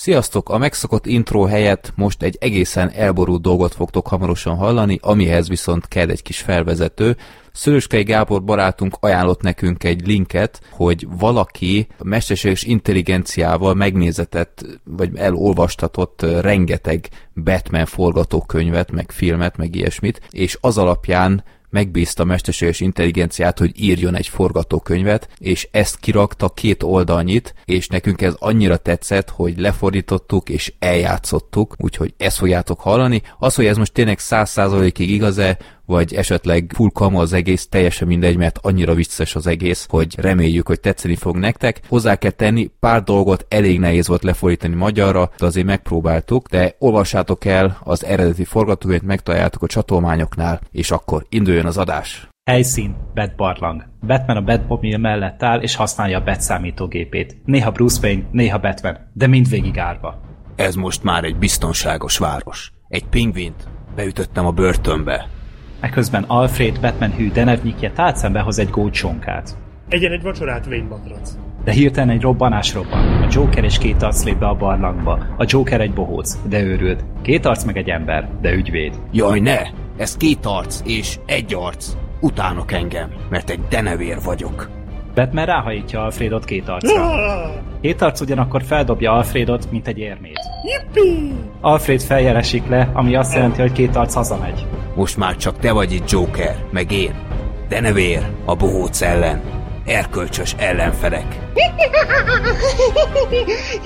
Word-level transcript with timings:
Sziasztok! 0.00 0.48
A 0.48 0.58
megszokott 0.58 1.06
intro 1.06 1.44
helyett 1.44 1.92
most 1.96 2.22
egy 2.22 2.36
egészen 2.40 2.90
elborult 2.90 3.42
dolgot 3.42 3.74
fogtok 3.74 4.06
hamarosan 4.06 4.56
hallani, 4.56 4.98
amihez 5.02 5.48
viszont 5.48 5.88
kell 5.88 6.08
egy 6.08 6.22
kis 6.22 6.40
felvezető. 6.40 7.16
Szöröskei 7.52 8.02
Gábor 8.02 8.44
barátunk 8.44 8.96
ajánlott 9.00 9.42
nekünk 9.42 9.84
egy 9.84 10.06
linket, 10.06 10.60
hogy 10.70 11.06
valaki 11.18 11.86
mesterséges 12.02 12.62
intelligenciával 12.62 13.74
megnézetett, 13.74 14.64
vagy 14.84 15.16
elolvastatott 15.16 16.22
rengeteg 16.40 17.08
Batman 17.34 17.86
forgatókönyvet, 17.86 18.90
meg 18.90 19.10
filmet, 19.10 19.56
meg 19.56 19.74
ilyesmit, 19.74 20.20
és 20.30 20.58
az 20.60 20.78
alapján 20.78 21.44
megbízta 21.70 22.22
a 22.22 22.26
mesterséges 22.26 22.80
intelligenciát, 22.80 23.58
hogy 23.58 23.72
írjon 23.82 24.14
egy 24.16 24.28
forgatókönyvet, 24.28 25.28
és 25.38 25.68
ezt 25.70 25.98
kirakta 26.00 26.48
két 26.48 26.82
oldalnyit, 26.82 27.54
és 27.64 27.86
nekünk 27.86 28.22
ez 28.22 28.34
annyira 28.38 28.76
tetszett, 28.76 29.30
hogy 29.30 29.58
lefordítottuk 29.58 30.48
és 30.48 30.72
eljátszottuk, 30.78 31.74
úgyhogy 31.78 32.14
ezt 32.16 32.36
fogjátok 32.36 32.80
hallani. 32.80 33.22
Az, 33.38 33.54
hogy 33.54 33.66
ez 33.66 33.76
most 33.76 33.92
tényleg 33.92 34.18
száz 34.18 34.50
százalékig 34.50 35.10
igaz-e, 35.10 35.58
vagy 35.90 36.14
esetleg 36.14 36.72
full 36.74 36.90
kama 36.92 37.20
az 37.20 37.32
egész, 37.32 37.68
teljesen 37.68 38.08
mindegy, 38.08 38.36
mert 38.36 38.58
annyira 38.62 38.94
vicces 38.94 39.34
az 39.34 39.46
egész, 39.46 39.86
hogy 39.88 40.14
reméljük, 40.18 40.66
hogy 40.66 40.80
tetszeni 40.80 41.14
fog 41.14 41.36
nektek. 41.36 41.80
Hozzá 41.88 42.16
kell 42.16 42.30
tenni, 42.30 42.70
pár 42.80 43.02
dolgot 43.02 43.46
elég 43.48 43.78
nehéz 43.78 44.08
volt 44.08 44.22
lefordítani 44.22 44.74
magyarra, 44.74 45.30
de 45.38 45.46
azért 45.46 45.66
megpróbáltuk, 45.66 46.48
de 46.48 46.74
olvassátok 46.78 47.44
el 47.44 47.78
az 47.82 48.04
eredeti 48.04 48.44
forgatókönyvet, 48.44 49.06
megtaláljátok 49.06 49.62
a 49.62 49.66
csatolmányoknál, 49.66 50.60
és 50.70 50.90
akkor 50.90 51.26
induljon 51.28 51.66
az 51.66 51.76
adás. 51.76 52.28
Helyszín, 52.50 52.96
Bat 53.14 53.36
barlang. 53.36 53.84
Batman 54.06 54.36
a 54.36 54.42
Batmobile 54.42 54.98
mellett 54.98 55.42
áll, 55.42 55.60
és 55.60 55.74
használja 55.74 56.18
a 56.18 56.24
Bat 56.24 56.40
számítógépét. 56.40 57.36
Néha 57.44 57.70
Bruce 57.70 58.00
Wayne, 58.02 58.28
néha 58.32 58.58
Batman, 58.58 58.96
de 59.12 59.26
mindvégig 59.26 59.78
árva. 59.78 60.20
Ez 60.56 60.74
most 60.74 61.02
már 61.02 61.24
egy 61.24 61.36
biztonságos 61.36 62.18
város. 62.18 62.72
Egy 62.88 63.04
pingvint 63.04 63.68
beütöttem 63.94 64.46
a 64.46 64.50
börtönbe. 64.50 65.28
Eközben 65.80 66.24
Alfred 66.26 66.80
Batman 66.80 67.12
hű 67.12 67.30
denevnyikje 67.30 67.90
tálcán 67.90 68.40
hoz 68.40 68.58
egy 68.58 68.70
gócsonkát. 68.70 69.56
Egyen 69.88 70.12
egy 70.12 70.22
vacsorát, 70.22 70.66
Wayne 70.66 70.88
matrac. 70.88 71.30
De 71.64 71.72
hirtelen 71.72 72.10
egy 72.10 72.20
robbanás 72.20 72.74
robban. 72.74 73.22
A 73.22 73.26
Joker 73.30 73.64
és 73.64 73.78
két 73.78 74.02
arc 74.02 74.24
lép 74.24 74.38
be 74.38 74.46
a 74.46 74.54
barlangba. 74.54 75.26
A 75.36 75.44
Joker 75.46 75.80
egy 75.80 75.92
bohóc, 75.92 76.38
de 76.48 76.62
őrült. 76.62 77.04
Két 77.22 77.46
arc 77.46 77.64
meg 77.64 77.76
egy 77.76 77.88
ember, 77.88 78.28
de 78.40 78.52
ügyvéd. 78.52 79.00
Jaj, 79.12 79.40
ne! 79.40 79.58
Ez 79.96 80.16
két 80.16 80.46
arc 80.46 80.80
és 80.84 81.18
egy 81.26 81.54
arc. 81.54 81.92
Utánok 82.20 82.72
engem, 82.72 83.10
mert 83.30 83.50
egy 83.50 83.60
denevér 83.68 84.18
vagyok. 84.24 84.79
Batman 85.14 85.44
ráhajítja 85.44 86.04
Alfredot 86.04 86.44
két 86.44 86.68
arcra. 86.68 87.20
Két 87.80 88.02
arc 88.02 88.20
ugyanakkor 88.20 88.62
feldobja 88.62 89.12
Alfredot, 89.12 89.70
mint 89.70 89.88
egy 89.88 89.98
érmét. 89.98 90.40
Jippi! 90.64 91.32
Alfred 91.60 92.00
feljelesik 92.00 92.68
le, 92.68 92.90
ami 92.92 93.14
azt 93.14 93.34
jelenti, 93.34 93.60
hogy 93.60 93.72
két 93.72 93.96
arc 93.96 94.14
hazamegy. 94.14 94.66
Most 94.94 95.16
már 95.16 95.36
csak 95.36 95.58
te 95.58 95.72
vagy 95.72 95.92
itt 95.92 96.10
Joker, 96.10 96.56
meg 96.70 96.92
én. 96.92 97.14
Denevér, 97.68 98.26
a 98.44 98.54
bohóc 98.54 99.00
ellen. 99.00 99.40
Erkölcsös 99.86 100.54
ellenfelek. 100.58 101.24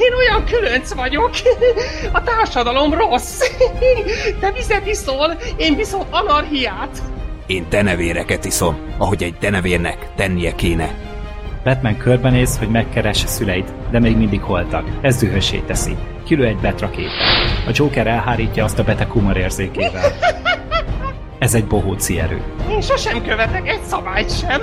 Én 0.05 0.15
olyan 0.17 0.45
különc 0.45 0.95
vagyok. 0.95 1.31
A 2.13 2.23
társadalom 2.23 2.95
rossz. 2.95 3.41
Te 4.41 4.53
vizet 4.53 4.87
iszol, 4.87 5.37
én 5.57 5.77
viszont 5.77 6.07
anarhiát. 6.11 7.03
Én 7.47 7.67
denevéreket 7.71 8.45
iszom, 8.45 8.77
ahogy 8.99 9.23
egy 9.23 9.35
denevérnek 9.41 10.09
tennie 10.17 10.55
kéne. 10.55 11.14
Batman 11.65 11.97
körbenéz, 11.97 12.59
hogy 12.59 12.69
megkeresse 12.69 13.27
szüleit, 13.27 13.73
de 13.91 13.99
még 13.99 14.17
mindig 14.17 14.41
holtak. 14.41 14.89
Ez 15.01 15.17
dühössé 15.17 15.59
teszi. 15.59 15.97
Kilő 16.25 16.47
egy 16.47 16.57
betrakétet. 16.57 17.13
A 17.67 17.71
Joker 17.73 18.07
elhárítja 18.07 18.65
azt 18.65 18.79
a 18.79 18.85
beteg 18.85 19.11
humor 19.11 19.37
érzékével. 19.37 20.13
Ez 21.39 21.55
egy 21.55 21.67
bohóci 21.67 22.19
erő. 22.19 22.43
Én 22.71 22.81
sosem 22.81 23.23
követek 23.23 23.69
egy 23.69 23.83
szabályt 23.83 24.39
sem. 24.39 24.61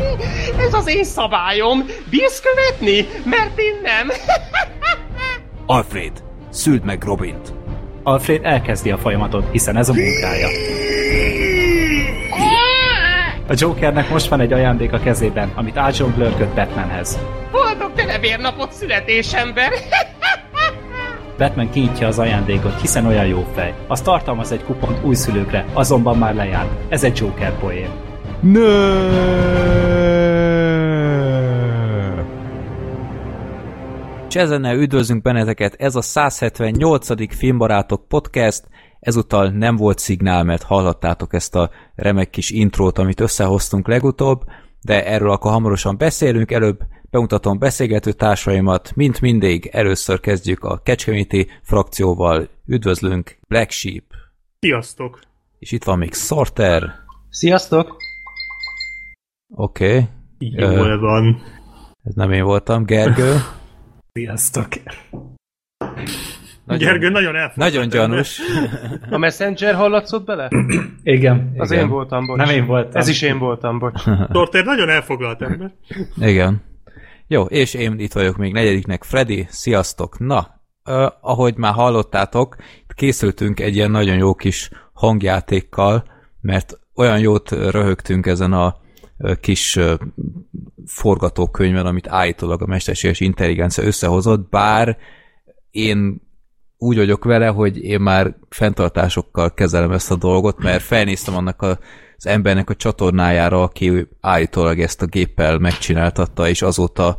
Ez 0.66 0.74
az 0.74 0.88
én 0.88 1.04
szabályom. 1.04 1.84
Bírsz 2.10 2.40
követni? 2.40 3.08
Mert 3.24 3.58
én 3.58 3.74
nem. 3.82 4.08
Alfred, 5.66 6.12
szüld 6.50 6.84
meg 6.84 7.02
Robint. 7.04 7.52
Alfred 8.02 8.44
elkezdi 8.44 8.90
a 8.90 8.98
folyamatot, 8.98 9.50
hiszen 9.50 9.76
ez 9.76 9.88
a 9.88 9.92
munkája. 9.92 10.48
A 13.48 13.52
Jokernek 13.56 14.10
most 14.10 14.28
van 14.28 14.40
egy 14.40 14.52
ajándék 14.52 14.92
a 14.92 14.98
kezében, 14.98 15.52
amit 15.54 15.80
Blur 16.14 16.36
köt 16.36 16.54
Batmanhez. 16.54 17.18
Boldog 17.50 17.92
denevérnapot 17.94 18.72
születésember. 18.72 19.72
Batman 21.38 21.70
kinyitja 21.70 22.06
az 22.06 22.18
ajándékot, 22.18 22.80
hiszen 22.80 23.06
olyan 23.06 23.26
jó 23.26 23.46
fej. 23.54 23.74
Az 23.88 24.00
tartalmaz 24.00 24.52
egy 24.52 24.64
kupont 24.64 25.04
újszülőkre, 25.04 25.64
azonban 25.72 26.18
már 26.18 26.34
lejárt. 26.34 26.68
Ez 26.88 27.04
egy 27.04 27.18
Joker 27.18 27.58
poén. 27.58 27.90
És 34.28 34.40
ezennel 34.40 34.76
üdvözlünk 34.76 35.22
benneteket, 35.22 35.74
ez 35.78 35.94
a 35.94 36.02
178. 36.02 37.34
Filmbarátok 37.34 38.08
podcast, 38.08 38.64
ezúttal 39.04 39.48
nem 39.48 39.76
volt 39.76 39.98
szignál, 39.98 40.44
mert 40.44 40.62
hallhattátok 40.62 41.34
ezt 41.34 41.54
a 41.54 41.70
remek 41.94 42.30
kis 42.30 42.50
intrót, 42.50 42.98
amit 42.98 43.20
összehoztunk 43.20 43.88
legutóbb, 43.88 44.44
de 44.80 45.06
erről 45.06 45.30
akkor 45.30 45.50
hamarosan 45.50 45.96
beszélünk, 45.98 46.50
előbb 46.50 46.78
bemutatom 47.10 47.58
beszélgető 47.58 48.12
társaimat, 48.12 48.92
mint 48.94 49.20
mindig, 49.20 49.66
először 49.66 50.20
kezdjük 50.20 50.64
a 50.64 50.78
Kecskeméti 50.78 51.48
frakcióval, 51.62 52.48
üdvözlünk 52.66 53.38
Black 53.48 53.70
Sheep, 53.70 54.04
Sziasztok! 54.58 55.20
és 55.58 55.72
itt 55.72 55.84
van 55.84 55.98
még 55.98 56.14
Sorter, 56.14 56.94
Sziasztok! 57.28 57.96
oké, 59.54 59.94
okay. 59.94 60.06
Jól 60.38 60.98
van. 60.98 61.42
ez 62.02 62.14
nem 62.14 62.32
én 62.32 62.44
voltam, 62.44 62.84
Gergő, 62.84 63.36
Sziasztok! 64.12 64.68
Nagyon, 66.64 66.88
Gergő 66.88 67.08
nagyon 67.08 67.36
elfogadott. 67.36 67.72
nagyon 67.74 67.88
gyanús, 67.88 68.40
A 69.10 69.18
Messenger 69.18 69.74
hallatszott 69.74 70.24
bele? 70.24 70.48
igen, 71.02 71.52
Az 71.56 71.70
igen. 71.70 71.84
én 71.84 71.90
voltam, 71.90 72.26
bocs. 72.26 72.38
Nem 72.38 72.48
én 72.48 72.66
voltam. 72.66 73.00
Ez 73.00 73.08
is 73.08 73.22
én 73.22 73.38
voltam, 73.38 73.78
bocs. 73.78 74.02
Torter 74.32 74.64
nagyon 74.64 74.88
elfoglalt 74.88 75.42
ember. 75.42 75.74
Igen. 76.30 76.62
Jó, 77.26 77.42
és 77.42 77.74
én 77.74 77.98
itt 77.98 78.12
vagyok 78.12 78.36
még 78.36 78.52
negyediknek, 78.52 79.02
Freddy, 79.04 79.46
sziasztok! 79.48 80.18
Na, 80.18 80.60
uh, 80.84 81.06
ahogy 81.20 81.56
már 81.56 81.72
hallottátok, 81.72 82.56
készültünk 82.94 83.60
egy 83.60 83.74
ilyen 83.74 83.90
nagyon 83.90 84.16
jó 84.16 84.34
kis 84.34 84.70
hangjátékkal, 84.92 86.04
mert 86.40 86.78
olyan 86.94 87.18
jót 87.18 87.50
röhögtünk 87.50 88.26
ezen 88.26 88.52
a 88.52 88.76
kis 89.40 89.78
forgatókönyvben, 90.86 91.86
amit 91.86 92.08
állítólag 92.08 92.62
a 92.62 92.66
mesterséges 92.66 93.20
intelligencia 93.20 93.84
összehozott, 93.84 94.48
bár 94.50 94.96
én 95.70 96.22
úgy 96.78 96.96
vagyok 96.96 97.24
vele, 97.24 97.46
hogy 97.46 97.84
én 97.84 98.00
már 98.00 98.36
fenntartásokkal 98.48 99.54
kezelem 99.54 99.90
ezt 99.90 100.10
a 100.10 100.16
dolgot, 100.16 100.62
mert 100.62 100.82
felnéztem 100.82 101.36
annak 101.36 101.62
a, 101.62 101.78
az 102.16 102.26
embernek 102.26 102.70
a 102.70 102.74
csatornájára, 102.74 103.62
aki 103.62 104.08
állítólag 104.20 104.80
ezt 104.80 105.02
a 105.02 105.06
géppel 105.06 105.58
megcsináltatta, 105.58 106.48
és 106.48 106.62
azóta 106.62 107.16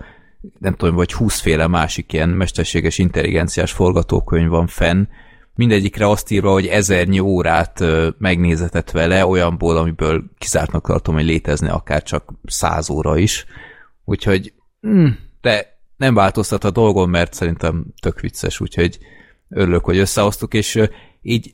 nem 0.59 0.73
tudom, 0.73 0.95
vagy 0.95 1.13
20 1.13 1.39
féle 1.39 1.67
másik 1.67 2.13
ilyen 2.13 2.29
mesterséges 2.29 2.97
intelligenciás 2.97 3.71
forgatókönyv 3.71 4.49
van 4.49 4.67
fenn, 4.67 5.07
mindegyikre 5.55 6.09
azt 6.09 6.31
írva, 6.31 6.51
hogy 6.51 6.67
ezernyi 6.67 7.19
órát 7.19 7.83
megnézetett 8.17 8.91
vele, 8.91 9.25
olyanból, 9.25 9.77
amiből 9.77 10.23
kizártnak 10.37 10.87
tartom, 10.87 11.16
hogy 11.16 11.25
létezne 11.25 11.72
akár 11.72 12.03
csak 12.03 12.33
száz 12.45 12.89
óra 12.89 13.17
is. 13.17 13.45
Úgyhogy, 14.05 14.53
mm, 14.87 15.07
de 15.41 15.77
nem 15.97 16.13
változtat 16.13 16.63
a 16.63 16.72
dolgon, 16.72 17.09
mert 17.09 17.33
szerintem 17.33 17.85
tök 18.01 18.19
vicces, 18.19 18.59
úgyhogy 18.59 18.99
örülök, 19.50 19.86
hogy 19.86 19.97
összehoztuk, 19.97 20.53
és 20.53 20.82
így 21.22 21.53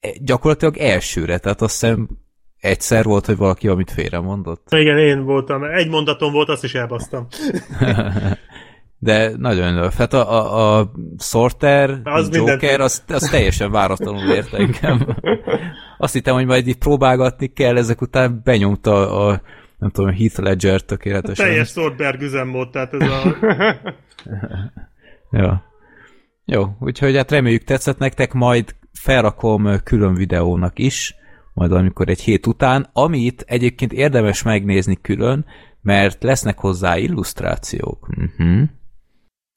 e, 0.00 0.08
gyakorlatilag 0.20 0.76
elsőre, 0.76 1.38
tehát 1.38 1.62
azt 1.62 1.80
hiszem 1.80 2.08
egyszer 2.60 3.04
volt, 3.04 3.26
hogy 3.26 3.36
valaki 3.36 3.68
amit 3.68 3.90
félre 3.90 4.20
mondott. 4.20 4.66
Igen, 4.70 4.98
én 4.98 5.24
voltam. 5.24 5.64
Egy 5.64 5.88
mondatom 5.88 6.32
volt, 6.32 6.48
azt 6.48 6.64
is 6.64 6.74
elbasztam. 6.74 7.26
De 8.98 9.36
nagyon 9.36 9.74
jó. 9.74 9.88
Hát 9.96 10.12
a, 10.12 10.30
a, 10.32 10.78
a 10.78 10.92
Sorter, 11.18 12.00
Az 12.04 12.28
Joker, 12.32 12.56
mindent- 12.58 12.80
az, 12.80 13.02
az 13.08 13.28
teljesen 13.28 13.70
váratlanul 13.70 14.32
ért 14.32 14.52
engem. 14.52 15.06
Azt 15.98 16.12
hittem, 16.12 16.34
hogy 16.34 16.46
majd 16.46 16.66
itt 16.66 16.78
próbálgatni 16.78 17.46
kell, 17.52 17.76
ezek 17.76 18.00
után 18.00 18.40
benyomta 18.44 19.26
a, 19.26 19.40
nem 19.78 19.90
tudom, 19.90 20.14
Heath 20.14 20.40
Ledger 20.40 20.80
tökéletesen. 20.80 21.46
Teljes 21.46 21.68
Swordberg 21.68 22.20
üzemmód, 22.22 22.70
tehát 22.70 22.94
ez 22.94 23.08
a... 23.08 23.36
Ja. 25.30 25.64
Jó, 26.48 26.76
úgyhogy 26.80 27.16
hát 27.16 27.30
reméljük 27.30 27.64
tetszett 27.64 27.98
nektek, 27.98 28.32
majd 28.32 28.74
felrakom 28.92 29.82
külön 29.84 30.14
videónak 30.14 30.78
is, 30.78 31.14
majd 31.54 31.72
amikor 31.72 32.08
egy 32.08 32.20
hét 32.20 32.46
után, 32.46 32.88
amit 32.92 33.44
egyébként 33.46 33.92
érdemes 33.92 34.42
megnézni 34.42 35.00
külön, 35.00 35.46
mert 35.80 36.22
lesznek 36.22 36.58
hozzá 36.58 36.96
illusztrációk. 36.96 38.08
Uh-huh. 38.08 38.62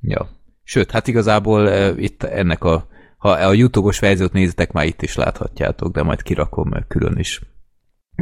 Ja. 0.02 0.30
Sőt, 0.64 0.92
hát 0.92 1.08
igazából 1.08 1.66
uh, 1.66 2.02
itt 2.04 2.24
ennek 2.24 2.64
a, 2.64 2.88
ha 3.18 3.30
a 3.30 3.54
YouTube-os 3.54 4.00
verziót 4.00 4.34
nézitek, 4.34 4.72
már 4.72 4.86
itt 4.86 5.02
is 5.02 5.16
láthatjátok, 5.16 5.94
de 5.94 6.04
majd 6.04 6.22
kirakom 6.22 6.72
uh, 6.72 6.80
külön 6.88 7.18
is. 7.18 7.42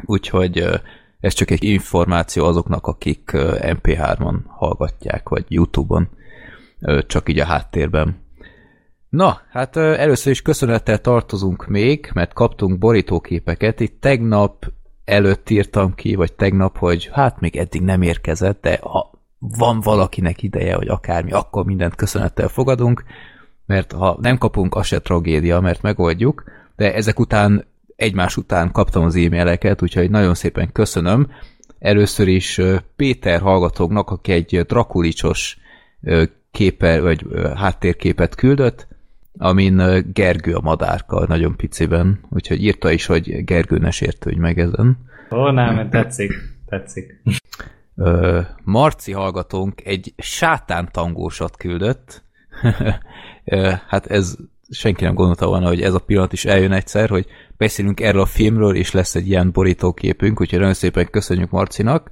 Úgyhogy 0.05 0.61
uh, 0.61 0.73
ez 1.19 1.33
csak 1.33 1.51
egy 1.51 1.63
információ 1.63 2.45
azoknak, 2.45 2.87
akik 2.87 3.31
uh, 3.33 3.41
MP3-on 3.61 4.35
hallgatják, 4.47 5.29
vagy 5.29 5.45
YouTube-on, 5.47 6.09
csak 7.07 7.29
így 7.29 7.39
a 7.39 7.45
háttérben. 7.45 8.26
Na, 9.09 9.41
hát 9.49 9.75
először 9.75 10.31
is 10.31 10.41
köszönettel 10.41 11.01
tartozunk 11.01 11.67
még, 11.67 12.09
mert 12.13 12.33
kaptunk 12.33 12.77
borítóképeket. 12.77 13.79
Itt 13.79 14.01
tegnap 14.01 14.71
előtt 15.05 15.49
írtam 15.49 15.95
ki, 15.95 16.15
vagy 16.15 16.33
tegnap, 16.33 16.77
hogy 16.77 17.09
hát 17.13 17.39
még 17.39 17.55
eddig 17.55 17.81
nem 17.81 18.01
érkezett, 18.01 18.61
de 18.61 18.79
ha 18.81 19.11
van 19.39 19.79
valakinek 19.79 20.43
ideje, 20.43 20.75
vagy 20.77 20.87
akármi, 20.87 21.31
akkor 21.31 21.65
mindent 21.65 21.95
köszönettel 21.95 22.47
fogadunk, 22.47 23.03
mert 23.65 23.91
ha 23.91 24.17
nem 24.21 24.37
kapunk, 24.37 24.75
az 24.75 24.85
se 24.85 24.99
tragédia, 24.99 25.59
mert 25.59 25.81
megoldjuk, 25.81 26.43
de 26.75 26.93
ezek 26.93 27.19
után 27.19 27.65
egymás 27.95 28.37
után 28.37 28.71
kaptam 28.71 29.03
az 29.03 29.15
e-maileket, 29.15 29.81
úgyhogy 29.81 30.09
nagyon 30.09 30.33
szépen 30.33 30.71
köszönöm. 30.71 31.27
Először 31.79 32.27
is 32.27 32.61
Péter 32.95 33.41
hallgatóknak, 33.41 34.09
aki 34.09 34.31
egy 34.31 34.61
drakulicsos 34.67 35.57
képe, 36.51 37.01
vagy 37.01 37.25
háttérképet 37.55 38.35
küldött, 38.35 38.87
amin 39.37 40.03
Gergő 40.13 40.53
a 40.53 40.61
madárka, 40.61 41.25
nagyon 41.27 41.55
piciben, 41.55 42.19
úgyhogy 42.29 42.63
írta 42.63 42.91
is, 42.91 43.05
hogy 43.05 43.43
Gergő 43.43 43.77
ne 43.77 43.91
sértődj 43.91 44.39
meg 44.39 44.59
ezen. 44.59 44.97
Ó, 45.31 45.49
nem, 45.49 45.89
tetszik, 45.89 46.33
tetszik. 46.65 47.21
Marci 48.63 49.11
hallgatónk 49.11 49.85
egy 49.85 50.13
sátántangósat 50.17 51.57
küldött. 51.57 52.23
hát 53.87 54.05
ez 54.05 54.35
senki 54.69 55.03
nem 55.03 55.13
gondolta 55.13 55.47
volna, 55.47 55.67
hogy 55.67 55.81
ez 55.81 55.93
a 55.93 55.99
pillanat 55.99 56.33
is 56.33 56.45
eljön 56.45 56.71
egyszer, 56.71 57.09
hogy 57.09 57.25
beszélünk 57.57 57.99
erről 57.99 58.21
a 58.21 58.25
filmről, 58.25 58.75
és 58.75 58.91
lesz 58.91 59.15
egy 59.15 59.27
ilyen 59.27 59.51
borítóképünk, 59.51 60.41
úgyhogy 60.41 60.59
nagyon 60.59 60.73
szépen 60.73 61.09
köszönjük 61.09 61.49
Marcinak. 61.49 62.09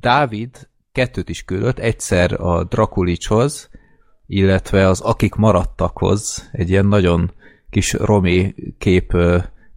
Dávid 0.00 0.68
kettőt 0.92 1.28
is 1.28 1.42
küldött, 1.42 1.78
egyszer 1.78 2.40
a 2.40 2.64
Drakulicshoz, 2.64 3.67
illetve 4.28 4.88
az 4.88 5.00
Akik 5.00 5.34
maradtakhoz, 5.34 6.48
egy 6.52 6.70
ilyen 6.70 6.86
nagyon 6.86 7.30
kis 7.70 7.92
romi 7.92 8.54
kép 8.78 9.16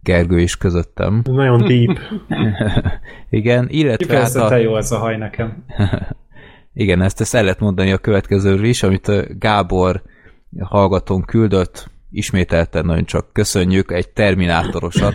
Gergő 0.02 0.40
is 0.40 0.56
közöttem. 0.56 1.22
Nagyon 1.24 1.58
deep. 1.68 1.98
Igen, 3.30 3.66
illetve 3.68 4.18
hát 4.18 4.34
a... 4.34 4.56
jó 4.56 4.74
az 4.74 4.92
a 4.92 4.98
haj 4.98 5.16
nekem. 5.16 5.64
Igen, 6.74 7.02
ezt, 7.02 7.20
ezt 7.20 7.34
el 7.34 7.42
lehet 7.42 7.60
mondani 7.60 7.92
a 7.92 7.98
következőről 7.98 8.64
is, 8.64 8.82
amit 8.82 9.38
Gábor 9.38 10.02
hallgatón 10.60 11.22
küldött, 11.22 11.90
ismételten 12.10 12.84
nagyon 12.84 13.04
csak 13.04 13.32
köszönjük, 13.32 13.92
egy 13.92 14.08
Terminátorosat, 14.08 15.14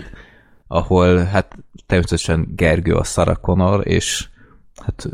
ahol 0.68 1.18
hát 1.18 1.56
természetesen 1.86 2.48
Gergő 2.56 2.94
a 2.94 3.04
Sarah 3.04 3.38
Connor, 3.42 3.88
és 3.88 4.28
Hát 4.86 5.08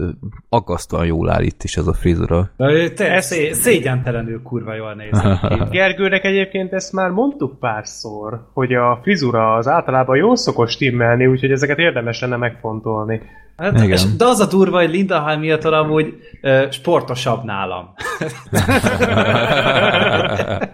aggasztóan 0.49 1.05
jól 1.05 1.29
áll 1.29 1.41
itt 1.41 1.63
is 1.63 1.77
ez 1.77 1.87
a 1.87 1.93
frizura. 1.93 2.49
Te 2.95 3.21
szé- 3.21 3.53
szégyentelenül 3.53 4.41
kurva 4.41 4.73
jól 4.73 4.93
néz 4.93 5.19
ki. 5.19 5.27
Gergőnek 5.77 6.23
egyébként 6.23 6.73
ezt 6.73 6.93
már 6.93 7.09
mondtuk 7.09 7.59
párszor, 7.59 8.47
hogy 8.53 8.73
a 8.73 8.99
frizura 9.01 9.53
az 9.53 9.67
általában 9.67 10.17
jól 10.17 10.35
szokott 10.35 10.69
stimmelni, 10.69 11.25
úgyhogy 11.25 11.51
ezeket 11.51 11.77
érdemes 11.77 12.21
lenne 12.21 12.35
megfontolni. 12.35 13.21
Hát, 13.57 13.83
Igen. 13.83 13.99
de 14.17 14.25
az 14.25 14.39
a 14.39 14.45
durva, 14.45 14.77
hogy 14.77 14.89
Linda 14.89 15.19
Hamilton 15.19 15.73
amúgy 15.73 16.13
uh, 16.41 16.69
sportosabb 16.69 17.43
nálam. 17.43 17.93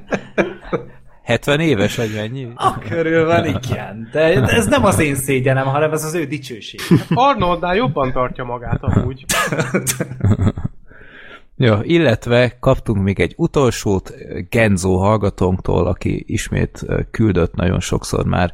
70 1.30 1.60
éves, 1.60 1.96
vagy 1.96 2.12
mennyi? 2.16 2.48
A 2.56 2.80
körül 2.80 3.26
van, 3.26 3.46
igen. 3.46 4.10
De 4.12 4.42
ez 4.42 4.68
nem 4.68 4.86
az 4.86 5.00
én 5.00 5.16
szégyenem, 5.16 5.66
hanem 5.66 5.92
ez 5.92 6.04
az 6.04 6.14
ő 6.14 6.26
dicsőség. 6.26 6.80
Arnoldnál 7.10 7.76
jobban 7.76 8.12
tartja 8.12 8.44
magát 8.44 8.84
amúgy. 8.84 9.26
Ja, 11.62 11.80
illetve 11.84 12.58
kaptunk 12.60 13.04
még 13.04 13.20
egy 13.20 13.34
utolsót 13.38 14.14
Genzo 14.50 14.98
hallgatónktól, 14.98 15.88
aki 15.88 16.24
ismét 16.28 16.86
küldött 17.12 17.56
nagyon 17.56 17.80
sokszor 17.80 18.26
már, 18.26 18.54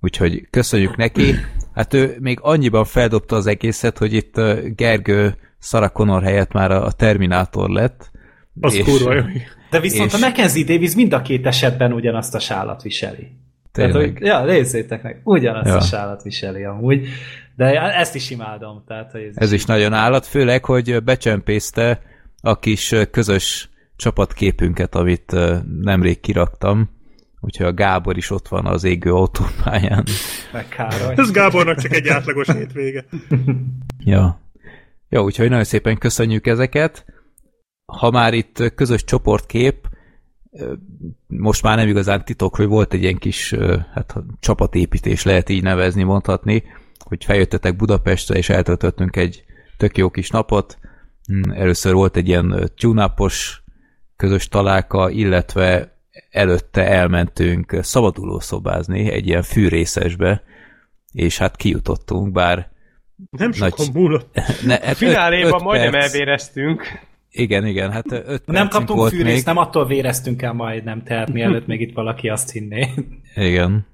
úgyhogy 0.00 0.46
köszönjük 0.50 0.96
neki. 0.96 1.34
Hát 1.74 1.94
ő 1.94 2.16
még 2.20 2.38
annyiban 2.42 2.84
feldobta 2.84 3.36
az 3.36 3.46
egészet, 3.46 3.98
hogy 3.98 4.12
itt 4.12 4.40
Gergő 4.76 5.34
Sarah 5.60 5.90
Connor 5.90 6.22
helyett 6.22 6.52
már 6.52 6.70
a 6.70 6.92
Terminátor 6.92 7.68
lett. 7.68 8.10
Az 8.60 8.74
és, 8.74 8.84
kurva 8.84 9.14
jó. 9.14 9.22
De 9.70 9.80
viszont 9.80 10.12
és... 10.12 10.14
a 10.14 10.18
Mackenzie 10.18 10.64
Davis 10.64 10.94
mind 10.94 11.12
a 11.12 11.22
két 11.22 11.46
esetben 11.46 11.92
ugyanazt 11.92 12.34
a 12.34 12.38
sálat 12.38 12.82
viseli. 12.82 13.28
Tényleg. 13.72 13.92
Tehát, 13.92 14.08
hogy, 14.08 14.26
ja, 14.26 14.44
nézzétek 14.44 15.02
meg, 15.02 15.20
ugyanazt 15.24 15.68
ja. 15.68 15.76
a 15.76 15.80
sálat 15.80 16.22
viseli 16.22 16.64
amúgy, 16.64 17.08
de 17.56 17.80
ezt 17.80 18.14
is 18.14 18.30
imádom. 18.30 18.84
Tehát, 18.86 19.10
hogy 19.10 19.22
ez, 19.22 19.34
ez 19.36 19.52
is, 19.52 19.58
is 19.58 19.66
nagyon 19.66 19.92
állat, 19.92 20.26
főleg, 20.26 20.64
hogy 20.64 21.02
becsempészte 21.02 22.02
a 22.40 22.58
kis 22.58 22.94
közös 23.10 23.68
csapatképünket, 23.96 24.94
amit 24.94 25.36
nemrég 25.80 26.20
kiraktam, 26.20 26.90
úgyhogy 27.40 27.66
a 27.66 27.74
Gábor 27.74 28.16
is 28.16 28.30
ott 28.30 28.48
van 28.48 28.66
az 28.66 28.84
égő 28.84 29.12
autópályán. 29.12 30.04
Meg 30.52 30.68
Károly. 30.68 31.14
Ez 31.16 31.30
Gábornak 31.30 31.78
csak 31.78 31.94
egy 31.94 32.08
átlagos 32.08 32.46
hétvége. 32.46 33.04
ja. 33.98 34.40
Jó, 35.08 35.24
úgyhogy 35.24 35.48
nagyon 35.48 35.64
szépen 35.64 35.98
köszönjük 35.98 36.46
ezeket 36.46 37.04
ha 37.98 38.10
már 38.10 38.34
itt 38.34 38.74
közös 38.74 39.04
csoportkép, 39.04 39.88
most 41.26 41.62
már 41.62 41.76
nem 41.76 41.88
igazán 41.88 42.24
titok, 42.24 42.56
hogy 42.56 42.66
volt 42.66 42.92
egy 42.92 43.02
ilyen 43.02 43.18
kis 43.18 43.54
hát, 43.94 44.14
csapatépítés, 44.40 45.22
lehet 45.22 45.48
így 45.48 45.62
nevezni, 45.62 46.02
mondhatni, 46.02 46.62
hogy 46.98 47.24
feljöttetek 47.24 47.76
Budapestre, 47.76 48.36
és 48.36 48.48
eltöltöttünk 48.48 49.16
egy 49.16 49.44
tök 49.76 49.96
jó 49.96 50.10
kis 50.10 50.30
napot. 50.30 50.78
Hmm, 51.26 51.52
először 51.52 51.92
volt 51.92 52.16
egy 52.16 52.28
ilyen 52.28 52.70
tyúnápos 52.76 53.62
közös 54.16 54.48
találka, 54.48 55.10
illetve 55.10 55.98
előtte 56.30 56.86
elmentünk 56.88 57.78
szabadulószobázni 57.80 59.10
egy 59.10 59.26
ilyen 59.26 59.42
fűrészesbe, 59.42 60.42
és 61.12 61.38
hát 61.38 61.56
kijutottunk, 61.56 62.32
bár 62.32 62.70
nem 63.30 63.52
sokan 63.52 63.86
nagy... 63.86 63.94
múlott. 63.94 64.34
Ne, 64.66 64.78
hát 64.80 64.96
Fináléban 64.96 65.62
majdnem 65.62 65.90
perc. 65.90 66.04
elvéreztünk. 66.04 67.08
Igen, 67.32 67.66
igen, 67.66 67.90
hát 67.90 68.12
öt 68.12 68.46
Nem 68.46 68.68
kaptunk 68.68 69.08
fűrészt, 69.08 69.34
még. 69.34 69.44
nem 69.44 69.56
attól 69.56 69.86
véreztünk 69.86 70.42
el 70.42 70.52
majdnem, 70.52 71.02
tehát 71.02 71.32
mielőtt 71.32 71.66
még 71.66 71.80
itt 71.80 71.94
valaki 71.94 72.28
azt 72.28 72.50
hinné. 72.50 72.88
Igen. 73.34 73.86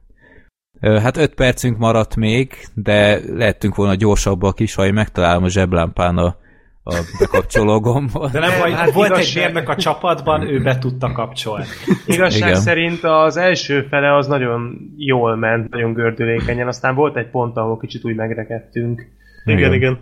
Hát 0.80 1.16
öt 1.16 1.34
percünk 1.34 1.78
maradt 1.78 2.16
még, 2.16 2.52
de 2.74 3.20
lehetünk 3.34 3.74
volna 3.74 3.94
gyorsabbak 3.94 4.60
is, 4.60 4.74
ha 4.74 4.86
én 4.86 4.92
megtalálom 4.92 5.44
a 5.44 5.48
zseblámpán 5.48 6.16
a, 6.16 6.36
a 6.82 6.94
bekapcsoló 7.18 7.80
gombot. 7.80 8.32
De 8.32 8.38
nem 8.38 8.58
baj, 8.60 8.72
hát 8.72 8.92
volt 8.92 9.08
igazság... 9.08 9.42
egy 9.42 9.52
mérnök 9.52 9.68
a 9.68 9.76
csapatban, 9.76 10.42
ő 10.42 10.62
be 10.62 10.78
tudta 10.78 11.12
kapcsolni. 11.12 11.64
Igazság 12.06 12.48
Igen. 12.48 12.60
szerint 12.60 13.04
az 13.04 13.36
első 13.36 13.82
fele 13.82 14.16
az 14.16 14.26
nagyon 14.26 14.78
jól 14.96 15.36
ment, 15.36 15.70
nagyon 15.70 15.92
gördülékenyen, 15.92 16.66
aztán 16.66 16.94
volt 16.94 17.16
egy 17.16 17.30
pont, 17.30 17.56
ahol 17.56 17.78
kicsit 17.78 18.04
úgy 18.04 18.14
megrekedtünk. 18.14 19.06
Igen, 19.44 19.58
igen. 19.58 19.72
igen. 19.72 19.98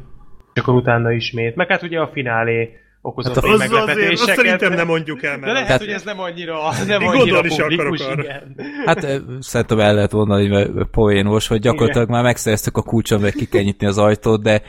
És 0.54 0.60
akkor 0.60 0.74
utána 0.74 1.12
ismét. 1.12 1.56
Meg 1.56 1.68
hát 1.68 1.82
ugye 1.82 1.98
a 1.98 2.10
finálé 2.12 2.83
okozott 3.04 3.34
hát 3.34 3.44
az, 3.44 3.58
meglepetéseket. 3.58 4.12
Azért, 4.12 4.28
azt 4.28 4.34
szerintem 4.34 4.72
nem 4.72 4.86
mondjuk 4.86 5.22
el. 5.22 5.30
Mert 5.30 5.44
de 5.44 5.52
lehet, 5.52 5.66
tehát, 5.66 5.80
hogy 5.80 5.90
ez 5.90 6.02
nem 6.02 6.20
annyira, 6.20 6.58
nem 6.86 7.00
Én 7.00 7.08
annyira 7.08 7.40
publikus, 7.40 8.00
igen. 8.00 8.56
Hát 8.84 9.06
szerintem 9.40 9.80
el 9.80 9.94
lehet 9.94 10.12
mondani, 10.12 10.48
mert 10.48 10.70
poénos, 10.90 11.46
hogy 11.46 11.60
gyakorlatilag 11.60 12.02
igen. 12.02 12.14
már 12.14 12.24
megszereztük 12.24 12.76
a 12.76 12.82
kulcson, 12.82 13.20
meg 13.20 13.32
ki 13.32 13.46
kell 13.46 13.62
nyitni 13.62 13.86
az 13.86 13.98
ajtót, 13.98 14.42
de 14.42 14.62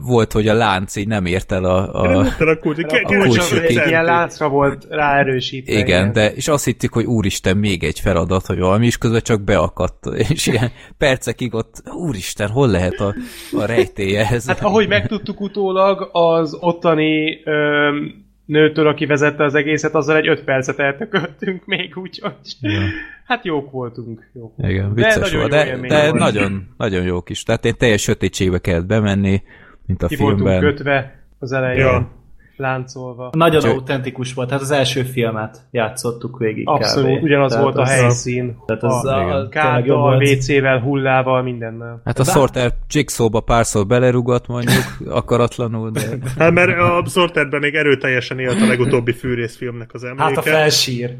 volt, 0.00 0.32
hogy 0.32 0.48
a 0.48 0.54
lánc 0.54 0.96
így 0.96 1.06
nem 1.06 1.26
ért 1.26 1.52
el 1.52 1.64
a, 1.64 2.02
a, 2.02 2.18
a 2.38 2.56
kulcs, 2.60 2.78
a, 2.78 2.96
a 2.96 3.18
kulcs 3.18 3.52
egy 3.52 3.86
ilyen 3.86 4.04
láncra 4.04 4.48
volt 4.48 4.86
ráerősítve. 4.90 5.72
Igen, 5.72 5.86
igen, 5.86 6.12
de 6.12 6.32
és 6.32 6.48
azt 6.48 6.64
hittük, 6.64 6.92
hogy 6.92 7.04
úristen, 7.04 7.56
még 7.56 7.84
egy 7.84 8.00
feladat, 8.00 8.46
hogy 8.46 8.58
valami 8.58 8.86
is 8.86 8.98
közben 8.98 9.20
csak 9.20 9.42
beakadt, 9.42 10.06
és 10.06 10.46
ilyen 10.46 10.70
percekig 10.98 11.54
ott, 11.54 11.82
úristen, 11.84 12.48
hol 12.48 12.68
lehet 12.68 13.00
a, 13.00 13.14
a 13.52 13.64
rejtéje 13.64 14.28
ez? 14.30 14.46
Hát 14.46 14.60
ahogy 14.60 14.88
megtudtuk 14.88 15.40
utólag, 15.40 16.08
az 16.12 16.56
ottani 16.60 17.40
öm, 17.44 18.25
nőtől, 18.46 18.86
aki 18.86 19.06
vezette 19.06 19.44
az 19.44 19.54
egészet, 19.54 19.94
azzal 19.94 20.16
egy 20.16 20.28
öt 20.28 20.44
percet 20.44 20.78
eltököltünk 20.78 21.64
még 21.64 21.96
úgy, 21.96 22.18
hogy 22.18 22.56
ja. 22.60 22.80
hát 23.26 23.44
jók 23.44 23.70
voltunk. 23.70 24.30
Jók 24.32 24.52
Igen, 24.58 24.94
vicces 24.94 25.30
de 25.30 25.36
volt, 25.38 25.50
de, 25.50 25.76
de 25.76 26.08
volt. 26.08 26.18
nagyon, 26.18 26.74
nagyon 26.76 27.04
jók 27.04 27.30
is. 27.30 27.42
Tehát 27.42 27.64
én 27.64 27.74
teljes 27.78 28.02
sötétségbe 28.02 28.58
kellett 28.58 28.86
bemenni, 28.86 29.42
mint 29.86 30.02
a 30.02 30.06
Ki 30.06 30.16
filmben. 30.16 30.44
voltunk 30.44 30.74
kötve 30.74 31.24
az 31.38 31.52
elején. 31.52 31.80
Ja. 31.80 32.15
Láncolva. 32.56 33.30
Nagyon 33.32 33.60
Csak... 33.60 33.72
autentikus 33.72 34.34
volt, 34.34 34.48
tehát 34.48 34.62
az 34.62 34.70
első 34.70 35.02
filmet 35.02 35.60
játszottuk 35.70 36.38
végig. 36.38 36.68
Abszolút, 36.68 37.18
kb. 37.18 37.22
ugyanaz 37.22 37.50
tehát 37.50 37.64
volt 37.64 37.76
a 37.76 37.84
helyszín. 37.84 38.56
Tehát 38.66 38.82
az 38.82 39.04
a, 39.04 39.48
a, 39.54 40.12
a 40.12 40.16
WC-vel, 40.16 40.80
hullával, 40.80 41.42
mindennel. 41.42 42.00
Hát 42.04 42.18
a 42.18 42.24
Sorter 42.24 42.72
Jigsaw-ba 42.90 43.40
párszor 43.40 43.86
belerugott 43.86 44.46
mondjuk, 44.46 44.84
akaratlanul, 45.08 45.90
de... 45.90 46.00
Hát 46.38 46.52
mert 46.52 46.78
a 46.78 47.04
Sorterben 47.08 47.60
még 47.60 47.74
erőteljesen 47.74 48.38
élt 48.38 48.60
a 48.60 48.66
legutóbbi 48.66 49.12
fűrészfilmnek 49.12 49.94
az 49.94 50.04
emléke. 50.04 50.22
Hát 50.22 50.36
a 50.36 50.42
felsír. 50.42 51.16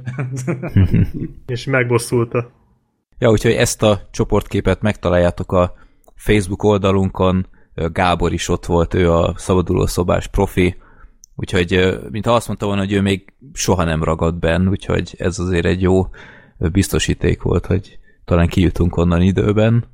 És 1.47 1.65
megbosszulta. 1.65 2.51
Ja, 3.19 3.31
úgyhogy 3.31 3.53
ezt 3.53 3.83
a 3.83 4.01
csoportképet 4.11 4.83
megtaláljátok 4.83 5.53
a 5.53 5.75
Facebook 6.15 6.63
oldalunkon, 6.63 7.47
Gábor 7.75 8.33
is 8.33 8.49
ott 8.49 8.67
volt, 8.67 8.95
ő 8.95 9.13
a 9.13 9.35
szabadulószobás 9.37 10.27
profi, 10.27 10.77
úgyhogy 11.37 11.99
mint 12.11 12.27
azt 12.27 12.47
mondta 12.47 12.67
volna, 12.67 12.81
hogy 12.81 12.93
ő 12.93 13.01
még 13.01 13.33
soha 13.53 13.85
nem 13.85 14.05
ragadt 14.05 14.39
benn, 14.39 14.69
úgyhogy 14.69 15.15
ez 15.19 15.39
azért 15.39 15.65
egy 15.65 15.83
jó 15.83 16.07
biztosíték 16.59 17.43
volt, 17.43 17.67
hogy 17.67 17.99
talán 18.25 18.49
kijutunk 18.49 18.97
onnan 18.97 19.23
időben. 19.23 19.85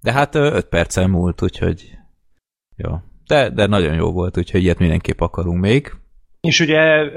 De 0.00 0.12
hát 0.12 0.34
5 0.34 0.66
percen 0.66 1.10
múlt, 1.10 1.42
úgyhogy 1.42 1.98
jó. 2.76 2.90
De, 3.26 3.50
de 3.50 3.66
nagyon 3.66 3.94
jó 3.94 4.12
volt, 4.12 4.38
úgyhogy 4.38 4.62
ilyet 4.62 4.78
mindenképp 4.78 5.20
akarunk 5.20 5.60
még. 5.60 5.94
És 6.40 6.60
ugye 6.60 7.10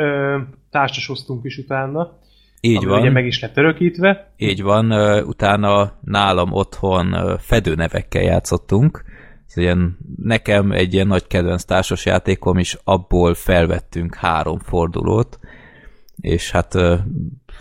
társasoztunk 0.69 1.45
is 1.45 1.57
utána. 1.57 2.19
Így 2.61 2.85
van. 2.85 2.99
Ugye 2.99 3.09
meg 3.09 3.25
is 3.25 3.39
lett 3.39 3.57
örökítve. 3.57 4.33
Így 4.37 4.61
van, 4.61 4.91
utána 5.23 5.99
nálam 6.01 6.51
otthon 6.51 7.37
fedőnevekkel 7.39 8.21
játszottunk. 8.21 9.03
Ez 9.47 9.57
ilyen, 9.57 9.97
nekem 10.21 10.71
egy 10.71 10.93
ilyen 10.93 11.07
nagy 11.07 11.27
kedvenc 11.27 11.63
társasjátékom, 11.63 12.57
és 12.57 12.77
abból 12.83 13.33
felvettünk 13.33 14.15
három 14.15 14.59
fordulót, 14.59 15.39
és 16.15 16.51
hát 16.51 16.77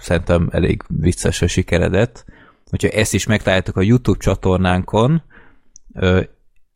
szerintem 0.01 0.49
elég 0.53 0.83
vicces 0.89 1.45
sikeredett. 1.47 2.25
Úgyhogy 2.71 2.91
ezt 2.91 3.15
is 3.15 3.27
megtaláltuk 3.27 3.77
a 3.77 3.83
YouTube 3.83 4.19
csatornánkon, 4.19 5.23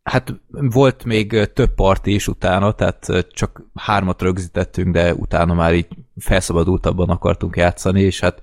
Hát 0.02 0.40
volt 0.50 1.05
még 1.05 1.52
több 1.52 1.75
parti 1.75 2.14
is 2.14 2.29
utána, 2.29 2.73
tehát 2.73 3.07
csak 3.31 3.62
hármat 3.75 4.23
rögzítettünk, 4.23 4.95
de 4.95 5.14
utána 5.14 5.55
már 5.55 5.75
így 5.75 5.88
felszabadultabban 6.17 7.09
akartunk 7.09 7.57
játszani, 7.57 8.00
és 8.00 8.21
hát 8.21 8.40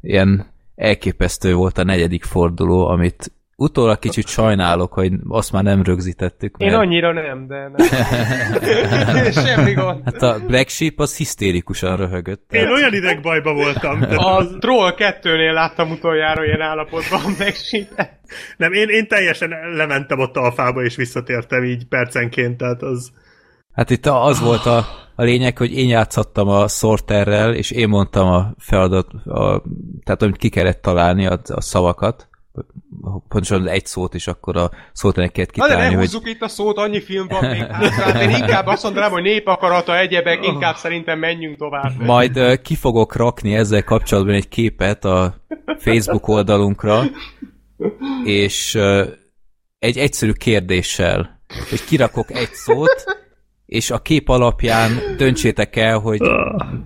ilyen 0.00 0.46
elképesztő 0.74 1.54
volt 1.54 1.78
a 1.78 1.84
negyedik 1.84 2.24
forduló, 2.24 2.86
amit 2.86 3.32
utólag 3.60 3.98
kicsit 3.98 4.26
sajnálok, 4.26 4.92
hogy 4.92 5.12
azt 5.28 5.52
már 5.52 5.62
nem 5.62 5.82
rögzítettük. 5.82 6.56
Mert... 6.56 6.72
Én 6.72 6.78
annyira 6.78 7.12
nem, 7.12 7.46
de 7.46 7.68
nem. 7.68 7.86
Semmi 9.46 9.72
gond. 9.72 10.00
Hát 10.04 10.22
a 10.22 10.38
Black 10.46 10.68
Sheep 10.68 10.98
az 10.98 11.16
hisztérikusan 11.16 11.96
röhögött. 11.96 12.44
Tehát... 12.48 12.66
Én 12.66 12.72
olyan 12.72 12.94
idegbajba 12.94 13.54
voltam. 13.54 14.02
A 14.02 14.36
az... 14.36 14.56
Troll 14.58 14.94
2-nél 14.96 15.52
láttam 15.52 15.90
utoljára 15.90 16.44
ilyen 16.44 16.60
állapotban 16.60 17.20
a 17.24 17.36
Black 17.36 17.56
sheep 17.56 18.08
Nem, 18.56 18.72
én, 18.72 18.88
én 18.88 19.08
teljesen 19.08 19.50
lementem 19.76 20.18
ott 20.18 20.36
a 20.36 20.52
fába, 20.52 20.82
és 20.82 20.96
visszatértem 20.96 21.64
így 21.64 21.84
percenként, 21.88 22.56
tehát 22.56 22.82
az... 22.82 23.12
Hát 23.72 23.90
itt 23.90 24.06
az 24.06 24.40
volt 24.40 24.66
a, 24.66 24.86
a 25.14 25.22
lényeg, 25.22 25.58
hogy 25.58 25.76
én 25.76 25.88
játszottam 25.88 26.48
a 26.48 26.68
sorterrel, 26.68 27.54
és 27.54 27.70
én 27.70 27.88
mondtam 27.88 28.28
a 28.28 28.54
feladat, 28.58 29.12
a, 29.12 29.62
tehát 30.04 30.22
amit 30.22 30.36
ki 30.36 30.48
kellett 30.48 30.82
találni 30.82 31.26
a, 31.26 31.40
a 31.44 31.60
szavakat, 31.60 32.29
pontosan 33.28 33.68
egy 33.68 33.86
szót 33.86 34.14
is 34.14 34.26
akkor 34.26 34.56
a 34.56 34.70
szót 34.92 35.14
kellett 35.14 35.50
kitalálni. 35.50 35.94
Na 35.94 36.00
de 36.02 36.08
hogy... 36.12 36.30
itt 36.30 36.42
a 36.42 36.48
szót, 36.48 36.76
annyi 36.76 37.00
film 37.00 37.26
van 37.28 37.44
még 37.44 37.66
hát, 37.66 38.22
én 38.22 38.30
inkább 38.30 38.66
azt 38.66 38.82
mondanám, 38.82 39.10
hogy 39.10 39.22
népakarata, 39.22 39.98
egyebek, 39.98 40.46
inkább 40.46 40.76
szerintem 40.76 41.18
menjünk 41.18 41.56
tovább. 41.56 41.92
Majd 41.98 42.38
uh, 42.38 42.54
ki 42.54 42.74
fogok 42.74 43.16
rakni 43.16 43.54
ezzel 43.54 43.84
kapcsolatban 43.84 44.34
egy 44.34 44.48
képet 44.48 45.04
a 45.04 45.34
Facebook 45.78 46.28
oldalunkra, 46.28 47.02
és 48.24 48.74
uh, 48.74 49.06
egy 49.78 49.98
egyszerű 49.98 50.32
kérdéssel, 50.32 51.40
hogy 51.70 51.84
kirakok 51.84 52.30
egy 52.30 52.52
szót, 52.52 53.04
és 53.70 53.90
a 53.90 53.98
kép 53.98 54.28
alapján 54.28 54.90
döntsétek 55.16 55.76
el, 55.76 55.98
hogy 55.98 56.20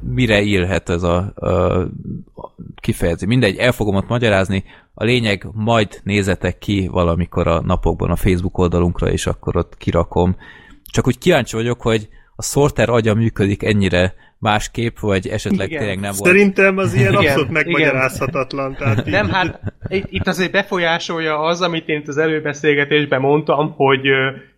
mire 0.01 0.41
illhet 0.41 0.89
ez 0.89 1.03
a, 1.03 1.17
a 1.17 2.55
kifejezés. 2.81 3.29
Mindegy, 3.29 3.57
el 3.57 3.73
fogom 3.73 3.95
ott 3.95 4.09
magyarázni. 4.09 4.65
A 4.95 5.05
lényeg, 5.05 5.47
majd 5.53 6.01
nézetek 6.03 6.59
ki 6.59 6.89
valamikor 6.93 7.47
a 7.47 7.61
napokban 7.61 8.11
a 8.11 8.17
Facebook 8.17 8.59
oldalunkra, 8.59 9.11
és 9.11 9.27
akkor 9.27 9.57
ott 9.57 9.77
kirakom. 9.77 10.37
Csak 10.85 11.07
úgy 11.07 11.19
kíváncsi 11.19 11.57
vagyok, 11.57 11.81
hogy 11.83 12.09
a 12.37 12.43
sorter 12.43 12.89
agya 12.89 13.15
működik 13.15 13.63
ennyire 13.63 14.15
másképp, 14.39 14.99
vagy 14.99 15.29
esetleg 15.29 15.69
Igen. 15.69 15.79
tényleg 15.79 16.01
nem 16.01 16.13
volt. 16.17 16.31
Szerintem 16.31 16.79
az 16.79 16.95
ilyen 16.95 17.13
Igen. 17.13 17.25
abszolút 17.25 17.51
megmagyarázhatatlan. 17.51 18.77
Tehát 18.79 19.05
nem, 19.05 19.29
hát 19.29 19.61
itt, 19.89 20.07
itt 20.09 20.27
azért 20.27 20.53
befolyásolja 20.53 21.39
az, 21.39 21.61
amit 21.61 21.89
én 21.89 21.99
itt 21.99 22.09
az 22.09 22.19
előbeszélgetésben 22.19 23.21
mondtam, 23.21 23.73
hogy 23.77 24.07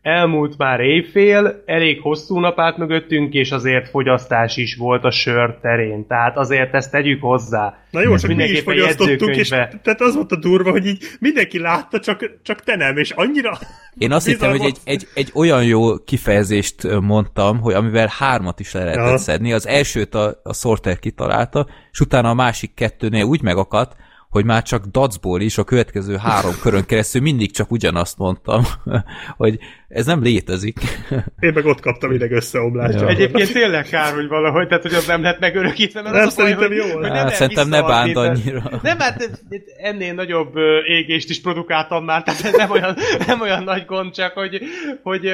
elmúlt 0.07 0.59
már 0.59 0.81
éjfél, 0.81 1.63
elég 1.65 2.01
hosszú 2.01 2.39
nap 2.39 2.61
át 2.61 2.77
mögöttünk, 2.77 3.35
és 3.35 3.51
azért 3.51 3.89
fogyasztás 3.89 4.57
is 4.57 4.77
volt 4.77 5.05
a 5.05 5.11
sör 5.11 5.59
terén. 5.61 6.07
Tehát 6.07 6.37
azért 6.37 6.75
ezt 6.75 6.91
tegyük 6.91 7.23
hozzá. 7.23 7.79
Na 7.91 8.01
jó, 8.01 8.17
csak 8.17 8.35
mi 8.35 8.45
is 8.45 8.61
fogyasztottuk, 8.61 9.37
és 9.37 9.49
tehát 9.49 10.01
az 10.01 10.15
volt 10.15 10.33
a 10.33 10.37
durva, 10.37 10.71
hogy 10.71 10.87
így 10.87 11.05
mindenki 11.21 11.59
látta, 11.59 12.01
csak, 12.01 12.39
csak 12.43 12.63
te 12.63 12.77
nem, 12.77 12.97
és 12.97 13.11
annyira... 13.11 13.59
Én 13.99 14.13
azt 14.13 14.27
hittem, 14.27 14.51
hogy 14.51 14.65
egy, 14.65 14.79
egy, 14.85 15.07
egy 15.15 15.31
olyan 15.35 15.65
jó 15.65 15.99
kifejezést 16.05 17.01
mondtam, 17.01 17.61
hogy 17.61 17.75
amivel 17.75 18.13
hármat 18.19 18.61
is 18.61 18.73
le 18.73 18.85
lehetett 18.85 19.11
ja. 19.11 19.19
szedni. 19.19 19.53
Az 19.53 19.67
elsőt 19.67 20.15
a, 20.15 20.41
a 20.43 20.55
Sorter 20.55 20.99
kitalálta, 20.99 21.67
és 21.93 22.01
utána 22.01 22.31
a 22.31 22.35
másik 22.35 22.75
kettőnél 22.75 23.25
úgy 23.25 23.43
megakadt, 23.43 23.97
hogy 24.31 24.45
már 24.45 24.63
csak 24.63 24.85
dacból 24.85 25.41
is 25.41 25.59
a 25.59 25.65
következő 25.65 26.17
három 26.17 26.53
körön 26.63 26.85
keresztül 26.85 27.23
mindig 27.23 27.53
csak 27.53 27.71
ugyanazt 27.71 28.19
mondtam, 28.19 28.63
hogy 29.37 29.59
ez 29.89 30.07
nem 30.07 30.23
létezik. 30.23 30.79
Én 31.47 31.53
meg 31.55 31.65
ott 31.65 31.81
kaptam 31.81 32.13
ideg 32.13 32.33
összeomlást. 32.33 33.01
Ja. 33.01 33.09
Egyébként 33.09 33.53
tényleg 33.53 33.85
kár, 33.85 34.15
hogy 34.15 34.29
valahogy, 34.29 34.69
tehát 34.69 34.83
hogy 34.83 34.95
az 34.95 35.07
nem 35.07 35.23
lett 35.23 35.39
megörökítve, 35.39 36.03
mert 36.03 36.15
nem, 36.15 36.27
az 36.27 36.33
szerintem 36.33 36.73
jó. 36.73 36.85
Hogy 36.85 37.11
nem 37.11 37.29
szerintem 37.29 37.69
ne 37.69 37.83
bánt 37.83 38.17
annyira. 38.17 38.63
Nem, 38.83 38.99
hát 38.99 39.41
ennél 39.83 40.15
nagyobb 40.15 40.57
égést 40.87 41.31
is 41.31 41.41
produkáltam 41.41 42.05
már, 42.05 42.23
tehát 42.23 42.45
ez 42.45 42.57
nem 42.57 42.71
olyan, 42.71 42.97
nem 43.27 43.41
olyan 43.41 43.63
nagy 43.63 43.85
gond, 43.85 44.15
csak 44.15 44.33
hogy, 44.33 44.61
hogy 45.03 45.31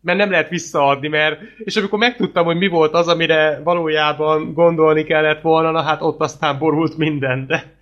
mert 0.00 0.18
nem 0.18 0.30
lehet 0.30 0.48
visszaadni, 0.48 1.08
mert 1.08 1.40
és 1.58 1.76
amikor 1.76 1.98
megtudtam, 1.98 2.44
hogy 2.44 2.56
mi 2.56 2.68
volt 2.68 2.94
az, 2.94 3.08
amire 3.08 3.60
valójában 3.64 4.52
gondolni 4.52 5.04
kellett 5.04 5.40
volna, 5.40 5.70
na 5.70 5.82
hát 5.82 6.02
ott 6.02 6.20
aztán 6.20 6.58
borult 6.58 6.96
minden, 6.96 7.46
de 7.46 7.77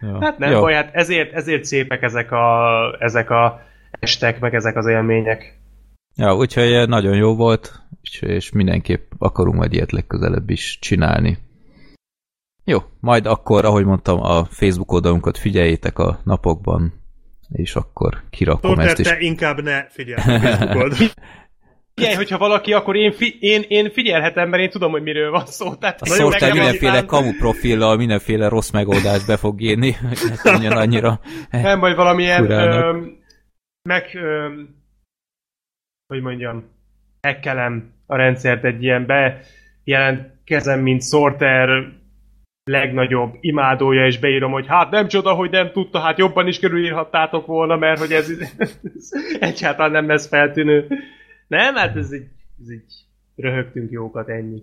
Ja. 0.00 0.18
Hát 0.24 0.38
nem 0.38 0.50
Jó. 0.50 0.60
baj, 0.60 0.74
hát 0.74 0.94
ezért, 0.94 1.32
ezért 1.32 1.64
szépek 1.64 2.02
ezek 2.02 2.32
a, 2.32 2.68
ezek 2.98 3.30
a 3.30 3.60
estek, 3.90 4.40
meg 4.40 4.54
ezek 4.54 4.76
az 4.76 4.86
élmények. 4.86 5.58
Ja, 6.14 6.36
úgyhogy 6.36 6.88
nagyon 6.88 7.16
jó 7.16 7.34
volt, 7.36 7.80
és, 8.20 8.52
mindenképp 8.52 9.10
akarunk 9.18 9.56
majd 9.56 9.72
ilyet 9.72 9.92
legközelebb 9.92 10.50
is 10.50 10.78
csinálni. 10.80 11.38
Jó, 12.64 12.78
majd 13.00 13.26
akkor, 13.26 13.64
ahogy 13.64 13.84
mondtam, 13.84 14.22
a 14.22 14.44
Facebook 14.44 14.92
oldalunkat 14.92 15.38
figyeljétek 15.38 15.98
a 15.98 16.20
napokban, 16.24 16.92
és 17.48 17.74
akkor 17.74 18.22
kirakom 18.30 18.74
Torter, 18.74 18.86
ezt 18.86 18.98
is. 18.98 19.06
te 19.06 19.18
inkább 19.18 19.62
ne 19.62 19.88
figyelj 19.88 20.36
a 20.36 20.40
Facebook. 20.40 20.92
Figyelj, 22.00 22.16
hogyha 22.16 22.38
valaki, 22.38 22.72
akkor 22.72 22.96
én, 22.96 23.12
fi, 23.12 23.36
én, 23.40 23.62
én 23.68 23.90
figyelhetem, 23.90 24.48
mert 24.48 24.62
én 24.62 24.70
tudom, 24.70 24.90
hogy 24.90 25.02
miről 25.02 25.30
van 25.30 25.46
szó. 25.46 25.74
Tehát 25.74 26.00
a 26.00 26.06
Sorter 26.06 26.52
mindenféle 26.52 26.90
aztán... 26.90 27.06
kamu 27.06 27.32
profillal, 27.32 27.96
mindenféle 27.96 28.48
rossz 28.48 28.70
megoldást 28.70 29.26
be 29.26 29.36
fog 29.36 29.60
írni, 29.60 29.92
hogy 30.42 30.66
annyira 30.66 31.20
Nem, 31.50 31.80
vagy 31.80 31.94
valamilyen 31.94 32.50
ö, 32.50 33.00
meg, 33.82 34.10
ö, 34.14 34.48
hogy 36.06 36.22
mondjam, 36.22 36.64
ekkelem 37.20 37.92
a 38.06 38.16
rendszert 38.16 38.64
egy 38.64 38.82
ilyen 38.82 39.06
bejelentkezem, 39.06 40.80
mint 40.80 41.02
Sorter 41.02 41.68
legnagyobb 42.64 43.34
imádója, 43.40 44.06
és 44.06 44.18
beírom, 44.18 44.52
hogy 44.52 44.66
hát 44.66 44.90
nem 44.90 45.08
csoda, 45.08 45.32
hogy 45.32 45.50
nem 45.50 45.72
tudta, 45.72 45.98
hát 45.98 46.18
jobban 46.18 46.46
is 46.46 46.58
körülírhattátok 46.58 47.46
volna, 47.46 47.76
mert 47.76 47.98
hogy 47.98 48.12
ez, 48.12 48.30
ez 48.58 48.78
egyáltalán 49.40 49.90
nem 49.90 50.06
lesz 50.06 50.28
feltűnő. 50.28 50.86
Nem, 51.50 51.74
hát 51.74 51.96
ez 51.96 52.10
egy, 52.10 52.28
ez 52.62 52.68
egy 52.68 53.06
röhögtünk 53.36 53.90
jókat, 53.90 54.28
ennyi. 54.28 54.62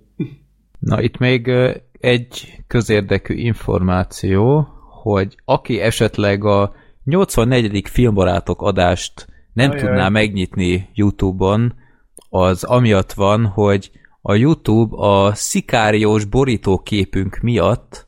Na, 0.79 1.01
itt 1.01 1.17
még 1.17 1.51
egy 1.99 2.63
közérdekű 2.67 3.33
információ, 3.33 4.67
hogy 5.03 5.37
aki 5.45 5.79
esetleg 5.79 6.43
a 6.43 6.73
84. 7.03 7.87
filmbarátok 7.87 8.61
adást 8.61 9.27
nem 9.53 9.69
Ajaj. 9.69 9.81
tudná 9.83 10.09
megnyitni 10.09 10.89
YouTube-on, 10.93 11.73
az 12.29 12.63
amiatt 12.63 13.13
van, 13.13 13.45
hogy 13.45 13.91
a 14.21 14.35
YouTube 14.35 14.95
a 14.97 15.33
szikáriós 15.33 16.25
borítóképünk 16.25 17.37
miatt 17.37 18.07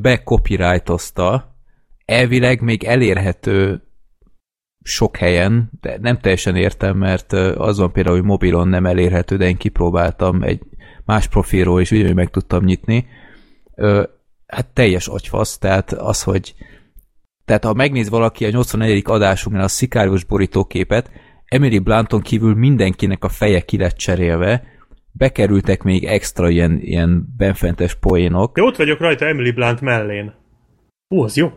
becopyrightozta, 0.00 1.54
elvileg 2.04 2.60
még 2.60 2.84
elérhető 2.84 3.87
sok 4.82 5.16
helyen, 5.16 5.70
de 5.80 5.98
nem 6.00 6.18
teljesen 6.18 6.56
értem, 6.56 6.96
mert 6.96 7.32
az 7.32 7.78
van 7.78 7.92
például, 7.92 8.16
hogy 8.16 8.24
mobilon 8.24 8.68
nem 8.68 8.86
elérhető, 8.86 9.36
de 9.36 9.48
én 9.48 9.56
kipróbáltam 9.56 10.42
egy 10.42 10.60
más 11.04 11.26
profilról, 11.26 11.80
és 11.80 11.90
ugyanúgy 11.90 12.14
meg 12.14 12.30
tudtam 12.30 12.64
nyitni. 12.64 13.06
Hát 14.46 14.66
teljes 14.72 15.06
agyfasz, 15.06 15.58
tehát 15.58 15.92
az, 15.92 16.22
hogy 16.22 16.54
tehát 17.44 17.64
ha 17.64 17.74
megnéz 17.74 18.08
valaki 18.08 18.44
a 18.44 18.50
84. 18.50 19.02
adásunknál 19.06 19.64
a 19.64 19.68
szikárius 19.68 20.24
borítóképet, 20.24 21.10
Emily 21.44 21.78
Blanton 21.78 22.20
kívül 22.20 22.54
mindenkinek 22.54 23.24
a 23.24 23.28
feje 23.28 23.60
ki 23.60 23.78
lett 23.78 23.96
cserélve, 23.96 24.64
bekerültek 25.12 25.82
még 25.82 26.04
extra 26.04 26.48
ilyen, 26.48 26.78
ilyen 26.80 27.34
benfentes 27.36 27.94
poénok. 27.94 28.54
De 28.54 28.62
ott 28.62 28.76
vagyok 28.76 28.98
rajta 28.98 29.26
Emily 29.26 29.50
Blunt 29.50 29.80
mellén. 29.80 30.34
Ó, 31.14 31.22
az 31.22 31.36
jó. 31.36 31.52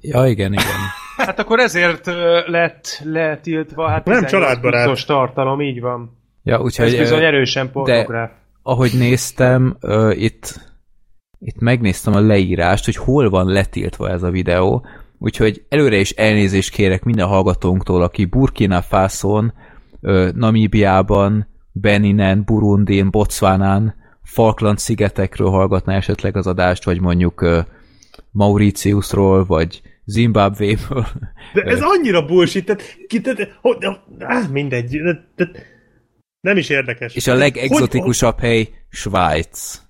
Ja, 0.00 0.26
igen, 0.26 0.52
igen. 0.52 0.66
hát 1.16 1.38
akkor 1.38 1.58
ezért 1.58 2.06
lett 2.46 3.00
letiltva, 3.04 3.88
hát 3.88 4.04
nem 4.04 4.24
családbarát. 4.24 5.06
tartalom, 5.06 5.60
így 5.60 5.80
van. 5.80 6.16
Ja, 6.42 6.60
úgyhogy, 6.60 6.86
Ez 6.86 6.98
bizony 6.98 7.24
erősen 7.24 7.70
pornográf. 7.70 8.28
De, 8.28 8.36
ahogy 8.62 8.90
néztem, 8.98 9.76
uh, 9.80 10.22
itt, 10.22 10.60
itt 11.38 11.60
megnéztem 11.60 12.14
a 12.14 12.20
leírást, 12.20 12.84
hogy 12.84 12.96
hol 12.96 13.30
van 13.30 13.46
letiltva 13.46 14.08
ez 14.08 14.22
a 14.22 14.30
videó, 14.30 14.86
úgyhogy 15.18 15.64
előre 15.68 15.96
is 15.96 16.10
elnézést 16.10 16.70
kérek 16.70 17.04
minden 17.04 17.26
hallgatónktól, 17.26 18.02
aki 18.02 18.24
Burkina 18.24 18.82
Fason, 18.82 19.52
uh, 20.00 20.32
Namíbiában, 20.32 21.48
Beninen, 21.72 22.42
Burundin, 22.44 23.10
Botswanán, 23.10 23.94
Falkland 24.22 24.78
szigetekről 24.78 25.50
hallgatná 25.50 25.96
esetleg 25.96 26.36
az 26.36 26.46
adást, 26.46 26.84
vagy 26.84 27.00
mondjuk 27.00 27.42
uh, 27.42 27.58
Mauritiusról, 28.30 29.44
vagy 29.44 29.82
Zimbabwe-ből. 30.06 31.06
De 31.54 31.62
ez 31.62 31.80
annyira 31.82 32.24
bullshit, 32.24 32.64
tehát, 32.64 32.82
tehát 33.22 33.58
hogy, 33.60 33.86
áh, 34.18 34.50
mindegy, 34.50 35.00
de, 35.36 35.50
nem 36.40 36.56
is 36.56 36.68
érdekes. 36.68 37.14
És 37.14 37.26
a 37.26 37.34
legexotikusabb 37.34 38.38
hely 38.40 38.68
Svájc. 38.88 39.85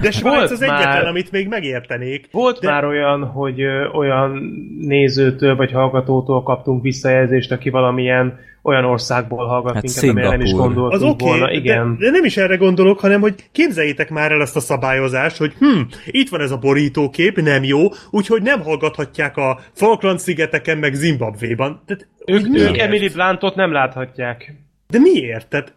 De 0.00 0.10
Svájc 0.10 0.50
az 0.50 0.62
egyetlen, 0.62 0.88
már, 0.88 1.06
amit 1.06 1.30
még 1.30 1.48
megértenék. 1.48 2.28
Volt 2.30 2.60
de... 2.60 2.70
már 2.70 2.84
olyan, 2.84 3.24
hogy 3.24 3.60
ö, 3.60 3.88
olyan 3.88 4.52
nézőtől 4.80 5.56
vagy 5.56 5.72
hallgatótól 5.72 6.42
kaptunk 6.42 6.82
visszajelzést, 6.82 7.52
aki 7.52 7.70
valamilyen 7.70 8.38
olyan 8.62 8.84
országból 8.84 9.46
hallgat 9.46 9.74
hát 9.74 9.82
minket, 9.82 10.02
amire 10.02 10.28
nem 10.28 10.40
is 10.40 10.52
gondoltunk 10.52 10.92
az 10.92 11.02
okay, 11.02 11.28
volna. 11.28 11.52
Igen. 11.52 11.96
De, 11.98 12.04
de 12.04 12.10
nem 12.10 12.24
is 12.24 12.36
erre 12.36 12.56
gondolok, 12.56 13.00
hanem 13.00 13.20
hogy 13.20 13.34
képzeljétek 13.52 14.10
már 14.10 14.32
el 14.32 14.40
ezt 14.40 14.56
a 14.56 14.60
szabályozást, 14.60 15.36
hogy 15.36 15.52
hm, 15.58 15.80
itt 16.06 16.28
van 16.28 16.40
ez 16.40 16.50
a 16.50 16.56
borítókép, 16.56 17.40
nem 17.40 17.64
jó, 17.64 17.80
úgyhogy 18.10 18.42
nem 18.42 18.62
hallgathatják 18.62 19.36
a 19.36 19.58
Falkland-szigeteken 19.72 20.78
meg 20.78 20.94
Zimbabvéban. 20.94 21.82
Tehát, 21.86 22.08
ők, 22.26 22.56
ők 22.56 22.78
Emily 22.78 23.08
Blantot 23.08 23.54
nem 23.54 23.72
láthatják. 23.72 24.54
De 24.88 24.98
miért? 24.98 25.48
Tehát 25.48 25.74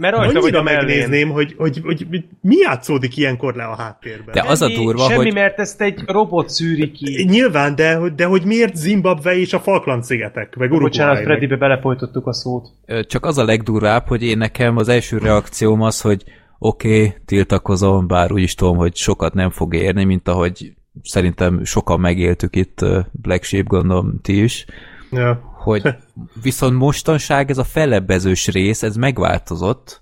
mert 0.00 0.16
rajta 0.16 0.40
vagy 0.40 0.54
a 0.54 0.62
megnézném, 0.62 1.30
hogy, 1.30 1.54
hogy, 1.58 1.80
hogy, 1.84 2.06
hogy 2.08 2.24
mi 2.40 2.56
játszódik 2.56 3.16
ilyenkor 3.16 3.54
le 3.54 3.64
a 3.64 3.76
háttérben. 3.76 4.34
De 4.34 4.42
az 4.46 4.62
a 4.62 4.68
durva, 4.68 5.08
semmi, 5.08 5.24
hogy... 5.24 5.34
mert 5.34 5.58
ezt 5.58 5.80
egy 5.80 6.02
robot 6.06 6.48
szűri 6.48 6.90
ki. 6.90 7.24
Nyilván, 7.28 7.74
de, 7.74 7.98
de 8.16 8.24
hogy 8.24 8.44
miért 8.44 8.76
Zimbabwe 8.76 9.38
és 9.38 9.52
a 9.52 9.58
Falkland-szigetek, 9.58 10.54
vagy 10.54 10.66
Uruguay? 10.66 10.88
Bocsánat, 10.88 11.22
Freddybe 11.22 11.56
belefolytottuk 11.56 12.26
a 12.26 12.32
szót. 12.32 12.68
Csak 13.06 13.24
az 13.24 13.38
a 13.38 13.44
legdurvább, 13.44 14.06
hogy 14.06 14.22
én 14.22 14.38
nekem 14.38 14.76
az 14.76 14.88
első 14.88 15.18
reakcióm 15.18 15.80
az, 15.82 16.00
hogy 16.00 16.24
oké, 16.58 16.88
okay, 16.88 17.14
tiltakozom, 17.24 18.06
bár 18.06 18.32
úgy 18.32 18.42
is 18.42 18.54
tudom, 18.54 18.76
hogy 18.76 18.96
sokat 18.96 19.34
nem 19.34 19.50
fog 19.50 19.74
érni, 19.74 20.04
mint 20.04 20.28
ahogy 20.28 20.72
szerintem 21.02 21.64
sokan 21.64 22.00
megéltük 22.00 22.56
itt 22.56 22.84
Black 23.12 23.42
Sheep, 23.42 23.66
gondolom 23.66 24.20
ti 24.22 24.42
is. 24.42 24.64
Ja 25.10 25.49
hogy 25.60 25.94
viszont 26.42 26.76
mostanság 26.76 27.50
ez 27.50 27.58
a 27.58 27.64
fellebbezős 27.64 28.46
rész, 28.48 28.82
ez 28.82 28.96
megváltozott. 28.96 30.00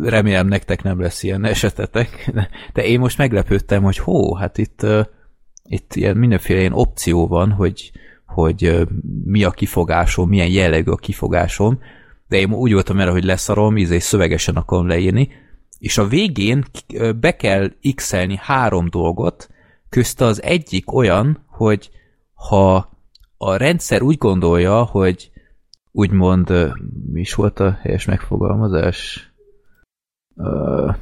Remélem 0.00 0.46
nektek 0.46 0.82
nem 0.82 1.00
lesz 1.00 1.22
ilyen 1.22 1.44
esetetek, 1.44 2.32
de 2.72 2.84
én 2.84 2.98
most 2.98 3.18
meglepődtem, 3.18 3.82
hogy 3.82 3.98
hó, 3.98 4.34
hát 4.34 4.58
itt, 4.58 4.86
itt 5.64 5.94
ilyen 5.94 6.16
mindenféle 6.16 6.60
ilyen 6.60 6.72
opció 6.72 7.26
van, 7.26 7.50
hogy, 7.50 7.92
hogy 8.26 8.88
mi 9.24 9.44
a 9.44 9.50
kifogásom, 9.50 10.28
milyen 10.28 10.50
jellegű 10.50 10.90
a 10.90 10.96
kifogásom, 10.96 11.80
de 12.28 12.36
én 12.36 12.52
úgy 12.52 12.72
voltam 12.72 13.00
erre, 13.00 13.10
hogy 13.10 13.24
leszarom, 13.24 13.76
ízé 13.76 13.98
szövegesen 13.98 14.56
akarom 14.56 14.86
leírni, 14.86 15.28
és 15.78 15.98
a 15.98 16.06
végén 16.06 16.64
be 17.20 17.36
kell 17.36 17.72
x 17.94 18.14
három 18.36 18.88
dolgot, 18.90 19.48
közte 19.88 20.24
az 20.24 20.42
egyik 20.42 20.92
olyan, 20.92 21.44
hogy 21.46 21.90
ha 22.34 22.96
a 23.38 23.56
rendszer 23.56 24.02
úgy 24.02 24.18
gondolja, 24.18 24.82
hogy 24.82 25.30
úgymond, 25.92 26.72
mi 27.12 27.20
is 27.20 27.34
volt 27.34 27.60
a 27.60 27.78
helyes 27.82 28.04
megfogalmazás? 28.04 29.26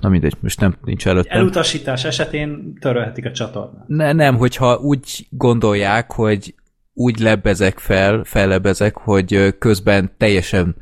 na 0.00 0.08
mindegy, 0.08 0.36
most 0.40 0.60
nem 0.60 0.76
nincs 0.84 1.06
előttem. 1.06 1.38
Elutasítás 1.38 2.04
esetén 2.04 2.74
törölhetik 2.80 3.24
a 3.24 3.32
csatornát. 3.32 3.88
Ne, 3.88 4.12
nem, 4.12 4.36
hogyha 4.36 4.76
úgy 4.76 5.26
gondolják, 5.30 6.12
hogy 6.12 6.54
úgy 6.92 7.18
lebezek 7.18 7.78
fel, 7.78 8.24
fellebezek, 8.24 8.96
hogy 8.96 9.58
közben 9.58 10.12
teljesen 10.16 10.76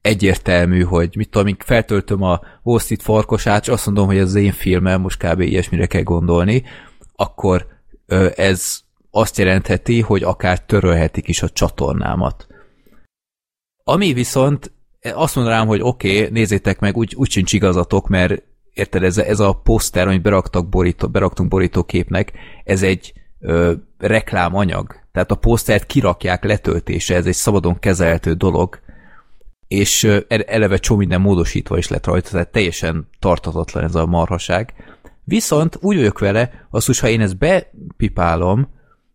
egyértelmű, 0.00 0.82
hogy 0.82 1.16
mit 1.16 1.30
tudom, 1.30 1.56
feltöltöm 1.58 2.22
a 2.22 2.40
Wall 2.62 2.78
Street 2.78 3.02
farkosát, 3.02 3.62
és 3.62 3.68
azt 3.68 3.86
mondom, 3.86 4.06
hogy 4.06 4.16
ez 4.16 4.28
az 4.28 4.34
én 4.34 4.52
filmem, 4.52 5.00
most 5.00 5.26
kb. 5.26 5.40
ilyesmire 5.40 5.86
kell 5.86 6.02
gondolni, 6.02 6.62
akkor 7.16 7.66
ez 8.34 8.80
azt 9.10 9.38
jelentheti, 9.38 10.00
hogy 10.00 10.22
akár 10.22 10.64
törölhetik 10.64 11.28
is 11.28 11.42
a 11.42 11.48
csatornámat. 11.48 12.46
Ami 13.84 14.12
viszont 14.12 14.72
azt 15.14 15.34
mondanám, 15.34 15.66
hogy 15.66 15.80
oké, 15.82 16.18
okay, 16.18 16.30
nézzétek 16.30 16.78
meg, 16.80 16.96
úgy, 16.96 17.14
úgy 17.16 17.30
sincs 17.30 17.52
igazatok, 17.52 18.08
mert 18.08 18.42
érted, 18.72 19.02
ez, 19.02 19.18
ez 19.18 19.40
a 19.40 19.52
poszter, 19.52 20.06
amit 20.06 20.22
beraktak 20.22 20.68
borító, 20.68 21.08
beraktunk 21.08 21.48
borítóképnek, 21.48 22.32
ez 22.64 22.82
egy 22.82 23.12
ö, 23.40 23.72
reklámanyag. 23.98 24.96
Tehát 25.12 25.30
a 25.30 25.34
posztert 25.34 25.86
kirakják 25.86 26.44
letöltése, 26.44 27.14
ez 27.14 27.26
egy 27.26 27.34
szabadon 27.34 27.78
kezelhető 27.78 28.32
dolog, 28.32 28.80
és 29.68 30.02
ö, 30.02 30.18
eleve 30.28 30.76
csomó 30.76 30.98
minden 30.98 31.20
módosítva 31.20 31.78
is 31.78 31.88
lett 31.88 32.06
rajta, 32.06 32.30
tehát 32.30 32.52
teljesen 32.52 33.08
tartatatlan 33.18 33.84
ez 33.84 33.94
a 33.94 34.06
marhaság. 34.06 34.74
Viszont 35.24 35.78
úgy 35.80 35.96
vagyok 35.96 36.18
vele, 36.18 36.66
azt 36.70 36.86
hogy 36.86 36.98
ha 36.98 37.08
én 37.08 37.20
ezt 37.20 37.38
bepipálom, 37.38 38.68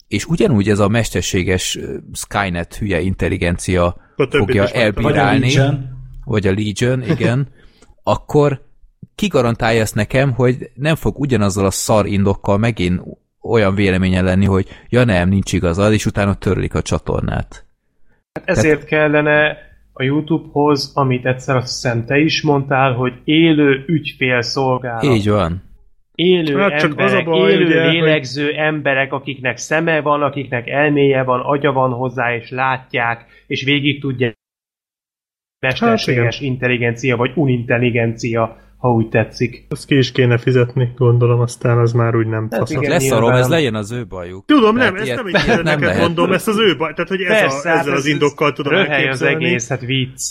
és 0.08 0.26
ugyanúgy 0.26 0.70
ez 0.70 0.80
a 0.80 0.88
mesterséges 0.88 1.80
Skynet 2.14 2.76
hülye 2.76 3.00
intelligencia 3.00 3.96
fogja 4.30 4.68
elbírálni, 4.68 5.40
vagy 5.40 5.58
a 5.58 5.64
Legion, 5.64 5.90
vagy 6.26 6.48
a 6.48 6.52
Legion 6.52 7.04
igen, 7.04 7.48
akkor 8.04 8.62
ki 9.16 9.28
garantálja 9.28 9.82
ezt 9.82 9.96
nekem, 9.96 10.32
hogy 10.32 10.70
nem 10.74 10.96
fog 10.96 11.20
ugyanazzal 11.20 11.66
a 11.66 11.72
szar 11.72 12.06
indokkal 12.06 12.58
megint 12.58 13.02
olyan 13.42 13.76
véleménye 13.76 14.22
lenni, 14.22 14.46
hogy 14.46 14.68
ja 14.90 15.04
nem, 15.04 15.30
nincs 15.30 15.54
igazad, 15.54 15.94
és 15.94 16.06
utána 16.06 16.34
törlik 16.34 16.74
a 16.74 16.82
csatornát. 16.82 17.66
Hát 18.34 18.50
ezért 18.50 18.74
Tehát... 18.74 18.90
kellene 18.90 19.58
a 19.94 20.04
YouTube-hoz, 20.04 20.92
amit 20.96 21.26
egyszer 21.26 21.56
azt 21.56 21.68
hiszem 21.68 22.06
te 22.06 22.18
is 22.18 22.42
mondtál, 22.42 22.94
hogy 22.94 23.14
élő 23.24 23.84
ügyfélszolgálat. 23.88 25.04
Így 25.04 25.30
van 25.30 25.65
élő 26.16 26.58
hát 26.58 26.80
csak 26.80 26.90
emberek, 26.90 27.28
az 27.28 27.28
a 27.28 27.30
baj, 27.30 27.52
élő 27.52 27.66
ugye, 27.66 27.90
lélegző 27.90 28.46
hogy... 28.46 28.54
emberek, 28.54 29.14
akiknek 29.14 29.58
szeme 29.58 30.02
van, 30.02 30.22
akiknek 30.22 30.68
elméje 30.68 31.24
van, 31.24 31.40
agya 31.40 31.72
van 31.72 31.92
hozzá, 31.92 32.36
és 32.36 32.50
látják, 32.50 33.26
és 33.48 33.64
végig 33.64 34.02
tudja 34.02 34.34
mesterséges 35.60 36.36
hát, 36.36 36.44
intelligencia, 36.44 37.18
vagy 37.18 37.32
unintelligencia, 37.36 38.58
ha 38.78 38.92
úgy 38.92 39.10
tetszik. 39.10 39.66
Azt 39.70 39.88
ki 39.88 39.98
is 39.98 40.12
kéne 40.12 40.38
fizetni, 40.38 40.92
gondolom, 40.96 41.40
aztán 41.40 41.78
az 41.78 41.92
már 41.92 42.16
úgy 42.16 42.28
nem 42.28 42.48
hát 42.52 42.70
igen, 42.70 42.90
Lesz 42.90 43.12
arról, 43.12 43.34
ez 43.34 43.50
legyen 43.50 43.76
az 43.76 43.92
ő 43.92 44.06
bajuk. 44.08 44.46
Tudom, 44.46 44.76
nem, 44.76 44.96
ezt 44.96 45.16
nem 45.16 45.28
így 45.28 45.34
nem 45.48 45.62
neked 45.62 45.98
mondom, 45.98 46.32
ezt 46.32 46.48
az 46.48 46.60
ő 46.60 46.76
baj, 46.78 46.94
tehát 46.94 47.10
hogy 47.10 47.22
ez 47.22 47.40
Persze, 47.40 47.70
a, 47.70 47.74
ezzel 47.74 47.76
hát 47.76 47.88
az 47.88 48.06
indokkal 48.06 48.54
tudom 48.54 48.74
elképzelni. 48.74 49.10
az 49.10 49.22
egész, 49.22 49.70
hát 49.70 49.82
vicc. 49.82 50.22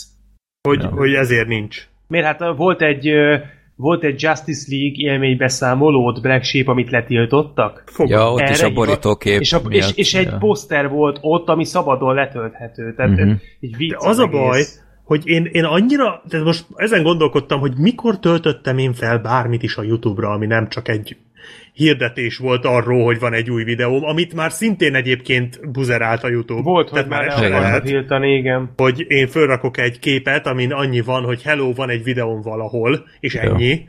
Hogy, 0.61 0.79
no. 0.79 0.89
hogy 0.89 1.13
ezért 1.13 1.47
nincs. 1.47 1.87
Miért? 2.07 2.25
Hát 2.25 2.55
volt 2.55 2.81
egy 2.81 3.11
volt 3.75 4.03
egy 4.03 4.21
Justice 4.21 4.65
League 4.69 5.11
élménybeszámolót 5.11 6.21
Black 6.21 6.43
Sheep, 6.43 6.67
amit 6.67 6.89
letiltottak. 6.89 7.83
Fogad. 7.85 8.11
Ja, 8.11 8.31
ott 8.31 8.39
Erre 8.39 8.51
is 8.51 8.61
a 8.61 8.69
borítókép 8.69 9.39
és, 9.39 9.53
a, 9.53 9.61
és, 9.69 9.91
és 9.95 10.13
egy 10.13 10.25
ja. 10.25 10.37
poszter 10.37 10.89
volt 10.89 11.17
ott, 11.21 11.47
ami 11.47 11.65
szabadon 11.65 12.13
letölthető. 12.13 12.93
Tehát 12.93 13.11
uh-huh. 13.11 13.31
egy 13.59 13.77
vicc 13.77 13.91
De 13.91 13.97
az, 13.97 14.05
az 14.05 14.19
a 14.19 14.27
baj, 14.27 14.61
hogy 15.03 15.27
én, 15.27 15.49
én 15.51 15.63
annyira, 15.63 16.21
tehát 16.29 16.45
most 16.45 16.65
ezen 16.75 17.03
gondolkodtam, 17.03 17.59
hogy 17.59 17.73
mikor 17.77 18.19
töltöttem 18.19 18.77
én 18.77 18.93
fel 18.93 19.19
bármit 19.19 19.63
is 19.63 19.77
a 19.77 19.83
YouTube-ra, 19.83 20.29
ami 20.29 20.45
nem 20.45 20.69
csak 20.69 20.87
egy 20.87 21.17
hirdetés 21.73 22.37
volt 22.37 22.65
arról, 22.65 23.03
hogy 23.03 23.19
van 23.19 23.33
egy 23.33 23.49
új 23.51 23.63
videóm, 23.63 24.03
amit 24.03 24.33
már 24.33 24.51
szintén 24.51 24.95
egyébként 24.95 25.71
buzerált 25.71 26.23
a 26.23 26.27
YouTube. 26.29 26.61
Volt, 26.61 26.89
Tehát 26.89 27.05
hogy 27.07 27.13
már 27.15 27.27
el 27.27 27.49
lehet, 27.49 27.87
hiltani, 27.87 28.33
igen. 28.35 28.71
Hogy 28.77 29.05
én 29.07 29.27
fölrakok 29.27 29.77
egy 29.77 29.99
képet, 29.99 30.47
amin 30.47 30.71
annyi 30.71 31.01
van, 31.01 31.23
hogy 31.23 31.41
hello, 31.43 31.73
van 31.73 31.89
egy 31.89 32.03
videóm 32.03 32.41
valahol, 32.41 33.05
és 33.19 33.35
ennyi. 33.35 33.87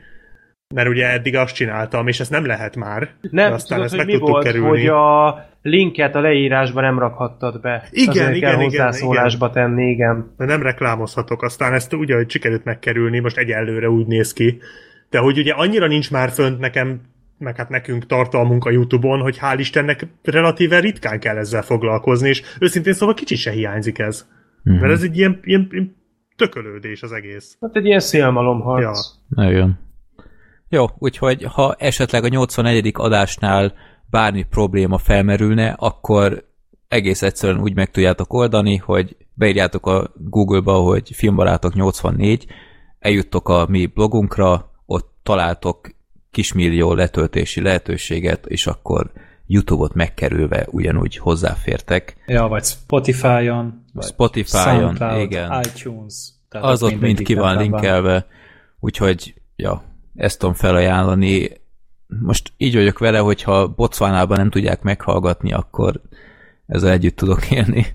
mert 0.75 0.89
ugye 0.89 1.11
eddig 1.11 1.35
azt 1.35 1.55
csináltam, 1.55 2.07
és 2.07 2.19
ezt 2.19 2.31
nem 2.31 2.45
lehet 2.45 2.75
már. 2.75 3.09
Nem, 3.21 3.53
aztán 3.53 3.77
tudod, 3.77 3.83
ezt 3.83 3.95
hogy 3.95 4.05
meg 4.05 4.15
mi 4.15 4.31
volt, 4.31 4.43
kerülni. 4.43 4.67
hogy 4.67 4.87
a 4.87 5.45
linket 5.61 6.15
a 6.15 6.19
leírásban 6.21 6.83
nem 6.83 6.99
rakhattad 6.99 7.61
be. 7.61 7.87
Igen, 7.91 8.09
Azért 8.09 8.35
igen, 8.35 8.51
kell 8.51 8.63
hozzászólásba 8.63 9.49
igen. 9.51 9.63
tenni, 9.63 9.89
igen. 9.89 10.33
De 10.37 10.45
nem 10.45 10.61
reklámozhatok, 10.61 11.41
aztán 11.43 11.73
ezt 11.73 11.93
ugye, 11.93 12.15
hogy 12.15 12.29
sikerült 12.29 12.63
megkerülni, 12.63 13.19
most 13.19 13.37
egyelőre 13.37 13.89
úgy 13.89 14.05
néz 14.07 14.33
ki. 14.33 14.57
De 15.09 15.19
hogy 15.19 15.37
ugye 15.37 15.53
annyira 15.53 15.87
nincs 15.87 16.11
már 16.11 16.29
fönt 16.29 16.59
nekem 16.59 17.01
meg 17.37 17.55
hát 17.55 17.69
nekünk 17.69 18.05
tartalmunk 18.05 18.65
a 18.65 18.71
Youtube-on, 18.71 19.19
hogy 19.19 19.37
hál' 19.41 19.55
Istennek 19.57 20.07
relatíve 20.23 20.79
ritkán 20.79 21.19
kell 21.19 21.37
ezzel 21.37 21.61
foglalkozni, 21.61 22.29
és 22.29 22.43
őszintén 22.59 22.93
szóval 22.93 23.15
kicsi 23.15 23.35
se 23.35 23.51
hiányzik 23.51 23.99
ez. 23.99 24.27
Mm-hmm. 24.69 24.79
Mert 24.79 24.93
ez 24.93 25.01
egy 25.01 25.17
ilyen, 25.17 25.39
ilyen, 25.43 25.67
ilyen 25.71 25.95
tökölődés 26.35 27.01
az 27.01 27.11
egész. 27.11 27.57
Hát 27.61 27.75
egy 27.75 27.85
ilyen 27.85 27.99
szélmalomharc. 27.99 28.99
Ja. 29.35 29.49
Igen. 29.49 29.79
Jó, 30.69 30.85
úgyhogy 30.97 31.43
ha 31.43 31.75
esetleg 31.79 32.23
a 32.23 32.27
84. 32.27 32.91
adásnál 32.93 33.73
bármi 34.09 34.43
probléma 34.43 34.97
felmerülne, 34.97 35.75
akkor 35.77 36.45
egész 36.87 37.21
egyszerűen 37.21 37.61
úgy 37.61 37.75
meg 37.75 37.91
tudjátok 37.91 38.33
oldani, 38.33 38.75
hogy 38.75 39.15
beírjátok 39.33 39.85
a 39.85 40.11
Google-ba, 40.15 40.73
hogy 40.73 41.11
filmbarátok 41.13 41.73
84, 41.73 42.45
eljuttok 42.99 43.49
a 43.49 43.65
mi 43.69 43.85
blogunkra, 43.85 44.71
ott 44.85 45.15
találtok 45.23 45.89
kismillió 46.31 46.93
letöltési 46.93 47.61
lehetőséget, 47.61 48.45
és 48.45 48.67
akkor 48.67 49.11
YouTube-ot 49.45 49.93
megkerülve 49.93 50.67
ugyanúgy 50.69 51.17
hozzáfértek. 51.17 52.15
Ja, 52.25 52.47
vagy 52.47 52.63
Spotify-on, 52.63 53.83
vagy 53.93 54.05
Spotify-on, 54.05 55.19
igen. 55.19 55.63
iTunes. 55.63 56.29
Tehát 56.49 56.67
az 56.67 56.83
ott 56.83 56.99
mind 56.99 57.21
ki 57.21 57.33
van 57.33 57.57
linkelve, 57.57 58.27
úgyhogy, 58.79 59.41
ja, 59.55 59.83
ezt 60.15 60.39
tudom 60.39 60.55
felajánlani. 60.55 61.51
Most 62.07 62.53
így 62.57 62.75
vagyok 62.75 62.99
vele, 62.99 63.19
hogyha 63.19 63.67
Botswanában 63.67 64.37
nem 64.37 64.49
tudják 64.49 64.81
meghallgatni, 64.81 65.53
akkor 65.53 66.01
ezzel 66.67 66.91
együtt 66.91 67.15
tudok 67.15 67.51
élni, 67.51 67.85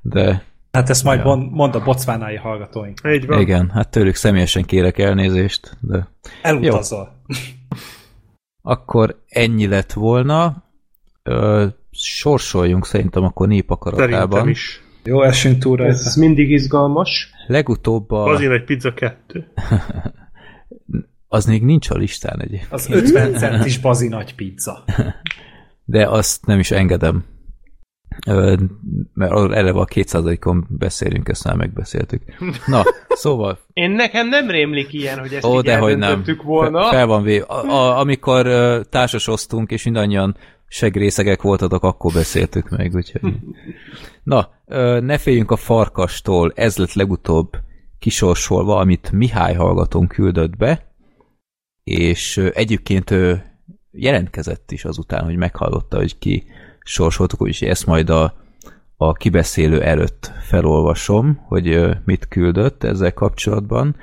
de... 0.00 0.44
Hát 0.76 0.90
ezt 0.90 1.04
majd 1.04 1.18
ja. 1.18 1.24
mond, 1.24 1.52
mond 1.52 1.74
a 1.74 1.82
bocvánái 1.82 2.36
hallgatóink. 2.36 3.00
Így 3.08 3.26
van. 3.26 3.40
Igen, 3.40 3.70
hát 3.70 3.90
tőlük 3.90 4.14
személyesen 4.14 4.64
kérek 4.64 4.98
elnézést, 4.98 5.76
de... 5.80 6.08
Elutazol. 6.42 7.22
Jó. 7.26 7.36
Akkor 8.62 9.22
ennyi 9.28 9.66
lett 9.66 9.92
volna. 9.92 10.64
Ö, 11.22 11.66
sorsoljunk 11.90 12.86
szerintem 12.86 13.24
akkor 13.24 13.48
népakaratában. 13.48 14.18
Szerintem 14.18 14.48
is. 14.48 14.80
Jó, 15.04 15.22
esünk 15.22 15.58
túl 15.58 15.76
rajta. 15.76 15.92
Ez 15.92 16.16
mindig 16.16 16.50
izgalmas. 16.50 17.30
Legutóbb 17.46 18.10
a... 18.10 18.24
Azért 18.24 18.52
egy 18.52 18.64
pizza 18.64 18.94
kettő. 18.94 19.52
az 21.28 21.44
még 21.44 21.62
nincs 21.64 21.90
a 21.90 21.94
listán 21.94 22.40
egyébként. 22.40 22.72
Az 22.72 22.90
50 22.90 23.32
centis 23.32 23.78
bazi 23.78 24.08
nagy 24.08 24.34
pizza. 24.34 24.84
De 25.84 26.08
azt 26.08 26.46
nem 26.46 26.58
is 26.58 26.70
engedem. 26.70 27.24
Mert 29.14 29.32
eleve 29.52 29.78
a 29.78 29.84
200-on 29.84 30.62
beszélünk, 30.68 31.28
ezt 31.28 31.44
már 31.44 31.56
megbeszéltük. 31.56 32.22
Na, 32.66 32.82
szóval... 33.08 33.58
Én 33.72 33.90
nekem 33.90 34.28
nem 34.28 34.50
rémlik 34.50 34.92
ilyen, 34.92 35.18
hogy 35.18 35.32
ezt 35.32 35.44
Ó, 35.44 35.60
de 35.60 35.78
hogy 35.78 35.98
nem. 35.98 36.24
volna. 36.42 36.80
Fel, 36.80 36.90
fel 36.90 37.06
van 37.06 37.22
véve. 37.22 37.44
A, 37.44 37.64
a, 37.64 37.98
amikor 37.98 38.46
uh, 38.46 38.80
társasoztunk, 38.90 39.70
és 39.70 39.84
mindannyian 39.84 40.36
segrészegek 40.68 41.42
voltatok, 41.42 41.82
akkor 41.82 42.12
beszéltük 42.12 42.68
meg, 42.68 42.94
úgyhogy... 42.94 43.20
Na, 44.22 44.48
uh, 44.66 45.00
ne 45.00 45.18
féljünk 45.18 45.50
a 45.50 45.56
farkastól, 45.56 46.52
ez 46.54 46.76
lett 46.76 46.92
legutóbb 46.92 47.56
kisorsolva, 47.98 48.76
amit 48.76 49.12
Mihály 49.12 49.54
hallgatón 49.54 50.06
küldött 50.06 50.56
be, 50.56 50.94
és 51.84 52.36
egyébként 52.36 53.14
jelentkezett 53.90 54.70
is 54.70 54.84
azután, 54.84 55.24
hogy 55.24 55.36
meghallotta, 55.36 55.96
hogy 55.96 56.18
ki 56.18 56.44
sorsoltuk, 56.86 57.42
úgyhogy 57.42 57.68
ezt 57.68 57.86
majd 57.86 58.10
a, 58.10 58.34
a 58.96 59.12
kibeszélő 59.12 59.82
előtt 59.82 60.32
felolvasom, 60.40 61.44
hogy 61.46 61.96
mit 62.04 62.28
küldött 62.28 62.84
ezzel 62.84 63.12
kapcsolatban. 63.12 63.96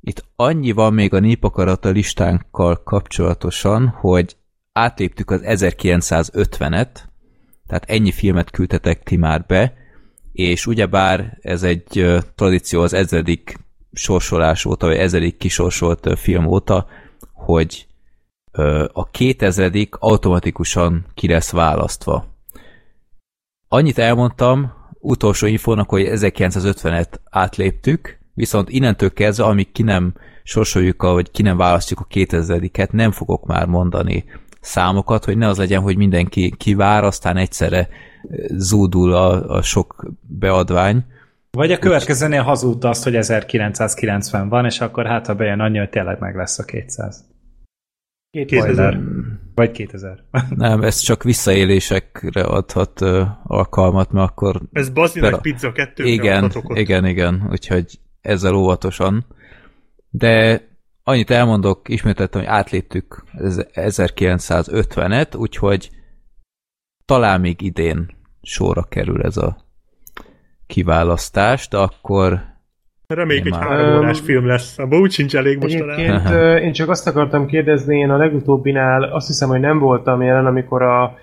Itt 0.00 0.24
annyi 0.36 0.72
van 0.72 0.94
még 0.94 1.14
a 1.14 1.18
népakarata 1.18 1.88
listánkkal 1.88 2.82
kapcsolatosan, 2.82 3.88
hogy 3.88 4.36
átléptük 4.72 5.30
az 5.30 5.40
1950-et, 5.44 6.88
tehát 7.66 7.84
ennyi 7.86 8.12
filmet 8.12 8.50
küldtetek 8.50 9.02
ti 9.02 9.16
már 9.16 9.44
be, 9.46 9.74
és 10.32 10.66
ugyebár 10.66 11.38
ez 11.40 11.62
egy 11.62 12.06
tradíció 12.34 12.80
az 12.82 12.92
ezredik 12.92 13.58
sorsolás 13.92 14.64
óta, 14.64 14.86
vagy 14.86 14.96
ezerig 14.96 15.36
kisorsolt 15.36 16.18
film 16.18 16.46
óta, 16.46 16.86
hogy 17.32 17.86
a 18.92 19.10
2000 19.10 19.72
automatikusan 19.90 21.06
ki 21.14 21.28
lesz 21.28 21.50
választva. 21.50 22.26
Annyit 23.68 23.98
elmondtam, 23.98 24.72
utolsó 24.98 25.46
infónak, 25.46 25.88
hogy 25.88 26.08
1950-et 26.10 27.12
átléptük, 27.30 28.18
viszont 28.34 28.68
innentől 28.68 29.12
kezdve, 29.12 29.44
amíg 29.44 29.72
ki 29.72 29.82
nem 29.82 30.14
sorsoljuk, 30.42 31.02
a, 31.02 31.12
vagy 31.12 31.30
ki 31.30 31.42
nem 31.42 31.56
választjuk 31.56 32.00
a 32.00 32.06
2000-et, 32.10 32.90
nem 32.90 33.10
fogok 33.10 33.46
már 33.46 33.66
mondani 33.66 34.24
számokat, 34.60 35.24
hogy 35.24 35.36
ne 35.36 35.48
az 35.48 35.58
legyen, 35.58 35.80
hogy 35.80 35.96
mindenki 35.96 36.54
kivár, 36.56 37.04
aztán 37.04 37.36
egyszerre 37.36 37.88
zúdul 38.48 39.12
a, 39.14 39.50
a 39.56 39.62
sok 39.62 40.10
beadvány, 40.20 41.04
vagy 41.50 41.72
a 41.72 41.78
következőnél 41.78 42.42
hazudta 42.42 42.88
azt, 42.88 43.04
hogy 43.04 43.16
1990 43.16 44.48
van, 44.48 44.64
és 44.64 44.80
akkor 44.80 45.06
hát 45.06 45.26
ha 45.26 45.34
bejön 45.34 45.60
annyi, 45.60 45.78
hogy 45.78 45.88
tényleg 45.88 46.18
meg 46.20 46.36
lesz 46.36 46.58
a 46.58 46.64
200. 46.64 47.24
2000. 48.44 49.00
Vagy 49.54 49.70
2000. 49.70 50.24
Nem, 50.56 50.82
ez 50.82 50.98
csak 50.98 51.22
visszaélésekre 51.22 52.42
adhat 52.42 53.00
uh, 53.00 53.26
alkalmat, 53.44 54.12
mert 54.12 54.30
akkor... 54.30 54.60
Ez 54.72 54.88
bazi 54.88 55.20
per... 55.20 55.40
pizza 55.40 55.72
kettő. 55.72 56.04
Igen, 56.04 56.52
igen, 56.68 57.06
igen, 57.06 57.46
úgyhogy 57.50 57.98
ezzel 58.20 58.54
óvatosan. 58.54 59.26
De 60.10 60.62
annyit 61.02 61.30
elmondok, 61.30 61.88
ismételtem, 61.88 62.40
hogy 62.40 62.50
átléptük 62.50 63.24
1950-et, 63.74 65.38
úgyhogy 65.38 65.90
talán 67.04 67.40
még 67.40 67.60
idén 67.60 68.16
sorra 68.42 68.82
kerül 68.82 69.22
ez 69.22 69.36
a 69.36 69.56
kiválasztást, 70.66 71.74
akkor 71.74 72.55
Reméljük, 73.06 73.44
hogy 73.44 73.56
három 73.56 73.98
órás 73.98 74.20
film 74.20 74.46
lesz. 74.46 74.78
Abba 74.78 74.98
úgy 74.98 75.10
sincs 75.10 75.36
elég 75.36 75.58
most 75.58 75.74
Egyébként 75.74 76.28
én 76.62 76.72
csak 76.72 76.88
azt 76.88 77.06
akartam 77.06 77.46
kérdezni, 77.46 77.98
én 77.98 78.10
a 78.10 78.16
legutóbbinál 78.16 79.02
azt 79.02 79.26
hiszem, 79.26 79.48
hogy 79.48 79.60
nem 79.60 79.78
voltam 79.78 80.22
jelen, 80.22 80.46
amikor 80.46 80.82
a 80.82 81.14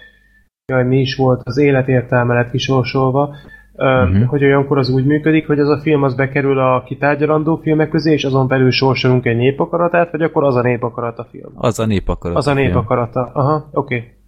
jaj, 0.72 0.84
mi 0.84 1.00
is 1.00 1.16
volt, 1.16 1.42
az 1.44 1.58
életértelme 1.58 2.34
lett 2.34 2.52
kisorsolva, 2.52 3.36
uh-huh. 3.74 4.26
hogy 4.26 4.44
olyankor 4.44 4.78
az 4.78 4.90
úgy 4.90 5.06
működik, 5.06 5.48
hogy 5.48 5.60
az 5.60 5.70
a 5.70 5.80
film 5.82 6.04
az 6.04 6.16
bekerül 6.16 6.60
a 6.60 6.84
kitárgyalandó 6.84 7.60
filmek 7.64 7.90
közé, 7.90 8.12
és 8.12 8.24
azon 8.24 8.48
belül 8.48 8.72
sorsolunk 8.72 9.26
egy 9.26 9.38
népakaratát, 9.38 10.12
vagy 10.12 10.22
akkor 10.22 10.44
az 10.44 10.56
a 10.56 10.62
népakarat 10.62 11.18
a 11.18 11.28
film? 11.32 11.52
Az 11.56 11.80
a 11.80 11.86
népakarat. 11.86 12.38
Az 12.38 12.48
a 12.48 12.54
népakarata. 12.54 13.32
Aha, 13.34 13.70
oké. 13.72 13.96
Okay 13.96 14.22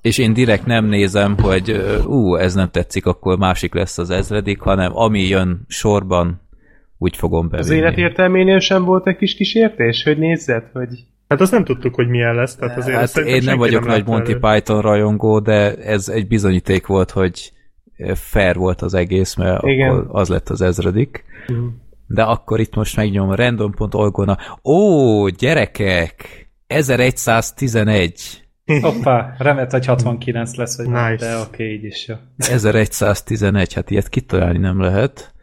és 0.00 0.18
én 0.18 0.32
direkt 0.32 0.66
nem 0.66 0.84
nézem, 0.84 1.36
hogy 1.42 1.70
ú, 2.06 2.34
ez 2.34 2.54
nem 2.54 2.70
tetszik, 2.70 3.06
akkor 3.06 3.38
másik 3.38 3.74
lesz 3.74 3.98
az 3.98 4.10
ezredik, 4.10 4.60
hanem 4.60 4.96
ami 4.96 5.20
jön 5.20 5.64
sorban, 5.68 6.40
úgy 7.02 7.16
fogom 7.16 7.48
bevinni. 7.48 7.70
Az 7.70 7.76
életértelménél 7.76 8.58
sem 8.58 8.84
volt 8.84 9.06
egy 9.06 9.16
kis 9.16 9.34
kísértés, 9.34 10.02
hogy 10.02 10.18
nézzed, 10.18 10.64
hogy... 10.72 10.88
Hát 11.28 11.40
azt 11.40 11.52
nem 11.52 11.64
tudtuk, 11.64 11.94
hogy 11.94 12.08
milyen 12.08 12.34
lesz. 12.34 12.56
Tehát 12.56 12.76
azért 12.76 12.96
hát 12.96 13.16
én 13.16 13.42
nem 13.44 13.58
vagyok 13.58 13.84
nem 13.86 13.90
nagy 13.90 14.06
Monty 14.06 14.30
elő. 14.30 14.38
Python 14.38 14.80
rajongó, 14.80 15.38
de 15.38 15.74
ez 15.76 16.08
egy 16.08 16.28
bizonyíték 16.28 16.86
volt, 16.86 17.10
hogy 17.10 17.52
fair 18.14 18.56
volt 18.56 18.82
az 18.82 18.94
egész, 18.94 19.34
mert 19.34 19.62
Igen. 19.62 19.90
akkor 19.90 20.20
az 20.20 20.28
lett 20.28 20.48
az 20.48 20.60
ezredik. 20.60 21.24
Uh-huh. 21.48 21.66
De 22.06 22.22
akkor 22.22 22.60
itt 22.60 22.74
most 22.74 22.96
megnyom 22.96 23.28
a 23.28 23.34
random.org-on 23.34 24.36
Ó, 24.64 25.28
gyerekek! 25.28 26.48
1111! 26.66 28.44
Hoppá, 28.80 29.34
remet, 29.38 29.70
hogy 29.70 29.86
69 29.86 30.54
lesz, 30.54 30.76
vagy 30.76 30.86
nice. 30.86 31.16
de 31.16 31.36
oké, 31.36 31.44
okay, 31.46 31.72
így 31.72 31.84
is 31.84 32.08
jó. 32.08 32.14
1111, 32.36 33.72
hát 33.72 33.90
ilyet 33.90 34.08
kitalálni 34.08 34.58
nem 34.58 34.80
lehet. 34.80 35.34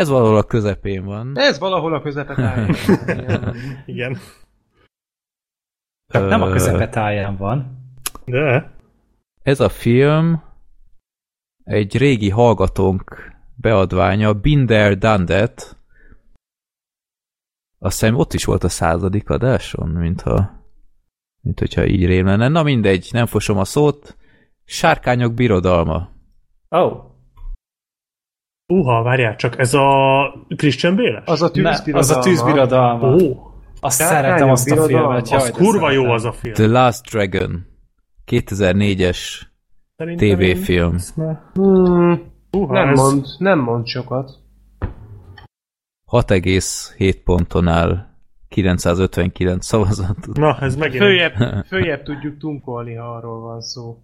Ez 0.00 0.08
valahol 0.08 0.36
a 0.36 0.42
közepén 0.42 1.04
van. 1.04 1.32
Ez 1.34 1.58
valahol 1.58 1.94
a 1.94 2.02
közepén 2.02 2.74
Igen. 3.86 4.18
Csak 6.08 6.28
nem 6.28 6.42
a 6.42 6.50
közepetáján 6.50 7.36
van. 7.36 7.78
De. 8.24 8.72
Ez 9.42 9.60
a 9.60 9.68
film 9.68 10.42
egy 11.64 11.96
régi 11.96 12.30
hallgatónk 12.30 13.32
beadványa, 13.56 14.32
Binder 14.34 14.98
Dandet. 14.98 15.76
Azt 17.78 18.00
hiszem 18.00 18.14
ott 18.14 18.32
is 18.32 18.44
volt 18.44 18.64
a 18.64 18.68
századik 18.68 19.30
adáson, 19.30 19.88
mintha 19.88 20.64
mint 21.40 21.58
hogyha 21.58 21.86
így 21.86 22.04
rém 22.04 22.26
lenne. 22.26 22.48
Na 22.48 22.62
mindegy, 22.62 23.08
nem 23.12 23.26
fosom 23.26 23.58
a 23.58 23.64
szót. 23.64 24.16
Sárkányok 24.64 25.34
birodalma. 25.34 26.10
Oh. 26.68 27.09
Uha, 28.70 29.02
várjál 29.02 29.36
csak, 29.36 29.58
ez 29.58 29.74
a 29.74 30.32
Christian 30.56 30.96
Bale? 30.96 31.22
Az 31.24 31.42
a 31.42 31.50
tűzbirodalma. 31.50 31.98
az 31.98 32.10
a 32.10 32.18
tűzbirodalma. 32.18 33.14
Oh. 33.14 33.36
Azt 33.80 33.96
szeretem 33.96 34.50
azt 34.50 34.70
a 34.70 34.82
filmet. 34.82 35.30
Jaj, 35.30 35.40
az 35.40 35.50
kurva 35.50 35.90
jó 35.90 36.04
az 36.04 36.24
a 36.24 36.32
film. 36.32 36.54
The 36.54 36.66
Last 36.66 37.10
Dragon. 37.10 37.66
2004-es 38.26 39.18
tévéfilm. 40.16 40.96
Hmm, 41.52 42.22
uh, 42.52 42.70
nem, 42.70 42.88
ez... 42.88 42.98
mond, 42.98 43.26
nem 43.38 43.58
mond 43.58 43.86
sokat. 43.86 44.30
6,7 46.10 47.16
ponton 47.24 47.68
áll 47.68 48.06
959 48.48 49.66
szavazatot. 49.66 50.36
Na, 50.36 50.58
ez 50.60 50.76
megint... 50.76 51.02
Följebb, 51.02 51.64
följebb 51.66 52.02
tudjuk 52.02 52.38
tunkolni, 52.38 52.94
ha 52.94 53.14
arról 53.14 53.40
van 53.40 53.60
szó. 53.60 53.98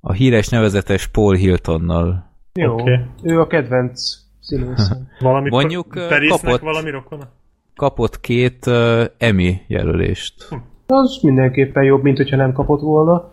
A 0.00 0.12
híres 0.12 0.48
nevezetes 0.48 1.06
Paul 1.06 1.34
Hiltonnal. 1.34 2.30
Jó, 2.52 2.72
okay. 2.72 3.00
ő 3.22 3.40
a 3.40 3.46
kedvenc 3.46 4.00
színészem. 4.40 5.08
valami 5.20 5.48
Mondjuk 5.48 5.88
kapott, 6.28 6.60
valami 6.60 6.90
rokona? 6.90 7.28
Kapott 7.74 8.20
két 8.20 8.66
uh, 8.66 9.04
Emmy 9.18 9.60
jelölést. 9.66 10.42
Hm. 10.42 10.56
Az 10.86 11.18
mindenképpen 11.22 11.84
jobb, 11.84 12.02
mint 12.02 12.16
hogyha 12.16 12.36
nem 12.36 12.52
kapott 12.52 12.80
volna. 12.80 13.32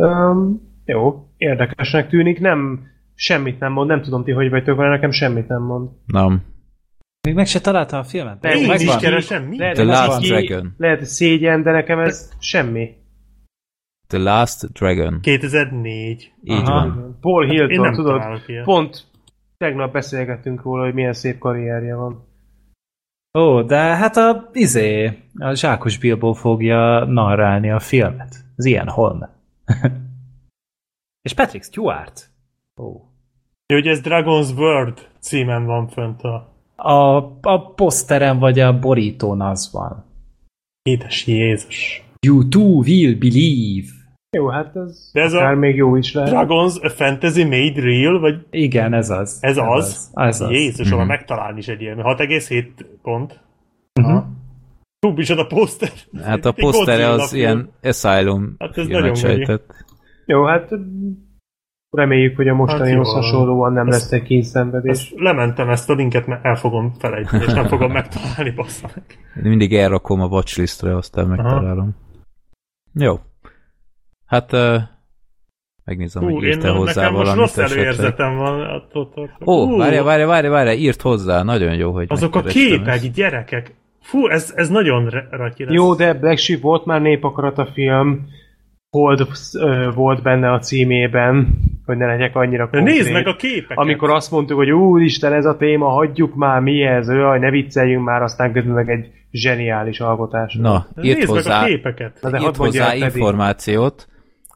Um, 0.00 0.60
jó, 0.84 1.28
érdekesnek 1.36 2.08
tűnik, 2.08 2.40
nem 2.40 2.86
semmit 3.14 3.60
nem 3.60 3.72
mond, 3.72 3.88
nem 3.88 4.02
tudom 4.02 4.24
ti, 4.24 4.30
hogy 4.30 4.50
vagytok 4.50 4.76
vele, 4.76 4.88
nekem 4.88 5.10
semmit 5.10 5.48
nem 5.48 5.62
mond. 5.62 5.88
Nem. 6.06 6.42
Még 7.26 7.34
meg 7.34 7.46
se 7.46 7.60
találtam 7.60 7.98
a 7.98 8.04
filmet. 8.04 8.40
De 8.40 8.54
én 8.54 8.72
is 8.72 8.96
keresem, 8.96 9.44
mi? 9.44 9.58
Lehet, 9.58 9.74
The 9.74 9.84
Last 9.84 10.28
Dragon. 10.28 10.74
Lehet 10.76 11.04
szégyen, 11.04 11.62
de 11.62 11.70
nekem 11.70 11.98
ez 11.98 12.30
semmi. 12.38 12.90
The 14.08 14.18
Last 14.18 14.72
Dragon. 14.72 15.20
2004. 15.20 16.32
Így 16.44 16.52
Aha. 16.52 16.72
van. 16.72 17.18
Paul 17.20 17.44
Hilton, 17.44 17.92
tudod, 17.92 18.22
pont 18.64 19.06
tegnap 19.56 19.92
beszélgettünk 19.92 20.62
róla, 20.62 20.84
hogy 20.84 20.94
milyen 20.94 21.12
szép 21.12 21.38
karrierje 21.38 21.94
van. 21.94 22.26
Ó, 23.38 23.62
de 23.62 23.76
hát 23.76 24.16
a, 24.16 24.50
izé, 24.52 25.18
a 25.38 25.54
Zsákos 25.54 25.98
Bilbo 25.98 26.32
fogja 26.32 27.04
narrálni 27.04 27.70
a 27.70 27.78
filmet. 27.78 28.44
Az 28.56 28.64
ilyen 28.64 28.88
Holm. 28.88 29.28
És 31.26 31.34
Patrick 31.34 31.64
Stewart. 31.64 32.30
Ó. 32.80 33.00
Hogy 33.72 33.86
ez 33.86 34.00
Dragon's 34.00 34.56
World 34.56 35.08
címen 35.20 35.64
van 35.64 35.88
fönt 35.88 36.22
a... 36.22 36.56
A, 36.76 37.16
a 37.40 37.74
poszteren 37.74 38.38
vagy 38.38 38.58
a 38.58 38.78
borítón 38.78 39.40
az 39.40 39.72
van. 39.72 40.04
Édes 40.82 41.26
Jézus. 41.26 42.02
You 42.26 42.48
too 42.48 42.82
will 42.82 43.18
believe. 43.18 43.97
Jó, 44.36 44.48
hát 44.48 44.76
ez, 44.76 45.10
De 45.12 45.20
ez 45.20 45.32
akár 45.32 45.52
a 45.52 45.56
még 45.56 45.76
jó 45.76 45.96
is 45.96 46.14
lehet. 46.14 46.30
Dragons 46.30 46.80
a 46.80 46.88
Fantasy 46.88 47.44
Made 47.44 47.80
Real, 47.80 48.20
vagy... 48.20 48.46
Igen, 48.50 48.92
ez 48.92 49.10
az. 49.10 49.38
Ez, 49.40 49.56
ez 49.56 49.64
az? 49.66 50.10
az. 50.12 50.26
Ez 50.26 50.40
az. 50.40 50.50
Jézus, 50.50 50.94
mm-hmm. 50.94 51.06
megtalálni 51.06 51.58
is 51.58 51.68
egy 51.68 51.80
ilyen. 51.80 51.96
6,7 51.96 52.66
pont. 53.02 53.40
Uh-huh. 54.00 54.24
Hú, 55.00 55.12
is 55.16 55.30
a 55.30 55.46
poszter. 55.46 55.90
Hát 56.22 56.44
a 56.44 56.52
poszter 56.52 57.00
az 57.00 57.32
ilyen 57.32 57.70
Asylum 57.82 58.54
hát 58.58 58.78
ez 58.78 58.86
nagyon 58.86 59.14
sejtett. 59.14 59.84
Jó, 60.26 60.44
hát 60.44 60.70
reméljük, 61.90 62.36
hogy 62.36 62.48
a 62.48 62.54
mostanihoz 62.54 63.14
hát 63.14 63.22
hasonlóan 63.22 63.72
nem 63.72 63.88
lesz 63.88 64.12
egy 64.12 64.22
kényszenvedés. 64.22 64.90
Ezt 64.90 65.12
lementem 65.14 65.68
ezt 65.68 65.90
a 65.90 65.94
linket, 65.94 66.26
mert 66.26 66.44
el 66.44 66.56
fogom 66.56 66.92
felejteni, 66.98 67.44
és 67.44 67.52
nem 67.52 67.66
fogom 67.74 67.92
megtalálni, 67.92 68.50
bassza 68.50 68.90
meg. 68.94 69.04
Mindig 69.44 69.74
elrakom 69.74 70.20
a 70.20 70.26
watchlistre, 70.26 70.96
aztán 70.96 71.26
megtalálom. 71.26 71.96
Aha. 72.94 73.04
Jó. 73.04 73.18
Hát 74.28 74.52
uh, 74.52 74.76
megnézem, 75.84 76.22
Hú, 76.22 76.34
hogy 76.34 76.44
írt-e 76.44 76.68
hozzá 76.68 77.00
nekem 77.00 77.16
valamit 77.16 77.40
most 77.40 77.56
rossz 77.56 77.72
előérzetem 77.72 78.36
van. 78.36 78.60
Attól, 78.60 79.30
Ó, 79.46 79.76
várja, 79.76 80.04
várja, 80.04 80.26
várja, 80.26 80.50
várja, 80.50 80.72
írt 80.72 81.02
hozzá, 81.02 81.42
nagyon 81.42 81.74
jó, 81.74 81.92
hogy 81.92 82.06
Azok 82.08 82.34
a 82.34 82.42
képek, 82.42 82.86
ezt. 82.86 83.12
gyerekek, 83.12 83.74
Fú, 84.00 84.26
ez, 84.26 84.52
ez 84.56 84.68
nagyon 84.68 85.08
ratyi 85.30 85.64
lesz. 85.64 85.74
Jó, 85.74 85.94
de 85.94 86.14
Black 86.14 86.38
Sheep 86.38 86.60
volt 86.60 86.84
már 86.84 87.00
népakarat 87.00 87.58
a 87.58 87.66
film, 87.66 88.26
Hold 88.90 89.20
uh, 89.20 89.94
volt 89.94 90.22
benne 90.22 90.52
a 90.52 90.58
címében, 90.58 91.58
hogy 91.86 91.96
ne 91.96 92.06
legyek 92.06 92.36
annyira 92.36 92.68
konkrét. 92.68 92.94
Nézd 92.94 93.12
meg 93.12 93.26
a 93.26 93.36
képeket! 93.36 93.78
Amikor 93.78 94.10
azt 94.10 94.30
mondtuk, 94.30 94.56
hogy 94.56 94.70
úristen, 94.70 95.32
ez 95.32 95.44
a 95.44 95.56
téma, 95.56 95.88
hagyjuk 95.88 96.34
már, 96.34 96.60
mi 96.60 96.82
ez, 96.82 97.08
jaj, 97.08 97.38
ne 97.38 97.50
vicceljünk 97.50 98.04
már, 98.04 98.22
aztán 98.22 98.52
közben 98.52 98.74
meg 98.74 98.90
egy 98.90 99.10
zseniális 99.30 100.00
alkotás. 100.00 100.54
Na, 100.54 100.86
írt 101.02 101.18
Nézd 101.18 101.30
hozzá, 101.30 101.60
meg 101.60 101.62
a 101.62 101.66
képeket! 101.66 102.18
Na, 102.22 102.30
de 102.30 102.38
írt 102.38 102.56
hozzá 102.56 102.94
információt. 102.94 104.08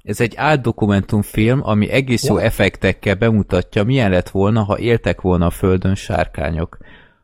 Ez 0.03 0.21
egy 0.21 0.37
átdokumentumfilm, 0.37 1.61
ami 1.63 1.91
egész 1.91 2.25
jó 2.25 2.37
effektekkel 2.37 3.15
bemutatja, 3.15 3.85
milyen 3.85 4.11
lett 4.11 4.29
volna, 4.29 4.63
ha 4.63 4.79
éltek 4.79 5.21
volna 5.21 5.47
a 5.47 5.51
Földön 5.51 5.95
sárkányok. 5.95 6.79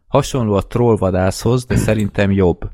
Hasonló 0.06 0.54
a 0.54 0.66
trollvadászhoz, 0.66 1.64
de 1.64 1.76
szerintem 1.76 2.30
jobb. 2.30 2.70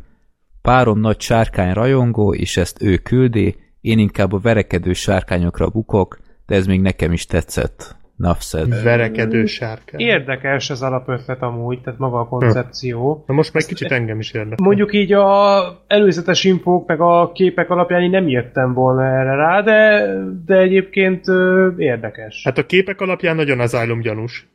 Párom 0.62 1.00
nagy 1.00 1.20
sárkány 1.20 1.72
rajongó, 1.72 2.34
és 2.34 2.56
ezt 2.56 2.82
ő 2.82 2.96
küldi, 2.96 3.56
én 3.80 3.98
inkább 3.98 4.32
a 4.32 4.38
verekedő 4.38 4.92
sárkányokra 4.92 5.68
bukok, 5.68 6.18
de 6.46 6.54
ez 6.54 6.66
még 6.66 6.80
nekem 6.80 7.12
is 7.12 7.26
tetszett. 7.26 7.96
Nafszed. 8.24 8.82
Verekedő 8.82 9.46
sárkány. 9.46 10.00
Érdekes 10.00 10.70
az 10.70 10.82
alapötlet 10.82 11.42
amúgy, 11.42 11.80
tehát 11.80 11.98
maga 11.98 12.18
a 12.20 12.28
koncepció. 12.28 13.24
Na 13.26 13.34
most 13.34 13.52
meg 13.52 13.64
kicsit 13.64 13.90
engem 13.90 14.18
is 14.18 14.32
érdekel. 14.32 14.64
Mondjuk 14.66 14.94
így 14.94 15.12
a 15.12 15.60
előzetes 15.86 16.44
infók 16.44 16.86
meg 16.88 17.00
a 17.00 17.32
képek 17.32 17.70
alapján 17.70 18.02
én 18.02 18.10
nem 18.10 18.28
jöttem 18.28 18.72
volna 18.74 19.04
erre 19.04 19.34
rá, 19.34 19.60
de, 19.60 20.08
de 20.46 20.56
egyébként 20.56 21.28
ö, 21.28 21.70
érdekes. 21.76 22.42
Hát 22.44 22.58
a 22.58 22.66
képek 22.66 23.00
alapján 23.00 23.36
nagyon 23.36 23.60
az 23.60 23.74
állom 23.74 24.00
gyanús. 24.00 24.48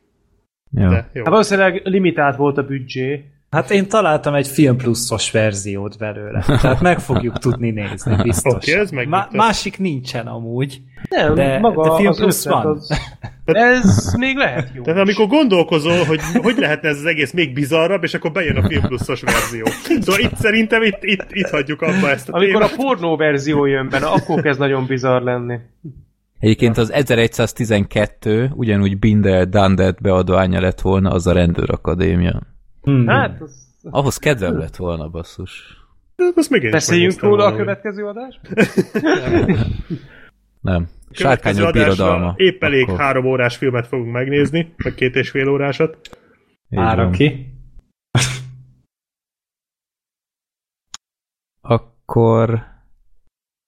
Ja. 0.70 0.88
De, 0.88 1.10
jó. 1.12 1.22
Hát 1.22 1.30
valószínűleg 1.30 1.80
limitált 1.84 2.36
volt 2.36 2.58
a 2.58 2.66
büdzsé. 2.66 3.24
Hát 3.50 3.70
én 3.70 3.88
találtam 3.88 4.34
egy 4.34 4.46
film 4.46 4.76
pluszos 4.76 5.30
verziót 5.30 5.98
belőle. 5.98 6.44
Tehát 6.46 6.80
meg 6.80 6.98
fogjuk 7.00 7.38
tudni 7.38 7.70
nézni, 7.70 8.16
biztos. 8.22 8.54
Okay, 8.68 8.80
ez 8.80 8.90
Má- 8.90 9.32
másik 9.32 9.78
nincsen 9.78 10.26
amúgy. 10.26 10.80
Nem, 11.08 11.34
de, 11.34 11.58
maga 11.58 11.88
de 11.88 11.96
film 11.96 12.14
plusz 12.14 12.44
van. 12.48 12.66
Az... 12.66 12.90
Ez 13.44 14.14
még 14.18 14.36
lehet 14.36 14.70
jó. 14.74 14.82
Tehát 14.82 15.00
amikor 15.00 15.26
gondolkozol, 15.26 16.04
hogy 16.04 16.20
hogy 16.42 16.56
lehetne 16.56 16.88
ez 16.88 16.96
az 16.96 17.04
egész 17.04 17.32
még 17.32 17.54
bizarrabb, 17.54 18.02
és 18.02 18.14
akkor 18.14 18.32
bejön 18.32 18.56
a 18.56 18.66
film 18.68 18.82
pluszos 18.82 19.22
verzió. 19.22 19.66
Szóval 20.00 20.20
itt 20.20 20.36
szerintem 20.36 20.82
itt, 20.82 20.98
itt, 21.00 21.26
itt 21.30 21.48
hagyjuk 21.48 21.82
abba 21.82 22.10
ezt 22.10 22.28
a 22.28 22.36
Amikor 22.36 22.60
témát. 22.60 22.72
a 22.72 22.82
pornó 22.82 23.16
verzió 23.16 23.64
jön 23.64 23.88
be, 23.88 23.96
akkor 23.96 24.42
kezd 24.42 24.58
nagyon 24.58 24.86
bizarr 24.86 25.22
lenni. 25.22 25.58
Egyébként 26.38 26.78
az 26.78 26.92
1112 26.92 28.50
ugyanúgy 28.54 28.98
Binder 28.98 29.48
Dundet 29.48 30.00
beadványa 30.00 30.60
lett 30.60 30.80
volna 30.80 31.10
az 31.10 31.26
a 31.26 31.32
rendőrakadémia. 31.32 32.42
Hmm. 32.82 33.06
Hát, 33.06 33.40
az... 33.40 33.68
Ahhoz 33.82 34.16
kedvem 34.16 34.58
lett 34.58 34.76
volna, 34.76 35.08
basszus. 35.08 35.78
Azt 36.34 36.50
még 36.50 36.70
Beszéljünk 36.70 37.20
róla 37.20 37.44
a 37.44 37.56
következő 37.56 38.06
adás? 38.06 38.40
Nem. 40.60 40.88
Sárkányok 41.10 41.72
birodalma. 41.72 42.32
Épp 42.36 42.62
elég 42.62 42.88
Akkor... 42.88 42.98
három 42.98 43.26
órás 43.26 43.56
filmet 43.56 43.86
fogunk 43.86 44.12
megnézni, 44.12 44.74
vagy 44.76 44.94
két 44.94 45.14
és 45.14 45.30
fél 45.30 45.48
órásat. 45.48 46.18
Ára 46.70 47.10
ki. 47.10 47.54
Akkor 51.60 52.64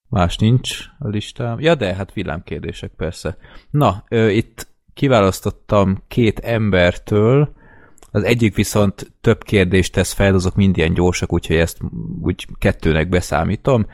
más 0.08 0.36
nincs 0.36 0.84
a 0.98 1.08
listám. 1.08 1.60
Ja, 1.60 1.74
de 1.74 1.94
hát 1.94 2.12
villámkérdések 2.12 2.92
persze. 2.96 3.36
Na, 3.70 4.04
ö, 4.08 4.28
itt 4.28 4.68
kiválasztottam 4.94 6.02
két 6.08 6.38
embertől, 6.38 7.54
az 8.14 8.22
egyik 8.22 8.54
viszont 8.54 9.12
több 9.20 9.42
kérdést 9.42 9.92
tesz 9.92 10.12
fel, 10.12 10.34
azok 10.34 10.56
mind 10.56 10.76
ilyen 10.76 10.94
gyorsak, 10.94 11.32
úgyhogy 11.32 11.56
ezt 11.56 11.78
úgy 12.22 12.46
kettőnek 12.58 13.08
beszámítom. 13.08 13.86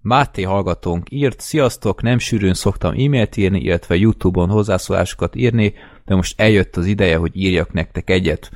Máté 0.00 0.42
hallgatónk 0.42 1.10
írt, 1.10 1.40
sziasztok, 1.40 2.02
nem 2.02 2.18
sűrűn 2.18 2.54
szoktam 2.54 2.90
e-mailt 2.90 3.36
írni, 3.36 3.60
illetve 3.60 3.96
Youtube-on 3.96 4.48
hozzászólásokat 4.48 5.34
írni, 5.34 5.74
de 6.04 6.14
most 6.14 6.40
eljött 6.40 6.76
az 6.76 6.86
ideje, 6.86 7.16
hogy 7.16 7.36
írjak 7.36 7.72
nektek 7.72 8.10
egyet. 8.10 8.50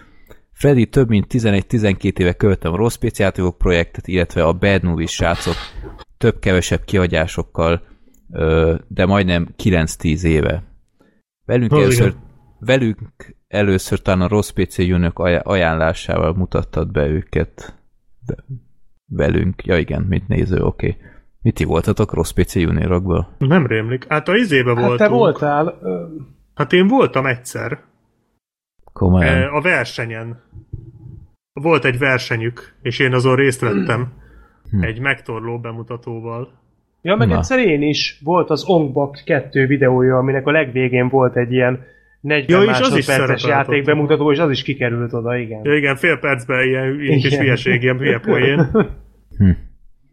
Freddy 0.53 0.87
több 0.87 1.09
mint 1.09 1.27
11-12 1.29 2.19
éve 2.19 2.33
költöm 2.33 2.73
a 2.73 2.77
rossz 2.77 2.99
játékok 3.19 3.59
projektet, 3.59 4.07
illetve 4.07 4.45
a 4.45 4.53
Bad 4.53 4.83
Movies 4.83 5.11
srácok 5.13 5.55
több-kevesebb 6.19 6.85
kiadásokkal, 6.85 7.83
de 8.89 9.07
majdnem 9.07 9.49
9-10 9.63 10.23
éve. 10.23 10.65
Velünk 11.45 11.73
először, 11.73 12.15
velünk 12.59 13.37
először 13.49 14.03
talán 14.03 14.21
a 14.21 14.29
rossz 14.29 14.51
PC 14.51 14.79
jönök 14.79 15.19
ajánlásával 15.43 16.33
mutattad 16.33 16.91
be 16.91 17.07
őket. 17.07 17.75
Be, 18.27 18.35
velünk. 19.07 19.65
Ja 19.65 19.79
igen, 19.79 20.03
mint 20.03 20.29
néző, 20.29 20.63
oké. 20.63 20.89
Okay. 20.89 21.01
Mit 21.43 21.55
ti 21.55 21.65
voltatok 21.65 22.13
rossz 22.13 22.31
PC 22.31 22.55
juniorokból? 22.55 23.35
Nem 23.39 23.67
rémlik. 23.67 24.07
Hát 24.09 24.29
a 24.29 24.37
izébe 24.37 24.75
hát 24.75 24.79
voltunk. 24.79 24.99
te 24.99 25.09
voltál. 25.09 25.79
Hát 26.55 26.73
én 26.73 26.87
voltam 26.87 27.27
egyszer. 27.27 27.81
Komolyan. 28.93 29.43
A 29.43 29.61
versenyen. 29.61 30.43
Volt 31.53 31.85
egy 31.85 31.99
versenyük, 31.99 32.75
és 32.83 32.99
én 32.99 33.15
azon 33.15 33.37
részt 33.37 33.61
vettem. 33.61 34.13
Hm. 34.71 34.83
Egy 34.83 35.01
megtorló 35.01 35.59
bemutatóval. 35.59 36.49
Ja, 37.03 37.17
meg 37.17 37.29
Na. 37.29 37.37
egyszer 37.37 37.59
én 37.59 37.83
is. 37.83 38.21
Volt 38.25 38.51
az 38.51 38.65
Ongbak 38.65 39.23
2 39.25 39.67
videója, 39.67 40.17
aminek 40.17 40.47
a 40.47 40.51
legvégén 40.51 41.09
volt 41.09 41.37
egy 41.37 41.53
ilyen 41.53 41.85
40 42.21 42.61
ja, 42.61 42.67
másodperces 42.67 43.45
játék 43.45 43.85
bemutató, 43.85 44.33
és 44.33 44.39
az 44.39 44.51
is 44.51 44.63
kikerült 44.63 45.13
oda, 45.13 45.37
igen. 45.37 45.61
Ja, 45.63 45.77
igen, 45.77 45.97
fél 45.97 46.17
percben 46.17 46.67
ilyen, 46.67 47.01
ilyen 47.01 47.19
kis 47.19 47.37
hülyeség, 47.37 47.83
ilyen 47.83 47.99
hülye 47.99 48.19
poén. 48.19 48.71
Hm. 49.39 49.51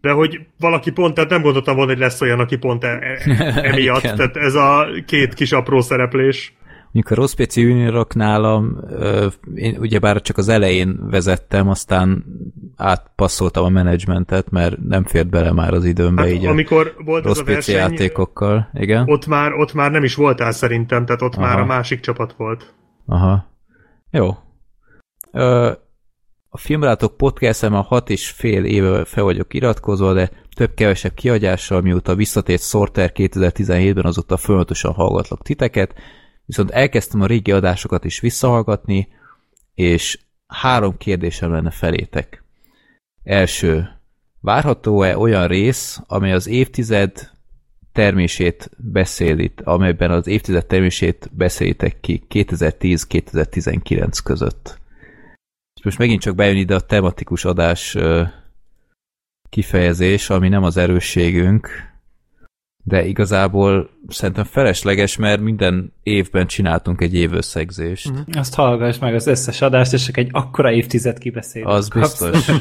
De 0.02 0.12
hogy 0.12 0.40
valaki 0.60 0.92
pont, 0.92 1.14
tehát 1.14 1.30
nem 1.30 1.42
gondoltam 1.42 1.76
volna, 1.76 1.92
hogy 1.92 2.00
lesz 2.00 2.22
olyan, 2.22 2.40
aki 2.40 2.58
pont 2.58 2.84
e, 2.84 2.88
e, 2.88 3.18
emiatt, 3.72 4.02
tehát 4.02 4.36
ez 4.36 4.56
a 4.56 4.88
két 5.06 5.34
kis 5.34 5.52
apró 5.52 5.82
szereplés. 5.82 6.54
A 7.04 7.16
Rospeci 7.16 7.62
Juniorok 7.62 8.14
nálam, 8.14 8.80
én 9.56 9.78
ugyebár 9.80 10.22
csak 10.22 10.38
az 10.38 10.48
elején 10.48 11.10
vezettem, 11.10 11.70
aztán 11.70 12.26
átpasszoltam 12.76 13.64
a 13.66 13.70
menedzsmentet, 13.70 14.50
mert 14.50 14.78
nem 14.88 15.04
fért 15.04 15.30
bele 15.30 15.52
már 15.52 15.74
az 15.74 15.86
időmbe 15.86 16.22
hát, 16.22 16.32
így 16.32 16.46
amikor 16.46 16.96
volt 17.06 17.26
ez 17.26 17.38
a 17.38 17.44
verseny, 17.44 17.76
játékokkal. 17.76 18.70
Igen? 18.74 19.10
Ott 19.10 19.26
már, 19.26 19.54
ott 19.54 19.74
már 19.74 19.92
nem 19.92 20.04
is 20.04 20.16
voltál 20.16 20.52
szerintem, 20.52 21.06
tehát 21.06 21.22
ott 21.22 21.36
Aha. 21.36 21.46
már 21.46 21.60
a 21.60 21.66
másik 21.66 22.00
csapat 22.00 22.34
volt. 22.38 22.74
Aha. 23.06 23.46
Jó. 24.12 24.30
Ö, 25.32 25.72
a 26.50 26.58
Filmrátok 26.58 27.18
podcast 27.18 27.64
a 27.64 27.82
hat 27.82 28.10
és 28.10 28.30
fél 28.30 28.66
éve 28.66 29.06
fel 29.06 29.24
vagyok 29.24 29.54
iratkozva, 29.54 30.14
de 30.14 30.30
több-kevesebb 30.56 31.14
kiadással, 31.14 31.82
mióta 31.82 32.16
visszatért 32.16 32.62
Sorter 32.62 33.12
2017-ben, 33.16 34.06
azóta 34.06 34.38
folyamatosan 34.38 34.94
hallgatlak 34.94 35.42
titeket, 35.42 35.94
viszont 36.46 36.72
elkezdtem 36.72 37.22
a 37.22 37.26
régi 37.26 37.52
adásokat 37.52 38.06
is 38.06 38.20
visszahallgatni, 38.20 39.08
és 39.74 40.20
három 40.48 40.98
kérdésem 40.98 41.52
lenne 41.52 41.72
felétek. 41.72 42.44
Első, 43.24 43.90
várható-e 44.42 45.18
olyan 45.18 45.48
rész, 45.48 46.00
amely 46.08 46.34
az 46.34 46.48
évtized 46.48 47.32
termését 47.92 48.70
beszélít, 48.78 49.62
amelyben 49.62 50.12
az 50.12 50.28
évtized 50.28 50.66
termését 50.66 51.30
beszélitek 51.32 52.00
ki 52.00 52.24
2010-2019 52.30 54.18
között? 54.24 54.80
És 55.76 55.84
most 55.84 55.98
megint 55.98 56.22
csak 56.22 56.36
bejön 56.36 56.58
ide 56.58 56.76
a 56.76 56.80
tematikus 56.80 57.46
adás 57.46 57.98
kifejezés, 59.50 60.30
ami 60.30 60.50
nem 60.50 60.64
az 60.64 60.78
erősségünk, 60.78 61.95
de 62.88 63.06
igazából 63.06 63.90
szerintem 64.08 64.44
felesleges, 64.44 65.18
mert 65.18 65.42
minden 65.42 65.94
évben 66.04 66.48
csináltunk 66.48 67.02
egy 67.02 67.16
évösszegzést. 67.16 68.12
Mm-hmm. 68.12 68.22
Azt 68.32 68.56
hallgass 68.56 69.00
meg 69.00 69.14
az 69.16 69.28
összes 69.28 69.62
adást, 69.62 69.94
és 69.94 70.06
csak 70.06 70.18
egy 70.18 70.30
akkora 70.32 70.72
évtized 70.72 71.18
kibeszél. 71.18 71.68
Az 71.68 71.90
biztos. 71.90 72.52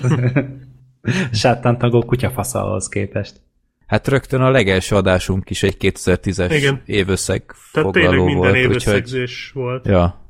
Sátántagó 1.32 2.04
kutyafaszahoz 2.04 2.88
képest. 2.88 3.40
Hát 3.86 4.08
rögtön 4.08 4.40
a 4.40 4.50
legelső 4.50 4.96
adásunk 4.96 5.50
is 5.50 5.62
egy 5.62 5.76
2010-es 5.80 6.50
Igen. 6.50 6.82
évösszeg 6.86 7.44
Tehát 7.72 7.92
foglaló 7.92 8.24
minden 8.24 8.40
volt. 8.40 8.54
évösszegzés 8.56 9.48
úgyhogy, 9.48 9.62
volt. 9.62 9.86
Ja. 9.86 10.28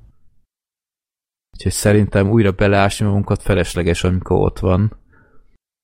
Úgyhogy 1.52 1.72
szerintem 1.72 2.30
újra 2.30 2.50
beleásni 2.50 3.07
magunkat 3.07 3.42
felesleges, 3.42 4.04
amikor 4.04 4.40
ott 4.40 4.59
van. 4.59 4.96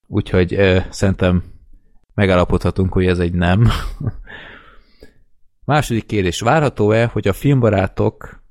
Úgyhogy 0.07 0.55
eh, 0.55 0.85
szerintem 0.89 1.43
megállapodhatunk, 2.15 2.93
hogy 2.93 3.07
ez 3.07 3.19
egy 3.19 3.33
nem. 3.33 3.69
Második 5.65 6.07
kérdés. 6.07 6.41
Várható-e, 6.41 7.07
hogy 7.07 7.29
a 7.29 7.33
filmbarátok 7.33 8.43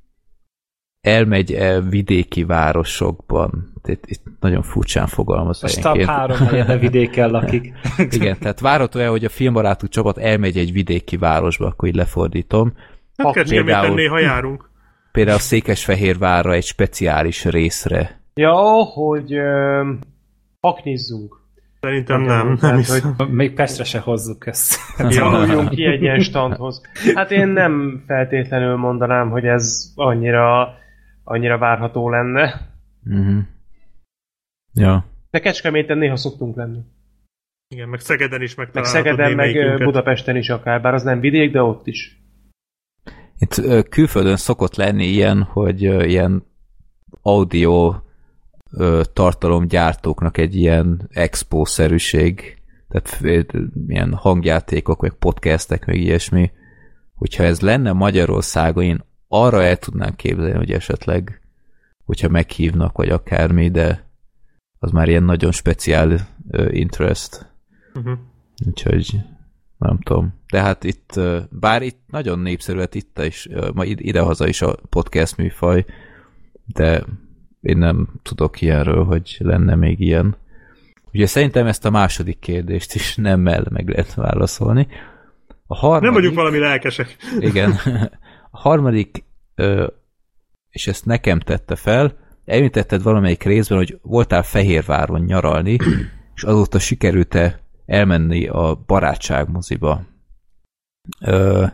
elmegy 1.01 1.53
-e 1.53 1.81
vidéki 1.81 2.43
városokban? 2.43 3.73
Itt, 3.83 4.05
itt 4.05 4.23
nagyon 4.39 4.61
furcsán 4.61 5.07
fogalmaz. 5.07 5.63
A 5.63 5.67
stab 5.67 6.01
három 6.01 6.37
helyen 6.37 6.79
vidéken 6.79 7.29
lakik. 7.29 7.73
Igen, 8.17 8.39
tehát 8.39 8.59
várható-e, 8.59 9.07
hogy 9.07 9.25
a 9.25 9.29
filmbarátú 9.29 9.87
csapat 9.87 10.17
elmegy 10.17 10.57
egy 10.57 10.71
vidéki 10.71 11.17
városba, 11.17 11.67
akkor 11.67 11.87
így 11.87 11.95
lefordítom. 11.95 12.73
Hát 13.17 13.49
például, 13.49 13.95
néha 13.95 14.19
járunk. 14.19 14.69
Például 15.11 15.39
Székesfehérvárra 15.39 16.53
egy 16.53 16.63
speciális 16.63 17.45
részre. 17.45 18.21
Ja, 18.33 18.83
hogy 18.83 19.37
uh, 19.37 19.87
haknizzunk. 20.59 21.38
Szerintem 21.79 22.21
nem. 22.21 22.57
nem 22.61 22.75
hiszem. 22.75 23.13
hogy 23.17 23.29
még 23.29 23.53
Pestre 23.53 23.83
se 23.83 23.99
hozzuk 23.99 24.47
ezt. 24.47 24.75
Januljunk 24.97 25.69
ki 25.75 25.85
egy 25.85 26.01
ilyen 26.01 26.19
standhoz. 26.19 26.81
Hát 27.15 27.31
én 27.31 27.47
nem 27.47 28.03
feltétlenül 28.07 28.75
mondanám, 28.75 29.29
hogy 29.29 29.45
ez 29.45 29.91
annyira, 29.95 30.75
annyira 31.23 31.57
várható 31.57 32.09
lenne. 32.09 32.69
Uh-huh. 33.05 33.43
Ja. 34.73 35.05
De 35.29 35.39
Kecskeméten 35.39 35.97
néha 35.97 36.15
szoktunk 36.15 36.55
lenni. 36.55 36.79
Igen, 37.67 37.89
meg 37.89 37.99
Szegeden 37.99 38.41
is 38.41 38.55
meg 38.55 38.69
Szegeden, 38.73 39.31
meg 39.31 39.77
Budapesten 39.83 40.35
is 40.35 40.49
akár, 40.49 40.81
bár 40.81 40.93
az 40.93 41.03
nem 41.03 41.19
vidék, 41.19 41.51
de 41.51 41.61
ott 41.61 41.87
is. 41.87 42.21
Itt 43.37 43.85
külföldön 43.89 44.35
szokott 44.35 44.75
lenni 44.75 45.05
ilyen, 45.05 45.43
hogy 45.43 45.81
ilyen 45.81 46.43
audio 47.21 47.95
tartalomgyártóknak 49.13 50.37
egy 50.37 50.55
ilyen 50.55 51.09
expo-szerűség, 51.11 52.57
tehát 52.87 53.21
ilyen 53.87 54.13
hangjátékok, 54.13 55.01
meg 55.01 55.13
podcastek, 55.13 55.85
meg 55.85 55.95
ilyesmi. 55.95 56.51
Hogyha 57.15 57.43
ez 57.43 57.59
lenne 57.59 57.91
Magyarországon, 57.91 58.83
én 58.83 59.03
arra 59.27 59.63
el 59.63 59.77
tudnám 59.77 60.15
képzelni, 60.15 60.57
hogy 60.57 60.71
esetleg, 60.71 61.41
hogyha 62.05 62.29
meghívnak, 62.29 62.97
vagy 62.97 63.09
akármi, 63.09 63.69
de 63.69 64.07
az 64.79 64.91
már 64.91 65.07
ilyen 65.07 65.23
nagyon 65.23 65.51
speciál 65.51 66.11
uh, 66.51 66.67
interest. 66.69 67.51
Uh-huh. 67.93 68.17
Úgyhogy 68.67 69.19
nem 69.77 69.99
tudom. 69.99 70.33
De 70.51 70.61
hát 70.61 70.83
itt, 70.83 71.19
bár 71.49 71.81
itt 71.81 71.99
nagyon 72.07 72.39
népszerű 72.39 72.77
lett 72.77 72.95
itt 72.95 73.19
is, 73.19 73.49
ma 73.73 73.85
idehaza 73.85 74.47
is 74.47 74.61
a 74.61 74.75
podcast 74.89 75.37
műfaj, 75.37 75.85
de 76.65 77.03
én 77.61 77.77
nem 77.77 78.07
tudok 78.23 78.61
ilyenről, 78.61 79.03
hogy 79.03 79.37
lenne 79.39 79.75
még 79.75 79.99
ilyen. 79.99 80.35
Ugye 81.13 81.25
szerintem 81.25 81.65
ezt 81.65 81.85
a 81.85 81.89
második 81.89 82.39
kérdést 82.39 82.95
is 82.95 83.15
nem 83.15 83.47
el 83.47 83.65
meg 83.69 83.89
lehet 83.89 84.13
válaszolni. 84.13 84.87
A 85.67 85.75
harmadik, 85.75 86.03
nem 86.03 86.13
vagyunk 86.13 86.35
valami 86.35 86.57
lelkesek. 86.57 87.17
Igen. 87.39 87.71
A 88.51 88.59
harmadik, 88.59 89.23
és 90.69 90.87
ezt 90.87 91.05
nekem 91.05 91.39
tette 91.39 91.75
fel, 91.75 92.17
említetted 92.45 93.01
valamelyik 93.01 93.43
részben, 93.43 93.77
hogy 93.77 93.99
voltál 94.01 94.43
Fehérváron 94.43 95.21
nyaralni, 95.21 95.77
és 96.35 96.43
azóta 96.43 96.79
sikerült-e 96.79 97.59
elmenni 97.85 98.47
a 98.47 98.83
barátság 98.85 99.49
moziba. 99.49 100.01
Ö, 101.25 101.65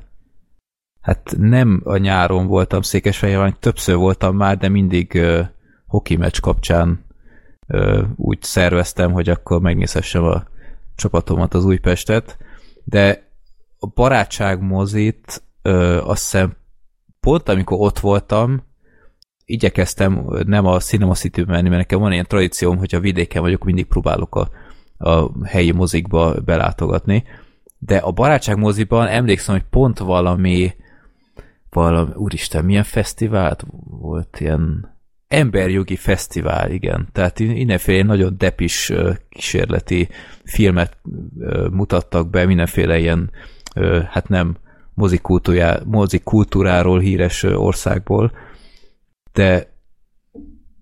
hát 1.01 1.35
nem 1.37 1.81
a 1.83 1.97
nyáron 1.97 2.47
voltam 2.47 2.81
Székesfehérváron, 2.81 3.57
többször 3.59 3.95
voltam 3.95 4.35
már, 4.35 4.57
de 4.57 4.69
mindig 4.69 5.15
ö, 5.15 5.41
hoki 5.95 6.15
meccs 6.15 6.39
kapcsán 6.39 7.05
ö, 7.67 8.03
úgy 8.15 8.41
szerveztem, 8.41 9.11
hogy 9.11 9.29
akkor 9.29 9.61
megnézhessem 9.61 10.23
a 10.23 10.43
csapatomat, 10.95 11.53
az 11.53 11.65
Újpestet, 11.65 12.37
de 12.83 13.31
a 13.79 13.87
barátság 13.87 14.61
mozit 14.61 15.43
ö, 15.61 16.01
azt 16.01 16.21
hiszem 16.21 16.55
pont 17.19 17.49
amikor 17.49 17.77
ott 17.79 17.99
voltam, 17.99 18.63
igyekeztem 19.45 20.25
nem 20.45 20.65
a 20.65 20.79
Cinema 20.79 21.13
city 21.13 21.43
menni, 21.43 21.69
mert 21.69 21.81
nekem 21.81 21.99
van 21.99 22.11
ilyen 22.11 22.25
tradícióm, 22.27 22.77
hogy 22.77 22.95
a 22.95 22.99
vidéken 22.99 23.41
vagyok, 23.41 23.63
mindig 23.63 23.85
próbálok 23.85 24.35
a, 24.35 24.49
a 25.09 25.45
helyi 25.47 25.71
mozikba 25.71 26.33
belátogatni, 26.45 27.23
de 27.77 27.97
a 27.97 28.11
barátság 28.11 28.57
moziban 28.57 29.07
emlékszem, 29.07 29.55
hogy 29.55 29.65
pont 29.69 29.99
valami 29.99 30.73
valami, 31.69 32.11
úristen, 32.13 32.65
milyen 32.65 32.83
fesztivált 32.83 33.65
volt, 33.99 34.39
ilyen 34.39 34.94
emberjogi 35.27 35.95
fesztivál, 35.95 36.71
igen. 36.71 37.07
Tehát 37.11 37.39
mindenféle 37.39 38.03
nagyon 38.03 38.35
depis 38.37 38.91
kísérleti 39.29 40.09
filmet 40.43 40.97
mutattak 41.71 42.29
be, 42.29 42.45
mindenféle 42.45 42.99
ilyen, 42.99 43.31
hát 44.09 44.27
nem 44.27 44.57
mozikultúráról 45.85 46.99
híres 46.99 47.43
országból, 47.43 48.31
de 49.31 49.73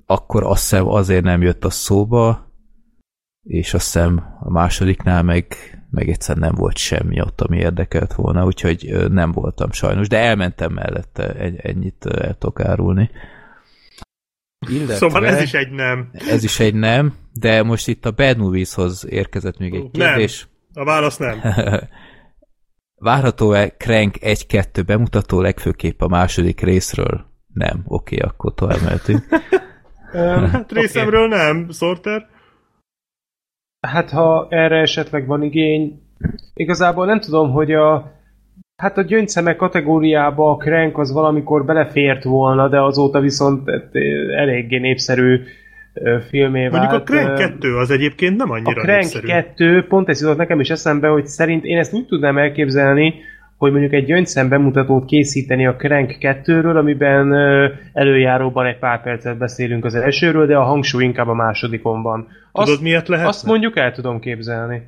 akkor 0.06 0.44
azt 0.44 0.70
hiszem 0.70 0.88
azért 0.88 1.24
nem 1.24 1.42
jött 1.42 1.66
a 1.66 1.70
szóba, 1.70 2.52
és 3.44 3.74
azt 3.74 3.94
hiszem 3.94 4.38
a 4.40 4.52
másodiknál 4.52 5.24
meg, 5.24 5.46
meg 5.90 6.10
egyszer 6.10 6.38
nem 6.38 6.56
volt 6.56 6.78
semmi 6.78 7.22
ott, 7.22 7.42
ami 7.42 7.58
érdekelt 7.58 8.14
volna, 8.14 8.46
úgyhogy 8.46 9.10
nem 9.10 9.32
voltam 9.32 9.72
sajnos, 9.72 10.08
de 10.08 10.18
elmentem 10.18 10.72
mellette, 10.74 11.34
ennyit 11.58 12.06
el 12.06 12.38
tudok 12.38 12.60
árulni. 12.60 13.10
Illetve, 14.70 14.96
szóval 14.96 15.28
ez 15.28 15.42
is 15.42 15.54
egy 15.54 15.72
nem. 15.72 16.10
Ez 16.14 16.44
is 16.44 16.60
egy 16.60 16.74
nem, 16.74 17.14
de 17.34 17.64
most 17.64 17.88
itt 17.88 18.06
a 18.06 18.12
Bad 18.12 18.38
Movies-hoz 18.38 19.06
érkezett 19.10 19.58
még 19.58 19.74
egy 19.74 19.92
kérdés. 19.92 20.48
Nem. 20.74 20.84
A 20.84 20.86
válasz 20.86 21.18
nem. 21.18 21.42
Várható-e 22.96 23.70
Crank 23.70 24.16
1-2 24.20 24.84
bemutató 24.86 25.42
legfőképp 25.42 26.02
a 26.02 26.08
második 26.08 26.62
részről? 26.62 27.26
Nem. 27.54 27.84
Oké, 27.86 28.16
okay, 28.16 28.30
akkor 28.30 28.54
tovább 28.54 28.82
mehetünk. 28.84 29.24
hát 30.52 30.72
részemről 30.72 31.26
okay. 31.26 31.38
nem, 31.38 31.70
Sorter. 31.72 32.28
Hát 33.80 34.10
ha 34.10 34.48
erre 34.50 34.82
esetleg 34.82 35.28
van 35.28 35.44
igény, 35.44 36.02
igazából 36.54 37.06
nem 37.06 37.20
tudom, 37.20 37.52
hogy 37.52 37.72
a 37.72 38.12
Hát 38.76 38.98
a 38.98 39.02
gyöngyszemek 39.02 39.56
kategóriába 39.56 40.52
a 40.52 40.56
Crank 40.56 40.98
az 40.98 41.12
valamikor 41.12 41.66
belefért 41.66 42.24
volna, 42.24 42.68
de 42.68 42.82
azóta 42.82 43.20
viszont 43.20 43.70
eléggé 44.38 44.78
népszerű 44.78 45.40
filmé 46.30 46.68
Mondjuk 46.68 46.92
vált. 46.92 46.94
a 46.94 47.04
Crank 47.04 47.38
2 47.38 47.78
az 47.78 47.92
egyébként 47.92 48.38
nem 48.38 48.52
annyira 48.52 48.82
A 48.82 48.84
Crank 48.84 49.02
népszerű. 49.02 49.28
2, 49.28 49.86
pont 49.88 50.10
ez 50.10 50.22
jutott 50.22 50.38
nekem 50.38 50.60
is 50.60 50.70
eszembe, 50.70 51.08
hogy 51.08 51.26
szerint 51.26 51.64
én 51.64 51.78
ezt 51.78 51.94
úgy 51.94 52.06
tudnám 52.06 52.38
elképzelni, 52.38 53.14
hogy 53.58 53.72
mondjuk 53.72 53.94
egy 53.94 54.06
gyöngyszem 54.06 54.50
bemutatót 54.50 55.06
készíteni 55.06 55.68
a 55.68 55.76
Crank 55.76 56.16
2-ről, 56.20 56.76
amiben 56.76 57.34
előjáróban 57.94 58.66
egy 58.66 58.80
pár 58.80 59.02
percet 59.02 59.38
beszélünk 59.38 59.86
az 59.86 59.96
elsőről, 59.96 60.46
de 60.46 60.56
a 60.58 60.64
hangsúly 60.64 61.04
inkább 61.04 61.28
a 61.28 61.34
másodikon 61.34 62.02
van. 62.02 62.28
Azt, 62.52 62.68
Tudod, 62.68 62.84
miért 62.84 63.08
lehet? 63.08 63.28
Azt 63.28 63.46
mondjuk 63.46 63.78
el 63.78 63.92
tudom 63.92 64.20
képzelni. 64.20 64.82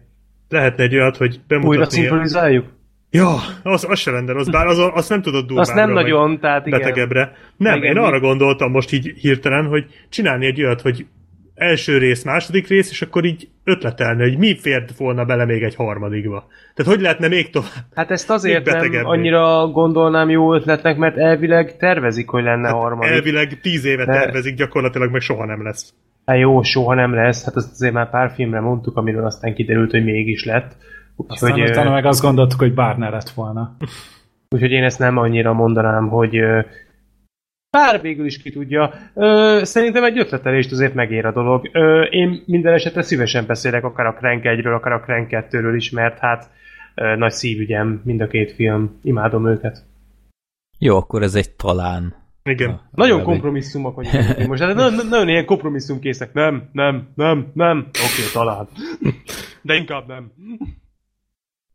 Lehetne 0.50 0.84
egy 0.84 0.96
olyat, 0.96 1.18
hogy 1.18 1.40
bemutatni... 1.48 1.78
Újra 1.78 1.90
szinkronizáljuk? 1.90 2.66
Ja, 3.16 3.36
az, 3.64 3.86
az 3.90 4.00
se 4.00 4.12
lenne 4.12 4.36
az 4.36 4.50
bár 4.50 4.66
az, 4.66 4.80
azt 4.94 5.10
nem 5.10 5.22
tudod 5.22 5.46
durvábbra, 5.46 5.62
Azt 5.62 5.86
nem 5.86 5.92
nagyon, 5.92 6.40
tehát 6.40 6.68
igen. 6.68 6.80
Betegebbre. 6.80 7.32
Nem, 7.58 7.78
igen, 7.78 7.96
én 7.96 8.04
arra 8.04 8.20
gondoltam 8.20 8.72
most 8.72 8.94
így 8.94 9.14
hirtelen, 9.20 9.66
hogy 9.66 9.86
csinálni 10.10 10.46
egy 10.46 10.64
olyat, 10.64 10.82
hogy 10.82 11.06
első 11.56 11.98
rész, 11.98 12.24
második 12.24 12.68
rész, 12.68 12.92
és 12.92 13.02
akkor 13.02 13.26
így 13.26 13.48
ötletelni, 13.64 14.22
hogy 14.22 14.38
mi 14.38 14.58
fért 14.58 14.98
volna 14.98 15.26
bele 15.26 15.46
még 15.46 15.64
egy 15.64 15.76
harmadikba. 15.76 16.48
Tehát 16.74 16.92
hogy 16.92 17.02
lehetne 17.02 17.28
még 17.28 17.50
tovább? 17.50 17.70
Hát 17.96 18.12
ezt 18.12 18.30
azért 18.30 18.66
nem 18.66 19.06
annyira 19.06 19.68
gondolnám 19.68 20.30
jó 20.30 20.56
ötletnek, 20.56 20.98
mert 20.98 21.18
elvileg 21.18 21.78
tervezik, 21.78 22.30
hogy 22.30 22.44
lenne 22.44 22.68
hát 22.68 22.76
harmadik. 22.76 23.14
Elvileg 23.14 23.60
tíz 23.62 23.86
éve 23.86 24.06
De... 24.06 24.12
tervezik, 24.12 24.56
gyakorlatilag 24.56 25.12
meg 25.12 25.22
soha 25.22 25.46
nem 25.46 25.64
lesz. 25.64 25.94
Hát 26.26 26.38
jó, 26.38 26.62
soha 26.62 26.94
nem 26.94 27.14
lesz. 27.14 27.46
Hát 27.46 27.56
azt 27.56 27.72
azért 27.72 27.94
már 27.94 28.10
pár 28.10 28.32
filmre 28.36 28.60
mondtuk, 28.60 28.98
amiről 28.98 29.26
aztán 29.26 29.54
kiderült, 29.54 29.92
hogy 29.92 30.04
mégis 30.04 30.46
lett. 30.46 30.78
Úgyhogy, 31.16 31.62
aztán 31.62 31.70
utána 31.70 31.92
meg 31.92 32.06
azt 32.06 32.22
gondoltuk, 32.22 32.60
hogy 32.60 32.74
bár 32.74 32.98
ne 32.98 33.10
lett 33.10 33.30
volna. 33.30 33.78
Úgyhogy 34.50 34.72
én 34.72 34.84
ezt 34.84 35.00
nem 35.00 35.18
annyira 35.18 35.54
mondanám, 35.54 36.08
hogy 36.08 36.40
bár 37.78 38.02
végül 38.02 38.26
is 38.26 38.42
ki 38.42 38.52
tudja. 38.52 38.94
Ö, 39.14 39.60
szerintem 39.64 40.04
egy 40.04 40.18
ötletelést 40.18 40.72
azért 40.72 40.94
megér 40.94 41.26
a 41.26 41.32
dolog. 41.32 41.70
Ö, 41.72 42.02
én 42.02 42.44
minden 42.46 42.74
esetre 42.74 43.02
szívesen 43.02 43.46
beszélek 43.46 43.84
akár 43.84 44.06
a 44.06 44.14
Crank 44.14 44.44
1-ről, 44.46 44.76
akár 44.76 44.94
a 44.94 45.00
Crank 45.00 45.28
2-ről 45.32 45.74
is, 45.76 45.90
mert 45.90 46.20
hát 46.20 46.50
ö, 46.96 47.16
nagy 47.16 47.32
szívügyem 47.32 48.02
mind 48.04 48.22
a 48.22 48.28
két 48.28 48.52
film. 48.52 49.00
Imádom 49.04 49.48
őket. 49.48 49.84
Jó, 50.80 50.98
akkor 50.98 51.22
ez 51.22 51.36
egy 51.36 51.50
talán. 51.50 52.16
Igen. 52.44 52.70
Na, 52.70 52.82
nagyon 52.92 53.24
kompromisszumok 53.24 53.96
vagyunk 53.96 54.48
most. 54.48 54.62
Hát 54.62 54.76
nagyon, 54.76 55.06
nagyon 55.10 55.30
ilyen 55.30 55.46
kompromisszumkészek. 55.46 56.34
Nem, 56.34 56.70
nem, 56.72 57.08
nem, 57.16 57.52
nem. 57.54 57.78
Oké, 57.78 58.00
okay, 58.00 58.32
talán. 58.34 58.68
De 59.62 59.76
inkább 59.76 60.08
nem. 60.08 60.32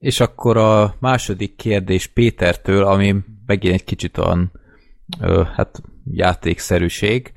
És 0.01 0.20
akkor 0.20 0.57
a 0.57 0.94
második 0.98 1.57
kérdés 1.57 2.07
Pétertől, 2.07 2.84
ami 2.84 3.14
megint 3.46 3.74
egy 3.74 3.84
kicsit 3.84 4.18
olyan 4.18 4.53
hát 5.57 5.82
játékszerűség. 6.05 7.32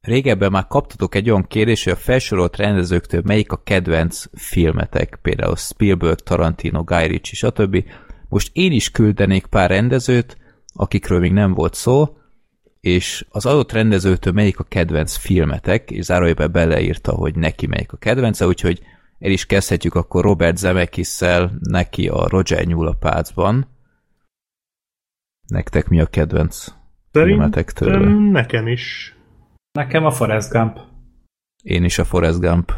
Régebben 0.00 0.50
már 0.50 0.66
kaptatok 0.66 1.14
egy 1.14 1.30
olyan 1.30 1.46
kérdést, 1.46 1.84
hogy 1.84 1.92
a 1.92 1.96
felsorolt 1.96 2.56
rendezőktől 2.56 3.22
melyik 3.24 3.52
a 3.52 3.62
kedvenc 3.62 4.24
filmetek, 4.32 5.18
például 5.22 5.56
Spielberg, 5.56 6.18
Tarantino, 6.18 6.82
Guy 6.82 7.06
Ritchie, 7.06 7.50
stb. 7.50 7.84
Most 8.28 8.50
én 8.52 8.72
is 8.72 8.90
küldenék 8.90 9.46
pár 9.46 9.70
rendezőt, 9.70 10.36
akikről 10.74 11.18
még 11.18 11.32
nem 11.32 11.54
volt 11.54 11.74
szó, 11.74 12.16
és 12.80 13.26
az 13.28 13.46
adott 13.46 13.72
rendezőtől 13.72 14.32
melyik 14.32 14.58
a 14.58 14.64
kedvenc 14.64 15.16
filmetek, 15.16 15.90
és 15.90 16.04
zárójelben 16.04 16.52
beleírta, 16.52 17.12
hogy 17.12 17.34
neki 17.34 17.66
melyik 17.66 17.92
a 17.92 17.96
kedvence, 17.96 18.46
úgyhogy 18.46 18.82
el 19.18 19.30
is 19.30 19.46
kezdhetjük 19.46 19.94
akkor 19.94 20.24
Robert 20.24 20.56
zemeckis 20.56 21.18
neki 21.58 22.08
a 22.08 22.28
Roger 22.28 22.64
Nyúl 22.64 22.88
a 22.88 22.92
pácban. 22.92 23.66
Nektek 25.46 25.88
mi 25.88 26.00
a 26.00 26.06
kedvenc 26.06 26.66
filmetek 27.10 27.72
tőle? 27.72 28.30
Nekem 28.30 28.66
is. 28.66 29.16
Nekem 29.72 30.04
a 30.04 30.10
Forrest 30.10 30.50
Gump. 30.50 30.78
Én 31.62 31.84
is 31.84 31.98
a 31.98 32.04
Forrest 32.04 32.40
Gump 32.40 32.72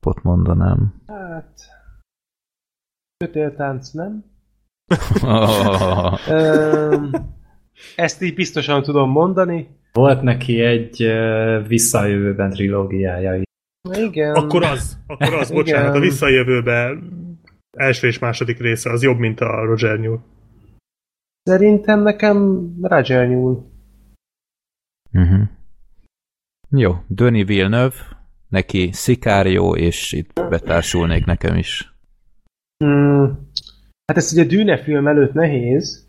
pot 0.00 0.22
mondanám. 0.22 1.02
Hát... 1.06 1.60
Kötéltánc, 3.16 3.90
nem? 3.90 4.24
oh. 5.22 6.18
Ezt 7.96 8.22
így 8.22 8.34
biztosan 8.34 8.82
tudom 8.82 9.10
mondani. 9.10 9.80
Volt 9.92 10.22
neki 10.22 10.60
egy 10.60 11.06
visszajövőben 11.66 12.50
trilógiája 12.50 13.34
is. 13.34 13.44
Igen. 13.90 14.34
Akkor 14.34 14.62
az, 14.62 14.98
akkor 15.06 15.34
az, 15.34 15.50
bocsánat, 15.50 15.94
a 15.94 16.00
visszajövőben 16.00 17.12
első 17.70 18.06
és 18.06 18.18
második 18.18 18.58
része 18.58 18.90
az 18.90 19.02
jobb, 19.02 19.18
mint 19.18 19.40
a 19.40 19.64
Roger 19.64 19.98
Nyúl. 19.98 20.22
Szerintem 21.42 22.00
nekem 22.00 22.68
Roger 22.80 23.28
Nyúl. 23.28 23.70
Uh-huh. 25.12 25.48
Jó, 26.70 26.94
Döni 27.06 27.44
Villeneuve, 27.44 27.96
neki 28.48 28.90
Sicario, 28.92 29.76
és 29.76 30.12
itt 30.12 30.32
betársulnék 30.48 31.24
nekem 31.24 31.56
is. 31.56 31.94
Hmm. 32.84 33.50
Hát 34.06 34.16
ez 34.16 34.32
ugye 34.32 34.44
Dűne 34.44 34.82
film 34.82 35.06
előtt 35.06 35.32
nehéz, 35.32 36.08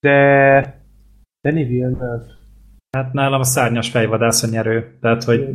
de 0.00 0.82
Denis 1.40 1.66
Villeneuve. 1.66 2.33
Hát 2.94 3.12
nálam 3.12 3.40
a 3.40 3.44
szárnyas 3.44 3.90
fejvadász 3.90 4.42
a 4.42 4.46
nyerő. 4.46 4.96
Tehát, 5.00 5.24
hogy 5.24 5.48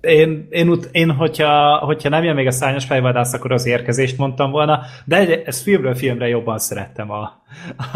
én, 0.00 0.46
én, 0.50 0.68
ut, 0.68 0.88
én 0.92 1.10
hogyha, 1.10 1.76
hogyha 1.76 2.08
nem 2.08 2.24
jön 2.24 2.34
még 2.34 2.46
a 2.46 2.50
szárnyas 2.50 2.84
fejvadász, 2.84 3.32
akkor 3.32 3.52
az 3.52 3.66
érkezést 3.66 4.18
mondtam 4.18 4.50
volna, 4.50 4.80
de 5.04 5.42
ez 5.44 5.62
filmről 5.62 5.94
filmre 5.94 6.28
jobban 6.28 6.58
szerettem 6.58 7.10
a, 7.10 7.22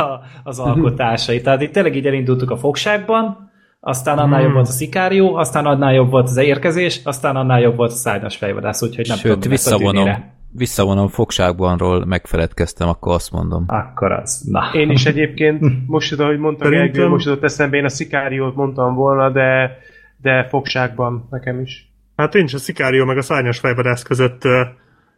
a, 0.03 0.20
az 0.43 0.59
alkotásait. 0.59 1.43
Tehát 1.43 1.62
itt 1.62 1.72
tényleg 1.72 1.97
így 1.97 2.07
elindultuk 2.07 2.51
a 2.51 2.57
fogságban, 2.57 3.51
aztán 3.80 4.18
annál 4.18 4.39
hmm. 4.39 4.45
jobb 4.47 4.55
volt 4.55 4.68
a 4.68 4.72
szikárió, 4.72 5.35
aztán 5.35 5.66
annál 5.66 5.93
jobb 5.93 6.11
volt 6.11 6.28
az 6.28 6.37
érkezés, 6.37 7.01
aztán 7.05 7.37
annál 7.37 7.61
jobb 7.61 7.76
volt 7.76 7.91
a 7.91 7.95
szárnyas 7.95 8.37
fejvadász, 8.37 8.83
úgyhogy 8.83 9.09
nem 9.09 9.16
Sőt, 9.16 9.33
tudom, 9.33 9.51
visszavonom, 9.51 10.33
visszavonom 10.55 11.09
fogságbanról 11.09 12.05
megfeledkeztem, 12.05 12.88
akkor 12.88 13.14
azt 13.14 13.32
mondom. 13.32 13.64
Akkor 13.66 14.12
az. 14.12 14.48
Na. 14.50 14.70
Én 14.72 14.90
is 14.90 15.07
egyébként, 15.07 15.64
most 15.86 16.20
ahogy 16.20 16.38
mondtam, 16.38 16.70
Gergő, 16.70 17.09
most 17.09 17.26
jutott 17.26 17.42
eszembe, 17.42 17.76
én 17.76 17.84
a 17.84 17.88
szikáriót 17.88 18.55
mondtam 18.55 18.94
volna, 18.94 19.30
de, 19.30 19.78
de 20.16 20.46
fogságban 20.48 21.26
nekem 21.30 21.61
is. 21.61 21.90
Hát 22.16 22.34
én 22.34 22.44
is 22.44 22.55
a 22.55 22.59
szikárió 22.59 23.05
meg 23.05 23.16
a 23.16 23.22
szárnyas 23.22 23.59
fejvadász 23.59 24.03
között 24.03 24.42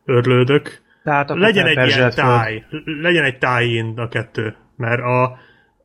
örlődök. 0.05 0.83
Tehát 1.05 1.29
legyen 1.29 1.67
egy 1.67 1.87
ilyen 1.87 2.11
táj, 2.15 2.65
legyen 3.03 3.25
egy 3.25 3.39
tájén 3.39 3.93
a 3.97 4.09
kettő, 4.09 4.55
mert 4.77 5.01
a, 5.01 5.23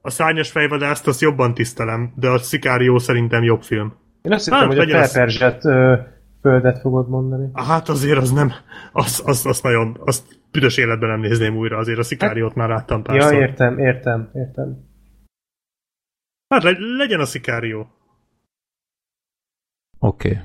a 0.01 0.09
szárnyas 0.09 0.51
fejvadászt 0.51 1.07
azt 1.07 1.21
jobban 1.21 1.53
tisztelem, 1.53 2.13
de 2.15 2.27
a 2.29 2.37
Szikárió 2.37 2.97
szerintem 2.97 3.43
jobb 3.43 3.61
film. 3.61 3.93
Én 4.21 4.31
azt 4.31 4.43
hittem, 4.43 4.59
hát, 4.59 4.77
hogy 4.77 4.91
a 4.91 4.97
felperzsett 4.97 5.61
földet 6.41 6.79
fogod 6.79 7.09
mondani. 7.09 7.49
Hát 7.53 7.89
azért 7.89 8.17
az 8.17 8.31
nem, 8.31 8.51
az, 8.91 9.21
az, 9.25 9.45
az 9.45 9.61
nagyon, 9.61 9.97
azt 10.05 10.39
büdös 10.51 10.77
életben 10.77 11.09
nem 11.09 11.19
nézném 11.19 11.57
újra, 11.57 11.77
azért 11.77 11.99
a 11.99 12.03
Szikáriót 12.03 12.47
hát, 12.47 12.57
már 12.57 12.69
láttam 12.69 13.03
párszor. 13.03 13.33
Ja, 13.33 13.39
értem, 13.39 13.79
értem, 13.79 14.29
értem. 14.33 14.87
Hát 16.47 16.63
le, 16.63 16.71
legyen 16.97 17.19
a 17.19 17.25
Szikárió. 17.25 17.87
Oké. 19.99 20.29
Okay. 20.29 20.43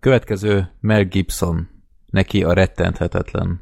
Következő 0.00 0.68
Mel 0.80 1.04
Gibson. 1.04 1.68
Neki 2.06 2.44
a 2.44 2.52
rettenthetetlen. 2.52 3.60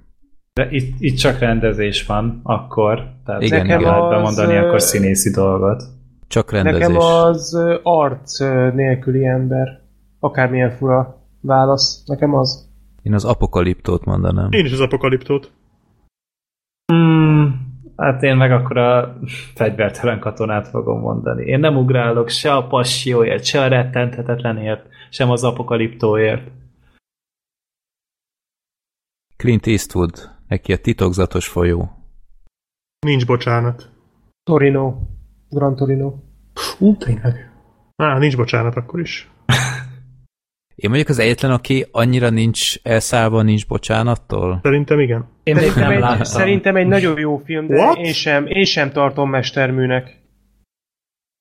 De 0.53 0.69
itt, 0.71 0.97
itt 0.99 1.17
csak 1.17 1.39
rendezés 1.39 2.07
van, 2.07 2.41
akkor. 2.43 3.13
Tehát 3.25 3.43
igen, 3.43 3.67
nekem 3.67 3.81
igen. 3.81 3.91
lehet 3.93 4.09
bemondani 4.09 4.57
akkor 4.57 4.81
színészi 4.81 5.31
dolgot. 5.31 5.83
Csak 6.29 6.51
rendezés. 6.51 6.81
Nekem 6.81 6.97
az 6.97 7.55
arc 7.83 8.39
nélküli 8.75 9.27
ember. 9.27 9.81
Akármilyen 10.19 10.71
fura 10.71 11.16
válasz. 11.47 12.03
Nekem 12.07 12.35
az. 12.35 12.69
Én 13.03 13.15
az 13.15 13.25
apokaliptót 13.25 14.05
mondanám. 14.05 14.53
Én 14.53 14.65
is 14.65 14.73
az 14.73 14.81
apokaliptót. 14.81 15.53
Hmm, 16.93 17.67
hát 17.97 18.23
én 18.23 18.37
meg 18.37 18.53
akkor 18.53 18.77
a 18.77 19.19
fegyvertelen 19.55 20.21
katonát 20.21 20.69
fogom 20.69 21.01
mondani. 21.01 21.45
Én 21.45 21.61
nem 21.61 21.77
ugrálok 21.77 22.29
se 22.29 22.55
a 22.55 22.67
passióért, 22.67 23.45
se 23.45 23.61
a 23.61 23.69
rettenthetetlenért, 23.69 24.89
sem 25.11 25.31
az 25.31 25.45
apokaliptóért. 25.45 26.51
Clint 29.37 29.67
Eastwood, 29.67 30.31
neki 30.49 30.73
a 30.73 30.77
titokzatos 30.77 31.49
folyó. 31.49 31.91
Nincs 33.07 33.27
bocsánat. 33.27 33.91
Torino. 34.43 34.95
Gran 35.49 35.77
Torino. 35.77 36.15
Ú, 36.79 36.97
tényleg. 36.97 37.53
Á, 37.97 38.19
nincs 38.19 38.37
bocsánat 38.37 38.77
akkor 38.77 39.01
is. 39.01 39.31
Én 40.77 40.91
mondjuk 40.91 41.09
az 41.09 41.19
egyetlen, 41.19 41.51
aki 41.51 41.87
annyira 41.91 42.31
nincs 42.31 42.77
elszállva, 42.83 43.43
nincs 43.43 43.67
bocsánattól? 43.67 44.61
Szerintem 44.63 45.01
igen. 45.01 45.29
Én 45.43 45.55
még 45.55 45.73
nem 45.77 45.91
egy, 45.91 45.99
láttam. 46.01 46.25
Szerintem 46.25 46.77
egy 46.77 46.87
nagyon 46.87 47.19
jó 47.19 47.37
film, 47.45 47.67
de 47.67 47.93
én 47.93 48.13
sem, 48.13 48.47
én 48.47 48.65
sem 48.65 48.93
tartom 48.93 49.31
mesterműnek. 49.31 50.25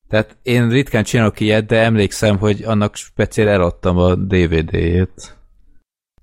Tehát 0.07 0.37
én 0.43 0.69
ritkán 0.69 1.03
csinálok 1.03 1.39
ilyet, 1.39 1.65
de 1.65 1.83
emlékszem, 1.83 2.37
hogy 2.37 2.63
annak 2.63 2.95
speciál 2.95 3.47
eladtam 3.47 3.97
a 3.97 4.15
DVD-jét. 4.15 5.37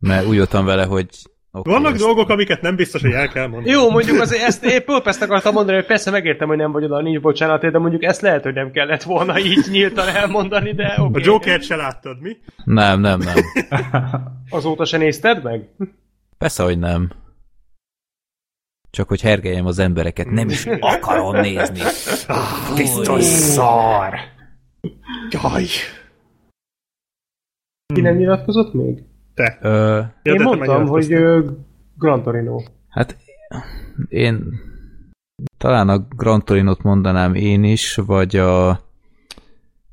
Mert 0.00 0.26
úgy 0.26 0.36
voltam 0.36 0.64
vele, 0.64 0.84
hogy 0.84 1.08
Okay, 1.54 1.72
Vannak 1.72 1.92
ezt... 1.92 2.02
dolgok, 2.02 2.28
amiket 2.28 2.60
nem 2.60 2.76
biztos, 2.76 3.00
hogy 3.00 3.10
el 3.10 3.28
kell 3.28 3.46
mondani. 3.46 3.70
Jó, 3.74 3.90
mondjuk 3.90 4.20
azért 4.20 4.42
ezt 4.42 4.64
épp 4.64 4.88
ezt 5.04 5.22
akartam 5.22 5.52
mondani, 5.54 5.76
hogy 5.76 5.86
persze 5.86 6.10
megértem, 6.10 6.48
hogy 6.48 6.56
nem 6.56 6.72
vagy 6.72 6.84
oda, 6.84 7.00
nincs 7.00 7.20
bocsánat, 7.20 7.70
de 7.70 7.78
mondjuk 7.78 8.02
ezt 8.02 8.20
lehet, 8.20 8.42
hogy 8.42 8.54
nem 8.54 8.70
kellett 8.70 9.02
volna 9.02 9.38
így 9.38 9.66
nyíltan 9.70 10.08
elmondani, 10.08 10.72
de 10.72 10.94
okay. 10.98 11.22
A 11.22 11.24
Joker-t 11.24 11.62
se 11.62 11.76
láttad, 11.76 12.20
mi? 12.20 12.36
Nem, 12.64 13.00
nem, 13.00 13.18
nem. 13.18 13.36
Azóta 14.50 14.84
se 14.84 14.96
nézted 14.96 15.42
meg? 15.42 15.68
Persze, 16.38 16.62
hogy 16.62 16.78
nem. 16.78 17.10
Csak 18.90 19.08
hogy 19.08 19.20
hergeljem 19.20 19.66
az 19.66 19.78
embereket, 19.78 20.30
nem 20.30 20.48
is 20.48 20.66
akarom 20.80 21.40
nézni. 21.40 21.80
Biztos 22.76 23.24
szar. 23.24 24.14
Jaj. 25.30 25.66
Ki 27.94 28.00
nem 28.00 28.16
nyilatkozott 28.16 28.72
még? 28.72 29.02
Te. 29.34 29.58
Ö, 29.62 30.00
én 30.22 30.34
ja, 30.34 30.42
mondtam, 30.42 30.86
hogy 30.86 31.16
Gran 31.98 32.22
Torino. 32.22 32.62
Hát 32.88 33.16
én 34.08 34.44
talán 35.58 35.88
a 35.88 35.98
Gran 36.16 36.44
Torino-t 36.44 36.82
mondanám 36.82 37.34
én 37.34 37.64
is, 37.64 37.94
vagy 37.94 38.36
a 38.36 38.80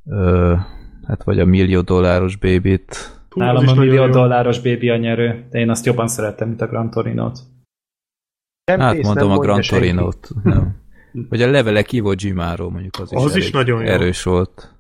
ö, 0.06 0.56
hát 1.08 1.24
vagy 1.24 1.40
a 1.40 1.46
millió 1.46 1.82
dolláros 1.82 2.36
bébit. 2.36 3.18
Nálam 3.36 3.68
a 3.68 3.74
millió 3.74 4.08
dolláros 4.08 4.60
baby 4.62 4.90
a 4.90 4.98
nyerő, 4.98 5.46
de 5.50 5.60
én 5.60 5.70
azt 5.70 5.86
jobban 5.86 6.08
szeretem, 6.08 6.48
mint 6.48 6.62
a 6.62 6.68
Gran 6.68 6.90
Torino-t. 6.90 7.40
Hát 8.72 8.92
tész, 8.92 9.06
mondom 9.06 9.32
a 9.32 9.38
Gran 9.38 9.62
Torino-t. 9.62 10.30
Vagy 11.30 11.42
a 11.42 11.50
levelek 11.50 11.92
Ivo 11.92 12.14
Gimaro, 12.14 12.70
mondjuk 12.70 13.00
az, 13.00 13.14
az 13.14 13.36
is, 13.36 13.46
is 13.46 13.52
nagyon 13.52 13.82
erős 13.82 14.26
jó. 14.26 14.32
volt. 14.32 14.79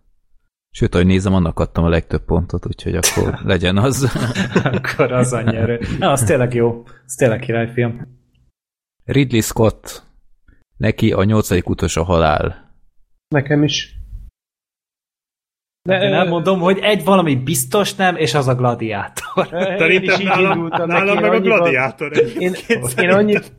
Sőt, 0.71 0.93
ahogy 0.93 1.05
nézem, 1.05 1.33
annak 1.33 1.59
adtam 1.59 1.83
a 1.83 1.89
legtöbb 1.89 2.25
pontot, 2.25 2.65
úgyhogy 2.65 2.95
akkor 2.95 3.39
legyen 3.53 3.77
az. 3.77 4.11
akkor 4.63 5.11
az 5.11 5.33
a 5.33 5.41
nyerő. 5.41 5.79
Na, 5.99 6.11
az 6.11 6.23
tényleg 6.23 6.53
jó. 6.53 6.83
Az 7.05 7.13
tényleg 7.13 7.39
királyfilm. 7.39 8.17
Ridley 9.05 9.41
Scott. 9.41 10.03
Neki 10.77 11.11
a 11.11 11.23
nyolcadik 11.23 11.69
utas 11.69 11.97
a 11.97 12.03
halál. 12.03 12.73
Nekem 13.27 13.63
is. 13.63 13.97
De, 15.81 15.99
De 15.99 16.09
nem 16.09 16.27
mondom, 16.27 16.59
hogy 16.59 16.77
egy 16.77 17.03
valami 17.03 17.35
biztos 17.35 17.95
nem, 17.95 18.15
és 18.15 18.33
az 18.33 18.47
a 18.47 18.55
gladiátor. 18.55 19.47
Szerintem 19.77 20.21
nálam, 20.21 20.67
nálam 20.67 21.19
meg 21.19 21.33
a 21.33 21.39
gladiátor. 21.39 22.17
Én, 22.37 22.53
én 22.97 23.09
annyit, 23.09 23.51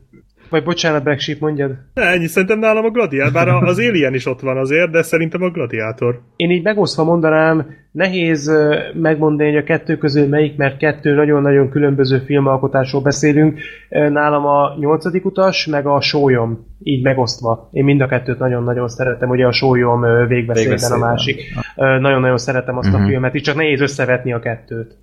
vagy 0.51 0.63
bocsánat, 0.63 1.03
Black 1.03 1.19
Sheep, 1.19 1.39
mondjad. 1.39 1.71
Ne, 1.93 2.03
ennyi, 2.03 2.27
szerintem 2.27 2.59
nálam 2.59 2.85
a 2.85 2.89
gladiátor, 2.89 3.33
bár 3.33 3.47
az 3.47 3.79
Alien 3.79 4.13
is 4.13 4.25
ott 4.25 4.39
van 4.39 4.57
azért, 4.57 4.91
de 4.91 5.01
szerintem 5.01 5.41
a 5.41 5.49
gladiátor. 5.49 6.21
Én 6.35 6.49
így 6.49 6.63
megosztva 6.63 7.03
mondanám, 7.03 7.65
nehéz 7.91 8.51
megmondani, 8.93 9.49
hogy 9.49 9.59
a 9.59 9.63
kettő 9.63 9.97
közül 9.97 10.27
melyik, 10.27 10.57
mert 10.57 10.77
kettő 10.77 11.15
nagyon-nagyon 11.15 11.69
különböző 11.69 12.17
filmalkotásról 12.25 13.01
beszélünk. 13.01 13.59
Nálam 13.89 14.45
a 14.45 14.75
nyolcadik 14.79 15.25
utas, 15.25 15.65
meg 15.65 15.85
a 15.85 16.01
sólyom, 16.01 16.65
így 16.79 17.03
megosztva. 17.03 17.69
Én 17.71 17.83
mind 17.83 18.01
a 18.01 18.07
kettőt 18.07 18.39
nagyon-nagyon 18.39 18.87
szeretem, 18.87 19.29
ugye 19.29 19.45
a 19.45 19.51
sólyom 19.51 20.27
végbeszédben 20.27 20.91
a 20.91 20.97
másik. 20.97 21.41
Nagyon-nagyon 21.75 22.37
szeretem 22.37 22.77
azt 22.77 22.87
uh-huh. 22.87 23.01
a 23.01 23.03
mhm. 23.03 23.11
filmet, 23.11 23.35
így 23.35 23.43
csak 23.43 23.55
nehéz 23.55 23.81
összevetni 23.81 24.33
a 24.33 24.39
kettőt. 24.39 24.97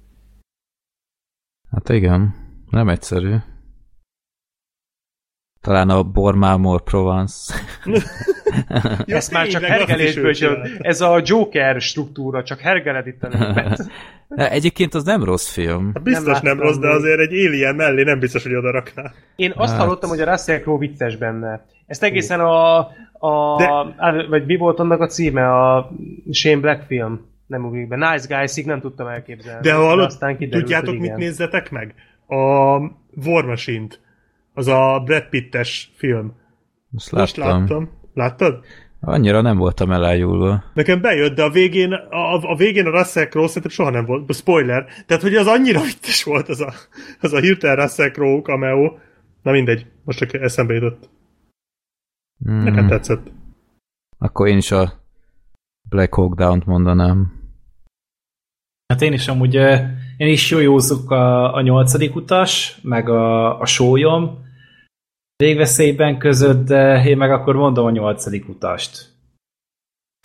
Hát 1.70 1.88
igen, 1.88 2.34
nem 2.70 2.88
egyszerű. 2.88 3.34
Talán 5.60 5.90
a 5.90 6.02
Bormámor 6.02 6.82
Provence. 6.82 7.54
ja, 9.06 9.16
Ezt 9.16 9.32
már 9.32 9.46
csak 9.46 9.62
hergelésből 9.62 10.32
jön. 10.34 10.78
Ez 10.78 11.00
a 11.00 11.20
Joker 11.24 11.80
struktúra, 11.80 12.42
csak 12.42 12.60
hergeled 12.60 13.06
itt. 13.06 13.26
Egyébként 14.28 14.94
az 14.94 15.04
nem 15.04 15.24
rossz 15.24 15.48
film. 15.52 15.90
Hát 15.94 16.02
biztos 16.02 16.40
nem, 16.40 16.56
nem 16.56 16.66
rossz, 16.66 16.76
de 16.76 16.88
azért 16.88 17.20
egy 17.20 17.32
Alien 17.32 17.74
mellé 17.74 18.02
nem 18.02 18.18
biztos, 18.18 18.42
hogy 18.42 18.54
oda 18.54 18.70
rakná. 18.70 19.12
Én 19.36 19.52
azt 19.56 19.72
hát... 19.72 19.80
hallottam, 19.80 20.08
hogy 20.08 20.20
a 20.20 20.30
Russell 20.30 20.58
Crowe 20.58 20.78
vicces 20.78 21.16
benne. 21.16 21.66
Ezt 21.86 22.02
egészen 22.02 22.40
a... 22.40 22.78
a 23.12 23.56
de... 23.58 24.26
vagy 24.28 24.46
mi 24.46 24.56
volt 24.56 24.78
annak 24.78 25.00
a 25.00 25.06
címe? 25.06 25.48
A 25.48 25.90
Shane 26.30 26.60
Black 26.60 26.86
film? 26.86 27.26
Nem 27.46 27.64
ugrik 27.64 27.88
be. 27.88 27.96
Nice 27.96 28.36
Guys-ig 28.36 28.66
nem 28.66 28.80
tudtam 28.80 29.06
elképzelni. 29.06 29.62
De 29.62 29.74
hallott, 29.74 30.06
aztán 30.06 30.36
kiderült, 30.36 30.62
tudjátok, 30.62 30.98
mit 30.98 31.16
nézzetek 31.16 31.70
meg? 31.70 31.94
A 32.26 32.76
War 33.24 33.44
Machine-t 33.44 34.00
az 34.58 34.66
a 34.66 35.02
Brad 35.04 35.28
Pittes 35.28 35.90
film. 35.94 36.32
Azt 36.96 37.10
láttam. 37.10 37.20
Most 37.20 37.36
láttam. 37.36 37.90
Láttad? 38.14 38.64
Annyira 39.00 39.40
nem 39.40 39.56
voltam 39.56 39.90
elájulva. 39.90 40.64
Nekem 40.74 41.00
bejött, 41.00 41.34
de 41.34 41.42
a 41.42 41.50
végén 41.50 41.92
a, 41.92 42.50
a 42.50 42.56
végén 42.56 42.86
a 42.86 42.90
Russell 42.90 43.26
Crowe 43.26 43.46
szerintem 43.46 43.70
soha 43.70 43.90
nem 43.90 44.04
volt. 44.04 44.34
Spoiler. 44.34 44.86
Tehát, 45.06 45.22
hogy 45.22 45.34
az 45.34 45.46
annyira 45.46 45.80
vittes 45.80 46.24
volt 46.24 46.48
az 46.48 46.60
a, 46.60 46.72
az 47.20 47.32
a 47.32 47.40
hirtelen 47.40 47.76
Russell 47.76 48.10
Crowe 48.10 48.40
cameo. 48.42 48.96
Na 49.42 49.50
mindegy, 49.50 49.86
most 50.04 50.18
csak 50.18 50.34
eszembe 50.34 50.74
jutott. 50.74 51.10
Mm. 52.50 52.62
Nekem 52.62 52.86
tetszett. 52.86 53.30
Akkor 54.18 54.48
én 54.48 54.56
is 54.56 54.70
a 54.70 54.92
Black 55.88 56.14
Hawk 56.14 56.34
Down-t 56.34 56.66
mondanám. 56.66 57.32
Hát 58.86 59.02
én 59.02 59.12
is 59.12 59.28
amúgy, 59.28 59.54
én 60.16 60.28
is 60.28 60.50
jójózok 60.50 61.10
a, 61.10 61.54
a 61.54 61.60
nyolcadik 61.60 62.14
utas, 62.14 62.78
meg 62.82 63.08
a, 63.08 63.60
a 63.60 63.66
sólyom, 63.66 64.46
végveszélyben 65.42 66.18
között, 66.18 66.66
de 66.66 67.04
én 67.04 67.16
meg 67.16 67.30
akkor 67.30 67.54
mondom 67.54 67.86
a 67.86 67.90
nyolcadik 67.90 68.48
utast. 68.48 69.06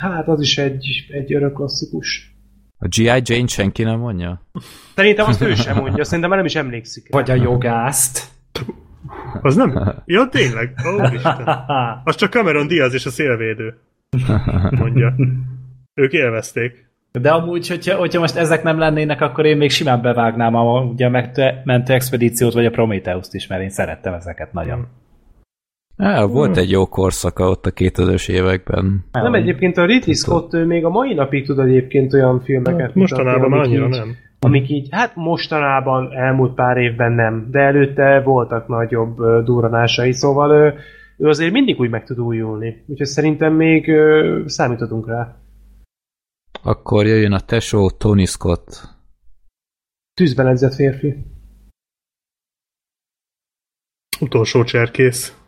Hát 0.02 0.28
az 0.28 0.40
is 0.40 0.58
egy, 0.58 1.06
egy 1.08 1.34
örök 1.34 1.52
klasszikus. 1.52 2.34
A 2.78 2.88
G.I. 2.88 3.22
Jane 3.24 3.46
senki 3.46 3.82
nem 3.82 3.98
mondja? 3.98 4.46
Szerintem 4.94 5.26
azt 5.26 5.40
ő 5.40 5.54
sem 5.54 5.76
mondja, 5.76 6.04
szerintem 6.04 6.28
már 6.28 6.38
nem 6.38 6.48
is 6.48 6.54
emlékszik. 6.54 7.08
Vagy 7.10 7.30
a 7.30 7.34
jogászt. 7.34 8.28
Az 9.42 9.56
nem? 9.56 10.02
Ja, 10.04 10.28
tényleg? 10.28 10.74
Ó, 10.86 11.14
Isten. 11.14 11.48
Az 12.04 12.16
csak 12.16 12.32
Cameron 12.32 12.66
Diaz 12.66 12.94
és 12.94 13.06
a 13.06 13.10
szélvédő. 13.10 13.78
Mondja. 14.70 15.14
Ők 15.94 16.12
élvezték. 16.12 16.92
De 17.12 17.30
amúgy, 17.30 17.68
hogyha, 17.68 17.96
hogyha 17.96 18.20
most 18.20 18.36
ezek 18.36 18.62
nem 18.62 18.78
lennének, 18.78 19.20
akkor 19.20 19.46
én 19.46 19.56
még 19.56 19.70
simán 19.70 20.02
bevágnám 20.02 20.54
a, 20.54 20.80
ugye 20.80 21.06
a 21.06 21.10
mentő 21.64 21.92
expedíciót, 21.92 22.52
vagy 22.52 22.66
a 22.66 22.70
Prometheus-t 22.70 23.34
is, 23.34 23.46
mert 23.46 23.62
én 23.62 23.70
szerettem 23.70 24.14
ezeket 24.14 24.52
nagyon. 24.52 24.88
Á, 25.96 26.24
volt 26.24 26.50
hmm. 26.50 26.62
egy 26.62 26.70
jó 26.70 26.86
korszaka 26.86 27.48
ott 27.48 27.66
a 27.66 27.70
2000-es 27.70 28.28
években. 28.28 29.04
Nem, 29.12 29.22
nem 29.22 29.34
egyébként 29.34 29.76
a 29.76 29.84
Ridley 29.84 30.14
Scott 30.14 30.52
még 30.52 30.84
a 30.84 30.88
mai 30.88 31.14
napig 31.14 31.46
tud 31.46 31.58
egyébként 31.58 32.12
olyan 32.12 32.40
filmeket 32.40 32.80
hát, 32.80 32.94
Mostanában 32.94 33.50
már 33.50 33.60
annyira 33.60 33.84
így, 33.84 33.90
nem. 33.90 34.16
Amik 34.38 34.68
így, 34.68 34.88
hát 34.90 35.16
mostanában, 35.16 36.12
elmúlt 36.12 36.54
pár 36.54 36.76
évben 36.76 37.12
nem, 37.12 37.48
de 37.50 37.58
előtte 37.58 38.20
voltak 38.20 38.68
nagyobb 38.68 39.18
uh, 39.18 39.42
durranásai, 39.44 40.12
szóval 40.12 40.52
ő, 40.52 40.74
ő 41.18 41.28
azért 41.28 41.52
mindig 41.52 41.80
úgy 41.80 41.90
meg 41.90 42.04
tud 42.04 42.20
újulni. 42.20 42.84
Úgyhogy 42.86 43.06
szerintem 43.06 43.52
még 43.52 43.88
uh, 43.88 44.46
számíthatunk 44.46 45.08
rá. 45.08 45.36
Akkor 46.62 47.06
jöjjön 47.06 47.32
a 47.32 47.40
tesó 47.40 47.90
Tony 47.90 48.24
Scott. 48.26 48.92
Tűzben 50.14 50.46
edzett 50.46 50.74
férfi. 50.74 51.14
Utolsó 54.20 54.64
cserkész. 54.64 55.43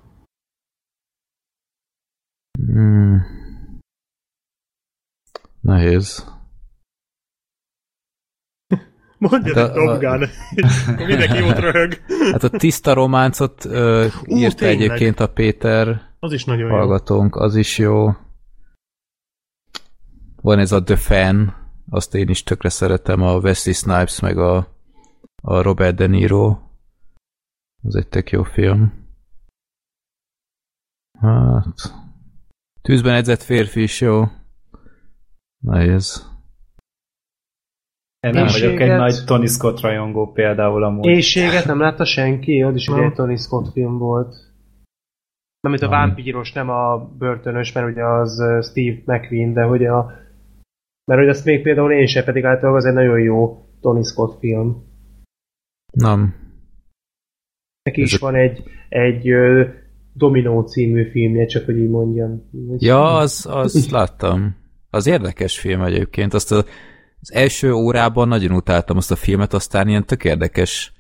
Hmm. 2.57 3.23
Nehéz. 5.61 6.35
Mondja, 9.19 9.55
hát 9.55 9.71
a, 9.71 9.73
Top 9.73 10.01
Gun. 10.01 10.29
Mindenki 11.07 11.43
ott 11.43 11.59
röhög. 11.59 12.01
Hát 12.33 12.43
a 12.43 12.49
tiszta 12.49 12.93
románcot 12.93 13.65
uh, 13.65 14.05
írta 14.25 14.57
tényleg. 14.57 14.81
egyébként 14.81 15.21
a 15.21 15.33
Péter 15.33 16.07
az 16.27 16.33
is 16.33 16.45
nagyon 16.45 16.71
hallgatónk, 16.71 17.35
jó. 17.35 17.43
az 17.43 17.57
is 17.57 17.79
jó. 17.79 18.11
Van 20.43 20.59
ez 20.59 20.73
a 20.73 20.83
The 20.83 20.97
Fan, 20.97 21.55
azt 21.91 22.15
én 22.15 22.29
is 22.29 22.43
tökre 22.43 22.69
szeretem, 22.69 23.23
a 23.23 23.37
Wesley 23.39 23.75
Snipes, 23.75 24.21
meg 24.21 24.39
a, 24.39 24.57
a 25.43 25.63
Robert 25.63 25.97
De 25.97 26.07
Niro. 26.07 26.59
Az 27.83 27.95
egy 27.97 28.09
tök 28.09 28.31
jó 28.31 28.43
film. 28.43 28.93
Hát... 31.19 32.06
Tűzben 32.87 33.15
edzett 33.15 33.43
férfi 33.43 33.83
is 33.83 34.01
jó. 34.01 34.23
Nehéz. 35.65 36.31
Én 38.21 38.31
nem 38.31 38.45
Éjséget... 38.45 38.69
vagyok 38.69 38.81
egy 38.81 38.97
nagy 38.97 39.25
Tony 39.25 39.47
Scott 39.47 39.81
rajongó 39.81 40.33
például 40.33 40.85
amúgy. 40.85 41.07
Éjséget 41.07 41.65
nem 41.65 41.81
látta 41.81 42.05
senki? 42.05 42.63
Az 42.63 42.75
is 42.75 42.87
egy 42.87 43.13
Tony 43.13 43.37
Scott 43.37 43.73
film 43.73 43.99
volt. 43.99 44.35
Nem, 45.61 45.73
mint 45.73 45.83
a 45.83 45.89
vámpíros, 45.89 46.53
nem 46.53 46.69
a 46.69 46.99
börtönös, 46.99 47.73
mert 47.73 47.87
ugye 47.87 48.05
az 48.05 48.43
Steve 48.63 49.03
McQueen, 49.05 49.53
de 49.53 49.63
hogy 49.63 49.85
a 49.85 50.13
mert 51.05 51.21
hogy 51.21 51.29
azt 51.29 51.45
még 51.45 51.63
például 51.63 51.93
én 51.93 52.07
sem, 52.07 52.25
pedig 52.25 52.45
általában 52.45 52.77
az 52.77 52.85
egy 52.85 52.95
nagyon 52.95 53.21
jó 53.21 53.67
Tony 53.81 54.03
Scott 54.03 54.39
film. 54.39 54.85
Nem. 55.93 56.35
Neki 57.83 58.01
is 58.01 58.19
van 58.19 58.35
egy, 58.35 58.63
egy 58.89 59.27
Dominó 60.17 60.61
című 60.61 61.11
filmje, 61.11 61.47
csak 61.47 61.65
hogy 61.65 61.77
így 61.77 61.89
mondjam. 61.89 62.43
Ja, 62.79 63.17
az, 63.17 63.47
az 63.51 63.89
láttam. 63.91 64.57
Az 64.91 65.07
érdekes 65.07 65.59
film 65.59 65.83
egyébként. 65.83 66.35
Azt 66.35 66.53
a, 66.53 66.65
az 67.21 67.33
első 67.33 67.73
órában 67.73 68.29
nagyon 68.29 68.53
utáltam 68.53 68.97
azt 68.97 69.11
a 69.11 69.17
filmet, 69.17 69.53
aztán 69.53 69.89
ilyen 69.89 70.07
tök 70.07 70.25
érdekes 70.25 70.93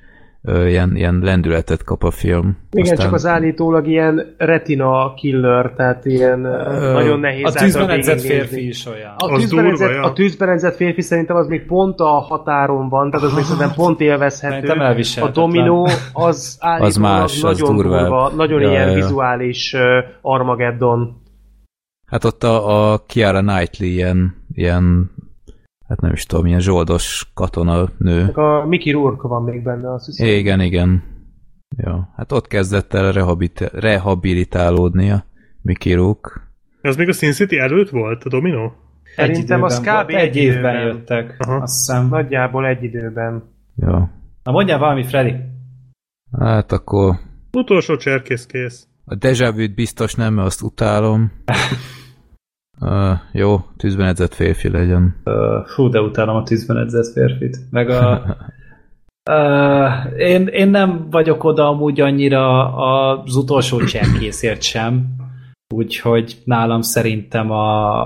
ilyen, 0.46 0.96
ilyen 0.96 1.20
lendületet 1.22 1.84
kap 1.84 2.02
a 2.02 2.10
film. 2.10 2.56
Igen, 2.70 2.92
Aztán... 2.92 3.06
csak 3.06 3.14
az 3.14 3.26
állítólag 3.26 3.86
ilyen 3.86 4.34
retina 4.38 5.14
killer, 5.14 5.72
tehát 5.76 6.04
ilyen 6.04 6.44
ö, 6.44 6.92
nagyon 6.92 7.20
nehéz 7.20 7.44
A 7.44 7.58
tűzben 7.58 8.00
férfi 8.18 8.66
is 8.66 8.86
olyan. 8.86 9.14
A 9.16 9.36
tűzben, 9.36 9.92
ja. 9.92 10.02
a 10.02 10.12
tűzben 10.12 10.58
férfi 10.58 11.00
szerintem 11.00 11.36
az 11.36 11.46
még 11.46 11.66
pont 11.66 12.00
a 12.00 12.08
határon 12.08 12.88
van, 12.88 13.10
tehát 13.10 13.26
az 13.26 13.34
még 13.34 13.44
szerintem 13.44 13.72
pont 13.74 14.00
élvezhető. 14.00 14.68
A 15.20 15.28
dominó 15.28 15.88
az 16.12 16.56
állítólag 16.60 16.90
az 16.90 16.96
más, 16.96 17.40
nagyon 17.40 17.76
az 17.76 17.82
durva, 17.82 18.32
nagyon 18.36 18.60
ja, 18.60 18.70
ilyen 18.70 18.88
ja. 18.88 18.94
vizuális 18.94 19.72
uh, 19.72 19.80
Armageddon. 20.20 21.24
Hát 22.06 22.24
ott 22.24 22.42
a, 22.42 22.92
a 22.92 23.04
Kiara 23.06 23.40
Knightley 23.40 23.88
ilyen, 23.88 24.34
ilyen 24.52 25.10
hát 25.88 26.00
nem 26.00 26.12
is 26.12 26.24
tudom, 26.24 26.46
ilyen 26.46 26.60
zsoldos 26.60 27.30
katona 27.34 27.88
nő. 27.98 28.26
A 28.26 28.66
Mickey 28.66 28.92
Rourke 28.92 29.28
van 29.28 29.42
még 29.42 29.62
benne, 29.62 29.92
azt 29.92 30.06
hiszem. 30.06 30.26
Igen, 30.26 30.60
igen. 30.60 31.02
Ja, 31.76 32.12
hát 32.16 32.32
ott 32.32 32.46
kezdett 32.46 32.94
el 32.94 33.12
rehabilitálódnia 33.72 35.24
Mickey 35.62 35.94
Rourke. 35.94 36.30
Ez 36.80 36.96
még 36.96 37.08
a 37.08 37.12
Sin 37.12 37.32
City 37.32 37.58
előtt 37.58 37.90
volt, 37.90 38.24
a 38.24 38.28
Domino? 38.28 38.70
Szerintem 39.16 39.62
az 39.62 39.80
kb. 39.80 40.08
egy, 40.10 40.14
egy 40.14 40.36
évben, 40.36 40.82
jöttek. 40.82 41.36
Aha. 41.38 41.56
Azt 41.56 41.74
hiszem. 41.74 42.08
Nagyjából 42.08 42.66
egy 42.66 42.82
időben. 42.82 43.42
Ja. 43.76 44.10
Na 44.42 44.52
mondjál 44.52 44.78
valami, 44.78 45.04
Freddy. 45.04 45.34
Hát 46.38 46.72
akkor... 46.72 47.14
Utolsó 47.52 47.96
cserkész 47.96 48.46
kész. 48.46 48.88
A 49.04 49.14
Deja 49.14 49.52
biztos 49.74 50.14
nem, 50.14 50.34
mert 50.34 50.46
azt 50.46 50.62
utálom. 50.62 51.32
Uh, 52.80 53.18
jó, 53.32 53.58
tűzben 53.76 54.06
edzett 54.06 54.34
férfi 54.34 54.68
legyen. 54.68 55.16
Uh, 55.24 55.66
fú, 55.66 55.88
de 55.88 56.00
utálom 56.00 56.36
a 56.36 56.42
tűzben 56.42 56.76
edzett 56.76 57.12
férfit. 57.12 57.58
Meg 57.70 57.90
a... 57.90 58.22
uh, 59.30 60.18
én, 60.18 60.46
én 60.46 60.68
nem 60.68 61.10
vagyok 61.10 61.44
oda 61.44 61.68
amúgy 61.68 62.00
annyira 62.00 62.74
az 62.74 63.36
utolsó 63.36 63.84
cserkészért 63.84 64.62
sem. 64.62 65.16
Úgyhogy 65.74 66.42
nálam 66.44 66.80
szerintem 66.80 67.50
a, 67.50 68.04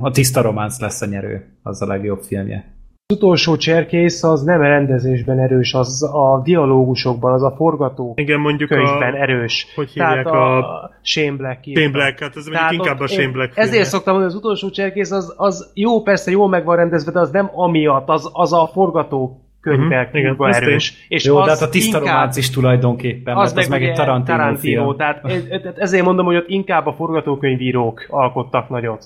a 0.00 0.10
tiszta 0.12 0.40
románc 0.40 0.80
lesz 0.80 1.00
a 1.00 1.06
nyerő. 1.06 1.58
Az 1.62 1.82
a 1.82 1.86
legjobb 1.86 2.20
filmje. 2.20 2.79
Az 3.10 3.16
utolsó 3.16 3.56
cserkész 3.56 4.22
az 4.22 4.42
nem 4.42 4.60
rendezésben 4.60 5.38
erős, 5.38 5.74
az 5.74 6.10
a 6.12 6.40
dialógusokban, 6.44 7.32
az 7.32 7.42
a 7.42 7.54
forgató 7.56 8.12
Igen, 8.16 8.40
mondjuk 8.40 8.68
könyvben 8.68 9.12
a, 9.12 9.16
erős. 9.16 9.66
Hogy 9.74 9.90
hívják 9.90 10.24
Tehát 10.24 10.26
a, 10.26 10.56
a 10.56 10.90
Shane 11.02 11.36
Black. 11.36 11.64
Shane 11.64 11.90
Black, 11.90 12.20
hát 12.20 12.36
ez 12.36 12.46
mondjuk 12.46 12.72
inkább 12.72 13.00
a 13.00 13.06
Shane 13.06 13.30
Black 13.30 13.50
Ezért 13.50 13.68
filmje. 13.68 13.84
szoktam 13.84 14.12
mondani, 14.12 14.34
az 14.34 14.40
utolsó 14.40 14.70
cserkész 14.70 15.10
az, 15.10 15.34
az 15.36 15.70
jó, 15.74 16.02
persze 16.02 16.30
jól 16.30 16.48
meg 16.48 16.64
van 16.64 16.76
rendezve, 16.76 17.12
de 17.12 17.20
az 17.20 17.30
nem 17.30 17.50
amiatt, 17.54 18.08
az, 18.08 18.30
az 18.32 18.52
a 18.52 18.70
forgató 18.72 19.44
könyvek 19.60 20.06
uh-huh, 20.14 20.36
igen, 20.36 20.52
erős. 20.52 21.06
És 21.08 21.24
Jó, 21.24 21.36
az 21.36 21.44
de 21.44 21.50
hát 21.50 21.62
a 21.62 21.68
tiszta 21.68 21.98
románc 21.98 22.36
is 22.36 22.50
tulajdonképpen, 22.50 23.36
az 23.36 23.52
meg, 23.52 23.64
az 23.64 23.70
meg 23.70 23.82
egy 23.82 23.94
Tarantino, 23.94 24.36
Tarantino 24.36 24.94
film. 24.94 24.96
Tehát 24.96 25.78
ezért 25.78 26.04
mondom, 26.04 26.26
hogy 26.26 26.36
ott 26.36 26.48
inkább 26.48 26.86
a 26.86 26.92
forgatókönyvírók 26.92 28.06
alkottak 28.08 28.68
nagyot. 28.68 29.04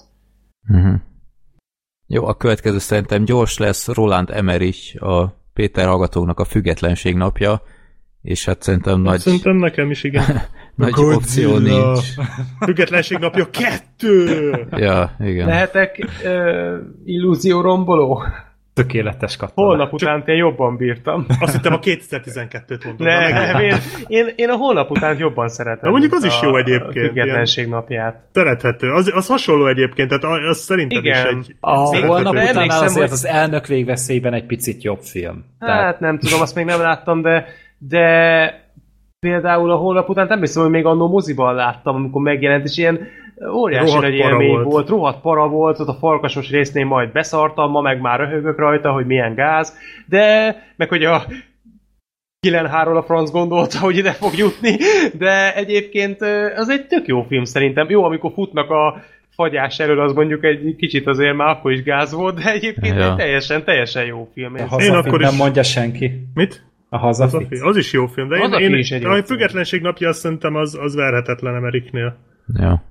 Uh-huh. 0.68 0.94
Jó, 2.06 2.26
a 2.26 2.34
következő 2.34 2.78
szerintem 2.78 3.24
gyors 3.24 3.58
lesz 3.58 3.88
Roland 3.88 4.30
Emmerich, 4.30 5.02
a 5.02 5.36
Péter 5.52 5.86
hallgatóknak 5.86 6.40
a 6.40 6.44
függetlenség 6.44 7.14
napja, 7.14 7.62
és 8.22 8.44
hát 8.44 8.62
szerintem 8.62 9.00
nagy... 9.00 9.18
Szerintem 9.20 9.56
nekem 9.56 9.90
is, 9.90 10.02
igen. 10.04 10.24
nagy 10.74 10.92
Godzilla. 10.92 11.14
opció 11.54 11.58
nincs. 11.58 12.04
Függetlenség 12.66 13.18
napja 13.18 13.50
kettő! 13.50 14.50
ja, 14.70 15.16
igen. 15.18 15.46
Lehetek 15.46 16.08
uh, 16.24 16.76
illúzió 17.04 17.60
romboló? 17.60 18.22
Tökéletes 18.74 19.36
katona. 19.36 19.68
Holnap 19.68 19.92
után 19.92 20.22
én 20.26 20.36
jobban 20.36 20.76
bírtam. 20.76 21.26
Azt 21.40 21.54
hittem 21.54 21.72
a 21.72 21.78
2012-t 21.78 22.84
mondtam. 22.84 23.06
Ne, 23.06 23.28
nem, 23.28 23.60
én, 23.60 23.74
én, 24.06 24.26
én, 24.36 24.48
a 24.48 24.56
holnap 24.56 24.90
után 24.90 25.16
jobban 25.18 25.48
szeretem. 25.48 25.82
De 25.82 25.90
mondjuk 25.90 26.12
az 26.12 26.24
is 26.24 26.42
jó 26.42 26.56
egyébként. 26.56 26.96
A 26.96 27.08
függetlenség 27.08 27.68
napját. 27.68 28.28
Szerethető. 28.32 28.90
Az, 28.90 29.12
az 29.14 29.26
hasonló 29.26 29.66
egyébként, 29.66 30.08
tehát 30.08 30.44
az 30.48 30.58
szerintem 30.58 30.98
Igen. 30.98 31.38
is 31.38 31.48
egy... 31.48 31.56
A 31.60 31.76
holnap 32.06 32.34
után 32.34 32.68
azért 32.68 32.94
hogy... 32.94 33.10
az 33.10 33.26
elnök 33.26 33.66
végveszélyben 33.66 34.32
egy 34.32 34.46
picit 34.46 34.82
jobb 34.82 35.00
film. 35.00 35.44
Hát 35.58 35.68
tehát... 35.68 36.00
nem 36.00 36.18
tudom, 36.18 36.40
azt 36.40 36.54
még 36.54 36.64
nem 36.64 36.80
láttam, 36.80 37.22
de, 37.22 37.46
de 37.78 38.62
például 39.18 39.70
a 39.70 39.76
holnap 39.76 40.08
után 40.08 40.26
nem 40.26 40.40
hiszem, 40.40 40.62
hogy 40.62 40.70
még 40.70 40.84
annó 40.84 41.08
moziban 41.08 41.54
láttam, 41.54 41.94
amikor 41.94 42.22
megjelent, 42.22 42.64
és 42.64 42.76
ilyen 42.76 42.98
óriási 43.52 43.86
rohadt 43.86 44.02
nagy 44.02 44.14
élmény 44.14 44.52
volt. 44.52 44.64
volt, 44.64 44.88
rohadt 44.88 45.20
para 45.20 45.48
volt, 45.48 45.80
ott 45.80 45.88
a 45.88 45.94
farkasos 45.94 46.50
résznél 46.50 46.84
majd 46.84 47.12
beszartam, 47.12 47.70
ma 47.70 47.80
meg 47.80 48.00
már 48.00 48.18
röhögök 48.18 48.58
rajta, 48.58 48.92
hogy 48.92 49.06
milyen 49.06 49.34
gáz, 49.34 49.78
de 50.06 50.56
meg 50.76 50.88
hogy 50.88 51.04
a 51.04 51.22
Killenháról 52.40 52.96
a 52.96 53.02
franc 53.02 53.30
gondolta, 53.30 53.78
hogy 53.78 53.96
ide 53.96 54.12
fog 54.12 54.36
jutni, 54.36 54.76
de 55.18 55.54
egyébként 55.54 56.20
az 56.56 56.68
egy 56.68 56.86
tök 56.86 57.06
jó 57.06 57.22
film 57.22 57.44
szerintem. 57.44 57.90
Jó, 57.90 58.04
amikor 58.04 58.32
futnak 58.34 58.70
a 58.70 59.02
fagyás 59.30 59.78
elől, 59.78 60.00
az 60.00 60.12
mondjuk 60.12 60.44
egy 60.44 60.76
kicsit 60.76 61.06
azért 61.06 61.36
már 61.36 61.48
akkor 61.48 61.72
is 61.72 61.82
gáz 61.82 62.12
volt, 62.12 62.42
de 62.42 62.52
egyébként 62.52 62.96
ja. 62.96 63.10
egy 63.10 63.16
teljesen, 63.16 63.64
teljesen 63.64 64.04
jó 64.04 64.28
film. 64.32 64.54
A 64.54 64.82
én 64.82 64.92
akkor 64.92 65.20
is... 65.20 65.26
nem 65.26 65.36
mondja 65.36 65.62
senki. 65.62 66.28
Mit? 66.34 66.64
A 66.88 66.98
hazafi. 66.98 67.46
Az 67.60 67.76
is 67.76 67.92
jó 67.92 68.06
film, 68.06 68.28
de 68.28 68.36
én, 68.36 68.72
én, 68.72 68.84
én 68.90 69.06
a 69.06 69.22
függetlenség 69.22 69.80
napja 69.80 70.08
azt 70.08 70.18
szerintem 70.18 70.54
az, 70.54 70.78
az 70.80 70.94
verhetetlen 70.94 71.54
Ameriknél. 71.54 72.16
Ja. 72.54 72.82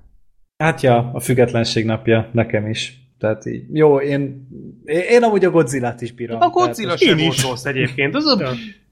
Hát 0.64 0.80
ja, 0.80 1.10
a 1.12 1.20
függetlenség 1.20 1.84
napja 1.84 2.28
nekem 2.32 2.66
is. 2.68 2.98
Tehát 3.18 3.46
így, 3.46 3.64
jó, 3.72 4.00
én, 4.00 4.48
én 4.84 5.22
amúgy 5.22 5.44
a 5.44 5.50
Godzilla-t 5.50 6.00
is 6.00 6.12
bírom. 6.12 6.40
A 6.40 6.48
Godzilla 6.48 6.96
sem 6.96 7.18
volt 7.18 7.40
rossz 7.40 7.64
egyébként. 7.64 8.14
Az 8.14 8.26
a. 8.26 8.50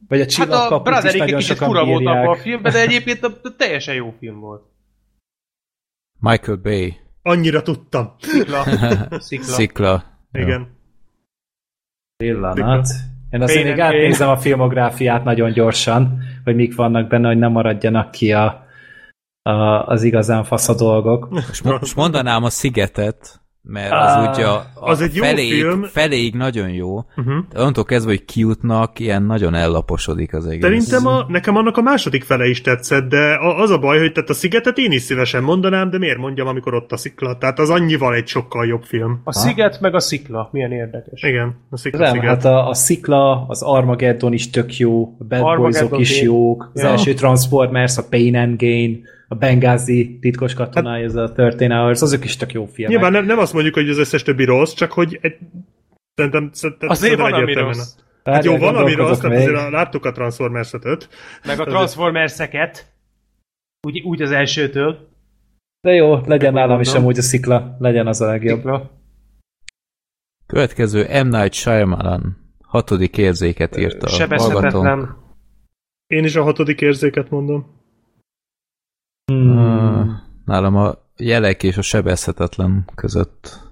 Vagy 0.09 0.21
a 0.21 0.27
csillagkaput 0.27 0.95
hát 0.95 1.05
a 1.05 1.09
is 1.09 1.15
nagyon 1.15 1.39
kicsit 1.39 1.57
fura 1.57 1.85
volt 1.85 2.07
abban 2.07 2.27
a 2.27 2.35
filmben, 2.35 2.73
de 2.73 2.81
egyébként 2.81 3.25
a, 3.25 3.39
a 3.43 3.57
teljesen 3.57 3.95
jó 3.95 4.15
film 4.19 4.41
volt. 4.41 4.63
Michael 6.19 6.57
Bay. 6.57 6.97
Annyira 7.23 7.63
tudtam. 7.63 8.15
Szikla. 8.21 8.65
Szikla. 9.29 9.53
Szikla. 9.53 10.05
Igen. 10.33 10.69
Pillanat. 12.17 12.87
Én 13.31 13.43
azért 13.43 13.65
még 13.65 13.79
átnézem 13.79 14.29
a 14.29 14.37
filmográfiát 14.37 15.25
nagyon 15.25 15.53
gyorsan, 15.53 16.23
hogy 16.45 16.55
mik 16.55 16.75
vannak 16.75 17.09
benne, 17.09 17.29
hogy 17.29 17.39
nem 17.39 17.53
maradjanak 17.53 18.11
ki 18.11 18.33
a, 18.33 18.62
a, 19.43 19.87
az 19.87 20.03
igazán 20.03 20.45
fasz 20.45 20.69
a 20.69 20.75
dolgok. 20.75 21.31
Most, 21.31 21.65
most 21.65 21.97
mondanám 21.97 22.45
a 22.45 22.51
Szigetet, 22.51 23.41
mert 23.63 23.93
az 23.93 24.17
uh, 24.17 24.31
ugye 24.31 24.47
a, 24.47 24.55
a 24.55 24.91
az 24.91 25.01
egy 25.01 25.17
feléig, 25.19 25.59
jó 25.59 25.69
film. 25.69 25.83
feléig 25.83 26.35
nagyon 26.35 26.69
jó, 26.69 26.97
uh-huh. 26.97 27.35
de 27.53 27.61
onnantól 27.61 27.85
kezdve, 27.85 28.11
hogy 28.11 28.25
kijutnak, 28.25 28.99
ilyen 28.99 29.23
nagyon 29.23 29.55
ellaposodik 29.55 30.35
az 30.35 30.47
egész. 30.47 30.63
Szerintem 30.63 31.07
a, 31.07 31.25
nekem 31.29 31.57
annak 31.57 31.77
a 31.77 31.83
második 31.83 32.25
fele 32.25 32.47
is 32.47 32.61
tetszett, 32.61 33.09
de 33.09 33.39
az 33.57 33.71
a 33.71 33.79
baj, 33.79 33.99
hogy 33.99 34.13
tehát 34.13 34.31
a 34.31 34.35
Szigetet 34.35 34.79
én 34.79 34.93
is 34.93 35.03
szívesen 35.03 35.43
mondanám, 35.43 35.91
de 35.91 35.99
miért 35.99 36.19
mondjam, 36.19 36.47
amikor 36.47 36.75
ott 36.75 36.93
a 36.93 36.97
szikla? 36.97 37.39
Tehát 37.39 37.59
az 37.59 37.71
annyival 37.71 38.15
egy 38.15 38.27
sokkal 38.27 38.67
jobb 38.67 38.83
film. 38.83 39.13
A 39.13 39.21
ha? 39.25 39.33
Sziget 39.33 39.81
meg 39.81 39.95
a 39.95 40.01
szikla, 40.01 40.49
milyen 40.53 40.73
érdekes. 40.73 41.23
Igen, 41.23 41.57
a 41.71 41.77
szikla 41.77 41.99
nem, 41.99 42.13
sziget. 42.13 42.29
Hát 42.29 42.45
a, 42.45 42.69
a 42.69 42.75
szikla, 42.75 43.47
az 43.49 43.63
Armageddon 43.63 44.33
is 44.33 44.51
tök 44.51 44.77
jó, 44.77 45.17
a 45.19 45.25
Bad 45.25 45.57
Boysok 45.57 45.99
is 45.99 46.23
jók, 46.23 46.71
az 46.75 46.83
ja. 46.83 46.89
első 46.89 47.15
Transformers, 47.15 47.97
a 47.97 48.03
Pain 48.11 48.37
and 48.37 48.61
Gain, 48.61 49.05
a 49.33 49.35
Bengázi 49.35 50.19
titkos 50.21 50.55
katonája, 50.55 51.07
hát, 51.07 51.09
ez 51.09 51.15
a 51.15 51.33
történelmes, 51.33 52.01
azok 52.01 52.25
is 52.25 52.37
tök 52.37 52.53
jó 52.53 52.67
filmek. 52.67 52.93
Nyilván 52.93 53.13
nem, 53.13 53.25
nem 53.25 53.39
azt 53.39 53.53
mondjuk, 53.53 53.75
hogy 53.75 53.89
az 53.89 53.99
összes 53.99 54.23
többi 54.23 54.45
rossz, 54.45 54.73
csak 54.73 54.93
hogy 54.93 55.19
egy, 55.21 55.39
szerintem, 56.15 56.51
szerintem 56.53 56.89
azért 56.89 57.21
van, 57.21 57.33
ami 57.33 57.53
rossz. 57.53 57.95
Hát, 58.25 58.35
hát 58.35 58.45
jó, 58.45 58.57
van, 58.57 58.77
ami 58.77 58.95
rossz, 58.95 59.19
tehát 59.19 59.37
azért 59.37 59.71
láttuk 59.71 60.05
a 60.05 60.13
Transformers 60.13 60.73
5 60.73 61.09
Meg 61.45 61.61
a 61.61 61.65
Transformers-eket. 61.65 62.93
Úgy, 63.87 64.01
úgy 64.01 64.23
az 64.23 64.31
elsőtől. 64.31 65.09
De 65.81 65.93
jó, 65.93 66.19
legyen 66.27 66.53
nálam 66.53 66.81
is 66.81 66.95
amúgy 66.95 67.19
a 67.19 67.23
szikla, 67.23 67.77
legyen 67.79 68.07
az 68.07 68.21
a 68.21 68.27
legjobb. 68.27 68.57
Szikla. 68.57 68.91
Következő 70.47 71.23
M. 71.23 71.29
Night 71.29 71.53
Shyamalan 71.53 72.37
hatodik 72.65 73.19
érzéket 73.19 73.77
írta. 73.77 74.09
Sebezhetetlen. 74.09 75.17
Én 76.07 76.25
is 76.25 76.37
a 76.37 76.43
hatodik 76.43 76.81
érzéket 76.81 77.31
mondom. 77.31 77.82
Hmm. 79.25 80.23
Nálam 80.45 80.77
a 80.77 80.95
jelek 81.17 81.63
és 81.63 81.77
a 81.77 81.83
sebezhetetlen 81.83 82.85
között. 82.95 83.71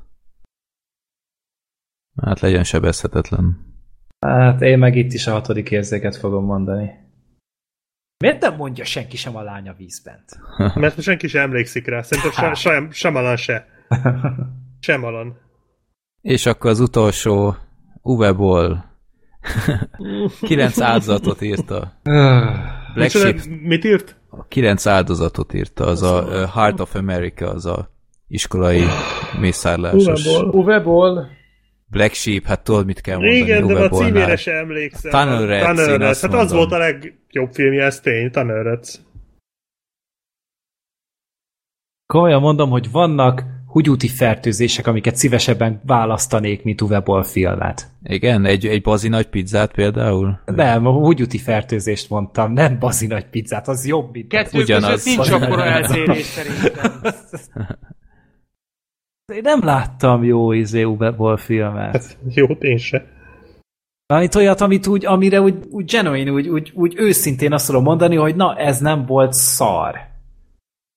Hát 2.22 2.40
legyen 2.40 2.64
sebezhetetlen. 2.64 3.68
Hát 4.26 4.60
én 4.60 4.78
meg 4.78 4.96
itt 4.96 5.12
is 5.12 5.26
a 5.26 5.32
hatodik 5.32 5.70
érzéket 5.70 6.16
fogom 6.16 6.44
mondani. 6.44 6.90
Miért 8.18 8.40
nem 8.40 8.56
mondja 8.56 8.84
senki 8.84 9.16
sem 9.16 9.36
a 9.36 9.42
lánya 9.42 9.74
vízbent? 9.78 10.40
Mert 10.74 11.02
senki 11.02 11.26
sem 11.26 11.42
emlékszik 11.42 11.86
rá. 11.86 12.02
Szerintem 12.02 12.32
se, 12.32 12.54
sem, 12.70 12.90
sem 12.90 13.16
alan 13.16 13.36
se. 13.36 13.66
Sem 14.80 15.04
alan. 15.04 15.38
És 16.20 16.46
akkor 16.46 16.70
az 16.70 16.80
utolsó 16.80 17.56
Uwe 18.02 18.32
Boll. 18.32 18.76
Kilenc 20.40 20.80
áldozatot 20.80 21.40
írta. 21.40 21.92
Black 22.94 23.10
Sheep. 23.10 23.40
Mit 23.62 23.84
írt? 23.84 24.16
A 24.28 24.46
kilenc 24.46 24.86
áldozatot 24.86 25.54
írta, 25.54 25.84
az 25.84 26.02
a 26.02 26.48
Heart 26.54 26.80
of 26.80 26.94
America, 26.94 27.50
az 27.50 27.66
a 27.66 27.90
iskolai 28.28 28.82
mészárlásos. 29.40 30.26
Uwe 30.26 30.80
Boll. 30.80 31.26
Black 31.86 32.14
Sheep, 32.14 32.44
hát 32.44 32.64
tudod, 32.64 32.86
mit 32.86 33.00
kell 33.00 33.16
mondani. 33.16 33.36
Igen, 33.36 33.66
de 33.66 33.84
a 33.84 33.88
címére 33.88 34.36
sem 34.36 34.54
emlékszem. 34.56 35.10
Tunnel 35.10 35.46
Rats, 35.46 35.66
Tunnel 35.66 35.98
Rats. 35.98 36.20
Hát 36.20 36.34
az 36.34 36.52
volt 36.52 36.72
a 36.72 36.78
legjobb 36.78 37.52
filmje, 37.52 37.84
ez 37.84 38.00
tény, 38.00 38.30
Tunnel 38.30 38.62
Rats. 38.62 38.94
Komolyan 42.06 42.40
mondom, 42.40 42.70
hogy 42.70 42.90
vannak 42.90 43.44
húgyúti 43.70 44.08
fertőzések, 44.08 44.86
amiket 44.86 45.16
szívesebben 45.16 45.80
választanék, 45.86 46.62
mint 46.62 46.80
Uwe 46.80 47.22
filmet. 47.22 47.90
Igen? 48.02 48.44
Egy, 48.44 48.66
egy 48.66 48.82
bazi 48.82 49.08
nagy 49.08 49.26
pizzát 49.26 49.72
például? 49.72 50.40
Nem, 50.44 50.86
a 50.86 50.90
húgyúti 50.90 51.38
fertőzést 51.38 52.10
mondtam, 52.10 52.52
nem 52.52 52.78
bazi 52.78 53.06
nagy 53.06 53.26
pizzát, 53.26 53.68
az 53.68 53.86
jobb, 53.86 54.12
mint 54.12 54.28
Kettő 54.28 54.60
Ugyanaz. 54.60 55.04
nincs 55.04 55.30
akkora 55.30 55.64
eltérés 55.64 56.24
szerintem. 56.24 57.00
Én 59.34 59.40
nem 59.42 59.64
láttam 59.64 60.24
jó 60.24 60.52
izé 60.52 60.82
Uwe 60.82 61.36
filmet. 61.36 61.92
Hát, 61.92 62.18
jó, 62.34 62.46
én 62.46 62.76
se. 62.76 63.06
Amit 64.06 64.34
olyat, 64.34 64.60
amit 64.60 64.86
úgy, 64.86 65.06
amire 65.06 65.40
úgy, 65.40 65.54
úgy 65.70 65.84
genuine, 65.84 66.30
úgy, 66.30 66.48
úgy, 66.48 66.72
úgy 66.74 66.94
őszintén 66.96 67.52
azt 67.52 67.66
tudom 67.66 67.82
mondani, 67.82 68.16
hogy 68.16 68.36
na, 68.36 68.56
ez 68.56 68.78
nem 68.80 69.06
volt 69.06 69.32
szar. 69.32 69.94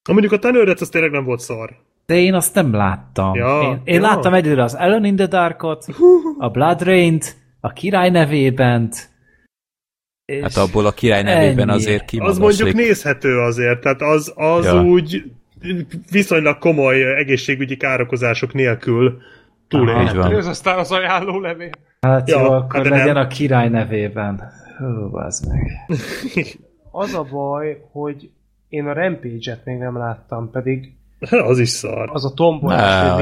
Ha 0.08 0.12
mondjuk 0.12 0.34
a 0.34 0.40
tenőret, 0.40 0.82
az 0.82 0.90
tényleg 0.90 1.12
nem 1.12 1.24
volt 1.24 1.40
szar. 1.40 1.78
De 2.06 2.16
én 2.16 2.34
azt 2.34 2.56
nem 2.56 2.74
láttam. 2.74 3.36
Ja, 3.36 3.62
én 3.62 3.82
én 3.84 3.96
ja. 3.96 4.02
láttam 4.02 4.34
egyedül 4.34 4.60
az 4.60 4.76
Ellen 4.76 5.06
in 5.06 5.16
the 5.16 5.28
Darkot, 5.28 5.86
a 6.38 6.50
Blood 6.50 6.82
Rain-t, 6.82 7.36
a 7.60 7.74
király 7.74 8.10
nevében, 8.10 8.92
Hát 10.42 10.58
abból 10.58 10.86
a 10.86 10.92
király 10.92 11.24
nevében 11.24 11.70
ennyi. 11.70 11.78
azért 11.78 12.06
kimagoslik. 12.06 12.44
Az 12.44 12.58
mondjuk 12.58 12.86
nézhető 12.86 13.40
azért, 13.40 13.82
tehát 13.82 14.02
az, 14.02 14.34
az 14.36 14.66
ja. 14.66 14.84
úgy 14.84 15.24
viszonylag 16.12 16.58
komoly 16.58 17.18
egészségügyi 17.18 17.78
károkozások 17.78 18.54
nélkül 18.54 19.22
túlélhető. 19.68 20.38
Ez 20.38 20.48
aztán 20.48 20.78
az 20.78 20.92
ajánló 20.92 21.40
levél. 21.40 21.70
Hát 22.02 22.30
ja, 22.30 22.40
jó, 22.40 22.52
akkor 22.52 22.80
hát 22.80 22.90
legyen 22.90 23.14
nem. 23.14 23.24
a 23.24 23.28
király 23.28 23.70
nevében. 23.70 24.42
Hú, 24.78 25.18
az 25.18 25.40
meg. 25.40 25.72
az 26.92 27.14
a 27.14 27.24
baj, 27.24 27.82
hogy 27.92 28.30
én 28.70 28.88
a 28.88 28.94
Rampage-et 28.94 29.66
még 29.66 29.78
nem 29.78 29.98
láttam, 29.98 30.52
pedig 30.52 30.94
az 31.50 31.60
is 31.60 31.70
szar. 31.70 32.10
Az 32.14 32.26
a 32.26 32.34
Tomboy, 32.34 32.76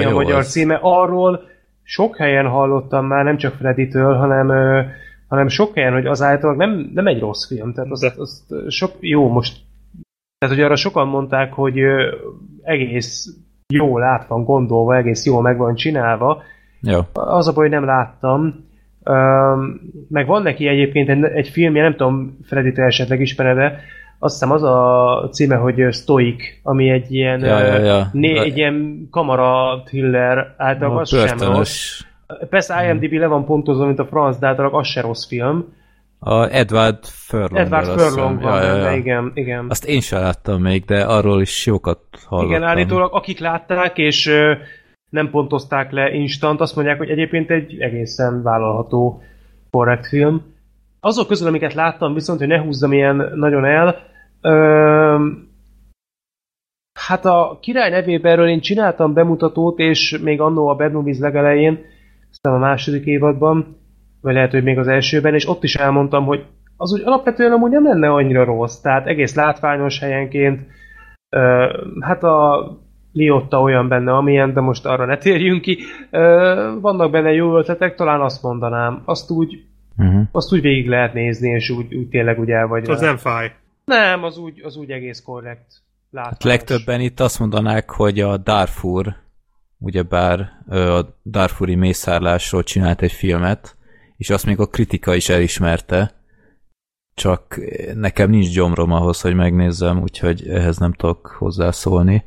a 0.04 0.10
magyar 0.12 0.38
az. 0.38 0.52
címe. 0.52 0.80
Arról 0.82 1.42
sok 1.84 2.18
helyen 2.18 2.48
hallottam 2.48 3.06
már, 3.06 3.24
nem 3.24 3.38
csak 3.38 3.54
Freddy-től, 3.54 4.16
hanem, 4.16 4.50
ö, 4.50 4.82
hanem 5.28 5.48
sok 5.48 5.74
helyen, 5.76 5.94
hogy 5.94 6.06
az 6.06 6.22
általában 6.22 6.68
nem, 6.68 6.92
nem 6.94 7.08
egy 7.08 7.20
rossz 7.20 7.48
film. 7.48 7.74
Tehát 7.74 7.92
azt, 7.92 8.18
azt 8.18 8.44
sok, 8.68 8.92
jó, 9.00 9.30
most 9.30 9.58
tehát, 10.38 10.56
hogy 10.56 10.64
arra 10.64 10.76
sokan 10.76 11.08
mondták, 11.08 11.54
hogy 11.54 11.80
ö, 11.80 12.16
egész 12.62 13.26
jól 13.74 14.04
át 14.04 14.28
van 14.28 14.44
gondolva, 14.44 14.96
egész 14.96 15.26
jól 15.26 15.42
meg 15.42 15.58
van 15.58 15.76
csinálva. 15.76 16.42
Jó. 16.82 17.00
Az 17.14 17.48
a 17.48 17.54
baj, 17.54 17.64
hogy 17.64 17.80
nem 17.80 17.86
láttam. 17.86 18.66
Ö, 19.04 19.14
meg 20.10 20.28
van 20.28 20.42
neki 20.42 20.68
egyébként 20.68 21.10
egy, 21.10 21.24
egy 21.24 21.48
filmje, 21.48 21.82
nem 21.82 21.96
tudom, 21.96 22.38
Freddy-től 22.44 22.86
esetleg 22.86 23.22
ismered 23.22 23.80
azt 24.24 24.34
hiszem 24.34 24.52
az 24.52 24.64
a 24.64 25.30
címe, 25.32 25.56
hogy 25.56 25.94
Stoic, 25.94 26.44
ami 26.64 26.90
egy 26.90 27.12
ilyen, 27.12 27.40
ja, 27.40 27.60
ja, 27.60 27.78
ja. 27.78 28.10
Né, 28.12 28.40
egy 28.40 28.58
ilyen 28.58 29.08
kamara 29.12 29.82
thriller, 29.86 30.56
általában 30.58 31.00
az 31.00 31.10
sem 31.10 31.38
rossz. 31.38 32.02
Persze 32.50 32.88
IMDb 32.88 33.12
le 33.12 33.28
van 33.28 33.46
pontozva, 33.46 33.86
mint 33.86 34.00
a 34.00 34.06
franc, 34.06 34.38
de 34.38 34.48
általában 34.48 34.80
az 34.80 34.88
se 34.88 35.02
rossz 35.02 35.28
film. 35.28 35.74
A 36.20 36.48
Edward 36.48 37.06
Furlong. 37.06 37.58
Edward 37.58 38.00
Furlong 38.00 38.42
van, 38.42 38.64
ja, 38.64 38.76
ja, 38.76 38.90
ja. 38.90 38.96
igen, 38.96 39.32
igen. 39.34 39.66
Azt 39.70 39.86
én 39.86 40.02
sem 40.02 40.22
láttam 40.22 40.62
még, 40.62 40.86
de 40.86 41.04
arról 41.04 41.42
is 41.42 41.66
jókat 41.66 42.00
hallottam. 42.26 42.52
Igen, 42.52 42.64
állítólag 42.64 43.14
akik 43.14 43.40
látták, 43.40 43.98
és 43.98 44.32
nem 45.10 45.30
pontozták 45.30 45.92
le 45.92 46.14
instant, 46.14 46.62
azt 46.62 46.76
mondják, 46.76 46.98
hogy 46.98 47.10
egyébként 47.10 47.50
egy 47.50 47.80
egészen 47.80 48.44
vállalható 48.44 49.22
korrekt 49.72 50.08
film. 50.08 50.42
Azok 51.00 51.28
közül, 51.28 51.48
amiket 51.48 51.74
láttam, 51.74 52.14
viszont, 52.14 52.40
hogy 52.40 52.48
ne 52.48 52.60
húzzam 52.60 52.94
ilyen 52.94 53.32
nagyon 53.36 53.66
el, 53.66 54.10
Ö, 54.42 55.28
hát 57.00 57.26
a 57.26 57.58
király 57.62 57.90
nevében 57.90 58.48
én 58.48 58.60
csináltam 58.60 59.14
bemutatót, 59.14 59.80
és 59.80 60.20
még 60.24 60.42
annó 60.42 60.68
a 60.68 60.76
Bad 60.76 60.92
Movies 60.92 61.20
legelején, 61.20 61.80
aztán 62.32 62.54
a 62.54 62.58
második 62.58 63.06
évadban, 63.06 63.78
vagy 64.22 64.34
lehet, 64.34 64.52
hogy 64.52 64.64
még 64.64 64.78
az 64.78 64.88
elsőben, 64.88 65.34
és 65.34 65.48
ott 65.48 65.64
is 65.64 65.76
elmondtam, 65.76 66.26
hogy 66.26 66.46
az 66.78 66.94
úgy 66.94 67.02
alapvetően 67.06 67.52
amúgy 67.52 67.72
nem 67.72 67.84
lenne 67.84 68.10
annyira 68.10 68.44
rossz, 68.44 68.80
tehát 68.80 69.08
egész 69.08 69.36
látványos 69.36 70.00
helyenként, 70.00 70.62
ö, 71.30 71.66
hát 72.00 72.24
a 72.24 72.68
Liotta 73.14 73.62
olyan 73.62 73.88
benne, 73.88 74.14
amilyen, 74.14 74.54
de 74.54 74.62
most 74.62 74.86
arra 74.86 75.06
ne 75.06 75.18
térjünk 75.18 75.62
ki. 75.62 75.78
Ö, 76.10 76.78
vannak 76.82 77.12
benne 77.12 77.32
jó 77.32 77.58
ötletek, 77.58 77.96
talán 77.96 78.22
azt 78.22 78.44
mondanám. 78.44 79.02
Azt 79.06 79.30
úgy, 79.30 79.66
uh-huh. 79.98 80.22
azt 80.32 80.54
úgy 80.54 80.62
végig 80.62 80.88
lehet 80.88 81.14
nézni, 81.14 81.50
és 81.50 81.70
úgy, 81.70 81.96
úgy 81.96 82.08
tényleg 82.08 82.40
úgy 82.40 82.50
el 82.50 82.68
vagy. 82.68 82.90
Az 82.90 83.02
nem 83.02 83.18
fáj. 83.18 83.52
Nem, 83.92 84.24
az 84.24 84.38
úgy, 84.38 84.62
az 84.64 84.76
úgy 84.76 84.92
egész 84.92 85.22
korrekt. 85.22 85.82
Hát 86.16 86.44
legtöbben 86.44 87.02
itt 87.02 87.20
azt 87.20 87.40
mondanák, 87.40 87.90
hogy 87.90 88.20
a 88.20 88.38
Darfur, 88.38 89.16
ugyebár 89.78 90.40
a 90.70 91.06
Darfuri 91.26 91.76
mészárlásról 91.76 92.64
csinált 92.64 93.02
egy 93.02 93.12
filmet, 93.12 93.76
és 94.18 94.30
azt 94.30 94.46
még 94.46 94.60
a 94.60 94.68
kritika 94.68 95.16
is 95.16 95.30
elismerte, 95.30 96.14
csak 97.14 97.60
nekem 97.94 98.30
nincs 98.30 98.54
gyomrom 98.54 98.92
ahhoz, 98.92 99.22
hogy 99.22 99.36
megnézzem, 99.36 100.02
úgyhogy 100.02 100.48
ehhez 100.48 100.78
nem 100.78 100.94
tudok 100.94 101.28
hozzászólni, 101.28 102.24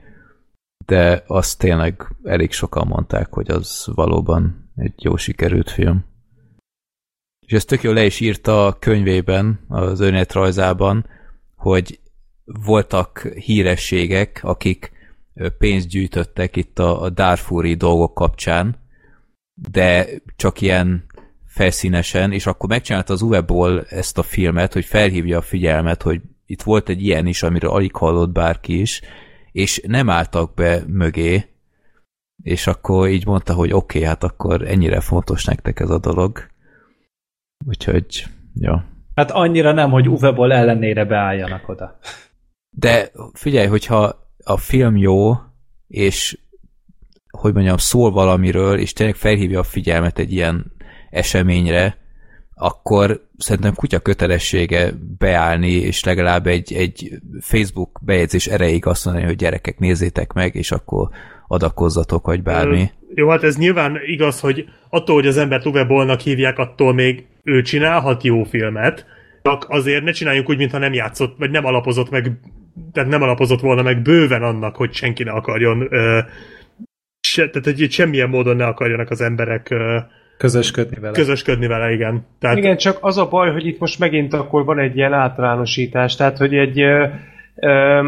de 0.87 1.25
azt 1.27 1.59
tényleg 1.59 2.17
elég 2.23 2.53
sokan 2.53 2.87
mondták, 2.87 3.33
hogy 3.33 3.51
az 3.51 3.87
valóban 3.95 4.71
egy 4.77 5.05
jó 5.05 5.17
sikerült 5.17 5.71
film. 5.71 6.05
És 7.47 7.53
ezt 7.53 7.69
tök 7.69 7.83
jól 7.83 7.95
le 7.95 8.05
is 8.05 8.21
írta 8.21 8.67
a 8.67 8.79
könyvében, 8.79 9.61
az 9.69 10.01
önéletrajzában, 10.01 11.07
hogy 11.65 12.01
voltak 12.45 13.29
hírességek, 13.35 14.41
akik 14.43 14.93
pénzt 15.59 15.89
gyűjtöttek 15.89 16.57
itt 16.57 16.79
a, 16.79 17.03
a 17.03 17.11
Darfuri 17.11 17.75
dolgok 17.75 18.15
kapcsán, 18.15 18.77
de 19.55 20.07
csak 20.37 20.61
ilyen 20.61 21.05
felszínesen, 21.47 22.33
és 22.33 22.47
akkor 22.47 22.69
megcsinálta 22.69 23.13
az 23.13 23.23
Uwe 23.23 23.45
ezt 23.89 24.19
a 24.19 24.23
filmet, 24.23 24.73
hogy 24.73 24.85
felhívja 24.85 25.39
a 25.39 25.43
figyelmet, 25.43 26.03
hogy 26.03 26.21
itt 26.47 26.63
volt 26.63 26.89
egy 26.89 27.03
ilyen 27.03 27.27
is, 27.27 27.43
amiről 27.43 27.71
alig 27.71 27.95
hallott 27.97 28.31
bárki 28.31 28.81
is, 28.81 29.01
és 29.53 29.81
nem 29.87 30.11
álltak 30.11 30.55
be 30.55 30.83
mögé, 30.87 31.45
és 32.43 32.67
akkor 32.67 33.09
így 33.09 33.27
mondta, 33.27 33.55
hogy 33.55 33.73
oké, 33.73 33.99
okay, 33.99 34.09
hát 34.09 34.25
akkor 34.25 34.63
ennyire 34.63 35.01
fontos 35.01 35.45
nektek 35.45 35.81
ez 35.81 35.91
a 35.91 35.99
dolog. 35.99 36.47
Úgyhogy, 37.67 38.27
ja. 38.55 38.94
Hát 39.15 39.31
annyira 39.31 39.73
nem, 39.73 39.91
hogy 39.91 40.09
Uwe 40.09 40.55
ellenére 40.55 41.05
beálljanak 41.05 41.69
oda. 41.69 41.99
De 42.71 43.11
figyelj, 43.33 43.67
hogyha 43.67 44.29
a 44.45 44.57
film 44.57 44.97
jó, 44.97 45.33
és 45.89 46.39
hogy 47.39 47.55
mondjam, 47.55 47.77
szól 47.77 48.11
valamiről, 48.11 48.79
és 48.79 48.93
tényleg 48.93 49.15
felhívja 49.15 49.59
a 49.59 49.63
figyelmet 49.63 50.19
egy 50.19 50.33
ilyen 50.33 50.73
eseményre, 51.11 51.97
akkor 52.55 53.29
szerintem 53.39 53.75
kutya 53.75 53.99
kötelessége 53.99 54.91
beállni, 55.19 55.73
és 55.73 56.05
legalább 56.05 56.47
egy, 56.47 56.73
egy 56.73 57.11
Facebook 57.41 58.01
bejegyzés 58.03 58.47
erejéig 58.47 58.87
azt 58.87 59.05
mondani, 59.05 59.27
hogy 59.27 59.37
gyerekek, 59.37 59.79
nézzétek 59.79 60.33
meg, 60.33 60.55
és 60.55 60.71
akkor 60.71 61.09
adakozzatok, 61.49 62.27
vagy 62.27 62.43
bármi. 62.43 62.91
Jó, 63.15 63.29
hát 63.29 63.43
ez 63.43 63.57
nyilván 63.57 63.99
igaz, 64.07 64.41
hogy 64.41 64.65
attól, 64.91 65.15
hogy 65.15 65.27
az 65.27 65.37
embert 65.37 65.67
Uwe 65.67 65.85
Bollnak 65.85 66.21
hívják, 66.21 66.59
attól 66.59 66.95
még 66.95 67.27
ő 67.45 67.63
csinálhat 67.63 68.23
jó 68.23 68.43
filmet, 68.43 69.07
csak 69.43 69.67
azért 69.69 70.05
ne 70.05 70.11
csináljunk 70.11 70.49
úgy, 70.49 70.57
mintha 70.57 70.79
nem 70.79 70.93
játszott, 70.93 71.39
vagy 71.39 71.51
nem 71.51 71.65
alapozott 71.65 72.11
meg, 72.11 72.33
tehát 72.93 73.09
nem 73.09 73.23
alapozott 73.23 73.61
volna 73.61 73.83
meg 73.83 74.03
bőven 74.03 74.43
annak, 74.43 74.77
hogy 74.77 74.93
senki 74.93 75.23
ne 75.23 75.31
akarjon, 75.31 75.87
ö, 75.91 76.19
se, 77.21 77.49
tehát 77.51 77.79
hogy 77.79 77.91
semmilyen 77.91 78.29
módon 78.29 78.57
ne 78.57 78.67
akarjanak 78.67 79.11
az 79.11 79.21
emberek 79.21 79.71
ö, 79.71 79.99
közösködni 80.39 80.97
vele. 81.01 81.13
Közösködni 81.13 81.67
vele, 81.67 81.93
igen. 81.93 82.27
Tehát... 82.39 82.57
Igen, 82.57 82.77
csak 82.77 82.99
az 83.01 83.19
a 83.19 83.29
baj, 83.29 83.53
hogy 83.53 83.67
itt 83.67 83.79
most 83.79 83.99
megint 83.99 84.35
akkor 84.35 84.65
van 84.65 84.79
egy 84.79 84.97
ilyen 84.97 85.13
általánosítás, 85.13 86.17
tehát 86.17 86.39
hogy 86.39 86.55
egy 86.55 86.81
ö, 86.81 87.07
ö, 87.55 88.01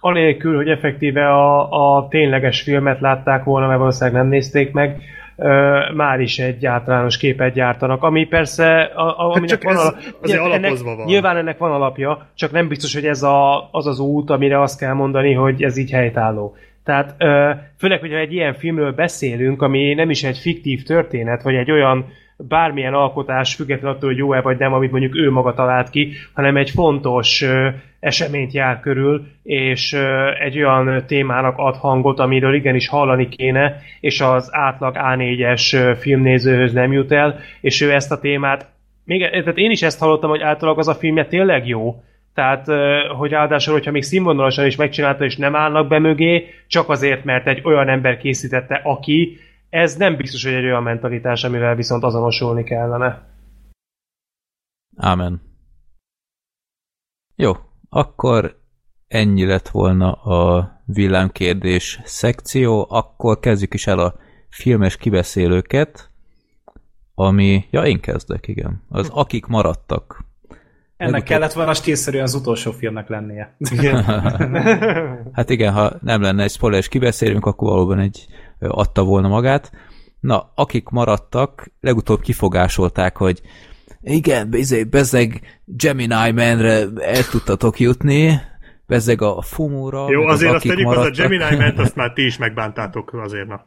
anélkül, 0.00 0.56
hogy 0.56 0.68
effektíve 0.68 1.28
a, 1.28 1.70
a 1.96 2.08
tényleges 2.08 2.62
filmet 2.62 3.00
látták 3.00 3.44
volna, 3.44 3.66
mert 3.66 3.78
valószínűleg 3.78 4.20
nem 4.20 4.28
nézték 4.28 4.72
meg, 4.72 5.02
már 5.94 6.20
is 6.20 6.38
egy 6.38 6.66
általános 6.66 7.16
képet 7.16 7.54
gyártanak, 7.54 8.02
ami 8.02 8.26
persze, 8.26 8.80
a, 8.82 9.02
a, 9.02 9.28
hát 9.28 9.36
aminek 9.36 9.62
van, 9.62 9.76
a, 9.76 9.94
ennek, 10.52 10.78
van. 10.78 11.04
Nyilván 11.04 11.36
ennek 11.36 11.58
van 11.58 11.72
alapja, 11.72 12.26
csak 12.34 12.52
nem 12.52 12.68
biztos, 12.68 12.94
hogy 12.94 13.06
ez 13.06 13.22
a, 13.22 13.68
az 13.72 13.86
az 13.86 13.98
út, 13.98 14.30
amire 14.30 14.60
azt 14.60 14.78
kell 14.78 14.92
mondani, 14.92 15.32
hogy 15.32 15.62
ez 15.62 15.76
így 15.76 15.90
helytálló. 15.90 16.56
Tehát 16.84 17.14
főleg, 17.78 18.00
hogyha 18.00 18.18
egy 18.18 18.32
ilyen 18.32 18.54
filmről 18.54 18.92
beszélünk, 18.92 19.62
ami 19.62 19.94
nem 19.94 20.10
is 20.10 20.24
egy 20.24 20.38
fiktív 20.38 20.82
történet, 20.82 21.42
vagy 21.42 21.54
egy 21.54 21.70
olyan 21.70 22.06
bármilyen 22.36 22.94
alkotás, 22.94 23.54
függetlenül 23.54 23.96
attól, 23.96 24.08
hogy 24.08 24.18
jó-e 24.18 24.40
vagy 24.40 24.58
nem, 24.58 24.72
amit 24.72 24.90
mondjuk 24.90 25.16
ő 25.16 25.30
maga 25.30 25.54
talált 25.54 25.90
ki, 25.90 26.12
hanem 26.32 26.56
egy 26.56 26.70
fontos 26.70 27.42
ö, 27.42 27.68
eseményt 28.00 28.52
jár 28.52 28.80
körül, 28.80 29.26
és 29.42 29.92
ö, 29.92 30.30
egy 30.38 30.56
olyan 30.56 31.04
témának 31.06 31.58
ad 31.58 31.76
hangot, 31.76 32.18
amiről 32.18 32.54
igenis 32.54 32.88
hallani 32.88 33.28
kéne, 33.28 33.76
és 34.00 34.20
az 34.20 34.48
átlag 34.52 34.94
A4-es 34.98 35.96
filmnézőhöz 36.00 36.72
nem 36.72 36.92
jut 36.92 37.12
el, 37.12 37.38
és 37.60 37.80
ő 37.80 37.92
ezt 37.92 38.12
a 38.12 38.20
témát 38.20 38.72
még, 39.04 39.30
tehát 39.30 39.58
én 39.58 39.70
is 39.70 39.82
ezt 39.82 39.98
hallottam, 39.98 40.30
hogy 40.30 40.40
általában 40.40 40.80
az 40.80 40.88
a 40.88 40.94
filmje 40.94 41.26
tényleg 41.26 41.66
jó, 41.66 42.02
tehát, 42.34 42.66
hogy 43.16 43.30
ráadásul, 43.30 43.72
hogyha 43.72 43.90
még 43.90 44.02
színvonalasan 44.02 44.66
is 44.66 44.76
megcsinálta, 44.76 45.24
és 45.24 45.36
nem 45.36 45.56
állnak 45.56 45.88
be 45.88 45.98
mögé, 45.98 46.46
csak 46.66 46.88
azért, 46.88 47.24
mert 47.24 47.46
egy 47.46 47.60
olyan 47.64 47.88
ember 47.88 48.18
készítette, 48.18 48.80
aki, 48.84 49.38
ez 49.74 49.96
nem 49.96 50.16
biztos, 50.16 50.44
hogy 50.44 50.52
egy 50.52 50.64
olyan 50.64 50.82
mentalitás, 50.82 51.44
amivel 51.44 51.74
viszont 51.74 52.02
azonosulni 52.02 52.64
kellene. 52.64 53.26
Ámen. 54.96 55.42
Jó, 57.36 57.52
akkor 57.88 58.60
ennyi 59.08 59.46
lett 59.46 59.68
volna 59.68 60.12
a 60.12 60.72
villámkérdés 60.84 62.00
szekció, 62.04 62.86
akkor 62.90 63.38
kezdjük 63.38 63.74
is 63.74 63.86
el 63.86 63.98
a 63.98 64.14
filmes 64.48 64.96
kibeszélőket, 64.96 66.10
ami, 67.14 67.64
ja 67.70 67.86
én 67.86 68.00
kezdek, 68.00 68.48
igen, 68.48 68.82
az 68.88 69.08
akik 69.12 69.46
maradtak. 69.46 70.24
Ennek 70.96 71.12
Legutóbb... 71.12 71.28
kellett 71.28 71.52
volna 71.52 71.74
stílszerűen 71.74 72.24
az 72.24 72.34
utolsó 72.34 72.70
filmnek 72.70 73.08
lennie. 73.08 73.56
Igen. 73.58 74.02
hát 75.36 75.50
igen, 75.50 75.72
ha 75.72 75.92
nem 76.00 76.20
lenne 76.22 76.42
egy 76.42 76.50
spoileres 76.50 76.88
kibeszélünk, 76.88 77.46
akkor 77.46 77.68
valóban 77.68 77.98
egy 77.98 78.26
adta 78.68 79.04
volna 79.04 79.28
magát. 79.28 79.72
Na, 80.20 80.52
akik 80.54 80.88
maradtak, 80.88 81.70
legutóbb 81.80 82.20
kifogásolták, 82.20 83.16
hogy 83.16 83.42
igen, 84.00 84.50
bezeg 84.90 85.40
Gemini 85.64 86.30
Man-re 86.30 86.86
el 86.98 87.24
tudtatok 87.30 87.80
jutni, 87.80 88.40
bezeg 88.86 89.22
a 89.22 89.42
Fumóra. 89.42 90.10
Jó, 90.10 90.22
azért 90.26 90.54
azt 90.54 90.66
tegyük 90.66 90.90
az 90.90 91.04
a 91.06 91.10
Gemini 91.10 91.56
Man-t, 91.56 91.78
azt 91.78 91.96
már 91.96 92.12
ti 92.12 92.24
is 92.24 92.36
megbántátok 92.44 93.12
azért, 93.12 93.46
na. 93.46 93.64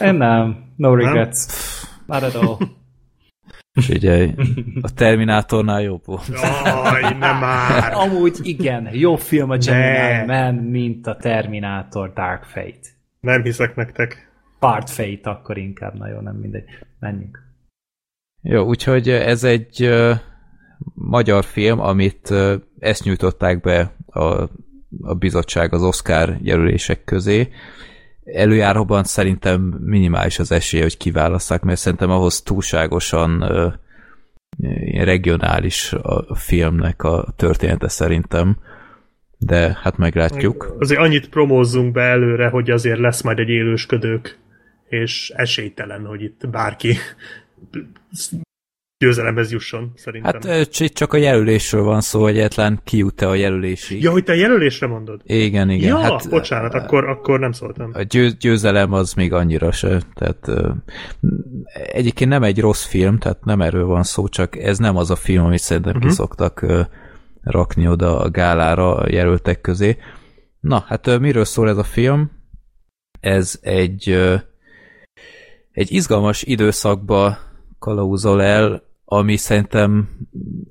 Én 0.00 0.14
nem. 0.14 0.64
No 0.76 0.94
regrets. 0.94 1.38
Not 2.06 2.22
at 2.22 2.34
all. 2.34 2.56
Figyelj, 3.72 4.34
a 4.80 4.92
Terminátornál 4.94 5.82
jobb 5.82 6.02
volt. 6.04 6.28
Jaj, 6.64 7.02
nem 7.18 7.38
már! 7.38 7.92
Amúgy 7.92 8.38
igen, 8.42 8.88
jobb 8.92 9.18
film 9.18 9.50
a 9.50 9.56
Gemini 9.56 10.26
Man, 10.26 10.54
mint 10.54 11.06
a 11.06 11.16
Terminátor 11.16 12.12
Dark 12.12 12.44
Fate. 12.44 12.88
Nem 13.20 13.42
hiszek 13.42 13.74
nektek. 13.74 14.29
Part 14.60 14.90
Fate 14.90 15.30
akkor 15.30 15.58
inkább, 15.58 15.98
na 15.98 16.08
jó, 16.08 16.20
nem 16.20 16.36
mindegy. 16.36 16.64
Menjünk. 16.98 17.38
Jó, 18.42 18.66
úgyhogy 18.66 19.08
ez 19.08 19.44
egy 19.44 19.86
uh, 19.86 20.16
magyar 20.94 21.44
film, 21.44 21.80
amit 21.80 22.30
uh, 22.30 22.52
ezt 22.78 23.04
nyújtották 23.04 23.60
be 23.60 23.94
a, 24.06 24.24
a 25.00 25.14
bizottság 25.18 25.72
az 25.72 25.82
Oscar 25.82 26.36
jelölések 26.42 27.04
közé. 27.04 27.48
Előjáróban 28.24 29.04
szerintem 29.04 29.60
minimális 29.80 30.38
az 30.38 30.52
esélye, 30.52 30.82
hogy 30.82 30.96
kiválasszák, 30.96 31.62
mert 31.62 31.78
szerintem 31.78 32.10
ahhoz 32.10 32.42
túlságosan 32.42 33.42
uh, 33.42 33.72
regionális 35.04 35.92
a 35.92 36.34
filmnek 36.34 37.02
a 37.02 37.34
története 37.36 37.88
szerintem 37.88 38.56
de 39.46 39.78
hát 39.82 39.96
meglátjuk. 39.96 40.76
Azért 40.78 41.00
annyit 41.00 41.28
promózzunk 41.28 41.92
be 41.92 42.02
előre, 42.02 42.48
hogy 42.48 42.70
azért 42.70 42.98
lesz 42.98 43.22
majd 43.22 43.38
egy 43.38 43.48
élősködők 43.48 44.38
és 44.90 45.32
esélytelen, 45.34 46.04
hogy 46.04 46.22
itt 46.22 46.48
bárki 46.50 46.96
győzelemhez 48.98 49.52
jusson, 49.52 49.92
szerintem. 49.94 50.40
Hát 50.42 50.92
csak 50.92 51.12
a 51.12 51.16
jelölésről 51.16 51.82
van 51.82 52.00
szó, 52.00 52.22
hogy 52.22 52.38
egyetlen 52.38 52.80
kijut-e 52.84 53.28
a 53.28 53.34
jelölésig. 53.34 54.02
Ja, 54.02 54.10
hogy 54.10 54.24
te 54.24 54.32
a 54.32 54.34
jelölésre 54.34 54.86
mondod? 54.86 55.20
Igen, 55.24 55.70
igen. 55.70 55.88
Ja, 55.88 55.98
hát, 55.98 56.28
bocsánat, 56.28 56.74
akkor, 56.74 57.08
akkor 57.08 57.40
nem 57.40 57.52
szóltam. 57.52 57.90
A 57.94 58.02
győ, 58.02 58.30
győzelem 58.30 58.92
az 58.92 59.12
még 59.12 59.32
annyira 59.32 59.72
se. 59.72 60.00
Tehát 60.14 60.50
egyébként 61.72 62.30
nem 62.30 62.42
egy 62.42 62.60
rossz 62.60 62.84
film, 62.84 63.18
tehát 63.18 63.44
nem 63.44 63.60
erről 63.60 63.86
van 63.86 64.02
szó, 64.02 64.28
csak 64.28 64.56
ez 64.56 64.78
nem 64.78 64.96
az 64.96 65.10
a 65.10 65.16
film, 65.16 65.44
amit 65.44 65.58
szerintem 65.58 65.94
uh-huh. 65.94 66.08
kiszoktak 66.08 66.66
rakni 67.42 67.88
oda 67.88 68.18
a 68.18 68.30
gálára 68.30 68.96
a 68.96 69.10
jelöltek 69.10 69.60
közé. 69.60 69.96
Na, 70.60 70.84
hát 70.88 71.18
miről 71.18 71.44
szól 71.44 71.68
ez 71.68 71.76
a 71.76 71.84
film? 71.84 72.30
Ez 73.20 73.58
egy 73.62 74.18
egy 75.72 75.92
izgalmas 75.92 76.42
időszakba 76.42 77.38
kalauzol 77.78 78.42
el, 78.42 78.82
ami 79.04 79.36
szerintem 79.36 80.08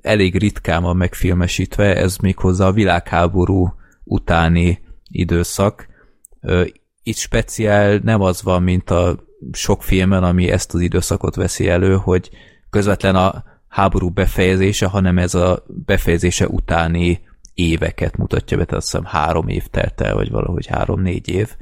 elég 0.02 0.36
ritkán 0.36 0.82
van 0.82 0.96
megfilmesítve, 0.96 1.96
ez 1.96 2.16
méghozzá 2.16 2.66
a 2.66 2.72
világháború 2.72 3.74
utáni 4.04 4.78
időszak. 5.10 5.88
Itt 7.02 7.16
speciál 7.16 8.00
nem 8.02 8.20
az 8.20 8.42
van, 8.42 8.62
mint 8.62 8.90
a 8.90 9.24
sok 9.52 9.82
filmen, 9.82 10.22
ami 10.22 10.50
ezt 10.50 10.74
az 10.74 10.80
időszakot 10.80 11.34
veszi 11.34 11.68
elő, 11.68 11.96
hogy 11.96 12.30
közvetlen 12.70 13.16
a 13.16 13.44
háború 13.68 14.10
befejezése, 14.10 14.86
hanem 14.86 15.18
ez 15.18 15.34
a 15.34 15.64
befejezése 15.66 16.46
utáni 16.46 17.20
éveket 17.54 18.16
mutatja 18.16 18.56
be, 18.56 18.64
tehát 18.64 18.82
azt 18.82 18.90
hiszem 18.90 19.04
három 19.04 19.48
év 19.48 19.66
telt 19.66 20.00
el, 20.00 20.14
vagy 20.14 20.30
valahogy 20.30 20.66
három-négy 20.66 21.28
év. 21.28 21.56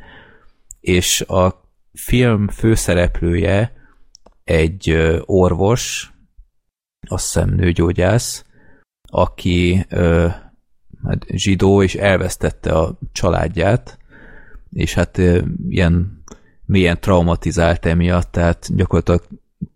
És 0.80 1.20
a 1.20 1.67
film 1.98 2.48
főszereplője 2.48 3.72
egy 4.44 4.96
orvos, 5.24 6.12
azt 7.08 7.24
hiszem 7.24 7.54
nőgyógyász, 7.54 8.44
aki 9.02 9.86
hát 11.04 11.26
zsidó, 11.28 11.82
és 11.82 11.94
elvesztette 11.94 12.72
a 12.72 12.98
családját, 13.12 13.98
és 14.70 14.94
hát 14.94 15.20
ilyen 15.68 16.22
milyen 16.64 17.00
traumatizált 17.00 17.86
emiatt, 17.86 18.32
tehát 18.32 18.76
gyakorlatilag 18.76 19.24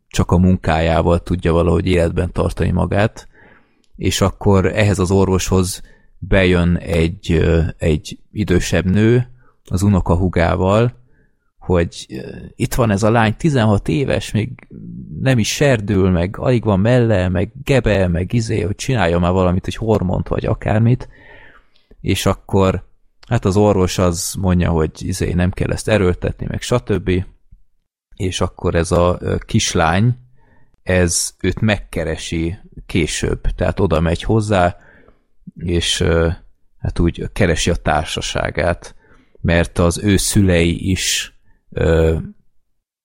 csak 0.09 0.31
a 0.31 0.39
munkájával 0.39 1.23
tudja 1.23 1.53
valahogy 1.53 1.87
életben 1.87 2.33
tartani 2.33 2.71
magát, 2.71 3.29
és 3.97 4.21
akkor 4.21 4.67
ehhez 4.67 4.99
az 4.99 5.11
orvoshoz 5.11 5.83
bejön 6.19 6.77
egy, 6.77 7.45
egy 7.79 8.19
idősebb 8.33 8.85
nő 8.85 9.29
az 9.65 9.83
unokahugával, 9.83 11.02
hogy 11.63 12.07
itt 12.57 12.75
van 12.75 12.91
ez 12.91 13.03
a 13.03 13.11
lány, 13.11 13.37
16 13.37 13.89
éves, 13.89 14.31
még 14.31 14.67
nem 15.21 15.39
is 15.39 15.55
serdül, 15.55 16.11
meg 16.11 16.39
alig 16.39 16.65
van 16.65 16.81
melle, 16.81 17.29
meg 17.29 17.53
gebe, 17.65 18.09
meg 18.09 18.33
izé, 18.33 18.61
hogy 18.61 18.75
csinálja 18.75 19.19
már 19.19 19.33
valamit, 19.33 19.65
hogy 19.65 19.75
hormont, 19.75 20.29
vagy 20.29 20.47
akármit, 20.47 21.09
és 22.01 22.27
akkor 22.27 22.85
hát 23.29 23.45
az 23.45 23.57
orvos 23.57 23.99
az 23.99 24.35
mondja, 24.39 24.71
hogy 24.71 24.91
izé 24.99 25.33
nem 25.33 25.51
kell 25.51 25.71
ezt 25.71 25.89
erőltetni, 25.89 26.47
meg 26.49 26.61
stb. 26.63 27.25
És 28.17 28.41
akkor 28.41 28.75
ez 28.75 28.91
a 28.93 29.19
kislány, 29.47 30.17
ez 30.83 31.35
őt 31.41 31.61
megkeresi 31.61 32.59
később, 32.87 33.41
tehát 33.41 33.81
oda 33.81 34.01
megy 34.01 34.23
hozzá, 34.23 34.77
és 35.57 36.05
hát 36.79 36.99
úgy 36.99 37.29
keresi 37.33 37.71
a 37.71 37.77
társaságát, 37.77 38.95
mert 39.41 39.79
az 39.79 39.99
ő 39.99 40.17
szülei 40.17 40.91
is 40.91 41.33
ö, 41.73 42.17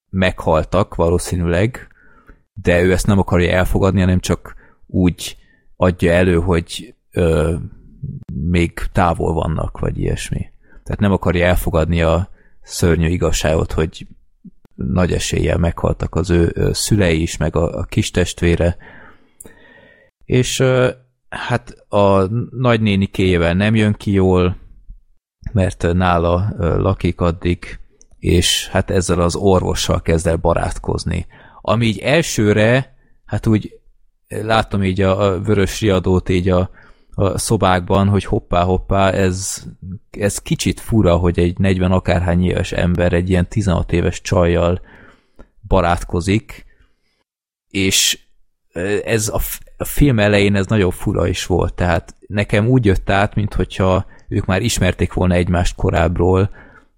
meghaltak 0.09 0.95
valószínűleg, 0.95 1.87
de 2.53 2.81
ő 2.81 2.91
ezt 2.91 3.07
nem 3.07 3.19
akarja 3.19 3.51
elfogadni, 3.51 3.99
hanem 3.99 4.19
csak 4.19 4.55
úgy 4.85 5.37
adja 5.75 6.11
elő, 6.11 6.35
hogy 6.35 6.95
ö, 7.11 7.55
még 8.33 8.73
távol 8.91 9.33
vannak, 9.33 9.79
vagy 9.79 9.99
ilyesmi. 9.99 10.51
Tehát 10.83 10.99
nem 10.99 11.11
akarja 11.11 11.45
elfogadni 11.45 12.01
a 12.01 12.29
szörnyű 12.61 13.07
igazságot, 13.07 13.71
hogy 13.71 14.07
nagy 14.75 15.13
eséllyel 15.13 15.57
meghaltak 15.57 16.15
az 16.15 16.29
ő 16.29 16.71
szülei 16.73 17.21
is, 17.21 17.37
meg 17.37 17.55
a, 17.55 17.79
a 17.79 17.83
kis 17.83 18.11
testvére. 18.11 18.77
És 20.25 20.63
hát 21.29 21.85
a 21.87 22.27
nagynénikéjével 22.55 23.53
nem 23.53 23.75
jön 23.75 23.93
ki 23.93 24.11
jól, 24.11 24.57
mert 25.51 25.93
nála 25.93 26.53
lakik 26.57 27.21
addig, 27.21 27.79
és 28.19 28.67
hát 28.67 28.89
ezzel 28.89 29.21
az 29.21 29.35
orvossal 29.35 30.01
kezd 30.01 30.27
el 30.27 30.35
barátkozni. 30.35 31.25
Ami 31.61 31.85
így 31.85 31.99
elsőre, 31.99 32.95
hát 33.25 33.47
úgy 33.47 33.79
látom 34.27 34.83
így 34.83 35.01
a, 35.01 35.21
a 35.21 35.41
vörös 35.41 35.81
riadót 35.81 36.29
így 36.29 36.49
a, 36.49 36.69
a 37.13 37.37
szobákban, 37.37 38.07
hogy 38.07 38.23
hoppá-hoppá, 38.23 39.11
ez, 39.11 39.63
ez 40.11 40.39
kicsit 40.39 40.79
fura, 40.79 41.15
hogy 41.15 41.39
egy 41.39 41.57
40 41.57 41.91
akárhány 41.91 42.43
éves 42.43 42.71
ember 42.71 43.13
egy 43.13 43.29
ilyen 43.29 43.47
16 43.47 43.91
éves 43.91 44.21
csajjal 44.21 44.81
barátkozik, 45.67 46.65
és 47.69 48.19
ez 49.03 49.27
a, 49.27 49.39
a 49.77 49.83
film 49.83 50.19
elején 50.19 50.55
ez 50.55 50.65
nagyon 50.65 50.91
fura 50.91 51.27
is 51.27 51.45
volt, 51.45 51.73
tehát 51.73 52.15
nekem 52.27 52.67
úgy 52.67 52.85
jött 52.85 53.09
át, 53.09 53.35
mintha 53.35 54.05
ők 54.27 54.45
már 54.45 54.61
ismerték 54.61 55.13
volna 55.13 55.33
egymást 55.33 55.75
korábbról, 55.75 56.49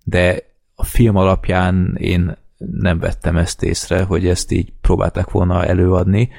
de 0.04 0.49
a 0.80 0.84
film 0.84 1.16
alapján 1.16 1.96
én 2.00 2.38
nem 2.58 3.00
vettem 3.00 3.38
ezt 3.38 3.64
észre, 3.64 4.04
hogy 4.04 4.28
ezt 4.28 4.52
így 4.52 4.74
próbálták 4.82 5.30
volna 5.30 5.66
előadni, 5.66 6.30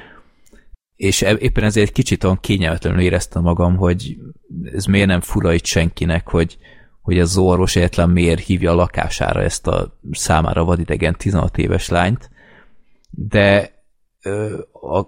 és 0.97 1.23
e- 1.23 1.37
éppen 1.39 1.65
ezért 1.65 1.87
egy 1.87 1.93
kicsit 1.95 2.25
olyan 2.25 2.41
kényelmetlenül 2.41 3.01
éreztem 3.01 3.43
magam, 3.43 3.77
hogy 3.77 4.17
ez 4.73 4.85
miért 4.85 5.07
nem 5.07 5.21
fura 5.21 5.53
itt 5.53 5.65
senkinek, 5.65 6.29
hogy, 6.29 6.59
hogy 7.01 7.19
az 7.19 7.37
orvos 7.37 7.77
egyetlen 7.77 8.11
miért 8.11 8.45
hívja 8.45 8.71
a 8.71 8.75
lakására 8.75 9.43
ezt 9.43 9.67
a 9.67 9.99
számára 10.11 10.65
vadidegen 10.65 11.17
16 11.17 11.59
éves 11.59 11.89
lányt, 11.89 12.31
de 13.11 13.73
a, 14.73 15.07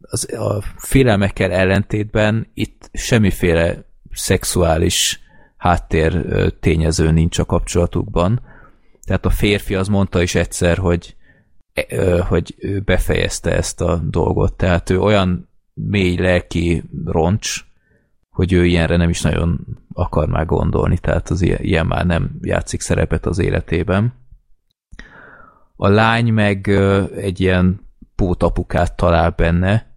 az, 0.00 0.32
a 0.32 0.62
félelmekkel 0.76 1.50
ellentétben 1.50 2.50
itt 2.54 2.90
semmiféle 2.92 3.84
szexuális 4.10 5.23
háttér 5.64 6.26
tényező 6.60 7.10
nincs 7.10 7.38
a 7.38 7.44
kapcsolatukban. 7.44 8.40
Tehát 9.04 9.24
a 9.24 9.30
férfi 9.30 9.74
az 9.74 9.88
mondta 9.88 10.22
is 10.22 10.34
egyszer, 10.34 10.76
hogy, 10.76 11.16
hogy 12.28 12.54
ő 12.58 12.80
befejezte 12.80 13.56
ezt 13.56 13.80
a 13.80 13.96
dolgot. 13.96 14.56
Tehát 14.56 14.90
ő 14.90 15.00
olyan 15.00 15.48
mély 15.74 16.16
lelki 16.16 16.82
roncs, 17.04 17.64
hogy 18.30 18.52
ő 18.52 18.66
ilyenre 18.66 18.96
nem 18.96 19.08
is 19.08 19.20
nagyon 19.20 19.66
akar 19.92 20.28
már 20.28 20.46
gondolni, 20.46 20.98
tehát 20.98 21.30
az 21.30 21.42
ilyen, 21.42 21.62
ilyen 21.62 21.86
már 21.86 22.06
nem 22.06 22.38
játszik 22.42 22.80
szerepet 22.80 23.26
az 23.26 23.38
életében. 23.38 24.14
A 25.76 25.88
lány 25.88 26.32
meg 26.32 26.68
egy 27.16 27.40
ilyen 27.40 27.80
pótapukát 28.14 28.96
talál 28.96 29.30
benne, 29.30 29.96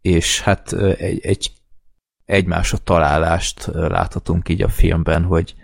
és 0.00 0.40
hát 0.40 0.72
egy, 0.98 1.20
egy 1.22 1.59
egymásra 2.30 2.78
találást 2.78 3.70
láthatunk 3.72 4.48
így 4.48 4.62
a 4.62 4.68
filmben, 4.68 5.22
hogy 5.22 5.54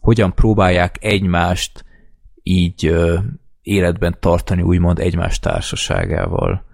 hogyan 0.00 0.34
próbálják 0.34 0.96
egymást 1.00 1.84
így 2.42 2.94
életben 3.62 4.16
tartani, 4.20 4.62
úgymond 4.62 4.98
egymás 4.98 5.38
társaságával. 5.38 6.64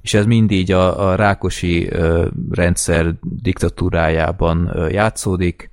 És 0.00 0.14
ez 0.14 0.26
mindig 0.26 0.72
a, 0.74 1.08
a 1.08 1.14
Rákosi 1.14 1.90
rendszer 2.50 3.14
diktatúrájában 3.20 4.88
játszódik, 4.90 5.70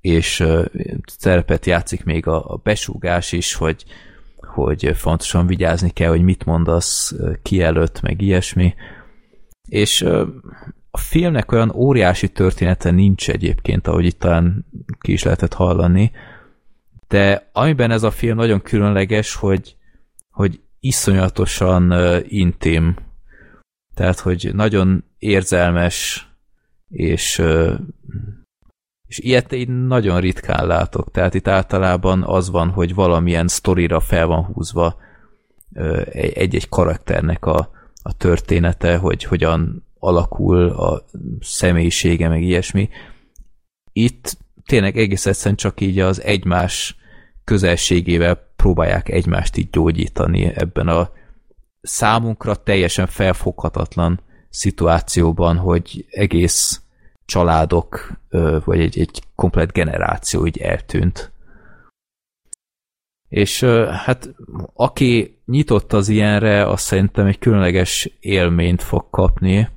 és 0.00 0.44
szerepet 1.06 1.66
játszik 1.66 2.04
még 2.04 2.26
a, 2.26 2.52
a 2.52 2.60
besúgás 2.62 3.32
is, 3.32 3.54
hogy, 3.54 3.84
hogy 4.36 4.92
fontosan 4.94 5.46
vigyázni 5.46 5.90
kell, 5.90 6.08
hogy 6.08 6.22
mit 6.22 6.44
mondasz 6.44 7.14
ki 7.42 7.62
előtt, 7.62 8.00
meg 8.00 8.22
ilyesmi. 8.22 8.74
És 9.68 10.04
a 10.90 10.98
filmnek 10.98 11.52
olyan 11.52 11.70
óriási 11.74 12.28
története 12.28 12.90
nincs 12.90 13.30
egyébként, 13.30 13.86
ahogy 13.86 14.04
itt 14.04 14.18
talán 14.18 14.66
ki 15.00 15.12
is 15.12 15.22
lehetett 15.22 15.52
hallani, 15.52 16.12
de 17.08 17.50
amiben 17.52 17.90
ez 17.90 18.02
a 18.02 18.10
film 18.10 18.36
nagyon 18.36 18.62
különleges, 18.62 19.34
hogy, 19.34 19.76
hogy 20.30 20.60
iszonyatosan 20.80 21.92
uh, 21.92 22.16
intim, 22.28 22.96
tehát, 23.94 24.18
hogy 24.18 24.50
nagyon 24.54 25.04
érzelmes, 25.18 26.28
és, 26.88 27.38
uh, 27.38 27.78
és 29.06 29.18
ilyet 29.18 29.52
én 29.52 29.70
nagyon 29.70 30.20
ritkán 30.20 30.66
látok, 30.66 31.10
tehát 31.10 31.34
itt 31.34 31.48
általában 31.48 32.22
az 32.22 32.50
van, 32.50 32.70
hogy 32.70 32.94
valamilyen 32.94 33.48
sztorira 33.48 34.00
fel 34.00 34.26
van 34.26 34.44
húzva 34.44 34.96
uh, 35.72 36.06
egy-egy 36.12 36.68
karakternek 36.68 37.46
a, 37.46 37.70
a 38.02 38.16
története, 38.16 38.96
hogy 38.96 39.24
hogyan 39.24 39.88
alakul 40.00 40.68
a 40.68 41.04
személyisége, 41.40 42.28
meg 42.28 42.42
ilyesmi. 42.42 42.88
Itt 43.92 44.36
tényleg 44.66 44.96
egész 44.96 45.26
egyszerűen 45.26 45.56
csak 45.56 45.80
így 45.80 45.98
az 45.98 46.22
egymás 46.22 46.96
közelségével 47.44 48.52
próbálják 48.56 49.08
egymást 49.08 49.56
így 49.56 49.70
gyógyítani 49.70 50.52
ebben 50.54 50.88
a 50.88 51.10
számunkra 51.80 52.54
teljesen 52.54 53.06
felfoghatatlan 53.06 54.20
szituációban, 54.50 55.56
hogy 55.56 56.06
egész 56.10 56.82
családok, 57.24 58.12
vagy 58.64 58.80
egy, 58.80 58.98
egy 58.98 59.22
komplet 59.34 59.72
generáció 59.72 60.46
így 60.46 60.58
eltűnt. 60.58 61.32
És 63.28 63.64
hát 63.90 64.34
aki 64.74 65.38
nyitott 65.46 65.92
az 65.92 66.08
ilyenre, 66.08 66.66
azt 66.66 66.84
szerintem 66.84 67.26
egy 67.26 67.38
különleges 67.38 68.10
élményt 68.20 68.82
fog 68.82 69.10
kapni, 69.10 69.68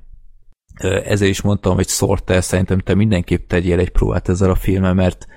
ezért 0.82 1.32
is 1.32 1.42
mondtam, 1.42 1.76
hogy 1.76 1.88
Sorter, 1.88 2.44
szerintem 2.44 2.80
te 2.80 2.94
mindenképp 2.94 3.48
tegyél 3.48 3.80
egy 3.80 3.92
próbát 3.92 4.30
ezzel 4.30 4.50
a 4.50 4.56
filmmel, 4.56 4.94
mert 4.94 5.28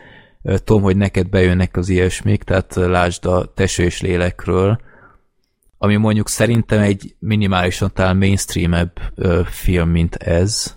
tudom, 0.43 0.83
hogy 0.83 0.97
neked 0.97 1.29
bejönnek 1.29 1.77
az 1.77 1.89
ilyesmik, 1.89 2.43
tehát 2.43 2.75
lásd 2.75 3.27
a 3.27 3.53
Teső 3.55 3.85
és 3.85 4.01
Lélekről, 4.01 4.81
ami 5.79 5.97
mondjuk 5.97 6.29
szerintem 6.29 6.81
egy 6.81 7.17
minimálisan 7.19 7.91
talán 7.95 8.17
mainstreamebb 8.17 9.01
film, 9.45 9.89
mint 9.89 10.15
ez, 10.15 10.77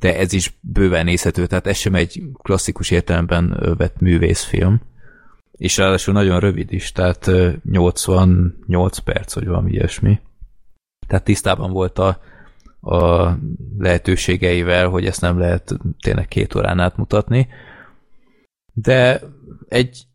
de 0.00 0.18
ez 0.18 0.32
is 0.32 0.58
bőven 0.60 1.04
nézhető, 1.04 1.46
tehát 1.46 1.66
ez 1.66 1.76
sem 1.76 1.94
egy 1.94 2.22
klasszikus 2.42 2.90
értelemben 2.90 3.74
vett 3.78 4.00
művészfilm, 4.00 4.80
és 5.52 5.76
ráadásul 5.76 6.14
nagyon 6.14 6.40
rövid 6.40 6.72
is, 6.72 6.92
tehát 6.92 7.30
88 7.70 8.98
perc, 8.98 9.34
vagy 9.34 9.46
valami 9.46 9.70
ilyesmi. 9.70 10.20
Tehát 11.06 11.24
tisztában 11.24 11.72
volt 11.72 11.98
a 11.98 12.20
a 12.80 13.30
lehetőségeivel, 13.78 14.88
hogy 14.88 15.06
ezt 15.06 15.20
nem 15.20 15.38
lehet 15.38 15.76
tényleg 16.00 16.28
két 16.28 16.54
órán 16.54 16.80
átmutatni. 16.80 17.48
De 18.72 19.20
egy 19.68 20.06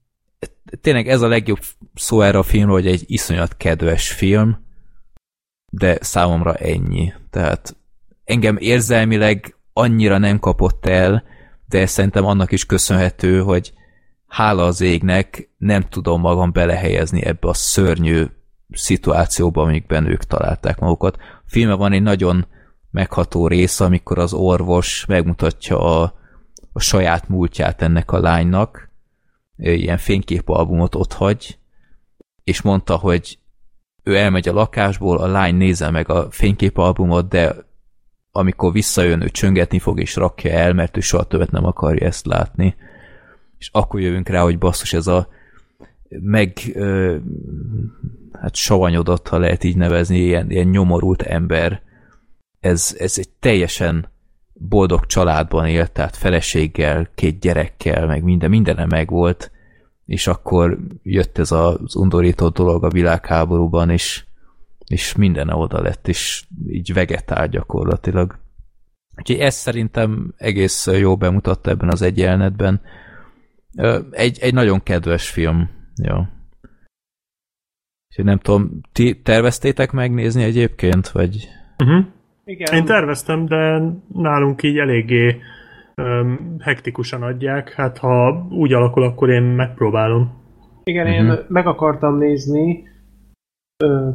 tényleg 0.81 1.07
ez 1.07 1.21
a 1.21 1.27
legjobb 1.27 1.59
szó 1.93 2.21
erre 2.21 2.37
a 2.37 2.43
filmről, 2.43 2.75
hogy 2.75 2.87
egy 2.87 3.03
iszonyat 3.07 3.57
kedves 3.57 4.11
film, 4.11 4.63
de 5.71 5.97
számomra 6.01 6.53
ennyi. 6.53 7.13
Tehát 7.29 7.75
engem 8.23 8.57
érzelmileg 8.59 9.55
annyira 9.73 10.17
nem 10.17 10.39
kapott 10.39 10.85
el, 10.85 11.23
de 11.67 11.85
szerintem 11.85 12.25
annak 12.25 12.51
is 12.51 12.65
köszönhető, 12.65 13.41
hogy 13.41 13.73
hála 14.27 14.65
az 14.65 14.81
égnek 14.81 15.49
nem 15.57 15.81
tudom 15.89 16.21
magam 16.21 16.51
belehelyezni 16.51 17.25
ebbe 17.25 17.47
a 17.47 17.53
szörnyű 17.53 18.25
szituációba, 18.71 19.61
amikben 19.61 20.05
ők 20.05 20.23
találták 20.23 20.79
magukat. 20.79 21.15
A 21.17 21.43
filmben 21.45 21.77
van 21.77 21.91
egy 21.91 22.01
nagyon 22.01 22.47
megható 22.95 23.47
rész, 23.47 23.79
amikor 23.79 24.17
az 24.17 24.33
orvos 24.33 25.05
megmutatja 25.05 26.01
a, 26.01 26.13
a 26.73 26.79
saját 26.79 27.27
múltját 27.27 27.81
ennek 27.81 28.11
a 28.11 28.19
lánynak, 28.19 28.89
ilyen 29.57 29.97
fényképalbumot 29.97 30.95
ott 30.95 31.13
hagy, 31.13 31.57
és 32.43 32.61
mondta, 32.61 32.95
hogy 32.95 33.39
ő 34.03 34.15
elmegy 34.17 34.47
a 34.47 34.53
lakásból, 34.53 35.17
a 35.17 35.27
lány 35.27 35.55
nézze 35.55 35.89
meg 35.89 36.09
a 36.09 36.27
fényképalbumot, 36.31 37.27
de 37.27 37.55
amikor 38.31 38.71
visszajön, 38.71 39.21
ő 39.21 39.29
csöngetni 39.29 39.79
fog 39.79 39.99
és 39.99 40.15
rakja 40.15 40.51
el, 40.51 40.73
mert 40.73 40.97
ő 40.97 40.99
soha 40.99 41.23
többet 41.23 41.51
nem 41.51 41.65
akarja 41.65 42.07
ezt 42.07 42.25
látni. 42.25 42.75
És 43.57 43.69
akkor 43.71 43.99
jövünk 43.99 44.27
rá, 44.27 44.41
hogy 44.41 44.57
basszus, 44.57 44.93
ez 44.93 45.07
a 45.07 45.27
meg 46.09 46.57
ö, 46.73 47.15
hát 48.31 48.55
savanyodott, 48.55 49.27
ha 49.27 49.37
lehet 49.37 49.63
így 49.63 49.77
nevezni, 49.77 50.17
ilyen, 50.17 50.51
ilyen 50.51 50.67
nyomorult 50.67 51.21
ember 51.21 51.83
ez, 52.65 52.95
ez 52.99 53.17
egy 53.17 53.29
teljesen 53.29 54.09
boldog 54.53 55.05
családban 55.05 55.67
élt, 55.67 55.91
tehát 55.91 56.15
feleséggel, 56.15 57.09
két 57.15 57.39
gyerekkel, 57.39 58.07
meg 58.07 58.23
minden, 58.23 58.87
meg 58.87 59.09
volt, 59.09 59.51
és 60.05 60.27
akkor 60.27 60.79
jött 61.03 61.37
ez 61.37 61.51
az 61.51 61.95
undorító 61.95 62.49
dolog 62.49 62.83
a 62.83 62.89
világháborúban, 62.89 63.89
és, 63.89 64.25
és 64.85 65.15
mindene 65.15 65.55
oda 65.55 65.81
lett, 65.81 66.07
és 66.07 66.45
így 66.67 66.93
vegetál 66.93 67.47
gyakorlatilag. 67.47 68.39
Úgyhogy 69.17 69.39
ez 69.39 69.55
szerintem 69.55 70.33
egész 70.37 70.87
jó 70.87 71.17
bemutatta 71.17 71.69
ebben 71.69 71.89
az 71.89 72.01
egy. 72.01 72.19
Egy, 74.11 74.39
egy 74.39 74.53
nagyon 74.53 74.83
kedves 74.83 75.29
film. 75.29 75.69
Jó. 76.03 76.15
Úgyhogy 78.09 78.25
nem 78.25 78.39
tudom, 78.39 78.81
ti 78.91 79.21
terveztétek 79.21 79.91
megnézni 79.91 80.43
egyébként, 80.43 81.09
vagy... 81.09 81.49
Uh-huh. 81.77 82.05
Igen. 82.45 82.73
Én 82.73 82.85
terveztem, 82.85 83.45
de 83.45 83.81
nálunk 84.13 84.63
így 84.63 84.77
eléggé 84.77 85.37
um, 85.95 86.55
hektikusan 86.59 87.21
adják. 87.21 87.73
Hát 87.73 87.97
ha 87.97 88.47
úgy 88.49 88.73
alakul, 88.73 89.03
akkor 89.03 89.29
én 89.29 89.43
megpróbálom. 89.43 90.43
Igen, 90.83 91.05
uh-huh. 91.05 91.19
én 91.19 91.25
mhm. 91.25 91.39
meg 91.47 91.67
akartam 91.67 92.17
nézni, 92.17 92.83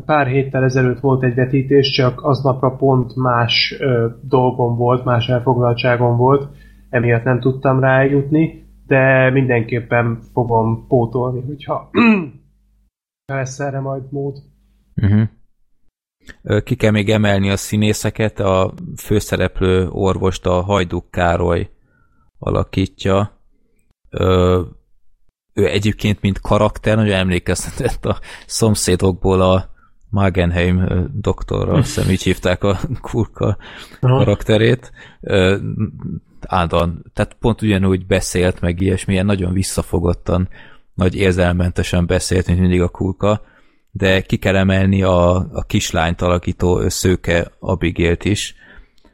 pár 0.06 0.26
héttel 0.26 0.64
ezelőtt 0.64 1.00
volt 1.00 1.22
egy 1.22 1.34
vetítés, 1.34 1.90
csak 1.90 2.22
aznapra 2.22 2.70
pont 2.70 3.16
más 3.16 3.76
dolgom 4.22 4.76
volt, 4.76 5.04
más 5.04 5.28
elfoglaltságom 5.28 6.16
volt, 6.16 6.56
emiatt 6.90 7.24
nem 7.24 7.40
tudtam 7.40 7.80
rájutni, 7.80 8.64
de 8.86 9.30
mindenképpen 9.30 10.18
fogom 10.32 10.86
pótolni, 10.88 11.40
hogyha 11.40 11.90
ha 13.32 13.34
lesz 13.34 13.58
erre 13.58 13.80
majd 13.80 14.02
mód. 14.10 14.36
Uh-huh. 15.02 15.28
Ki 16.64 16.74
kell 16.74 16.90
még 16.90 17.10
emelni 17.10 17.50
a 17.50 17.56
színészeket, 17.56 18.40
a 18.40 18.74
főszereplő 18.96 19.88
orvost 19.88 20.46
a 20.46 20.62
Hajduk 20.62 21.10
Károly 21.10 21.70
alakítja. 22.38 23.38
Ő 24.10 24.64
ő 25.60 25.68
egyébként, 25.68 26.20
mint 26.20 26.40
karakter, 26.40 26.96
nagyon 26.96 27.14
emlékeztetett 27.14 28.04
a 28.04 28.20
szomszédokból 28.46 29.40
a 29.40 29.70
Magenheim 30.08 31.08
doktorra, 31.14 31.72
azt 31.72 31.94
hiszem 31.94 32.10
így 32.10 32.22
hívták 32.22 32.64
a 32.64 32.78
kurka 33.00 33.56
karakterét. 34.00 34.92
Áldan, 36.46 37.04
tehát 37.14 37.36
pont 37.40 37.62
ugyanúgy 37.62 38.06
beszélt, 38.06 38.60
meg 38.60 38.80
ilyesmi, 38.80 39.12
ilyen 39.12 39.26
nagyon 39.26 39.52
visszafogottan, 39.52 40.48
nagy 40.94 41.14
érzelmentesen 41.14 42.06
beszélt, 42.06 42.46
mint 42.46 42.60
mindig 42.60 42.80
a 42.80 42.88
kurka, 42.88 43.42
de 43.90 44.20
ki 44.20 44.36
kell 44.36 44.56
emelni 44.56 45.02
a, 45.02 45.34
a 45.36 45.62
kislányt 45.66 46.20
alakító 46.20 46.88
szőke 46.88 47.50
Abigélt 47.58 48.24
is, 48.24 48.54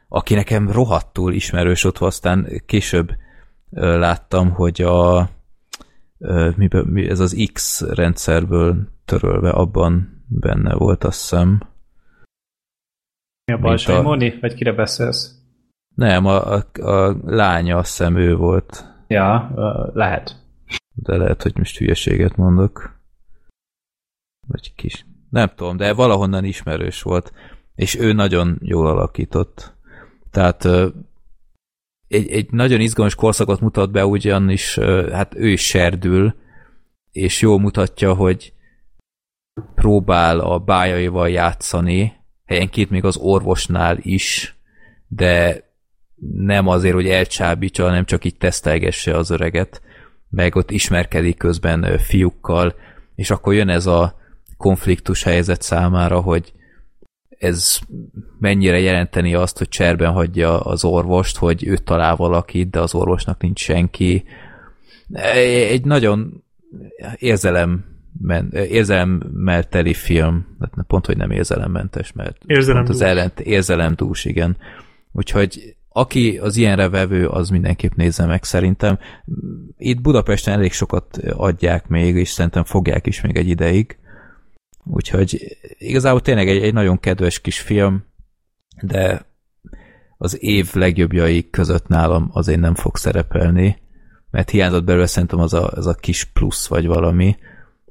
aki 0.07 0.33
nekem 0.33 0.71
rohadtul 0.71 1.33
ismerős 1.33 1.83
ott, 1.83 1.97
aztán 1.97 2.61
később 2.65 3.11
láttam, 3.71 4.51
hogy 4.51 4.81
a 4.81 5.29
mi, 6.55 6.67
mi, 6.83 7.09
ez 7.09 7.19
az 7.19 7.49
X 7.53 7.81
rendszerből 7.81 8.87
törölve 9.05 9.49
abban 9.49 10.23
benne 10.27 10.73
volt, 10.75 11.03
azt 11.03 11.19
hiszem. 11.19 11.61
Mi 13.45 13.53
a 13.53 13.57
Balsai 13.57 13.95
a... 13.95 14.01
Moni? 14.01 14.37
Vagy 14.41 14.53
kire 14.53 14.73
beszélsz? 14.73 15.31
Nem, 15.95 16.25
a, 16.25 16.53
a, 16.53 16.65
a 16.73 17.17
lánya 17.25 17.77
azt 17.77 17.97
hiszem 17.97 18.15
ő 18.15 18.35
volt. 18.35 18.85
Ja, 19.07 19.51
lehet. 19.93 20.35
De 20.93 21.17
lehet, 21.17 21.43
hogy 21.43 21.57
most 21.57 21.77
hülyeséget 21.77 22.35
mondok. 22.35 22.96
Vagy 24.47 24.75
kis. 24.75 25.05
Nem 25.29 25.51
tudom, 25.55 25.77
de 25.77 25.93
valahonnan 25.93 26.43
ismerős 26.43 27.01
volt. 27.01 27.33
És 27.75 27.95
ő 27.95 28.13
nagyon 28.13 28.59
jól 28.61 28.87
alakított. 28.87 29.73
Tehát 30.31 30.65
egy, 32.07 32.29
egy 32.29 32.51
nagyon 32.51 32.79
izgalmas 32.79 33.15
korszakot 33.15 33.59
mutat 33.59 33.91
be, 33.91 34.05
ugyanis 34.05 34.75
hát 35.11 35.35
ő 35.35 35.47
is 35.47 35.65
serdül, 35.65 36.35
és 37.11 37.41
jól 37.41 37.59
mutatja, 37.59 38.13
hogy 38.13 38.53
próbál 39.75 40.39
a 40.39 40.59
bájaival 40.59 41.29
játszani, 41.29 42.13
helyenként 42.45 42.89
még 42.89 43.03
az 43.03 43.17
orvosnál 43.17 43.97
is, 44.01 44.55
de 45.07 45.65
nem 46.35 46.67
azért, 46.67 46.93
hogy 46.93 47.09
elcsábítsa, 47.09 47.83
hanem 47.83 48.05
csak 48.05 48.25
így 48.25 48.37
tesztelgesse 48.37 49.17
az 49.17 49.29
öreget, 49.29 49.81
meg 50.29 50.55
ott 50.55 50.71
ismerkedik 50.71 51.37
közben 51.37 51.97
fiúkkal, 51.97 52.75
és 53.15 53.29
akkor 53.29 53.53
jön 53.53 53.69
ez 53.69 53.85
a 53.85 54.19
konfliktus 54.57 55.23
helyzet 55.23 55.61
számára, 55.61 56.19
hogy 56.19 56.53
ez 57.39 57.79
mennyire 58.39 58.79
jelenteni 58.79 59.33
azt, 59.33 59.57
hogy 59.57 59.69
cserben 59.69 60.11
hagyja 60.11 60.59
az 60.59 60.85
orvost, 60.85 61.37
hogy 61.37 61.67
ő 61.67 61.77
talál 61.77 62.15
valakit, 62.15 62.69
de 62.69 62.79
az 62.79 62.95
orvosnak 62.95 63.41
nincs 63.41 63.59
senki. 63.59 64.23
Egy 65.69 65.85
nagyon 65.85 66.43
érzelem 67.15 67.85
érzelemmel 68.51 69.63
teli 69.69 69.93
film, 69.93 70.57
hát 70.59 70.85
pont, 70.87 71.05
hogy 71.05 71.17
nem 71.17 71.31
érzelemmentes, 71.31 72.11
mert 72.11 72.37
érzelem 72.45 72.83
pont 72.83 72.95
az 72.95 73.01
ellent, 73.01 73.39
érzelemdús, 73.39 74.25
igen. 74.25 74.57
Úgyhogy 75.11 75.75
aki 75.89 76.37
az 76.37 76.57
ilyenre 76.57 76.89
vevő, 76.89 77.27
az 77.27 77.49
mindenképp 77.49 77.93
nézze 77.93 78.25
meg 78.25 78.43
szerintem. 78.43 78.99
Itt 79.77 80.01
Budapesten 80.01 80.53
elég 80.53 80.71
sokat 80.71 81.17
adják 81.31 81.87
még, 81.87 82.15
és 82.15 82.29
szerintem 82.29 82.63
fogják 82.63 83.07
is 83.07 83.21
még 83.21 83.37
egy 83.37 83.47
ideig. 83.47 83.97
Úgyhogy 84.89 85.57
igazából 85.77 86.21
tényleg 86.21 86.49
egy, 86.49 86.63
egy 86.63 86.73
nagyon 86.73 86.99
kedves 86.99 87.41
kis 87.41 87.59
film, 87.59 88.05
de 88.81 89.25
az 90.17 90.43
év 90.43 90.73
legjobbjai 90.73 91.49
között 91.49 91.87
nálam 91.87 92.29
azért 92.33 92.59
nem 92.59 92.75
fog 92.75 92.97
szerepelni, 92.97 93.81
mert 94.31 94.49
hiányzott 94.49 94.83
belőle 94.83 95.05
szerintem 95.05 95.39
az 95.39 95.53
a, 95.53 95.67
az 95.67 95.85
a 95.87 95.93
kis 95.93 96.23
plusz 96.23 96.67
vagy 96.67 96.85
valami, 96.85 97.37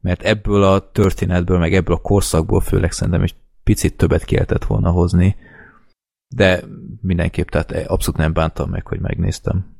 mert 0.01 0.22
ebből 0.22 0.62
a 0.62 0.90
történetből, 0.90 1.59
meg 1.59 1.74
ebből 1.74 1.94
a 1.94 2.01
korszakból 2.01 2.61
főleg 2.61 2.92
szerintem 2.92 3.22
egy 3.22 3.34
picit 3.62 3.97
többet 3.97 4.24
kellett 4.24 4.64
volna 4.64 4.90
hozni, 4.90 5.36
de 6.28 6.64
mindenképp, 7.01 7.49
tehát 7.49 7.88
abszolút 7.88 8.20
nem 8.20 8.32
bántam 8.32 8.70
meg, 8.70 8.86
hogy 8.86 9.01
megnéztem. 9.01 9.76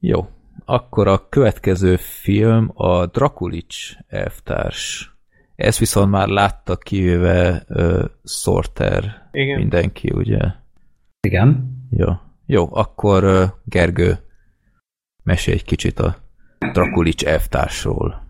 Jó, 0.00 0.28
akkor 0.64 1.08
a 1.08 1.28
következő 1.28 1.96
film 1.96 2.70
a 2.74 3.06
Drakulics 3.06 3.96
elvtárs. 4.08 5.14
Ezt 5.56 5.78
viszont 5.78 6.10
már 6.10 6.28
látta 6.28 6.76
kivéve 6.76 7.64
uh, 7.68 8.04
Sorter 8.24 9.28
Igen. 9.32 9.58
mindenki, 9.58 10.10
ugye? 10.14 10.38
Igen. 11.20 11.78
Jó, 11.90 12.08
Jó 12.46 12.68
akkor 12.76 13.24
uh, 13.24 13.42
Gergő, 13.64 14.18
mesélj 15.22 15.56
egy 15.56 15.64
kicsit 15.64 15.98
a 15.98 16.16
Drakulics 16.72 17.24
elvtársról. 17.24 18.22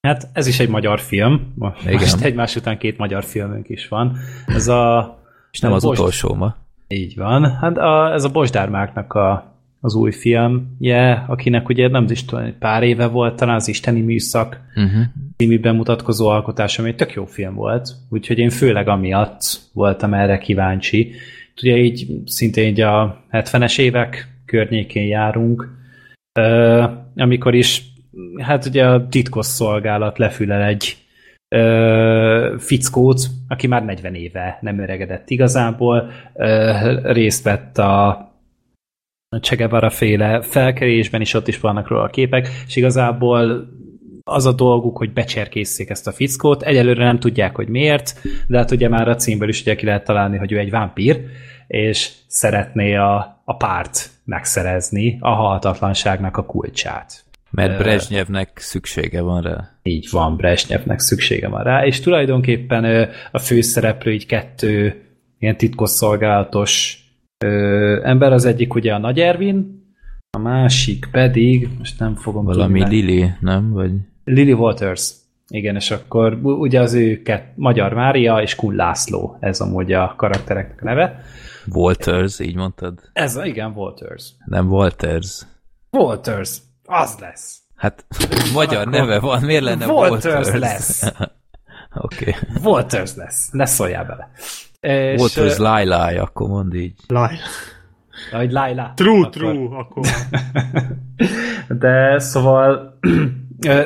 Hát 0.00 0.28
ez 0.32 0.46
is 0.46 0.60
egy 0.60 0.68
magyar 0.68 1.00
film. 1.00 1.54
Igen. 1.80 1.92
Most 1.92 2.20
egymás 2.20 2.56
után 2.56 2.78
két 2.78 2.98
magyar 2.98 3.24
filmünk 3.24 3.68
is 3.68 3.88
van. 3.88 4.16
Ez 4.46 4.68
a... 4.68 5.14
És 5.50 5.60
nem 5.60 5.72
az 5.72 5.82
Bosd... 5.82 5.98
utolsó 5.98 6.34
ma. 6.34 6.56
Így 6.88 7.16
van. 7.16 7.56
Hát 7.56 7.76
a, 7.76 8.12
ez 8.12 8.24
a 8.24 8.28
Bosdármáknak 8.28 9.12
a 9.12 9.55
az 9.86 9.94
új 9.94 10.12
filmje, 10.12 11.24
akinek 11.28 11.68
ugye 11.68 11.88
nem 11.88 12.06
is 12.08 12.24
tudom, 12.24 12.58
pár 12.58 12.82
éve 12.82 13.06
volt 13.06 13.36
talán 13.36 13.54
az 13.54 13.68
Isteni 13.68 14.00
Műszak 14.00 14.60
uh-huh. 14.74 15.02
című 15.36 15.60
bemutatkozó 15.60 16.28
alkotás, 16.28 16.78
ami 16.78 16.88
egy 16.88 16.96
tök 16.96 17.12
jó 17.12 17.24
film 17.24 17.54
volt, 17.54 17.88
úgyhogy 18.10 18.38
én 18.38 18.50
főleg 18.50 18.88
amiatt 18.88 19.40
voltam 19.72 20.14
erre 20.14 20.38
kíváncsi. 20.38 21.12
Ugye 21.62 21.76
így 21.76 22.06
szintén 22.24 22.68
így 22.68 22.80
a 22.80 23.24
70-es 23.30 23.78
évek 23.78 24.28
környékén 24.46 25.06
járunk, 25.06 25.68
amikor 27.16 27.54
is 27.54 27.82
hát 28.38 28.66
ugye 28.66 28.86
a 28.86 29.08
titkos 29.08 29.46
szolgálat 29.46 30.18
lefülel 30.18 30.62
egy 30.62 30.96
fickót, 32.58 33.26
aki 33.48 33.66
már 33.66 33.84
40 33.84 34.14
éve 34.14 34.58
nem 34.60 34.78
öregedett 34.78 35.30
igazából, 35.30 36.10
részt 37.02 37.44
vett 37.44 37.78
a 37.78 38.24
Che 39.40 39.56
Guevara 39.56 39.90
féle 39.90 40.40
felkerésben 40.42 41.20
is 41.20 41.34
ott 41.34 41.48
is 41.48 41.60
vannak 41.60 41.88
róla 41.88 42.02
a 42.02 42.08
képek, 42.08 42.48
és 42.66 42.76
igazából 42.76 43.68
az 44.24 44.46
a 44.46 44.52
dolguk, 44.52 44.96
hogy 44.96 45.12
becserkészszék 45.12 45.90
ezt 45.90 46.06
a 46.06 46.12
fickót. 46.12 46.62
Egyelőre 46.62 47.04
nem 47.04 47.18
tudják, 47.18 47.56
hogy 47.56 47.68
miért, 47.68 48.20
de 48.46 48.58
hát 48.58 48.70
ugye 48.70 48.88
már 48.88 49.08
a 49.08 49.14
címből 49.14 49.48
is 49.48 49.60
ugye 49.60 49.74
ki 49.74 49.84
lehet 49.84 50.04
találni, 50.04 50.36
hogy 50.36 50.52
ő 50.52 50.58
egy 50.58 50.70
vámpír, 50.70 51.20
és 51.66 52.10
szeretné 52.26 52.94
a, 52.94 53.42
a 53.44 53.56
párt 53.56 54.10
megszerezni 54.24 55.18
a 55.20 55.30
halhatatlanságnak 55.30 56.36
a 56.36 56.44
kulcsát. 56.44 57.24
Mert 57.50 57.78
Brezsnyevnek 57.78 58.50
szüksége 58.54 59.20
van 59.20 59.42
rá. 59.42 59.78
Így 59.82 60.08
van, 60.10 60.36
Brezsnyevnek 60.36 60.98
szüksége 60.98 61.48
van 61.48 61.62
rá, 61.62 61.86
és 61.86 62.00
tulajdonképpen 62.00 63.08
a 63.32 63.38
főszereplő 63.38 64.12
így 64.12 64.26
kettő 64.26 65.02
ilyen 65.38 65.56
titkosszolgálatos 65.56 67.00
ö, 67.44 68.00
ember, 68.02 68.32
az 68.32 68.44
egyik 68.44 68.74
ugye 68.74 68.94
a 68.94 68.98
Nagy 68.98 69.20
Ervin, 69.20 69.84
a 70.30 70.38
másik 70.38 71.08
pedig, 71.10 71.68
most 71.78 71.98
nem 71.98 72.14
fogom 72.14 72.44
Valami 72.44 72.80
tudni, 72.80 72.94
Lili, 72.94 73.30
nem? 73.40 73.72
Vagy... 73.72 73.92
Lily 74.24 74.52
Waters. 74.52 75.12
Igen, 75.48 75.74
és 75.74 75.90
akkor 75.90 76.32
ugye 76.42 76.80
az 76.80 76.94
őket 76.94 77.52
Magyar 77.54 77.92
Mária 77.92 78.42
és 78.42 78.54
Kun 78.54 78.74
László, 78.74 79.36
ez 79.40 79.60
amúgy 79.60 79.92
a 79.92 80.14
karaktereknek 80.16 80.82
neve. 80.82 81.22
Walters, 81.72 82.38
így 82.38 82.54
mondtad? 82.54 83.10
Ez, 83.12 83.40
igen, 83.44 83.72
Walters. 83.72 84.32
Nem 84.44 84.68
Walters. 84.68 85.42
Walters, 85.90 86.58
az 86.84 87.16
lesz. 87.20 87.60
Hát 87.74 88.04
magyar 88.54 88.86
neve 88.86 89.20
van, 89.20 89.42
miért 89.42 89.62
lenne 89.62 89.86
Walters? 89.86 90.24
Walters 90.24 90.58
lesz. 90.58 91.02
Oké. 91.94 92.34
okay. 92.36 92.62
Walters 92.62 93.14
lesz, 93.14 93.48
ne 93.50 93.66
szóljál 93.66 94.04
bele. 94.04 94.30
És, 94.80 95.18
Volt 95.18 95.36
az 95.36 95.58
Laila, 95.58 96.22
akkor 96.22 96.48
mondd 96.48 96.74
így. 96.74 96.94
Laila. 97.06 97.38
Vagy 98.32 98.52
Laila. 98.52 98.92
True, 98.96 99.18
akkor. 99.18 99.30
true, 99.30 99.78
akkor. 99.78 100.06
De 101.78 102.18
szóval 102.18 102.98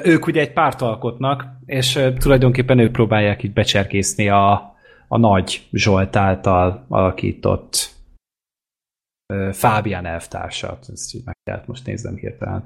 ők 0.03 0.26
ugye 0.26 0.41
egy 0.41 0.53
párt 0.53 0.82
alkotnak, 0.82 1.45
és 1.66 1.99
tulajdonképpen 2.18 2.78
ők 2.78 2.93
próbálják 2.93 3.43
így 3.43 3.53
becserkészni 3.53 4.28
a, 4.28 4.74
a 5.09 5.18
nagy 5.18 5.68
Zsolt 5.72 6.16
által 6.16 6.84
alakított 6.88 7.91
Fábián 9.53 10.07
elvtársat, 10.07 10.86
ezt 10.93 11.15
így 11.15 11.23
meg 11.24 11.36
kellett 11.44 11.66
most 11.66 11.86
nézzem 11.86 12.16
hirtelen. 12.16 12.65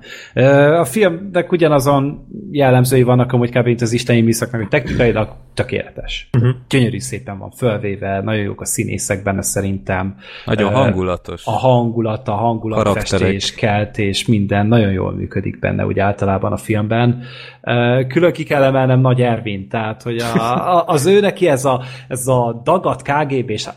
A 0.80 0.84
filmnek 0.84 1.52
ugyanazon 1.52 2.26
jellemzői 2.50 3.02
vannak 3.02 3.32
amúgy 3.32 3.50
kb. 3.50 3.64
mint 3.64 3.80
az 3.80 3.92
isteni 3.92 4.20
műszaknak, 4.20 4.60
hogy 4.60 4.70
technikailag 4.70 5.28
tökéletes. 5.54 6.28
Uh-huh. 6.36 6.54
Gyönyörű 6.68 6.98
szépen 6.98 7.38
van 7.38 7.50
fölvéve, 7.50 8.20
nagyon 8.20 8.42
jók 8.42 8.60
a 8.60 8.64
színészek 8.64 9.22
benne 9.22 9.42
szerintem. 9.42 10.16
Nagyon 10.44 10.72
hangulatos. 10.72 11.46
A 11.46 11.50
hangulat, 11.50 12.28
a 12.28 12.34
hangulatfestés, 12.34 13.54
keltés, 13.54 14.26
minden 14.26 14.66
nagyon 14.66 14.92
jól 14.92 15.12
működik 15.12 15.58
benne 15.58 15.86
úgy 15.86 15.98
általában 15.98 16.52
a 16.52 16.56
filmben. 16.56 17.22
Külön 18.08 18.32
ki 18.32 18.44
kell 18.44 18.62
emelnem 18.62 19.00
Nagy 19.00 19.20
Ervin, 19.20 19.68
tehát 19.68 20.02
hogy 20.02 20.16
a, 20.16 20.36
a, 20.36 20.84
az 20.86 21.06
ő 21.06 21.20
neki 21.20 21.48
ez 21.48 21.64
a, 21.64 21.82
ez 22.08 22.26
a 22.26 22.60
dagat 22.64 23.02
KGB 23.02 23.50
és 23.50 23.68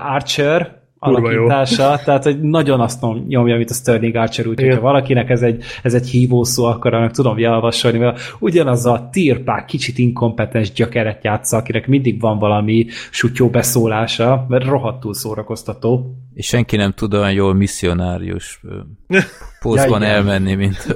Archer, 0.00 0.76
alakítása, 0.98 2.00
tehát 2.04 2.24
hogy 2.24 2.40
nagyon 2.40 2.80
azt 2.80 3.02
nyomja, 3.26 3.56
mint 3.56 3.70
a 3.70 3.74
Sterling 3.74 4.14
Archer, 4.14 4.46
úgyhogy 4.46 4.74
ha 4.74 4.80
valakinek 4.80 5.30
ez 5.30 5.42
egy, 5.42 5.62
ez 5.82 5.94
egy 5.94 6.08
hívószó, 6.08 6.64
akkor 6.64 6.94
annak 6.94 7.10
tudom 7.10 7.38
javasolni, 7.38 7.98
mert 7.98 8.20
ugyanaz 8.38 8.86
a 8.86 9.08
tirpák, 9.12 9.64
kicsit 9.64 9.98
inkompetens 9.98 10.72
gyökeret 10.72 11.24
játsza, 11.24 11.56
akinek 11.56 11.86
mindig 11.86 12.20
van 12.20 12.38
valami 12.38 12.86
sutyó 13.10 13.48
beszólása, 13.48 14.44
mert 14.48 14.64
rohadtul 14.64 15.14
szórakoztató. 15.14 16.14
És 16.38 16.46
senki 16.46 16.76
nem 16.76 16.92
tud 16.92 17.14
olyan 17.14 17.32
jól 17.32 17.54
misszionárius 17.54 18.60
pózban 19.60 20.02
ja, 20.02 20.08
elmenni, 20.08 20.54
mint 20.54 20.86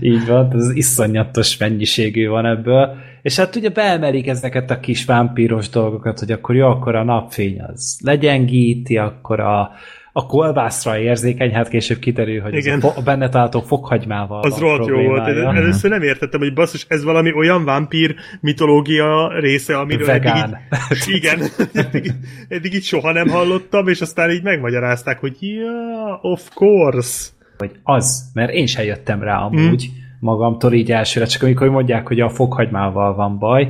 Így 0.00 0.26
van, 0.26 0.52
ez 0.52 0.70
iszonyatos 0.70 1.56
mennyiségű 1.56 2.28
van 2.28 2.46
ebből. 2.46 2.96
És 3.22 3.36
hát 3.36 3.56
ugye 3.56 3.68
beemelik 3.68 4.26
ezeket 4.26 4.70
a 4.70 4.80
kis 4.80 5.04
vámpíros 5.04 5.68
dolgokat, 5.68 6.18
hogy 6.18 6.32
akkor 6.32 6.54
jó, 6.54 6.68
akkor 6.68 6.94
a 6.94 7.04
napfény 7.04 7.60
az 7.60 7.98
legyengíti, 8.02 8.96
akkor 8.96 9.40
a, 9.40 9.70
a 10.12 10.26
kolbászra 10.26 10.98
érzékeny, 10.98 11.52
hát 11.52 11.68
később 11.68 11.98
kiderül, 11.98 12.40
hogy 12.40 12.54
Igen. 12.54 12.80
a, 12.80 13.02
benne 13.02 13.28
található 13.28 13.60
fokhagymával 13.60 14.42
Az 14.42 14.58
rohadt 14.58 14.86
jó 14.86 15.02
volt. 15.02 15.28
Én 15.28 15.36
először 15.36 15.90
nem 15.90 16.02
értettem, 16.02 16.40
hogy 16.40 16.54
basszus, 16.54 16.86
ez 16.88 17.04
valami 17.04 17.32
olyan 17.32 17.64
vámpír 17.64 18.14
mitológia 18.40 19.38
része, 19.40 19.78
amiről 19.78 20.06
Vegán. 20.06 20.58
Eddig, 20.88 21.08
így, 21.08 21.14
igen, 21.14 21.40
eddig, 21.72 22.12
eddig 22.48 22.74
így 22.74 22.82
soha 22.82 23.12
nem 23.12 23.28
hallottam, 23.28 23.88
és 23.88 24.00
aztán 24.00 24.30
így 24.30 24.42
megmagyarázták, 24.42 25.18
hogy 25.18 25.36
ja, 25.40 26.18
of 26.22 26.48
course. 26.54 27.28
Hogy 27.58 27.70
az, 27.82 28.30
mert 28.34 28.52
én 28.52 28.66
sem 28.66 28.84
jöttem 28.84 29.22
rá 29.22 29.38
amúgy 29.38 29.84
hmm. 29.84 29.94
magamtól 30.20 30.72
így 30.72 30.92
elsőre, 30.92 31.26
csak 31.26 31.42
amikor 31.42 31.68
mondják, 31.68 32.06
hogy 32.06 32.20
a 32.20 32.28
fokhagymával 32.28 33.14
van 33.14 33.38
baj. 33.38 33.62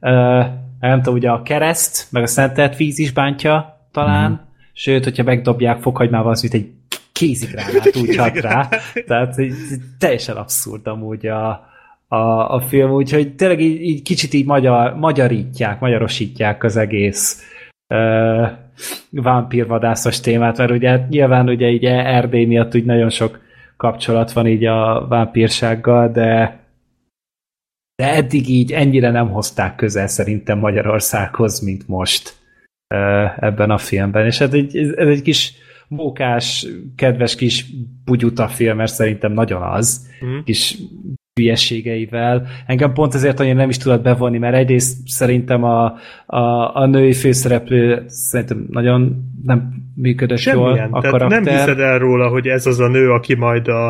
Uh, 0.00 0.44
nem 0.80 1.02
tudom, 1.02 1.14
ugye 1.14 1.30
a 1.30 1.42
kereszt, 1.42 2.06
meg 2.10 2.22
a 2.22 2.26
szentelt 2.26 2.76
víz 2.76 2.98
is 2.98 3.12
bántja 3.12 3.86
talán, 3.92 4.30
hmm 4.30 4.52
Sőt, 4.76 5.04
hogyha 5.04 5.22
megdobják 5.22 5.80
fokhagymával, 5.80 6.30
az 6.30 6.42
mint 6.42 6.54
egy 6.54 6.70
kézigránát 7.12 7.96
úgy 8.02 8.16
hat 8.16 8.40
rá. 8.40 8.68
Tehát 9.06 9.38
így, 9.38 9.54
teljesen 9.98 10.36
abszurd 10.36 10.86
amúgy 10.86 11.26
a, 11.26 11.48
a, 12.08 12.54
a 12.54 12.60
film, 12.60 12.90
úgyhogy 12.90 13.34
tényleg 13.34 13.60
így, 13.60 13.80
így 13.80 14.02
kicsit 14.02 14.32
így 14.34 14.46
magyar, 14.46 14.96
magyarítják, 14.96 15.80
magyarosítják 15.80 16.64
az 16.64 16.76
egész 16.76 17.42
uh, 17.94 18.48
vámpírvadászos 19.10 20.20
témát, 20.20 20.58
mert 20.58 20.70
ugye 20.70 21.06
nyilván 21.08 21.48
ugye 21.48 21.68
így 21.68 21.84
Erdély 21.84 22.44
miatt 22.44 22.74
úgy 22.74 22.84
nagyon 22.84 23.10
sok 23.10 23.40
kapcsolat 23.76 24.32
van 24.32 24.46
így 24.46 24.64
a 24.64 25.06
vámpírsággal, 25.08 26.08
de 26.08 26.62
de 27.96 28.14
eddig 28.14 28.48
így 28.48 28.72
ennyire 28.72 29.10
nem 29.10 29.30
hozták 29.30 29.76
közel 29.76 30.06
szerintem 30.06 30.58
Magyarországhoz, 30.58 31.60
mint 31.60 31.88
most 31.88 32.43
ebben 33.40 33.70
a 33.70 33.78
filmben. 33.78 34.26
És 34.26 34.38
hát 34.38 34.52
egy, 34.52 34.76
ez 34.76 35.08
egy 35.08 35.22
kis 35.22 35.52
mókás, 35.88 36.66
kedves 36.96 37.34
kis 37.34 37.66
bugyuta 38.04 38.48
film, 38.48 38.76
mert 38.76 38.92
szerintem 38.92 39.32
nagyon 39.32 39.62
az. 39.62 40.06
Mm. 40.24 40.38
Kis 40.44 40.76
hülyeségeivel. 41.40 42.46
Engem 42.66 42.92
pont 42.92 43.14
ezért 43.14 43.40
annyira 43.40 43.56
nem 43.56 43.68
is 43.68 43.76
tudott 43.76 44.02
bevonni, 44.02 44.38
mert 44.38 44.54
egyrészt 44.54 45.08
szerintem 45.08 45.64
a, 45.64 45.84
a, 46.26 46.76
a 46.76 46.86
női 46.86 47.12
főszereplő 47.12 48.04
szerintem 48.06 48.66
nagyon 48.70 49.24
nem 49.42 49.72
működött 49.94 50.38
Semmilyen. 50.38 50.68
jól 50.68 50.88
a 50.90 51.00
Tehát 51.00 51.16
karakter. 51.16 51.42
nem 51.42 51.54
hiszed 51.54 51.78
el 51.78 51.98
róla, 51.98 52.28
hogy 52.28 52.46
ez 52.46 52.66
az 52.66 52.80
a 52.80 52.88
nő, 52.88 53.10
aki 53.10 53.34
majd 53.34 53.68
a, 53.68 53.88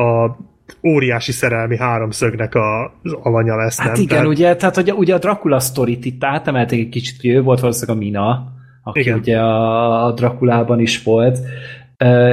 a 0.00 0.36
óriási 0.82 1.32
szerelmi 1.32 1.76
háromszögnek 1.76 2.54
a, 2.54 2.84
az 3.02 3.12
alanya 3.22 3.56
lesz, 3.56 3.78
hát 3.78 3.92
nem? 3.92 4.02
igen, 4.02 4.08
tehát... 4.08 4.26
ugye, 4.26 4.56
tehát 4.56 4.76
ugye, 4.76 4.92
ugye 4.92 5.14
a 5.14 5.18
Dracula 5.18 5.60
sztorit 5.60 6.04
itt 6.04 6.24
átemelték 6.24 6.80
egy 6.80 6.88
kicsit, 6.88 7.20
hogy 7.20 7.30
ő 7.30 7.42
volt 7.42 7.60
valószínűleg 7.60 7.96
a 7.96 8.04
Mina, 8.04 8.52
aki 8.82 9.00
igen. 9.00 9.18
ugye 9.18 9.38
a, 9.38 10.06
a 10.06 10.12
Drakulában 10.12 10.80
is 10.80 11.02
volt, 11.02 11.38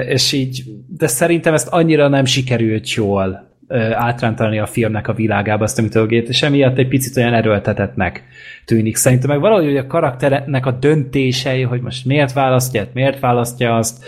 és 0.07 0.31
így, 0.31 0.63
de 0.87 1.07
szerintem 1.07 1.53
ezt 1.53 1.67
annyira 1.67 2.07
nem 2.07 2.25
sikerült 2.25 2.93
jól 2.93 3.49
átrántani 3.93 4.59
a 4.59 4.65
filmnek 4.65 5.07
a 5.07 5.13
világába 5.13 5.63
azt 5.63 5.79
a 5.79 5.81
mitológiát, 5.81 6.27
és 6.27 6.41
emiatt 6.41 6.77
egy 6.77 6.87
picit 6.87 7.17
olyan 7.17 7.33
erőltetetnek 7.33 8.23
tűnik. 8.65 8.95
Szerintem 8.95 9.29
meg 9.29 9.39
valahogy 9.39 9.77
a 9.77 9.87
karakternek 9.87 10.65
a 10.65 10.71
döntései, 10.71 11.61
hogy 11.61 11.81
most 11.81 12.05
miért 12.05 12.33
választja, 12.33 12.87
miért 12.93 13.19
választja 13.19 13.75
azt, 13.75 14.05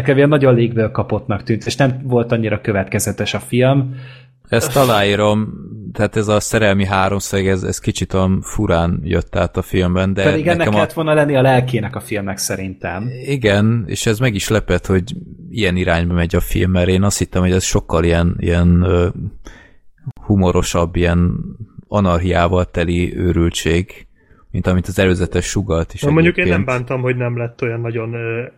nekem 0.00 0.16
ilyen 0.16 0.28
nagyon 0.28 0.54
légből 0.54 0.90
kapottnak 0.90 1.42
tűnt, 1.42 1.66
és 1.66 1.76
nem 1.76 2.00
volt 2.02 2.32
annyira 2.32 2.60
következetes 2.60 3.34
a 3.34 3.38
film. 3.38 3.94
Ezt 4.48 4.76
aláírom, 4.76 5.52
tehát 5.92 6.16
ez 6.16 6.28
a 6.28 6.40
szerelmi 6.40 6.86
háromszög, 6.86 7.46
ez, 7.46 7.62
ez 7.62 7.78
kicsit 7.78 8.14
olyan 8.14 8.40
furán 8.42 9.00
jött 9.04 9.36
át 9.36 9.56
a 9.56 9.62
filmben, 9.62 10.14
de 10.14 10.22
Pedig 10.22 10.46
ennek 10.46 10.68
kellett 10.68 10.90
a... 10.90 10.94
volna 10.94 11.14
lenni 11.14 11.36
a 11.36 11.42
lelkének 11.42 11.96
a 11.96 12.00
filmnek 12.00 12.38
szerintem. 12.38 13.08
Igen, 13.26 13.84
és 13.86 14.06
ez 14.06 14.18
meg 14.18 14.34
is 14.34 14.48
lepett, 14.48 14.86
hogy 14.86 15.16
ilyen 15.50 15.76
irányba 15.76 16.14
megy 16.14 16.34
a 16.34 16.40
film, 16.40 16.70
mert 16.70 16.88
én 16.88 17.02
azt 17.02 17.18
hittem, 17.18 17.42
hogy 17.42 17.52
ez 17.52 17.64
sokkal 17.64 18.04
ilyen, 18.04 18.36
ilyen 18.38 18.86
humorosabb, 20.26 20.96
ilyen 20.96 21.34
anarhiával 21.88 22.64
teli 22.64 23.16
őrültség 23.16 24.06
mint 24.50 24.66
amit 24.66 24.86
az 24.86 24.98
előzetes 24.98 25.44
sugalt 25.44 25.94
is. 25.94 26.02
Na, 26.02 26.10
mondjuk 26.10 26.36
én 26.36 26.46
nem 26.46 26.64
bántam, 26.64 27.00
hogy 27.00 27.16
nem 27.16 27.38
lett 27.38 27.62
olyan 27.62 27.80
nagyon 27.80 28.14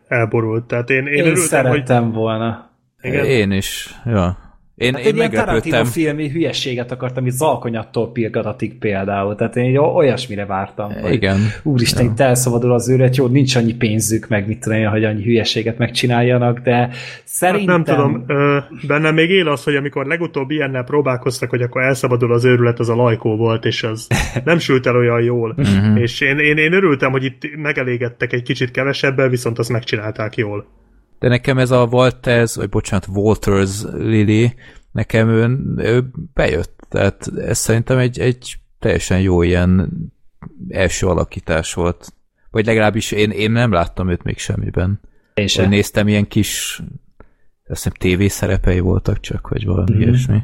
elborult. 0.08 0.64
Tehát 0.64 0.90
én, 0.90 1.06
én, 1.06 1.12
én 1.12 1.20
örültem, 1.20 1.44
szerettem 1.44 2.04
hogy... 2.04 2.14
volna. 2.14 2.70
Igen? 3.00 3.24
Én 3.24 3.50
is, 3.50 3.94
ja. 4.04 4.38
Én, 4.82 4.94
hát 4.94 5.02
én 5.02 5.08
egy 5.08 5.16
ilyen 5.16 5.30
Tarantino 5.30 5.84
filmi 5.84 6.28
hülyeséget 6.28 6.92
akartam, 6.92 7.26
itt 7.26 7.32
zalkonyattól 7.32 8.12
pirgatatik 8.12 8.78
például, 8.78 9.34
tehát 9.34 9.56
én 9.56 9.76
olyasmire 9.76 10.46
vártam. 10.46 10.92
Igen. 11.10 11.34
Hogy, 11.34 11.72
úristen, 11.72 12.04
ja. 12.04 12.10
itt 12.10 12.20
elszabadul 12.20 12.72
az 12.72 12.88
őret, 12.88 13.16
jó, 13.16 13.26
nincs 13.26 13.56
annyi 13.56 13.74
pénzük, 13.74 14.28
meg 14.28 14.46
mit 14.46 14.60
tudom 14.60 14.78
én, 14.78 14.88
hogy 14.88 15.04
annyi 15.04 15.22
hülyeséget 15.22 15.78
megcsináljanak, 15.78 16.58
de 16.58 16.90
szerintem... 17.24 17.84
Hát 17.84 17.86
nem 17.86 17.96
tudom, 17.96 18.24
ö, 18.26 18.58
bennem 18.86 19.14
még 19.14 19.30
él 19.30 19.48
az, 19.48 19.64
hogy 19.64 19.76
amikor 19.76 20.06
legutóbb 20.06 20.50
ilyennel 20.50 20.84
próbálkoztak, 20.84 21.50
hogy 21.50 21.62
akkor 21.62 21.82
elszabadul 21.82 22.32
az 22.32 22.44
őrület, 22.44 22.78
az 22.78 22.88
a 22.88 22.94
lajkó 22.94 23.36
volt, 23.36 23.64
és 23.64 23.82
az 23.82 24.06
nem 24.44 24.58
sült 24.58 24.86
el 24.86 24.96
olyan 24.96 25.22
jól. 25.22 25.54
Uh-huh. 25.56 26.00
És 26.00 26.20
én, 26.20 26.38
én, 26.38 26.56
én 26.56 26.72
örültem, 26.72 27.10
hogy 27.10 27.24
itt 27.24 27.56
megelégettek 27.56 28.32
egy 28.32 28.42
kicsit 28.42 28.70
kevesebbel, 28.70 29.28
viszont 29.28 29.58
azt 29.58 29.70
megcsinálták 29.70 30.36
jól. 30.36 30.66
De 31.22 31.28
nekem 31.28 31.58
ez 31.58 31.70
a 31.70 31.88
Walters, 31.90 32.54
vagy 32.54 32.68
bocsánat, 32.68 33.06
Walters 33.06 33.82
Lily, 33.92 34.54
nekem 34.92 35.28
ő, 35.28 35.58
ő 35.76 36.10
bejött. 36.34 36.86
Tehát 36.88 37.30
ez 37.36 37.58
szerintem 37.58 37.98
egy, 37.98 38.18
egy 38.18 38.58
teljesen 38.78 39.20
jó 39.20 39.42
ilyen 39.42 39.92
első 40.68 41.06
alakítás 41.06 41.74
volt. 41.74 42.12
Vagy 42.50 42.66
legalábbis 42.66 43.12
én, 43.12 43.30
én 43.30 43.50
nem 43.50 43.72
láttam 43.72 44.08
őt 44.08 44.22
még 44.22 44.38
semmiben. 44.38 45.00
Én 45.34 45.46
sem. 45.46 45.68
Néztem 45.68 46.08
ilyen 46.08 46.28
kis 46.28 46.82
azt 47.66 47.82
hiszem 47.82 47.92
tévészerepei 47.98 48.80
voltak 48.80 49.20
csak, 49.20 49.48
vagy 49.48 49.64
valami 49.64 49.96
mm. 49.96 50.00
ilyesmi. 50.00 50.42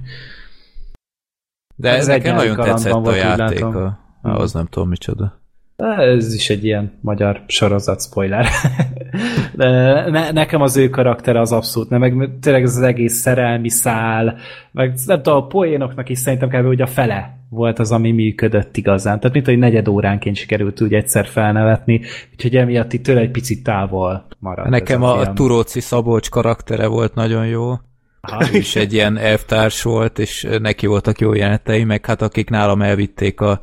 De 1.74 1.90
ez 1.90 2.06
nekem 2.06 2.34
nagyon 2.34 2.56
tetszett 2.56 2.92
a 2.92 3.14
játék. 3.14 3.64
A, 3.64 4.00
az 4.22 4.52
nem 4.52 4.66
tudom 4.66 4.88
micsoda. 4.88 5.42
Ez 5.82 6.34
is 6.34 6.50
egy 6.50 6.64
ilyen 6.64 6.98
magyar 7.00 7.42
sorozat 7.46 8.02
spoiler. 8.02 8.46
De 9.56 9.70
ne, 10.10 10.30
nekem 10.30 10.60
az 10.60 10.76
ő 10.76 10.88
karaktere 10.88 11.40
az 11.40 11.52
abszolút 11.52 11.90
nem, 11.90 12.00
meg 12.00 12.30
tényleg 12.40 12.62
ez 12.62 12.76
az 12.76 12.82
egész 12.82 13.14
szerelmi 13.14 13.68
szál, 13.68 14.36
meg 14.72 14.94
nem 15.06 15.22
tudom, 15.22 15.38
a 15.38 15.46
poénoknak 15.46 16.08
is 16.08 16.18
szerintem 16.18 16.48
kb. 16.48 16.66
hogy 16.66 16.80
a 16.80 16.86
fele 16.86 17.38
volt 17.50 17.78
az, 17.78 17.92
ami 17.92 18.12
működött 18.12 18.76
igazán. 18.76 19.20
Tehát 19.20 19.34
mint, 19.34 19.46
hogy 19.46 19.58
negyed 19.58 19.88
óránként 19.88 20.36
sikerült 20.36 20.80
úgy 20.80 20.94
egyszer 20.94 21.26
felnevetni, 21.26 22.00
úgyhogy 22.32 22.56
emiatt 22.56 22.92
itt 22.92 23.02
tőle 23.02 23.20
egy 23.20 23.30
picit 23.30 23.62
távol 23.62 24.26
maradt. 24.38 24.68
Nekem 24.68 25.02
a, 25.02 25.18
a 25.18 25.32
Turóci 25.32 25.80
Szabolcs 25.80 26.30
karaktere 26.30 26.86
volt 26.86 27.14
nagyon 27.14 27.46
jó. 27.46 27.72
Aha. 28.20 28.44
Ő 28.52 28.56
is 28.56 28.76
egy 28.76 28.92
ilyen 28.92 29.16
elvtárs 29.16 29.82
volt, 29.82 30.18
és 30.18 30.46
neki 30.60 30.86
voltak 30.86 31.18
jó 31.18 31.34
jelenetei, 31.34 31.84
meg 31.84 32.06
hát 32.06 32.22
akik 32.22 32.50
nálam 32.50 32.82
elvitték 32.82 33.40
a 33.40 33.60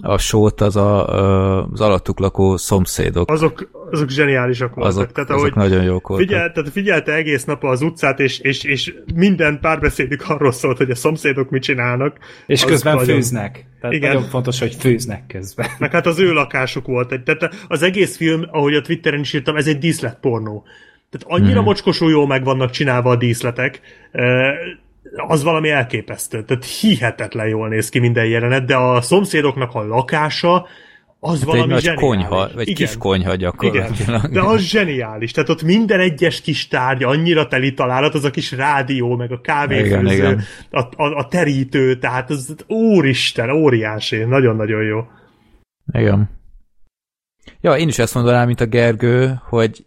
a 0.00 0.18
sót 0.18 0.60
az 0.60 0.76
a, 0.76 1.06
az 1.70 1.80
alattuk 1.80 2.18
lakó 2.18 2.56
szomszédok. 2.56 3.30
Azok, 3.30 3.70
azok 3.90 4.08
zseniálisak 4.08 4.74
voltak. 4.74 4.96
Azok, 4.96 5.12
tehát, 5.12 5.30
azok 5.30 5.54
nagyon 5.54 5.82
jók 5.82 6.08
voltak. 6.08 6.28
Figyel, 6.28 6.52
tehát 6.52 6.70
figyelte 6.70 7.12
egész 7.12 7.44
nap 7.44 7.64
az 7.64 7.82
utcát, 7.82 8.20
és, 8.20 8.38
és, 8.38 8.64
és 8.64 8.94
minden 9.14 9.58
párbeszédük 9.60 10.28
arról 10.28 10.52
szólt, 10.52 10.76
hogy 10.76 10.90
a 10.90 10.94
szomszédok 10.94 11.50
mit 11.50 11.62
csinálnak. 11.62 12.16
És 12.46 12.64
közben 12.64 12.94
nagyon... 12.94 13.14
főznek. 13.14 13.66
Tehát 13.80 13.96
Igen. 13.96 14.12
nagyon 14.12 14.28
fontos, 14.28 14.58
hogy 14.58 14.74
főznek 14.74 15.26
közben. 15.26 15.66
Meg 15.78 15.90
hát 15.90 16.06
az 16.06 16.18
ő 16.18 16.32
lakásuk 16.32 16.86
volt. 16.86 17.20
Tehát 17.24 17.54
az 17.68 17.82
egész 17.82 18.16
film, 18.16 18.46
ahogy 18.50 18.74
a 18.74 18.80
Twitteren 18.80 19.20
is 19.20 19.32
írtam, 19.32 19.56
ez 19.56 19.66
egy 19.66 19.78
díszletpornó. 19.78 20.64
Tehát 21.10 21.40
annyira 21.40 21.56
hmm. 21.56 21.64
mocskosul 21.64 22.10
jól 22.10 22.26
meg 22.26 22.44
vannak 22.44 22.70
csinálva 22.70 23.10
a 23.10 23.16
díszletek, 23.16 23.80
az 25.16 25.42
valami 25.42 25.70
elképesztő. 25.70 26.44
Tehát 26.44 26.64
hihetetlen 26.64 27.48
jól 27.48 27.68
néz 27.68 27.88
ki 27.88 27.98
minden 27.98 28.26
jelenet, 28.26 28.64
de 28.64 28.76
a 28.76 29.00
szomszédoknak 29.00 29.74
a 29.74 29.86
lakása 29.86 30.66
az 31.24 31.38
hát 31.38 31.44
valami 31.44 31.62
egy 31.62 31.68
nagy 31.68 31.82
zseniális. 31.82 32.08
konyha, 32.08 32.50
vagy 32.54 32.68
Igen. 32.68 32.74
kis 32.86 32.96
konyha 32.96 33.34
gyakorlatilag. 33.34 34.20
Igen. 34.20 34.32
De 34.32 34.42
az 34.42 34.60
zseniális. 34.60 35.30
Tehát 35.30 35.48
ott 35.48 35.62
minden 35.62 36.00
egyes 36.00 36.40
kis 36.40 36.68
tárgy 36.68 37.02
annyira 37.02 37.46
teli 37.46 37.74
találat, 37.74 38.14
az 38.14 38.24
a 38.24 38.30
kis 38.30 38.52
rádió, 38.52 39.16
meg 39.16 39.32
a 39.32 39.40
kávéfőző, 39.40 40.14
Igen. 40.14 40.42
A, 40.70 40.80
a, 40.80 41.16
a 41.16 41.28
terítő, 41.28 41.98
tehát 41.98 42.30
az 42.30 42.56
úristen, 42.66 43.50
óriási, 43.50 44.16
nagyon-nagyon 44.16 44.82
jó. 44.82 45.00
Igen. 45.92 46.30
Ja, 47.60 47.76
én 47.76 47.88
is 47.88 47.98
ezt 47.98 48.14
mondanám, 48.14 48.46
mint 48.46 48.60
a 48.60 48.66
Gergő, 48.66 49.40
hogy 49.48 49.84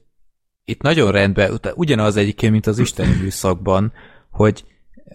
itt 0.65 0.81
nagyon 0.81 1.11
rendben, 1.11 1.59
ugyanaz 1.73 2.15
egyébként, 2.15 2.51
mint 2.51 2.67
az 2.67 2.79
isteni 2.79 3.15
műszakban, 3.21 3.93
hogy 4.31 4.63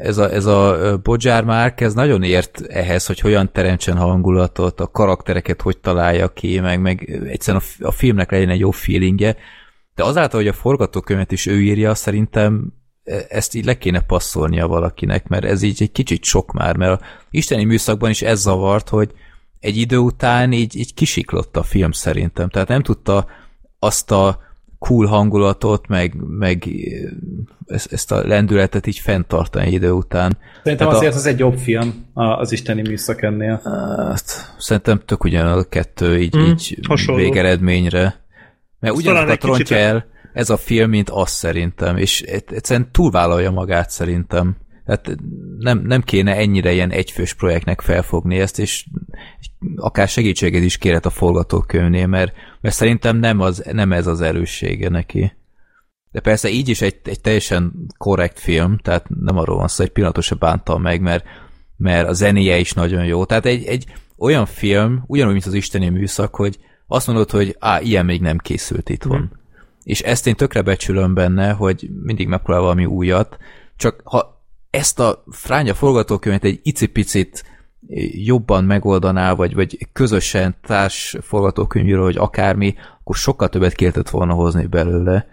ez 0.02 0.18
a, 0.18 0.32
ez 0.32 0.46
a 0.46 0.98
Bodzsár 1.02 1.44
Márk, 1.44 1.80
ez 1.80 1.94
nagyon 1.94 2.22
ért 2.22 2.60
ehhez, 2.66 3.06
hogy 3.06 3.20
hogyan 3.20 3.52
teremtsen 3.52 3.96
hangulatot, 3.96 4.80
a 4.80 4.86
karaktereket 4.86 5.60
hogy 5.60 5.78
találja 5.78 6.28
ki, 6.28 6.60
meg, 6.60 6.80
meg 6.80 7.20
egyszerűen 7.28 7.62
a, 7.78 7.86
a 7.86 7.90
filmnek 7.90 8.30
legyen 8.30 8.48
egy 8.48 8.58
jó 8.58 8.70
feelingje, 8.70 9.36
de 9.94 10.04
azáltal, 10.04 10.40
hogy 10.40 10.48
a 10.48 10.52
forgatókönyvet 10.52 11.32
is 11.32 11.46
ő 11.46 11.60
írja, 11.60 11.94
szerintem 11.94 12.72
e, 13.04 13.24
ezt 13.28 13.54
így 13.54 13.64
le 13.64 13.78
kéne 13.78 14.00
passzolnia 14.00 14.66
valakinek, 14.66 15.28
mert 15.28 15.44
ez 15.44 15.62
így 15.62 15.82
egy 15.82 15.92
kicsit 15.92 16.24
sok 16.24 16.52
már, 16.52 16.76
mert 16.76 17.00
a 17.00 17.04
isteni 17.30 17.64
műszakban 17.64 18.10
is 18.10 18.22
ez 18.22 18.40
zavart, 18.40 18.88
hogy 18.88 19.10
egy 19.58 19.76
idő 19.76 19.96
után 19.96 20.52
így, 20.52 20.76
így 20.76 20.94
kisiklott 20.94 21.56
a 21.56 21.62
film 21.62 21.92
szerintem, 21.92 22.48
tehát 22.48 22.68
nem 22.68 22.82
tudta 22.82 23.26
azt 23.78 24.10
a 24.10 24.38
cool 24.80 25.06
hangulatot, 25.06 25.88
meg, 25.88 26.14
meg 26.28 26.68
ezt, 27.66 27.92
ezt 27.92 28.12
a 28.12 28.26
lendületet 28.26 28.86
így 28.86 28.98
fenntartani 28.98 29.70
idő 29.70 29.90
után. 29.90 30.38
Szerintem 30.62 30.86
Tehát 30.86 30.94
azért 30.94 31.14
a, 31.14 31.16
az 31.16 31.26
egy 31.26 31.38
jobb 31.38 31.58
film 31.58 32.04
az 32.14 32.52
isteni 32.52 32.80
műszak 32.80 33.22
ennél. 33.22 33.60
Hát, 33.64 34.54
szerintem 34.58 35.00
tök 35.04 35.24
ugyanaz 35.24 35.58
a 35.58 35.68
kettő 35.68 36.20
így, 36.20 36.36
mm, 36.36 36.50
így 36.50 36.78
végeredményre. 37.06 38.24
Mert 38.78 38.94
ugyanazt 38.96 39.44
rontja 39.44 39.76
el 39.76 40.06
ez 40.32 40.50
a 40.50 40.56
film, 40.56 40.90
mint 40.90 41.10
az 41.10 41.30
szerintem, 41.30 41.96
és 41.96 42.20
egyszerűen 42.22 42.88
túlvállalja 42.92 43.50
magát 43.50 43.90
szerintem. 43.90 44.56
Tehát 44.86 45.16
nem, 45.58 45.82
nem 45.86 46.02
kéne 46.02 46.36
ennyire 46.36 46.72
ilyen 46.72 46.90
egyfős 46.90 47.34
projektnek 47.34 47.80
felfogni 47.80 48.38
ezt, 48.38 48.58
és 48.58 48.86
akár 49.76 50.08
segítséget 50.08 50.62
is 50.62 50.76
kérhet 50.76 51.06
a 51.06 51.10
forgatókönyvnél, 51.10 52.06
mert, 52.06 52.32
mert 52.60 52.74
szerintem 52.74 53.16
nem, 53.16 53.40
az, 53.40 53.62
nem 53.72 53.92
ez 53.92 54.06
az 54.06 54.20
erőssége 54.20 54.88
neki. 54.88 55.32
De 56.10 56.20
persze 56.20 56.48
így 56.48 56.68
is 56.68 56.82
egy, 56.82 57.00
egy 57.04 57.20
teljesen 57.20 57.72
korrekt 57.96 58.38
film, 58.38 58.78
tehát 58.78 59.06
nem 59.08 59.38
arról 59.38 59.56
van 59.56 59.68
szó, 59.68 59.84
egy 59.84 59.90
pillanatot 59.90 60.24
se 60.24 60.34
bántam 60.34 60.82
meg, 60.82 61.00
mert, 61.00 61.24
mert 61.76 62.08
a 62.08 62.12
zenéje 62.12 62.58
is 62.58 62.72
nagyon 62.72 63.04
jó. 63.04 63.24
Tehát 63.24 63.46
egy, 63.46 63.64
egy 63.64 63.84
olyan 64.18 64.46
film, 64.46 65.04
ugyanúgy, 65.06 65.32
mint 65.32 65.46
az 65.46 65.54
Isteni 65.54 65.88
műszak, 65.88 66.34
hogy 66.34 66.58
azt 66.86 67.06
mondod, 67.06 67.30
hogy 67.30 67.56
á, 67.58 67.80
ilyen 67.80 68.04
még 68.04 68.20
nem 68.20 68.38
készült 68.38 68.88
itthon. 68.88 69.20
Mm. 69.20 69.38
És 69.82 70.00
ezt 70.00 70.26
én 70.26 70.34
tökre 70.34 70.62
becsülöm 70.62 71.14
benne, 71.14 71.52
hogy 71.52 71.88
mindig 72.02 72.28
megpróbál 72.28 72.62
valami 72.62 72.84
újat, 72.84 73.38
csak 73.76 74.00
ha 74.04 74.44
ezt 74.70 75.00
a 75.00 75.24
fránya 75.30 75.74
forgatókönyvet 75.74 76.44
egy 76.44 76.60
icipicit 76.62 77.44
jobban 78.24 78.64
megoldaná, 78.64 79.32
vagy, 79.32 79.54
vagy 79.54 79.78
közösen 79.92 80.54
társ 80.66 81.16
forgatókönyvről, 81.20 82.02
vagy 82.02 82.16
akármi, 82.16 82.74
akkor 83.00 83.16
sokkal 83.16 83.48
többet 83.48 83.74
kértett 83.74 84.10
volna 84.10 84.32
hozni 84.32 84.66
belőle. 84.66 85.26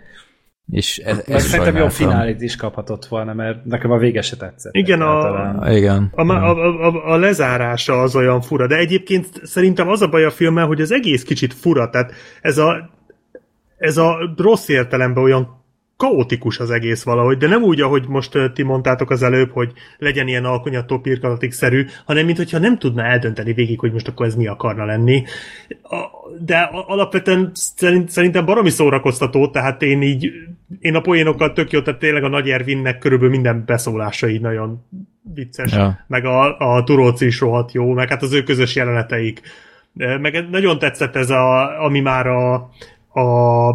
És 0.71 0.97
ez, 0.97 1.23
ez 1.27 1.45
szerintem 1.45 1.75
jó 1.75 1.87
finálit 1.87 2.41
is 2.41 2.55
kaphatott 2.55 3.05
volna, 3.05 3.33
mert 3.33 3.65
nekem 3.65 3.91
a 3.91 3.97
vége 3.97 4.21
se 4.21 4.37
tetszett. 4.37 4.75
Igen, 4.75 5.01
a, 5.01 5.71
igen. 5.71 6.11
A, 6.15 6.21
a, 6.21 6.85
a, 6.87 7.13
a 7.13 7.17
lezárása 7.17 8.01
az 8.01 8.15
olyan 8.15 8.41
fura, 8.41 8.67
de 8.67 8.75
egyébként 8.75 9.27
szerintem 9.43 9.87
az 9.87 10.01
a 10.01 10.07
baj 10.07 10.25
a 10.25 10.31
filmmel, 10.31 10.65
hogy 10.65 10.81
az 10.81 10.91
egész 10.91 11.23
kicsit 11.23 11.53
fura, 11.53 11.89
tehát 11.89 12.11
ez 12.41 12.57
a, 12.57 12.89
ez 13.77 13.97
a 13.97 14.33
rossz 14.37 14.67
értelemben 14.67 15.23
olyan 15.23 15.63
kaotikus 15.97 16.59
az 16.59 16.71
egész 16.71 17.03
valahogy, 17.03 17.37
de 17.37 17.47
nem 17.47 17.63
úgy, 17.63 17.81
ahogy 17.81 18.07
most 18.07 18.51
ti 18.53 18.63
mondtátok 18.63 19.09
az 19.09 19.23
előbb, 19.23 19.51
hogy 19.51 19.71
legyen 19.97 20.27
ilyen 20.27 20.45
alkonyató 20.45 20.99
pirkalatik-szerű, 20.99 21.85
hanem 22.05 22.25
mintha 22.25 22.59
nem 22.59 22.77
tudna 22.77 23.03
eldönteni 23.03 23.53
végig, 23.53 23.79
hogy 23.79 23.91
most 23.91 24.07
akkor 24.07 24.25
ez 24.25 24.35
mi 24.35 24.47
akarna 24.47 24.85
lenni. 24.85 25.23
De 26.39 26.57
alapvetően 26.87 27.51
szerintem 28.07 28.45
baromi 28.45 28.69
szórakoztató, 28.69 29.47
tehát 29.47 29.81
én 29.81 30.01
így, 30.01 30.31
én 30.79 30.95
a 30.95 31.01
poénokkal 31.01 31.53
tök 31.53 31.71
jó, 31.71 31.81
tehát 31.81 31.99
tényleg 31.99 32.23
a 32.23 32.27
Nagy 32.29 32.49
Ervinnek 32.49 32.97
körülbelül 32.97 33.33
minden 33.33 33.63
beszólása 33.65 34.27
így 34.27 34.41
nagyon 34.41 34.85
vicces, 35.33 35.71
ja. 35.71 36.05
meg 36.07 36.25
a, 36.25 36.57
a 36.57 36.83
Turóci 36.83 37.25
is 37.25 37.39
rohadt 37.39 37.71
jó, 37.71 37.91
meg 37.93 38.09
hát 38.09 38.21
az 38.21 38.33
ő 38.33 38.43
közös 38.43 38.75
jeleneteik. 38.75 39.41
Meg 39.93 40.49
nagyon 40.49 40.79
tetszett 40.79 41.15
ez, 41.15 41.29
a, 41.29 41.83
ami 41.83 41.99
már 41.99 42.27
a, 42.27 42.53
a 43.19 43.69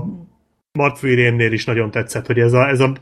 Martfűrémnél 0.72 1.52
is 1.52 1.64
nagyon 1.64 1.90
tetszett, 1.90 2.26
hogy 2.26 2.38
ez 2.38 2.52
a, 2.52 2.68
ez 2.68 2.80
a 2.80 2.92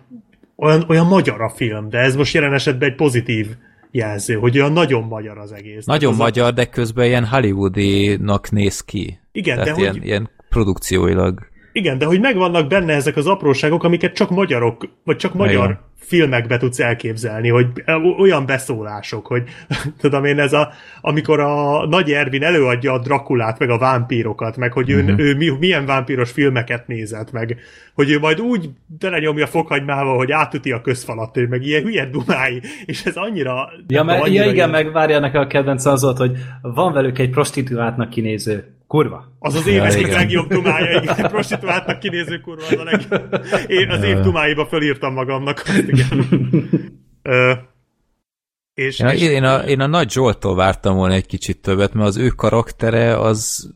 olyan, 0.56 0.84
olyan 0.88 1.06
magyar 1.06 1.40
a 1.40 1.48
film, 1.48 1.88
de 1.88 1.98
ez 1.98 2.16
most 2.16 2.34
jelen 2.34 2.54
esetben 2.54 2.88
egy 2.88 2.94
pozitív 2.94 3.46
jelző, 3.90 4.34
hogy 4.34 4.58
olyan 4.58 4.72
nagyon 4.72 5.02
magyar 5.02 5.38
az 5.38 5.52
egész. 5.52 5.84
Nagyon 5.84 6.12
az 6.12 6.18
magyar, 6.18 6.46
a... 6.46 6.50
de 6.50 6.64
közben 6.64 7.06
ilyen 7.06 7.26
hollywoodinak 7.26 8.50
néz 8.50 8.80
ki. 8.80 9.18
Igen, 9.32 9.56
Tehát 9.56 9.74
de 9.74 9.80
ilyen, 9.80 9.92
hogy... 9.92 10.04
ilyen 10.04 10.30
produkcióilag. 10.48 11.48
Igen, 11.72 11.98
de 11.98 12.04
hogy 12.04 12.20
megvannak 12.20 12.68
benne 12.68 12.94
ezek 12.94 13.16
az 13.16 13.26
apróságok, 13.26 13.84
amiket 13.84 14.14
csak 14.14 14.30
magyarok, 14.30 14.88
vagy 15.04 15.16
csak 15.16 15.34
magyar 15.34 15.64
Igen. 15.64 15.78
filmekbe 15.96 16.56
tudsz 16.56 16.80
elképzelni, 16.80 17.48
hogy 17.48 17.66
olyan 18.18 18.46
beszólások, 18.46 19.26
hogy 19.26 19.42
tudom 20.00 20.24
én, 20.24 20.38
ez 20.38 20.52
a, 20.52 20.72
amikor 21.00 21.40
a 21.40 21.86
Nagy 21.86 22.12
Ervin 22.12 22.42
előadja 22.42 22.92
a 22.92 22.98
Drakulát, 22.98 23.58
meg 23.58 23.70
a 23.70 23.78
vámpírokat, 23.78 24.56
meg 24.56 24.72
hogy 24.72 24.90
ő, 24.90 25.02
uh-huh. 25.02 25.18
ő 25.18 25.34
mi, 25.36 25.48
milyen 25.58 25.86
vámpíros 25.86 26.30
filmeket 26.30 26.86
nézett, 26.86 27.32
meg 27.32 27.56
hogy 27.94 28.10
ő 28.10 28.18
majd 28.18 28.40
úgy 28.40 28.70
telenyomja 28.98 29.46
fokhagymával, 29.46 30.16
hogy 30.16 30.32
átüti 30.32 30.72
a 30.72 30.80
közfalat, 30.80 31.48
meg 31.48 31.62
ilyen 31.62 31.82
hülye 31.82 32.06
dumái, 32.06 32.60
és 32.86 33.04
ez 33.04 33.16
annyira... 33.16 33.68
Ja, 33.86 34.02
mert, 34.02 34.22
annyira 34.22 34.44
ja 34.44 34.50
igen, 34.50 34.54
ilyen... 34.54 34.70
meg 34.70 34.92
várja 34.92 35.30
a 35.32 35.46
kedvenc 35.46 35.84
az 35.84 36.02
volt, 36.02 36.16
hogy 36.16 36.36
van 36.62 36.92
velük 36.92 37.18
egy 37.18 37.30
prostituáltnak 37.30 38.10
kinéző 38.10 38.79
Kurva. 38.90 39.36
Az 39.38 39.54
az 39.54 39.66
éves 39.66 39.96
ja, 39.96 40.06
legjobb 40.06 40.48
dumája, 40.48 41.00
igen. 41.00 41.16
Prostituáltnak 41.16 41.98
kinéző 41.98 42.40
kurva, 42.40 42.62
az 42.62 42.78
a 42.78 42.84
leg... 42.84 43.06
Én 43.66 43.90
az 43.90 44.02
év 44.02 44.20
dumáiba 44.20 44.66
fölírtam 44.66 45.12
magamnak. 45.12 45.62
igen. 45.86 46.26
Ö, 47.22 47.52
és, 48.74 48.98
ja, 48.98 49.12
és... 49.12 49.20
Én, 49.20 49.44
a, 49.44 49.58
én 49.58 49.80
a 49.80 49.86
Nagy 49.86 50.10
Zsoltól 50.10 50.54
vártam 50.54 50.96
volna 50.96 51.14
egy 51.14 51.26
kicsit 51.26 51.62
többet, 51.62 51.94
mert 51.94 52.08
az 52.08 52.16
ő 52.16 52.28
karaktere 52.28 53.18
az 53.18 53.70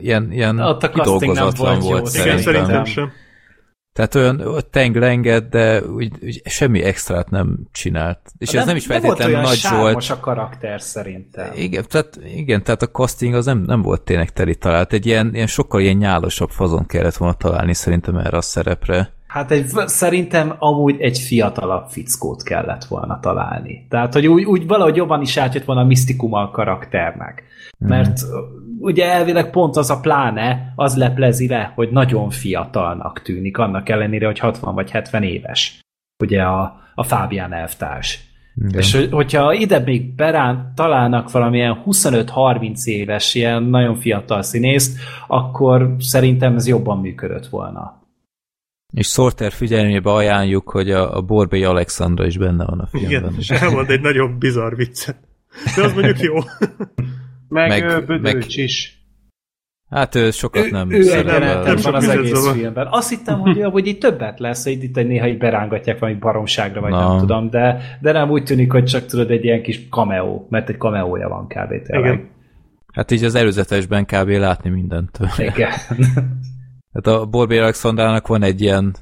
ilyen, 0.00 0.32
ilyen 0.32 0.78
kidolgozatlan 0.92 1.78
volt, 1.78 1.90
volt 1.90 2.06
szerintem. 2.06 2.38
Igen, 2.38 2.52
szerintem 2.52 2.84
sem. 2.84 3.12
Tehát 3.96 4.14
olyan 4.14 4.42
tenglenged, 4.70 5.44
de 5.44 5.82
úgy, 5.82 6.12
úgy 6.22 6.42
semmi 6.44 6.82
extrát 6.82 7.30
nem 7.30 7.58
csinált. 7.72 8.18
És 8.38 8.50
nem, 8.50 8.60
ez 8.60 8.66
nem 8.66 8.76
is 8.76 8.86
feltétlenül 8.86 9.40
nagy 9.40 9.56
Zsolt. 9.56 10.10
a 10.10 10.20
karakter 10.20 10.80
szerintem. 10.80 11.50
Igen, 11.54 11.84
tehát, 11.88 12.18
igen, 12.34 12.62
tehát 12.62 12.82
a 12.82 12.90
casting 12.90 13.34
az 13.34 13.44
nem, 13.44 13.58
nem 13.58 13.82
volt 13.82 14.02
tényleg 14.02 14.32
teli 14.32 14.54
talált. 14.54 14.92
Egy 14.92 15.06
ilyen, 15.06 15.30
ilyen 15.34 15.46
sokkal 15.46 15.80
ilyen 15.80 15.96
nyálosabb 15.96 16.50
fazon 16.50 16.86
kellett 16.86 17.16
volna 17.16 17.34
találni 17.34 17.74
szerintem 17.74 18.16
erre 18.16 18.36
a 18.36 18.40
szerepre. 18.40 19.14
Hát 19.26 19.50
egy, 19.50 19.66
szerintem 19.86 20.54
amúgy 20.58 21.00
egy 21.00 21.18
fiatalabb 21.18 21.88
fickót 21.88 22.42
kellett 22.42 22.84
volna 22.84 23.20
találni. 23.20 23.86
Tehát, 23.88 24.12
hogy 24.12 24.26
úgy, 24.26 24.44
úgy 24.44 24.66
valahogy 24.66 24.96
jobban 24.96 25.20
is 25.20 25.36
átjött 25.36 25.64
volna 25.64 25.80
a 25.80 25.86
misztikum 25.86 26.32
a 26.32 26.50
karakternek. 26.50 27.42
Mhm. 27.78 27.90
Mert 27.90 28.20
ugye 28.78 29.10
elvileg 29.12 29.50
pont 29.50 29.76
az 29.76 29.90
a 29.90 30.00
pláne, 30.00 30.72
az 30.76 30.96
leplezi 30.96 31.48
le, 31.48 31.72
hogy 31.74 31.90
nagyon 31.90 32.30
fiatalnak 32.30 33.22
tűnik, 33.22 33.58
annak 33.58 33.88
ellenére, 33.88 34.26
hogy 34.26 34.38
60 34.38 34.74
vagy 34.74 34.90
70 34.90 35.22
éves. 35.22 35.80
Ugye 36.18 36.42
a, 36.42 36.80
a 36.94 37.02
Fábián 37.02 37.52
elvtárs. 37.52 38.20
Igen. 38.54 38.78
És 38.78 39.06
hogyha 39.10 39.52
ide 39.52 39.78
még 39.78 40.14
berán 40.14 40.72
találnak 40.74 41.30
valamilyen 41.30 41.82
25-30 41.86 42.84
éves, 42.84 43.34
ilyen 43.34 43.62
nagyon 43.62 43.94
fiatal 43.94 44.42
színészt, 44.42 44.98
akkor 45.26 45.96
szerintem 45.98 46.56
ez 46.56 46.68
jobban 46.68 47.00
működött 47.00 47.46
volna. 47.46 48.04
És 48.92 49.06
Sorter 49.06 49.52
figyelmébe 49.52 50.10
ajánljuk, 50.10 50.70
hogy 50.70 50.90
a, 50.90 51.16
a 51.16 51.22
Borbély 51.22 51.64
Alexandra 51.64 52.26
is 52.26 52.38
benne 52.38 52.64
van 52.64 52.80
a 52.80 52.86
filmben. 52.86 53.10
Igen, 53.10 53.34
és 53.38 53.50
elmond 53.50 53.90
egy 53.90 54.00
nagyon 54.00 54.38
bizarr 54.38 54.74
viccet. 54.74 55.16
De 55.76 55.82
az 55.82 55.92
mondjuk 55.92 56.20
jó. 56.20 56.34
Meg, 57.48 57.68
meg 57.68 58.04
Bödőcs 58.06 58.56
meg... 58.56 58.64
is. 58.64 58.96
Hát 59.90 60.14
ő 60.14 60.30
sokat 60.30 60.70
nem 60.70 60.90
ő, 60.90 61.22
nem 61.22 61.76
van 61.82 61.94
az 61.94 62.08
egész 62.08 62.38
szóval. 62.38 62.54
filmben. 62.54 62.86
Azt 62.90 63.08
hittem, 63.08 63.38
hogy, 63.38 63.62
hogy 63.72 63.86
itt 63.86 64.00
többet 64.00 64.38
lesz, 64.38 64.64
hogy 64.64 64.82
itt 64.82 64.94
néha 64.94 65.28
így 65.28 65.38
berángatják 65.38 65.98
valami 65.98 66.18
baromságra, 66.18 66.80
vagy 66.80 66.90
Na. 66.90 67.08
nem 67.08 67.18
tudom, 67.18 67.50
de, 67.50 67.80
de 68.00 68.12
nem 68.12 68.30
úgy 68.30 68.44
tűnik, 68.44 68.72
hogy 68.72 68.84
csak 68.84 69.06
tudod 69.06 69.30
egy 69.30 69.44
ilyen 69.44 69.62
kis 69.62 69.88
cameo, 69.88 70.46
mert 70.48 70.68
egy 70.68 70.78
cameója 70.78 71.28
van 71.28 71.46
kb. 71.46 71.72
Igen. 71.86 72.28
Hát 72.92 73.10
így 73.10 73.24
az 73.24 73.34
előzetesben 73.34 74.04
kb. 74.04 74.28
látni 74.28 74.70
mindent. 74.70 75.18
Igen. 75.38 75.70
Hát 76.92 77.06
a 77.06 77.26
Borbély 77.26 77.58
Alexandrának 77.58 78.26
van 78.26 78.42
egy 78.42 78.60
ilyen 78.60 78.94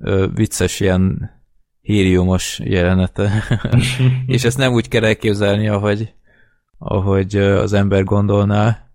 ö, 0.00 0.26
vicces, 0.34 0.80
ilyen 0.80 1.30
híriumos 1.80 2.60
jelenete. 2.64 3.30
és 4.26 4.44
ezt 4.44 4.58
nem 4.58 4.72
úgy 4.72 4.88
kell 4.88 5.04
elképzelni, 5.04 5.68
ahogy 5.68 6.14
ahogy 6.82 7.36
az 7.36 7.72
ember 7.72 8.04
gondolná. 8.04 8.88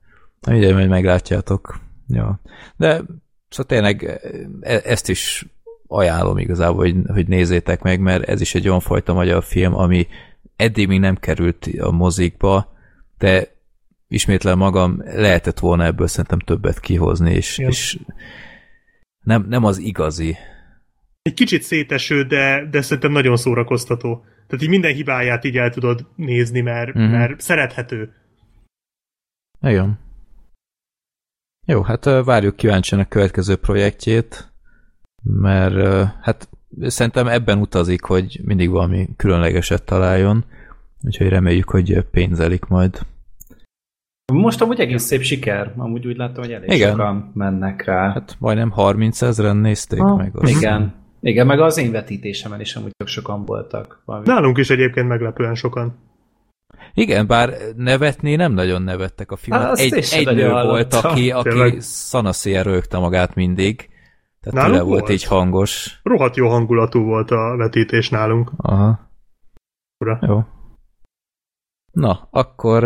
Ugye, 0.48 0.74
majd 0.74 0.90
meglátjátok. 0.90 1.80
Ja. 2.08 2.40
De 2.76 3.02
szóval 3.50 3.66
tényleg 3.66 4.04
e, 4.62 4.82
ezt 4.84 5.10
is 5.10 5.46
ajánlom 5.88 6.38
igazából, 6.38 6.84
hogy, 6.84 6.96
hogy 7.08 7.28
nézzétek 7.28 7.82
meg, 7.82 8.00
mert 8.00 8.24
ez 8.24 8.42
is 8.42 8.56
egy 8.56 8.68
olyan 8.68 8.80
fajta 8.80 9.14
magyar 9.14 9.44
film, 9.44 9.76
ami 9.76 10.08
eddig 10.56 10.88
még 10.88 11.00
nem 11.00 11.16
került 11.16 11.70
a 11.80 11.92
mozikba, 11.92 12.74
de 13.18 13.56
ismétlen 14.08 14.58
magam, 14.58 15.02
lehetett 15.06 15.60
volna 15.60 15.84
ebből 15.84 16.08
szerintem 16.08 16.40
többet 16.40 16.80
kihozni, 16.80 17.34
és, 17.34 17.58
és 17.58 18.00
nem, 19.20 19.46
nem 19.50 19.64
az 19.64 19.78
igazi. 19.78 20.36
Egy 21.22 21.34
kicsit 21.34 21.62
széteső, 21.62 22.24
de, 22.24 22.68
de 22.72 22.82
szerintem 22.82 23.12
nagyon 23.12 23.38
szórakoztató. 23.38 24.26
Tehát 24.48 24.64
így 24.64 24.70
minden 24.70 24.94
hibáját 24.94 25.44
így 25.44 25.58
el 25.58 25.70
tudod 25.70 26.06
nézni, 26.16 26.62
mert, 26.62 26.96
uh-huh. 26.96 27.12
mert 27.12 27.40
szerethető. 27.40 28.14
Igen. 29.62 30.00
Jó, 31.66 31.82
hát 31.82 32.06
várjuk 32.06 32.56
kíváncsian 32.56 33.00
a 33.00 33.08
következő 33.08 33.56
projektjét, 33.56 34.54
mert 35.24 36.08
hát 36.22 36.50
szerintem 36.82 37.28
ebben 37.28 37.60
utazik, 37.60 38.04
hogy 38.04 38.40
mindig 38.44 38.70
valami 38.70 39.10
különlegeset 39.16 39.84
találjon, 39.84 40.46
úgyhogy 41.02 41.28
reméljük, 41.28 41.70
hogy 41.70 42.02
pénzelik 42.12 42.66
majd. 42.66 43.00
Most 44.34 44.62
amúgy 44.62 44.80
egész 44.80 45.04
szép 45.04 45.22
siker, 45.22 45.74
amúgy 45.78 46.08
úgy 46.08 46.18
látom, 46.18 46.44
hogy 46.44 46.54
elég 46.54 46.72
Igen. 46.72 46.90
sokan 46.90 47.32
mennek 47.34 47.84
rá. 47.86 48.12
Hát 48.12 48.36
majdnem 48.40 48.72
30 48.72 49.22
ezeren 49.22 49.58
nézték 49.58 50.00
ha, 50.00 50.16
meg. 50.16 50.32
Azt. 50.38 50.56
Igen. 50.56 51.05
Igen, 51.26 51.46
meg 51.46 51.60
az 51.60 51.78
én 51.78 51.92
vetítésemen 51.92 52.60
is 52.60 52.76
amúgy 52.76 52.96
tök 52.96 53.08
sokan 53.08 53.46
voltak. 53.46 54.02
Valami. 54.06 54.26
Nálunk 54.26 54.58
is 54.58 54.70
egyébként 54.70 55.08
meglepően 55.08 55.56
sokan. 55.56 55.98
Igen, 56.94 57.28
bár 57.28 57.54
nevetni 57.76 58.36
nem 58.36 58.54
nagyon 58.54 58.82
nevettek 58.82 59.32
a 59.32 59.36
filmet. 59.36 59.68
Hát, 59.68 59.78
egy, 59.78 59.94
egy 60.12 60.36
nő 60.36 60.50
volt, 60.50 60.94
aki, 60.94 61.32
aki 61.32 61.80
szanaszél 61.80 62.64
rögte 62.64 62.98
magát 62.98 63.36
mindig. 63.36 63.90
Tehát 64.40 64.68
nálunk 64.68 64.88
volt, 64.88 65.00
volt 65.00 65.12
így 65.12 65.24
hangos. 65.24 66.00
Rohadt 66.04 66.36
jó 66.36 66.50
hangulatú 66.50 67.04
volt 67.04 67.32
a 67.32 67.56
vetítés 67.58 68.10
nálunk. 68.10 68.52
Aha. 68.58 69.10
Ura. 69.98 70.20
Jó. 70.22 70.44
Na, 71.92 72.28
akkor 72.32 72.84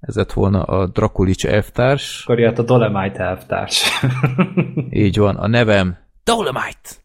ez 0.00 0.14
lett 0.14 0.32
volna 0.32 0.62
a 0.62 0.86
Drakulics 0.86 1.46
elvtárs. 1.46 2.22
Akkor 2.22 2.38
jött 2.38 2.58
a 2.58 2.62
Dolemite 2.62 3.22
elvtárs. 3.22 4.02
így 4.90 5.18
van, 5.18 5.36
a 5.36 5.46
nevem 5.46 5.96
Dolemite! 6.24 7.04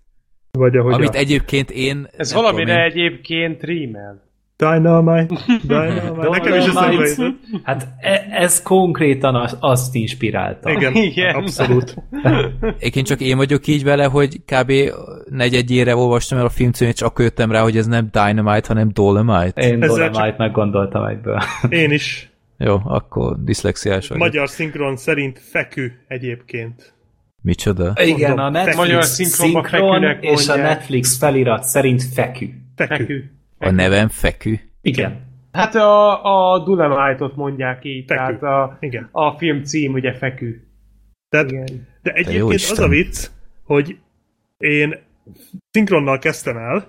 Vagy 0.51 0.77
ahogy 0.77 0.93
Amit 0.93 1.15
a... 1.15 1.17
egyébként 1.17 1.71
én... 1.71 2.07
Ez 2.17 2.33
valamire 2.33 2.73
én... 2.73 2.79
egyébként 2.79 3.63
rímel. 3.63 4.29
Dynamite, 4.61 5.35
Dynamite. 5.67 6.29
Nekem 6.29 6.53
is 6.53 6.65
eszembe 6.65 7.33
Hát 7.63 7.87
e- 7.99 8.27
ez 8.31 8.61
konkrétan 8.61 9.49
azt 9.59 9.95
inspirálta. 9.95 10.71
Igen, 10.71 10.95
Igen. 10.95 11.35
abszolút. 11.35 11.95
Én 12.95 13.03
csak 13.03 13.21
én 13.21 13.37
vagyok 13.37 13.67
így 13.67 13.83
vele, 13.83 14.05
hogy 14.05 14.41
kb. 14.45 14.71
negyedjére 15.29 15.95
olvastam 15.95 16.37
el 16.37 16.45
a 16.45 16.49
filmcímét, 16.49 16.93
és 16.93 17.01
akkor 17.01 17.25
jöttem 17.25 17.51
rá, 17.51 17.61
hogy 17.61 17.77
ez 17.77 17.87
nem 17.87 18.09
Dynamite, 18.11 18.67
hanem 18.67 18.89
Dolomite. 18.93 19.61
Én 19.61 19.79
Dolomite-nak 19.79 20.51
gondoltam 20.51 21.05
egyből. 21.05 21.39
Én 21.69 21.91
is. 21.91 22.31
Jó, 22.57 22.81
akkor 22.83 23.35
diszlexiás 23.43 24.07
vagyok. 24.07 24.23
Magyar 24.23 24.49
szinkron 24.49 24.97
szerint 24.97 25.39
fekü 25.39 25.91
egyébként. 26.07 26.93
Micsoda? 27.41 27.93
Igen, 28.03 28.37
a 28.37 28.49
Netflix 28.49 28.75
Magyar 28.75 29.03
szinkron 29.03 30.03
és 30.21 30.47
a 30.47 30.55
Netflix 30.55 31.17
felirat 31.17 31.63
szerint 31.63 32.03
fekü. 32.03 32.49
Fekü. 32.75 32.95
fekü. 32.95 33.23
A 33.59 33.69
nevem 33.69 34.07
Fekü? 34.07 34.59
Igen. 34.81 35.29
Hát 35.51 35.75
a, 35.75 36.23
a 36.53 36.59
Dulemite-ot 36.59 37.35
mondják 37.35 37.85
így, 37.85 38.05
Fekü. 38.07 38.19
tehát 38.19 38.43
a, 38.43 38.77
Igen. 38.79 39.09
a 39.11 39.31
film 39.37 39.63
cím 39.63 39.93
ugye 39.93 40.13
Fekü. 40.13 40.61
Tehát, 41.29 41.51
Igen. 41.51 41.87
De 42.01 42.11
egyébként 42.11 42.53
az 42.71 42.79
a 42.79 42.87
vicc, 42.87 43.27
hogy 43.63 43.97
én 44.57 44.95
szinkronnal 45.71 46.19
kezdtem 46.19 46.57
el, 46.57 46.87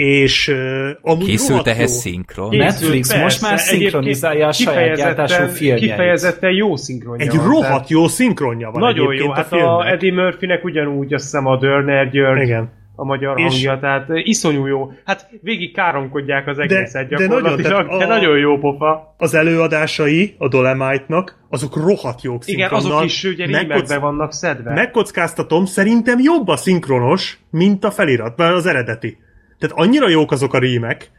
és 0.00 0.48
uh, 0.48 0.88
amúgy 1.02 1.26
Készült 1.26 1.66
ehhez 1.66 1.90
szinkron? 1.90 2.50
Készült, 2.50 2.70
Netflix 2.70 3.08
persze, 3.08 3.22
most 3.22 3.42
már 3.42 3.58
szinkronizálja 3.58 4.46
a 4.46 4.52
saját 4.52 4.96
gyártású 4.96 5.46
filmjeit. 5.46 5.90
Kifejezetten 5.90 6.52
jó 6.52 6.76
szinkronja 6.76 7.24
Egy 7.24 7.36
van, 7.36 7.46
rohadt 7.46 7.70
tehát... 7.70 7.88
jó 7.88 8.06
szinkronja 8.06 8.70
van 8.70 8.80
Nagyon 8.80 9.14
jó, 9.14 9.30
hát 9.30 9.52
a, 9.52 9.78
a 9.78 9.88
Eddie 9.88 10.12
Murphynek 10.12 10.64
ugyanúgy 10.64 11.14
azt 11.14 11.24
hiszem 11.24 11.46
a 11.46 11.56
Dörner 11.56 12.10
György, 12.10 12.42
Igen 12.42 12.78
a 13.00 13.04
magyar 13.04 13.38
és 13.38 13.44
hangja, 13.44 13.78
tehát 13.78 14.08
iszonyú 14.08 14.66
jó. 14.66 14.92
Hát 15.04 15.30
végig 15.42 15.74
káromkodják 15.74 16.46
az 16.46 16.58
egészet 16.58 17.08
de, 17.08 17.16
gyakorlatilag, 17.16 17.62
de 17.62 17.68
nagyon, 17.68 17.98
de 17.98 18.06
nagyon 18.06 18.38
jó 18.38 18.58
pofa. 18.58 19.14
Az 19.18 19.34
előadásai 19.34 20.34
a 20.38 20.48
Dolemite-nak, 20.48 21.38
azok 21.48 21.76
rohadt 21.76 22.22
jók 22.22 22.46
Igen, 22.46 22.70
azok 22.70 23.04
is 23.04 23.24
ugye 23.24 23.48
Megkock... 23.48 24.00
vannak 24.00 24.32
szedve. 24.32 24.72
Megkockáztatom, 24.72 25.64
szerintem 25.64 26.18
jobb 26.18 26.48
a 26.48 26.56
szinkronos, 26.56 27.38
mint 27.50 27.84
a 27.84 27.90
felirat, 27.90 28.36
mert 28.36 28.54
az 28.54 28.66
eredeti. 28.66 29.18
Tehát 29.60 29.76
annyira 29.78 30.08
jók 30.08 30.32
azok 30.32 30.54
a 30.54 30.58
rímek, 30.58 31.10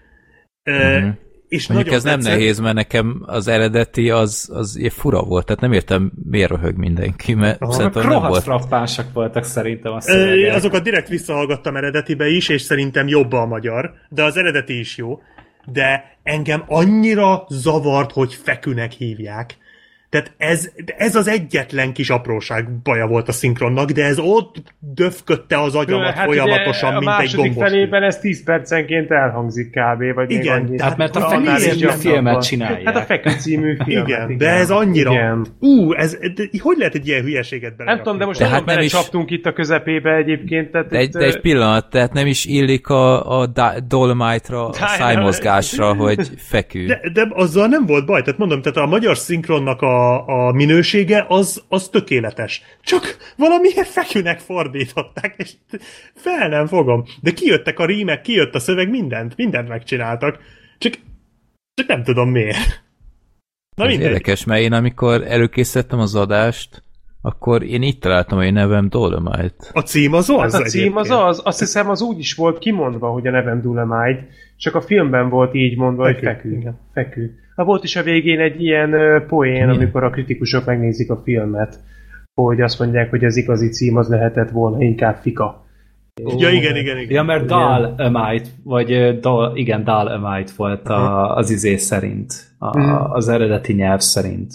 mm-hmm. 0.72 1.10
És 1.52 1.68
Mondjuk 1.68 1.96
ez 1.96 2.04
tetszett. 2.04 2.22
nem 2.22 2.32
nehéz, 2.34 2.60
mert 2.60 2.76
nekem 2.76 3.24
az 3.26 3.48
eredeti 3.48 4.10
az, 4.10 4.50
az 4.54 4.88
fura 4.90 5.22
volt, 5.24 5.46
tehát 5.46 5.62
nem 5.62 5.74
értem, 5.74 6.12
miért 6.30 6.50
röhög 6.50 6.76
mindenki, 6.76 7.34
mert 7.34 7.62
Aha, 7.62 7.72
szerintem 7.72 8.08
nem 8.08 8.22
volt. 8.22 8.44
frappánsak 8.44 9.14
voltak 9.14 9.44
szerintem 9.44 9.94
a 9.94 10.02
szövegek. 10.02 10.56
Azokat 10.56 10.84
direkt 10.84 11.08
visszahallgattam 11.08 11.76
eredetibe 11.76 12.28
is, 12.28 12.50
és 12.50 12.62
szerintem 12.62 13.08
jobb 13.08 13.32
a 13.32 13.46
magyar, 13.46 13.94
de 14.10 14.24
az 14.24 14.38
eredeti 14.38 14.80
is 14.80 14.98
jó. 14.98 15.22
De 15.66 16.18
engem 16.24 16.64
annyira 16.68 17.46
zavart, 17.50 18.12
hogy 18.12 18.34
fekünek 18.34 18.92
hívják. 18.92 19.58
Tehát 20.12 20.34
ez, 20.38 20.72
ez 20.98 21.16
az 21.16 21.28
egyetlen 21.28 21.94
kis 21.94 22.10
apróság 22.10 22.70
baja 22.84 23.08
volt 23.08 23.28
a 23.28 23.32
szinkronnak, 23.32 23.92
de 23.92 24.06
ez 24.06 24.20
ott 24.20 24.56
döfködte 24.80 25.62
az 25.62 25.76
agyamat 25.76 26.14
hát 26.14 26.26
folyamatosan, 26.26 26.94
mint 26.94 27.20
egy 27.20 27.34
gombos. 27.36 27.64
A 27.64 27.68
felében 27.68 28.04
ez 28.04 28.20
10 28.20 28.44
percenként 28.44 29.12
elhangzik 29.12 29.70
kb. 29.70 30.14
Vagy 30.14 30.32
igen, 30.32 30.62
még 30.62 30.80
tehát 30.80 30.98
mert 30.98 31.16
a 31.16 31.20
fekücímű 31.20 31.92
filmet 31.92 32.44
csinálják. 32.44 32.84
Hát 32.84 32.96
a 32.96 33.02
fekü 33.02 33.30
című 33.30 33.76
filmet. 33.86 34.08
Igen, 34.08 34.26
igen, 34.26 34.38
de 34.38 34.50
ez 34.50 34.70
annyira... 34.70 35.12
Igen. 35.12 35.46
Ú, 35.60 35.94
ez, 35.94 36.18
de, 36.36 36.44
hogy 36.60 36.78
lehet 36.78 36.96
egy 36.96 37.08
ilyen 37.08 37.22
hülyeséget 37.22 37.76
bele? 37.76 37.94
Nem 37.94 38.04
tudom, 38.04 38.18
de 38.18 38.26
most 38.26 38.40
de 38.40 38.48
hát 38.48 38.66
nem 38.66 38.80
is... 38.80 38.92
csaptunk 38.92 39.32
itt 39.32 39.46
a 39.46 39.54
közepébe 39.54 40.16
egyébként. 40.16 40.72
Tehát 40.72 40.88
de, 40.88 40.98
egy, 40.98 41.10
de 41.10 41.26
egy 41.26 41.42
pillanat, 41.42 41.90
tehát 41.90 42.14
nem 42.14 42.28
is 42.28 42.46
illik 42.46 42.88
a, 42.88 43.40
a 43.40 43.48
Dolomite-ra, 43.88 44.68
a 44.68 44.74
szájmozgásra, 44.74 45.94
hogy 45.94 46.30
fekü. 46.38 46.86
De, 46.86 47.02
de 47.14 47.28
azzal 47.30 47.68
nem 47.68 47.86
volt 47.86 48.06
baj, 48.06 48.22
tehát 48.22 48.40
mondom, 48.40 48.62
tehát 48.62 48.78
a 48.78 48.86
magyar 48.86 49.18
szinkronnak 49.18 49.82
a 49.82 50.01
a, 50.10 50.52
minősége 50.52 51.26
az, 51.28 51.64
az 51.68 51.88
tökéletes. 51.88 52.62
Csak 52.82 53.18
valamiért 53.38 53.88
fekünek 53.88 54.40
fordították, 54.40 55.34
és 55.38 55.52
fel 56.16 56.48
nem 56.50 56.68
fogom. 56.68 57.04
De 57.22 57.32
kijöttek 57.32 57.80
a 57.80 57.86
rímek, 57.86 58.22
kijött 58.22 58.56
a 58.56 58.60
szöveg, 58.60 58.90
mindent, 58.90 59.36
mindent 59.38 59.68
megcsináltak. 59.68 60.40
Csak, 60.78 60.94
csak 61.74 61.88
nem 61.88 62.04
tudom 62.04 62.30
miért. 62.30 62.84
Na 63.76 63.88
Ez 63.88 64.00
érdekes, 64.00 64.44
mert 64.44 64.62
én 64.62 64.74
amikor 64.74 65.24
előkészítettem 65.28 66.00
az 66.00 66.16
adást, 66.16 66.84
akkor 67.22 67.64
én 67.64 67.82
itt 67.82 68.02
találtam, 68.02 68.38
hogy 68.38 68.54
nevem 68.54 68.90
Dolomite. 68.90 69.70
A 69.74 69.80
cím 69.80 70.14
az 70.14 70.30
az? 70.30 70.54
Hát 70.54 70.62
a 70.62 70.66
cím 70.66 70.96
az 70.96 71.10
az. 71.10 71.42
Azt 71.44 71.60
hiszem 71.60 71.90
az 71.90 72.02
úgy 72.02 72.20
is 72.20 72.34
volt 72.34 72.58
kimondva, 72.58 73.10
hogy 73.10 73.28
a 73.28 73.32
nevem 73.32 73.62
Dolomite, 73.62 74.28
csak 74.62 74.76
a 74.76 74.82
filmben 74.82 75.30
volt 75.30 75.54
így 75.54 75.78
mondva, 75.78 76.06
fekü, 76.06 76.26
hogy 76.26 76.36
fekü. 76.36 76.58
Igen. 76.58 76.80
fekü. 76.94 77.30
Ha 77.56 77.64
volt 77.64 77.84
is 77.84 77.96
a 77.96 78.04
végén 78.04 78.40
egy 78.40 78.62
ilyen 78.62 79.24
poén, 79.28 79.70
amikor 79.70 80.04
a 80.04 80.10
kritikusok 80.10 80.66
megnézik 80.66 81.12
a 81.12 81.22
filmet, 81.24 81.80
hogy 82.34 82.62
azt 82.62 82.80
mondják, 82.80 83.10
hogy 83.10 83.26
az 83.26 83.38
igazi 83.38 83.70
cím 83.70 83.98
az 83.98 84.10
lehetett 84.10 84.50
volna 84.50 84.82
inkább 84.84 85.16
Fika. 85.16 85.66
Ja, 86.38 86.50
igen, 86.50 86.76
igen, 86.76 86.98
igen. 86.98 87.16
Ja, 87.16 87.24
mert 87.24 87.46
Dal 87.46 87.96
Amite, 87.98 88.50
vagy 88.64 89.20
Dal, 89.20 89.58
igen, 89.58 89.84
Dal 89.84 90.08
Amite 90.08 90.52
volt 90.56 90.90
a, 90.90 91.36
az 91.36 91.50
izé 91.50 91.76
szerint, 91.76 92.34
a, 92.58 92.80
uh-huh. 92.80 93.14
az 93.14 93.28
eredeti 93.28 93.74
nyelv 93.74 94.00
szerint. 94.00 94.54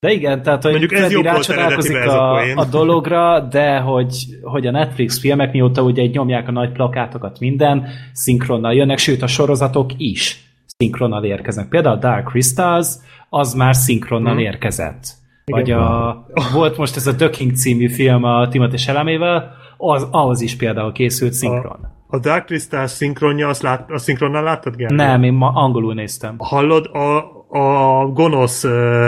De 0.00 0.12
igen, 0.12 0.42
tehát 0.42 0.62
hogy 0.62 0.70
Mondjuk 0.70 0.92
ez 0.92 1.12
rácsodálkozik 1.12 1.96
a, 1.96 2.52
a, 2.54 2.64
dologra, 2.64 3.40
de 3.40 3.78
hogy, 3.78 4.16
hogy 4.42 4.66
a 4.66 4.70
Netflix 4.70 5.18
filmek 5.18 5.52
mióta 5.52 5.82
ugye 5.82 6.02
egy 6.02 6.14
nyomják 6.14 6.48
a 6.48 6.52
nagy 6.52 6.72
plakátokat 6.72 7.38
minden, 7.38 7.86
szinkronnal 8.12 8.74
jönnek, 8.74 8.98
sőt 8.98 9.22
a 9.22 9.26
sorozatok 9.26 9.90
is 9.96 10.44
szinkronnal 10.66 11.24
érkeznek. 11.24 11.68
Például 11.68 11.96
a 11.96 11.98
Dark 11.98 12.28
Crystals, 12.28 12.86
az 13.28 13.54
már 13.54 13.74
szinkronnal 13.74 14.32
hmm. 14.32 14.42
érkezett. 14.42 15.04
Igen, 15.44 15.60
Vagy 15.60 15.70
a, 15.70 16.26
volt 16.52 16.76
most 16.76 16.96
ez 16.96 17.06
a 17.06 17.14
The 17.14 17.30
King 17.30 17.54
című 17.54 17.88
film 17.88 18.24
a 18.24 18.48
Timothy 18.48 18.76
Chalamével, 18.76 19.54
az, 19.76 20.06
ahhoz 20.10 20.40
is 20.40 20.56
például 20.56 20.92
készült 20.92 21.32
szinkron. 21.32 21.78
A, 22.08 22.16
a 22.16 22.18
Dark 22.18 22.44
Crystal 22.44 22.86
szinkronja, 22.86 23.48
azt 23.48 23.62
lát, 23.62 23.90
a 23.90 23.98
szinkronnal 23.98 24.42
láttad, 24.42 24.76
Gergely? 24.76 25.06
Nem, 25.06 25.22
én 25.22 25.32
ma 25.32 25.48
angolul 25.48 25.94
néztem. 25.94 26.34
Hallod, 26.38 26.86
a, 26.86 27.16
a 27.48 28.06
gonosz, 28.06 28.64
uh, 28.64 29.06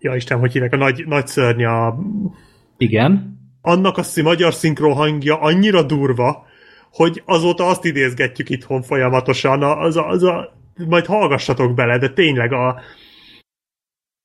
ja 0.00 0.14
Isten, 0.14 0.38
hogy 0.38 0.52
hívják, 0.52 0.72
a 0.72 0.76
nagy, 0.76 1.04
nagy 1.06 1.26
szörny, 1.26 1.64
a... 1.64 1.98
Igen. 2.76 3.38
Annak 3.60 3.98
a 3.98 4.02
magyar 4.22 4.54
szinkron 4.54 4.94
hangja 4.94 5.40
annyira 5.40 5.82
durva, 5.82 6.46
hogy 6.92 7.22
azóta 7.26 7.66
azt 7.66 7.84
idézgetjük 7.84 8.48
itthon 8.48 8.82
folyamatosan, 8.82 9.62
az 9.62 9.96
a, 9.96 10.08
az 10.08 10.22
a, 10.22 10.52
majd 10.88 11.06
hallgassatok 11.06 11.74
bele, 11.74 11.98
de 11.98 12.10
tényleg 12.10 12.52
a 12.52 12.80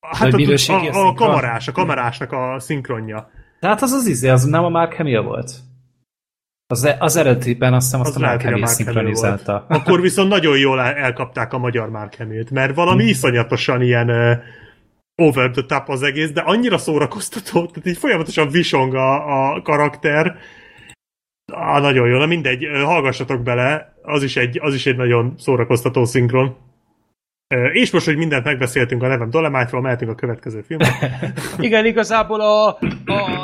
Hát 0.10 0.34
a, 0.34 0.73
a, 0.73 1.07
a, 1.07 1.14
kamarás, 1.14 1.68
a 1.68 1.72
kamarásnak 1.72 2.31
a 2.31 2.60
szinkronja. 2.60 3.30
Tehát 3.60 3.81
az 3.81 3.91
az 3.91 4.07
izé, 4.07 4.30
az 4.30 4.43
nem 4.43 4.64
a 4.64 4.69
Mark 4.69 4.93
Hamill 4.93 5.22
volt? 5.22 5.52
Az, 6.68 6.84
e- 6.84 6.95
az 6.99 7.15
eredetiben 7.15 7.73
azt 7.73 7.85
hiszem 7.85 7.99
azt 7.99 8.15
az 8.15 8.22
a 8.22 8.26
Mark 8.26 8.41
Hamill 8.41 8.65
szinkronizálta. 8.65 9.65
Akkor 9.69 10.02
viszont 10.02 10.30
nagyon 10.30 10.57
jól 10.57 10.81
elkapták 10.81 11.53
a 11.53 11.57
magyar 11.57 11.89
Mark 11.89 12.15
Hamill-t, 12.18 12.52
mert 12.52 12.76
valami 12.76 13.02
hmm. 13.02 13.11
iszonyatosan 13.11 13.81
ilyen 13.81 14.41
over 15.15 15.51
the 15.51 15.61
top 15.61 15.89
az 15.89 16.03
egész, 16.03 16.31
de 16.31 16.41
annyira 16.41 16.77
szórakoztató, 16.77 17.65
tehát 17.65 17.87
így 17.87 17.97
folyamatosan 17.97 18.49
visong 18.49 18.95
a, 18.95 19.53
a 19.53 19.61
karakter. 19.61 20.37
Ah, 21.53 21.81
nagyon 21.81 22.07
jó, 22.07 22.17
na 22.17 22.25
mindegy, 22.25 22.67
hallgassatok 22.83 23.41
bele, 23.41 23.93
az 24.01 24.23
is 24.23 24.37
egy, 24.37 24.59
az 24.61 24.73
is 24.73 24.85
egy 24.85 24.95
nagyon 24.95 25.33
szórakoztató 25.37 26.05
szinkron. 26.05 26.55
És 27.73 27.91
most, 27.91 28.05
hogy 28.05 28.17
mindent 28.17 28.43
megbeszéltünk 28.43 29.03
a 29.03 29.07
nevem 29.07 29.29
Dolemite-ról, 29.29 29.81
mehetünk 29.81 30.11
a 30.11 30.15
következő 30.15 30.61
filmre. 30.61 30.87
Igen, 31.59 31.85
igazából 31.85 32.41
a, 32.41 32.67
a 32.67 32.77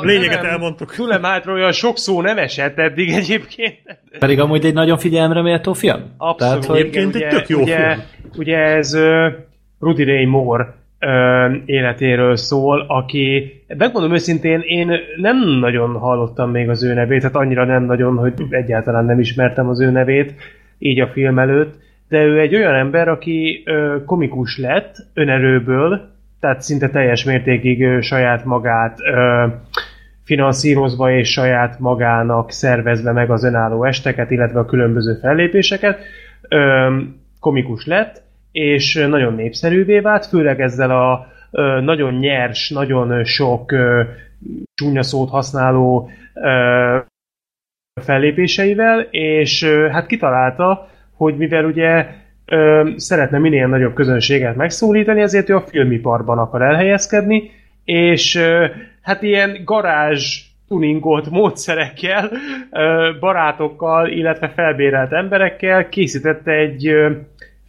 lényeget 0.00 0.44
elmondtuk. 0.44 0.94
Dolemite-ról 0.96 1.54
olyan 1.54 1.72
sok 1.72 1.98
szó 1.98 2.20
nem 2.20 2.38
esett 2.38 2.78
eddig 2.78 3.10
egyébként. 3.10 3.78
Pedig 4.18 4.40
amúgy 4.40 4.64
egy 4.64 4.74
nagyon 4.74 4.98
figyelemre 4.98 5.42
méltó 5.42 5.72
film. 5.72 6.14
Abszolút. 6.16 6.38
Tehát, 6.38 6.64
hogy 6.64 6.78
egyébként 6.78 7.14
egy 7.14 7.28
tök 7.28 7.48
jó 7.48 7.60
ugye, 7.60 7.94
film. 7.94 8.06
Ugye 8.36 8.56
ez 8.56 8.94
uh, 8.94 9.32
Rudy 9.78 10.04
Ray 10.04 10.24
Moore 10.24 10.81
életéről 11.64 12.36
szól, 12.36 12.84
aki, 12.88 13.52
megmondom 13.76 14.12
őszintén, 14.12 14.60
én 14.60 14.92
nem 15.16 15.58
nagyon 15.60 15.92
hallottam 15.98 16.50
még 16.50 16.68
az 16.68 16.84
ő 16.84 16.94
nevét, 16.94 17.20
tehát 17.20 17.36
annyira 17.36 17.64
nem 17.64 17.84
nagyon, 17.84 18.16
hogy 18.16 18.32
egyáltalán 18.50 19.04
nem 19.04 19.20
ismertem 19.20 19.68
az 19.68 19.80
ő 19.80 19.90
nevét, 19.90 20.34
így 20.78 21.00
a 21.00 21.06
film 21.06 21.38
előtt, 21.38 21.74
de 22.08 22.22
ő 22.22 22.40
egy 22.40 22.54
olyan 22.54 22.74
ember, 22.74 23.08
aki 23.08 23.64
komikus 24.06 24.58
lett 24.58 24.96
önerőből, 25.14 26.10
tehát 26.40 26.62
szinte 26.62 26.88
teljes 26.88 27.24
mértékig 27.24 27.82
ö, 27.82 28.00
saját 28.00 28.44
magát 28.44 28.98
finanszírozva 30.24 31.10
és 31.10 31.32
saját 31.32 31.78
magának 31.78 32.50
szervezve 32.50 33.12
meg 33.12 33.30
az 33.30 33.44
önálló 33.44 33.84
esteket, 33.84 34.30
illetve 34.30 34.58
a 34.58 34.64
különböző 34.64 35.18
fellépéseket, 35.20 35.98
komikus 37.40 37.86
lett, 37.86 38.21
és 38.52 38.94
nagyon 39.08 39.34
népszerűvé 39.34 39.98
vált, 39.98 40.26
főleg 40.26 40.60
ezzel 40.60 40.90
a 40.90 41.26
nagyon 41.80 42.14
nyers, 42.14 42.70
nagyon 42.70 43.24
sok 43.24 43.74
csúnya 44.74 45.02
szót 45.02 45.30
használó 45.30 46.10
fellépéseivel, 48.00 49.00
és 49.10 49.64
hát 49.90 50.06
kitalálta, 50.06 50.88
hogy 51.16 51.36
mivel 51.36 51.64
ugye 51.64 52.06
ö, 52.46 52.90
szeretne 52.96 53.38
minél 53.38 53.66
nagyobb 53.66 53.94
közönséget 53.94 54.56
megszólítani, 54.56 55.20
ezért 55.20 55.48
ő 55.48 55.56
a 55.56 55.60
filmiparban 55.60 56.38
akar 56.38 56.62
elhelyezkedni, 56.62 57.50
és 57.84 58.38
hát 59.02 59.22
ilyen 59.22 59.60
garázs 59.64 60.40
tuningolt 60.68 61.30
módszerekkel, 61.30 62.30
barátokkal, 63.20 64.08
illetve 64.08 64.48
felbérelt 64.48 65.12
emberekkel 65.12 65.88
készítette 65.88 66.52
egy 66.52 66.94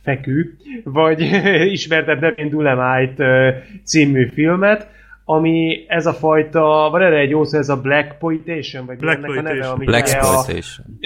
fekü, 0.03 0.53
vagy 0.83 1.21
ismertebb 1.77 2.21
nevén 2.21 2.49
Dulemite 2.49 3.63
című 3.83 4.29
filmet, 4.33 4.87
ami 5.25 5.85
ez 5.87 6.05
a 6.05 6.13
fajta, 6.13 6.89
van 6.91 7.01
erre 7.01 7.17
egy 7.17 7.29
jó 7.29 7.43
szó, 7.43 7.57
ez 7.57 7.69
a 7.69 7.81
Black 7.81 8.17
Poitation, 8.17 8.85
vagy 8.85 8.97
Black 8.97 9.23
ennek 9.23 9.37
a 9.37 9.41
neve, 9.41 9.67
ami 9.69 9.85
Black 9.85 10.23
A, 10.23 10.45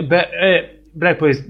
be, 0.08 0.28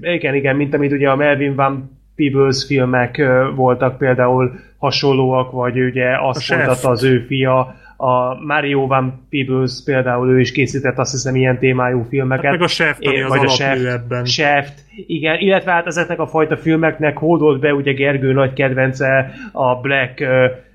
igen, 0.00 0.34
igen, 0.34 0.56
mint 0.56 0.74
amit 0.74 0.92
ugye 0.92 1.10
a 1.10 1.16
Melvin 1.16 1.54
Van 1.54 1.98
Peebles 2.16 2.64
filmek 2.66 3.22
voltak 3.54 3.98
például 3.98 4.52
hasonlóak, 4.78 5.50
vagy 5.50 5.80
ugye 5.80 6.18
azt 6.20 6.50
mondta 6.50 6.88
az 6.88 7.04
ő 7.04 7.24
fia, 7.26 7.76
a 8.00 8.44
Mario 8.44 8.86
Van 8.86 9.26
Peebles 9.30 9.82
például 9.84 10.30
ő 10.30 10.40
is 10.40 10.52
készített 10.52 10.98
azt 10.98 11.10
hiszem 11.10 11.36
ilyen 11.36 11.58
témájú 11.58 12.06
filmeket. 12.08 12.44
Hát 12.44 12.52
meg 12.52 12.62
a 12.62 12.66
Shaft, 12.66 13.06
ami 13.06 13.22
az 13.22 13.28
vagy 13.28 13.44
a 13.44 13.48
Shaft, 13.48 13.84
ebben. 13.84 14.24
Shaft, 14.24 14.84
igen, 15.06 15.38
illetve 15.38 15.72
hát 15.72 15.86
ezeknek 15.86 16.20
a 16.20 16.26
fajta 16.26 16.56
filmeknek 16.56 17.18
hódolt 17.18 17.60
be 17.60 17.74
ugye 17.74 17.92
Gergő 17.92 18.32
nagy 18.32 18.52
kedvence 18.52 19.30
a 19.52 19.80
Black 19.80 20.20
uh, 20.20 20.28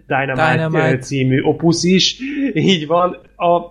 Dynamite, 0.07 0.51
Dynamite 0.53 0.97
című 0.97 1.41
opus 1.41 1.83
is, 1.83 2.19
így 2.53 2.87
van. 2.87 3.17
A 3.35 3.61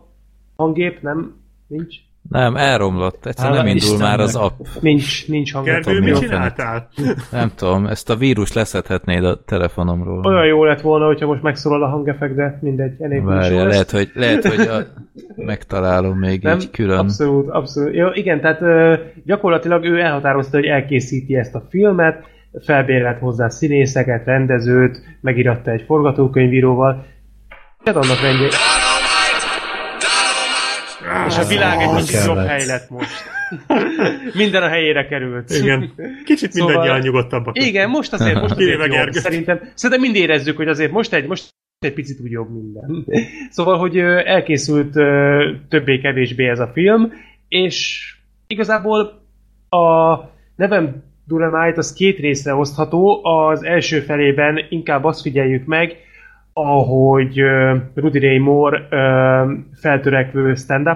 hangép 0.56 1.00
nem, 1.00 1.36
nincs? 1.66 1.96
Nem, 2.28 2.56
elromlott. 2.56 3.26
Egyszerűen 3.26 3.56
nem 3.56 3.66
indul 3.66 3.82
Istennek. 3.82 4.06
már 4.06 4.20
az 4.20 4.36
app. 4.36 4.58
Nincs, 4.80 5.28
nincs 5.28 5.52
hang. 5.52 5.64
Gergő, 5.64 6.00
mit 6.00 6.18
csináltál? 6.18 6.88
Nem 7.30 7.50
tudom, 7.54 7.86
ezt 7.86 8.10
a 8.10 8.16
vírus 8.16 8.52
leszedhetnéd 8.52 9.24
a 9.24 9.42
telefonomról. 9.44 10.26
Olyan 10.26 10.46
jó 10.46 10.64
lett 10.64 10.80
volna, 10.80 11.06
hogyha 11.06 11.26
most 11.26 11.42
megszólal 11.42 11.82
a 11.82 11.88
hangefekt, 11.88 12.34
de 12.34 12.58
mindegy, 12.60 12.92
elég 12.98 13.22
Várja, 13.22 13.66
lehet, 13.66 13.90
hogy, 13.90 14.10
lehet, 14.14 14.44
hogy 14.44 14.66
a, 14.66 14.82
megtalálom 15.36 16.18
még 16.18 16.42
nem, 16.42 16.58
így 16.58 16.70
külön. 16.70 16.98
Abszolút, 16.98 17.48
abszolút. 17.48 17.94
Jó, 17.94 18.08
igen, 18.12 18.40
tehát 18.40 18.60
ö, 18.60 18.94
gyakorlatilag 19.24 19.84
ő 19.84 20.00
elhatározta, 20.00 20.56
hogy 20.56 20.66
elkészíti 20.66 21.36
ezt 21.36 21.54
a 21.54 21.66
filmet, 21.70 22.24
felbérelt 22.64 23.18
hozzá 23.18 23.48
színészeket, 23.48 24.24
rendezőt, 24.24 25.00
megiratta 25.20 25.70
egy 25.70 25.82
forgatókönyvíróval. 25.86 27.04
Tehát 27.82 28.04
annak 28.04 28.20
rendje... 28.20 28.48
És 31.32 31.44
a 31.44 31.48
világ 31.48 31.80
egy 31.80 31.94
kicsit 31.96 32.24
jobb 32.24 32.46
hely 32.46 32.66
lett 32.66 32.90
most. 32.90 33.24
Minden 34.34 34.62
a 34.62 34.68
helyére 34.68 35.06
került. 35.06 35.50
Igen. 35.50 35.92
Kicsit 36.24 36.52
szóval, 36.52 36.68
mindannyian 36.68 37.00
nyugodtabbak. 37.00 37.59
Igen, 37.59 37.88
most 37.88 38.12
azért, 38.12 38.40
most 38.40 38.54
azért 38.54 38.86
jobb. 38.86 39.12
Szerintem, 39.12 39.60
szerintem 39.74 40.00
mind 40.00 40.16
érezzük, 40.16 40.56
hogy 40.56 40.68
azért 40.68 40.92
most 40.92 41.12
egy, 41.12 41.26
most 41.26 41.50
egy 41.78 41.92
picit 41.92 42.20
úgy 42.20 42.30
jobb 42.30 42.50
minden. 42.50 43.06
Szóval, 43.50 43.78
hogy 43.78 43.98
elkészült 44.24 44.92
többé-kevésbé 45.68 46.48
ez 46.48 46.59
a 46.59 46.70
film, 46.72 47.12
és 47.48 48.09
igazából 48.46 49.22
a 49.68 50.16
nevem 50.56 51.02
Duramite 51.26 51.78
az 51.78 51.92
két 51.92 52.18
részre 52.18 52.54
osztható. 52.54 53.24
Az 53.24 53.64
első 53.64 54.00
felében 54.00 54.66
inkább 54.68 55.04
azt 55.04 55.20
figyeljük 55.20 55.64
meg, 55.66 55.96
ahogy 56.52 57.42
uh, 57.42 57.76
Rudy 57.94 58.18
Ray 58.18 58.38
Moore 58.38 58.86
feltörekvő 59.74 60.54
stand 60.54 60.88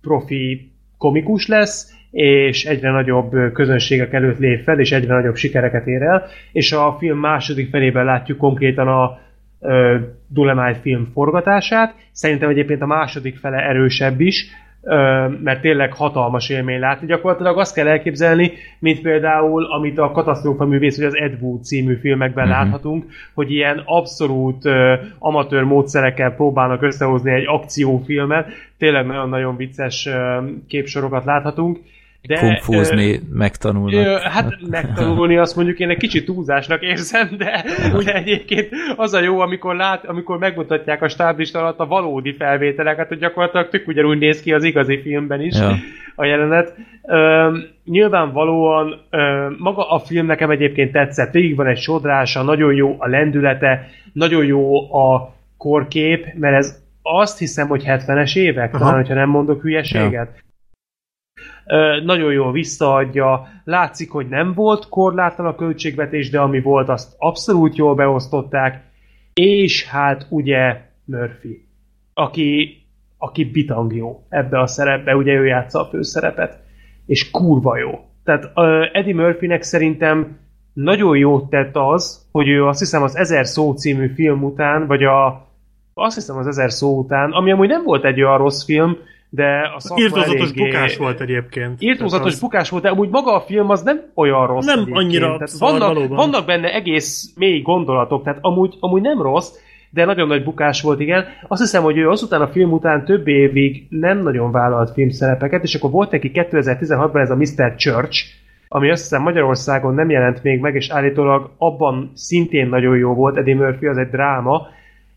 profi 0.00 0.70
komikus 0.98 1.46
lesz, 1.46 1.94
és 2.10 2.64
egyre 2.64 2.90
nagyobb 2.90 3.52
közönségek 3.52 4.12
előtt 4.12 4.38
lép 4.38 4.62
fel, 4.62 4.80
és 4.80 4.92
egyre 4.92 5.14
nagyobb 5.14 5.36
sikereket 5.36 5.86
ér 5.86 6.02
el, 6.02 6.26
és 6.52 6.72
a 6.72 6.96
film 6.98 7.18
második 7.18 7.70
felében 7.70 8.04
látjuk 8.04 8.38
konkrétan 8.38 8.88
a 8.88 9.18
uh, 9.58 9.94
Dulemite 10.28 10.80
film 10.80 11.08
forgatását. 11.12 11.94
Szerintem 12.12 12.48
egyébként 12.48 12.82
a 12.82 12.86
második 12.86 13.36
fele 13.36 13.56
erősebb 13.56 14.20
is, 14.20 14.46
mert 15.42 15.60
tényleg 15.60 15.92
hatalmas 15.92 16.48
élmény 16.48 16.78
látni. 16.78 17.06
Gyakorlatilag 17.06 17.58
azt 17.58 17.74
kell 17.74 17.86
elképzelni, 17.86 18.52
mint 18.78 19.00
például, 19.00 19.64
amit 19.64 19.98
a 19.98 20.10
katasztrófa 20.10 20.64
művész, 20.64 20.96
vagy 20.96 21.06
az 21.06 21.16
Ed 21.16 21.36
Wood 21.40 21.64
című 21.64 21.94
filmekben 21.94 22.48
uh-huh. 22.48 22.62
láthatunk, 22.62 23.04
hogy 23.34 23.50
ilyen 23.50 23.82
abszolút 23.84 24.64
uh, 24.64 24.92
amatőr 25.18 25.62
módszerekkel 25.62 26.34
próbálnak 26.34 26.82
összehozni 26.82 27.32
egy 27.32 27.46
akciófilmet. 27.46 28.48
Tényleg 28.78 29.06
nagyon-nagyon 29.06 29.56
vicces 29.56 30.06
uh, 30.06 30.14
képsorokat 30.68 31.24
láthatunk 31.24 31.78
de, 32.22 32.38
Kungfúzni 32.38 33.12
ö, 33.12 33.16
megtanulnak. 33.32 34.06
Ö, 34.06 34.16
hát 34.22 34.56
megtanulni 34.70 35.36
azt 35.36 35.56
mondjuk 35.56 35.78
én 35.78 35.90
egy 35.90 35.96
kicsit 35.96 36.24
túlzásnak 36.24 36.82
érzem, 36.82 37.28
de 37.38 37.64
ugye 37.92 38.14
egyébként 38.14 38.68
az 38.96 39.12
a 39.12 39.20
jó, 39.20 39.40
amikor 39.40 39.76
lát, 39.76 40.04
amikor 40.04 40.38
megmutatják 40.38 41.02
a 41.02 41.08
stáblista 41.08 41.58
alatt 41.58 41.78
a 41.78 41.86
valódi 41.86 42.34
felvételeket, 42.38 43.08
hogy 43.08 43.18
gyakorlatilag 43.18 43.68
tök 43.68 43.88
ugyanúgy 43.88 44.18
néz 44.18 44.40
ki 44.40 44.52
az 44.52 44.64
igazi 44.64 45.00
filmben 45.00 45.40
is 45.40 45.58
ja. 45.58 45.74
a 46.14 46.24
jelenet. 46.24 46.74
Ö, 47.02 47.56
nyilvánvalóan 47.84 49.00
ö, 49.10 49.48
maga 49.58 49.88
a 49.88 49.98
film 49.98 50.26
nekem 50.26 50.50
egyébként 50.50 50.92
tetszett, 50.92 51.32
végig 51.32 51.56
van 51.56 51.66
egy 51.66 51.78
sodrása, 51.78 52.42
nagyon 52.42 52.74
jó 52.74 52.94
a 52.98 53.08
lendülete, 53.08 53.88
nagyon 54.12 54.44
jó 54.44 54.94
a 54.94 55.34
korkép, 55.56 56.26
mert 56.34 56.56
ez 56.56 56.82
azt 57.02 57.38
hiszem, 57.38 57.68
hogy 57.68 57.82
70-es 57.86 58.36
évek, 58.36 58.74
Aha. 58.74 58.78
talán, 58.78 58.94
hogyha 58.94 59.14
nem 59.14 59.28
mondok 59.28 59.62
hülyeséget. 59.62 60.12
Ja 60.12 60.48
nagyon 62.04 62.32
jól 62.32 62.52
visszaadja, 62.52 63.48
látszik, 63.64 64.10
hogy 64.10 64.28
nem 64.28 64.52
volt 64.52 64.88
korlátlan 64.88 65.46
a 65.46 65.54
költségvetés, 65.54 66.30
de 66.30 66.40
ami 66.40 66.60
volt, 66.60 66.88
azt 66.88 67.14
abszolút 67.18 67.76
jól 67.76 67.94
beosztották, 67.94 68.82
és 69.34 69.88
hát 69.88 70.26
ugye 70.28 70.80
Murphy, 71.04 71.66
aki, 72.14 72.82
aki 73.18 73.44
bitang 73.44 73.94
jó 73.94 74.22
ebbe 74.28 74.60
a 74.60 74.66
szerepbe, 74.66 75.16
ugye 75.16 75.32
ő 75.32 75.46
játsza 75.46 75.80
a 75.80 75.88
főszerepet, 75.88 76.58
és 77.06 77.30
kurva 77.30 77.78
jó. 77.78 77.98
Tehát 78.24 78.44
uh, 78.54 78.64
Eddie 78.92 79.14
Murphynek 79.14 79.62
szerintem 79.62 80.38
nagyon 80.72 81.16
jót 81.16 81.50
tett 81.50 81.76
az, 81.76 82.28
hogy 82.32 82.48
ő 82.48 82.66
azt 82.66 82.78
hiszem 82.78 83.02
az 83.02 83.16
Ezer 83.16 83.46
szó 83.46 83.72
című 83.72 84.12
film 84.14 84.44
után, 84.44 84.86
vagy 84.86 85.04
a 85.04 85.48
azt 85.94 86.14
hiszem 86.14 86.36
az 86.36 86.46
Ezer 86.46 86.72
szó 86.72 86.98
után, 86.98 87.30
ami 87.30 87.50
amúgy 87.50 87.68
nem 87.68 87.84
volt 87.84 88.04
egy 88.04 88.22
olyan 88.22 88.38
rossz 88.38 88.64
film, 88.64 88.96
de 89.30 89.72
a 89.76 89.80
szakma 89.80 90.04
Írtózatos 90.04 90.40
eléggé... 90.40 90.64
bukás 90.64 90.96
volt 90.96 91.20
egyébként. 91.20 91.82
Írtózatos 91.82 92.32
az... 92.32 92.40
bukás 92.40 92.70
volt, 92.70 92.82
de 92.82 92.88
amúgy 92.88 93.08
maga 93.08 93.34
a 93.34 93.40
film 93.40 93.70
az 93.70 93.82
nem 93.82 94.00
olyan 94.14 94.46
rossz 94.46 94.66
Nem 94.66 94.78
egyébként. 94.78 94.98
annyira 94.98 95.26
tehát 95.26 95.58
vannak, 95.58 96.08
vannak 96.08 96.46
benne 96.46 96.74
egész 96.74 97.32
mély 97.36 97.60
gondolatok, 97.60 98.22
tehát 98.22 98.38
amúgy, 98.42 98.74
amúgy 98.80 99.02
nem 99.02 99.22
rossz, 99.22 99.50
de 99.90 100.04
nagyon 100.04 100.28
nagy 100.28 100.44
bukás 100.44 100.82
volt, 100.82 101.00
igen. 101.00 101.24
Azt 101.48 101.60
hiszem, 101.60 101.82
hogy 101.82 101.96
ő 101.96 102.08
azután 102.08 102.40
a 102.40 102.48
film 102.48 102.72
után 102.72 103.04
több 103.04 103.28
évig 103.28 103.86
nem 103.88 104.22
nagyon 104.22 104.52
vállalt 104.52 104.92
filmszerepeket, 104.92 105.62
és 105.62 105.74
akkor 105.74 105.90
volt 105.90 106.10
neki 106.10 106.30
2016-ban 106.34 107.20
ez 107.20 107.30
a 107.30 107.36
Mr. 107.36 107.74
Church, 107.76 108.24
ami 108.68 108.90
azt 108.90 109.02
hiszem 109.02 109.22
Magyarországon 109.22 109.94
nem 109.94 110.10
jelent 110.10 110.42
még 110.42 110.60
meg, 110.60 110.74
és 110.74 110.88
állítólag 110.90 111.50
abban 111.58 112.10
szintén 112.14 112.68
nagyon 112.68 112.96
jó 112.96 113.14
volt, 113.14 113.36
Eddie 113.36 113.54
Murphy 113.54 113.86
az 113.86 113.96
egy 113.96 114.08
dráma, 114.08 114.68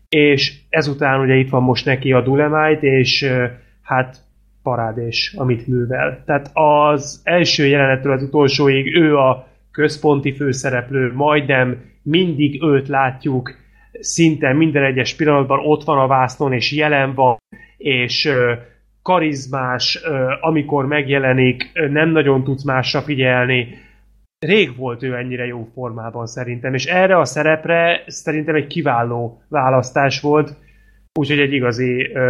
és 0.08 0.52
ezután 0.68 1.20
ugye 1.20 1.34
itt 1.34 1.50
van 1.50 1.62
most 1.62 1.84
neki 1.84 2.12
a 2.12 2.22
Dulemite, 2.22 2.86
és 2.86 3.26
hát 3.84 4.16
parádés, 4.62 5.34
amit 5.36 5.66
művel. 5.66 6.22
Tehát 6.26 6.50
az 6.52 7.20
első 7.24 7.66
jelenettől 7.66 8.12
az 8.12 8.22
utolsóig 8.22 8.96
ő 8.96 9.16
a 9.16 9.46
központi 9.70 10.32
főszereplő, 10.32 11.12
majdnem 11.14 11.82
mindig 12.02 12.62
őt 12.62 12.88
látjuk, 12.88 13.54
szinte 14.00 14.52
minden 14.52 14.84
egyes 14.84 15.14
pillanatban 15.14 15.58
ott 15.62 15.84
van 15.84 15.98
a 15.98 16.06
vásznon, 16.06 16.52
és 16.52 16.72
jelen 16.72 17.14
van, 17.14 17.36
és 17.76 18.32
karizmás, 19.02 20.00
amikor 20.40 20.86
megjelenik, 20.86 21.70
nem 21.90 22.08
nagyon 22.08 22.44
tudsz 22.44 22.64
másra 22.64 23.00
figyelni. 23.00 23.68
Rég 24.38 24.76
volt 24.76 25.02
ő 25.02 25.14
ennyire 25.14 25.46
jó 25.46 25.68
formában 25.74 26.26
szerintem, 26.26 26.74
és 26.74 26.84
erre 26.84 27.18
a 27.18 27.24
szerepre 27.24 28.02
szerintem 28.06 28.54
egy 28.54 28.66
kiváló 28.66 29.42
választás 29.48 30.20
volt, 30.20 30.56
úgyhogy 31.14 31.38
egy 31.38 31.52
igazi 31.52 32.10
uh, 32.12 32.20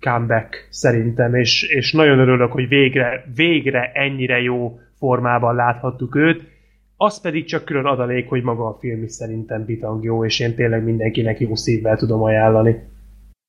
comeback 0.00 0.66
szerintem, 0.70 1.34
és, 1.34 1.62
és 1.62 1.92
nagyon 1.92 2.18
örülök, 2.18 2.52
hogy 2.52 2.68
végre, 2.68 3.24
végre 3.34 3.92
ennyire 3.94 4.40
jó 4.40 4.78
formában 4.98 5.54
láthattuk 5.54 6.16
őt, 6.16 6.48
az 6.96 7.20
pedig 7.20 7.44
csak 7.44 7.64
külön 7.64 7.84
adalék, 7.84 8.28
hogy 8.28 8.42
maga 8.42 8.66
a 8.66 8.78
film 8.80 9.02
is 9.02 9.12
szerintem 9.12 9.64
bitang 9.64 10.04
jó, 10.04 10.24
és 10.24 10.40
én 10.40 10.54
tényleg 10.54 10.84
mindenkinek 10.84 11.40
jó 11.40 11.54
szívvel 11.54 11.96
tudom 11.96 12.22
ajánlani. 12.22 12.76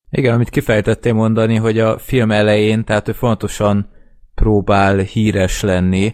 Igen, 0.10 0.34
amit 0.34 0.50
kifejtettél 0.50 1.14
mondani, 1.14 1.56
hogy 1.56 1.80
a 1.80 1.98
film 1.98 2.32
elején, 2.32 2.84
tehát 2.84 3.08
ő 3.08 3.12
fontosan 3.12 3.90
próbál 4.36 4.98
híres 4.98 5.62
lenni, 5.62 6.14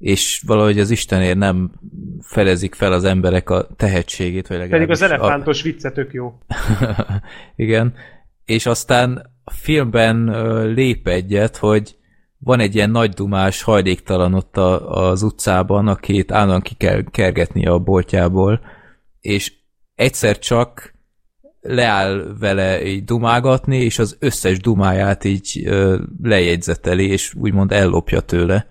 és 0.00 0.42
valahogy 0.46 0.78
az 0.78 0.90
Istenért 0.90 1.36
nem 1.36 1.72
felezik 2.20 2.74
fel 2.74 2.92
az 2.92 3.04
emberek 3.04 3.50
a 3.50 3.66
tehetségét, 3.76 4.46
vagy 4.46 4.58
legalábbis... 4.58 4.86
Pedig 4.88 4.90
az 4.90 5.02
elefántos 5.02 5.60
a... 5.60 5.62
vicce 5.62 5.90
tök 5.90 6.12
jó. 6.12 6.38
Igen, 7.56 7.94
és 8.44 8.66
aztán 8.66 9.30
a 9.44 9.50
filmben 9.50 10.24
lép 10.72 11.08
egyet, 11.08 11.56
hogy 11.56 11.96
van 12.38 12.60
egy 12.60 12.74
ilyen 12.74 12.90
nagy 12.90 13.10
dumás 13.10 13.62
hajléktalan 13.62 14.34
ott 14.34 14.56
a, 14.56 14.90
az 15.08 15.22
utcában, 15.22 15.88
akit 15.88 16.32
állandóan 16.32 16.60
ki 16.60 16.74
kell 16.74 17.02
kergetni 17.10 17.66
a 17.66 17.78
boltjából, 17.78 18.60
és 19.20 19.52
egyszer 19.94 20.38
csak 20.38 20.94
leáll 21.60 22.36
vele 22.38 22.86
így 22.86 23.04
dumágatni, 23.04 23.76
és 23.76 23.98
az 23.98 24.16
összes 24.20 24.58
dumáját 24.58 25.24
így 25.24 25.62
ö, 25.66 25.98
lejegyzeteli, 26.22 27.08
és 27.10 27.34
úgymond 27.34 27.72
ellopja 27.72 28.20
tőle. 28.20 28.66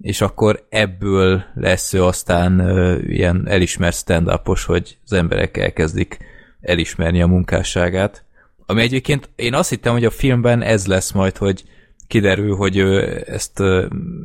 És 0.00 0.20
akkor 0.20 0.66
ebből 0.68 1.42
lesz 1.54 1.92
ő 1.92 2.04
aztán 2.04 2.58
ö, 2.58 2.98
ilyen 2.98 3.48
elismert 3.48 3.96
stand 3.96 4.40
hogy 4.66 4.98
az 5.04 5.12
emberek 5.12 5.56
elkezdik 5.56 6.18
elismerni 6.60 7.22
a 7.22 7.26
munkásságát. 7.26 8.24
Ami 8.66 8.82
egyébként 8.82 9.28
én 9.36 9.54
azt 9.54 9.68
hittem, 9.68 9.92
hogy 9.92 10.04
a 10.04 10.10
filmben 10.10 10.62
ez 10.62 10.86
lesz 10.86 11.12
majd, 11.12 11.36
hogy 11.36 11.64
kiderül, 12.06 12.56
hogy 12.56 12.76
ő 12.76 13.22
ezt, 13.26 13.62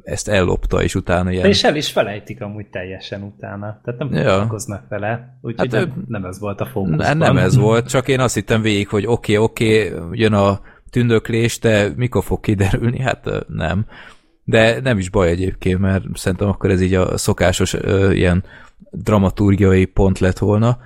ezt 0.04 0.28
ellopta, 0.28 0.84
és 0.84 0.96
utána 0.96 1.32
ilyen... 1.32 1.44
De 1.44 1.50
és 1.50 1.64
el 1.64 1.76
is 1.76 1.92
felejtik 1.92 2.42
amúgy 2.42 2.66
teljesen 2.66 3.24
utána. 3.24 3.82
Tehát 3.84 4.00
nem 4.00 4.14
ja. 4.14 4.30
foglalkoznak 4.30 4.88
vele. 4.90 5.38
Úgyhogy 5.42 5.74
hát, 5.74 5.86
nem, 5.86 6.04
nem 6.08 6.26
ez 6.26 6.40
volt 6.40 6.62
a 6.62 6.66
fókuszban. 6.66 7.18
Nem 7.18 7.38
ez 7.38 7.56
volt, 7.56 7.90
csak 7.90 8.08
én 8.08 8.20
azt 8.20 8.34
hittem 8.34 8.62
végig, 8.62 8.88
hogy 8.88 9.06
oké, 9.08 9.38
okay, 9.38 9.46
oké, 9.46 9.94
okay, 9.94 10.20
jön 10.20 10.34
a 10.34 10.60
tündöklés, 10.90 11.60
de 11.60 11.90
mikor 11.96 12.24
fog 12.24 12.40
kiderülni? 12.40 13.00
Hát 13.00 13.30
nem. 13.48 13.86
De 14.52 14.80
nem 14.82 14.98
is 14.98 15.10
baj 15.10 15.30
egyébként, 15.30 15.80
mert 15.80 16.04
szerintem 16.14 16.48
akkor 16.48 16.70
ez 16.70 16.82
így 16.82 16.94
a 16.94 17.18
szokásos 17.18 17.74
ö, 17.74 18.12
ilyen 18.12 18.44
dramaturgiai 18.90 19.86
pont 19.86 20.20
lett 20.20 20.38
volna. 20.38 20.80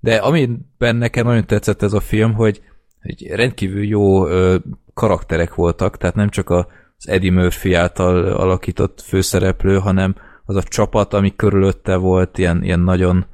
De 0.00 0.16
amiben 0.16 0.96
nekem 0.96 1.26
nagyon 1.26 1.46
tetszett 1.46 1.82
ez 1.82 1.92
a 1.92 2.00
film, 2.00 2.32
hogy, 2.32 2.62
hogy 3.02 3.26
rendkívül 3.30 3.84
jó 3.84 4.26
ö, 4.26 4.56
karakterek 4.94 5.54
voltak, 5.54 5.96
tehát 5.96 6.14
nem 6.14 6.28
csak 6.28 6.50
az 6.50 6.64
Eddie 7.04 7.32
Murphy 7.32 7.74
által 7.74 8.24
alakított 8.24 9.00
főszereplő, 9.00 9.78
hanem 9.78 10.14
az 10.44 10.56
a 10.56 10.62
csapat, 10.62 11.14
ami 11.14 11.36
körülötte 11.36 11.96
volt, 11.96 12.38
ilyen, 12.38 12.62
ilyen 12.62 12.80
nagyon 12.80 13.26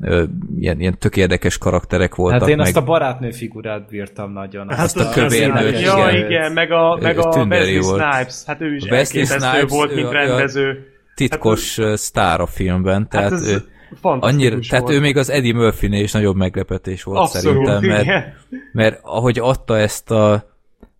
ö, 0.00 0.24
ilyen, 0.58 0.80
ilyen 0.80 0.98
tök 0.98 1.16
érdekes 1.16 1.58
karakterek 1.58 2.14
voltak. 2.14 2.40
Hát 2.40 2.48
én 2.48 2.56
meg... 2.56 2.66
azt 2.66 2.76
a 2.76 2.84
barátnő 2.84 3.30
figurát 3.30 3.88
bírtam 3.88 4.32
nagyon. 4.32 4.68
Hát 4.68 4.84
azt 4.84 4.96
a 4.96 5.10
kövérnőt. 5.10 5.80
Ja, 5.80 6.08
igen, 6.10 6.30
igen, 6.30 6.52
meg 6.52 6.72
a, 6.72 6.98
meg 7.02 7.18
a 7.18 7.44
Wesley 7.44 7.80
volt. 7.80 8.02
Snipes. 8.02 8.42
Hát 8.46 8.60
ő 8.60 8.74
is 8.74 8.84
a 8.84 8.94
Wesley 8.94 9.24
Snipes 9.24 9.70
volt, 9.70 9.94
mint 9.94 10.10
rendező. 10.10 10.86
Titkos 11.14 11.76
hát, 11.76 11.96
sztár 11.96 12.40
a 12.40 12.46
filmben, 12.46 13.08
tehát 13.08 13.30
hát 13.30 13.40
ez... 13.40 13.48
ő, 13.48 13.62
Annyira, 14.02 14.58
tehát 14.68 14.90
ő 14.90 15.00
még 15.00 15.16
az 15.16 15.30
Eddie 15.30 15.54
Murphy-nél 15.54 16.02
is 16.02 16.12
nagyobb 16.12 16.36
meglepetés 16.36 17.02
volt 17.02 17.18
Abszolút, 17.18 17.66
szerintem, 17.66 18.04
mert, 18.04 18.34
mert 18.72 19.00
ahogy 19.02 19.38
adta 19.38 19.78
ezt 19.78 20.10
a 20.10 20.56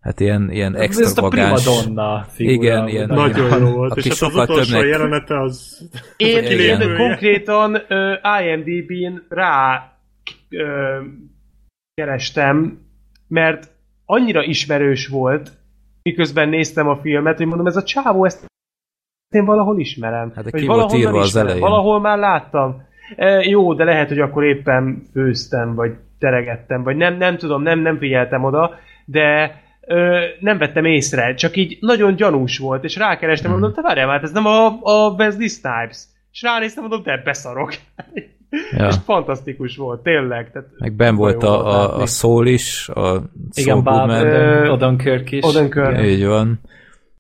hát 0.08 0.20
ilyen, 0.20 0.50
ilyen 0.50 0.76
extravagáns... 0.76 1.52
Ez 1.52 1.66
a 1.66 1.70
primadonna 1.70 2.24
figura. 2.28 2.54
Igen, 2.54 2.88
ilyen, 2.88 3.06
nagyon 3.08 3.60
jó 3.60 3.72
volt, 3.72 3.96
és 3.96 4.20
hát 4.20 4.30
az 4.30 4.34
utolsó 4.34 4.54
többnek... 4.54 4.88
jelenete 4.88 5.40
az... 5.40 5.88
Én, 6.16 6.44
én 6.44 6.96
konkrétan 6.96 7.74
uh, 7.74 8.42
IMDb-n 8.42 9.26
rá 9.28 9.92
uh, 10.50 11.06
kerestem, 11.94 12.78
mert 13.28 13.68
annyira 14.04 14.42
ismerős 14.42 15.06
volt, 15.08 15.50
miközben 16.02 16.48
néztem 16.48 16.88
a 16.88 16.96
filmet, 16.96 17.36
hogy 17.36 17.46
mondom, 17.46 17.66
ez 17.66 17.76
a 17.76 17.82
csávó, 17.82 18.24
ezt 18.24 18.46
én 19.34 19.44
valahol 19.44 19.78
ismerem. 19.78 20.32
Hát 20.34 20.50
ki 20.50 20.66
volt 20.66 20.92
írva 20.92 21.20
az 21.20 21.36
elején. 21.36 21.60
Valahol 21.60 22.00
már 22.00 22.18
láttam. 22.18 22.82
E, 23.16 23.40
jó, 23.40 23.74
de 23.74 23.84
lehet, 23.84 24.08
hogy 24.08 24.18
akkor 24.20 24.44
éppen 24.44 25.02
főztem, 25.12 25.74
vagy 25.74 25.92
teregettem, 26.18 26.82
vagy 26.82 26.96
nem, 26.96 27.16
nem 27.16 27.36
tudom, 27.36 27.62
nem, 27.62 27.78
nem 27.78 27.98
figyeltem 27.98 28.44
oda, 28.44 28.74
de 29.04 29.60
ö, 29.88 30.24
nem 30.40 30.58
vettem 30.58 30.84
észre, 30.84 31.34
csak 31.34 31.56
így 31.56 31.78
nagyon 31.80 32.14
gyanús 32.16 32.58
volt, 32.58 32.84
és 32.84 32.96
rákerestem, 32.96 33.50
mondom, 33.50 33.72
te 33.72 33.82
várjál, 33.82 34.08
hát 34.08 34.22
ez 34.22 34.32
nem 34.32 34.46
a, 34.46 34.66
a 34.82 35.10
Wesley 35.10 35.48
Snipes. 35.48 35.98
És 36.32 36.42
ránéztem, 36.42 36.82
mondom, 36.82 37.02
de 37.02 37.20
beszarok. 37.24 37.74
Ja. 38.70 38.86
és 38.86 38.94
fantasztikus 39.04 39.76
volt, 39.76 40.02
tényleg. 40.02 40.50
Tehát 40.52 40.68
Meg 40.78 40.92
ben 40.92 41.16
volt 41.16 41.42
a, 41.42 41.66
a, 41.66 42.00
a 42.00 42.06
Soul 42.06 42.46
is, 42.46 42.88
a 42.88 43.22
Igen, 43.52 43.82
Bob 43.82 44.10
Odenkirk 44.70 45.30
is. 45.30 45.44
Odenkirk. 45.44 46.02
Így 46.04 46.26
van. 46.26 46.60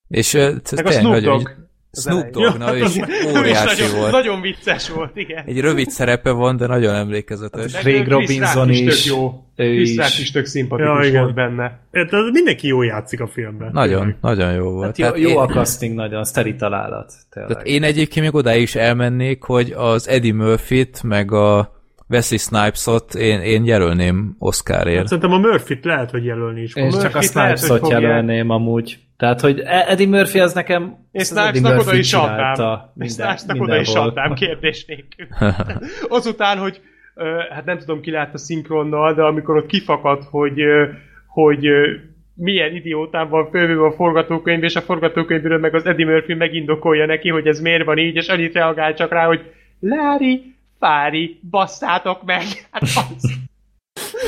És 0.08 0.32
Meg 0.32 0.86
a 0.86 0.90
Snoop 0.90 1.18
Dogg. 1.18 1.48
Snoop 1.92 2.30
Dogg, 2.30 2.56
na, 2.58 2.76
és 2.76 3.00
óriási 3.36 3.82
nagyon, 3.82 3.98
volt. 3.98 4.10
Nagyon 4.10 4.40
vicces 4.40 4.88
volt, 4.88 5.16
igen. 5.16 5.44
Egy 5.46 5.60
rövid 5.60 5.90
szerepe 5.90 6.30
van, 6.30 6.56
de 6.56 6.66
nagyon 6.66 6.94
emlékezetes. 6.94 7.72
Hát, 7.72 7.82
Craig 7.82 8.08
Robinson 8.08 8.70
is. 8.70 8.80
is. 8.80 9.06
Jó. 9.06 9.44
Chris 9.56 9.90
is. 9.90 10.18
is 10.18 10.30
tök 10.30 10.46
szimpatikus 10.46 11.10
ja, 11.10 11.20
volt 11.20 11.34
benne. 11.34 11.80
Hát, 11.92 12.10
mindenki 12.32 12.66
jó 12.66 12.82
játszik 12.82 13.20
a 13.20 13.26
filmben. 13.26 13.70
Nagyon, 13.72 13.98
tényleg. 13.98 14.16
nagyon 14.20 14.52
jó 14.52 14.70
volt. 14.70 15.00
Hát 15.00 15.16
jó, 15.16 15.22
jó 15.22 15.28
én... 15.28 15.36
a 15.36 15.46
casting, 15.46 15.94
nagyon, 15.94 16.24
szteri 16.24 16.54
találat. 16.54 17.12
Tehát 17.30 17.66
én 17.66 17.82
egyébként 17.82 18.24
még 18.24 18.34
odáig 18.34 18.62
is 18.62 18.74
elmennék, 18.74 19.42
hogy 19.42 19.72
az 19.76 20.08
Eddie 20.08 20.34
Murphy-t, 20.34 21.02
meg 21.02 21.32
a 21.32 21.76
Wesley 22.08 22.38
Snipes-ot 22.38 23.14
én, 23.14 23.40
én 23.40 23.64
jelölném 23.64 24.36
Oscarért. 24.38 24.98
Hát 24.98 25.06
szerintem 25.06 25.32
a 25.32 25.38
Murphy-t 25.38 25.84
lehet, 25.84 26.10
hogy 26.10 26.24
jelölni 26.24 26.62
is. 26.62 26.74
Én 26.74 26.90
csak 26.90 27.16
a 27.16 27.20
Snipes-ot 27.20 27.88
jelölném 27.88 28.50
amúgy. 28.50 28.98
Tehát, 29.18 29.40
hogy 29.40 29.58
e- 29.58 29.84
Eddie 29.88 30.08
Murphy 30.08 30.40
az 30.40 30.52
nekem... 30.54 30.96
És 31.12 31.26
Snipes-nak 31.26 31.78
oda 31.78 31.94
is 31.94 32.12
adnám. 32.12 32.80
És 32.98 33.12
Snipes-nak 33.12 33.60
oda 33.60 33.80
is 33.80 33.94
adnám, 33.94 34.34
kérdés 34.34 34.84
nélkül. 34.86 35.26
Azután, 36.08 36.58
hogy 36.58 36.80
hát 37.50 37.64
nem 37.64 37.78
tudom, 37.78 38.00
ki 38.00 38.10
látta 38.10 38.38
szinkronnal, 38.38 39.14
de 39.14 39.22
amikor 39.22 39.56
ott 39.56 39.66
kifakadt, 39.66 40.24
hogy, 40.30 40.60
hogy 41.26 41.66
milyen 42.34 42.74
idiótán 42.74 43.28
van 43.28 43.50
fölvőve 43.50 43.86
a 43.86 43.92
forgatókönyv, 43.92 44.62
és 44.62 44.76
a 44.76 44.80
forgatókönyvről 44.80 45.58
meg 45.58 45.74
az 45.74 45.86
Eddie 45.86 46.06
Murphy 46.06 46.34
megindokolja 46.34 47.06
neki, 47.06 47.28
hogy 47.28 47.46
ez 47.46 47.60
miért 47.60 47.84
van 47.84 47.98
így, 47.98 48.14
és 48.14 48.28
annyit 48.28 48.54
reagál 48.54 48.94
csak 48.94 49.12
rá, 49.12 49.26
hogy 49.26 49.40
Lári, 49.80 50.54
Fári, 50.78 51.40
basszátok 51.50 52.24
meg! 52.24 52.42
Hát 52.70 52.82
az... 52.82 53.47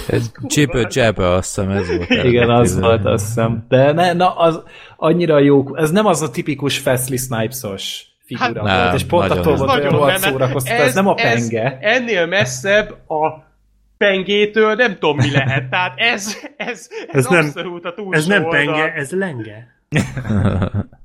Ez 0.09 0.31
Jibbe 0.47 0.87
Jabbe, 0.91 1.29
azt 1.29 1.55
hiszem 1.55 1.71
ez 1.71 1.97
volt. 1.97 2.11
Igen, 2.11 2.51
az 2.51 2.81
volt, 2.81 3.05
azt 3.05 3.27
hiszem. 3.27 3.65
De 3.69 3.93
ne, 3.93 4.13
na, 4.13 4.37
az 4.37 4.63
annyira 4.97 5.39
jó. 5.39 5.77
Ez 5.77 5.91
nem 5.91 6.07
az 6.07 6.23
a 6.23 6.31
tipikus 6.31 6.87
Wesley 6.87 7.17
Snipes-os 7.17 8.07
figura 8.25 8.45
hát, 8.45 8.55
volt, 8.55 8.85
nem, 8.85 8.95
és 8.95 9.05
pont 9.05 9.31
attól 9.31 9.57
volt, 9.57 9.71
hogy 9.71 9.85
rohadt 9.85 10.19
szórakoztató, 10.19 10.81
ez, 10.81 10.87
ez 10.87 10.95
nem 10.95 11.07
a 11.07 11.15
penge. 11.15 11.79
Ez 11.81 11.97
ennél 11.97 12.27
messzebb 12.27 13.11
a 13.11 13.49
pengétől 13.97 14.75
nem 14.75 14.99
tudom 14.99 15.17
mi 15.17 15.31
lehet. 15.31 15.71
Tehát 15.71 15.93
ez, 15.97 16.37
ez, 16.57 16.89
ez, 17.09 17.27
ez 17.27 17.27
abszolút 17.27 17.83
nem, 17.83 17.93
a 17.93 17.95
túlsó 17.95 18.19
Ez 18.19 18.27
nem 18.27 18.49
penge, 18.49 18.71
oldal. 18.71 18.89
ez 18.89 19.11
lenge. 19.11 19.69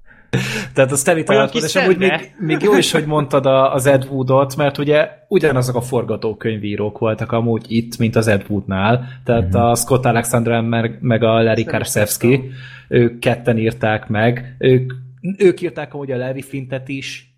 Tehát 0.73 0.91
az 0.91 1.01
teli 1.01 1.23
talált 1.23 1.53
és 1.53 1.75
amúgy 1.75 1.97
még, 1.97 2.33
még 2.39 2.61
jó 2.61 2.77
is, 2.77 2.91
hogy 2.91 3.05
mondtad 3.05 3.45
a, 3.45 3.73
az 3.73 3.85
Ed 3.85 4.07
Woodot, 4.09 4.55
mert 4.55 4.77
ugye 4.77 5.09
ugyanazok 5.27 5.75
a 5.75 5.81
forgatókönyvírók 5.81 6.97
voltak 6.97 7.31
amúgy 7.31 7.65
itt, 7.67 7.97
mint 7.97 8.15
az 8.15 8.27
Ed 8.27 8.45
Woodnál. 8.49 9.07
Tehát 9.23 9.45
mm-hmm. 9.45 9.65
a 9.65 9.75
Scott 9.75 10.05
Alexander 10.05 10.61
meg, 10.61 10.97
meg 11.01 11.23
a 11.23 11.41
Larry 11.41 11.63
Karszewski, 11.63 12.41
ők 12.87 13.19
ketten 13.19 13.57
írták 13.57 14.07
meg. 14.07 14.55
Ők, 14.59 14.93
ők 15.37 15.61
írták 15.61 15.93
amúgy 15.93 16.11
a 16.11 16.17
Larry 16.17 16.41
Fintet 16.41 16.87
is, 16.87 17.35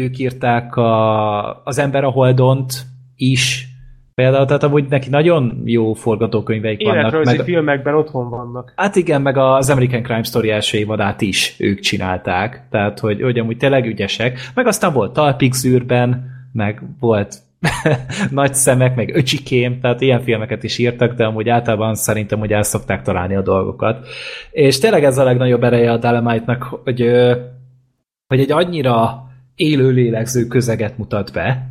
ők 0.00 0.18
írták 0.18 0.76
a, 0.76 1.62
az 1.64 1.78
Ember 1.78 2.04
a 2.04 2.10
Holdont 2.10 2.72
is, 3.16 3.69
Például, 4.20 4.46
tehát 4.46 4.62
amúgy 4.62 4.86
neki 4.88 5.08
nagyon 5.08 5.62
jó 5.64 5.92
forgatókönyveik 5.92 6.82
vannak. 6.82 6.96
Életrajzi 6.96 7.36
meg... 7.36 7.44
filmekben 7.44 7.94
otthon 7.94 8.30
vannak. 8.30 8.72
Hát 8.76 8.96
igen, 8.96 9.22
meg 9.22 9.36
az 9.36 9.70
American 9.70 10.02
Crime 10.02 10.22
Story 10.22 10.50
első 10.50 10.78
évadát 10.78 11.20
is 11.20 11.54
ők 11.58 11.80
csinálták, 11.80 12.66
tehát 12.70 12.98
hogy, 12.98 13.22
hogy 13.22 13.38
amúgy 13.38 13.56
tényleg 13.56 13.86
ügyesek. 13.86 14.38
Meg 14.54 14.66
aztán 14.66 14.92
volt 14.92 15.12
Talpig 15.12 15.52
zűrben, 15.52 16.30
meg 16.52 16.82
volt 16.98 17.36
nagy 18.30 18.54
szemek, 18.54 18.96
meg 18.96 19.16
öcsikém, 19.16 19.80
tehát 19.80 20.00
ilyen 20.00 20.20
filmeket 20.20 20.62
is 20.62 20.78
írtak, 20.78 21.14
de 21.14 21.24
amúgy 21.24 21.48
általában 21.48 21.94
szerintem, 21.94 22.38
hogy 22.38 22.52
el 22.52 22.62
szokták 22.62 23.02
találni 23.02 23.34
a 23.34 23.42
dolgokat. 23.42 24.06
És 24.50 24.78
tényleg 24.78 25.04
ez 25.04 25.18
a 25.18 25.24
legnagyobb 25.24 25.64
ereje 25.64 25.92
a 25.92 25.96
Dalemite-nak, 25.96 26.62
hogy, 26.62 27.00
hogy 28.26 28.40
egy 28.40 28.52
annyira 28.52 29.24
élő 29.54 29.90
lélegző 29.90 30.46
közeget 30.46 30.98
mutat 30.98 31.32
be, 31.32 31.69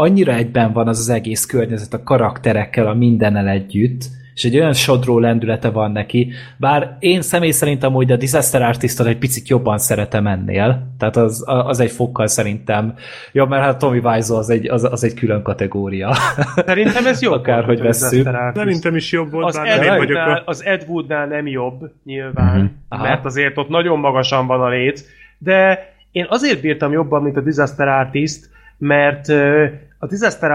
annyira 0.00 0.32
egyben 0.32 0.72
van 0.72 0.88
az 0.88 0.98
az 0.98 1.08
egész 1.08 1.46
környezet 1.46 1.92
a 1.92 2.02
karakterekkel, 2.02 2.86
a 2.86 2.94
mindennel 2.94 3.48
együtt, 3.48 4.02
és 4.34 4.44
egy 4.44 4.56
olyan 4.56 4.72
sodró 4.72 5.18
lendülete 5.18 5.70
van 5.70 5.92
neki, 5.92 6.32
bár 6.56 6.96
én 6.98 7.22
személy 7.22 7.50
szerint 7.50 7.82
amúgy 7.82 8.12
a 8.12 8.16
Disaster 8.16 8.62
Artistot 8.62 9.06
egy 9.06 9.18
picit 9.18 9.48
jobban 9.48 9.78
szeretem 9.78 10.26
ennél, 10.26 10.86
tehát 10.98 11.16
az, 11.16 11.44
az 11.46 11.80
egy 11.80 11.90
fokkal 11.90 12.26
szerintem 12.26 12.94
jobb, 13.32 13.48
mert 13.48 13.62
hát 13.62 13.78
Tommy 13.78 13.98
Wiseau 13.98 14.38
az 14.38 14.50
egy, 14.50 14.68
az, 14.68 14.84
az 14.84 15.04
egy 15.04 15.14
külön 15.14 15.42
kategória. 15.42 16.14
Szerintem 16.66 17.06
ez 17.06 17.22
jobb 17.22 17.32
Akárhogy 17.32 17.80
vesszük. 17.80 18.28
Szerintem 18.54 18.96
is 18.96 19.12
jobb 19.12 19.30
volt, 19.30 19.46
az 19.46 19.56
Ed, 19.64 19.80
nem 19.80 19.96
vagyok 19.96 20.16
a... 20.16 20.42
az 20.44 20.64
Ed 20.64 20.84
Woodnál 20.88 21.26
nem 21.26 21.46
jobb, 21.46 21.90
nyilván, 22.04 22.56
mm-hmm. 22.56 23.02
mert 23.02 23.24
azért 23.24 23.58
ott 23.58 23.68
nagyon 23.68 23.98
magasan 23.98 24.46
van 24.46 24.60
a 24.60 24.68
léc, 24.68 25.04
de 25.38 25.88
én 26.12 26.26
azért 26.28 26.60
bírtam 26.60 26.92
jobban, 26.92 27.22
mint 27.22 27.36
a 27.36 27.40
Disaster 27.40 27.88
Artist, 27.88 28.48
mert 28.78 29.28
a 30.02 30.06
Disaster 30.06 30.50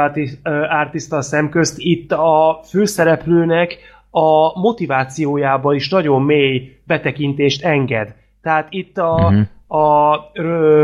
Artist-tal 0.69 1.22
szemközt 1.22 1.76
itt 1.77 2.11
a 2.11 2.59
főszereplőnek 2.63 3.77
a 4.09 4.59
motivációjába 4.59 5.73
is 5.73 5.89
nagyon 5.89 6.22
mély 6.22 6.77
betekintést 6.84 7.63
enged. 7.63 8.15
Tehát 8.41 8.67
itt 8.69 8.97
a, 8.97 9.13
uh-huh. 9.13 9.81
a 9.81 10.15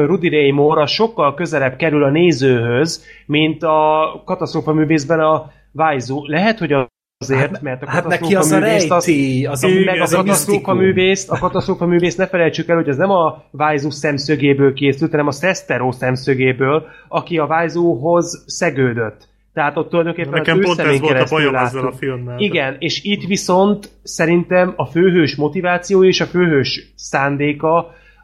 Rudy 0.05 0.29
Ray 0.29 0.51
Moore 0.51 0.85
sokkal 0.85 1.33
közelebb 1.33 1.75
kerül 1.75 2.03
a 2.03 2.09
nézőhöz, 2.09 3.05
mint 3.25 3.63
a 3.63 4.21
katasztrófa 4.25 4.73
művészben 4.73 5.19
a 5.19 5.51
Vajzu. 5.71 6.27
Lehet, 6.27 6.59
hogy 6.59 6.73
a 6.73 6.89
azért, 7.21 7.51
hát, 7.51 7.61
mert 7.61 7.83
a 7.83 7.89
hát 7.89 8.07
neki 8.07 8.35
az 8.35 8.51
a 8.51 8.59
rejti, 8.59 9.45
az, 9.45 9.63
az, 9.63 9.63
a, 9.63 9.83
meg 9.85 10.01
az 10.01 10.13
a 10.13 10.17
katasztrófa 10.17 10.73
művészt, 10.73 11.29
a 11.29 11.37
katasztrófa 11.37 11.85
művészt 11.85 12.17
ne 12.17 12.27
felejtsük 12.27 12.69
el, 12.69 12.75
hogy 12.75 12.87
ez 12.87 12.97
nem 12.97 13.09
a 13.09 13.43
Vájzus 13.51 13.93
szemszögéből 13.93 14.73
készült, 14.73 15.11
hanem 15.11 15.27
a 15.27 15.31
Szeszteró 15.31 15.91
szemszögéből, 15.91 16.85
aki 17.07 17.37
a 17.37 17.45
Vájzóhoz 17.45 18.43
szegődött. 18.47 19.29
Tehát 19.53 19.77
ott 19.77 19.89
tulajdonképpen 19.89 20.31
Nekem 20.31 20.57
az 20.57 20.65
pont 20.65 20.79
ez 20.79 20.99
volt 20.99 21.19
a 21.19 21.25
bajom 21.29 21.55
ezzel 21.55 21.87
a 21.87 21.91
filmmel. 21.91 22.39
Igen, 22.39 22.75
és 22.79 23.03
itt 23.03 23.27
viszont 23.27 23.89
szerintem 24.03 24.73
a 24.75 24.85
főhős 24.85 25.35
motiváció 25.35 26.03
és 26.03 26.21
a 26.21 26.25
főhős 26.25 26.93
szándéka 26.95 27.77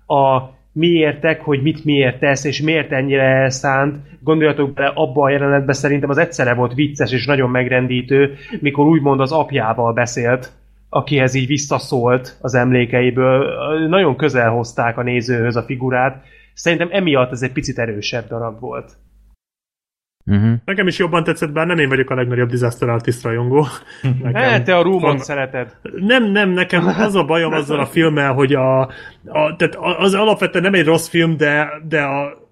a 0.08 0.56
miértek, 0.78 1.42
hogy 1.42 1.62
mit 1.62 1.86
miért 1.86 2.20
tesz, 2.20 2.44
és 2.44 2.62
miért 2.62 2.92
ennyire 2.92 3.24
elszánt. 3.24 3.96
Gondoljatok 4.20 4.74
bele, 4.74 4.92
abba 4.96 5.24
a 5.24 5.30
jelenetben 5.30 5.76
szerintem 5.76 6.10
az 6.10 6.18
egyszerre 6.18 6.54
volt 6.54 6.74
vicces 6.74 7.12
és 7.12 7.26
nagyon 7.26 7.50
megrendítő, 7.50 8.34
mikor 8.60 8.86
úgymond 8.86 9.20
az 9.20 9.32
apjával 9.32 9.94
beszélt, 9.94 10.52
akihez 10.90 11.34
így 11.34 11.48
visszaszólt 11.48 12.38
az 12.42 12.54
emlékeiből. 12.54 13.48
Nagyon 13.88 14.16
közel 14.16 14.50
hozták 14.50 14.98
a 14.98 15.04
nézőhöz 15.04 15.56
a 15.56 15.64
figurát. 15.64 16.24
Szerintem 16.54 16.90
emiatt 16.92 17.32
ez 17.32 17.42
egy 17.42 17.52
picit 17.52 17.80
erősebb 17.80 18.28
darab 18.28 18.60
volt. 18.60 18.92
Uh-huh. 20.28 20.54
Nekem 20.66 20.88
is 20.88 20.98
jobban 20.98 21.24
tetszett, 21.24 21.52
bár 21.52 21.68
nem 21.68 21.78
én 21.78 21.90
vagyok 21.90 22.10
a 22.10 22.16
legnagyobb 22.16 22.50
Disaster 22.50 22.90
Artist 22.90 23.24
rajongó. 23.24 23.68
Nekem 24.24 24.42
hát, 24.42 24.64
te 24.64 24.76
a 24.76 24.82
Roomot 24.82 25.02
van... 25.02 25.20
szereted. 25.20 25.76
Nem, 25.96 26.32
nem, 26.32 26.50
nekem 26.50 26.88
az 26.88 27.16
a 27.16 27.24
bajom 27.24 27.54
azzal 27.54 27.80
a 27.80 27.86
filmmel, 27.86 28.34
hogy 28.34 28.54
a, 28.54 28.82
a 29.26 29.56
tehát 29.58 29.76
az 29.76 30.14
alapvetően 30.14 30.64
nem 30.64 30.74
egy 30.74 30.86
rossz 30.86 31.08
film, 31.08 31.38
de, 31.38 31.70
de 31.88 32.02
a, 32.02 32.47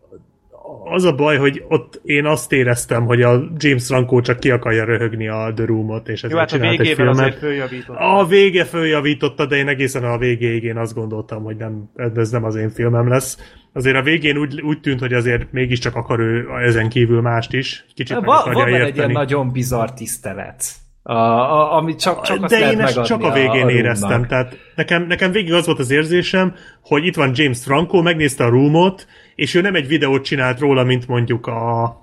az 0.84 1.04
a 1.04 1.16
baj, 1.16 1.38
hogy 1.38 1.64
ott 1.68 2.02
én 2.04 2.26
azt 2.26 2.52
éreztem, 2.52 3.06
hogy 3.06 3.22
a 3.22 3.44
James 3.58 3.86
Franco 3.86 4.22
csak 4.22 4.40
ki 4.40 4.52
akarja 4.52 4.86
röhögni 4.86 5.28
a 5.28 5.52
The 5.56 5.66
Room-ot, 5.66 6.08
és 6.08 6.24
Jó, 6.30 6.38
hát 6.38 6.52
a 6.52 6.58
végében 6.58 7.08
azért 7.08 7.38
följavította. 7.38 8.18
A 8.18 8.26
vége 8.26 8.64
följavította, 8.64 9.46
de 9.46 9.56
én 9.56 9.68
egészen 9.68 10.04
a 10.04 10.18
végéig 10.18 10.64
én 10.64 10.78
azt 10.78 10.94
gondoltam, 10.94 11.44
hogy 11.44 11.56
nem, 11.56 11.90
ez 12.16 12.30
nem 12.30 12.44
az 12.44 12.56
én 12.56 12.70
filmem 12.70 13.08
lesz 13.08 13.38
azért 13.76 13.96
a 13.96 14.02
végén 14.02 14.38
úgy, 14.38 14.62
úgy 14.62 14.80
tűnt, 14.80 15.00
hogy 15.00 15.14
azért 15.14 15.52
mégiscsak 15.52 15.96
akar 15.96 16.20
ő 16.20 16.48
ezen 16.64 16.90
kívül 16.90 17.22
mást 17.22 17.54
is. 17.54 17.86
Kicsit 17.94 18.18
Va, 18.18 18.44
meg 18.46 18.54
van 18.54 18.68
érteni. 18.68 18.90
egy 18.90 18.98
ilyen 18.98 19.12
nagyon 19.12 19.52
bizarr 19.52 19.88
tisztelet. 19.88 20.64
A, 21.04 21.14
a, 21.14 21.74
ami 21.74 21.96
csak, 21.96 22.22
csak 22.22 22.44
azt 22.44 22.54
De 22.54 22.72
én 22.72 22.80
ezt 22.80 23.04
csak 23.04 23.24
a 23.24 23.32
végén 23.32 23.64
a, 23.64 23.66
a 23.66 23.72
éreztem. 23.72 24.26
Tehát 24.26 24.58
nekem, 24.76 25.08
nekem 25.08 25.32
végig 25.32 25.54
az 25.54 25.66
volt 25.66 25.80
az 25.80 25.92
érzésem, 25.92 26.54
hogy 26.82 27.06
itt 27.06 27.16
van 27.16 27.32
James 27.34 27.64
Franco, 27.64 28.02
megnézte 28.02 28.44
a 28.44 28.50
Roomot, 28.50 29.08
és 29.36 29.54
ő 29.54 29.62
nem 29.62 29.76
egy 29.76 29.88
videót 29.88 30.24
csinált 30.24 30.60
róla, 30.60 30.84
mint 30.84 31.08
mondjuk 31.08 31.48
a, 31.48 31.84
a 31.84 32.02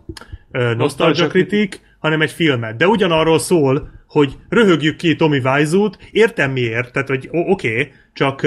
Nostalgia 0.76 1.26
Critic, 1.26 1.80
hanem 1.98 2.20
egy 2.20 2.30
filmet. 2.30 2.76
De 2.76 2.86
ugyanarról 2.86 3.38
szól, 3.38 3.90
hogy 4.06 4.32
röhögjük 4.48 4.96
ki 4.96 5.16
Tommy 5.16 5.38
Wiseau-t, 5.38 5.98
értem 6.10 6.50
miért, 6.50 6.92
tehát 6.92 7.08
hogy 7.08 7.28
oké, 7.30 7.70
okay, 7.70 7.92
csak 8.12 8.42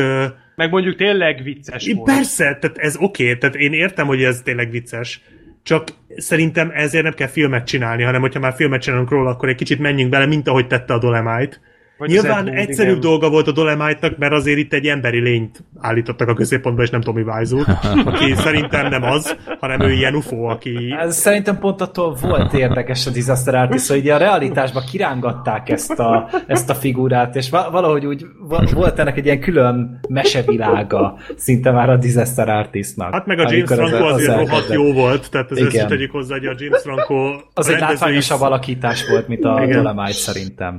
meg 0.56 0.70
mondjuk 0.70 0.96
tényleg 0.96 1.44
vicces 1.44 1.92
volt. 1.94 2.16
Persze, 2.16 2.44
tehát 2.44 2.78
ez 2.78 2.96
oké, 3.00 3.24
okay, 3.24 3.38
tehát 3.38 3.56
én 3.56 3.74
értem, 3.74 4.08
hogy 4.08 4.24
ez 4.24 4.42
tényleg 4.42 4.72
vicces, 4.72 5.22
csak 5.64 5.88
szerintem 6.16 6.72
ezért 6.74 7.04
nem 7.04 7.14
kell 7.14 7.28
filmet 7.28 7.68
csinálni, 7.68 8.04
hanem 8.04 8.22
hogyha 8.22 8.40
már 8.40 8.54
filmet 8.54 8.82
csinálunk 8.82 9.10
róla, 9.10 9.30
akkor 9.30 9.50
egy 9.50 9.56
kicsit 9.56 9.80
menjünk 9.80 10.10
bele, 10.10 10.26
mint 10.26 10.48
ahogy 10.48 10.68
tette 10.68 10.94
a 10.94 11.00
Dolemite. 11.00 11.58
Vagy 11.98 12.10
Nyilván 12.10 12.50
egyszerűbb 12.50 12.98
igen. 12.98 13.10
dolga 13.10 13.30
volt 13.30 13.48
a 13.48 13.52
Dolemite-nak, 13.52 14.18
mert 14.18 14.34
azért 14.34 14.58
itt 14.58 14.74
egy 14.74 14.86
emberi 14.86 15.20
lényt 15.20 15.64
állítottak 15.80 16.28
a 16.28 16.34
középpontba, 16.34 16.82
és 16.82 16.90
nem 16.90 17.02
Tommy 17.02 17.22
Wiseau, 17.22 17.62
aki 18.12 18.34
szerintem 18.36 18.90
nem 18.90 19.04
az, 19.04 19.36
hanem 19.60 19.82
ő 19.82 19.92
ilyen 19.92 20.16
UFO, 20.16 20.44
aki... 20.44 20.96
Ez 21.00 21.16
szerintem 21.16 21.60
pont 21.60 21.82
attól 21.82 22.18
volt 22.22 22.54
érdekes 22.54 23.08
a 23.08 23.12
Disaster 23.12 23.56
Artist, 23.56 23.90
hogy 23.90 24.10
a 24.10 24.18
realitásban 24.18 24.84
kirángatták 24.92 25.70
ezt 25.70 26.00
a, 26.00 26.30
ezt 26.48 26.70
a 26.70 26.74
figurát, 26.74 27.36
és 27.36 27.50
valahogy 27.50 28.06
úgy 28.06 28.26
volt 28.74 29.00
ennek 29.00 29.18
egy 29.18 29.26
ilyen 29.26 29.40
külön 29.40 30.00
mesevilága 30.10 31.18
szinte 31.36 31.72
már 31.72 31.90
a 31.90 31.98
Disaster 31.98 32.50
Artistnak. 32.50 33.14
Hát 33.14 33.26
meg 33.26 33.40
a 33.40 33.52
James 33.52 33.70
Franco 33.70 34.06
az, 34.06 34.14
azért 34.14 34.30
az 34.30 34.50
rohadt 34.50 34.74
jó 34.74 34.94
volt, 34.94 35.32
tehát 35.32 35.52
ez 35.52 35.58
ezt 35.58 35.88
tegyük 35.88 36.12
hozzá, 36.12 36.36
hogy 36.36 36.46
a 36.46 36.54
James 36.58 36.82
Franco 36.82 37.36
Az 37.54 37.70
egy 37.70 37.80
látványosabb 37.80 38.42
alakítás 38.42 39.08
volt, 39.10 39.28
mint 39.28 39.44
a 39.44 39.60
Igen. 39.64 39.84
Dolemite 39.84 40.12
szerintem. 40.12 40.76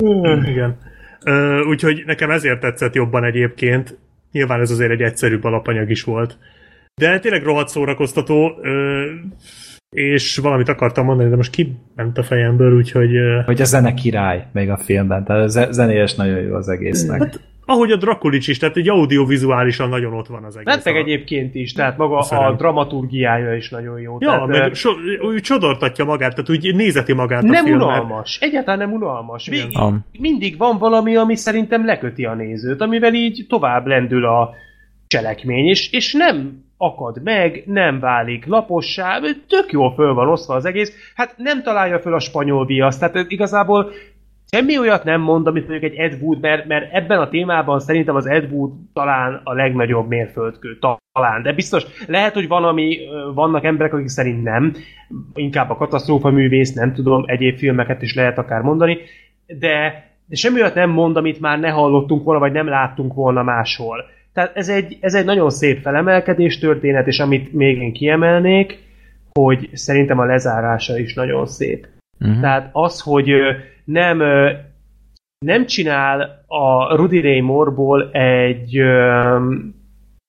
Igen. 0.47 0.95
Úgyhogy 1.69 2.03
nekem 2.07 2.31
ezért 2.31 2.61
tetszett 2.61 2.95
jobban 2.95 3.25
egyébként. 3.25 3.99
Nyilván 4.33 4.61
ez 4.61 4.71
azért 4.71 4.91
egy 4.91 5.03
egyszerűbb 5.03 5.45
alapanyag 5.45 5.91
is 5.91 6.03
volt. 6.03 6.39
De 6.95 7.19
tényleg 7.19 7.43
rohadt 7.43 7.69
szórakoztató, 7.69 8.53
és 9.97 10.37
valamit 10.37 10.69
akartam 10.69 11.05
mondani, 11.05 11.31
de 11.31 11.37
most 11.37 11.51
kiment 11.51 12.19
a 12.19 12.23
fejemből, 12.23 12.77
úgyhogy... 12.77 13.11
Hogy 13.45 13.61
a 13.61 13.65
zene 13.65 13.95
király 13.95 14.47
még 14.53 14.71
a 14.71 14.77
filmben, 14.77 15.25
tehát 15.25 15.43
a 15.43 15.73
zenéjes 15.73 16.15
nagyon 16.15 16.41
jó 16.41 16.55
az 16.55 16.69
egésznek. 16.69 17.19
Hát, 17.19 17.41
ahogy 17.67 17.91
a 17.91 17.97
Drakulics 17.97 18.49
is, 18.49 18.59
tehát 18.59 18.77
egy 18.77 18.89
audiovizuálisan 18.89 19.89
nagyon 19.89 20.13
ott 20.13 20.27
van 20.27 20.45
az 20.45 20.57
egész. 20.57 20.75
Lettek 20.75 20.95
egyébként 20.95 21.55
is, 21.55 21.73
tehát 21.73 21.97
maga 21.97 22.19
a, 22.19 22.47
a 22.47 22.53
dramaturgiája 22.53 23.55
is 23.55 23.71
nagyon 23.71 24.01
jó. 24.01 24.17
Ja, 24.21 24.31
tehát, 24.31 24.47
meg 24.47 24.75
so, 24.75 24.91
úgy 25.21 25.41
csodortatja 25.41 26.05
magát, 26.05 26.31
tehát 26.31 26.51
úgy 26.51 26.75
nézeti 26.75 27.13
magát 27.13 27.43
nem 27.43 27.65
a 27.65 27.67
filmet. 27.67 27.87
unalmas, 27.87 28.39
egyáltalán 28.41 28.79
nem 28.79 28.93
unalmas. 28.93 29.49
Végig, 29.49 29.79
mindig 30.19 30.57
van 30.57 30.79
valami, 30.79 31.17
ami 31.17 31.37
szerintem 31.37 31.85
leköti 31.85 32.25
a 32.25 32.35
nézőt, 32.35 32.81
amivel 32.81 33.15
így 33.15 33.47
tovább 33.49 33.87
lendül 33.87 34.25
a 34.25 34.51
cselekmény, 35.07 35.67
és, 35.67 35.93
és 35.93 36.13
nem 36.13 36.65
akad 36.77 37.23
meg, 37.23 37.63
nem 37.67 38.01
válik 38.01 38.47
lapossá, 38.47 39.21
tök 39.49 39.73
jól 39.73 39.95
föl 39.95 40.15
van 40.15 40.29
osztva 40.29 40.55
az 40.55 40.65
egész, 40.65 41.13
hát 41.15 41.35
nem 41.37 41.63
találja 41.63 41.99
föl 41.99 42.15
a 42.15 42.21
spanyol 42.21 42.67
viaszt, 42.67 43.01
tehát 43.01 43.31
igazából 43.31 43.93
semmi 44.51 44.79
olyat 44.79 45.05
nem 45.05 45.21
mond, 45.21 45.47
amit 45.47 45.69
mondjuk 45.69 45.93
egy 45.93 45.99
Ed 45.99 46.19
Wood, 46.21 46.41
mert, 46.41 46.67
mert 46.67 46.95
ebben 46.95 47.19
a 47.19 47.29
témában 47.29 47.81
szerintem 47.81 48.15
az 48.15 48.27
Ed 48.27 48.53
Wood 48.53 48.73
talán 48.93 49.41
a 49.45 49.53
legnagyobb 49.53 50.09
mérföldkő, 50.09 50.79
talán, 51.13 51.43
de 51.43 51.53
biztos, 51.53 51.85
lehet, 52.07 52.35
hogy 52.35 52.49
van, 52.49 52.65
ami, 52.65 52.99
vannak 53.35 53.65
emberek, 53.65 53.93
akik 53.93 54.09
szerint 54.09 54.43
nem, 54.43 54.73
inkább 55.35 55.71
a 55.71 55.77
katasztrófa 55.77 56.31
művész, 56.31 56.73
nem 56.73 56.93
tudom, 56.93 57.25
egyéb 57.27 57.57
filmeket 57.57 58.03
is 58.03 58.15
lehet 58.15 58.39
akár 58.39 58.61
mondani, 58.61 58.99
de, 59.47 60.05
de 60.27 60.37
semmi 60.37 60.61
olyat 60.61 60.75
nem 60.75 60.91
mond, 60.91 61.17
amit 61.17 61.41
már 61.41 61.59
ne 61.59 61.71
hallottunk 61.71 62.25
volna, 62.25 62.41
vagy 62.41 62.53
nem 62.53 62.69
láttunk 62.69 63.15
volna 63.15 63.43
máshol. 63.43 64.05
Tehát 64.33 64.57
ez 64.57 64.69
egy, 64.69 64.97
ez 65.01 65.15
egy 65.15 65.25
nagyon 65.25 65.51
szép 65.51 65.81
felemelkedés 65.81 66.59
történet, 66.59 67.07
és 67.07 67.19
amit 67.19 67.53
még 67.53 67.79
én 67.79 67.93
kiemelnék, 67.93 68.79
hogy 69.33 69.69
szerintem 69.73 70.19
a 70.19 70.25
lezárása 70.25 70.99
is 70.99 71.15
nagyon 71.15 71.47
szép. 71.47 71.87
Uh-huh. 72.21 72.41
Tehát 72.41 72.69
az, 72.73 73.01
hogy 73.01 73.31
nem 73.87 74.23
nem 75.39 75.67
csinál 75.67 76.45
a 76.47 76.97
Rudy 76.97 77.21
Ray 77.21 77.41
Moore-ból 77.41 78.11
egy 78.11 78.81
um, 78.81 79.75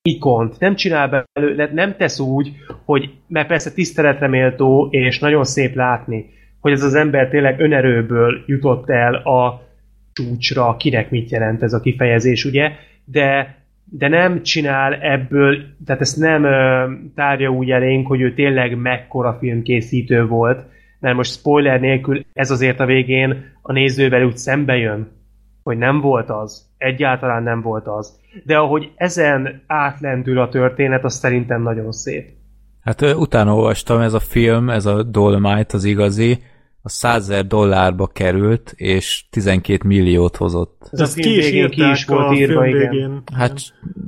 ikont, 0.01 0.59
nem 0.59 0.75
csinál 0.75 1.25
belőle, 1.34 1.69
nem 1.73 1.95
tesz 1.95 2.19
úgy, 2.19 2.51
hogy, 2.85 3.09
mert 3.27 3.47
persze 3.47 3.71
tiszteletre 3.71 4.27
méltó, 4.27 4.88
és 4.91 5.19
nagyon 5.19 5.43
szép 5.43 5.75
látni, 5.75 6.25
hogy 6.59 6.71
ez 6.71 6.84
az 6.84 6.95
ember 6.95 7.29
tényleg 7.29 7.59
önerőből 7.59 8.43
jutott 8.45 8.89
el 8.89 9.13
a 9.13 9.61
csúcsra, 10.13 10.75
kinek 10.77 11.09
mit 11.09 11.29
jelent 11.29 11.63
ez 11.63 11.73
a 11.73 11.79
kifejezés, 11.79 12.45
ugye, 12.45 12.71
de, 13.05 13.57
de 13.85 14.07
nem 14.07 14.43
csinál 14.43 14.93
ebből, 14.93 15.63
tehát 15.85 16.01
ezt 16.01 16.17
nem 16.17 16.43
ö, 16.43 16.85
tárja 17.15 17.49
úgy 17.49 17.71
elénk, 17.71 18.07
hogy 18.07 18.21
ő 18.21 18.34
tényleg 18.34 18.77
mekkora 18.77 19.38
filmkészítő 19.39 20.25
volt, 20.25 20.65
mert 20.99 21.15
most 21.15 21.32
spoiler 21.32 21.80
nélkül 21.80 22.26
ez 22.34 22.52
azért 22.52 22.80
a 22.80 22.86
végén 22.86 23.56
a 23.61 23.72
nézővel 23.72 24.26
úgy 24.26 24.38
szembe 24.38 24.78
jön, 24.78 25.11
hogy 25.64 25.78
nem 25.78 26.02
volt 26.02 26.30
az. 26.30 26.65
Egyáltalán 26.78 27.44
nem 27.44 27.61
volt 27.61 27.88
az. 27.88 28.19
De 28.44 28.57
ahogy 28.57 28.91
ezen 28.95 29.61
átlendül 29.68 30.40
a 30.40 30.49
történet, 30.49 31.03
az 31.03 31.14
szerintem 31.14 31.61
nagyon 31.61 31.91
szép. 31.91 32.30
Hát 32.82 33.02
utána 33.02 33.56
olvastam, 33.56 34.02
ez 34.02 34.14
a 34.14 34.19
film, 34.19 34.69
ez 34.69 34.86
a 34.86 35.03
Dolomite 35.03 35.78
az 35.78 35.84
igazi, 35.84 36.44
a 36.88 36.89
100 36.89 37.31
dollárba 37.47 38.07
került, 38.07 38.73
és 38.76 39.23
12 39.30 39.88
milliót 39.88 40.35
hozott. 40.35 40.89
Ez, 40.91 40.99
ez 40.99 41.14
ki 41.14 41.38
is, 41.38 41.49
végén, 41.49 41.69
ki 41.69 41.89
is 41.89 42.05
volt 42.05 42.35
írva, 42.38 42.65
igen. 42.65 42.89
Végén. 42.89 43.23
Hát 43.34 43.59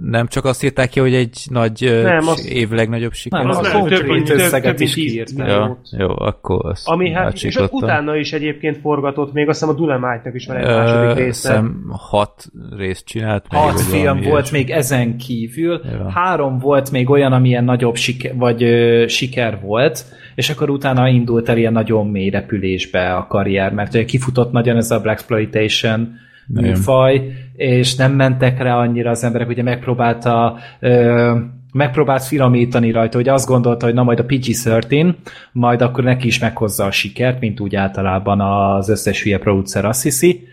nem 0.01 0.27
csak 0.27 0.45
azt 0.45 0.63
írták 0.63 0.89
ki, 0.89 0.99
hogy 0.99 1.13
egy 1.13 1.45
nagy 1.49 2.01
nem, 2.03 2.27
az, 2.27 2.47
év 2.47 2.69
legnagyobb 2.69 3.13
siker. 3.13 3.39
Nem, 3.39 3.49
az, 3.49 3.57
az 3.57 3.71
több, 3.71 3.87
több, 3.87 4.23
több, 4.23 4.37
összeget 4.37 4.79
is 4.79 4.93
kiírták. 4.93 5.47
Ja, 5.47 5.81
jó, 5.97 6.19
akkor 6.19 6.65
azt 6.65 6.87
Ami 6.87 7.11
hát, 7.11 7.43
és 7.43 7.59
utána 7.71 8.15
is 8.15 8.33
egyébként 8.33 8.77
forgatott, 8.77 9.33
még 9.33 9.49
azt 9.49 9.59
hiszem 9.59 9.75
a 9.75 9.77
Dulemite-nak 9.77 10.35
is 10.35 10.47
van 10.47 10.57
egy 10.57 10.65
második 10.65 11.25
része. 11.25 11.49
Szem 11.49 11.85
hat 11.89 12.45
részt 12.77 13.05
csinált. 13.05 13.45
Hat 13.49 13.81
film 13.81 14.21
volt 14.21 14.51
még 14.51 14.69
ezen 14.69 15.17
kívül. 15.17 15.81
Ja. 15.83 16.09
Három 16.09 16.57
volt 16.59 16.91
még 16.91 17.09
olyan, 17.09 17.31
amilyen 17.33 17.63
nagyobb 17.63 17.95
siker, 17.95 18.35
vagy 18.35 18.63
ö, 18.63 19.05
siker 19.07 19.59
volt, 19.61 20.05
és 20.35 20.49
akkor 20.49 20.69
utána 20.69 21.07
indult 21.07 21.49
el 21.49 21.57
ilyen 21.57 21.73
nagyon 21.73 22.07
mély 22.07 22.29
repülésbe 22.69 23.15
a 23.15 23.27
karrier, 23.27 23.73
mert 23.73 23.93
ugye 23.93 24.05
kifutott 24.05 24.51
nagyon 24.51 24.77
ez 24.77 24.91
a 24.91 24.99
Black 24.99 25.19
Exploitation 25.19 26.17
műfaj, 26.47 27.31
és 27.55 27.95
nem 27.95 28.11
mentek 28.11 28.61
rá 28.61 28.75
annyira 28.75 29.09
az 29.09 29.23
emberek, 29.23 29.47
ugye 29.49 29.63
megpróbálta 29.63 30.57
ö, 30.79 31.35
megpróbált 31.73 32.23
filamítani 32.23 32.91
rajta, 32.91 33.17
hogy 33.17 33.29
azt 33.29 33.47
gondolta, 33.47 33.85
hogy 33.85 33.93
na 33.93 34.03
majd 34.03 34.19
a 34.19 34.25
PG-13, 34.25 35.13
majd 35.51 35.81
akkor 35.81 36.03
neki 36.03 36.27
is 36.27 36.39
meghozza 36.39 36.85
a 36.85 36.91
sikert, 36.91 37.39
mint 37.39 37.59
úgy 37.59 37.75
általában 37.75 38.41
az 38.41 38.89
összes 38.89 39.23
hülye 39.23 39.37
producer 39.37 39.85
azt 39.85 40.03
hiszi, 40.03 40.47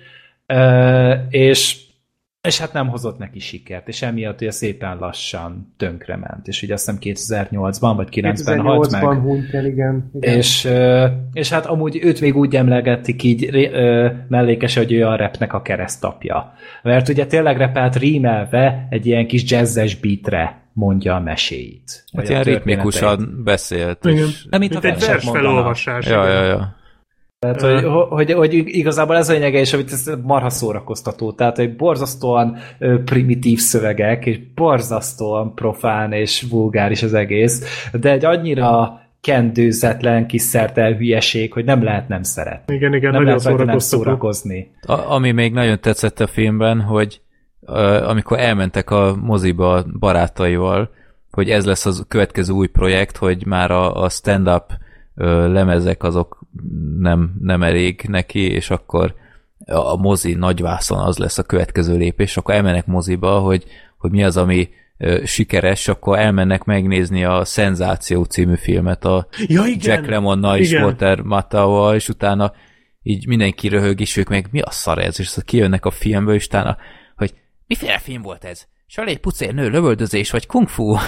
ö, 0.46 1.12
és 1.28 1.76
és 2.46 2.58
hát 2.58 2.72
nem 2.72 2.88
hozott 2.88 3.18
neki 3.18 3.38
sikert, 3.38 3.88
és 3.88 4.02
emiatt 4.02 4.40
ugye 4.40 4.50
szépen 4.50 4.96
lassan 4.98 5.72
tönkrement, 5.76 6.48
és 6.48 6.62
ugye 6.62 6.74
azt 6.74 7.00
hiszem 7.00 7.38
2008-ban 7.40 7.92
vagy 7.96 8.08
90-ben 8.10 8.60
halt 8.60 8.90
meg. 8.90 9.02
hunyt 9.02 9.54
el, 9.54 9.66
igen. 9.66 10.10
igen. 10.14 10.36
És, 10.36 10.68
és 11.32 11.50
hát 11.50 11.66
amúgy 11.66 11.98
őt 12.02 12.20
még 12.20 12.36
úgy 12.36 12.56
emlegették 12.56 13.22
így 13.22 13.70
mellékes, 14.28 14.76
hogy 14.76 14.92
ő 14.92 15.06
a 15.06 15.16
repnek 15.16 15.52
a 15.52 15.62
keresztapja. 15.62 16.54
Mert 16.82 17.08
ugye 17.08 17.26
tényleg 17.26 17.56
repelt 17.56 17.96
rímelve 17.96 18.86
egy 18.90 19.06
ilyen 19.06 19.26
kis 19.26 19.50
jazzes 19.50 19.96
beatre 19.96 20.60
mondja 20.72 21.14
a 21.14 21.20
meséit. 21.20 22.04
Hát 22.16 22.28
ilyen 22.28 22.42
ritmikusan 22.42 23.40
beszélt. 23.44 24.04
Igen. 24.04 24.26
És... 24.26 24.46
Nem, 24.50 24.60
mint, 24.60 24.72
mint 24.72 24.84
a 24.84 24.88
egy 24.88 25.06
vers 25.06 25.30
felolvasás. 25.30 26.06
Ja, 26.06 26.28
ja, 26.28 26.44
ja. 26.44 26.76
Tehát, 27.38 27.60
hogy, 27.60 27.84
hogy, 28.08 28.32
hogy, 28.32 28.54
igazából 28.66 29.16
ez 29.16 29.28
a 29.28 29.32
lényege, 29.32 29.58
és 29.58 29.72
amit 29.72 29.92
ez 29.92 30.10
marha 30.22 30.50
szórakoztató. 30.50 31.32
Tehát, 31.32 31.56
hogy 31.56 31.76
borzasztóan 31.76 32.56
primitív 33.04 33.58
szövegek, 33.58 34.26
és 34.26 34.40
borzasztóan 34.54 35.54
profán 35.54 36.12
és 36.12 36.46
vulgáris 36.50 37.02
az 37.02 37.14
egész, 37.14 37.88
de 37.92 38.10
egy 38.10 38.24
annyira 38.24 39.00
kendőzetlen, 39.20 40.26
kis 40.26 40.42
szertel 40.42 40.92
hülyeség, 40.92 41.52
hogy 41.52 41.64
nem 41.64 41.82
lehet 41.82 42.08
nem 42.08 42.22
szeretni. 42.22 42.74
Igen, 42.74 42.94
igen, 42.94 43.12
nem 43.12 43.22
nagyon 43.22 43.40
lehet 43.44 43.66
nem 43.66 43.78
szórakozni. 43.78 44.70
A, 44.86 44.92
ami 44.92 45.30
még 45.30 45.52
nagyon 45.52 45.80
tetszett 45.80 46.20
a 46.20 46.26
filmben, 46.26 46.80
hogy 46.80 47.20
uh, 47.60 48.08
amikor 48.08 48.38
elmentek 48.38 48.90
a 48.90 49.16
moziba 49.22 49.84
barátaival, 49.98 50.90
hogy 51.30 51.50
ez 51.50 51.66
lesz 51.66 51.86
az 51.86 52.04
következő 52.08 52.52
új 52.52 52.66
projekt, 52.66 53.16
hogy 53.16 53.46
már 53.46 53.70
a, 53.70 54.02
a 54.02 54.08
stand-up 54.08 54.72
lemezek 55.46 56.02
azok 56.02 56.45
nem, 56.98 57.34
nem 57.40 57.62
elég 57.62 58.04
neki, 58.08 58.50
és 58.50 58.70
akkor 58.70 59.14
a 59.64 59.96
mozi 59.96 60.34
nagyvászon 60.34 60.98
az 60.98 61.18
lesz 61.18 61.38
a 61.38 61.42
következő 61.42 61.96
lépés, 61.96 62.36
akkor 62.36 62.54
elmennek 62.54 62.86
moziba, 62.86 63.38
hogy, 63.38 63.64
hogy 63.98 64.10
mi 64.10 64.24
az, 64.24 64.36
ami 64.36 64.68
sikeres, 65.24 65.88
akkor 65.88 66.18
elmennek 66.18 66.64
megnézni 66.64 67.24
a 67.24 67.44
Szenzáció 67.44 68.24
című 68.24 68.56
filmet 68.56 69.04
a 69.04 69.26
ja, 69.46 69.64
igen. 69.64 69.96
Jack 69.96 70.08
Lemmonnal 70.08 70.58
és 70.58 70.72
Walter 70.72 71.20
Matthau-val, 71.20 71.94
és 71.94 72.08
utána 72.08 72.52
így 73.02 73.26
mindenki 73.26 73.68
röhög, 73.68 74.00
és 74.00 74.16
ők 74.16 74.28
meg 74.28 74.48
mi 74.50 74.60
a 74.60 74.70
szar 74.70 74.98
ez, 74.98 75.20
és 75.20 75.36
kijönnek 75.44 75.84
a 75.84 75.90
filmből, 75.90 76.34
és 76.34 76.46
utána, 76.46 76.76
hogy 77.16 77.34
miféle 77.66 77.98
film 77.98 78.22
volt 78.22 78.44
ez? 78.44 78.66
Salé, 78.88 79.16
pucér, 79.16 79.54
nő, 79.54 79.68
lövöldözés, 79.68 80.30
vagy 80.30 80.46
kung 80.46 80.68
fu? 80.68 80.94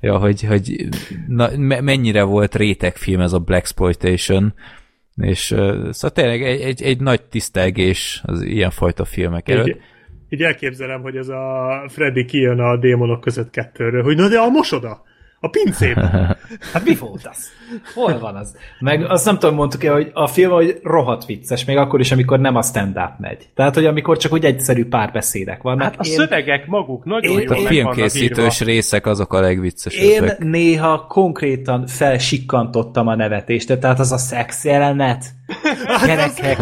ja, 0.00 0.18
hogy, 0.18 0.42
hogy 0.42 0.88
na, 1.26 1.48
mennyire 1.80 2.22
volt 2.22 2.54
rétegfilm 2.54 3.20
ez 3.20 3.32
a 3.32 3.38
Black 3.38 3.60
Exploitation, 3.60 4.54
és 5.16 5.50
uh, 5.50 5.90
szóval 5.90 6.10
tényleg 6.10 6.42
egy, 6.42 6.60
egy, 6.60 6.82
egy 6.82 7.00
nagy 7.00 7.22
tisztelgés 7.22 8.22
az 8.24 8.42
ilyenfajta 8.42 9.04
filmek 9.04 9.48
előtt. 9.48 9.66
Így, 9.66 9.80
így 10.28 10.42
elképzelem, 10.42 11.02
hogy 11.02 11.16
ez 11.16 11.28
a 11.28 11.84
Freddy 11.88 12.24
kijön 12.24 12.58
a 12.58 12.76
démonok 12.76 13.20
között 13.20 13.50
kettőről, 13.50 14.02
hogy 14.02 14.16
na 14.16 14.28
de 14.28 14.38
a 14.38 14.48
mosoda! 14.48 15.02
A 15.42 15.48
pincében. 15.48 16.36
hát 16.72 16.84
mi 16.84 16.94
volt 16.94 17.26
az? 17.26 17.48
Hol 17.94 18.18
van 18.18 18.36
az? 18.36 18.56
Meg 18.78 19.04
azt 19.04 19.24
nem 19.24 19.38
tudom, 19.38 19.54
mondtuk 19.54 19.84
el, 19.84 19.92
hogy 19.92 20.10
a 20.14 20.26
film 20.26 20.50
hogy 20.50 20.78
rohadt 20.82 21.26
vicces, 21.26 21.64
még 21.64 21.76
akkor 21.76 22.00
is, 22.00 22.12
amikor 22.12 22.40
nem 22.40 22.56
a 22.56 22.62
stand-up 22.62 23.18
megy. 23.18 23.48
Tehát, 23.54 23.74
hogy 23.74 23.84
amikor 23.84 24.16
csak 24.16 24.32
úgy 24.32 24.44
egyszerű 24.44 24.84
párbeszédek 24.84 25.62
vannak. 25.62 25.82
Hát 25.82 25.96
a 25.98 26.04
én, 26.04 26.14
szövegek 26.14 26.66
maguk 26.66 27.04
nagyon 27.04 27.32
én, 27.32 27.40
jól 27.40 27.56
A 27.56 27.66
filmkészítős 27.66 28.60
részek 28.60 29.06
azok 29.06 29.32
a 29.32 29.40
legviccesebbek. 29.40 30.40
Én 30.40 30.48
néha 30.48 31.06
konkrétan 31.06 31.86
felsikkantottam 31.86 33.06
a 33.06 33.14
nevetést, 33.14 33.78
tehát 33.78 33.98
az 33.98 34.12
a 34.12 34.18
szex 34.18 34.64
jelenet, 34.64 35.24
gyerekek, 36.06 36.58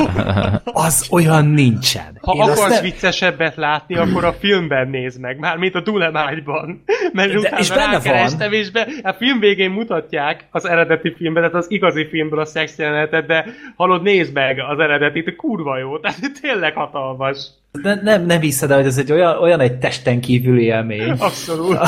az 0.65 1.07
olyan 1.11 1.47
nincsen. 1.47 2.19
Ha 2.21 2.33
Én 2.33 2.41
akarsz 2.41 2.69
nem... 2.69 2.83
viccesebbet 2.83 3.57
látni, 3.57 3.97
akkor 3.97 4.25
a 4.25 4.33
filmben 4.33 4.89
nézd 4.89 5.21
meg, 5.21 5.39
már 5.39 5.57
mint 5.57 5.75
a 5.75 5.81
Dulemágyban. 5.81 6.83
Mert 7.13 7.33
De, 7.33 7.39
utána 7.39 7.59
és 7.59 7.69
benne 7.69 7.99
van. 7.99 8.53
és 8.53 8.71
be, 8.71 8.89
a 9.03 9.13
film 9.13 9.39
végén 9.39 9.71
mutatják 9.71 10.47
az 10.51 10.65
eredeti 10.65 11.15
filmben, 11.17 11.43
tehát 11.43 11.59
az 11.59 11.71
igazi 11.71 12.07
filmből 12.11 12.41
a 12.41 12.45
szex 12.45 12.79
jelenetet, 12.79 13.27
de 13.27 13.45
halod, 13.77 14.03
nézd 14.03 14.33
meg 14.33 14.61
az 14.69 14.79
eredetit, 14.79 15.37
kurva 15.37 15.79
jó, 15.79 15.99
tehát 15.99 16.21
tényleg 16.41 16.75
hatalmas. 16.75 17.39
De 17.83 18.01
nem, 18.03 18.27
nem 18.27 18.41
hiszed 18.41 18.73
hogy 18.73 18.87
ez 18.87 18.99
egy 18.99 19.13
olyan, 19.13 19.37
olyan 19.39 19.61
egy 19.61 19.79
testen 19.79 20.21
kívüli 20.21 20.63
élmény. 20.65 21.11
Abszolút. 21.11 21.79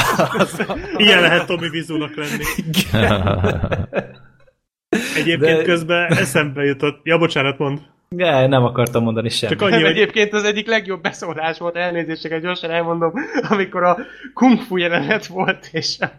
Ilyen 0.96 1.20
lehet 1.20 1.46
Tomi 1.46 1.68
Vizónak 1.68 2.14
lenni. 2.16 2.44
Egyébként 5.16 5.56
De... 5.56 5.62
közben 5.62 6.12
eszembe 6.12 6.64
jutott, 6.64 7.00
ja 7.02 7.18
bocsánat, 7.18 7.58
mond. 7.58 7.78
Ne, 8.16 8.46
nem 8.46 8.64
akartam 8.64 9.02
mondani 9.02 9.28
semmit. 9.28 9.58
Csak 9.58 9.68
annyi, 9.68 9.82
hogy... 9.82 9.90
Egyébként 9.90 10.32
az 10.32 10.44
egyik 10.44 10.66
legjobb 10.66 11.02
beszólás 11.02 11.58
volt, 11.58 11.76
elnézést, 11.76 12.40
gyorsan 12.40 12.70
elmondom, 12.70 13.12
amikor 13.50 13.82
a 13.82 13.98
kung 14.34 14.60
fu 14.60 14.76
jelenet 14.76 15.26
volt, 15.26 15.68
és 15.72 15.96
a 16.00 16.10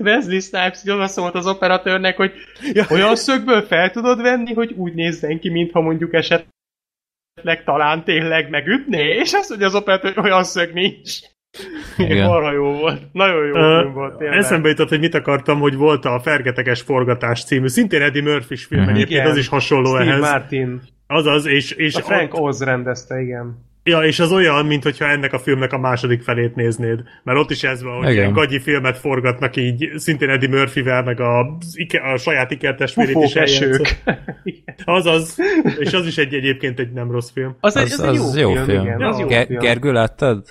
Wesley 0.00 0.40
Snipes 0.40 0.82
oda 0.84 1.06
szólt 1.06 1.34
az 1.34 1.46
operatőrnek, 1.46 2.16
hogy 2.16 2.32
ja. 2.72 2.84
olyan 2.90 3.16
szögből 3.16 3.62
fel 3.62 3.90
tudod 3.90 4.22
venni, 4.22 4.52
hogy 4.52 4.72
úgy 4.72 4.94
nézzen 4.94 5.40
ki, 5.40 5.50
mintha 5.50 5.80
mondjuk 5.80 6.14
esetleg 6.14 7.64
talán 7.64 8.04
tényleg 8.04 8.50
megütné, 8.50 9.14
és 9.14 9.32
azt 9.32 9.48
mondja 9.48 9.66
az 9.66 9.74
operatőr, 9.74 10.14
hogy 10.14 10.24
olyan 10.24 10.44
szög 10.44 10.72
nincs. 10.72 11.18
Igen. 11.96 12.26
Marha 12.26 12.52
jó 12.52 12.72
volt. 12.72 13.00
Nagyon 13.12 13.46
jó 13.46 13.52
uh, 13.52 13.80
film 13.80 13.92
volt. 13.92 14.16
Tényleg. 14.16 14.38
Eszembe 14.38 14.68
jutott, 14.68 14.88
hogy 14.88 15.00
mit 15.00 15.14
akartam, 15.14 15.60
hogy 15.60 15.74
volt 15.74 16.04
a 16.04 16.20
Fergeteges 16.22 16.80
Forgatás 16.80 17.44
című, 17.44 17.68
szintén 17.68 18.02
Eddie 18.02 18.22
Murphy 18.22 18.56
film, 18.56 18.80
uh-huh. 18.80 18.96
egyébként 18.96 19.26
az 19.26 19.36
is 19.36 19.48
hasonló 19.48 19.94
Steve 19.94 20.10
ehhez. 20.10 20.20
Martin. 20.20 20.82
Azaz, 21.06 21.46
és... 21.46 21.70
és 21.70 21.94
a 21.94 22.00
Frank 22.00 22.34
ott... 22.34 22.40
Oz 22.40 22.62
rendezte, 22.62 23.20
igen. 23.20 23.72
Ja, 23.86 24.00
és 24.00 24.20
az 24.20 24.32
olyan, 24.32 24.66
mint 24.66 24.82
hogyha 24.82 25.04
ennek 25.04 25.32
a 25.32 25.38
filmnek 25.38 25.72
a 25.72 25.78
második 25.78 26.22
felét 26.22 26.54
néznéd. 26.54 27.00
Mert 27.22 27.38
ott 27.38 27.50
is 27.50 27.62
ez 27.62 27.82
van, 27.82 28.04
hogy 28.04 28.12
ilyen 28.12 28.32
gagyi 28.32 28.58
filmet 28.58 28.98
forgatnak 28.98 29.56
így, 29.56 29.92
szintén 29.96 30.28
Eddie 30.28 30.48
Murphyvel, 30.48 31.02
meg 31.02 31.20
a, 31.20 31.40
a 32.12 32.16
saját 32.16 32.50
ikertestvérét 32.50 33.16
is 33.22 33.34
esők. 33.34 34.02
Azaz, 34.84 35.38
és 35.78 35.92
az 35.92 36.06
is 36.06 36.18
egy 36.18 36.34
egyébként 36.34 36.78
egy 36.78 36.92
nem 36.92 37.10
rossz 37.10 37.30
film. 37.30 37.56
Az, 37.60 37.76
az, 37.76 38.00
az, 38.00 38.18
az 38.18 38.36
jó, 38.36 38.48
jó 38.48 38.54
film. 38.54 38.64
film. 38.64 38.84
Igen, 38.84 39.02
az 39.02 39.18
jó 39.18 39.26
Ge- 39.26 39.46
film. 39.46 39.60
Gergő 39.60 39.92
láttad? 39.92 40.44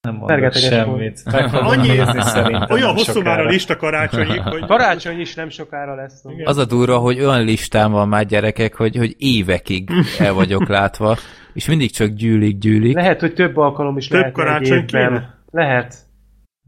Nem 0.00 0.14
mondok 0.14 0.52
semmit. 0.52 1.22
Annyi 1.52 1.88
nézni 1.88 2.20
szerintem. 2.20 2.66
Olyan 2.70 2.92
hosszú 2.92 3.20
már 3.20 3.40
a 3.40 3.44
lista 3.44 3.76
karácsonyig, 3.76 4.40
hogy... 4.52 4.66
Karácsony 4.66 5.20
is 5.20 5.34
nem 5.34 5.48
sokára 5.48 5.94
lesz. 5.94 6.22
Igen. 6.24 6.46
Az 6.46 6.56
a 6.56 6.64
durva, 6.64 6.98
hogy 6.98 7.20
olyan 7.20 7.44
listám 7.44 7.90
van 7.92 8.08
már 8.08 8.26
gyerekek, 8.26 8.74
hogy, 8.74 8.96
hogy 8.96 9.14
évekig 9.18 9.90
el 10.18 10.32
vagyok 10.32 10.68
látva, 10.68 11.16
és 11.52 11.66
mindig 11.66 11.90
csak 11.90 12.08
gyűlik, 12.08 12.58
gyűlik. 12.58 12.94
Lehet, 12.94 13.20
hogy 13.20 13.34
több 13.34 13.56
alkalom 13.56 13.96
is 13.96 14.06
több 14.06 14.18
lehet 14.18 14.34
karácsony 14.34 14.86
kéne? 14.86 15.38
Lehet. 15.50 15.96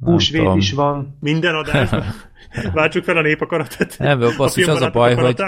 Húsvét 0.00 0.54
is 0.54 0.72
van. 0.72 1.16
Minden 1.20 1.54
adásban. 1.54 2.04
Váltsuk 2.74 3.04
fel 3.04 3.16
a 3.16 3.22
népakaratot. 3.22 3.94
Nem, 3.98 4.18
basszus, 4.36 4.66
az 4.66 4.80
a 4.80 4.90
baj, 4.90 5.14
hogy, 5.14 5.42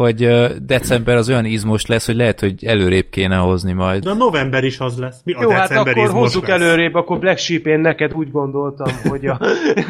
hogy 0.00 0.28
december 0.62 1.16
az 1.16 1.28
olyan 1.28 1.44
izmos 1.44 1.86
lesz, 1.86 2.06
hogy 2.06 2.14
lehet, 2.16 2.40
hogy 2.40 2.64
előrébb 2.64 3.08
kéne 3.10 3.36
hozni 3.36 3.72
majd. 3.72 4.04
De 4.04 4.14
november 4.14 4.64
is 4.64 4.78
az 4.78 4.98
lesz. 4.98 5.20
Mi 5.24 5.32
a 5.32 5.42
Jó, 5.42 5.50
hát 5.50 5.70
akkor 5.70 6.08
hozzuk 6.08 6.46
lesz? 6.46 6.60
előrébb, 6.60 6.94
akkor 6.94 7.18
Black 7.18 7.38
Sheep 7.38 7.66
én 7.66 7.80
neked 7.80 8.14
úgy 8.14 8.30
gondoltam, 8.30 8.92
hogy 9.08 9.26
a... 9.26 9.40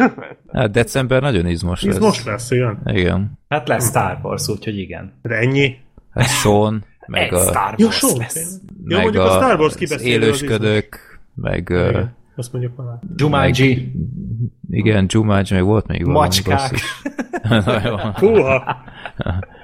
hát 0.52 0.70
december 0.70 1.20
nagyon 1.20 1.46
izmos 1.46 1.82
lesz. 1.82 1.94
Izmos 1.94 2.24
lesz, 2.24 2.50
igen. 2.50 2.80
Igen. 2.84 3.38
Hát 3.48 3.68
lesz 3.68 3.88
Star 3.88 4.18
Wars, 4.22 4.48
úgyhogy 4.48 4.78
igen. 4.78 5.12
De 5.22 5.34
ennyi? 5.34 5.76
Hát 6.10 6.28
Sean, 6.28 6.84
meg 7.06 7.32
a... 7.32 7.38
Star 7.38 7.74
Wars 7.78 8.02
Jó, 8.02 8.16
lesz. 8.18 8.60
Jó, 8.84 8.96
meg 8.96 9.02
mondjuk 9.02 9.24
a, 9.24 9.36
a 9.36 9.42
Star 9.42 9.60
Wars 9.60 9.74
élősködők, 10.02 11.20
meg... 11.34 11.68
Igen. 11.70 12.16
Azt 12.36 12.52
mondjuk 12.52 12.76
már. 12.76 12.98
Jumanji. 13.16 13.92
Igen, 14.70 15.06
Jumanji, 15.08 15.54
meg 15.54 15.64
volt 15.64 15.86
még 15.86 16.04
valami. 16.04 16.18
Macskák. 16.18 16.80
Húha! 18.20 18.76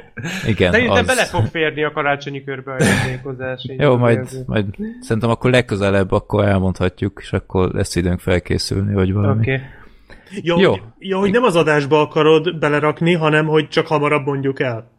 Igen, 0.46 0.72
Szerintem 0.72 0.96
az... 0.96 1.06
bele 1.06 1.24
fog 1.24 1.46
férni 1.46 1.84
a 1.84 1.92
karácsonyi 1.92 2.44
körbe 2.44 2.72
a 2.72 2.82
játékozás. 2.82 3.66
Jó, 3.78 3.96
majd, 3.96 4.28
majd 4.46 4.64
szerintem 5.00 5.30
akkor 5.30 5.50
legközelebb 5.50 6.12
akkor 6.12 6.44
elmondhatjuk, 6.44 7.18
és 7.22 7.32
akkor 7.32 7.70
lesz 7.72 7.96
időnk 7.96 8.20
felkészülni, 8.20 8.94
vagy 8.94 9.12
valami. 9.12 9.40
Okay. 9.40 9.60
Jó, 10.42 10.60
Jó. 10.60 10.74
Jó, 10.98 11.18
hogy 11.18 11.30
nem 11.30 11.42
az 11.42 11.56
adásba 11.56 12.00
akarod 12.00 12.58
belerakni, 12.58 13.12
hanem 13.12 13.46
hogy 13.46 13.68
csak 13.68 13.86
hamarabb 13.86 14.26
mondjuk 14.26 14.60
el. 14.60 14.90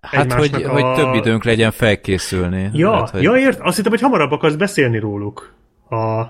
Hát, 0.00 0.32
hogy, 0.32 0.62
a... 0.62 0.68
hogy 0.68 0.94
több 0.94 1.14
időnk 1.14 1.44
legyen 1.44 1.70
felkészülni. 1.70 2.70
Ja, 2.72 2.92
hát, 2.92 3.10
hogy... 3.10 3.22
ja 3.22 3.36
ért, 3.36 3.60
azt 3.60 3.76
hittem, 3.76 3.90
hogy 3.90 4.00
hamarabb 4.00 4.30
akarsz 4.30 4.54
beszélni 4.54 4.98
róluk. 4.98 5.54
A 5.88 6.24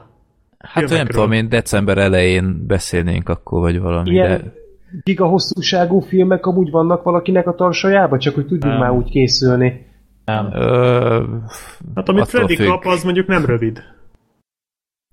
Hát 0.59 0.89
nem 0.89 1.07
tudom, 1.07 1.33
én 1.33 1.49
december 1.49 1.99
elején 1.99 2.67
beszélnénk 2.67 3.29
akkor, 3.29 3.61
vagy 3.61 3.81
valami, 3.81 4.11
Ilyen 4.11 4.29
de... 4.29 4.53
giga 5.03 5.27
hosszúságú 5.27 6.01
filmek 6.01 6.47
amúgy 6.47 6.71
vannak 6.71 7.03
valakinek 7.03 7.47
a 7.47 7.55
tarsajában, 7.55 8.19
csak 8.19 8.35
hogy 8.35 8.47
tudjunk 8.47 8.75
nem. 8.75 8.83
már 8.83 8.91
úgy 8.91 9.11
készülni. 9.11 9.87
Nem. 10.25 10.51
Ö, 10.53 11.25
hát 11.95 12.09
amit 12.09 12.29
Freddy 12.29 12.57
függ. 12.57 12.67
kap, 12.67 12.85
az 12.85 13.05
mondjuk 13.05 13.27
nem 13.27 13.45
rövid. 13.45 13.83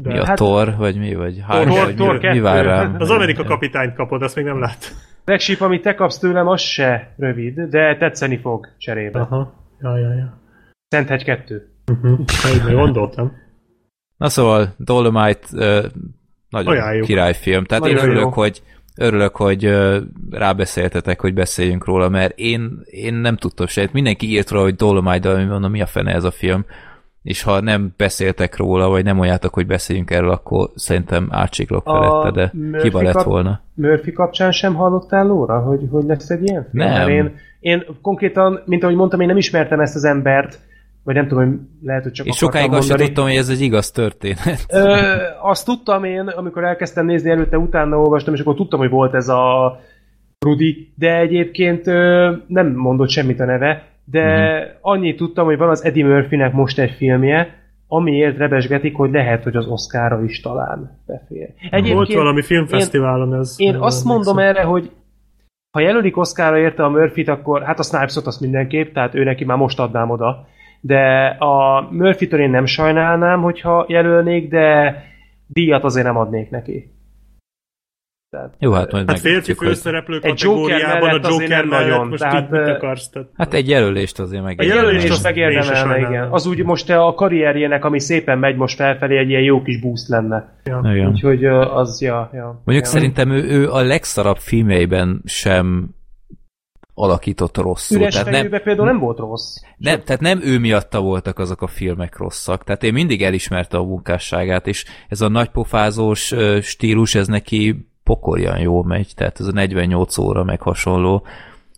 De 0.04 0.12
mi 0.12 0.20
a 0.20 0.26
hát, 0.26 0.36
Thor, 0.36 0.76
vagy 0.78 0.98
mi? 0.98 1.16
Vagy 1.16 1.44
Thor, 1.48 1.66
Thor, 1.66 1.94
Thor 1.94 2.20
mi, 2.20 2.28
mi 2.28 2.40
vár 2.40 2.66
rám? 2.66 2.96
Az 3.00 3.10
Amerika 3.10 3.44
kapitányt 3.44 3.96
kapod, 3.96 4.22
azt 4.22 4.36
még 4.36 4.46
nem 4.46 4.60
lát. 4.60 4.94
Legsíp, 5.26 5.62
amit 5.62 5.82
te 5.82 5.96
kapsz 5.96 6.20
tőlem, 6.20 6.48
az 6.48 6.62
se 6.62 7.14
rövid, 7.18 7.60
de 7.60 7.98
tetszeni 7.98 8.38
fog 8.38 8.68
cserébe. 8.78 9.20
Aha, 9.20 9.54
ja, 9.82 9.98
ja, 9.98 10.14
ja. 10.14 10.42
Szenthegy 10.88 11.24
kettő. 11.24 11.70
Uh-huh. 11.92 12.20
Gondoltam. 12.72 13.32
Na 14.18 14.30
szóval, 14.30 14.74
Dolomite 14.78 15.48
uh, 15.52 15.86
nagyon 16.50 16.74
Ajánljuk. 16.74 17.06
királyfilm. 17.06 17.66
Tehát 17.66 17.84
nagyon 17.84 17.98
én 17.98 18.04
örülök, 18.04 18.24
jó. 18.24 18.30
hogy 18.30 18.62
örülök, 19.00 19.36
hogy 19.36 19.78
rábeszéltetek, 20.32 21.22
hogy 21.22 21.34
beszéljünk 21.34 21.86
róla, 21.86 22.10
mert 22.10 22.38
én, 22.38 22.80
én 22.86 23.14
nem 23.14 23.36
tudtam 23.36 23.68
se. 23.68 23.90
Mindenki 23.92 24.30
írt 24.30 24.50
róla, 24.50 24.64
hogy 24.64 24.76
Dolomite, 24.76 25.34
de 25.34 25.46
mondom, 25.46 25.72
mi 25.72 25.82
a 25.82 25.86
fene 25.86 26.14
ez 26.14 26.24
a 26.24 26.32
film. 26.32 26.66
És 27.24 27.44
ha 27.44 27.60
nem 27.60 27.94
beszéltek 27.98 28.58
róla, 28.58 28.90
vagy 28.90 29.04
nem 29.04 29.16
mondjátok, 29.16 29.54
hogy 29.54 29.66
beszéljünk 29.66 30.12
erről, 30.12 30.30
akkor 30.30 30.70
szerintem 30.76 31.28
átsiklok 31.32 31.84
felette, 31.84 32.32
de 32.32 32.52
Murphy 32.54 32.82
hiba 32.82 33.02
lett 33.02 33.24
volna. 33.24 33.62
Murphy 33.74 34.12
kapcsán 34.12 34.52
sem 34.52 34.76
hallottál 34.76 35.26
Lóra, 35.26 35.60
hogy, 35.60 35.88
hogy 35.92 36.04
lesz 36.04 36.30
egy 36.30 36.48
ilyen 36.48 36.68
film? 36.72 36.90
Nem. 36.90 37.10
Én, 37.10 37.36
én 37.60 37.86
konkrétan, 38.02 38.62
mint 38.66 38.84
ahogy 38.84 38.96
mondtam, 38.96 39.20
én 39.20 39.28
nem 39.28 39.38
ismertem 39.38 39.80
ezt 39.80 39.96
az 39.96 40.04
embert, 40.04 40.60
vagy 41.10 41.18
nem 41.18 41.28
tudom, 41.28 41.48
hogy 41.48 41.60
lehet, 41.82 42.04
hogy 42.04 42.12
csak 42.12 42.26
És 42.26 42.36
sokáig 42.36 42.72
azt 42.72 42.88
sem 42.88 42.98
tudtam, 42.98 43.24
hogy 43.24 43.36
ez 43.36 43.50
egy 43.50 43.62
igaz 43.62 43.92
történet. 43.92 44.66
Ö, 44.70 45.16
azt 45.42 45.66
tudtam 45.66 46.04
én, 46.04 46.28
amikor 46.28 46.64
elkezdtem 46.64 47.06
nézni 47.06 47.30
előtte, 47.30 47.58
utána 47.58 47.98
olvastam, 47.98 48.34
és 48.34 48.40
akkor 48.40 48.56
tudtam, 48.56 48.80
hogy 48.80 48.90
volt 48.90 49.14
ez 49.14 49.28
a 49.28 49.80
Rudi, 50.40 50.94
de 50.96 51.18
egyébként 51.18 51.88
ö, 51.88 52.32
nem 52.48 52.74
mondott 52.76 53.10
semmit 53.10 53.40
a 53.40 53.46
neve, 53.46 53.84
de 54.06 54.60
mm. 54.60 54.64
annyit 54.82 55.18
tudtam, 55.18 55.46
hogy 55.46 55.58
van 55.58 55.70
az 55.70 55.84
Eddie 55.84 56.06
Murphynek 56.06 56.54
most 56.54 56.80
egy 56.80 56.92
filmje, 56.92 57.56
amiért 57.88 58.38
rebesgetik, 58.38 58.96
hogy 58.96 59.12
lehet, 59.12 59.44
hogy 59.44 59.56
az 59.56 59.68
Oscarra 59.68 60.24
is 60.24 60.42
talán 60.42 61.00
befér. 61.06 61.50
Egyébként 61.70 61.96
Volt 61.96 62.14
valami 62.14 62.42
filmfesztiválon 62.42 63.34
ez. 63.34 63.56
Én 63.58 63.76
azt 63.76 64.06
mondom 64.06 64.38
erre, 64.38 64.62
hogy 64.62 64.92
ha 65.72 65.80
jelölik 65.80 66.18
Oscarra 66.18 66.58
érte 66.58 66.84
a 66.84 66.90
Murphy-t, 66.90 67.28
akkor 67.28 67.64
hát 67.64 67.80
a 67.80 67.84
Snipes-ot 67.84 68.28
azt 68.28 68.42
mindenképp, 68.42 68.94
tehát 68.94 69.16
ő 69.16 69.24
neki 69.24 69.46
már 69.46 69.58
most 69.58 69.80
adnám 69.80 70.10
oda 70.10 70.48
de 70.82 71.26
a 71.40 71.88
Murphy-től 71.92 72.40
én 72.40 72.50
nem 72.50 72.66
sajnálnám, 72.66 73.42
hogyha 73.42 73.86
jelölnék, 73.88 74.50
de 74.50 74.96
díjat 75.48 75.84
azért 75.84 76.06
nem 76.06 76.18
adnék 76.18 76.50
neki. 76.50 76.92
Tehát, 78.30 78.54
Jó, 78.60 78.72
hát 78.72 78.92
majd 78.92 79.10
hát 79.10 79.20
férfi 79.20 79.54
főszereplő 79.54 80.20
kategóriában 80.20 81.10
a 81.10 81.28
Joker 81.30 81.66
nagyon, 81.66 82.08
most 82.08 82.22
tehát, 82.22 82.50
mit 82.50 82.68
akarsz? 82.68 83.10
Tehát... 83.10 83.30
Hát 83.38 83.54
egy 83.54 83.70
jelölést 83.70 84.20
azért 84.20 84.44
meg. 84.44 84.60
A 84.60 84.64
jelölést 84.64 85.10
az 85.10 85.24
megérdemelne, 85.24 85.98
igen. 85.98 86.32
Az 86.32 86.48
úgy 86.48 86.64
most 86.64 86.90
a 86.90 87.14
karrierjének, 87.14 87.86
ami 87.86 88.00
szépen 88.00 88.38
megy 88.38 88.56
most 88.56 88.76
felfelé, 88.76 89.18
egy 89.18 89.30
ilyen 89.30 89.42
jó 89.42 89.62
kis 89.62 89.80
boost 89.80 90.08
lenne. 90.08 90.54
Ja. 90.64 90.82
Igen. 90.84 91.08
Úgyhogy 91.08 91.46
az, 91.46 92.02
ja, 92.02 92.30
ja. 92.34 92.62
Mondjuk 92.66 92.86
ja. 92.86 92.92
szerintem 92.92 93.32
ő, 93.32 93.44
ő 93.44 93.72
a 93.72 93.82
legszarabb 93.82 94.38
filmeiben 94.38 95.22
sem 95.26 95.90
alakított 97.00 97.58
rosszul. 97.58 97.98
Üres 97.98 98.14
tehát 98.14 98.32
nem, 98.32 98.62
például 98.62 98.86
nem 98.86 99.00
volt 99.00 99.18
rossz. 99.18 99.56
Nem, 99.78 100.04
tehát 100.04 100.22
nem 100.22 100.40
ő 100.44 100.60
miatta 100.60 101.02
voltak 101.02 101.40
azok 101.40 101.62
a 101.62 101.68
filmek 101.68 102.18
rosszak. 102.18 102.64
Tehát 102.64 102.84
én 102.84 102.94
mindig 102.94 103.24
elismerte 103.24 103.78
a 103.78 103.84
munkásságát, 103.84 104.68
és 104.68 104.86
ez 105.08 105.22
a 105.22 105.28
nagypofázós 105.28 106.34
stílus, 106.62 107.16
ez 107.16 107.28
neki 107.28 107.88
pokoljan 108.04 108.60
jó 108.60 108.84
megy, 108.84 109.12
tehát 109.16 109.40
ez 109.40 109.46
a 109.46 109.52
48 109.52 110.18
óra 110.18 110.44
meg 110.44 110.62
hasonló. 110.62 111.26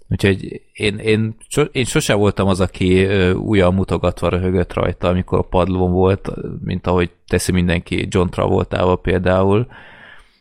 Úgyhogy 0.10 0.62
én, 0.74 0.98
én, 0.98 1.36
én 1.72 1.86
sose 1.86 2.14
voltam 2.14 2.48
az, 2.48 2.60
aki 2.60 3.08
újra 3.34 3.72
mutogatva 3.72 4.30
röhögött 4.30 4.74
rajta, 4.74 5.08
amikor 5.08 5.38
a 5.40 5.48
padlón 5.50 5.92
volt, 5.92 6.30
mint 6.64 6.88
ahogy 6.88 7.12
teszi 7.28 7.52
mindenki 7.52 8.08
John 8.10 8.30
Travoltával 8.30 9.02
például. 9.02 9.68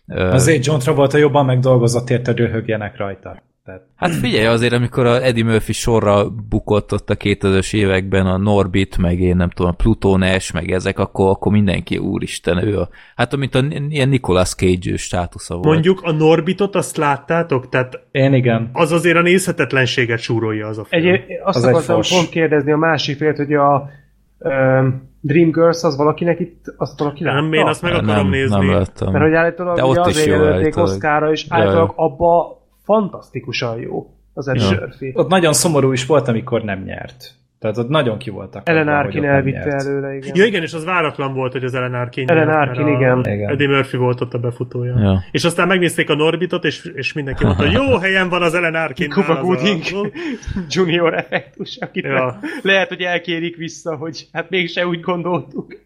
Azért 0.07 0.66
John 0.66 0.78
Travolta 0.78 1.19
jobban 1.19 1.44
megdolgozott 1.44 2.11
érte, 2.11 2.32
röhögjenek 2.32 2.97
rajta. 2.97 3.43
Tehát... 3.71 3.87
Hát 3.97 4.15
figyelj, 4.15 4.47
azért 4.47 4.73
amikor 4.73 5.07
a 5.07 5.25
Eddie 5.25 5.45
Murphy 5.45 5.73
sorra 5.73 6.31
bukott 6.49 6.93
ott 6.93 7.11
a 7.11 7.17
2000-es 7.17 7.75
években 7.75 8.27
a 8.27 8.37
Norbit, 8.37 8.99
meg 8.99 9.21
én 9.21 9.37
nem 9.37 9.51
tudom, 9.51 9.71
a 9.71 9.75
Plutónes, 9.75 10.53
meg 10.53 10.71
ezek, 10.71 10.99
akkor, 10.99 11.31
akkor 11.31 11.53
mindenki 11.53 11.99
úristen, 11.99 12.67
ő 12.67 12.79
a, 12.79 12.89
hát 13.17 13.37
mint 13.37 13.55
a 13.55 13.65
ilyen 13.89 14.09
Nicolas 14.09 14.55
Cage 14.55 14.97
státusza 14.97 15.55
volt. 15.55 15.67
Mondjuk 15.67 16.01
a 16.03 16.13
Norbitot 16.13 16.75
azt 16.75 16.97
láttátok? 16.97 17.69
Tehát 17.69 18.01
én 18.11 18.35
igen. 18.35 18.71
Az 18.73 18.93
azért 18.93 19.17
a 19.17 19.23
nézhetetlenséget 19.23 20.19
súrolja 20.19 20.67
az 20.67 20.79
a 20.79 20.85
film. 20.85 21.07
Egy, 21.07 21.21
azt 21.45 21.57
az 21.57 21.65
akartam 21.65 22.01
pont 22.09 22.29
kérdezni 22.29 22.73
a 22.73 22.77
másik 22.77 23.17
félt, 23.17 23.37
hogy 23.37 23.55
a 23.55 23.91
um, 24.39 25.09
Dreamgirls 25.21 25.83
az 25.83 25.97
valakinek 25.97 26.41
itt, 26.41 26.75
azt 26.77 26.99
valaki 26.99 27.25
látta? 27.25 27.41
Nem, 27.41 27.53
én 27.53 27.67
azt 27.67 27.83
meg 27.83 27.93
akarom 27.93 28.15
nem, 28.15 28.29
nézni. 28.29 28.57
Nem 28.57 28.71
láttam. 28.71 29.13
Mert 29.13 29.25
hogy 29.25 29.35
állítólag 29.35 29.77
De 29.77 29.85
ott 29.85 29.97
azért 29.97 30.27
jelölték 30.27 30.77
Oszkára, 30.77 31.31
és 31.31 31.47
állítólag 31.49 31.93
abba 31.97 32.60
fantasztikusan 32.91 33.81
jó 33.81 34.11
az 34.35 34.47
ja. 34.47 34.71
Murphy. 34.71 35.12
Ott 35.15 35.29
nagyon 35.29 35.53
szomorú 35.53 35.93
is 35.93 36.07
volt, 36.07 36.29
amikor 36.29 36.62
nem 36.62 36.83
nyert. 36.83 37.35
Tehát 37.59 37.79
ott 37.79 37.89
nagyon 37.89 38.19
ki 38.19 38.31
voltak. 38.31 38.69
Ellen 38.69 38.89
Arkin 38.89 39.25
elvitte 39.25 39.71
előle, 39.71 40.17
igen. 40.17 40.37
Ja, 40.37 40.45
igen, 40.45 40.62
és 40.62 40.73
az 40.73 40.85
váratlan 40.85 41.35
volt, 41.35 41.53
hogy 41.53 41.65
az 41.65 41.75
Ellen 41.75 41.95
Arkin 41.95 42.29
Ellen 42.29 42.49
Arkin, 42.49 42.87
igen. 42.87 43.19
igen. 43.19 43.49
Eddie 43.49 43.69
Murphy 43.69 43.97
volt 43.97 44.21
ott 44.21 44.35
a 44.35 44.39
befutója. 44.39 44.99
Ja. 44.99 45.23
És 45.31 45.45
aztán 45.45 45.67
megnézték 45.67 46.11
a 46.11 46.15
Norbitot, 46.15 46.65
és, 46.65 46.85
és 46.85 47.12
mindenki 47.12 47.45
mondta, 47.45 47.62
hogy 47.62 47.73
jó 47.73 47.97
helyen 48.05 48.29
van 48.29 48.43
az 48.43 48.55
Ellen 48.55 48.75
Arkin. 48.75 49.09
Kuba 49.09 49.41
Gooding 49.41 49.83
junior 50.75 51.15
effektus, 51.15 51.77
akit 51.81 52.05
ja. 52.05 52.39
lehet, 52.62 52.89
hogy 52.89 53.01
elkérik 53.01 53.57
vissza, 53.57 53.97
hogy 53.97 54.29
hát 54.33 54.51
mégse 54.51 54.87
úgy 54.87 55.01
gondoltuk. 55.01 55.77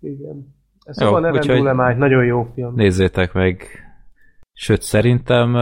Igen. 0.00 0.56
Szóval 0.84 1.20
Neven 1.20 1.46
Dolemite, 1.46 1.98
nagyon 1.98 2.24
jó 2.24 2.50
film. 2.54 2.74
Nézzétek 2.74 3.32
meg. 3.32 3.66
Sőt, 4.52 4.82
szerintem 4.82 5.56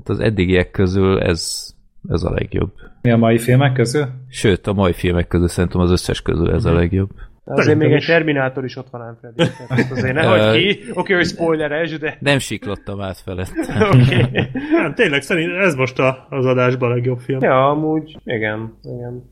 Hát 0.00 0.08
az 0.08 0.20
eddigiek 0.20 0.70
közül 0.70 1.20
ez, 1.20 1.70
ez 2.08 2.22
a 2.22 2.30
legjobb. 2.30 2.72
Mi 3.02 3.10
a 3.10 3.16
mai 3.16 3.38
filmek 3.38 3.72
közül? 3.72 4.06
Sőt, 4.28 4.66
a 4.66 4.72
mai 4.72 4.92
filmek 4.92 5.26
közül 5.26 5.48
szerintem 5.48 5.80
az 5.80 5.90
összes 5.90 6.22
közül 6.22 6.52
ez 6.52 6.64
a 6.64 6.70
mhm. 6.70 6.78
legjobb. 6.78 7.10
Azért 7.44 7.78
még 7.78 7.92
egy 7.92 8.04
Terminátor 8.06 8.64
is 8.64 8.76
ott 8.76 8.90
van 8.90 9.02
ám, 9.02 9.18
Freddy. 9.20 9.50
azért 9.90 10.14
ne 10.14 10.22
hagyd 10.22 10.56
ki. 10.56 10.70
Oké, 10.70 10.90
okay, 10.94 11.16
hogy 11.16 11.26
spoileres, 11.26 11.98
de... 11.98 12.16
Nem 12.20 12.38
siklottam 12.38 13.00
át 13.00 13.18
felett. 13.18 13.50
Oké. 13.92 14.22
Okay. 14.22 14.48
Nem, 14.70 14.94
tényleg 14.94 15.22
szerint 15.22 15.52
ez 15.52 15.74
most 15.74 15.98
a, 15.98 16.26
az 16.30 16.46
adásban 16.46 16.90
a 16.90 16.94
legjobb 16.94 17.18
film. 17.18 17.42
Ja, 17.42 17.70
amúgy, 17.70 18.16
igen, 18.24 18.78
igen. 18.82 19.30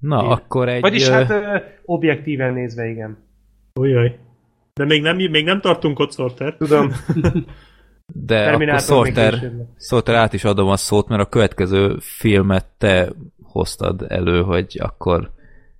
Na, 0.00 0.18
igen. 0.18 0.30
akkor 0.30 0.68
egy... 0.68 0.80
Vagyis 0.80 1.08
hát 1.08 1.32
objektíven 1.84 2.52
nézve, 2.52 2.86
igen. 2.86 3.18
Ujjaj. 3.80 4.18
De 4.74 4.84
még 4.84 5.02
nem, 5.02 5.16
még 5.16 5.44
nem 5.44 5.60
tartunk 5.60 5.98
ott, 5.98 6.12
Sorter. 6.12 6.56
Tudom. 6.56 6.92
De 8.14 8.50
akkor 8.50 8.80
Sorter, 8.80 9.52
Sorter 9.78 10.14
át 10.14 10.32
is 10.32 10.44
adom 10.44 10.68
a 10.68 10.76
szót, 10.76 11.08
mert 11.08 11.22
a 11.22 11.28
következő 11.28 11.96
filmet 12.00 12.66
te 12.78 13.08
hoztad 13.42 14.04
elő, 14.08 14.42
hogy 14.42 14.76
akkor 14.80 15.30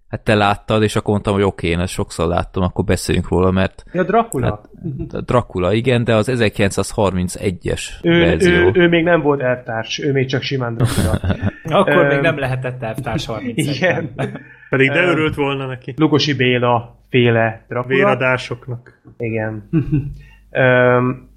hát 0.09 0.21
te 0.21 0.35
láttad, 0.35 0.83
és 0.83 0.97
akkor 0.97 1.11
mondtam, 1.11 1.35
hogy 1.35 1.43
oké, 1.43 1.67
okay, 1.67 1.71
én 1.71 1.83
ezt 1.83 1.93
sokszor 1.93 2.27
láttam, 2.27 2.63
akkor 2.63 2.85
beszéljünk 2.85 3.29
róla, 3.29 3.51
mert... 3.51 3.85
Ja, 3.93 4.03
Dracula. 4.03 4.47
Hát, 4.47 5.25
Dracula, 5.25 5.73
igen, 5.73 6.05
de 6.05 6.15
az 6.15 6.31
1931-es 6.33 7.83
ő, 8.03 8.21
verzió. 8.21 8.53
Ő, 8.53 8.71
ő, 8.75 8.89
még 8.89 9.05
nem 9.05 9.21
volt 9.21 9.41
elvtárs, 9.41 9.99
ő 9.99 10.13
még 10.13 10.27
csak 10.27 10.43
simán 10.43 10.75
Dracula. 10.75 11.21
akkor 11.81 12.07
még 12.07 12.21
nem 12.21 12.39
lehetett 12.39 12.83
elvtárs 12.83 13.27
31 13.27 13.59
Igen. 13.59 14.11
Pedig 14.71 14.91
de 14.91 15.03
örült 15.03 15.35
volna 15.35 15.67
neki. 15.67 15.95
Lugosi 15.97 16.35
Béla 16.35 17.01
féle 17.09 17.65
Dracula. 17.69 17.95
Véradásoknak. 17.95 19.01
Igen. 19.19 19.69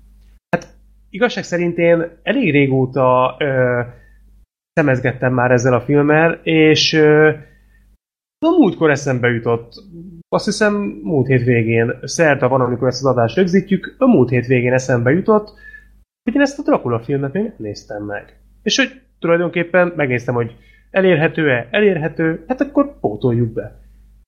igazság 1.11 1.43
szerint 1.43 1.77
én 1.77 2.19
elég 2.23 2.51
régóta 2.51 3.38
uh, 3.39 3.85
szemezgettem 4.73 5.33
már 5.33 5.51
ezzel 5.51 5.73
a 5.73 5.81
filmmel, 5.81 6.39
és 6.43 6.93
uh, 6.93 7.33
a 8.45 8.57
múltkor 8.59 8.89
eszembe 8.89 9.27
jutott, 9.27 9.73
azt 10.29 10.45
hiszem 10.45 10.73
múlt 11.03 11.27
hétvégén, 11.27 11.99
szerda 12.03 12.47
van, 12.47 12.61
amikor 12.61 12.88
ezt 12.88 13.05
az 13.05 13.11
adást 13.11 13.35
rögzítjük, 13.35 13.95
a 13.97 14.05
múlt 14.05 14.29
hétvégén 14.29 14.73
eszembe 14.73 15.11
jutott, 15.11 15.53
hogy 16.23 16.35
én 16.35 16.41
ezt 16.41 16.59
a 16.59 16.63
Dracula 16.63 16.99
filmet 16.99 17.33
még 17.33 17.51
néztem 17.57 18.03
meg. 18.03 18.39
És 18.63 18.77
hogy 18.77 19.01
tulajdonképpen 19.19 19.93
megnéztem, 19.95 20.35
hogy 20.35 20.55
elérhető-e, 20.91 21.67
elérhető, 21.71 22.43
hát 22.47 22.61
akkor 22.61 22.99
pótoljuk 22.99 23.53
be. 23.53 23.81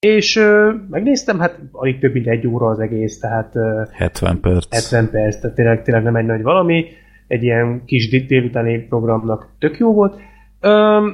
És 0.04 0.36
ö, 0.36 0.74
megnéztem, 0.90 1.40
hát 1.40 1.60
alig 1.72 2.00
több 2.00 2.14
mint 2.14 2.28
egy 2.28 2.48
óra 2.48 2.68
az 2.68 2.80
egész, 2.80 3.20
tehát... 3.20 3.56
Ö, 3.56 3.82
70 3.92 4.40
perc. 4.40 4.74
70 4.74 5.10
perc, 5.10 5.40
tehát 5.40 5.56
tényleg, 5.56 5.84
tényleg 5.84 6.04
nem 6.04 6.16
egy 6.16 6.26
nagy 6.26 6.42
valami. 6.42 6.86
Egy 7.28 7.44
ilyen 7.44 7.82
kis 7.86 8.28
délutáni 8.28 8.80
programnak 8.80 9.48
tök 9.60 9.78
jó 9.78 9.94
volt. 9.94 10.20
Ö, 10.60 11.08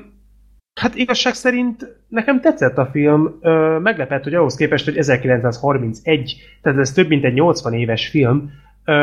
Hát 0.82 0.96
igazság 0.96 1.34
szerint 1.34 1.96
nekem 2.08 2.42
tetszett 2.42 2.78
a 2.78 2.90
film, 2.92 3.38
ö, 3.42 3.80
meglepett, 3.80 4.24
hogy 4.24 4.34
ahhoz 4.34 4.56
képest, 4.56 4.86
hogy 4.86 4.98
1931, 4.98 6.36
tehát 6.62 6.80
ez 6.80 6.92
több 6.92 7.08
mint 7.08 7.26
egy 7.26 7.34
80 7.34 7.74
éves 7.74 8.08
film, 8.08 8.52
ö, 8.86 8.94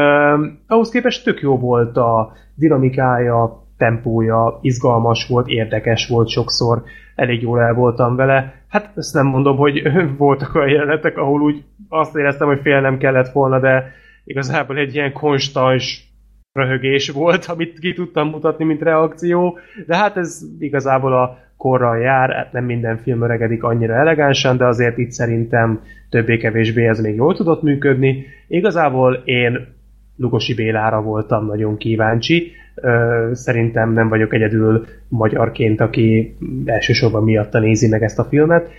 ahhoz 0.67 0.91
képest 0.91 1.25
tök 1.25 1.41
jó 1.41 1.59
volt 1.59 1.97
a 1.97 2.33
dinamikája, 2.55 3.67
tempója, 3.77 4.59
izgalmas 4.63 5.27
volt, 5.27 5.49
érdekes 5.49 6.09
volt 6.09 6.29
sokszor, 6.29 6.83
elég 7.16 7.43
jól 7.43 7.60
el 7.60 7.74
voltam 7.74 8.16
vele. 8.16 8.55
Hát 8.68 8.90
ezt 8.97 9.14
nem 9.14 9.26
mondom, 9.26 9.56
hogy 9.56 9.82
voltak 10.18 10.55
olyan 10.55 10.68
jelenetek, 10.68 11.18
ahol 11.18 11.40
úgy 11.40 11.64
azt 11.88 12.16
éreztem, 12.16 12.47
hogy 12.47 12.60
félnem 12.62 12.98
kellett 12.98 13.32
volna, 13.32 13.60
de 13.60 13.93
igazából 14.24 14.76
egy 14.76 14.94
ilyen 14.94 15.12
konstans 15.12 16.05
röhögés 16.52 17.09
volt, 17.09 17.44
amit 17.55 17.78
ki 17.78 17.93
tudtam 17.93 18.28
mutatni, 18.28 18.64
mint 18.64 18.82
reakció, 18.82 19.59
de 19.86 19.97
hát 19.97 20.16
ez 20.16 20.40
igazából 20.59 21.12
a 21.12 21.38
korral 21.56 21.98
jár, 21.98 22.30
hát 22.30 22.52
nem 22.52 22.64
minden 22.64 22.97
film 22.97 23.22
öregedik 23.22 23.62
annyira 23.62 23.94
elegánsan, 23.94 24.56
de 24.56 24.66
azért 24.66 24.98
itt 24.98 25.10
szerintem 25.10 25.80
többé-kevésbé 26.10 26.86
ez 26.86 27.01
még 27.01 27.14
jól 27.14 27.34
tudott 27.34 27.62
működni. 27.62 28.24
Igazából 28.48 29.22
én 29.24 29.74
Lugosi 30.16 30.55
Bélára 30.55 31.02
voltam 31.02 31.47
nagyon 31.47 31.76
kíváncsi. 31.76 32.52
Szerintem 33.32 33.93
nem 33.93 34.09
vagyok 34.09 34.35
egyedül 34.35 34.86
magyarként, 35.09 35.81
aki 35.81 36.36
elsősorban 36.65 37.24
miatta 37.24 37.59
nézi 37.59 37.89
meg 37.89 38.03
ezt 38.03 38.19
a 38.19 38.24
filmet. 38.24 38.70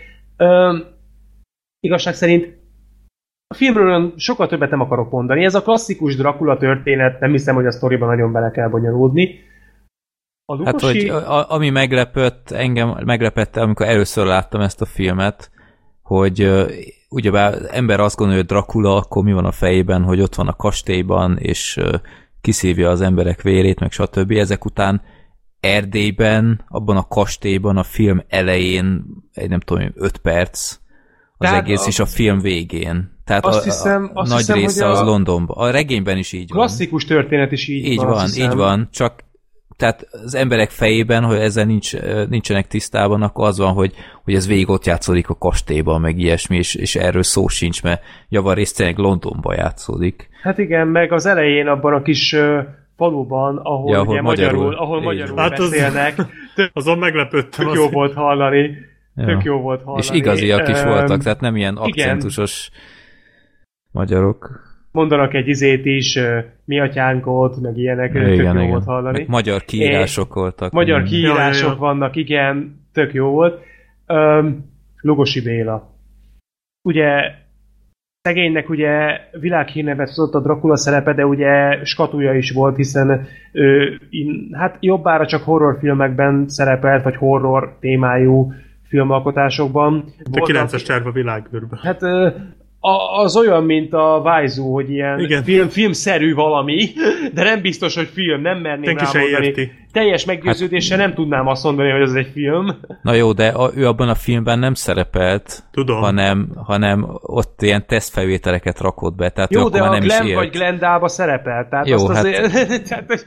Igazság 1.79 2.13
szerint 2.13 2.57
a 3.47 3.53
filmről 3.53 4.13
sokkal 4.17 4.47
többet 4.47 4.69
nem 4.69 4.81
akarok 4.81 5.11
mondani. 5.11 5.43
Ez 5.43 5.55
a 5.55 5.61
klasszikus 5.61 6.15
Dracula 6.15 6.57
történet, 6.57 7.19
nem 7.19 7.31
hiszem, 7.31 7.55
hogy 7.55 7.65
a 7.65 7.71
sztoriban 7.71 8.07
nagyon 8.07 8.31
bele 8.31 8.51
kell 8.51 8.69
bonyolódni. 8.69 9.39
A 10.45 10.53
Lukosi... 10.53 11.09
Hát, 11.09 11.21
hogy 11.21 11.23
a, 11.23 11.51
ami 11.51 11.69
meglepett, 11.69 12.51
engem 12.51 12.97
meglepette, 13.05 13.61
amikor 13.61 13.85
először 13.85 14.25
láttam 14.25 14.61
ezt 14.61 14.81
a 14.81 14.85
filmet, 14.85 15.51
hogy 16.01 16.43
uh, 16.43 16.71
ugyebár 17.09 17.53
ember 17.71 17.99
azt 17.99 18.17
gondolja, 18.17 18.41
hogy 18.41 18.49
Dracula, 18.49 18.95
akkor 18.95 19.23
mi 19.23 19.33
van 19.33 19.45
a 19.45 19.51
fejében, 19.51 20.03
hogy 20.03 20.21
ott 20.21 20.35
van 20.35 20.47
a 20.47 20.55
kastélyban, 20.55 21.37
és 21.37 21.77
uh, 21.77 21.93
kiszívja 22.41 22.89
az 22.89 23.01
emberek 23.01 23.41
vérét, 23.41 23.79
meg 23.79 23.91
stb. 23.91 24.31
Ezek 24.31 24.65
után 24.65 25.01
Erdélyben, 25.59 26.65
abban 26.67 26.97
a 26.97 27.07
kastélyban 27.07 27.77
a 27.77 27.83
film 27.83 28.23
elején, 28.27 29.05
egy 29.33 29.49
nem 29.49 29.59
tudom, 29.59 29.91
5 29.95 30.17
perc, 30.17 30.77
az 31.37 31.47
Tehát 31.47 31.63
egész 31.63 31.85
a... 31.85 31.87
is 31.87 31.99
a 31.99 32.05
film 32.05 32.39
végén. 32.39 33.15
Tehát 33.25 33.45
azt 33.45 33.59
a, 33.59 33.63
hiszem, 33.63 34.11
a, 34.13 34.19
a 34.19 34.27
nagy 34.27 34.37
hiszem, 34.37 34.55
része 34.55 34.87
az 34.87 35.01
Londonban. 35.01 35.57
A 35.57 35.71
regényben 35.71 36.17
is 36.17 36.31
így 36.31 36.49
van. 36.49 36.57
Klasszikus 36.57 37.05
történet 37.05 37.51
is 37.51 37.67
így, 37.67 37.85
így 37.85 37.97
van. 37.97 38.07
van 38.07 38.29
így 38.35 38.53
van, 38.53 38.87
csak 38.91 39.23
tehát 39.77 40.07
az 40.11 40.35
emberek 40.35 40.69
fejében, 40.69 41.23
hogy 41.23 41.37
ezzel 41.37 41.65
nincs, 41.65 41.93
nincsenek 42.29 42.67
tisztában, 42.67 43.21
akkor 43.21 43.47
az 43.47 43.57
van, 43.57 43.73
hogy, 43.73 43.93
hogy 44.23 44.33
ez 44.33 44.47
végig 44.47 44.69
ott 44.69 44.85
játszódik 44.85 45.29
a 45.29 45.37
kastélyban, 45.37 46.01
meg 46.01 46.19
ilyesmi, 46.19 46.57
és, 46.57 46.75
és 46.75 46.95
erről 46.95 47.23
szó 47.23 47.47
sincs, 47.47 47.83
mert 47.83 48.01
javarészt 48.29 48.77
tényleg 48.77 48.97
Londonban 48.97 49.55
játszódik. 49.55 50.29
Hát 50.41 50.57
igen, 50.57 50.87
meg 50.87 51.11
az 51.11 51.25
elején 51.25 51.67
abban 51.67 51.93
a 51.93 52.01
kis 52.01 52.35
faluban, 52.95 53.57
ahol, 53.57 53.91
ja, 53.91 53.99
ahol 53.99 54.13
ugye 54.13 54.21
magyarul, 54.21 54.59
magyarul, 54.59 54.75
ahol 54.75 55.01
magyarul 55.01 55.37
hát 55.37 55.57
beszélnek. 55.57 56.15
Az, 56.57 56.69
azon 56.73 56.97
meglepődtem. 56.97 57.65
Tök 57.65 57.75
jó 57.75 57.89
volt 57.89 58.13
hallani. 58.13 58.71
Ja. 59.15 59.25
Tök 59.25 59.43
jó 59.43 59.59
volt 59.59 59.83
hallani. 59.83 60.03
És 60.03 60.09
igaziak 60.11 60.69
is 60.69 60.81
um, 60.81 60.87
voltak, 60.87 61.23
tehát 61.23 61.39
nem 61.39 61.55
ilyen 61.55 61.75
akcentusos 61.75 62.69
igen. 62.71 62.81
magyarok 63.91 64.67
mondanak 64.91 65.33
egy 65.33 65.47
izét 65.47 65.85
is, 65.85 66.19
mi 66.67 66.79
atyánkot, 66.79 67.61
meg 67.61 67.77
ilyenek, 67.77 68.09
igen, 68.09 68.23
tök 68.23 68.35
jó 68.35 68.51
igen. 68.51 68.69
volt 68.69 68.83
hallani. 68.83 69.17
Meg 69.17 69.27
magyar 69.27 69.63
kiírások 69.63 70.33
voltak. 70.33 70.71
Magyar 70.71 71.03
kiírások 71.03 71.73
ja, 71.73 71.77
vannak, 71.77 72.15
igen, 72.15 72.85
tök 72.93 73.13
jó 73.13 73.29
volt. 73.29 73.59
Um, 74.07 74.75
Lugosi 75.01 75.41
Béla. 75.41 75.95
Ugye 76.81 77.31
szegénynek 78.21 78.69
ugye 78.69 79.19
világhírnevet 79.39 80.07
hozott 80.07 80.33
a 80.33 80.39
Dracula 80.39 80.77
szerepe, 80.77 81.13
de 81.13 81.25
ugye 81.25 81.85
skatuja 81.85 82.33
is 82.33 82.51
volt, 82.51 82.75
hiszen 82.75 83.27
ő, 83.51 83.99
hát 84.51 84.77
jobbára 84.79 85.25
csak 85.25 85.43
horrorfilmekben 85.43 86.47
szerepelt, 86.47 87.03
vagy 87.03 87.15
horror 87.15 87.77
témájú 87.79 88.53
filmalkotásokban. 88.87 90.03
De 90.31 90.41
9-es 90.45 90.85
terv 90.85 91.07
a 91.07 91.11
világűrben. 91.11 91.79
Hát 91.83 92.01
a, 92.87 93.21
az 93.21 93.37
olyan, 93.37 93.63
mint 93.63 93.93
a 93.93 94.21
Vájzó, 94.23 94.73
hogy 94.73 94.91
ilyen 94.91 95.19
Igen. 95.19 95.43
Film, 95.43 95.67
filmszerű 95.67 96.33
valami, 96.33 96.89
de 97.33 97.43
nem 97.43 97.61
biztos, 97.61 97.95
hogy 97.95 98.07
film, 98.07 98.41
nem 98.41 98.57
merném 98.57 98.97
rá 98.97 99.11
mondani. 99.13 99.71
Teljes 99.91 100.25
meggyőződéssel 100.25 100.97
hát, 100.97 101.07
nem 101.07 101.15
tudnám 101.15 101.47
azt 101.47 101.63
mondani, 101.63 101.91
hogy 101.91 102.01
ez 102.01 102.13
egy 102.13 102.29
film. 102.33 102.77
Na 103.01 103.13
jó, 103.13 103.31
de 103.31 103.47
a, 103.47 103.71
ő 103.75 103.87
abban 103.87 104.09
a 104.09 104.15
filmben 104.15 104.59
nem 104.59 104.73
szerepelt, 104.73 105.63
Tudom. 105.71 105.99
Hanem, 105.99 106.51
hanem 106.55 107.07
ott 107.21 107.61
ilyen 107.61 107.85
tesztfelvételeket 107.87 108.79
rakott 108.79 109.15
be. 109.15 109.29
Tehát 109.29 109.53
jó, 109.53 109.69
de 109.69 109.81
a 109.81 109.89
nem 109.89 109.99
Glenn 109.99 110.25
is 110.25 110.33
vagy 110.33 110.49
Glendába 110.49 111.07
szerepelt. 111.07 111.69
Tehát 111.69 111.87
jó, 111.87 111.95
azt 111.95 112.07
hát 112.07 112.17
azért, 112.17 112.53
tehát, 112.87 113.25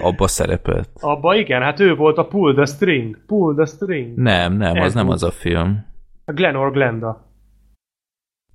abba 0.00 0.26
szerepelt. 0.26 0.88
Abba 1.00 1.34
igen, 1.34 1.62
hát 1.62 1.80
ő 1.80 1.94
volt 1.94 2.18
a 2.18 2.24
Pull 2.24 2.54
the 2.54 2.64
String. 2.64 3.18
Pull 3.26 3.54
the 3.54 3.64
String. 3.64 4.16
Nem, 4.16 4.56
nem, 4.56 4.76
ez 4.76 4.84
az 4.84 4.94
nem 4.94 5.08
az 5.08 5.22
a 5.22 5.30
film. 5.30 5.86
A 6.24 6.32
Glenn 6.32 6.54
or 6.54 6.72
Glenda. 6.72 7.27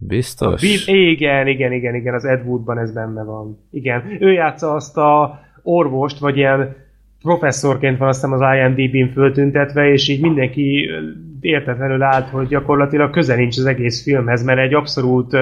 Biztos? 0.07 0.61
A 0.61 0.91
igen, 0.91 1.47
igen, 1.47 1.71
igen, 1.71 1.95
igen, 1.95 2.13
az 2.13 2.25
Ed 2.25 2.45
Woodban 2.45 2.77
ez 2.77 2.93
benne 2.93 3.23
van. 3.23 3.59
Igen, 3.71 4.17
ő 4.19 4.31
játsza 4.31 4.73
azt 4.73 4.97
a 4.97 5.39
orvost, 5.61 6.19
vagy 6.19 6.37
ilyen 6.37 6.75
professzorként 7.21 7.97
van 7.97 8.07
azt 8.07 8.23
az 8.23 8.41
IMDb-n 8.55 9.11
föltüntetve, 9.13 9.91
és 9.91 10.07
így 10.07 10.21
mindenki 10.21 10.89
értetlenül 11.39 12.01
állt, 12.01 12.29
hogy 12.29 12.47
gyakorlatilag 12.47 13.09
köze 13.09 13.35
nincs 13.35 13.57
az 13.57 13.65
egész 13.65 14.03
filmhez, 14.03 14.43
mert 14.43 14.59
egy 14.59 14.73
abszolút 14.73 15.37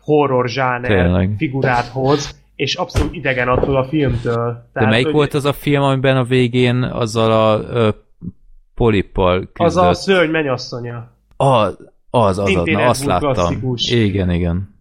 horror 0.00 0.48
zsáner 0.48 1.28
figurát 1.36 1.86
hoz, 1.86 2.42
és 2.56 2.74
abszolút 2.74 3.14
idegen 3.14 3.48
attól 3.48 3.76
a 3.76 3.84
filmtől. 3.84 4.34
Tehát, 4.34 4.70
De 4.72 4.86
melyik 4.86 5.04
hogy... 5.04 5.14
volt 5.14 5.34
az 5.34 5.44
a 5.44 5.52
film, 5.52 5.82
amiben 5.82 6.16
a 6.16 6.24
végén 6.24 6.82
azzal 6.82 7.32
a 7.32 7.60
ö, 7.72 7.88
polippal 8.74 9.38
küzdött? 9.38 9.66
Az 9.66 9.76
a 9.76 9.92
szörny 9.92 10.30
menyasszonya. 10.30 11.12
A, 11.36 11.68
az, 12.22 12.38
az, 12.38 12.56
az, 12.56 12.66
na, 12.66 12.86
azt 12.86 13.04
láttam. 13.04 13.32
Klasszikus. 13.32 13.90
Igen, 13.90 14.30
igen. 14.30 14.74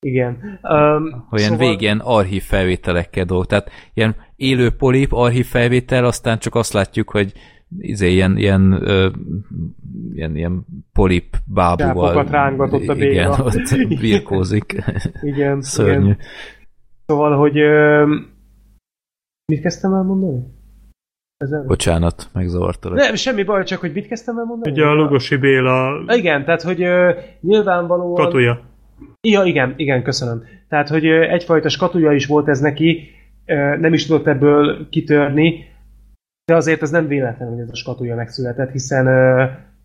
Igen. 0.00 0.58
Um, 0.62 1.24
hogy 1.28 1.38
ilyen 1.38 1.50
szóval... 1.50 1.68
végén 1.68 1.98
archív 1.98 2.42
felvételekkel 2.42 3.24
dolg. 3.24 3.46
Tehát 3.46 3.70
ilyen 3.94 4.16
élő 4.36 4.70
polip, 4.70 5.12
archív 5.12 5.46
felvétel, 5.46 6.04
aztán 6.04 6.38
csak 6.38 6.54
azt 6.54 6.72
látjuk, 6.72 7.10
hogy 7.10 7.32
izé, 7.78 8.12
ilyen, 8.12 8.36
ilyen, 8.36 8.72
ö, 8.72 9.08
ilyen, 10.12 10.36
ilyen 10.36 10.66
polip 10.92 11.36
bábúval. 11.44 12.08
Csápokat 12.08 12.30
rángatott 12.30 12.88
a 12.88 12.94
béga. 12.94 13.10
Igen, 13.10 13.30
ott 13.30 13.88
birkózik. 14.00 14.84
igen. 15.22 15.62
Szörnyű. 15.62 16.04
Igen. 16.04 16.18
Szóval, 17.06 17.36
hogy 17.36 17.58
ö, 17.58 18.04
mit 19.46 19.60
kezdtem 19.60 19.92
el 19.92 20.02
mondani? 20.02 20.58
Ezen? 21.40 21.66
Bocsánat, 21.66 22.28
megzavartalak. 22.32 22.98
Nem, 22.98 23.14
semmi 23.14 23.42
baj, 23.42 23.64
csak 23.64 23.80
hogy 23.80 23.92
mit 23.92 24.06
kezdtem 24.06 24.38
el 24.38 24.44
mondani? 24.44 24.72
Ugye 24.72 24.84
a 24.84 24.94
Lugosi 24.94 25.36
Béla... 25.36 26.04
Igen, 26.06 26.44
tehát, 26.44 26.62
hogy 26.62 26.82
uh, 26.82 27.10
nyilvánvalóan... 27.40 28.14
Katuja. 28.14 28.60
Ja, 29.20 29.42
igen, 29.44 29.74
igen, 29.76 30.02
köszönöm. 30.02 30.42
Tehát, 30.68 30.88
hogy 30.88 31.06
egyfajta 31.06 31.68
skatuja 31.68 32.12
is 32.12 32.26
volt 32.26 32.48
ez 32.48 32.60
neki, 32.60 33.08
nem 33.80 33.92
is 33.92 34.06
tudott 34.06 34.26
ebből 34.26 34.88
kitörni, 34.90 35.64
de 36.44 36.56
azért 36.56 36.82
ez 36.82 36.90
nem 36.90 37.06
véletlen, 37.06 37.48
hogy 37.48 37.58
ez 37.58 37.68
a 37.70 37.76
skatuja 37.76 38.14
megszületett, 38.14 38.70
hiszen 38.70 39.06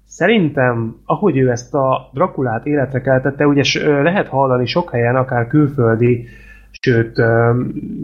szerintem, 0.06 0.95
ahogy 1.06 1.38
ő 1.38 1.49
ezt 1.49 1.73
a 1.73 2.10
Drakulát 2.14 2.65
életre 2.65 3.02
keltette, 3.02 3.48
ugye 3.48 3.64
lehet 4.02 4.27
hallani 4.27 4.65
sok 4.65 4.91
helyen, 4.91 5.15
akár 5.15 5.48
külföldi, 5.48 6.27
sőt, 6.72 7.22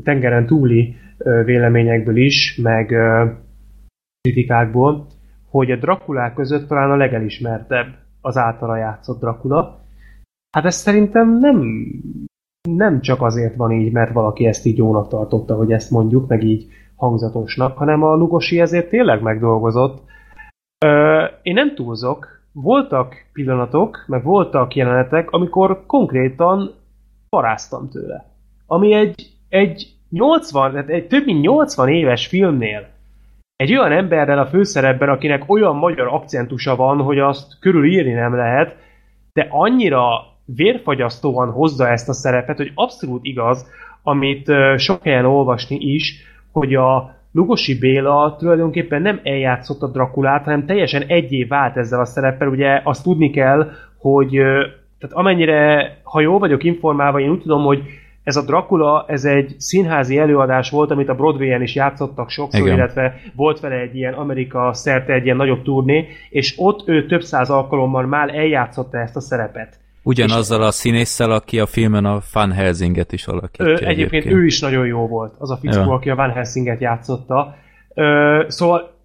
tengeren 0.03 0.45
túli 0.45 0.95
véleményekből 1.23 2.17
is, 2.17 2.59
meg 2.63 2.93
kritikákból, 4.21 5.07
hogy 5.49 5.71
a 5.71 5.75
Drakulák 5.75 6.33
között 6.33 6.67
talán 6.67 6.91
a 6.91 6.95
legelismertebb 6.95 7.87
az 8.21 8.37
általa 8.37 8.77
játszott 8.77 9.19
Drakula. 9.19 9.79
Hát 10.51 10.65
ez 10.65 10.75
szerintem 10.75 11.39
nem, 11.39 11.85
nem 12.69 13.01
csak 13.01 13.21
azért 13.21 13.55
van 13.55 13.71
így, 13.71 13.91
mert 13.91 14.13
valaki 14.13 14.45
ezt 14.45 14.65
így 14.65 14.77
jónak 14.77 15.07
tartotta, 15.07 15.55
hogy 15.55 15.71
ezt 15.71 15.91
mondjuk, 15.91 16.27
meg 16.27 16.43
így 16.43 16.67
hangzatosnak, 16.95 17.77
hanem 17.77 18.03
a 18.03 18.15
Lugosi 18.15 18.59
ezért 18.59 18.89
tényleg 18.89 19.21
megdolgozott. 19.21 20.03
Ö, 20.85 21.23
én 21.41 21.53
nem 21.53 21.75
túlzok, 21.75 22.27
voltak 22.51 23.15
pillanatok, 23.33 24.03
meg 24.07 24.23
voltak 24.23 24.75
jelenetek, 24.75 25.31
amikor 25.31 25.85
konkrétan 25.85 26.73
paráztam 27.29 27.89
tőle. 27.89 28.25
Ami 28.67 28.93
egy, 28.93 29.29
egy 29.49 29.95
80, 30.11 30.71
tehát 30.71 30.89
egy 30.89 31.07
több 31.07 31.25
mint 31.25 31.41
80 31.41 31.87
éves 31.87 32.27
filmnél 32.27 32.87
egy 33.61 33.77
olyan 33.77 33.91
emberrel 33.91 34.39
a 34.39 34.45
főszerepben, 34.45 35.09
akinek 35.09 35.43
olyan 35.47 35.75
magyar 35.75 36.07
akcentusa 36.07 36.75
van, 36.75 36.97
hogy 36.97 37.19
azt 37.19 37.59
körülírni 37.59 38.11
nem 38.11 38.35
lehet, 38.35 38.75
de 39.33 39.47
annyira 39.49 40.05
vérfagyasztóan 40.45 41.51
hozza 41.51 41.87
ezt 41.87 42.09
a 42.09 42.13
szerepet, 42.13 42.57
hogy 42.57 42.71
abszolút 42.75 43.25
igaz, 43.25 43.69
amit 44.03 44.51
sok 44.77 45.03
helyen 45.03 45.25
olvasni 45.25 45.75
is, 45.75 46.23
hogy 46.51 46.75
a 46.75 47.15
Lugosi 47.31 47.79
Béla 47.79 48.35
tulajdonképpen 48.37 49.01
nem 49.01 49.19
eljátszott 49.23 49.81
a 49.81 49.91
Drakulát, 49.91 50.43
hanem 50.43 50.65
teljesen 50.65 51.03
egyé 51.07 51.43
vált 51.43 51.77
ezzel 51.77 51.99
a 51.99 52.05
szereppel. 52.05 52.47
Ugye 52.47 52.81
azt 52.83 53.03
tudni 53.03 53.29
kell, 53.29 53.71
hogy 53.97 54.29
tehát 54.99 55.15
amennyire, 55.15 55.97
ha 56.03 56.21
jól 56.21 56.39
vagyok 56.39 56.63
informálva, 56.63 57.19
én 57.19 57.29
úgy 57.29 57.41
tudom, 57.41 57.63
hogy 57.63 57.83
ez 58.23 58.35
a 58.35 58.41
Dracula, 58.45 59.05
ez 59.07 59.25
egy 59.25 59.55
színházi 59.57 60.17
előadás 60.17 60.69
volt, 60.69 60.91
amit 60.91 61.09
a 61.09 61.15
Broadway-en 61.15 61.61
is 61.61 61.75
játszottak 61.75 62.29
sokszor, 62.29 62.61
Igen. 62.61 62.75
illetve 62.75 63.21
volt 63.35 63.59
vele 63.59 63.75
egy 63.75 63.95
ilyen 63.95 64.13
Amerika 64.13 64.73
szerte 64.73 65.13
egy 65.13 65.23
ilyen 65.23 65.35
nagyobb 65.35 65.63
turné, 65.63 66.07
és 66.29 66.53
ott 66.57 66.87
ő 66.87 67.05
több 67.05 67.21
száz 67.21 67.49
alkalommal 67.49 68.05
már 68.05 68.35
eljátszotta 68.35 68.97
ezt 68.97 69.15
a 69.15 69.21
szerepet. 69.21 69.79
Ugyanazzal 70.03 70.61
a 70.61 70.71
színésszel, 70.71 71.31
aki 71.31 71.59
a 71.59 71.65
filmen 71.65 72.05
a 72.05 72.19
Van 72.33 72.51
Helsinget 72.51 73.11
is 73.11 73.27
alakítja. 73.27 73.65
Ö, 73.65 73.69
egyébként, 73.69 73.91
egyébként 73.91 74.25
ő 74.25 74.45
is 74.45 74.59
nagyon 74.59 74.85
jó 74.85 75.07
volt, 75.07 75.33
az 75.37 75.51
a 75.51 75.57
fickó, 75.57 75.79
ja. 75.79 75.93
aki 75.93 76.09
a 76.09 76.15
Van 76.15 76.31
Helsinget 76.31 76.81
játszotta. 76.81 77.55
Ö, 77.93 78.43
szóval 78.47 78.99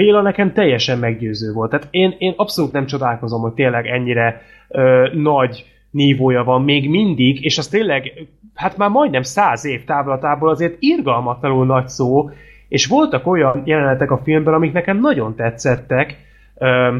Béla 0.00 0.22
nekem 0.22 0.52
teljesen 0.52 0.98
meggyőző 0.98 1.52
volt. 1.52 1.70
Tehát 1.70 1.88
én, 1.90 2.14
én 2.18 2.34
abszolút 2.36 2.72
nem 2.72 2.86
csodálkozom, 2.86 3.40
hogy 3.40 3.52
tényleg 3.52 3.86
ennyire 3.86 4.42
ö, 4.68 5.08
nagy 5.14 5.64
nívója 5.96 6.44
van 6.44 6.62
még 6.62 6.90
mindig, 6.90 7.44
és 7.44 7.58
az 7.58 7.68
tényleg, 7.68 8.12
hát 8.54 8.76
már 8.76 8.90
majdnem 8.90 9.22
száz 9.22 9.64
év 9.64 9.84
távlatából 9.84 10.48
azért 10.48 10.76
irgalmatlanul 10.78 11.66
nagy 11.66 11.88
szó, 11.88 12.30
és 12.68 12.86
voltak 12.86 13.26
olyan 13.26 13.62
jelenetek 13.64 14.10
a 14.10 14.20
filmben, 14.24 14.54
amik 14.54 14.72
nekem 14.72 15.00
nagyon 15.00 15.34
tetszettek, 15.34 16.16
ö, 16.54 16.96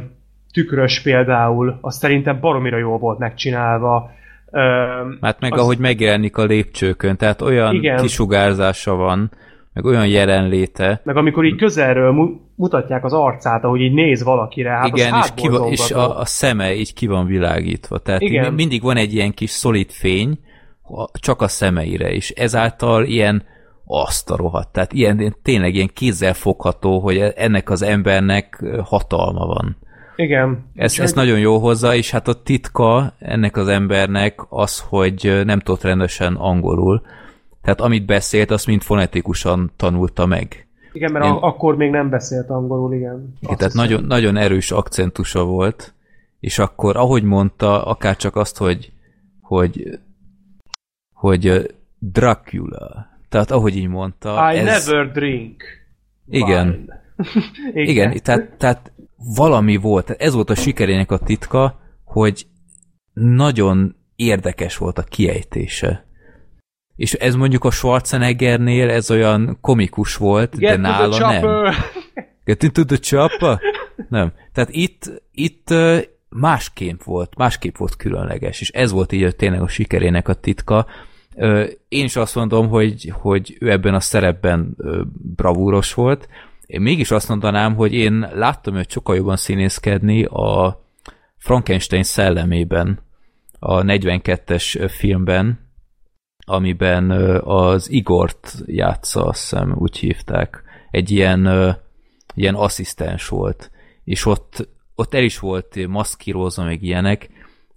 tükrös 0.52 1.02
például, 1.02 1.78
az 1.80 1.96
szerintem 1.96 2.40
baromira 2.40 2.78
jól 2.78 2.98
volt 2.98 3.18
megcsinálva. 3.18 4.10
Ö, 4.50 4.60
hát 5.20 5.40
meg 5.40 5.52
az... 5.52 5.60
ahogy 5.60 5.78
megjelenik 5.78 6.36
a 6.36 6.44
lépcsőkön, 6.44 7.16
tehát 7.16 7.42
olyan 7.42 7.74
igen. 7.74 7.96
kisugárzása 7.96 8.94
van, 8.94 9.30
meg 9.76 9.84
olyan 9.84 10.06
jelenléte. 10.06 11.00
Meg 11.04 11.16
amikor 11.16 11.44
így 11.44 11.56
közelről 11.56 12.12
mu- 12.12 12.40
mutatják 12.54 13.04
az 13.04 13.12
arcát, 13.12 13.64
ahogy 13.64 13.80
így 13.80 13.92
néz 13.92 14.22
valakire, 14.22 14.70
hát 14.70 14.86
Igen, 14.86 15.14
és, 15.22 15.28
ki 15.34 15.48
van, 15.48 15.70
és 15.70 15.90
a, 15.90 16.18
a 16.18 16.24
szeme 16.24 16.74
így 16.74 16.94
ki 16.94 17.06
van 17.06 17.26
világítva. 17.26 17.98
Tehát 17.98 18.20
Igen. 18.20 18.54
mindig 18.54 18.82
van 18.82 18.96
egy 18.96 19.14
ilyen 19.14 19.34
kis 19.34 19.50
szolid 19.50 19.90
fény, 19.90 20.38
csak 21.12 21.42
a 21.42 21.48
szemeire 21.48 22.12
is. 22.12 22.30
Ezáltal 22.30 23.04
ilyen 23.04 23.42
azt 23.86 24.30
a 24.30 24.36
rohadt. 24.36 24.72
Tehát 24.72 24.92
ilyen, 24.92 25.36
tényleg 25.42 25.74
ilyen 25.74 25.90
kézzel 25.94 26.34
fogható, 26.34 26.98
hogy 27.00 27.18
ennek 27.18 27.70
az 27.70 27.82
embernek 27.82 28.64
hatalma 28.84 29.46
van. 29.46 29.76
Igen. 30.16 30.70
Ez, 30.74 30.98
ez 30.98 31.12
nagyon 31.12 31.38
jó 31.38 31.58
hozzá, 31.58 31.94
és 31.94 32.10
hát 32.10 32.28
a 32.28 32.42
titka 32.42 33.12
ennek 33.18 33.56
az 33.56 33.68
embernek 33.68 34.40
az, 34.48 34.84
hogy 34.88 35.40
nem 35.44 35.60
tudott 35.60 35.82
rendesen 35.82 36.34
angolul, 36.34 37.02
tehát 37.66 37.80
amit 37.80 38.06
beszélt, 38.06 38.50
azt 38.50 38.66
mind 38.66 38.82
fonetikusan 38.82 39.72
tanulta 39.76 40.26
meg. 40.26 40.66
Igen, 40.92 41.12
mert 41.12 41.24
Én... 41.24 41.30
akkor 41.30 41.76
még 41.76 41.90
nem 41.90 42.10
beszélt 42.10 42.50
angolul, 42.50 42.94
igen. 42.94 43.34
igen 43.40 43.56
tehát 43.56 43.74
nagyon, 43.74 44.04
nagyon 44.04 44.36
erős 44.36 44.70
akcentusa 44.70 45.44
volt, 45.44 45.94
és 46.40 46.58
akkor, 46.58 46.96
ahogy 46.96 47.22
mondta, 47.22 47.84
akár 47.84 48.16
csak 48.16 48.36
azt, 48.36 48.56
hogy 48.56 48.92
hogy, 49.40 49.98
hogy 51.12 51.74
Dracula, 51.98 53.06
tehát 53.28 53.50
ahogy 53.50 53.76
így 53.76 53.88
mondta. 53.88 54.52
I 54.52 54.56
ez... 54.56 54.86
never 54.86 55.12
drink. 55.12 55.62
Igen. 56.28 56.92
igen. 57.72 57.88
igen, 57.88 58.22
tehát, 58.22 58.56
tehát 58.58 58.92
valami 59.36 59.76
volt, 59.76 60.10
ez 60.10 60.34
volt 60.34 60.50
a 60.50 60.54
sikerének 60.54 61.10
a 61.10 61.18
titka, 61.18 61.80
hogy 62.04 62.46
nagyon 63.12 63.96
érdekes 64.16 64.76
volt 64.76 64.98
a 64.98 65.02
kiejtése. 65.02 66.04
És 66.96 67.12
ez 67.12 67.34
mondjuk 67.34 67.64
a 67.64 67.70
Schwarzeneggernél 67.70 68.90
ez 68.90 69.10
olyan 69.10 69.58
komikus 69.60 70.16
volt, 70.16 70.58
Get 70.58 70.70
de 70.70 70.76
nála 70.76 71.18
nem. 71.18 71.74
Get 72.44 72.62
into 72.62 72.84
the 72.84 72.96
chopper? 72.96 73.60
Nem. 74.08 74.32
Tehát 74.52 74.70
itt, 74.72 75.22
itt 75.32 75.74
másképp 76.28 77.02
volt, 77.02 77.36
másképp 77.36 77.76
volt 77.76 77.96
különleges, 77.96 78.60
és 78.60 78.70
ez 78.70 78.90
volt 78.90 79.12
így 79.12 79.36
tényleg 79.36 79.60
a 79.60 79.68
sikerének 79.68 80.28
a 80.28 80.34
titka. 80.34 80.86
Én 81.88 82.04
is 82.04 82.16
azt 82.16 82.34
mondom, 82.34 82.68
hogy, 82.68 83.12
hogy 83.14 83.56
ő 83.60 83.70
ebben 83.70 83.94
a 83.94 84.00
szerepben 84.00 84.76
bravúros 85.36 85.94
volt. 85.94 86.28
Én 86.66 86.80
mégis 86.80 87.10
azt 87.10 87.28
mondanám, 87.28 87.74
hogy 87.74 87.94
én 87.94 88.28
láttam 88.34 88.76
őt 88.76 88.90
sokkal 88.90 89.16
jobban 89.16 89.36
színészkedni 89.36 90.24
a 90.24 90.80
Frankenstein 91.36 92.02
szellemében, 92.02 92.98
a 93.58 93.82
42-es 93.82 94.90
filmben, 94.90 95.65
amiben 96.48 97.10
az 97.44 97.90
Igort 97.90 98.54
játsza, 98.66 99.24
azt 99.24 99.40
hiszem, 99.40 99.74
úgy 99.78 99.96
hívták. 99.96 100.62
Egy 100.90 101.10
ilyen, 101.10 101.48
ilyen 102.34 102.54
asszisztens 102.54 103.28
volt. 103.28 103.70
És 104.04 104.26
ott, 104.26 104.68
ott 104.94 105.14
el 105.14 105.22
is 105.22 105.38
volt 105.38 105.86
maszkírózva, 105.86 106.64
meg 106.64 106.82
ilyenek, 106.82 107.28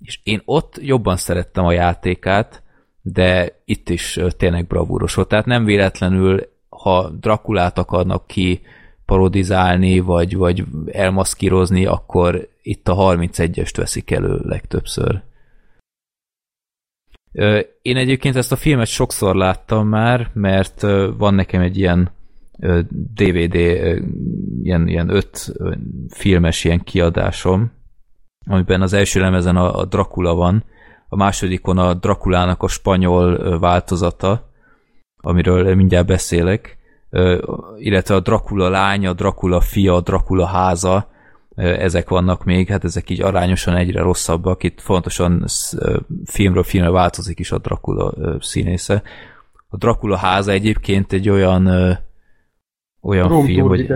és 0.02 0.20
én 0.24 0.42
ott 0.46 0.80
jobban 0.82 1.18
szerettem 1.18 1.66
a 1.66 1.72
játékát, 1.72 2.64
de 3.02 3.62
itt 3.66 3.90
is 3.90 4.20
tényleg 4.38 4.68
bravúros 4.68 5.14
volt. 5.14 5.28
Tehát 5.28 5.46
nem 5.46 5.66
véletlenül, 5.66 6.50
ha 6.70 7.10
Drakulát 7.10 7.78
akarnak 7.78 8.28
ki 8.28 8.62
parodizálni, 9.06 10.00
vagy, 10.00 10.36
vagy 10.36 10.64
elmaszkírozni, 10.92 11.86
akkor 11.86 12.48
itt 12.62 12.88
a 12.88 12.96
31-est 12.96 13.74
veszik 13.76 14.12
elő 14.12 14.40
legtöbbször. 14.44 15.22
Én 17.82 17.98
egyébként 17.98 18.36
ezt 18.36 18.52
a 18.52 18.56
filmet 18.56 18.88
sokszor 18.88 19.36
láttam 19.36 19.88
már, 19.88 20.30
mert 20.34 20.82
van 21.18 21.34
nekem 21.34 21.62
egy 21.62 21.78
ilyen 21.78 22.12
DVD, 23.14 23.56
ilyen, 24.64 24.88
ilyen 24.88 25.10
öt 25.10 25.54
filmes 26.10 26.64
ilyen 26.64 26.84
kiadásom, 26.84 27.72
amiben 28.46 28.82
az 28.82 28.94
első 28.94 29.20
lemezen 29.20 29.56
a, 29.56 29.86
Dracula 29.86 30.36
van, 30.36 30.64
a 31.08 31.16
másodikon 31.16 31.78
a 31.78 31.94
Drakulának 31.94 32.64
a 32.64 32.68
spanyol 32.68 33.60
változata, 33.60 34.50
amiről 35.18 35.76
mindjárt 35.76 36.08
beszélek, 36.08 36.78
illetve 37.78 38.16
a 38.16 38.20
Dracula 38.20 38.70
lánya, 38.70 39.14
Dracula 39.14 39.62
fia, 39.62 40.02
Dracula 40.02 40.46
háza, 40.46 41.08
ezek 41.60 42.10
vannak 42.10 42.44
még, 42.44 42.68
hát 42.70 42.84
ezek 42.84 43.10
így 43.10 43.22
arányosan 43.22 43.76
egyre 43.76 44.02
rosszabbak, 44.02 44.64
itt 44.64 44.82
fontosan 44.82 45.46
filmről 46.26 46.64
filmre 46.64 46.90
változik 46.90 47.40
is 47.40 47.52
a 47.52 47.58
Dracula 47.58 48.14
színésze. 48.40 49.04
A 49.68 49.78
Dracula 49.78 50.18
háza 50.18 50.52
egyébként 50.52 51.14
egy 51.14 51.30
olyan 51.30 51.68
olyan 53.02 53.28
Rom 53.28 53.46
film, 53.46 53.68
hogy, 53.68 53.94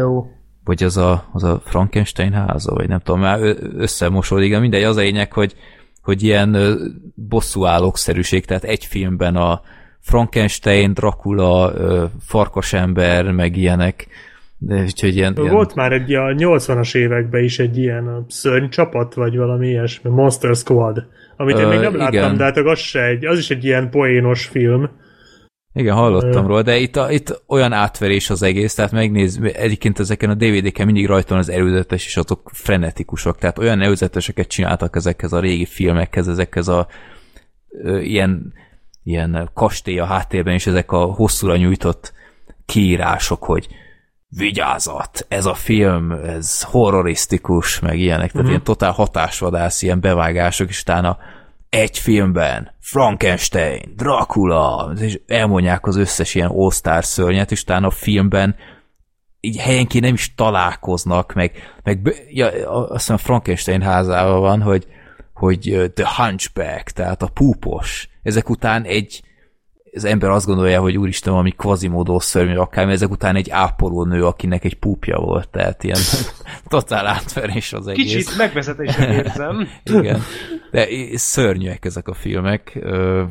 vagy 0.64 0.84
az 0.84 0.98
a, 0.98 1.30
az 1.34 1.44
a 1.44 1.61
Frankenstein 1.65 2.31
háza, 2.31 2.73
vagy 2.73 2.88
nem 2.88 2.99
tudom, 2.99 3.19
már 3.19 3.40
összemosódik, 3.76 4.52
de 4.52 4.60
mindegy, 4.60 4.84
az 4.84 4.98
a 4.98 5.02
lényeg, 5.02 5.34
hogy, 5.34 5.56
hogy 6.02 6.23
ilyen 6.23 6.57
bosszúállókszerűség, 7.15 8.45
tehát 8.45 8.64
egy 8.64 8.85
filmben 8.85 9.35
a 9.35 9.61
Frankenstein, 9.99 10.94
Dracula, 10.94 11.73
farkasember, 12.19 13.31
meg 13.31 13.57
ilyenek, 13.57 14.07
de 14.65 14.81
úgyhogy 14.81 15.15
ilyen, 15.15 15.34
ilyen... 15.38 15.53
Volt 15.53 15.76
már 15.76 15.91
egy 15.91 16.14
a 16.14 16.23
80-as 16.23 16.95
években 16.95 17.44
is 17.44 17.60
egy 17.60 17.77
ilyen 17.77 18.07
a 18.07 18.26
szörny 18.27 18.68
csapat, 18.68 19.14
vagy 19.14 19.38
valami 19.38 19.68
ilyesmi, 19.68 20.10
Monster 20.10 20.56
Squad, 20.56 21.06
Amit 21.38 21.57
én 21.57 21.68
még 21.68 21.80
nem 21.80 21.95
láttam, 21.95 22.14
igen. 22.14 22.38
de 22.38 22.44
hát 22.44 22.57
az, 22.57 22.80
se 22.80 23.03
egy, 23.06 23.26
az 23.26 23.38
is 23.38 23.49
egy 23.49 23.64
ilyen 23.64 23.90
poénos 23.90 24.45
film. 24.45 24.90
Igen, 25.73 25.95
hallottam 25.95 26.48
róla, 26.48 26.61
de 26.61 26.77
itt, 26.77 26.95
a, 26.95 27.11
itt 27.11 27.44
olyan 27.48 27.73
átverés 27.73 28.30
az 28.30 28.44
egész, 28.44 28.73
tehát 28.73 28.91
megnéz, 28.91 29.40
egyébként 29.53 29.99
ezeken 29.99 30.30
a 30.30 30.34
DVD-ken 30.34 30.85
mindig 30.85 31.07
rajta 31.07 31.35
az 31.35 31.49
előzetes, 31.49 32.06
és 32.06 32.18
azok 32.18 32.49
frenetikusak, 32.53 33.38
tehát 33.38 33.60
olyan 33.60 33.81
előzeteseket 33.81 34.48
csináltak 34.48 34.95
ezekhez 34.95 35.34
a 35.34 35.40
régi 35.40 35.65
filmekhez, 35.65 36.27
ezekhez 36.27 36.68
a 36.68 36.88
ö, 37.69 37.99
ilyen, 37.99 38.53
ilyen 39.03 39.49
kastély 39.53 39.99
a 39.99 40.06
háttérben, 40.06 40.53
és 40.53 40.68
ezek 40.68 40.91
a 40.91 41.03
hosszúra 41.03 41.57
nyújtott 41.57 42.14
kiírások, 42.65 43.44
hogy 43.44 43.68
vigyázat, 44.38 45.26
ez 45.28 45.46
a 45.46 45.54
film, 45.54 46.12
ez 46.12 46.62
horrorisztikus, 46.62 47.80
meg 47.80 48.00
ilyenek, 48.00 48.20
tehát 48.20 48.34
uh-huh. 48.34 48.50
ilyen 48.50 48.64
totál 48.64 48.92
hatásvadász, 48.92 49.82
ilyen 49.82 50.00
bevágások, 50.00 50.70
és 50.70 50.82
utána 50.82 51.18
egy 51.70 51.98
filmben 51.98 52.72
Frankenstein, 52.80 53.94
Dracula, 53.96 54.94
és 55.00 55.20
elmondják 55.28 55.86
az 55.86 55.96
összes 55.96 56.36
ilyen 56.36 56.50
all 56.50 57.02
szörnyet, 57.02 57.52
és 57.52 57.62
utána 57.62 57.88
a 57.88 57.92
filmben 57.92 58.56
így 59.40 59.58
helyenként 59.58 60.04
nem 60.04 60.14
is 60.14 60.36
találkoznak, 60.36 61.34
meg, 61.34 61.52
meg 61.84 62.26
ja, 62.30 62.70
azt 62.70 62.92
hiszem 62.92 63.18
Frankenstein 63.18 63.82
házával 63.82 64.40
van, 64.40 64.62
hogy, 64.62 64.88
hogy 65.34 65.92
The 65.94 66.10
Hunchback, 66.16 66.90
tehát 66.90 67.22
a 67.22 67.28
púpos. 67.28 68.10
Ezek 68.24 68.50
után 68.50 68.84
egy, 68.84 69.24
az 69.95 70.03
ember 70.03 70.30
azt 70.30 70.45
gondolja, 70.45 70.82
hogy 70.82 70.98
úristen, 70.98 71.32
valami 71.32 71.52
kvazimódó 71.52 72.20
szörnyű 72.20 72.56
akár, 72.56 72.90
ezek 72.90 73.10
után 73.10 73.36
egy 73.36 73.49
ápolónő, 73.49 74.26
akinek 74.26 74.64
egy 74.64 74.80
púpja 74.80 75.20
volt, 75.20 75.49
tehát 75.49 75.84
ilyen 75.84 75.99
totál 76.68 77.07
átverés 77.07 77.74
az 77.74 77.88
egész. 77.88 78.14
Kicsit 78.14 78.38
megvezetésen 78.38 79.11
érzem. 79.11 79.68
igen, 79.84 80.20
de 80.72 80.88
szörnyűek 81.14 81.86
ezek 81.86 82.07
a 82.07 82.14
filmek. 82.14 82.78
Ö, 82.82 83.24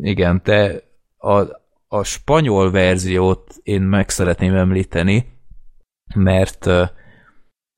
igen, 0.00 0.40
de 0.44 0.82
a, 1.16 1.38
a 1.88 2.02
spanyol 2.02 2.70
verziót 2.70 3.54
én 3.62 3.82
meg 3.82 4.08
szeretném 4.08 4.54
említeni, 4.54 5.26
mert 6.14 6.66
ö, 6.66 6.84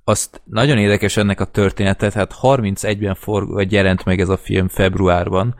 azt 0.05 0.41
nagyon 0.45 0.79
érdekes 0.79 1.17
ennek 1.17 1.41
a 1.41 1.45
történetet, 1.45 2.13
hát 2.13 2.35
31-ben 2.43 3.15
for, 3.15 3.47
vagy 3.47 3.73
jelent 3.73 4.05
meg 4.05 4.21
ez 4.21 4.29
a 4.29 4.37
film 4.37 4.69
februárban, 4.69 5.55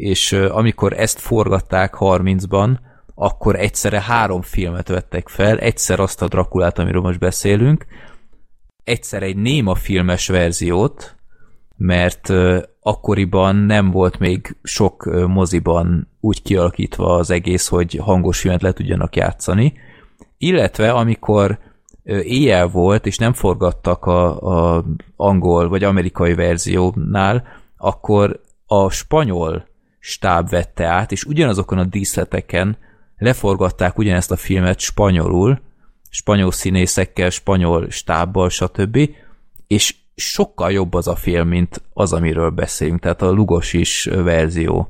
és 0.00 0.32
amikor 0.32 0.92
ezt 0.92 1.18
forgatták 1.18 1.94
30-ban, 1.98 2.78
akkor 3.14 3.56
egyszerre 3.56 4.00
három 4.00 4.42
filmet 4.42 4.88
vettek 4.88 5.28
fel, 5.28 5.58
egyszer 5.58 6.00
azt 6.00 6.22
a 6.22 6.28
Drakulát, 6.28 6.78
amiről 6.78 7.02
most 7.02 7.18
beszélünk, 7.18 7.86
egyszer 8.84 9.22
egy 9.22 9.36
néma 9.36 9.74
filmes 9.74 10.28
verziót, 10.28 11.16
mert 11.76 12.32
akkoriban 12.80 13.56
nem 13.56 13.90
volt 13.90 14.18
még 14.18 14.56
sok 14.62 15.04
moziban 15.26 16.08
úgy 16.20 16.42
kialakítva 16.42 17.14
az 17.14 17.30
egész, 17.30 17.68
hogy 17.68 17.98
hangos 18.02 18.40
filmet 18.40 18.62
le 18.62 18.72
tudjanak 18.72 19.16
játszani, 19.16 19.72
illetve 20.38 20.92
amikor 20.92 21.58
éjjel 22.04 22.66
volt, 22.66 23.06
és 23.06 23.18
nem 23.18 23.32
forgattak 23.32 24.04
a, 24.04 24.40
a 24.76 24.84
angol 25.16 25.68
vagy 25.68 25.84
amerikai 25.84 26.34
verziónál, 26.34 27.44
akkor 27.76 28.40
a 28.66 28.90
spanyol 28.90 29.68
stáb 30.00 30.48
vette 30.48 30.86
át, 30.86 31.12
és 31.12 31.24
ugyanazokon 31.24 31.78
a 31.78 31.84
díszleteken 31.84 32.78
leforgatták 33.18 33.98
ugyanezt 33.98 34.30
a 34.30 34.36
filmet 34.36 34.78
spanyolul, 34.78 35.60
spanyol 36.10 36.52
színészekkel, 36.52 37.30
spanyol 37.30 37.90
stábbal, 37.90 38.48
stb. 38.48 39.10
És 39.66 39.94
sokkal 40.14 40.72
jobb 40.72 40.94
az 40.94 41.08
a 41.08 41.16
film, 41.16 41.48
mint 41.48 41.82
az, 41.92 42.12
amiről 42.12 42.50
beszélünk, 42.50 43.00
tehát 43.00 43.22
a 43.22 43.30
Lugosis 43.30 44.04
verzió. 44.04 44.88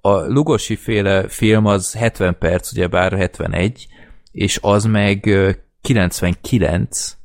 A 0.00 0.10
Lugosi 0.10 0.76
féle 0.76 1.28
film 1.28 1.66
az 1.66 1.94
70 1.94 2.38
perc, 2.38 2.72
ugyebár 2.72 3.12
71, 3.12 3.86
és 4.32 4.58
az 4.62 4.84
meg 4.84 5.30
99, 5.80 7.16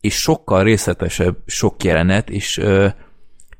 és 0.00 0.14
sokkal 0.14 0.62
részletesebb 0.62 1.36
sok 1.46 1.84
jelenet, 1.84 2.30
és 2.30 2.60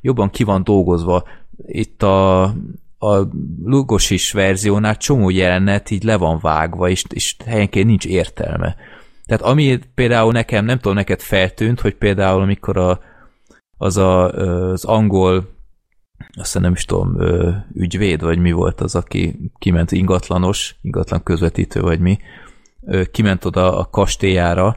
jobban 0.00 0.30
ki 0.30 0.44
van 0.44 0.64
dolgozva 0.64 1.24
itt 1.66 2.02
a, 2.02 2.42
a 2.98 3.28
Lugosis 3.64 4.32
verziónál 4.32 4.96
csomó 4.96 5.30
jelenet 5.30 5.90
így 5.90 6.02
le 6.02 6.16
van 6.16 6.38
vágva, 6.40 6.88
és, 6.88 7.04
és 7.08 7.36
helyenként 7.44 7.86
nincs 7.86 8.06
értelme. 8.06 8.76
Tehát 9.26 9.42
ami 9.42 9.78
például 9.94 10.32
nekem, 10.32 10.64
nem 10.64 10.76
tudom, 10.76 10.94
neked 10.94 11.20
feltűnt, 11.20 11.80
hogy 11.80 11.94
például 11.94 12.42
amikor 12.42 12.76
a, 12.76 13.00
az 13.76 13.96
a, 13.96 14.30
az 14.30 14.84
angol 14.84 15.50
aztán 16.34 16.62
nem 16.62 16.72
is 16.72 16.84
tudom, 16.84 17.16
ügyvéd, 17.74 18.22
vagy 18.22 18.38
mi 18.38 18.52
volt 18.52 18.80
az, 18.80 18.94
aki 18.94 19.50
kiment 19.58 19.92
ingatlanos, 19.92 20.76
ingatlan 20.82 21.22
közvetítő, 21.22 21.80
vagy 21.80 22.00
mi, 22.00 22.18
kiment 23.10 23.44
oda 23.44 23.78
a 23.78 23.88
kastélyára, 23.90 24.76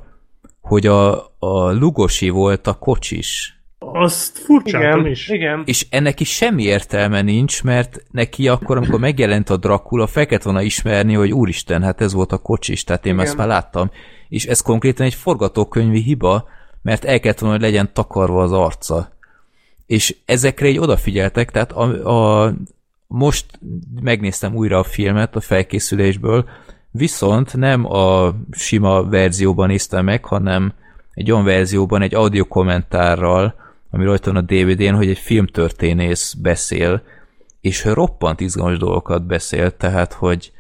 hogy 0.62 0.88
a, 0.88 1.26
a 1.40 1.72
Lugosi 1.72 2.30
volt 2.30 2.68
a 2.68 2.74
kocsis, 2.74 3.55
azt 3.96 4.38
furcsáltam 4.38 5.00
igen, 5.00 5.12
is. 5.12 5.30
Igen. 5.30 5.64
És 5.66 5.86
ennek 5.90 6.20
is 6.20 6.30
semmi 6.30 6.64
értelme 6.64 7.22
nincs, 7.22 7.64
mert 7.64 8.04
neki 8.12 8.48
akkor, 8.48 8.78
amikor 8.78 9.00
megjelent 9.00 9.50
a 9.50 9.58
Dracula, 9.58 10.08
fel 10.08 10.26
kellett 10.26 10.44
volna 10.44 10.62
ismerni, 10.62 11.14
hogy 11.14 11.32
úristen, 11.32 11.84
hát 11.84 12.02
ez 12.02 12.14
volt 12.14 12.32
a 12.32 12.38
kocsis, 12.38 12.84
tehát 12.84 13.06
én 13.06 13.14
igen. 13.14 13.26
ezt 13.26 13.38
már 13.38 13.48
láttam. 13.48 13.92
És 14.30 14.46
ez 14.46 14.62
konkrétan 14.62 15.06
egy 15.06 15.14
forgatókönyvi 15.14 16.02
hiba, 16.02 16.48
mert 16.82 17.06
el 17.06 17.20
kellett 17.20 17.40
volna, 17.40 17.56
hogy 17.56 17.64
legyen 17.64 17.90
takarva 17.94 18.42
az 18.42 18.52
arca. 18.52 19.10
És 19.86 20.16
ezekre 20.26 20.68
egy 20.68 20.78
odafigyeltek, 20.78 21.52
tehát 21.52 21.72
a, 21.72 22.44
a, 22.44 22.54
most 23.08 23.46
megnéztem 24.02 24.56
újra 24.56 24.80
a 24.80 24.84
filmet 24.84 25.36
a 25.36 25.42
felkészülésből, 25.42 26.46
viszont 26.92 27.58
nem 27.58 27.86
a 27.86 28.34
sima 28.52 29.04
verzióban 29.04 29.68
néztem 29.68 30.06
meg, 30.06 30.26
hanem 30.26 30.74
egy 31.14 31.32
olyan 31.32 31.44
verzióban, 31.44 32.02
egy 32.02 32.16
audio 32.16 32.46
kommentárral, 32.46 33.65
ami 33.96 34.06
rajta 34.06 34.32
van 34.32 34.44
a 34.44 34.46
DVD-n, 34.46 34.94
hogy 34.94 35.10
egy 35.10 35.18
filmtörténész 35.18 36.34
beszél, 36.34 37.02
és 37.62 37.86
roppant 37.86 38.40
izgalmas 38.40 38.78
dolgokat 38.78 39.26
beszél, 39.26 39.78
tehát, 39.78 40.14
hogy, 40.14 40.52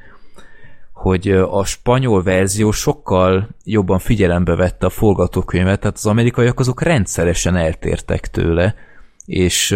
hogy 0.93 1.31
a 1.31 1.65
spanyol 1.65 2.23
verzió 2.23 2.71
sokkal 2.71 3.49
jobban 3.63 3.99
figyelembe 3.99 4.55
vette 4.55 4.85
a 4.85 4.89
forgatókönyvet, 4.89 5.79
tehát 5.79 5.95
az 5.95 6.05
amerikaiak 6.05 6.59
azok 6.59 6.81
rendszeresen 6.81 7.55
eltértek 7.55 8.27
tőle, 8.27 8.75
és, 9.25 9.75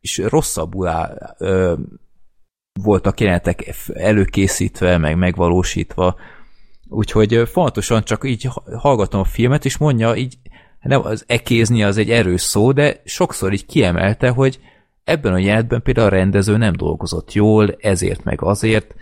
és 0.00 0.18
rosszabbul 0.18 0.86
áll, 0.86 1.36
voltak 2.82 3.20
jelenetek 3.20 3.74
előkészítve, 3.94 4.98
meg 4.98 5.16
megvalósítva, 5.16 6.16
úgyhogy 6.88 7.48
fontosan 7.48 8.04
csak 8.04 8.24
így 8.24 8.48
hallgatom 8.76 9.20
a 9.20 9.24
filmet, 9.24 9.64
és 9.64 9.76
mondja 9.76 10.16
így 10.16 10.38
nem 10.82 11.04
az 11.04 11.24
ekézni 11.26 11.82
az 11.82 11.96
egy 11.96 12.10
erős 12.10 12.40
szó, 12.40 12.72
de 12.72 13.00
sokszor 13.04 13.52
így 13.52 13.66
kiemelte, 13.66 14.28
hogy 14.28 14.60
ebben 15.04 15.32
a 15.32 15.38
jelenetben 15.38 15.82
például 15.82 16.06
a 16.06 16.10
rendező 16.10 16.56
nem 16.56 16.72
dolgozott 16.72 17.32
jól, 17.32 17.74
ezért 17.78 18.24
meg 18.24 18.42
azért, 18.42 18.94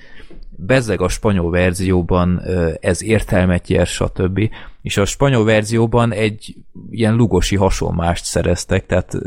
bezzeg 0.66 1.00
a 1.00 1.08
spanyol 1.08 1.50
verzióban 1.50 2.42
ez 2.80 3.02
értelmet 3.02 3.66
nyer, 3.66 3.86
stb. 3.86 4.50
És 4.82 4.96
a 4.96 5.04
spanyol 5.04 5.44
verzióban 5.44 6.12
egy 6.12 6.54
ilyen 6.90 7.14
lugosi 7.14 7.56
hasonmást 7.56 8.24
szereztek, 8.24 8.86
tehát 8.86 9.18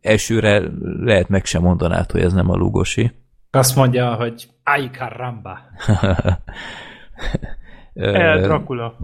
elsőre 0.00 0.62
lehet 1.00 1.28
meg 1.28 1.44
sem 1.44 1.62
mondanád, 1.62 2.10
hogy 2.10 2.20
ez 2.20 2.32
nem 2.32 2.50
a 2.50 2.56
lugosi. 2.56 3.12
Azt 3.50 3.76
mondja, 3.76 4.14
hogy 4.14 4.48
ay 4.64 4.90
caramba. 4.92 5.58
El 7.94 8.40
Dracula. 8.40 8.96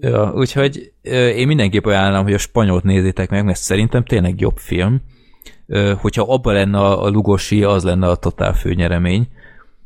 Ja, 0.00 0.32
úgyhogy 0.34 0.92
én 1.36 1.46
mindenképp 1.46 1.84
ajánlom, 1.84 2.22
hogy 2.22 2.32
a 2.32 2.38
spanyolt 2.38 2.84
nézzétek 2.84 3.30
meg, 3.30 3.44
mert 3.44 3.58
szerintem 3.58 4.04
tényleg 4.04 4.40
jobb 4.40 4.56
film. 4.56 5.00
Hogyha 6.00 6.32
abban 6.32 6.54
lenne 6.54 6.78
a 6.78 7.08
Lugosi, 7.08 7.62
az 7.64 7.84
lenne 7.84 8.06
a 8.08 8.16
totál 8.16 8.52
főnyeremény. 8.52 9.28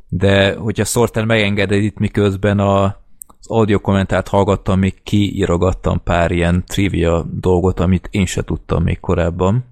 De 0.08 0.54
hogyha 0.54 0.84
Sorter 0.84 1.24
megengeded 1.24 1.82
itt 1.82 1.98
miközben 1.98 2.58
a, 2.58 2.84
az 3.26 3.48
audio 3.48 3.80
kommentárt 3.80 4.28
hallgattam, 4.28 4.78
még 4.78 5.02
kiírogattam 5.02 6.02
pár 6.02 6.30
ilyen 6.30 6.64
trivia 6.66 7.26
dolgot, 7.40 7.80
amit 7.80 8.08
én 8.10 8.26
se 8.26 8.42
tudtam 8.42 8.82
még 8.82 9.00
korábban. 9.00 9.64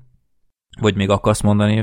Vagy 0.81 0.97
még 0.97 1.11
akarsz 1.11 1.41
mondani? 1.43 1.75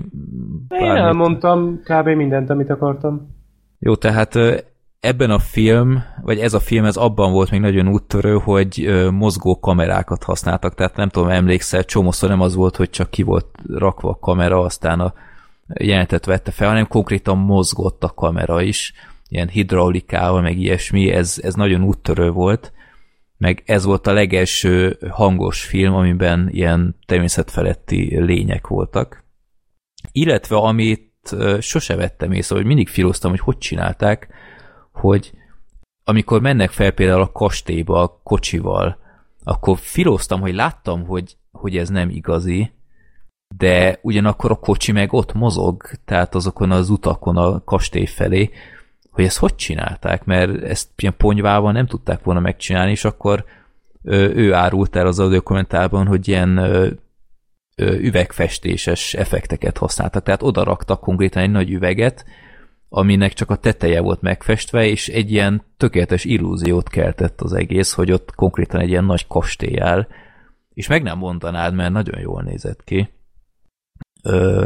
Én 0.70 0.90
elmondtam 0.90 1.80
kb. 1.84 2.08
mindent, 2.08 2.50
amit 2.50 2.70
akartam. 2.70 3.36
Jó, 3.80 3.96
tehát 3.96 4.36
ebben 5.00 5.32
a 5.32 5.40
film, 5.40 6.04
vagy 6.22 6.40
ez 6.40 6.54
a 6.54 6.60
film, 6.60 6.86
ez 6.86 6.96
abban 6.96 7.32
volt 7.32 7.52
még 7.52 7.60
nagyon 7.60 7.88
úttörő, 7.88 8.38
hogy 8.38 8.90
mozgó 9.12 9.60
kamerákat 9.60 10.24
használtak, 10.24 10.76
tehát 10.76 10.96
nem 10.96 11.10
tudom, 11.10 11.30
emlékszel, 11.30 11.86
csomószor 11.86 12.30
nem 12.30 12.42
az 12.42 12.56
volt, 12.56 12.76
hogy 12.76 12.90
csak 12.90 13.10
ki 13.10 13.24
volt 13.24 13.46
rakva 13.68 14.10
a 14.10 14.20
kamera, 14.20 14.62
aztán 14.62 15.00
a 15.00 15.14
jelenetet 15.80 16.26
vette 16.26 16.52
fel, 16.52 16.68
hanem 16.68 16.88
konkrétan 16.88 17.38
mozgott 17.38 18.04
a 18.04 18.14
kamera 18.14 18.62
is, 18.62 18.94
ilyen 19.28 19.48
hidraulikával, 19.48 20.42
meg 20.42 20.58
ilyesmi, 20.58 21.12
ez, 21.12 21.40
ez 21.44 21.54
nagyon 21.54 21.84
úttörő 21.84 22.30
volt, 22.32 22.74
meg 23.38 23.64
ez 23.66 23.84
volt 23.84 24.08
a 24.08 24.14
legelső 24.14 24.98
hangos 25.10 25.64
film, 25.64 25.94
amiben 25.94 26.50
ilyen 26.52 26.96
természetfeletti 27.06 28.20
lények 28.20 28.68
voltak. 28.68 29.24
Illetve 30.12 30.56
amit 30.56 31.36
sose 31.60 31.96
vettem 31.96 32.32
észre, 32.32 32.56
hogy 32.56 32.66
mindig 32.66 32.88
filoztam, 32.88 33.30
hogy 33.30 33.40
hogy 33.40 33.58
csinálták, 33.58 34.28
hogy 35.00 35.32
amikor 36.04 36.42
mennek 36.42 36.72
fel 36.72 36.92
például 36.92 37.22
a 37.22 37.32
kastélyba 37.32 38.02
a 38.02 38.20
kocsival, 38.24 38.98
akkor 39.44 39.78
filoztam, 39.78 40.42
hogy 40.42 40.54
láttam, 40.54 41.06
hogy, 41.06 41.38
hogy 41.52 41.78
ez 41.78 41.90
nem 41.90 42.10
igazi, 42.10 42.72
de 43.58 44.00
ugyanakkor 44.02 44.52
a 44.52 44.60
kocsi 44.60 44.92
meg 44.92 45.14
ott 45.14 45.34
mozog, 45.34 45.84
tehát 46.06 46.36
azokon 46.36 46.72
az 46.72 46.90
utakon 46.90 47.38
a 47.38 47.64
kastély 47.64 48.06
felé, 48.06 48.50
hogy 49.10 49.24
ezt 49.24 49.38
hogy 49.38 49.56
csinálták, 49.56 50.26
mert 50.26 50.64
ezt 50.64 50.90
ilyen 50.96 51.18
ponyvával 51.18 51.72
nem 51.72 51.86
tudták 51.86 52.24
volna 52.24 52.40
megcsinálni, 52.40 52.92
és 52.92 53.06
akkor 53.06 53.46
ő 54.04 54.54
árult 54.54 54.96
el 54.96 55.08
az 55.08 55.20
audiokommentárban, 55.20 56.08
hogy 56.08 56.28
ilyen 56.28 56.60
üvegfestéses 57.78 59.14
effekteket 59.14 59.78
használtak, 59.78 60.24
tehát 60.24 60.44
oda 60.44 60.64
raktak 60.64 61.00
konkrétan 61.00 61.44
egy 61.44 61.52
nagy 61.52 61.72
üveget, 61.72 62.26
aminek 62.90 63.34
csak 63.34 63.50
a 63.50 63.56
teteje 63.56 64.02
volt 64.02 64.22
megfestve, 64.22 64.86
és 64.86 65.08
egy 65.08 65.32
ilyen 65.32 65.64
tökéletes 65.78 66.26
illúziót 66.26 66.90
keltett 66.90 67.42
az 67.42 67.54
egész, 67.54 67.94
hogy 67.94 68.12
ott 68.12 68.36
konkrétan 68.36 68.80
egy 68.80 68.90
ilyen 68.90 69.06
nagy 69.06 69.28
kastély 69.28 69.80
áll, 69.80 70.08
és 70.74 70.88
meg 70.88 71.04
nem 71.04 71.18
mondanád, 71.18 71.74
mert 71.74 71.92
nagyon 71.92 72.20
jól 72.20 72.42
nézett 72.42 72.84
ki. 72.84 73.10
Ö, 74.24 74.66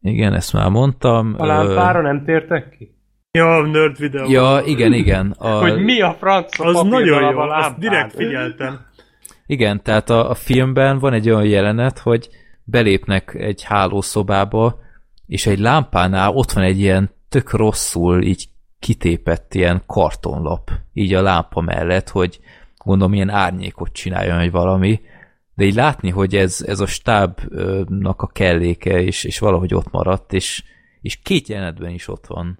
igen, 0.00 0.32
ezt 0.34 0.52
már 0.52 0.68
mondtam. 0.68 1.34
A 1.38 1.46
lámpára 1.46 2.00
nem 2.00 2.24
tértek 2.24 2.70
ki? 2.78 2.94
Ja, 3.30 3.56
a 3.56 3.66
nerd 3.66 3.98
videó. 3.98 4.30
Ja, 4.30 4.60
igen, 4.64 4.92
igen. 4.92 5.34
A... 5.38 5.48
Hogy 5.48 5.84
mi 5.84 6.00
a 6.00 6.12
franc 6.12 6.60
Az 6.60 6.82
nagyon 6.82 7.32
jó, 7.32 7.38
azt 7.38 7.78
direkt 7.78 8.14
figyeltem. 8.14 8.80
Igen, 9.46 9.82
tehát 9.82 10.10
a, 10.10 10.30
a 10.30 10.34
filmben 10.34 10.98
van 10.98 11.12
egy 11.12 11.30
olyan 11.30 11.44
jelenet, 11.44 11.98
hogy 11.98 12.28
belépnek 12.64 13.34
egy 13.34 13.62
hálószobába, 13.62 14.78
és 15.26 15.46
egy 15.46 15.58
lámpánál 15.58 16.30
ott 16.30 16.52
van 16.52 16.64
egy 16.64 16.78
ilyen 16.78 17.10
tök 17.28 17.50
rosszul 17.52 18.22
így 18.22 18.48
kitépett 18.78 19.54
ilyen 19.54 19.82
kartonlap, 19.86 20.70
így 20.92 21.14
a 21.14 21.22
lámpa 21.22 21.60
mellett, 21.60 22.08
hogy 22.08 22.40
gondolom 22.84 23.14
ilyen 23.14 23.30
árnyékot 23.30 23.92
csináljon, 23.92 24.36
vagy 24.36 24.50
valami, 24.50 25.00
de 25.54 25.64
így 25.64 25.74
látni, 25.74 26.10
hogy 26.10 26.36
ez, 26.36 26.64
ez 26.66 26.80
a 26.80 26.86
stábnak 26.86 28.22
a 28.22 28.26
kelléke, 28.26 29.02
és, 29.02 29.24
és 29.24 29.38
valahogy 29.38 29.74
ott 29.74 29.90
maradt, 29.90 30.32
és, 30.32 30.64
és 31.00 31.16
két 31.16 31.48
jelenetben 31.48 31.90
is 31.90 32.08
ott 32.08 32.26
van. 32.26 32.58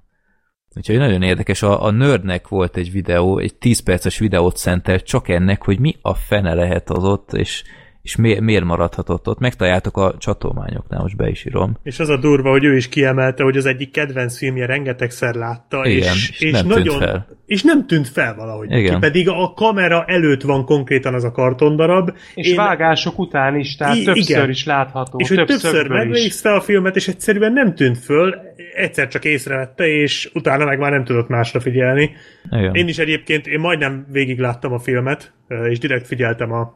Úgyhogy 0.76 0.98
nagyon 0.98 1.22
érdekes, 1.22 1.62
a, 1.62 1.84
a 1.84 1.90
Nerdnek 1.90 2.48
volt 2.48 2.76
egy 2.76 2.92
videó, 2.92 3.38
egy 3.38 3.54
10 3.54 3.80
perces 3.80 4.18
videót 4.18 4.56
szentelt 4.56 5.04
csak 5.04 5.28
ennek, 5.28 5.64
hogy 5.64 5.78
mi 5.78 5.96
a 6.02 6.14
fene 6.14 6.54
lehet 6.54 6.90
az 6.90 7.04
ott, 7.04 7.32
és, 7.32 7.64
és 8.06 8.16
mi, 8.16 8.40
miért 8.40 8.64
maradhatott 8.64 9.28
ott. 9.28 9.38
Megtaláltok 9.38 9.96
a 9.96 10.14
csatolmányoknál, 10.18 11.00
most 11.00 11.16
be 11.16 11.28
is 11.28 11.44
írom. 11.44 11.76
És 11.82 11.98
az 11.98 12.08
a 12.08 12.16
durva, 12.16 12.50
hogy 12.50 12.64
ő 12.64 12.76
is 12.76 12.88
kiemelte, 12.88 13.42
hogy 13.42 13.56
az 13.56 13.66
egyik 13.66 13.90
kedvenc 13.90 14.38
filmje 14.38 14.66
rengetegszer 14.66 15.34
látta, 15.34 15.86
Igen, 15.86 16.14
és, 16.14 16.40
és 16.40 16.52
nem 16.52 16.66
nagyon, 16.66 16.98
tűnt 16.98 17.10
fel. 17.10 17.26
És 17.46 17.62
nem 17.62 17.86
tűnt 17.86 18.08
fel 18.08 18.34
valahogy. 18.34 18.70
Igen. 18.70 18.94
Ki 18.94 19.00
pedig 19.00 19.28
a 19.28 19.52
kamera 19.56 20.04
előtt 20.04 20.42
van 20.42 20.64
konkrétan 20.64 21.14
az 21.14 21.24
a 21.24 21.32
kartondarab. 21.32 22.16
És 22.34 22.48
Én... 22.48 22.56
vágások 22.56 23.18
után 23.18 23.56
is, 23.56 23.76
tehát 23.76 23.96
I- 23.96 24.04
többször 24.04 24.36
igen. 24.36 24.50
is 24.50 24.64
látható. 24.64 25.18
És 25.18 25.28
hogy 25.28 25.44
többször 25.44 25.88
megnézsz 25.88 26.40
fel 26.40 26.54
a 26.54 26.60
filmet, 26.60 26.96
és 26.96 27.08
egyszerűen 27.08 27.52
nem 27.52 27.74
tűnt 27.74 27.98
föl, 27.98 28.34
egyszer 28.74 29.08
csak 29.08 29.24
észrevette, 29.24 29.86
és 29.86 30.30
utána 30.34 30.64
meg 30.64 30.78
már 30.78 30.90
nem 30.90 31.04
tudott 31.04 31.28
másra 31.28 31.60
figyelni. 31.60 32.10
Igen. 32.50 32.74
Én 32.74 32.88
is 32.88 32.98
egyébként, 32.98 33.46
én 33.46 33.60
majdnem 33.60 34.06
végig 34.10 34.38
láttam 34.38 34.72
a 34.72 34.78
filmet, 34.78 35.32
és 35.68 35.78
direkt 35.78 36.06
figyeltem 36.06 36.52
a 36.52 36.74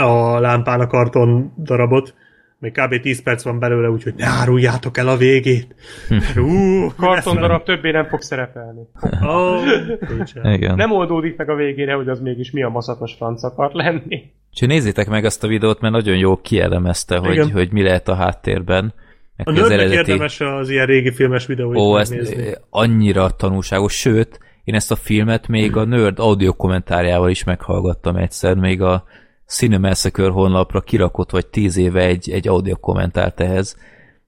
a 0.00 0.40
lámpán 0.40 0.80
a 0.80 0.86
karton 0.86 1.52
darabot. 1.58 2.14
Még 2.58 2.72
kb. 2.72 3.00
10 3.00 3.22
perc 3.22 3.42
van 3.42 3.58
belőle, 3.58 3.90
úgyhogy 3.90 4.14
ne 4.16 4.26
áruljátok 4.26 4.98
el 4.98 5.08
a 5.08 5.16
végét. 5.16 5.74
Uh, 6.36 6.94
karton 6.96 7.36
darab 7.36 7.62
többé 7.62 7.90
nem 7.90 8.06
fog 8.06 8.22
szerepelni. 8.22 8.80
Oh, 9.22 9.62
Igen. 10.54 10.74
Nem 10.74 10.92
oldódik 10.92 11.36
meg 11.36 11.50
a 11.50 11.54
végére, 11.54 11.94
hogy 11.94 12.08
az 12.08 12.20
mégis 12.20 12.50
mi 12.50 12.62
a 12.62 12.68
maszatos 12.68 13.14
franc 13.14 13.44
akart 13.44 13.74
lenni. 13.74 14.32
Úgyhogy 14.50 14.68
nézzétek 14.68 15.08
meg 15.08 15.24
ezt 15.24 15.44
a 15.44 15.48
videót, 15.48 15.80
mert 15.80 15.94
nagyon 15.94 16.16
jó 16.16 16.36
kielemezte, 16.36 17.16
hogy, 17.16 17.50
hogy 17.50 17.72
mi 17.72 17.82
lehet 17.82 18.08
a 18.08 18.14
háttérben. 18.14 18.94
A 19.44 19.50
az 19.50 19.70
eredeti... 19.70 19.94
érdemes 19.94 20.40
az 20.40 20.68
ilyen 20.68 20.86
régi 20.86 21.12
filmes 21.12 21.46
videóit 21.46 21.78
Ó, 21.78 21.98
ez 21.98 22.12
annyira 22.70 23.30
tanulságos, 23.30 23.92
sőt, 23.92 24.38
én 24.64 24.74
ezt 24.74 24.90
a 24.90 24.96
filmet 24.96 25.48
még 25.48 25.76
a 25.76 25.84
Nerd 25.84 26.18
audio 26.18 26.52
kommentárjával 26.52 27.30
is 27.30 27.44
meghallgattam 27.44 28.16
egyszer, 28.16 28.56
még 28.56 28.82
a 28.82 29.04
Cinemassacre 29.50 30.28
honlapra 30.28 30.80
kirakott 30.80 31.30
vagy 31.30 31.46
tíz 31.46 31.76
éve 31.76 32.00
egy, 32.00 32.30
egy 32.30 32.48
audio 32.48 32.76
kommentárt 32.76 33.40
ehhez, 33.40 33.76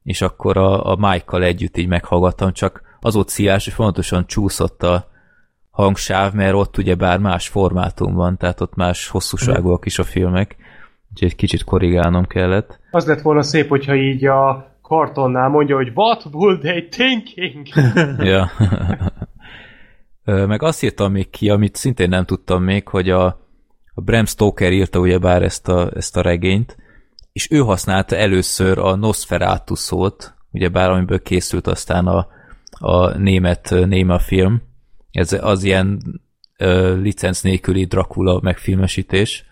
és 0.02 0.22
akkor 0.22 0.56
a, 0.56 0.90
a 0.90 0.96
Mike-kal 0.96 1.42
együtt 1.42 1.76
így 1.76 1.88
meghallgattam, 1.88 2.52
csak 2.52 2.82
az 3.00 3.16
ott 3.16 3.28
sziás, 3.28 3.64
hogy 3.64 3.72
fontosan 3.72 4.26
csúszott 4.26 4.82
a 4.82 5.10
hangsáv, 5.70 6.32
mert 6.32 6.54
ott 6.54 6.78
ugye 6.78 6.94
bár 6.94 7.18
más 7.18 7.48
formátum 7.48 8.14
van, 8.14 8.36
tehát 8.36 8.60
ott 8.60 8.74
más 8.74 9.08
hosszúságúak 9.08 9.86
is 9.86 9.98
a 9.98 10.04
filmek, 10.04 10.56
úgyhogy 11.10 11.28
egy 11.28 11.36
kicsit 11.36 11.64
korrigálnom 11.64 12.26
kellett. 12.26 12.80
Az 12.90 13.06
lett 13.06 13.20
volna 13.20 13.42
szép, 13.42 13.68
hogyha 13.68 13.94
így 13.94 14.26
a 14.26 14.70
kartonnál 14.82 15.48
mondja, 15.48 15.76
hogy 15.76 15.90
what 15.94 16.24
would 16.32 16.60
they 16.60 16.88
thinking? 16.88 17.66
ja. 18.32 18.50
Meg 20.24 20.62
azt 20.62 20.82
írtam 20.82 21.12
még 21.12 21.30
ki, 21.30 21.50
amit 21.50 21.76
szintén 21.76 22.08
nem 22.08 22.24
tudtam 22.24 22.62
még, 22.62 22.88
hogy 22.88 23.10
a, 23.10 23.41
a 23.94 24.00
Bram 24.00 24.24
Stoker 24.24 24.72
írta 24.72 24.98
ugyebár 24.98 25.42
ezt 25.42 25.68
a, 25.68 25.90
ezt 25.94 26.16
a 26.16 26.20
regényt, 26.20 26.76
és 27.32 27.50
ő 27.50 27.58
használta 27.58 28.16
először 28.16 28.78
a 28.78 28.96
Nosferatu 28.96 29.74
szót, 29.74 30.34
ugyebár 30.50 30.90
amiből 30.90 31.22
készült 31.22 31.66
aztán 31.66 32.06
a, 32.06 32.26
a 32.70 33.16
német 33.18 33.70
Néma 33.70 34.18
film. 34.18 34.62
Ez 35.10 35.32
az 35.32 35.62
ilyen 35.62 36.02
ö, 36.58 36.96
licenc 36.96 37.40
nélküli 37.40 37.84
Dracula 37.84 38.40
megfilmesítés. 38.42 39.44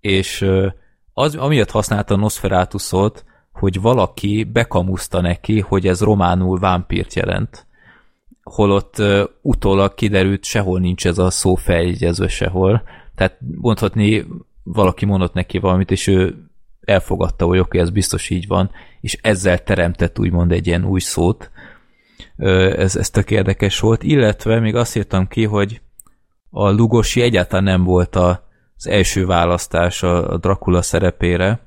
És 0.00 0.40
ö, 0.40 0.66
az, 1.12 1.34
amiatt 1.34 1.70
használta 1.70 2.14
a 2.14 2.16
Nosferatu 2.16 2.78
szót, 2.78 3.24
hogy 3.52 3.80
valaki 3.80 4.44
bekamuszta 4.44 5.20
neki, 5.20 5.60
hogy 5.60 5.86
ez 5.86 6.00
románul 6.00 6.58
vámpírt 6.58 7.14
jelent. 7.14 7.66
Holott 8.42 8.98
ö, 8.98 9.24
utólag 9.42 9.94
kiderült, 9.94 10.44
sehol 10.44 10.80
nincs 10.80 11.06
ez 11.06 11.18
a 11.18 11.30
szó 11.30 11.54
feljegyezve 11.54 12.28
sehol. 12.28 12.82
Tehát 13.18 13.38
mondhatni, 13.60 14.26
valaki 14.62 15.04
mondott 15.04 15.32
neki 15.32 15.58
valamit, 15.58 15.90
és 15.90 16.06
ő 16.06 16.36
elfogadta, 16.80 17.44
hogy 17.44 17.58
oké, 17.58 17.66
okay, 17.68 17.80
ez 17.80 17.90
biztos 17.90 18.30
így 18.30 18.46
van, 18.46 18.70
és 19.00 19.18
ezzel 19.22 19.62
teremtett 19.62 20.18
úgymond 20.18 20.52
egy 20.52 20.66
ilyen 20.66 20.84
új 20.84 21.00
szót. 21.00 21.50
Ez, 22.36 22.96
ez 22.96 23.10
tök 23.10 23.30
érdekes 23.30 23.80
volt, 23.80 24.02
illetve 24.02 24.60
még 24.60 24.74
azt 24.74 24.96
írtam 24.96 25.28
ki, 25.28 25.44
hogy 25.44 25.80
a 26.50 26.70
Lugosi 26.70 27.20
egyáltalán 27.20 27.64
nem 27.64 27.84
volt 27.84 28.16
az 28.16 28.86
első 28.86 29.26
választás 29.26 30.02
a 30.02 30.36
Dracula 30.36 30.82
szerepére, 30.82 31.60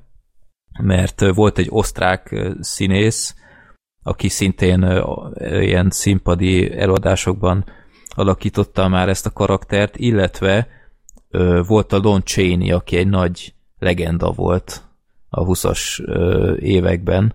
mert 0.82 1.34
volt 1.34 1.58
egy 1.58 1.68
osztrák 1.70 2.36
színész, 2.60 3.34
aki 4.02 4.28
szintén 4.28 5.02
ilyen 5.38 5.90
színpadi 5.90 6.78
előadásokban 6.78 7.64
alakította 8.14 8.88
már 8.88 9.08
ezt 9.08 9.26
a 9.26 9.32
karaktert, 9.32 9.96
illetve 9.96 10.68
volt 11.66 11.92
a 11.92 11.98
Lon 11.98 12.22
Chaney, 12.24 12.70
aki 12.70 12.96
egy 12.96 13.08
nagy 13.08 13.54
legenda 13.78 14.30
volt 14.30 14.82
a 15.28 15.44
20-as 15.44 16.00
években. 16.58 17.34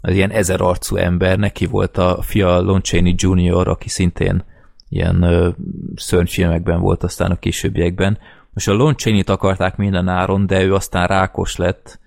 Az 0.00 0.14
ilyen 0.14 0.30
ezer 0.30 0.60
arcú 0.60 0.96
ember, 0.96 1.38
neki 1.38 1.66
volt 1.66 1.98
a 1.98 2.22
fia 2.22 2.60
Lon 2.60 2.82
Chaney 2.82 3.14
Jr., 3.16 3.68
aki 3.68 3.88
szintén 3.88 4.44
ilyen 4.88 5.54
szörnyfilmekben 5.96 6.80
volt 6.80 7.02
aztán 7.02 7.30
a 7.30 7.38
későbbiekben. 7.38 8.18
Most 8.52 8.68
a 8.68 8.72
Lon 8.72 8.96
Chaney-t 8.96 9.28
akarták 9.28 9.76
minden 9.76 10.08
áron, 10.08 10.46
de 10.46 10.62
ő 10.62 10.74
aztán 10.74 11.06
rákos 11.06 11.56
lett, 11.56 11.98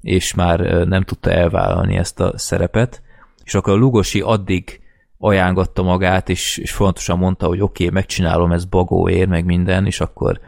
és 0.00 0.34
már 0.34 0.60
nem 0.86 1.02
tudta 1.02 1.30
elvállalni 1.30 1.96
ezt 1.96 2.20
a 2.20 2.38
szerepet, 2.38 3.02
és 3.44 3.54
akkor 3.54 3.72
a 3.72 3.76
Lugosi 3.76 4.20
addig 4.20 4.80
ajángatta 5.18 5.82
magát, 5.82 6.28
és, 6.28 6.56
és 6.56 6.72
fontosan 6.72 7.18
mondta, 7.18 7.46
hogy 7.46 7.60
oké, 7.60 7.84
okay, 7.84 7.94
megcsinálom, 7.94 8.52
ez 8.52 8.64
bagóér, 8.64 9.28
meg 9.28 9.44
minden, 9.44 9.86
és 9.86 10.00
akkor 10.00 10.40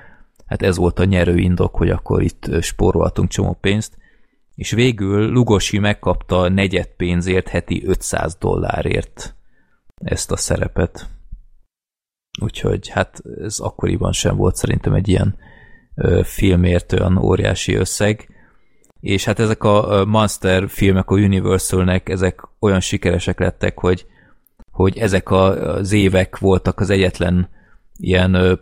hát 0.46 0.62
ez 0.62 0.76
volt 0.76 0.98
a 0.98 1.04
nyerő 1.04 1.36
indok, 1.36 1.74
hogy 1.74 1.90
akkor 1.90 2.22
itt 2.22 2.62
spórolhatunk 2.62 3.28
csomó 3.28 3.52
pénzt, 3.60 3.96
és 4.54 4.70
végül 4.70 5.30
Lugosi 5.30 5.78
megkapta 5.78 6.48
negyed 6.48 6.86
pénzért 6.86 7.48
heti 7.48 7.82
500 7.86 8.36
dollárért 8.36 9.34
ezt 9.94 10.30
a 10.30 10.36
szerepet. 10.36 11.08
Úgyhogy 12.40 12.88
hát 12.88 13.22
ez 13.40 13.58
akkoriban 13.58 14.12
sem 14.12 14.36
volt 14.36 14.56
szerintem 14.56 14.92
egy 14.92 15.08
ilyen 15.08 15.36
ö, 15.94 16.20
filmért 16.24 16.92
olyan 16.92 17.16
óriási 17.16 17.74
összeg. 17.74 18.28
És 19.00 19.24
hát 19.24 19.38
ezek 19.38 19.64
a 19.64 20.04
Monster 20.04 20.68
filmek 20.68 21.10
a 21.10 21.14
Universalnek, 21.14 22.08
ezek 22.08 22.48
olyan 22.58 22.80
sikeresek 22.80 23.38
lettek, 23.38 23.78
hogy, 23.78 24.06
hogy 24.70 24.98
ezek 24.98 25.30
az 25.30 25.92
évek 25.92 26.38
voltak 26.38 26.80
az 26.80 26.90
egyetlen 26.90 27.48
ilyen 27.96 28.60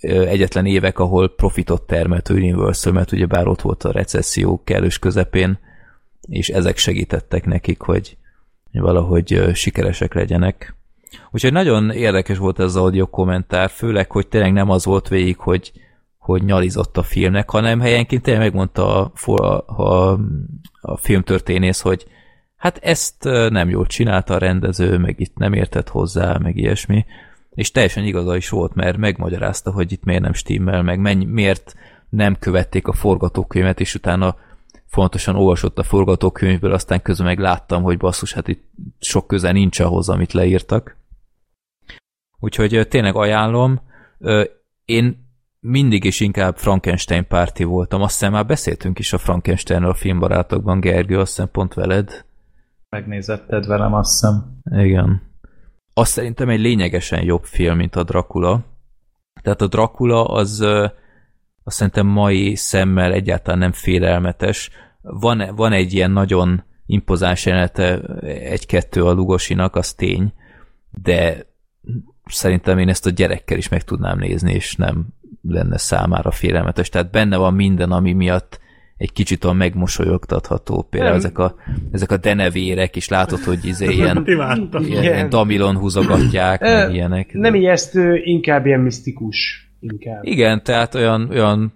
egyetlen 0.00 0.66
évek, 0.66 0.98
ahol 0.98 1.34
profitot 1.34 1.82
termelt 1.82 2.28
Universal, 2.28 2.92
mert 2.92 3.12
ugye 3.12 3.26
bár 3.26 3.46
ott 3.46 3.60
volt 3.60 3.84
a 3.84 3.92
recesszió 3.92 4.62
kellős 4.64 4.98
közepén, 4.98 5.58
és 6.28 6.48
ezek 6.48 6.76
segítettek 6.76 7.44
nekik, 7.44 7.80
hogy 7.80 8.16
valahogy 8.72 9.50
sikeresek 9.54 10.14
legyenek. 10.14 10.76
Úgyhogy 11.30 11.52
nagyon 11.52 11.90
érdekes 11.90 12.38
volt 12.38 12.58
ez 12.58 12.64
az 12.64 12.76
audio 12.76 13.06
kommentár, 13.06 13.70
főleg, 13.70 14.10
hogy 14.10 14.28
tényleg 14.28 14.52
nem 14.52 14.70
az 14.70 14.84
volt 14.84 15.08
végig, 15.08 15.38
hogy, 15.38 15.72
hogy 16.18 16.44
nyalizott 16.44 16.96
a 16.96 17.02
filmnek, 17.02 17.50
hanem 17.50 17.80
helyenként 17.80 18.22
tényleg 18.22 18.42
megmondta 18.42 19.04
a, 19.04 19.12
a, 19.32 19.82
a, 19.82 20.18
a 20.80 20.96
filmtörténész, 20.96 21.80
hogy 21.80 22.06
hát 22.56 22.78
ezt 22.78 23.24
nem 23.48 23.68
jól 23.68 23.86
csinálta 23.86 24.34
a 24.34 24.38
rendező, 24.38 24.98
meg 24.98 25.20
itt 25.20 25.36
nem 25.36 25.52
értett 25.52 25.88
hozzá, 25.88 26.36
meg 26.42 26.56
ilyesmi. 26.56 27.04
És 27.58 27.70
teljesen 27.70 28.04
igaza 28.04 28.36
is 28.36 28.48
volt, 28.48 28.74
mert 28.74 28.96
megmagyarázta, 28.96 29.70
hogy 29.70 29.92
itt 29.92 30.04
miért 30.04 30.22
nem 30.22 30.32
stimmel, 30.32 30.82
meg 30.82 31.00
mennyi, 31.00 31.24
miért 31.24 31.74
nem 32.08 32.36
követték 32.38 32.86
a 32.86 32.92
forgatókönyvet, 32.92 33.80
és 33.80 33.94
utána 33.94 34.36
fontosan 34.86 35.36
olvasott 35.36 35.78
a 35.78 35.82
forgatókönyvből, 35.82 36.72
aztán 36.72 37.02
közben 37.02 37.26
meg 37.26 37.38
láttam, 37.38 37.82
hogy 37.82 37.96
basszus, 37.96 38.32
hát 38.32 38.48
itt 38.48 38.70
sok 39.00 39.26
köze 39.26 39.52
nincs 39.52 39.80
ahhoz, 39.80 40.08
amit 40.08 40.32
leírtak. 40.32 40.96
Úgyhogy 42.38 42.86
tényleg 42.88 43.14
ajánlom. 43.14 43.80
Én 44.84 45.26
mindig 45.60 46.04
is 46.04 46.20
inkább 46.20 46.56
Frankenstein 46.56 47.26
párti 47.26 47.64
voltam. 47.64 48.02
Azt 48.02 48.18
hiszem 48.18 48.32
már 48.32 48.46
beszéltünk 48.46 48.98
is 48.98 49.12
a 49.12 49.18
Frankensteinről 49.18 49.90
a 49.90 49.94
filmbarátokban, 49.94 50.80
Gergő, 50.80 51.18
azt 51.18 51.28
hiszem 51.34 51.50
pont 51.50 51.74
veled. 51.74 52.24
Megnézetted 52.88 53.66
velem, 53.66 53.94
azt 53.94 54.10
hiszem. 54.10 54.60
Igen. 54.84 55.26
Azt 55.98 56.12
szerintem 56.12 56.48
egy 56.48 56.60
lényegesen 56.60 57.24
jobb 57.24 57.44
film, 57.44 57.76
mint 57.76 57.96
a 57.96 58.02
Dracula. 58.02 58.60
Tehát 59.42 59.60
a 59.60 59.66
Dracula 59.66 60.24
az 60.24 60.60
azt 61.64 61.76
szerintem 61.76 62.06
mai 62.06 62.54
szemmel 62.54 63.12
egyáltalán 63.12 63.58
nem 63.58 63.72
félelmetes. 63.72 64.70
Van, 65.00 65.54
van 65.56 65.72
egy 65.72 65.92
ilyen 65.92 66.10
nagyon 66.10 66.64
impozáns 66.86 67.46
jelenete 67.46 68.00
egy-kettő 68.24 69.04
a 69.04 69.12
Lugosinak, 69.12 69.76
az 69.76 69.94
tény, 69.94 70.32
de 71.02 71.46
szerintem 72.24 72.78
én 72.78 72.88
ezt 72.88 73.06
a 73.06 73.10
gyerekkel 73.10 73.58
is 73.58 73.68
meg 73.68 73.84
tudnám 73.84 74.18
nézni, 74.18 74.52
és 74.52 74.76
nem 74.76 75.06
lenne 75.42 75.78
számára 75.78 76.30
félelmetes. 76.30 76.88
Tehát 76.88 77.10
benne 77.10 77.36
van 77.36 77.54
minden, 77.54 77.92
ami 77.92 78.12
miatt 78.12 78.60
egy 78.98 79.12
kicsit 79.12 79.44
a 79.44 79.52
megmosolyogtatható. 79.52 80.86
Például 80.90 81.14
ezek 81.14 81.38
a, 81.38 81.54
ezek 81.92 82.10
a 82.10 82.16
denevérek, 82.16 82.96
és 82.96 83.08
látod, 83.08 83.38
hogy 83.38 83.64
izé 83.64 83.92
ilyen, 83.94 84.24
ilyen, 84.26 84.70
ilyen 84.82 85.28
damilon 85.28 85.76
húzogatják, 85.76 86.60
meg 86.60 86.94
ilyenek. 86.94 87.32
Nem 87.32 87.54
ijesztő, 87.54 88.20
inkább 88.24 88.66
ilyen 88.66 88.80
misztikus. 88.80 89.70
Inkább. 89.80 90.24
Igen, 90.24 90.62
tehát 90.62 90.94
olyan, 90.94 91.28
olyan 91.30 91.72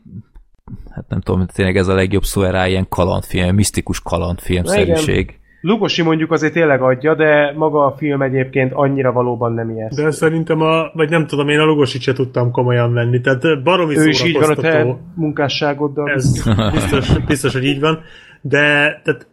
hát 0.90 1.08
nem 1.08 1.20
tudom, 1.20 1.46
tényleg 1.46 1.76
ez 1.76 1.88
a 1.88 1.94
legjobb 1.94 2.24
szó 2.24 2.42
erre, 2.42 2.68
ilyen 2.68 2.88
kalandfilm, 2.88 3.54
misztikus 3.54 4.00
kalandfilmszerűség. 4.00 5.40
Lugosi 5.62 6.02
mondjuk 6.02 6.30
azért 6.32 6.52
tényleg 6.52 6.82
adja, 6.82 7.14
de 7.14 7.52
maga 7.56 7.84
a 7.84 7.94
film 7.96 8.22
egyébként 8.22 8.72
annyira 8.72 9.12
valóban 9.12 9.52
nem 9.52 9.70
ilyen. 9.70 9.90
De 9.94 10.10
szerintem 10.10 10.60
a, 10.60 10.90
vagy 10.94 11.10
nem 11.10 11.26
tudom, 11.26 11.48
én 11.48 11.58
a 11.58 11.64
Lugosit 11.64 12.02
se 12.02 12.12
tudtam 12.12 12.50
komolyan 12.50 12.92
venni, 12.92 13.20
tehát 13.20 13.62
baromi 13.62 13.96
Ő 13.96 14.08
is 14.08 14.24
így 14.24 14.38
van 14.38 14.50
a 14.50 14.54
te 14.54 14.96
munkásságoddal. 15.14 16.10
Ez 16.10 16.42
biztos, 16.72 17.18
biztos, 17.26 17.52
hogy 17.52 17.64
így 17.64 17.80
van, 17.80 18.00
de 18.40 18.60
tehát 19.04 19.26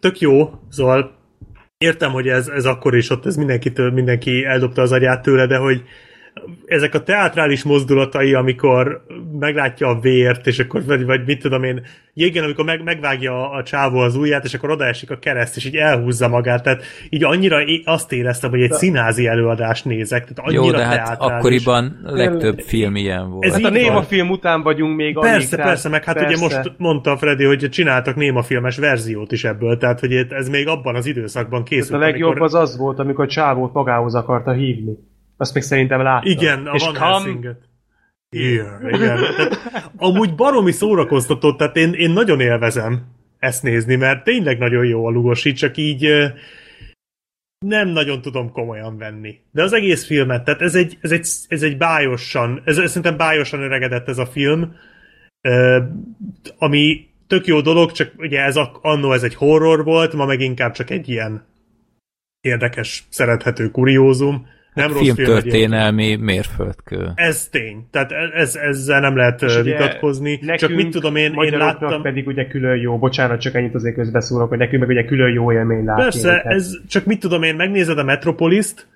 tök 0.00 0.20
jó, 0.20 0.50
szóval 0.68 1.10
értem, 1.78 2.10
hogy 2.12 2.26
ez, 2.26 2.48
ez 2.48 2.64
akkor 2.64 2.96
is 2.96 3.10
ott, 3.10 3.26
ez 3.26 3.36
mindenkitől, 3.36 3.90
mindenki 3.90 4.44
eldobta 4.44 4.82
az 4.82 4.92
agyát 4.92 5.22
tőle, 5.22 5.46
de 5.46 5.56
hogy 5.56 5.82
ezek 6.66 6.94
a 6.94 7.02
teátrális 7.02 7.62
mozdulatai, 7.62 8.34
amikor 8.34 9.04
meglátja 9.38 9.88
a 9.88 10.00
vért, 10.00 10.46
és 10.46 10.58
akkor, 10.58 10.84
vagy, 10.84 11.04
vagy 11.04 11.20
mit 11.26 11.40
tudom 11.40 11.62
én, 11.62 11.82
igen, 12.14 12.44
amikor 12.44 12.64
meg, 12.64 12.82
megvágja 12.82 13.50
a 13.50 13.62
csávó 13.62 13.98
az 13.98 14.16
ujját, 14.16 14.44
és 14.44 14.54
akkor 14.54 14.70
odaesik 14.70 15.10
a 15.10 15.18
kereszt, 15.18 15.56
és 15.56 15.64
így 15.64 15.76
elhúzza 15.76 16.28
magát, 16.28 16.62
tehát 16.62 16.82
így 17.10 17.24
annyira 17.24 17.58
azt 17.84 18.12
éreztem, 18.12 18.50
hogy 18.50 18.62
egy 18.62 18.72
színázi 18.72 19.26
előadást 19.26 19.84
nézek, 19.84 20.20
tehát 20.20 20.48
annyira 20.48 20.64
Jó, 20.64 20.70
de 20.70 20.84
hát 20.84 21.04
teátrális. 21.04 21.34
akkoriban 21.34 22.00
legtöbb 22.02 22.58
film 22.58 22.96
ilyen 22.96 23.30
volt. 23.30 23.44
Ez 23.44 23.52
hát 23.52 23.64
a 23.64 23.70
Néma 23.70 24.02
film 24.02 24.30
után 24.30 24.62
vagyunk 24.62 24.96
még 24.96 25.18
Persze, 25.18 25.56
alig, 25.56 25.66
persze, 25.66 25.88
meg 25.88 26.04
hát 26.04 26.14
persze. 26.14 26.30
ugye 26.30 26.42
most 26.42 26.72
mondta 26.76 27.16
Freddy, 27.16 27.44
hogy 27.44 27.68
csináltak 27.70 28.14
Néma 28.14 28.42
filmes 28.42 28.76
verziót 28.76 29.32
is 29.32 29.44
ebből, 29.44 29.76
tehát 29.76 30.00
hogy 30.00 30.26
ez 30.30 30.48
még 30.48 30.68
abban 30.68 30.94
az 30.94 31.06
időszakban 31.06 31.64
készült. 31.64 31.92
Hát 31.92 32.00
a 32.02 32.04
legjobb 32.10 32.30
amikor... 32.30 32.46
az 32.46 32.54
az 32.54 32.76
volt, 32.76 32.98
amikor 32.98 33.26
csávót 33.26 33.72
magához 33.72 34.14
akarta 34.14 34.52
hívni. 34.52 34.96
Azt 35.36 35.54
még 35.54 35.62
szerintem 35.62 36.02
láttam. 36.02 36.30
Igen, 36.30 36.66
a 36.66 36.74
és 36.74 36.84
Van 36.84 36.96
Helsinget. 36.96 37.68
Igen, 38.28 38.88
igen. 38.88 39.16
Tehát, 39.36 39.90
amúgy 39.96 40.34
baromi 40.34 40.72
szórakoztató, 40.72 41.54
tehát 41.54 41.76
én, 41.76 41.92
én 41.92 42.10
nagyon 42.10 42.40
élvezem 42.40 43.06
ezt 43.38 43.62
nézni, 43.62 43.96
mert 43.96 44.24
tényleg 44.24 44.58
nagyon 44.58 44.84
jó 44.84 45.06
a 45.06 45.10
Lugosi, 45.10 45.52
csak 45.52 45.76
így 45.76 46.32
nem 47.58 47.88
nagyon 47.88 48.20
tudom 48.20 48.52
komolyan 48.52 48.98
venni. 48.98 49.40
De 49.50 49.62
az 49.62 49.72
egész 49.72 50.06
filmet, 50.06 50.44
tehát 50.44 50.60
ez 50.60 50.74
egy, 50.74 50.98
ez 51.00 51.12
egy, 51.12 51.28
ez 51.48 51.62
egy 51.62 51.76
bájosan, 51.76 52.62
ez, 52.64 52.78
ez 52.78 52.88
szerintem 52.88 53.16
bájosan 53.16 53.60
öregedett 53.60 54.08
ez 54.08 54.18
a 54.18 54.26
film, 54.26 54.76
ami 56.58 57.08
tök 57.26 57.46
jó 57.46 57.60
dolog, 57.60 57.92
csak 57.92 58.12
ugye 58.16 58.40
ez 58.40 58.56
annó 58.80 59.12
ez 59.12 59.22
egy 59.22 59.34
horror 59.34 59.84
volt, 59.84 60.12
ma 60.12 60.24
meg 60.24 60.40
inkább 60.40 60.72
csak 60.72 60.90
egy 60.90 61.08
ilyen 61.08 61.44
érdekes, 62.40 63.04
szerethető 63.08 63.70
kuriózum 63.70 64.46
nem 64.76 64.92
rossz 64.92 65.00
filmtörténelmi 65.00 66.16
mérföldkő. 66.16 67.12
Ez 67.14 67.48
tény. 67.48 67.86
Tehát 67.90 68.10
ez, 68.34 68.54
ezzel 68.54 69.00
nem 69.00 69.16
lehet 69.16 69.42
És 69.42 69.60
vitatkozni. 69.62 70.38
Csak 70.38 70.70
mit 70.70 70.90
tudom 70.90 71.16
én, 71.16 71.32
én 71.32 71.58
láttam... 71.58 72.02
pedig 72.02 72.26
ugye 72.26 72.46
külön 72.46 72.76
jó, 72.76 72.98
bocsánat, 72.98 73.40
csak 73.40 73.54
ennyit 73.54 73.74
azért 73.74 73.94
közbeszólok, 73.94 74.48
hogy 74.48 74.58
nekünk 74.58 74.80
meg 74.80 74.90
ugye 74.90 75.04
külön 75.04 75.32
jó 75.32 75.52
élmény 75.52 75.84
látni. 75.84 76.02
Persze, 76.02 76.30
őket. 76.30 76.46
ez 76.46 76.70
csak 76.88 77.04
mit 77.04 77.20
tudom 77.20 77.42
én, 77.42 77.54
megnézed 77.54 77.98
a 77.98 78.04
Metropolis-t 78.04 78.86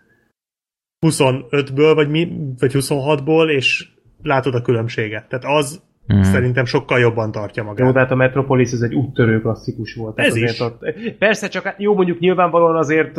25-ből, 1.06 1.92
vagy, 1.94 2.08
mi, 2.08 2.32
vagy 2.58 2.72
26-ból, 2.74 3.48
és 3.48 3.88
látod 4.22 4.54
a 4.54 4.62
különbséget. 4.62 5.28
Tehát 5.28 5.44
az 5.58 5.82
Hmm. 6.10 6.22
Szerintem 6.22 6.64
sokkal 6.64 6.98
jobban 6.98 7.32
tartja 7.32 7.62
magát. 7.62 7.86
Jó, 7.86 7.92
tehát 7.92 8.10
a 8.10 8.14
Metropolis 8.14 8.72
ez 8.72 8.80
egy 8.80 8.94
úttörő 8.94 9.40
klasszikus 9.40 9.94
volt. 9.94 10.18
Ez 10.18 10.36
is. 10.36 10.60
Ott, 10.60 10.94
persze, 11.18 11.48
csak 11.48 11.74
jó, 11.78 11.94
mondjuk 11.94 12.18
nyilvánvalóan 12.18 12.76
azért 12.76 13.16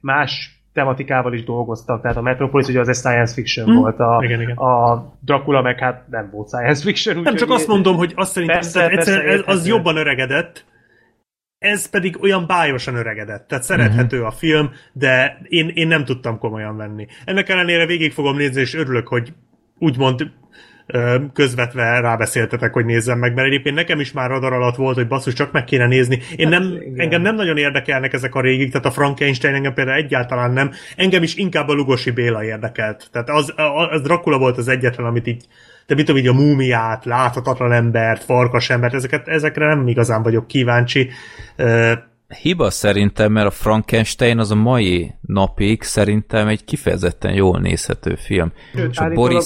más 0.00 0.59
tematikával 0.80 1.32
is 1.32 1.44
dolgoztak, 1.44 2.02
tehát 2.02 2.16
a 2.16 2.22
Metropolis 2.22 2.66
ugye 2.66 2.80
az 2.80 2.88
egy 2.88 2.94
science 2.94 3.34
fiction 3.34 3.66
hmm. 3.66 3.76
volt, 3.76 3.98
a, 3.98 4.20
igen, 4.22 4.40
igen. 4.40 4.56
a 4.56 5.04
Dracula 5.20 5.62
meg 5.62 5.78
hát 5.78 6.08
nem 6.08 6.30
volt 6.32 6.48
science 6.48 6.82
fiction. 6.82 7.16
Úgy, 7.16 7.24
nem, 7.24 7.34
csak 7.34 7.50
azt 7.50 7.66
mondom, 7.66 7.96
hogy 7.96 8.12
azt 8.16 8.32
szerintem 8.32 8.60
persze, 8.60 8.88
persze, 8.88 9.22
ez, 9.22 9.40
az 9.46 9.66
jobban 9.66 9.96
öregedett, 9.96 10.64
ez 11.58 11.90
pedig 11.90 12.22
olyan 12.22 12.46
bájosan 12.46 12.94
öregedett. 12.94 13.48
Tehát 13.48 13.64
szerethető 13.64 14.16
uh-huh. 14.16 14.32
a 14.32 14.36
film, 14.36 14.70
de 14.92 15.38
én, 15.48 15.68
én 15.74 15.88
nem 15.88 16.04
tudtam 16.04 16.38
komolyan 16.38 16.76
venni. 16.76 17.06
Ennek 17.24 17.48
ellenére 17.48 17.86
végig 17.86 18.12
fogom 18.12 18.36
nézni, 18.36 18.60
és 18.60 18.74
örülök, 18.74 19.08
hogy 19.08 19.32
úgymond 19.78 20.30
közvetve 21.32 22.00
rábeszéltetek, 22.00 22.72
hogy 22.72 22.84
nézzem 22.84 23.18
meg, 23.18 23.34
mert 23.34 23.46
egyébként 23.46 23.74
nekem 23.74 24.00
is 24.00 24.12
már 24.12 24.30
radar 24.30 24.52
alatt 24.52 24.76
volt, 24.76 24.96
hogy 24.96 25.06
basszus, 25.06 25.34
csak 25.34 25.52
meg 25.52 25.64
kéne 25.64 25.86
nézni. 25.86 26.20
Én 26.36 26.52
hát, 26.52 26.60
nem, 26.60 26.78
engem 26.96 27.22
nem 27.22 27.34
nagyon 27.34 27.56
érdekelnek 27.56 28.12
ezek 28.12 28.34
a 28.34 28.40
régik, 28.40 28.70
tehát 28.70 28.86
a 28.86 28.90
Frankenstein 28.90 29.54
engem 29.54 29.74
például 29.74 29.96
egyáltalán 29.96 30.50
nem. 30.50 30.70
Engem 30.96 31.22
is 31.22 31.34
inkább 31.34 31.68
a 31.68 31.72
Lugosi 31.72 32.10
Béla 32.10 32.44
érdekelt. 32.44 33.08
Tehát 33.12 33.28
az, 33.30 33.54
az 33.90 34.02
Dracula 34.02 34.38
volt 34.38 34.58
az 34.58 34.68
egyetlen, 34.68 35.06
amit 35.06 35.26
így 35.26 35.44
de 35.86 35.96
mit 35.96 36.04
tudom, 36.04 36.20
így 36.20 36.28
a 36.28 36.32
múmiát, 36.32 37.04
láthatatlan 37.04 37.72
embert, 37.72 38.24
farkas 38.24 38.70
embert, 38.70 38.94
ezeket, 38.94 39.28
ezekre 39.28 39.66
nem 39.66 39.88
igazán 39.88 40.22
vagyok 40.22 40.46
kíváncsi. 40.46 41.10
Hiba 42.40 42.70
szerintem, 42.70 43.32
mert 43.32 43.46
a 43.46 43.50
Frankenstein 43.50 44.38
az 44.38 44.50
a 44.50 44.54
mai 44.54 45.14
napig 45.20 45.82
szerintem 45.82 46.48
egy 46.48 46.64
kifejezetten 46.64 47.32
jól 47.32 47.60
nézhető 47.60 48.14
film. 48.14 48.52
Sőt, 48.74 48.90
És 48.90 48.98
a 48.98 49.08
Boris... 49.08 49.44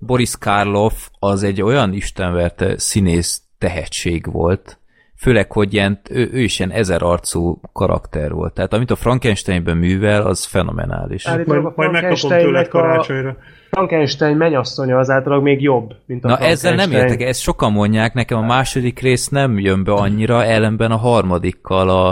Boris 0.00 0.38
Karloff 0.38 1.08
az 1.18 1.42
egy 1.42 1.62
olyan 1.62 1.92
istenverte 1.92 2.78
színész 2.78 3.42
tehetség 3.58 4.32
volt, 4.32 4.78
főleg, 5.16 5.52
hogy 5.52 5.74
ilyen, 5.74 6.00
ő, 6.10 6.30
ő 6.32 6.40
is 6.40 6.58
ilyen 6.58 6.70
ezerarcú 6.70 7.60
karakter 7.72 8.32
volt. 8.32 8.54
Tehát 8.54 8.72
amit 8.72 8.90
a 8.90 8.96
Frankensteinben 8.96 9.76
művel, 9.76 10.26
az 10.26 10.44
fenomenális. 10.44 11.26
Állítólag 11.26 11.66
a 11.66 11.72
majd 11.76 11.90
megkapom 11.90 12.30
tőle 12.30 12.68
karácsonyra. 12.68 13.36
Frankenstein 13.70 14.36
mennyasszonya 14.36 14.98
az 14.98 15.10
általában 15.10 15.44
még 15.44 15.62
jobb, 15.62 15.94
mint 16.06 16.24
a 16.24 16.28
Na 16.28 16.38
ezzel 16.38 16.74
nem 16.74 16.92
értek, 16.92 17.20
ezt 17.20 17.40
sokan 17.40 17.72
mondják, 17.72 18.14
nekem 18.14 18.38
a 18.38 18.46
második 18.46 18.98
rész 18.98 19.28
nem 19.28 19.58
jön 19.58 19.84
be 19.84 19.92
annyira, 19.92 20.44
ellenben 20.44 20.90
a 20.90 20.96
harmadikkal 20.96 21.88
a, 21.88 22.08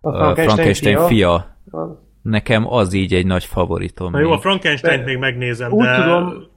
a 0.00 0.12
Frankenstein, 0.12 0.48
Frankenstein 0.48 0.96
fia. 0.96 1.06
fia. 1.06 2.02
Nekem 2.22 2.72
az 2.72 2.92
így 2.92 3.14
egy 3.14 3.26
nagy 3.26 3.44
favoritom. 3.44 4.10
Na 4.10 4.20
jó, 4.20 4.30
a 4.30 4.38
Frankenstein 4.38 5.00
még 5.00 5.18
megnézem, 5.18 5.72
Úgy 5.72 5.84
de... 5.84 6.02
tudom, 6.02 6.52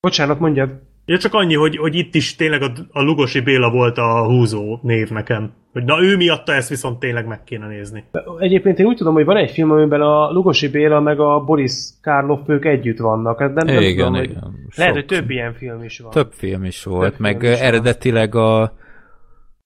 Bocsánat, 0.00 0.40
mondjad. 0.40 0.70
Ja, 1.04 1.18
csak 1.18 1.34
annyi, 1.34 1.54
hogy, 1.54 1.76
hogy 1.76 1.94
itt 1.94 2.14
is 2.14 2.36
tényleg 2.36 2.62
a, 2.62 2.72
a 2.90 3.02
Lugosi 3.02 3.40
Béla 3.40 3.70
volt 3.70 3.98
a 3.98 4.24
húzó 4.24 4.78
név 4.82 5.10
nekem. 5.10 5.52
Hogy 5.72 5.84
na 5.84 6.02
ő 6.02 6.16
miatta 6.16 6.52
ezt 6.52 6.68
viszont 6.68 6.98
tényleg 6.98 7.26
meg 7.26 7.44
kéne 7.44 7.66
nézni. 7.66 8.04
Egyébként 8.38 8.78
én 8.78 8.86
úgy 8.86 8.96
tudom, 8.96 9.14
hogy 9.14 9.24
van 9.24 9.36
egy 9.36 9.50
film, 9.50 9.70
amiben 9.70 10.00
a 10.00 10.30
Lugosi 10.30 10.68
Béla 10.68 11.00
meg 11.00 11.20
a 11.20 11.40
Boris 11.40 11.72
Karloff 12.02 12.48
ők 12.48 12.64
együtt 12.64 12.98
vannak. 12.98 13.38
Hát 13.38 13.54
nem, 13.54 13.66
nem 13.66 13.82
igen, 13.82 14.06
tudom, 14.06 14.22
igen. 14.22 14.42
Hogy 14.42 14.52
lehet, 14.76 14.94
hogy 14.94 15.06
több 15.06 15.30
ilyen 15.30 15.54
film 15.54 15.82
is 15.82 15.98
van. 15.98 16.10
Több 16.10 16.32
film 16.32 16.64
is 16.64 16.84
volt, 16.84 17.10
több 17.10 17.20
meg 17.20 17.42
is 17.42 17.60
eredetileg 17.60 18.32
van. 18.32 18.62
a 18.62 18.72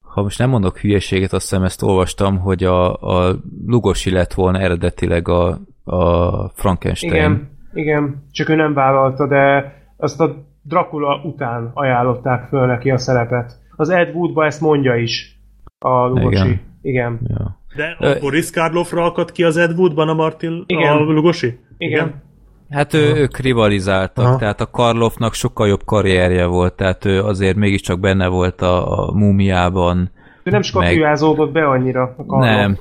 ha 0.01 0.21
most 0.21 0.39
nem 0.39 0.49
mondok 0.49 0.77
hülyeséget, 0.77 1.33
azt 1.33 1.49
hiszem 1.49 1.63
ezt 1.63 1.83
olvastam, 1.83 2.37
hogy 2.39 2.63
a, 2.63 2.93
a 2.93 3.35
Lugosi 3.65 4.11
lett 4.11 4.33
volna 4.33 4.59
eredetileg 4.59 5.27
a, 5.27 5.59
a 5.83 6.49
Frankenstein. 6.49 7.13
Igen, 7.13 7.49
igen, 7.73 8.23
csak 8.31 8.49
ő 8.49 8.55
nem 8.55 8.73
vállalta, 8.73 9.27
de 9.27 9.73
azt 9.97 10.21
a 10.21 10.35
Dracula 10.61 11.21
után 11.23 11.71
ajánlották 11.73 12.47
föl 12.47 12.65
neki 12.65 12.89
a 12.89 12.97
szerepet. 12.97 13.59
Az 13.75 13.89
Ed 13.89 14.15
Woodba 14.15 14.45
ezt 14.45 14.61
mondja 14.61 14.95
is, 14.95 15.39
a 15.79 16.05
Lugosi. 16.05 16.37
Igen. 16.37 16.59
igen. 16.81 17.19
Ja. 17.27 17.59
De 17.75 17.95
Ö... 17.99 18.19
Boris 18.19 18.51
Karloffra 18.51 19.03
akadt 19.03 19.31
ki 19.31 19.43
az 19.43 19.57
Ed 19.57 19.77
Woodban 19.77 20.09
a 20.09 20.13
Martin, 20.13 20.63
igen. 20.65 20.91
a 20.91 20.99
Lugosi? 20.99 21.59
Igen. 21.77 22.07
igen. 22.07 22.23
Hát 22.69 22.93
ő, 22.93 23.15
ők 23.15 23.37
rivalizáltak, 23.37 24.25
Aha. 24.25 24.37
tehát 24.37 24.61
a 24.61 24.69
Karloffnak 24.69 25.33
sokkal 25.33 25.67
jobb 25.67 25.83
karrierje 25.85 26.45
volt, 26.45 26.73
tehát 26.73 27.05
ő 27.05 27.23
azért 27.23 27.55
mégiscsak 27.55 27.99
benne 27.99 28.27
volt 28.27 28.61
a, 28.61 28.99
a 28.99 29.11
múmiában. 29.11 30.09
Ő 30.43 30.51
nem 30.51 30.61
skatujászódott 30.61 31.53
meg... 31.53 31.63
be 31.63 31.69
annyira 31.69 32.15
a 32.17 32.25
Karloff. 32.25 32.49
Nem, 32.49 32.77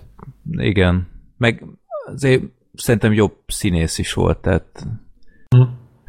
igen. 0.52 1.08
Meg 1.38 1.64
azért 2.06 2.42
szerintem 2.74 3.12
jobb 3.12 3.34
színész 3.46 3.98
is 3.98 4.12
volt, 4.12 4.38
tehát 4.38 4.86
hm. 5.56 5.62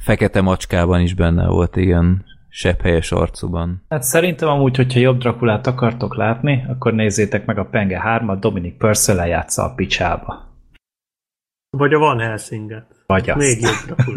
Fekete 0.06 0.42
Macskában 0.42 1.02
is 1.02 1.14
benne 1.14 1.48
volt, 1.48 1.76
igen, 1.76 2.26
sebb 2.50 2.82
helyes 2.82 3.12
arcuban. 3.12 3.84
Hát 3.90 4.04
szerintem 4.04 4.50
amúgy, 4.50 4.76
hogyha 4.76 5.00
jobb 5.00 5.18
Drakulát 5.20 5.68
akartok 5.68 6.16
látni, 6.16 6.66
akkor 6.68 6.94
nézzétek 6.94 7.46
meg 7.46 7.58
a 7.58 7.66
Penge 7.66 8.02
3-at, 8.06 8.38
Dominic 8.40 8.78
Purcell 8.78 9.28
játsza 9.28 9.64
a 9.64 9.74
picsába. 9.74 10.44
Vagy 11.78 11.94
a 11.94 12.00
Van 12.00 12.20
Helsinget. 12.20 12.95
Vagy 13.08 13.30
azt. 13.30 13.40
Még 13.40 13.62
jobb 13.62 14.16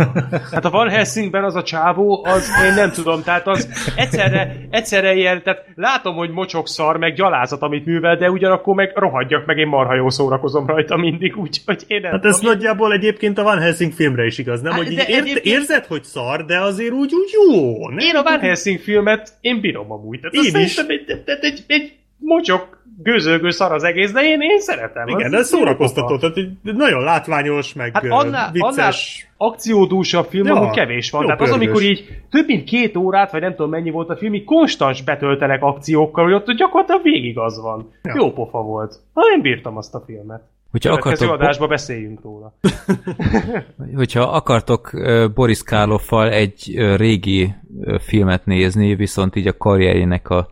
Hát 0.53 0.65
a 0.65 0.71
Van 0.71 0.89
Helsingben 0.89 1.45
az 1.45 1.55
a 1.55 1.63
csávó, 1.63 2.25
az 2.25 2.49
én 2.67 2.75
nem 2.75 2.91
tudom, 2.91 3.23
tehát 3.23 3.47
az 3.47 3.69
egyszerre, 3.97 4.57
egyszerre 4.71 5.15
ilyen, 5.15 5.43
tehát 5.43 5.65
látom, 5.75 6.15
hogy 6.15 6.31
mocsok 6.31 6.69
szar, 6.69 6.97
meg 6.97 7.15
gyalázat, 7.15 7.63
amit 7.63 7.87
művel, 7.87 8.17
de 8.17 8.31
ugyanakkor 8.31 8.75
meg 8.75 8.93
rohadjak, 8.95 9.47
meg 9.47 9.59
én 9.59 9.67
marha 9.67 9.95
jó 9.95 10.11
szórakozom 10.11 10.67
rajta 10.67 10.97
mindig, 10.97 11.37
úgyhogy 11.37 11.85
én 11.87 12.01
nem 12.01 12.11
Hát 12.11 12.25
ez 12.25 12.39
tudom. 12.39 12.53
nagyjából 12.53 12.93
egyébként 12.93 13.39
a 13.39 13.43
Van 13.43 13.59
Helsing 13.59 13.93
filmre 13.93 14.25
is 14.25 14.39
igaz, 14.39 14.61
nem? 14.61 14.73
Hát, 14.73 14.81
hogy 14.83 14.93
így 14.93 14.99
ér- 14.99 15.09
egyébként... 15.09 15.45
érzed, 15.45 15.87
hogy 15.87 16.05
szar, 16.05 16.45
de 16.45 16.61
azért 16.61 16.93
úgy, 16.93 17.13
úgy 17.15 17.31
jó. 17.33 17.89
Nem? 17.89 17.99
Én 17.99 18.15
a 18.17 18.23
Van 18.23 18.39
Helsing 18.41 18.79
filmet, 18.79 19.33
én 19.41 19.61
bírom 19.61 19.93
amúgy. 19.93 20.21
Tehát 20.21 20.47
én 20.47 20.63
is. 20.65 20.77
Egy, 20.77 21.23
egy, 21.41 21.65
egy 21.67 21.98
mocsok 22.19 22.79
gőzölgő 23.03 23.51
szar 23.51 23.73
az 23.73 23.83
egész, 23.83 24.13
de 24.13 24.21
én, 24.21 24.41
én 24.41 24.61
szeretem. 24.61 25.09
Igen, 25.09 25.35
ez 25.35 25.49
szórakoztató, 25.49 26.19
tehát 26.19 26.37
nagyon 26.63 27.03
látványos, 27.03 27.73
meg 27.73 27.91
hát 27.93 28.05
annál, 28.09 28.53
vicces. 28.53 28.69
Annál 28.77 28.93
akciódúsabb 29.37 30.27
film, 30.27 30.47
ja, 30.47 30.55
ahol 30.55 30.71
kevés 30.71 31.11
van. 31.11 31.25
Tehát 31.25 31.41
az, 31.41 31.51
amikor 31.51 31.83
így 31.83 32.23
több 32.31 32.47
mint 32.47 32.65
két 32.65 32.97
órát, 32.97 33.31
vagy 33.31 33.41
nem 33.41 33.51
tudom 33.55 33.71
mennyi 33.71 33.91
volt 33.91 34.09
a 34.09 34.17
film, 34.17 34.35
így 34.35 34.45
konstans 34.45 35.03
betöltenek 35.03 35.63
akciókkal, 35.63 36.25
hogy 36.25 36.33
ott 36.33 36.51
gyakorlatilag 36.51 37.03
végig 37.03 37.39
az 37.39 37.61
van. 37.61 37.93
Ja. 38.03 38.13
Jó 38.17 38.33
pofa 38.33 38.63
volt. 38.63 39.01
Ha 39.13 39.23
én 39.35 39.41
bírtam 39.41 39.77
azt 39.77 39.95
a 39.95 40.03
filmet. 40.07 40.43
Hogyha 40.71 40.93
akartok... 40.93 41.31
adásba 41.31 41.67
beszéljünk 41.67 42.23
róla. 42.23 42.55
Hogyha 43.95 44.23
akartok 44.23 44.91
Boris 45.35 45.63
Karloffal 45.63 46.31
egy 46.31 46.75
régi 46.97 47.55
filmet 47.99 48.45
nézni, 48.45 48.95
viszont 48.95 49.37
így 49.37 49.47
a 49.47 49.57
karrierjének 49.57 50.31
a 50.31 50.49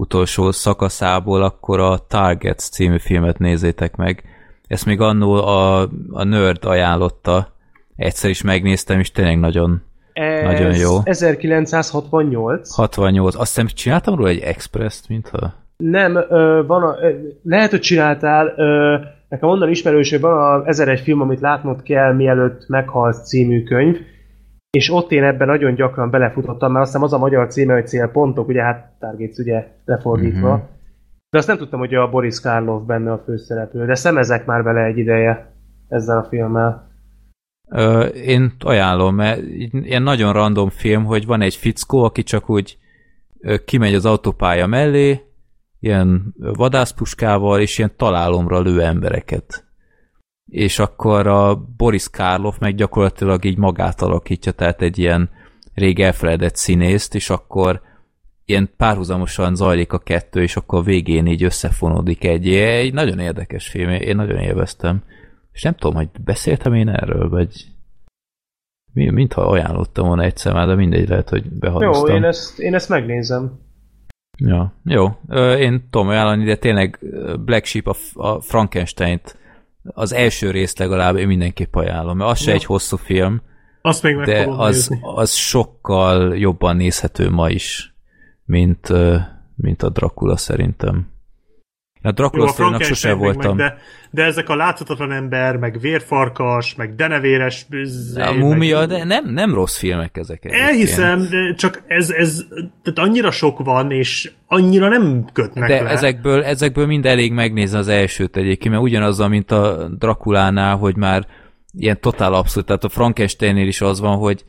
utolsó 0.00 0.50
szakaszából, 0.50 1.42
akkor 1.42 1.80
a 1.80 1.98
Targets 2.08 2.60
című 2.60 2.98
filmet 2.98 3.38
nézzétek 3.38 3.96
meg. 3.96 4.22
Ezt 4.66 4.86
még 4.86 5.00
annól 5.00 5.38
a, 5.38 5.88
a 6.10 6.24
Nerd 6.24 6.64
ajánlotta. 6.64 7.52
Egyszer 7.96 8.30
is 8.30 8.42
megnéztem, 8.42 8.98
és 8.98 9.10
tényleg 9.10 9.38
nagyon, 9.38 9.82
Ez 10.12 10.42
nagyon 10.42 10.74
jó. 10.74 10.96
1968. 11.04 12.74
68. 12.74 13.34
Azt 13.34 13.54
hiszem, 13.54 13.66
csináltam 13.66 14.14
róla 14.14 14.28
egy 14.28 14.40
Express-t, 14.40 15.08
mintha... 15.08 15.54
Nem, 15.76 16.16
ö, 16.16 16.62
van 16.66 16.82
a, 16.82 16.96
ö, 17.02 17.10
lehet, 17.42 17.70
hogy 17.70 17.80
csináltál, 17.80 18.54
ö, 18.56 18.96
nekem 19.28 19.48
onnan 19.48 19.70
ismerős, 19.70 20.10
hogy 20.10 20.20
van 20.20 20.60
a 20.60 20.66
1001 20.66 21.00
film, 21.00 21.20
amit 21.20 21.40
látnod 21.40 21.82
kell, 21.82 22.14
mielőtt 22.14 22.68
meghalsz 22.68 23.28
című 23.28 23.62
könyv, 23.62 23.96
és 24.70 24.90
ott 24.90 25.12
én 25.12 25.24
ebben 25.24 25.46
nagyon 25.46 25.74
gyakran 25.74 26.10
belefutottam, 26.10 26.72
mert 26.72 26.84
azt 26.84 26.92
hiszem 26.92 27.06
az 27.06 27.12
a 27.12 27.18
magyar 27.18 27.46
címe, 27.46 27.74
hogy 27.74 27.86
célpontok, 27.86 28.48
ugye 28.48 28.62
hát 28.62 28.92
Targets 28.98 29.38
ugye 29.38 29.66
lefordítva. 29.84 30.48
Mm-hmm. 30.48 30.64
De 31.30 31.38
azt 31.38 31.46
nem 31.46 31.56
tudtam, 31.56 31.78
hogy 31.78 31.94
a 31.94 32.10
Boris 32.10 32.40
Karloff 32.40 32.86
benne 32.86 33.12
a 33.12 33.22
főszereplő, 33.24 33.86
de 33.86 33.94
szemezek 33.94 34.46
már 34.46 34.62
vele 34.62 34.84
egy 34.84 34.98
ideje 34.98 35.52
ezzel 35.88 36.18
a 36.18 36.24
filmmel. 36.24 36.88
Ö, 37.68 38.04
én 38.06 38.52
ajánlom, 38.58 39.14
mert 39.14 39.40
ilyen 39.70 40.02
nagyon 40.02 40.32
random 40.32 40.68
film, 40.68 41.04
hogy 41.04 41.26
van 41.26 41.40
egy 41.40 41.54
fickó, 41.54 42.04
aki 42.04 42.22
csak 42.22 42.50
úgy 42.50 42.78
kimegy 43.64 43.94
az 43.94 44.06
autópálya 44.06 44.66
mellé, 44.66 45.20
ilyen 45.80 46.34
vadászpuskával, 46.36 47.60
és 47.60 47.78
ilyen 47.78 47.92
találomra 47.96 48.60
lő 48.60 48.82
embereket 48.82 49.69
és 50.50 50.78
akkor 50.78 51.26
a 51.26 51.56
Boris 51.76 52.10
Karloff 52.10 52.58
meg 52.58 52.74
gyakorlatilag 52.74 53.44
így 53.44 53.58
magát 53.58 54.02
alakítja, 54.02 54.52
tehát 54.52 54.82
egy 54.82 54.98
ilyen 54.98 55.30
rég 55.74 56.00
elfeledett 56.00 56.56
színészt, 56.56 57.14
és 57.14 57.30
akkor 57.30 57.80
ilyen 58.44 58.70
párhuzamosan 58.76 59.54
zajlik 59.54 59.92
a 59.92 59.98
kettő, 59.98 60.42
és 60.42 60.56
akkor 60.56 60.78
a 60.78 60.82
végén 60.82 61.26
így 61.26 61.42
összefonódik 61.42 62.24
egy, 62.24 62.48
egy 62.54 62.92
nagyon 62.92 63.18
érdekes 63.18 63.68
film, 63.68 63.90
én 63.90 64.16
nagyon 64.16 64.38
élveztem. 64.38 65.02
És 65.52 65.62
nem 65.62 65.74
tudom, 65.74 65.96
hogy 65.96 66.08
beszéltem 66.24 66.74
én 66.74 66.88
erről, 66.88 67.28
vagy 67.28 67.66
mintha 68.92 69.42
ajánlottam 69.42 70.06
volna 70.06 70.22
egyszer 70.22 70.52
már, 70.52 70.66
de 70.66 70.74
mindegy, 70.74 71.08
lehet, 71.08 71.28
hogy 71.28 71.50
behagyoztam. 71.50 72.10
Jó, 72.10 72.16
én 72.16 72.24
ezt, 72.24 72.58
én 72.58 72.74
ezt 72.74 72.88
megnézem. 72.88 73.60
Ja, 74.38 74.74
jó. 74.84 75.06
Én 75.58 75.88
tudom 75.90 76.08
ajánlani, 76.08 76.44
de 76.44 76.56
tényleg 76.56 76.98
Black 77.44 77.64
Sheep 77.64 77.86
a, 77.86 77.94
a 78.14 78.40
Frankenstein-t 78.40 79.38
az 79.82 80.12
első 80.12 80.50
részt 80.50 80.78
legalább 80.78 81.16
én 81.16 81.26
mindenképp 81.26 81.74
ajánlom, 81.74 82.16
mert 82.16 82.30
az 82.30 82.38
se 82.38 82.52
egy 82.52 82.64
hosszú 82.64 82.96
film, 82.96 83.42
Azt 83.82 84.02
még 84.02 84.16
de 84.16 84.46
az, 84.48 84.98
az 85.00 85.32
sokkal 85.32 86.36
jobban 86.38 86.76
nézhető 86.76 87.30
ma 87.30 87.50
is, 87.50 87.94
mint, 88.44 88.88
mint 89.54 89.82
a 89.82 89.88
Dracula 89.88 90.36
szerintem. 90.36 91.12
A 92.02 92.12
Dracula 92.12 92.78
sose 92.80 93.12
voltam. 93.12 93.56
Meg, 93.56 93.66
de, 93.66 93.78
de 94.10 94.24
ezek 94.24 94.48
a 94.48 94.56
láthatatlan 94.56 95.12
ember, 95.12 95.56
meg 95.56 95.80
vérfarkas, 95.80 96.74
meg 96.74 96.94
denevéres... 96.94 97.66
A 98.14 98.32
mumia, 98.32 98.78
meg... 98.78 98.88
de 98.88 99.04
nem, 99.04 99.32
nem 99.32 99.54
rossz 99.54 99.78
filmek 99.78 100.16
ezek. 100.16 100.44
Elhiszem, 100.44 101.28
de 101.30 101.54
csak 101.54 101.82
ez, 101.86 102.10
ez 102.10 102.44
tehát 102.82 103.08
annyira 103.08 103.30
sok 103.30 103.58
van, 103.64 103.90
és 103.90 104.30
annyira 104.46 104.88
nem 104.88 105.24
kötnek 105.32 105.68
De 105.68 105.82
le. 105.82 105.90
ezekből, 105.90 106.44
ezekből 106.44 106.86
mind 106.86 107.06
elég 107.06 107.32
megnézni 107.32 107.78
az 107.78 107.88
elsőt 107.88 108.36
egyébként, 108.36 108.74
mert 108.74 108.86
ugyanazzal, 108.86 109.28
mint 109.28 109.50
a 109.50 109.88
Drakulánál, 109.98 110.76
hogy 110.76 110.96
már 110.96 111.26
ilyen 111.78 112.00
totál 112.00 112.34
abszolút, 112.34 112.66
tehát 112.66 112.84
a 112.84 112.88
Frankensteinnél 112.88 113.66
is 113.66 113.80
az 113.80 114.00
van, 114.00 114.16
hogy 114.16 114.44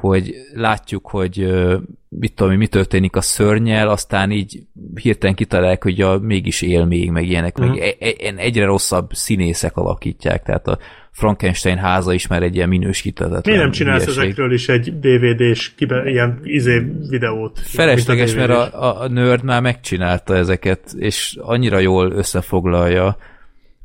hogy 0.00 0.34
látjuk, 0.54 1.06
hogy 1.06 1.52
mit 2.08 2.34
tudom, 2.34 2.56
mi 2.56 2.66
történik 2.66 3.16
a 3.16 3.20
szörnyel, 3.20 3.88
aztán 3.88 4.30
így 4.30 4.62
hirtelen 4.94 5.34
kitalálják, 5.34 5.82
hogy 5.82 6.00
a, 6.00 6.18
mégis 6.18 6.62
él 6.62 6.84
még, 6.84 7.10
meg 7.10 7.28
ilyenek, 7.28 7.58
uh-huh. 7.58 7.74
meg 7.74 7.96
mhm. 7.98 8.04
e- 8.04 8.28
e- 8.28 8.42
egyre 8.42 8.64
rosszabb 8.64 9.12
színészek 9.12 9.76
alakítják, 9.76 10.42
tehát 10.42 10.66
a 10.66 10.78
Frankenstein 11.10 11.76
háza 11.76 12.12
is 12.12 12.26
már 12.26 12.42
egy 12.42 12.54
ilyen 12.54 12.68
minősítetett. 12.68 13.46
Mi 13.46 13.52
nem 13.52 13.70
csinálsz 13.70 14.02
hülyeség. 14.04 14.24
ezekről 14.24 14.52
is 14.52 14.68
egy 14.68 14.98
DVD-s 14.98 15.74
kibe, 15.74 16.10
ilyen 16.10 16.40
izé 16.42 16.82
videót? 17.08 17.58
Felesleges, 17.58 18.32
a 18.32 18.36
mert 18.36 18.50
a, 18.50 19.00
a 19.00 19.08
nerd 19.08 19.44
már 19.44 19.62
megcsinálta 19.62 20.36
ezeket, 20.36 20.80
és 20.98 21.38
annyira 21.40 21.78
jól 21.78 22.12
összefoglalja 22.12 23.16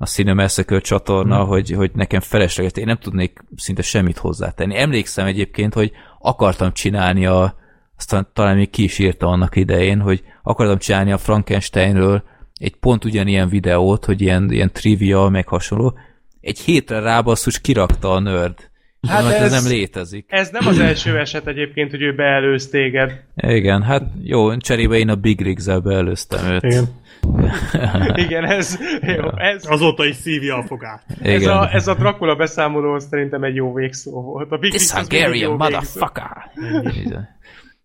a 0.03 0.05
Cinema 0.05 0.41
Massacre 0.41 0.79
csatorna, 0.79 1.37
hmm. 1.37 1.47
hogy, 1.47 1.71
hogy 1.71 1.91
nekem 1.93 2.19
felesleges, 2.19 2.71
én 2.75 2.85
nem 2.85 2.97
tudnék 2.97 3.39
szinte 3.55 3.81
semmit 3.81 4.17
hozzátenni. 4.17 4.77
Emlékszem 4.77 5.25
egyébként, 5.25 5.73
hogy 5.73 5.91
akartam 6.19 6.73
csinálni 6.73 7.25
a, 7.25 7.55
aztán 7.97 8.27
talán 8.33 8.55
még 8.55 8.69
ki 8.69 8.83
is 8.83 8.99
írta 8.99 9.27
annak 9.27 9.55
idején, 9.55 9.99
hogy 9.99 10.23
akartam 10.43 10.77
csinálni 10.77 11.11
a 11.11 11.17
Frankensteinről 11.17 12.23
egy 12.59 12.75
pont 12.75 13.05
ugyanilyen 13.05 13.49
videót, 13.49 14.05
hogy 14.05 14.21
ilyen, 14.21 14.51
ilyen 14.51 14.71
trivia, 14.71 15.27
meg 15.29 15.47
hasonló. 15.47 15.97
Egy 16.41 16.59
hétre 16.59 16.99
rábasszus 16.99 17.61
kirakta 17.61 18.11
a 18.11 18.19
nerd. 18.19 18.71
Hát 19.07 19.25
ez, 19.25 19.31
ez 19.31 19.63
nem 19.63 19.71
létezik. 19.71 20.25
Ez 20.27 20.49
nem 20.49 20.67
az 20.67 20.79
első 20.79 21.17
eset 21.17 21.47
egyébként, 21.47 21.91
hogy 21.91 22.01
ő 22.01 22.15
beelőz 22.15 22.69
téged. 22.69 23.23
Igen, 23.35 23.81
hát 23.81 24.03
jó, 24.23 24.57
cserébe 24.57 24.95
én 24.95 25.09
a 25.09 25.15
Big 25.15 25.41
Rigs-el 25.41 25.79
beelőztem 25.79 26.51
őt. 26.51 26.63
Igen. 26.63 26.87
Igen, 28.25 28.43
ez, 28.45 28.79
jó, 29.01 29.37
ez... 29.37 29.65
Azóta 29.69 30.05
is 30.05 30.15
szívja 30.15 30.57
a 30.57 30.63
fogát. 30.63 31.03
Igen. 31.21 31.35
Ez 31.35 31.45
a, 31.45 31.69
ez 31.73 31.87
a 31.87 31.93
Dracula 31.93 32.35
beszámoló 32.35 32.99
szerintem 32.99 33.43
egy 33.43 33.55
jó 33.55 33.73
végszó 33.73 34.21
volt. 34.21 34.51
A 34.51 34.57
Big 34.57 34.71
This 34.71 34.91
Hungarian 34.91 35.55
motherfucker! 35.55 36.51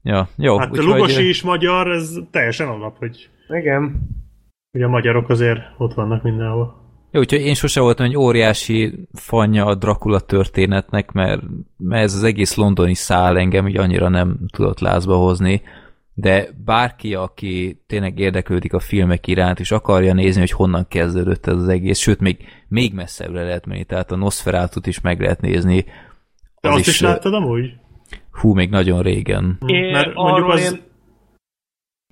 ja, 0.03 0.29
jó. 0.37 0.59
Hát 0.59 0.77
a 0.77 0.83
Lugosi 0.83 1.15
hogy... 1.15 1.25
is 1.25 1.43
magyar, 1.43 1.91
ez 1.91 2.15
teljesen 2.31 2.69
alap, 2.69 2.99
hogy... 2.99 3.29
Igen. 3.49 4.09
Ugye 4.73 4.85
a 4.85 4.89
magyarok 4.89 5.29
azért 5.29 5.61
ott 5.79 5.95
vannak 5.95 6.23
mindenhol. 6.23 6.87
Jó, 7.11 7.21
úgyhogy 7.21 7.41
én 7.41 7.55
sose 7.55 7.81
voltam 7.81 8.07
egy 8.07 8.17
óriási 8.17 9.09
fanya 9.13 9.67
a 9.67 9.75
Dracula 9.75 10.21
történetnek, 10.21 11.13
mert, 11.13 11.43
mert 11.77 12.03
ez 12.03 12.15
az 12.15 12.23
egész 12.23 12.55
londoni 12.55 12.95
szál 12.95 13.39
engem 13.39 13.69
így 13.69 13.77
annyira 13.77 14.09
nem 14.09 14.39
tudott 14.53 14.81
lázba 14.81 15.17
hozni 15.17 15.63
de 16.21 16.49
bárki, 16.65 17.15
aki 17.15 17.83
tényleg 17.87 18.19
érdeklődik 18.19 18.73
a 18.73 18.79
filmek 18.79 19.27
iránt, 19.27 19.61
és 19.61 19.71
akarja 19.71 20.13
nézni, 20.13 20.41
hogy 20.41 20.51
honnan 20.51 20.87
kezdődött 20.89 21.47
ez 21.47 21.57
az 21.57 21.69
egész, 21.69 21.99
sőt, 21.99 22.21
még, 22.21 22.37
még 22.69 22.95
messzebbre 22.95 23.43
lehet 23.43 23.67
menni, 23.67 23.85
tehát 23.85 24.11
a 24.11 24.17
Nosferatu-t 24.17 24.87
is 24.87 25.01
meg 25.01 25.21
lehet 25.21 25.41
nézni. 25.41 25.85
De 26.61 26.69
azt 26.69 26.79
is, 26.79 26.87
is 26.87 27.01
láttad 27.01 27.35
amúgy? 27.35 27.73
Hú, 28.31 28.55
még 28.55 28.71
nagyon 28.71 29.03
régen. 29.03 29.59
Én, 29.67 29.91
Mert 29.91 30.15
mondjuk 30.15 30.49
az... 30.49 30.73
Én... 30.73 30.81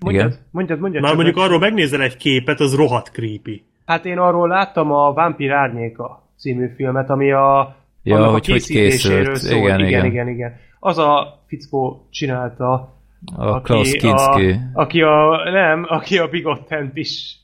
Mondjad, 0.00 0.26
Igen? 0.26 0.46
mondjad, 0.50 0.80
mondjad. 0.80 1.02
Már 1.02 1.14
mondjuk 1.14 1.36
arról 1.36 1.58
megnézel 1.58 2.02
egy 2.02 2.16
képet, 2.16 2.60
az 2.60 2.74
rohadt 2.74 3.10
creepy. 3.12 3.66
Hát 3.86 4.04
én 4.04 4.18
arról 4.18 4.48
láttam 4.48 4.92
a 4.92 5.12
Vampir 5.12 5.50
Árnyéka 5.50 6.30
című 6.36 6.68
filmet, 6.76 7.10
ami 7.10 7.32
a 7.32 7.76
ja, 8.02 8.30
hogy 8.30 8.46
hogy 8.46 8.66
készült. 8.66 9.36
Szól. 9.36 9.58
Igen, 9.58 9.78
igen, 9.78 9.88
igen, 9.88 10.04
igen, 10.04 10.28
igen. 10.28 10.56
Az 10.80 10.98
a 10.98 11.42
fickó 11.46 12.08
csinálta, 12.10 12.95
a 13.36 13.46
aki 13.46 13.62
Klaus 13.62 13.90
Kinski. 13.90 14.50
A, 14.50 14.80
aki 14.80 15.02
a, 15.02 15.50
nem, 15.50 15.84
aki 15.88 16.18
a 16.18 16.28
Bigottent 16.28 16.96
is. 16.96 17.36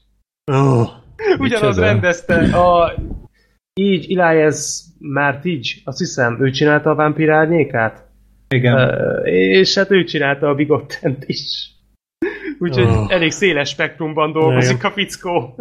Oh, 0.53 0.89
Ugyanaz 1.39 1.79
rendezte 1.79 2.35
a 2.57 2.95
így 3.75 4.19
Elias 4.19 4.83
így, 5.43 5.83
azt 5.85 5.99
hiszem, 5.99 6.45
ő 6.45 6.51
csinálta 6.51 6.91
a 6.91 6.95
Vampir 6.95 7.31
Árnyékát. 7.31 8.11
Igen. 8.49 8.75
Uh, 8.75 9.29
és 9.33 9.75
hát 9.75 9.91
ő 9.91 10.05
csinálta 10.05 10.49
a 10.49 10.55
Bigottent 10.55 11.25
is. 11.27 11.71
Úgyhogy 12.59 12.85
oh. 12.85 13.13
elég 13.13 13.31
széles 13.31 13.69
spektrumban 13.69 14.33
dolgozik 14.33 14.77
Igen. 14.77 14.91
a 14.91 14.95
fickó. 14.95 15.57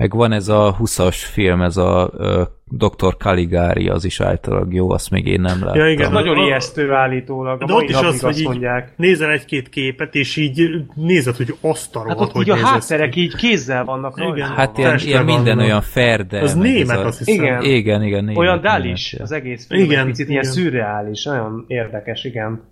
Meg 0.00 0.14
van 0.14 0.32
ez 0.32 0.48
a 0.48 0.76
20-as 0.80 1.16
film, 1.32 1.62
ez 1.62 1.76
a 1.76 2.10
uh, 2.14 2.42
Dr. 2.64 3.16
Caligari, 3.16 3.88
az 3.88 4.04
is 4.04 4.20
általában 4.20 4.72
jó, 4.72 4.90
azt 4.90 5.10
még 5.10 5.26
én 5.26 5.40
nem 5.40 5.64
láttam. 5.64 5.80
Ja, 5.80 5.90
igen, 5.90 6.12
nagyon 6.12 6.38
a, 6.38 6.44
ijesztő 6.44 6.92
állítólag. 6.92 7.62
A 7.62 7.64
de 7.64 7.72
ott 7.72 7.88
is 7.88 7.94
az, 7.94 8.20
hogy 8.20 8.40
mondják. 8.44 8.92
nézel 8.96 9.30
egy-két 9.30 9.68
képet, 9.68 10.14
és 10.14 10.36
így 10.36 10.86
nézed, 10.94 11.36
hogy 11.36 11.54
azt 11.60 11.96
a 11.96 12.08
Hát 12.08 12.20
ott 12.20 12.30
hogy 12.30 12.42
így 12.42 12.50
a 12.50 12.56
hátterek 12.56 13.16
így 13.16 13.36
kézzel 13.36 13.84
vannak 13.84 14.16
igen. 14.16 14.28
rajta. 14.30 14.44
Hát 14.44 14.78
ilyen, 14.78 14.98
ilyen 14.98 15.24
minden 15.24 15.44
vannak. 15.44 15.64
olyan 15.64 15.80
ferde. 15.80 16.40
Az 16.40 16.54
német, 16.54 16.98
az, 16.98 17.04
azt 17.04 17.18
hiszem. 17.18 17.34
Igen, 17.34 17.62
igen. 17.62 18.02
igen 18.02 18.24
német, 18.24 18.36
olyan 18.36 18.60
dális 18.60 19.16
az 19.18 19.32
egész 19.32 19.66
film, 19.66 19.82
igen, 19.82 20.06
picit 20.06 20.28
igen. 20.28 20.42
ilyen 20.42 20.52
szürreális, 20.52 21.24
nagyon 21.24 21.64
érdekes, 21.66 22.24
igen. 22.24 22.62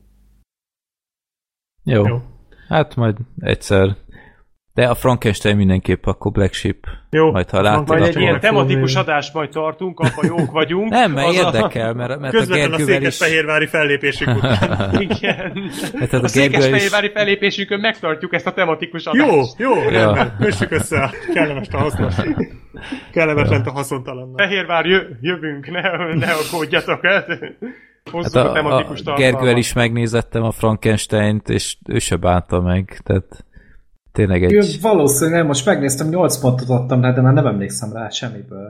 Jó. 1.85 2.07
Jó. 2.07 2.23
Hát 2.69 2.97
majd 2.97 3.17
egyszer 3.41 3.97
de 4.79 4.89
a 4.89 4.95
Frankenstein 4.95 5.57
mindenképp 5.57 6.07
akkor 6.07 6.33
Black 6.33 6.53
Sheep. 6.53 6.77
Jó. 7.11 7.31
Majd, 7.31 7.51
ha 7.51 7.63
látod, 7.63 7.89
majd 7.89 8.03
egy 8.03 8.21
ilyen 8.21 8.41
tematikus 8.41 8.95
adást 8.95 9.35
majd 9.35 9.51
tartunk, 9.51 10.01
apa 10.01 10.27
jók 10.27 10.51
vagyunk. 10.51 10.91
Nem, 10.91 11.13
mert 11.13 11.33
érdekel, 11.33 11.95
mert, 11.95 12.19
mert 12.21 12.35
a 12.35 12.45
Gergővel 12.45 12.73
a 12.73 12.79
székesfehérvári 12.79 13.65
is... 13.65 13.71
fellépésük 13.71 14.29
után. 14.37 14.91
Igen. 15.09 15.71
Hát 15.99 16.13
a, 16.13 16.21
a 16.23 16.29
székesfehérvári 16.29 17.07
is... 17.07 17.13
fellépésükön 17.13 17.81
megtartjuk 17.81 18.35
ezt 18.35 18.47
a 18.47 18.53
tematikus 18.53 19.05
adást. 19.05 19.59
Jó, 19.59 19.75
jó, 19.75 19.89
rendben. 19.89 20.37
Kössük 20.41 20.71
össze 20.71 20.99
a 20.99 21.11
kellemes 21.35 21.69
a 21.71 21.79
hasznos. 21.79 22.15
Kellemes 23.13 23.49
a 23.49 23.71
haszontalan. 23.71 24.33
Fehérvár 24.37 24.85
jövünk, 25.21 25.71
ne, 25.71 26.15
ne 26.15 26.33
aggódjatok. 26.33 27.07
Hát. 27.07 27.27
Hát 28.13 28.35
a, 28.35 28.55
a, 28.55 28.95
a 29.05 29.15
Gergővel 29.15 29.57
is 29.57 29.73
megnézettem 29.73 30.43
a 30.43 30.51
Frankenstein-t, 30.51 31.49
és 31.49 31.77
ő 31.89 31.99
se 31.99 32.17
bánta 32.17 32.61
meg, 32.61 33.01
tehát 33.05 33.47
tényleg 34.19 34.45
egy... 34.45 34.53
Ő, 34.53 34.61
valószínűleg 34.81 35.47
most 35.47 35.67
megnéztem, 35.67 36.09
8 36.09 36.41
pontot 36.41 36.69
adtam 36.69 37.01
rá, 37.01 37.13
de 37.13 37.21
már 37.21 37.33
nem 37.33 37.47
emlékszem 37.47 37.93
rá 37.93 38.09
semmiből. 38.09 38.69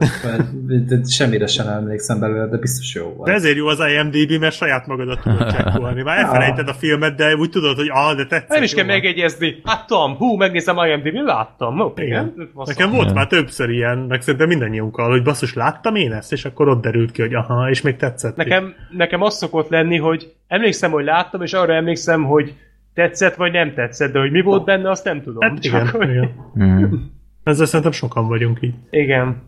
Semmire 1.08 1.46
sem 1.46 1.66
emlékszem 1.66 2.18
belőle, 2.20 2.46
de 2.46 2.56
biztos 2.56 2.94
jó 2.94 3.04
volt. 3.16 3.28
De 3.28 3.34
ezért 3.34 3.56
jó 3.56 3.66
az 3.66 3.78
IMDB, 3.78 4.40
mert 4.40 4.54
saját 4.54 4.86
magadat 4.86 5.20
tudod 5.20 5.52
csekkolni. 5.52 6.02
Már 6.02 6.18
elfelejted 6.24 6.68
a 6.68 6.72
filmet, 6.72 7.16
de 7.16 7.36
úgy 7.36 7.50
tudod, 7.50 7.76
hogy 7.76 7.88
ah, 7.90 8.16
de 8.16 8.26
tetszett. 8.26 8.48
Nem 8.48 8.62
is 8.62 8.74
kell 8.74 8.84
megegyezni. 8.84 9.60
Hát 9.64 9.86
Tom, 9.86 10.16
hú, 10.16 10.36
megnézem 10.36 10.76
IMDb, 10.76 11.14
láttam. 11.14 11.80
Okay, 11.80 12.06
igen. 12.06 12.32
igen. 12.36 12.50
Nekem 12.64 12.90
volt 12.90 13.14
már 13.14 13.26
többször 13.26 13.70
ilyen, 13.70 13.98
meg 13.98 14.22
szerintem 14.22 14.48
mindannyiunkkal, 14.48 15.10
hogy 15.10 15.22
basszus, 15.22 15.54
láttam 15.54 15.94
én 15.94 16.12
ezt, 16.12 16.32
és 16.32 16.44
akkor 16.44 16.68
ott 16.68 16.82
derült 16.82 17.10
ki, 17.10 17.20
hogy 17.20 17.34
aha, 17.34 17.70
és 17.70 17.80
még 17.80 17.96
tetszett. 17.96 18.36
Nekem, 18.36 18.74
nekem 18.90 19.22
az 19.22 19.36
szokott 19.36 19.68
lenni, 19.68 19.96
hogy 19.96 20.32
emlékszem, 20.48 20.90
hogy 20.90 21.04
láttam, 21.04 21.42
és 21.42 21.52
arra 21.52 21.72
emlékszem, 21.72 22.24
hogy 22.24 22.54
tetszett 22.98 23.34
vagy 23.34 23.52
nem 23.52 23.74
tetszett, 23.74 24.12
de 24.12 24.18
hogy 24.18 24.30
mi 24.30 24.40
volt 24.40 24.64
benne, 24.64 24.90
azt 24.90 25.04
nem 25.04 25.22
tudom. 25.22 25.40
Hát 25.40 25.64
igen, 25.64 25.86
csak, 25.86 26.02
igen. 26.02 26.52
Mm. 26.58 26.94
Ezzel 27.44 27.66
szerintem 27.66 27.92
sokan 27.92 28.28
vagyunk 28.28 28.58
így. 28.60 28.74
Igen. 28.90 29.42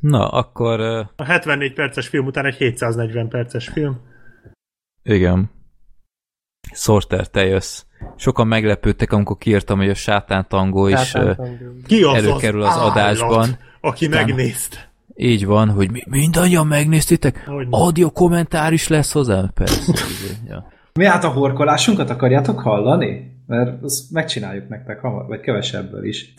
Na, 0.00 0.28
akkor... 0.28 0.80
A 1.16 1.24
74 1.24 1.72
perces 1.72 2.08
film 2.08 2.26
után 2.26 2.46
egy 2.46 2.54
740 2.54 3.28
perces 3.28 3.68
film. 3.68 4.00
Igen. 5.02 5.50
Sorter, 6.72 7.26
te 7.26 7.44
jössz. 7.44 7.84
Sokan 8.16 8.46
meglepődtek, 8.46 9.12
amikor 9.12 9.38
kiírtam, 9.38 9.78
hogy 9.78 9.88
a 9.88 9.94
sátán 9.94 10.46
tangó 10.48 10.86
is 10.86 11.12
Ki 11.86 12.02
az 12.02 12.14
előkerül 12.14 12.62
az, 12.62 12.76
az 12.76 12.82
adásban. 12.82 13.58
aki 13.80 14.06
Aztán 14.06 14.24
megnézte. 14.24 14.92
Így 15.16 15.46
van, 15.46 15.70
hogy 15.70 15.90
mi, 15.90 16.02
mindannyian 16.06 16.66
megnéztétek? 16.66 17.50
Audio 17.70 18.10
kommentár 18.10 18.72
is 18.72 18.88
lesz 18.88 19.12
hozzá? 19.12 19.50
Persze. 19.54 19.92
ja. 20.48 20.71
Mi 20.94 21.04
hát 21.04 21.24
a 21.24 21.28
horkolásunkat 21.28 22.10
akarjátok 22.10 22.60
hallani? 22.60 23.40
Mert 23.46 23.82
azt 23.82 24.10
megcsináljuk 24.10 24.68
nektek 24.68 25.00
hamar, 25.00 25.26
vagy 25.26 25.40
kevesebből 25.40 26.04
is. 26.04 26.34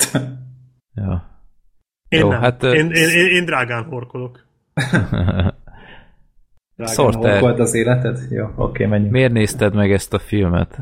ja. 1.01 1.32
Én 2.07 2.19
Jó, 2.19 2.30
nem. 2.30 2.41
Hát, 2.41 2.64
én, 2.64 2.73
én, 2.73 3.09
én, 3.09 3.32
én 3.32 3.45
drágán 3.45 3.83
horkolok. 3.83 4.45
drágán 6.75 6.93
Sorter. 6.93 7.32
horkolt 7.32 7.59
az 7.59 7.73
életed? 7.73 8.19
Jó, 8.30 8.45
oké, 8.45 8.53
okay, 8.56 8.85
menjünk. 8.85 9.11
Miért 9.11 9.32
nézted 9.32 9.75
meg 9.75 9.91
ezt 9.91 10.14
a 10.14 10.19
filmet? 10.19 10.80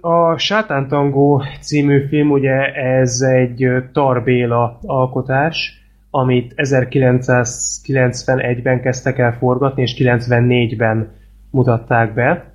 A 0.00 0.38
Sátántangó 0.38 1.42
című 1.60 2.06
film, 2.06 2.30
ugye 2.30 2.74
ez 2.74 3.20
egy 3.20 3.66
Tarbéla 3.92 4.78
alkotás, 4.82 5.80
amit 6.10 6.52
1991-ben 6.56 8.80
kezdtek 8.80 9.18
el 9.18 9.32
forgatni, 9.32 9.82
és 9.82 9.96
94-ben 9.98 11.18
mutatták 11.50 12.14
be. 12.14 12.54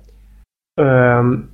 Öm, 0.80 1.50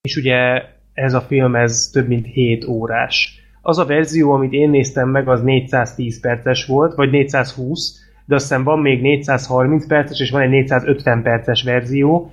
és 0.00 0.16
ugye 0.16 0.62
ez 0.92 1.14
a 1.14 1.20
film 1.20 1.54
ez 1.54 1.90
több 1.92 2.08
mint 2.08 2.26
7 2.26 2.64
órás. 2.68 3.42
Az 3.62 3.78
a 3.78 3.84
verzió, 3.84 4.32
amit 4.32 4.52
én 4.52 4.70
néztem 4.70 5.08
meg, 5.08 5.28
az 5.28 5.42
410 5.42 6.20
perces 6.20 6.66
volt, 6.66 6.94
vagy 6.94 7.10
420, 7.10 8.06
de 8.26 8.34
azt 8.34 8.48
hiszem 8.48 8.64
van 8.64 8.78
még 8.78 9.00
430 9.00 9.86
perces, 9.86 10.20
és 10.20 10.30
van 10.30 10.40
egy 10.40 10.50
450 10.50 11.22
perces 11.22 11.62
verzió. 11.62 12.32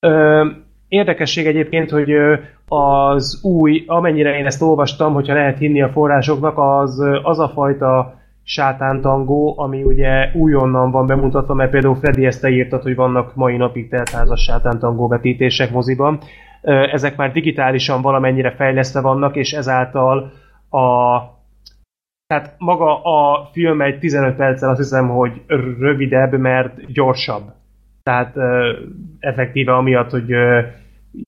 Öm, 0.00 0.64
érdekesség 0.88 1.46
egyébként, 1.46 1.90
hogy 1.90 2.10
az 2.68 3.40
új, 3.42 3.84
amennyire 3.86 4.38
én 4.38 4.46
ezt 4.46 4.62
olvastam, 4.62 5.12
hogyha 5.12 5.34
lehet 5.34 5.58
hinni 5.58 5.82
a 5.82 5.88
forrásoknak, 5.88 6.58
az, 6.58 7.02
az 7.22 7.38
a 7.38 7.48
fajta 7.48 8.20
sátántangó, 8.44 9.54
ami 9.58 9.82
ugye 9.82 10.30
újonnan 10.34 10.90
van 10.90 11.06
bemutatva, 11.06 11.54
mert 11.54 11.70
például 11.70 11.94
Freddy 11.94 12.26
ezt 12.26 12.40
te 12.40 12.48
írtad, 12.48 12.82
hogy 12.82 12.94
vannak 12.94 13.34
mai 13.34 13.56
napig 13.56 13.88
teltházas 13.88 14.42
sátántangó 14.42 15.08
vetítések 15.08 15.70
moziban. 15.70 16.18
Ezek 16.92 17.16
már 17.16 17.32
digitálisan 17.32 18.02
valamennyire 18.02 18.50
fejlesztve 18.50 19.00
vannak, 19.00 19.36
és 19.36 19.52
ezáltal 19.52 20.32
a 20.70 21.20
tehát 22.26 22.54
maga 22.58 23.02
a 23.02 23.48
film 23.52 23.80
egy 23.80 23.98
15 23.98 24.36
perccel 24.36 24.68
azt 24.68 24.78
hiszem, 24.78 25.08
hogy 25.08 25.42
rövidebb, 25.78 26.38
mert 26.38 26.92
gyorsabb. 26.92 27.42
Tehát 28.02 28.36
effektíve 29.18 29.74
amiatt, 29.74 30.10
hogy 30.10 30.30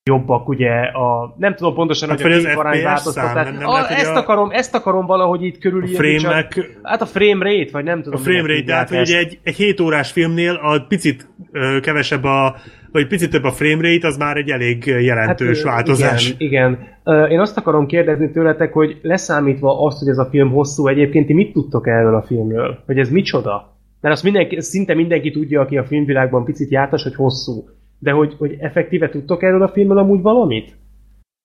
jobbak 0.03 0.49
ugye 0.49 0.71
a... 0.81 1.35
Nem 1.39 1.55
tudom 1.55 1.75
pontosan, 1.75 2.09
hát, 2.09 2.21
hogy 2.21 2.33
a 2.33 2.39
képarány 2.39 2.83
változtat. 2.83 3.35
Nem, 3.35 3.55
nem 3.55 3.69
a, 3.69 3.91
ezt, 3.91 4.15
a... 4.15 4.17
akarom, 4.17 4.51
ezt 4.51 4.75
akarom 4.75 5.07
valahogy 5.07 5.43
itt 5.43 5.59
körülírni. 5.59 6.17
A 6.17 6.21
frame 6.21 6.47
csak, 6.47 6.67
hát 6.83 7.01
a 7.01 7.07
frame 7.07 7.45
rate, 7.45 7.69
vagy 7.73 7.85
nem 7.85 8.03
tudom. 8.03 8.21
A 8.21 8.23
frame 8.23 8.47
rate, 8.47 8.65
tehát 8.65 8.89
hogy 8.89 9.01
ugye 9.01 9.19
egy, 9.19 9.39
egy 9.43 9.55
7 9.55 9.81
órás 9.81 10.13
filmnél 10.13 10.55
a 10.55 10.85
picit 10.89 11.29
ö, 11.53 11.79
kevesebb 11.81 12.25
a 12.25 12.57
vagy 12.93 13.07
picit 13.07 13.31
több 13.31 13.45
a 13.45 13.51
frame 13.51 13.89
rate, 13.89 14.07
az 14.07 14.17
már 14.17 14.37
egy 14.37 14.51
elég 14.51 14.87
jelentős 14.87 15.63
hát, 15.63 15.73
változás. 15.73 16.35
Igen, 16.39 16.79
igen. 17.05 17.31
Én 17.31 17.41
azt 17.41 17.57
akarom 17.57 17.87
kérdezni 17.87 18.31
tőletek, 18.31 18.73
hogy 18.73 18.99
leszámítva 19.03 19.85
azt, 19.85 19.99
hogy 19.99 20.09
ez 20.09 20.19
a 20.19 20.29
film 20.31 20.51
hosszú, 20.51 20.87
egyébként 20.87 21.27
ti 21.27 21.33
mit 21.33 21.53
tudtok 21.53 21.87
erről 21.87 22.15
a 22.15 22.23
filmről? 22.23 22.83
Hogy 22.87 22.99
ez 22.99 23.11
micsoda? 23.11 23.79
Mert 24.01 24.15
azt 24.15 24.25
mindenki, 24.25 24.61
szinte 24.61 24.95
mindenki 24.95 25.31
tudja, 25.31 25.61
aki 25.61 25.77
a 25.77 25.85
filmvilágban 25.85 26.45
picit 26.45 26.71
jártas, 26.71 27.03
hogy 27.03 27.15
hosszú. 27.15 27.65
De 28.05 28.11
hogy, 28.11 28.35
hogy 28.39 28.57
effektíve 28.59 29.09
tudtok 29.09 29.43
erről 29.43 29.63
a 29.63 29.69
filmről 29.69 29.99
amúgy 29.99 30.21
valamit? 30.21 30.77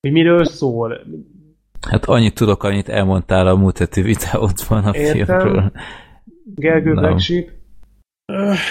Hogy 0.01 0.11
miről 0.11 0.45
szól? 0.45 0.99
Hát 1.89 2.05
annyit 2.05 2.33
tudok, 2.33 2.63
annyit 2.63 2.89
elmondtál 2.89 3.47
a 3.47 3.55
múlt 3.55 3.77
heti 3.77 4.01
videódban 4.01 4.83
a 4.83 4.95
Értem. 4.95 5.39
filmről. 5.39 5.71
Gergő 6.55 6.93
no. 6.93 7.01
Black 7.01 7.19
Sheep? 7.19 7.47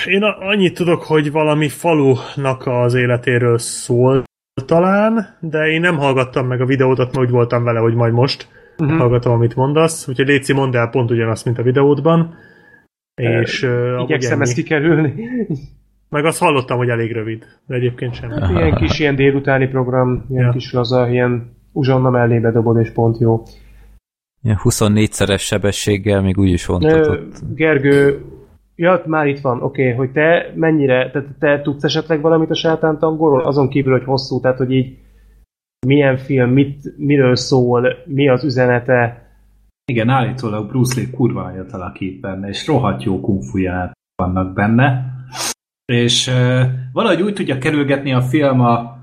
Én 0.07 0.23
annyit 0.23 0.75
tudok, 0.75 1.03
hogy 1.03 1.31
valami 1.33 1.69
falunak 1.69 2.67
az 2.67 2.95
életéről 2.95 3.59
szól 3.59 4.25
talán, 4.67 5.37
de 5.41 5.67
én 5.67 5.81
nem 5.81 5.97
hallgattam 5.97 6.47
meg 6.47 6.61
a 6.61 6.67
videót, 6.67 6.99
mert 6.99 7.19
úgy 7.19 7.31
voltam 7.31 7.65
vele, 7.65 7.79
hogy 7.79 7.95
majd 7.95 8.13
most 8.13 8.49
uh-huh. 8.79 8.99
hallgatom, 8.99 9.33
amit 9.33 9.55
mondasz. 9.55 10.09
Úgyhogy 10.09 10.27
Léci, 10.27 10.53
mondd 10.53 10.77
el 10.77 10.89
pont 10.89 11.11
ugyanazt, 11.11 11.45
mint 11.45 11.59
a 11.59 11.63
videódban. 11.63 12.35
És, 13.15 13.63
uh, 13.63 14.03
Igyekszem 14.03 14.41
ezt 14.41 14.55
kikerülni. 14.55 15.29
Meg 16.09 16.25
azt 16.25 16.39
hallottam, 16.39 16.79
hogy 16.79 16.89
elég 16.89 17.13
rövid, 17.13 17.45
de 17.67 17.75
egyébként 17.75 18.15
sem. 18.15 18.31
Hát 18.31 18.51
ilyen 18.51 18.75
kis 18.75 18.99
ilyen 18.99 19.17
délutáni 19.17 19.69
program, 19.69 20.25
ilyen 20.31 20.45
ja. 20.45 20.53
kis 20.53 20.73
laza, 20.73 21.09
ilyen 21.09 21.57
uzsonna 21.73 22.11
mellébe 22.11 22.51
dobod, 22.51 22.79
és 22.79 22.91
pont 22.91 23.19
jó. 23.19 23.43
Ilyen 24.43 24.59
24-szeres 24.63 25.41
sebességgel 25.41 26.23
még 26.23 26.39
úgy 26.39 26.49
is 26.49 26.67
vontatott. 26.67 27.41
Gergő, 27.55 28.25
ja, 28.75 29.03
már 29.07 29.27
itt 29.27 29.41
van, 29.41 29.63
oké, 29.63 29.83
okay, 29.83 29.97
hogy 29.97 30.11
te 30.13 30.53
mennyire, 30.55 31.11
te, 31.11 31.25
te 31.39 31.61
tudsz 31.61 31.85
esetleg 31.85 32.21
valamit 32.21 32.51
a 32.51 32.55
sátántangóról, 32.55 33.41
azon 33.41 33.69
kívül, 33.69 33.93
hogy 33.93 34.05
hosszú, 34.05 34.41
tehát 34.41 34.59
hogy 34.59 34.73
így 34.73 34.99
milyen 35.87 36.17
film, 36.17 36.51
mit, 36.51 36.97
miről 36.97 37.37
szól, 37.37 37.89
mi 38.05 38.29
az 38.29 38.45
üzenete. 38.45 39.27
Igen, 39.85 40.09
állítólag 40.09 40.69
Bruce 40.69 41.01
Lee 41.01 41.11
kurva 41.11 41.43
nagyot 41.43 41.73
alakít 41.73 42.21
benne, 42.21 42.49
és 42.49 42.67
rohadt 42.67 43.03
jó 43.03 43.21
kungfuját 43.21 43.93
vannak 44.23 44.55
benne. 44.55 45.18
És 45.93 46.27
uh, 46.27 46.61
valahogy 46.93 47.23
úgy 47.23 47.35
tudja 47.35 47.59
kerülgetni 47.59 48.13
a 48.13 48.21
film 48.21 48.61
a, 48.61 48.99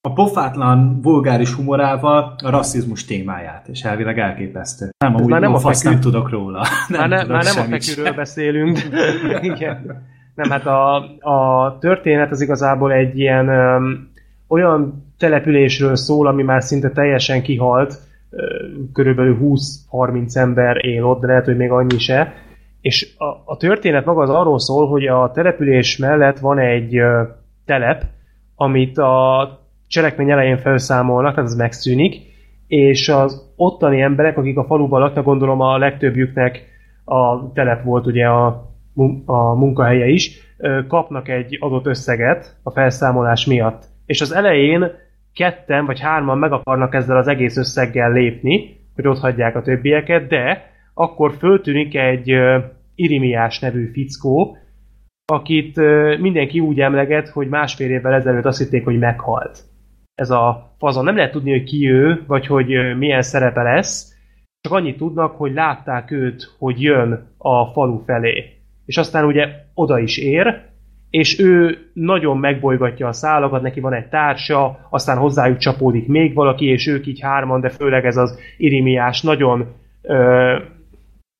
a 0.00 0.12
pofátlan, 0.12 1.00
vulgáris 1.02 1.52
humorával 1.52 2.34
a 2.44 2.50
rasszizmus 2.50 3.04
témáját, 3.04 3.68
és 3.68 3.82
elvileg 3.82 4.18
elképesztő. 4.18 4.88
Nem, 4.98 5.14
amúgy 5.14 5.30
már 5.30 5.40
nem, 5.40 5.54
a 5.54 5.58
fekü... 5.58 5.88
nem 5.88 6.00
tudok 6.00 6.30
róla. 6.30 6.66
Nem 6.88 7.00
már, 7.00 7.08
ne, 7.08 7.20
tudok 7.20 7.32
már 7.32 7.44
nem 7.44 7.62
a 7.62 7.76
fekűről 7.76 8.12
beszélünk. 8.12 8.78
Igen. 9.40 10.06
Nem, 10.34 10.50
hát 10.50 10.66
a, 10.66 10.96
a 11.20 11.78
történet 11.80 12.30
az 12.30 12.40
igazából 12.40 12.92
egy 12.92 13.18
ilyen 13.18 13.48
um, 13.48 14.10
olyan 14.48 15.12
településről 15.18 15.96
szól, 15.96 16.26
ami 16.26 16.42
már 16.42 16.62
szinte 16.62 16.90
teljesen 16.90 17.42
kihalt, 17.42 17.98
körülbelül 18.92 19.38
20-30 19.42 20.36
ember 20.36 20.84
él 20.84 21.04
ott, 21.04 21.20
de 21.20 21.26
lehet, 21.26 21.44
hogy 21.44 21.56
még 21.56 21.70
annyi 21.70 21.98
se. 21.98 22.34
És 22.80 23.14
a, 23.18 23.24
a 23.44 23.56
történet 23.56 24.04
maga 24.04 24.22
az 24.22 24.30
arról 24.30 24.58
szól, 24.58 24.88
hogy 24.88 25.06
a 25.06 25.30
település 25.34 25.96
mellett 25.96 26.38
van 26.38 26.58
egy 26.58 27.00
telep, 27.64 28.04
amit 28.56 28.98
a 28.98 29.48
cselekmény 29.88 30.30
elején 30.30 30.58
felszámolnak, 30.58 31.34
tehát 31.34 31.50
az 31.50 31.56
megszűnik, 31.56 32.22
és 32.66 33.08
az 33.08 33.52
ottani 33.56 34.00
emberek, 34.00 34.38
akik 34.38 34.56
a 34.56 34.64
faluban 34.64 35.00
laknak, 35.00 35.24
gondolom 35.24 35.60
a 35.60 35.78
legtöbbjüknek 35.78 36.66
a 37.04 37.52
telep 37.52 37.84
volt 37.84 38.06
ugye 38.06 38.26
a, 38.26 38.46
a 39.24 39.54
munkahelye 39.54 40.06
is, 40.06 40.46
kapnak 40.88 41.28
egy 41.28 41.56
adott 41.60 41.86
összeget 41.86 42.56
a 42.62 42.70
felszámolás 42.70 43.46
miatt. 43.46 43.84
És 44.06 44.20
az 44.20 44.32
elején 44.34 44.90
ketten 45.34 45.86
vagy 45.86 46.00
hárman 46.00 46.38
meg 46.38 46.52
akarnak 46.52 46.94
ezzel 46.94 47.16
az 47.16 47.28
egész 47.28 47.56
összeggel 47.56 48.12
lépni, 48.12 48.76
hogy 48.94 49.06
ott 49.06 49.18
hagyják 49.18 49.56
a 49.56 49.62
többieket, 49.62 50.26
de 50.26 50.70
akkor 50.98 51.34
föltűnik 51.38 51.94
egy 51.94 52.32
Irimiás 52.94 53.58
nevű 53.58 53.90
fickó, 53.92 54.56
akit 55.32 55.76
mindenki 56.20 56.60
úgy 56.60 56.80
emleget, 56.80 57.28
hogy 57.28 57.48
másfél 57.48 57.90
évvel 57.90 58.14
ezelőtt 58.14 58.44
azt 58.44 58.58
hitték, 58.58 58.84
hogy 58.84 58.98
meghalt. 58.98 59.58
Ez 60.14 60.30
a 60.30 60.74
fazon. 60.78 61.04
Nem 61.04 61.16
lehet 61.16 61.32
tudni, 61.32 61.50
hogy 61.50 61.64
ki 61.64 61.90
ő, 61.90 62.24
vagy 62.26 62.46
hogy 62.46 62.96
milyen 62.98 63.22
szerepe 63.22 63.62
lesz, 63.62 64.16
csak 64.60 64.72
annyit 64.72 64.96
tudnak, 64.96 65.36
hogy 65.36 65.52
látták 65.52 66.10
őt, 66.10 66.54
hogy 66.58 66.82
jön 66.82 67.34
a 67.38 67.66
falu 67.66 67.98
felé. 68.04 68.44
És 68.86 68.96
aztán 68.96 69.24
ugye 69.24 69.48
oda 69.74 69.98
is 69.98 70.18
ér, 70.18 70.60
és 71.10 71.38
ő 71.38 71.78
nagyon 71.92 72.38
megbolygatja 72.38 73.08
a 73.08 73.12
szálakat, 73.12 73.62
neki 73.62 73.80
van 73.80 73.92
egy 73.92 74.08
társa, 74.08 74.86
aztán 74.90 75.18
hozzájuk 75.18 75.58
csapódik 75.58 76.06
még 76.06 76.34
valaki, 76.34 76.66
és 76.66 76.86
ők 76.86 77.06
így 77.06 77.20
hárman, 77.20 77.60
de 77.60 77.68
főleg 77.68 78.04
ez 78.04 78.16
az 78.16 78.38
Irimiás 78.56 79.22
nagyon 79.22 79.74
ö, 80.02 80.56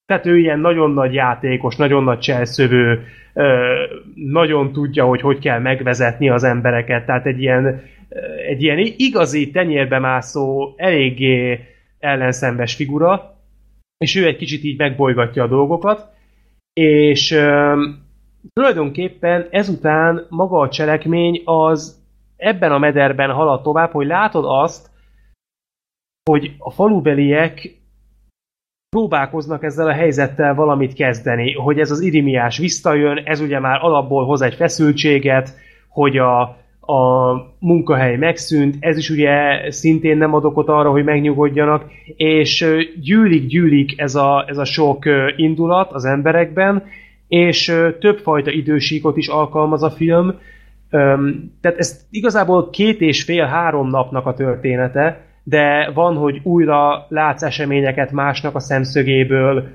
tehát 0.09 0.27
ő 0.27 0.39
ilyen 0.39 0.59
nagyon 0.59 0.91
nagy 0.91 1.15
játékos, 1.15 1.77
nagyon 1.77 2.05
nagy 2.05 2.19
cselszövő, 2.19 3.05
nagyon 4.15 4.73
tudja, 4.73 5.05
hogy 5.05 5.21
hogy 5.21 5.39
kell 5.39 5.59
megvezetni 5.59 6.31
az 6.31 6.45
embereket, 6.45 7.07
tehát 7.07 7.27
egy 7.27 7.41
ilyen, 7.41 7.83
egy 8.49 8.63
ilyen 8.63 8.79
igazi 8.97 9.51
tenyérbe 9.51 9.99
mászó, 9.99 10.75
eléggé 10.77 11.61
ellenszembes 11.99 12.75
figura, 12.75 13.37
és 13.99 14.17
ő 14.17 14.27
egy 14.27 14.37
kicsit 14.37 14.65
így 14.65 14.79
megbolygatja 14.79 15.43
a 15.43 15.49
dolgokat, 15.49 16.09
és 16.73 17.31
ö, 17.31 17.75
tulajdonképpen 18.53 19.47
ezután 19.51 20.27
maga 20.29 20.59
a 20.59 20.69
cselekmény 20.69 21.43
az 21.45 22.03
ebben 22.37 22.73
a 22.73 22.79
mederben 22.79 23.31
halad 23.31 23.63
tovább, 23.63 23.91
hogy 23.91 24.07
látod 24.07 24.45
azt, 24.47 24.91
hogy 26.31 26.55
a 26.59 26.71
falubeliek 26.71 27.78
próbálkoznak 28.91 29.63
ezzel 29.63 29.87
a 29.87 29.93
helyzettel 29.93 30.55
valamit 30.55 30.93
kezdeni, 30.93 31.53
hogy 31.53 31.79
ez 31.79 31.91
az 31.91 32.01
irimiás 32.01 32.59
visszajön, 32.59 33.23
ez 33.25 33.41
ugye 33.41 33.61
már 33.61 33.79
alapból 33.83 34.25
hoz 34.25 34.43
egy 34.43 34.55
feszültséget, 34.55 35.55
hogy 35.89 36.17
a, 36.17 36.41
a 36.81 37.33
munkahely 37.59 38.17
megszűnt, 38.17 38.77
ez 38.81 38.97
is 38.97 39.11
ugye 39.11 39.31
szintén 39.71 40.17
nem 40.17 40.35
ad 40.35 40.45
okot 40.45 40.69
arra, 40.69 40.91
hogy 40.91 41.05
megnyugodjanak, 41.05 41.85
és 42.17 42.67
gyűlik-gyűlik 43.01 44.01
ez 44.01 44.15
a, 44.15 44.45
ez 44.49 44.59
a 44.59 44.65
sok 44.65 45.05
indulat 45.37 45.93
az 45.93 46.05
emberekben, 46.05 46.83
és 47.29 47.75
többfajta 48.01 48.51
idősíkot 48.51 49.17
is 49.17 49.29
alkalmaz 49.29 49.83
a 49.83 49.91
film, 49.91 50.39
tehát 51.61 51.79
ez 51.79 52.07
igazából 52.11 52.71
két 52.71 53.01
és 53.01 53.23
fél-három 53.23 53.89
napnak 53.89 54.27
a 54.27 54.35
története, 54.35 55.28
de 55.49 55.91
van, 55.95 56.17
hogy 56.17 56.41
újra 56.43 57.07
látsz 57.09 57.43
eseményeket 57.43 58.13
másnak 58.13 58.55
a 58.55 58.61
szemszögéből, 58.61 59.69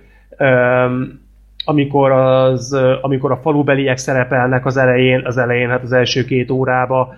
amikor, 1.65 2.11
az, 2.11 2.73
amikor 3.01 3.31
a 3.31 3.37
falubeliek 3.37 3.97
szerepelnek 3.97 4.65
az 4.65 4.77
elején, 4.77 5.25
az 5.25 5.37
elején, 5.37 5.69
hát 5.69 5.83
az 5.83 5.91
első 5.91 6.25
két 6.25 6.51
órába, 6.51 7.13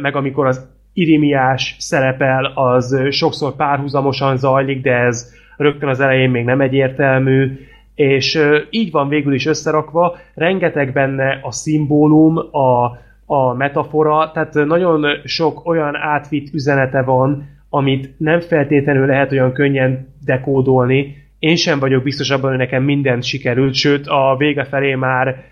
meg 0.00 0.16
amikor 0.16 0.46
az 0.46 0.68
irimiás 0.92 1.76
szerepel, 1.78 2.52
az 2.54 3.00
sokszor 3.10 3.56
párhuzamosan 3.56 4.36
zajlik, 4.36 4.82
de 4.82 4.92
ez 4.92 5.32
rögtön 5.56 5.88
az 5.88 6.00
elején 6.00 6.30
még 6.30 6.44
nem 6.44 6.60
egyértelmű, 6.60 7.58
és 7.94 8.38
így 8.70 8.90
van 8.90 9.08
végül 9.08 9.34
is 9.34 9.46
összerakva, 9.46 10.16
rengeteg 10.34 10.92
benne 10.92 11.38
a 11.42 11.52
szimbólum, 11.52 12.36
a, 12.38 12.98
a 13.26 13.54
metafora, 13.54 14.30
tehát 14.30 14.54
nagyon 14.54 15.06
sok 15.24 15.66
olyan 15.66 15.96
átvitt 15.96 16.54
üzenete 16.54 17.02
van, 17.02 17.51
amit 17.74 18.14
nem 18.18 18.40
feltétlenül 18.40 19.06
lehet 19.06 19.32
olyan 19.32 19.52
könnyen 19.52 20.08
dekódolni. 20.24 21.16
Én 21.38 21.56
sem 21.56 21.78
vagyok 21.78 22.02
biztos 22.02 22.30
abban, 22.30 22.48
hogy 22.48 22.58
nekem 22.58 22.82
mindent 22.82 23.22
sikerült, 23.22 23.74
sőt 23.74 24.06
a 24.06 24.36
vége 24.38 24.64
felé 24.64 24.94
már 24.94 25.44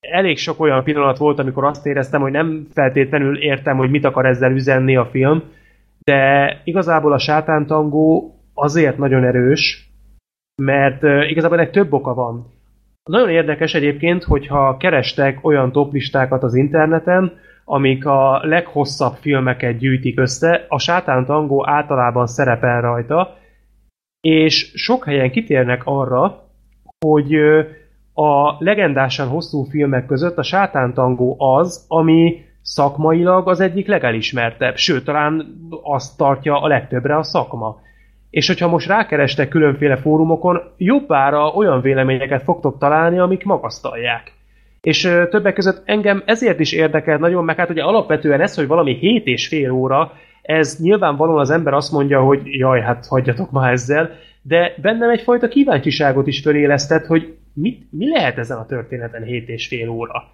elég 0.00 0.38
sok 0.38 0.60
olyan 0.60 0.84
pillanat 0.84 1.18
volt, 1.18 1.38
amikor 1.38 1.64
azt 1.64 1.86
éreztem, 1.86 2.20
hogy 2.20 2.32
nem 2.32 2.66
feltétlenül 2.72 3.38
értem, 3.42 3.76
hogy 3.76 3.90
mit 3.90 4.04
akar 4.04 4.26
ezzel 4.26 4.52
üzenni 4.52 4.96
a 4.96 5.06
film, 5.06 5.42
de 6.04 6.52
igazából 6.64 7.12
a 7.12 7.18
sátántangó 7.18 8.34
azért 8.54 8.98
nagyon 8.98 9.24
erős, 9.24 9.90
mert 10.62 11.02
igazából 11.02 11.60
egy 11.60 11.70
több 11.70 11.92
oka 11.92 12.14
van. 12.14 12.46
Nagyon 13.08 13.30
érdekes 13.30 13.74
egyébként, 13.74 14.24
hogyha 14.24 14.76
kerestek 14.76 15.44
olyan 15.44 15.72
toplistákat 15.72 16.42
az 16.42 16.54
interneten, 16.54 17.32
amik 17.64 18.06
a 18.06 18.40
leghosszabb 18.42 19.14
filmeket 19.20 19.78
gyűjtik 19.78 20.20
össze, 20.20 20.64
a 20.68 20.78
Sátán 20.78 21.26
Tangó 21.26 21.68
általában 21.68 22.26
szerepel 22.26 22.80
rajta, 22.80 23.36
és 24.20 24.72
sok 24.74 25.04
helyen 25.04 25.30
kitérnek 25.30 25.82
arra, 25.84 26.48
hogy 27.06 27.34
a 28.14 28.56
legendásan 28.58 29.28
hosszú 29.28 29.62
filmek 29.62 30.06
között 30.06 30.38
a 30.38 30.42
Sátán 30.42 30.94
Tangó 30.94 31.36
az, 31.38 31.84
ami 31.88 32.44
szakmailag 32.62 33.48
az 33.48 33.60
egyik 33.60 33.86
legelismertebb, 33.86 34.76
sőt, 34.76 35.04
talán 35.04 35.46
azt 35.82 36.16
tartja 36.16 36.60
a 36.60 36.66
legtöbbre 36.66 37.16
a 37.16 37.22
szakma. 37.22 37.80
És 38.30 38.46
hogyha 38.46 38.68
most 38.68 38.88
rákerestek 38.88 39.48
különféle 39.48 39.96
fórumokon, 39.96 40.60
jobbára 40.76 41.48
olyan 41.48 41.80
véleményeket 41.80 42.42
fogtok 42.42 42.78
találni, 42.78 43.18
amik 43.18 43.44
magasztalják. 43.44 44.32
És 44.80 45.00
többek 45.30 45.54
között 45.54 45.82
engem 45.84 46.22
ezért 46.26 46.60
is 46.60 46.72
érdekel 46.72 47.18
nagyon, 47.18 47.44
meg 47.44 47.56
hát 47.56 47.70
ugye 47.70 47.82
alapvetően 47.82 48.40
ez, 48.40 48.54
hogy 48.54 48.66
valami 48.66 48.94
7 48.94 49.26
és 49.26 49.48
fél 49.48 49.70
óra, 49.70 50.12
ez 50.42 50.78
nyilvánvalóan 50.82 51.40
az 51.40 51.50
ember 51.50 51.72
azt 51.72 51.92
mondja, 51.92 52.20
hogy 52.20 52.40
jaj, 52.44 52.80
hát 52.80 53.06
hagyjatok 53.06 53.50
már 53.50 53.72
ezzel, 53.72 54.10
de 54.42 54.74
bennem 54.82 55.10
egyfajta 55.10 55.48
kíváncsiságot 55.48 56.26
is 56.26 56.40
fölélesztett, 56.40 57.06
hogy 57.06 57.36
mit, 57.54 57.86
mi 57.90 58.08
lehet 58.08 58.38
ezen 58.38 58.58
a 58.58 58.66
történeten 58.66 59.22
7 59.22 59.48
és 59.48 59.66
fél 59.68 59.88
óra. 59.88 60.24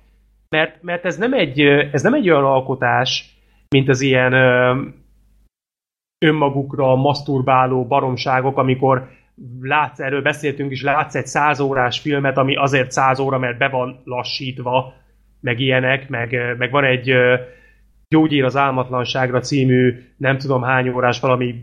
Mert, 0.49 0.83
mert 0.83 1.05
ez, 1.05 1.17
nem 1.17 1.33
egy, 1.33 1.61
ez 1.93 2.03
nem 2.03 2.15
egy 2.15 2.31
olyan 2.31 2.45
alkotás, 2.45 3.37
mint 3.69 3.89
az 3.89 4.01
ilyen 4.01 4.33
önmagukra 6.25 6.95
maszturbáló 6.95 7.87
baromságok, 7.87 8.59
amikor 8.59 9.09
látsz, 9.61 10.01
erről 10.01 10.23
beszéltünk 10.23 10.71
is, 10.71 10.83
látsz 10.83 11.15
egy 11.15 11.27
száz 11.27 11.61
órás 11.61 12.01
filmet, 12.01 12.37
ami 12.37 12.57
azért 12.57 12.91
száz 12.91 13.19
óra, 13.21 13.39
mert 13.39 13.59
be 13.59 13.69
van 13.69 14.01
lassítva, 14.05 14.93
meg 15.41 15.61
ilyenek, 15.61 16.09
meg, 16.09 16.57
meg 16.59 16.71
van 16.71 16.85
egy 16.85 17.15
Gyógyír 18.09 18.45
az 18.45 18.57
álmatlanságra 18.57 19.41
című 19.41 19.95
nem 20.17 20.39
tudom 20.39 20.63
hány 20.63 20.89
órás, 20.89 21.21
valami 21.21 21.55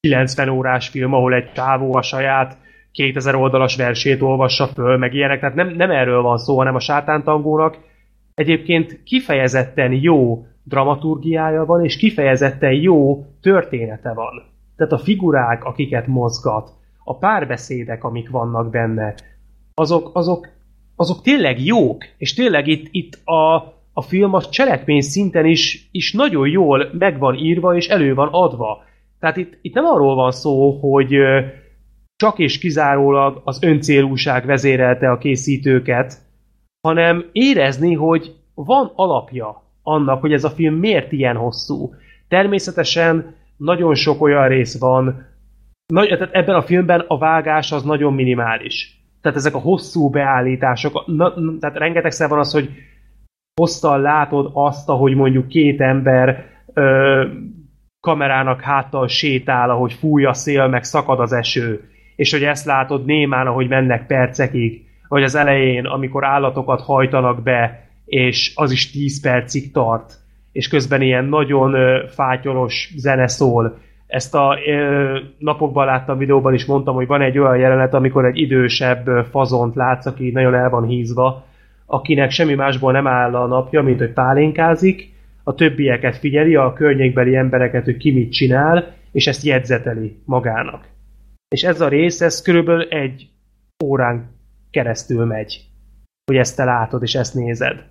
90 0.00 0.48
órás 0.48 0.88
film, 0.88 1.12
ahol 1.14 1.34
egy 1.34 1.52
csávó 1.52 1.96
a 1.96 2.02
saját 2.02 2.56
2000 2.92 3.34
oldalas 3.34 3.76
versét 3.76 4.22
olvassa 4.22 4.66
föl, 4.66 4.96
meg 4.96 5.14
ilyenek, 5.14 5.40
tehát 5.40 5.54
nem, 5.54 5.68
nem 5.68 5.90
erről 5.90 6.22
van 6.22 6.38
szó, 6.38 6.56
hanem 6.56 6.74
a 6.74 6.80
sátántangónak 6.80 7.78
egyébként 8.34 9.02
kifejezetten 9.04 9.92
jó 9.92 10.46
dramaturgiája 10.68 11.64
van, 11.64 11.84
és 11.84 11.96
kifejezetten 11.96 12.72
jó 12.72 13.26
története 13.40 14.12
van. 14.12 14.42
Tehát 14.76 14.92
a 14.92 14.98
figurák, 14.98 15.64
akiket 15.64 16.06
mozgat, 16.06 16.72
a 17.04 17.18
párbeszédek, 17.18 18.04
amik 18.04 18.30
vannak 18.30 18.70
benne, 18.70 19.14
azok, 19.74 20.10
azok, 20.12 20.48
azok 20.96 21.22
tényleg 21.22 21.64
jók, 21.64 22.04
és 22.18 22.34
tényleg 22.34 22.66
itt, 22.66 22.88
itt 22.90 23.18
a, 23.24 23.54
a 23.92 24.02
film 24.02 24.34
a 24.34 24.42
cselekmény 24.42 25.00
szinten 25.00 25.46
is, 25.46 25.88
is 25.92 26.12
nagyon 26.12 26.48
jól 26.48 26.88
meg 26.92 27.18
van 27.18 27.34
írva, 27.34 27.76
és 27.76 27.88
elő 27.88 28.14
van 28.14 28.28
adva. 28.32 28.84
Tehát 29.20 29.36
itt, 29.36 29.58
itt 29.62 29.74
nem 29.74 29.84
arról 29.84 30.14
van 30.14 30.30
szó, 30.30 30.70
hogy 30.70 31.16
csak 32.16 32.38
és 32.38 32.58
kizárólag 32.58 33.40
az 33.44 33.62
öncélúság 33.62 34.46
vezérelte 34.46 35.10
a 35.10 35.18
készítőket, 35.18 36.18
hanem 36.80 37.28
érezni, 37.32 37.94
hogy 37.94 38.34
van 38.54 38.92
alapja 38.94 39.65
annak, 39.86 40.20
hogy 40.20 40.32
ez 40.32 40.44
a 40.44 40.50
film 40.50 40.74
miért 40.74 41.12
ilyen 41.12 41.36
hosszú. 41.36 41.94
Természetesen 42.28 43.34
nagyon 43.56 43.94
sok 43.94 44.22
olyan 44.22 44.48
rész 44.48 44.78
van, 44.78 45.26
nagy, 45.86 46.08
tehát 46.08 46.34
ebben 46.34 46.54
a 46.54 46.62
filmben 46.62 47.04
a 47.08 47.18
vágás 47.18 47.72
az 47.72 47.82
nagyon 47.82 48.14
minimális. 48.14 49.00
Tehát 49.20 49.36
ezek 49.36 49.54
a 49.54 49.58
hosszú 49.58 50.10
beállítások, 50.10 51.06
na, 51.06 51.34
tehát 51.60 51.76
rengetegszer 51.76 52.28
van 52.28 52.38
az, 52.38 52.52
hogy 52.52 52.70
hosszal 53.60 54.00
látod 54.00 54.50
azt, 54.52 54.88
ahogy 54.88 55.14
mondjuk 55.14 55.48
két 55.48 55.80
ember 55.80 56.46
ö, 56.72 57.24
kamerának 58.00 58.60
háttal 58.60 59.08
sétál, 59.08 59.70
ahogy 59.70 59.92
fúj 59.92 60.24
a 60.24 60.32
szél, 60.32 60.66
meg 60.66 60.84
szakad 60.84 61.20
az 61.20 61.32
eső, 61.32 61.90
és 62.16 62.32
hogy 62.32 62.42
ezt 62.42 62.66
látod 62.66 63.04
némán, 63.04 63.46
ahogy 63.46 63.68
mennek 63.68 64.06
percekig, 64.06 64.84
vagy 65.08 65.22
az 65.22 65.34
elején, 65.34 65.84
amikor 65.84 66.24
állatokat 66.24 66.80
hajtanak 66.80 67.42
be, 67.42 67.85
és 68.06 68.52
az 68.54 68.70
is 68.70 68.90
10 68.90 69.20
percig 69.20 69.72
tart, 69.72 70.12
és 70.52 70.68
közben 70.68 71.02
ilyen 71.02 71.24
nagyon 71.24 71.74
fátyolos 72.08 72.92
zene 72.96 73.28
szól. 73.28 73.78
Ezt 74.06 74.34
a 74.34 74.58
napokban 75.38 75.86
láttam 75.86 76.18
videóban 76.18 76.54
is 76.54 76.64
mondtam, 76.64 76.94
hogy 76.94 77.06
van 77.06 77.22
egy 77.22 77.38
olyan 77.38 77.58
jelenet, 77.58 77.94
amikor 77.94 78.24
egy 78.24 78.38
idősebb 78.38 79.26
fazont 79.30 79.74
látsz, 79.74 80.06
aki 80.06 80.30
nagyon 80.30 80.54
el 80.54 80.70
van 80.70 80.86
hízva, 80.86 81.44
akinek 81.86 82.30
semmi 82.30 82.54
másból 82.54 82.92
nem 82.92 83.06
áll 83.06 83.34
a 83.34 83.46
napja, 83.46 83.82
mint 83.82 83.98
hogy 83.98 84.12
pálinkázik, 84.12 85.14
a 85.42 85.54
többieket 85.54 86.16
figyeli, 86.16 86.54
a 86.54 86.72
környékbeli 86.72 87.36
embereket, 87.36 87.84
hogy 87.84 87.96
ki 87.96 88.12
mit 88.12 88.32
csinál, 88.32 88.94
és 89.12 89.26
ezt 89.26 89.44
jegyzeteli 89.44 90.16
magának. 90.24 90.88
És 91.48 91.62
ez 91.62 91.80
a 91.80 91.88
rész, 91.88 92.20
ez 92.20 92.42
körülbelül 92.42 92.88
egy 92.88 93.28
órán 93.84 94.30
keresztül 94.70 95.24
megy, 95.24 95.60
hogy 96.24 96.36
ezt 96.36 96.56
te 96.56 96.64
látod, 96.64 97.02
és 97.02 97.14
ezt 97.14 97.34
nézed. 97.34 97.84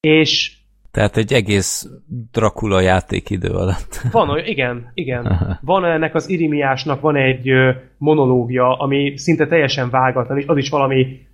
És 0.00 0.58
tehát 0.90 1.16
egy 1.16 1.32
egész 1.32 1.88
Dracula 2.32 2.80
játékidő 2.80 3.48
alatt. 3.48 4.00
Van, 4.10 4.38
igen, 4.44 4.90
igen. 4.94 5.26
Aha. 5.26 5.58
Van 5.60 5.84
ennek 5.84 6.14
az 6.14 6.28
Irimiásnak 6.28 7.00
van 7.00 7.16
egy 7.16 7.50
monológia, 7.98 8.76
ami 8.76 9.16
szinte 9.16 9.46
teljesen 9.46 9.90
vágatlan, 9.90 10.38
és 10.38 10.46
az 10.46 10.56
is 10.56 10.68
valami 10.68 11.28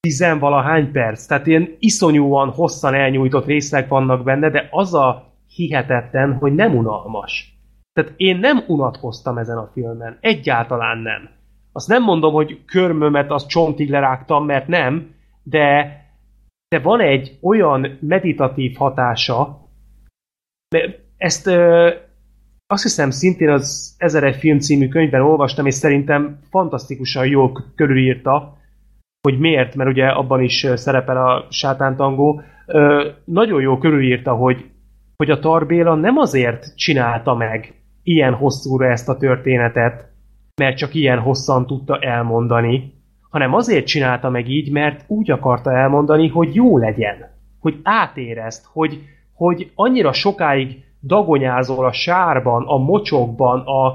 tizenvalahány 0.00 0.92
perc, 0.92 1.26
tehát 1.26 1.46
ilyen 1.46 1.76
iszonyúan 1.78 2.50
hosszan 2.50 2.94
elnyújtott 2.94 3.46
részek 3.46 3.88
vannak 3.88 4.24
benne, 4.24 4.50
de 4.50 4.68
az 4.70 4.94
a 4.94 5.32
hihetetlen, 5.46 6.32
hogy 6.32 6.54
nem 6.54 6.76
unalmas. 6.76 7.58
Tehát 7.92 8.12
én 8.16 8.36
nem 8.36 8.64
unatkoztam 8.66 9.38
ezen 9.38 9.56
a 9.56 9.70
filmen. 9.72 10.18
Egyáltalán 10.20 10.98
nem. 10.98 11.28
Azt 11.72 11.88
nem 11.88 12.02
mondom, 12.02 12.32
hogy 12.32 12.64
körmömet 12.64 13.30
az 13.30 13.46
csontig 13.46 13.90
lerágtam, 13.90 14.44
mert 14.44 14.68
nem, 14.68 15.14
de, 15.42 15.98
de 16.74 16.80
van 16.80 17.00
egy 17.00 17.38
olyan 17.42 17.98
meditatív 18.00 18.76
hatása, 18.76 19.68
ezt 21.16 21.46
ö, 21.46 21.90
azt 22.66 22.82
hiszem 22.82 23.10
szintén 23.10 23.48
az 23.48 23.94
Ezer 23.98 24.24
egy 24.24 24.36
film 24.36 24.58
című 24.58 24.88
könyvben 24.88 25.20
olvastam, 25.20 25.66
és 25.66 25.74
szerintem 25.74 26.38
fantasztikusan 26.50 27.26
jól 27.26 27.64
körülírta, 27.74 28.56
hogy 29.28 29.38
miért, 29.38 29.74
mert 29.74 29.90
ugye 29.90 30.06
abban 30.06 30.42
is 30.42 30.66
szerepel 30.74 31.26
a 31.26 31.46
sátántangó, 31.50 32.42
nagyon 33.24 33.60
jó 33.60 33.78
körülírta, 33.78 34.34
hogy, 34.34 34.70
hogy 35.16 35.30
a 35.30 35.38
Tarbéla 35.38 35.94
nem 35.94 36.16
azért 36.16 36.76
csinálta 36.76 37.34
meg 37.34 37.74
ilyen 38.02 38.34
hosszúra 38.34 38.90
ezt 38.90 39.08
a 39.08 39.16
történetet, 39.16 40.12
mert 40.60 40.76
csak 40.76 40.94
ilyen 40.94 41.18
hosszan 41.18 41.66
tudta 41.66 41.98
elmondani, 41.98 42.92
hanem 43.34 43.54
azért 43.54 43.86
csinálta 43.86 44.30
meg 44.30 44.48
így, 44.48 44.70
mert 44.70 45.04
úgy 45.06 45.30
akarta 45.30 45.72
elmondani, 45.72 46.28
hogy 46.28 46.54
jó 46.54 46.78
legyen, 46.78 47.30
hogy 47.60 47.80
átérezt, 47.82 48.66
hogy, 48.72 49.02
hogy 49.32 49.70
annyira 49.74 50.12
sokáig 50.12 50.84
dagonyázol 51.02 51.86
a 51.86 51.92
sárban, 51.92 52.64
a 52.66 52.76
mocsokban, 52.76 53.60
a, 53.60 53.86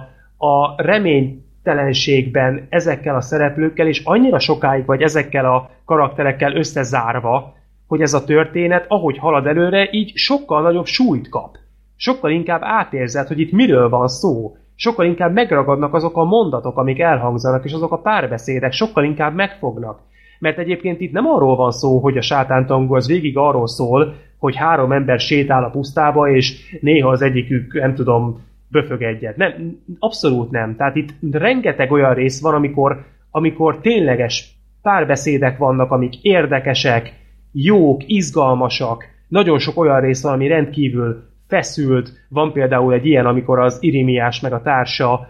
a 0.47 0.81
remény 0.81 1.45
telenségben 1.63 2.67
ezekkel 2.69 3.15
a 3.15 3.21
szereplőkkel, 3.21 3.87
és 3.87 4.01
annyira 4.03 4.39
sokáig 4.39 4.85
vagy 4.85 5.01
ezekkel 5.01 5.45
a 5.53 5.69
karakterekkel 5.85 6.55
összezárva, 6.55 7.53
hogy 7.87 8.01
ez 8.01 8.13
a 8.13 8.23
történet, 8.23 8.85
ahogy 8.87 9.17
halad 9.17 9.47
előre, 9.47 9.87
így 9.91 10.11
sokkal 10.15 10.61
nagyobb 10.61 10.85
súlyt 10.85 11.29
kap. 11.29 11.57
Sokkal 11.95 12.31
inkább 12.31 12.61
átérzed, 12.63 13.27
hogy 13.27 13.39
itt 13.39 13.51
miről 13.51 13.89
van 13.89 14.07
szó. 14.07 14.55
Sokkal 14.81 15.05
inkább 15.05 15.33
megragadnak 15.33 15.93
azok 15.93 16.17
a 16.17 16.23
mondatok, 16.23 16.77
amik 16.77 16.99
elhangzanak, 16.99 17.65
és 17.65 17.73
azok 17.73 17.91
a 17.91 18.01
párbeszédek 18.01 18.71
sokkal 18.71 19.03
inkább 19.03 19.35
megfognak. 19.35 19.99
Mert 20.39 20.57
egyébként 20.57 21.01
itt 21.01 21.11
nem 21.11 21.25
arról 21.25 21.55
van 21.55 21.71
szó, 21.71 21.99
hogy 21.99 22.17
a 22.17 22.21
sátántangó 22.21 22.93
az 22.93 23.07
végig 23.07 23.37
arról 23.37 23.67
szól, 23.67 24.15
hogy 24.37 24.55
három 24.55 24.91
ember 24.91 25.19
sétál 25.19 25.63
a 25.63 25.69
pusztába, 25.69 26.29
és 26.29 26.77
néha 26.81 27.09
az 27.09 27.21
egyikük, 27.21 27.73
nem 27.73 27.95
tudom, 27.95 28.41
böfög 28.67 29.01
egyet. 29.01 29.37
Nem, 29.37 29.79
abszolút 29.99 30.51
nem. 30.51 30.75
Tehát 30.75 30.95
itt 30.95 31.13
rengeteg 31.31 31.91
olyan 31.91 32.13
rész 32.13 32.41
van, 32.41 32.53
amikor, 32.53 33.05
amikor 33.31 33.79
tényleges 33.81 34.55
párbeszédek 34.81 35.57
vannak, 35.57 35.91
amik 35.91 36.23
érdekesek, 36.23 37.13
jók, 37.51 38.01
izgalmasak. 38.05 39.03
Nagyon 39.27 39.59
sok 39.59 39.77
olyan 39.77 39.99
rész 39.99 40.23
van, 40.23 40.33
ami 40.33 40.47
rendkívül 40.47 41.28
feszült. 41.49 42.11
Van 42.29 42.51
például 42.51 42.93
egy 42.93 43.05
ilyen, 43.05 43.25
amikor 43.25 43.59
az 43.59 43.77
Irimiás 43.81 44.39
meg 44.39 44.53
a 44.53 44.61
társa 44.61 45.27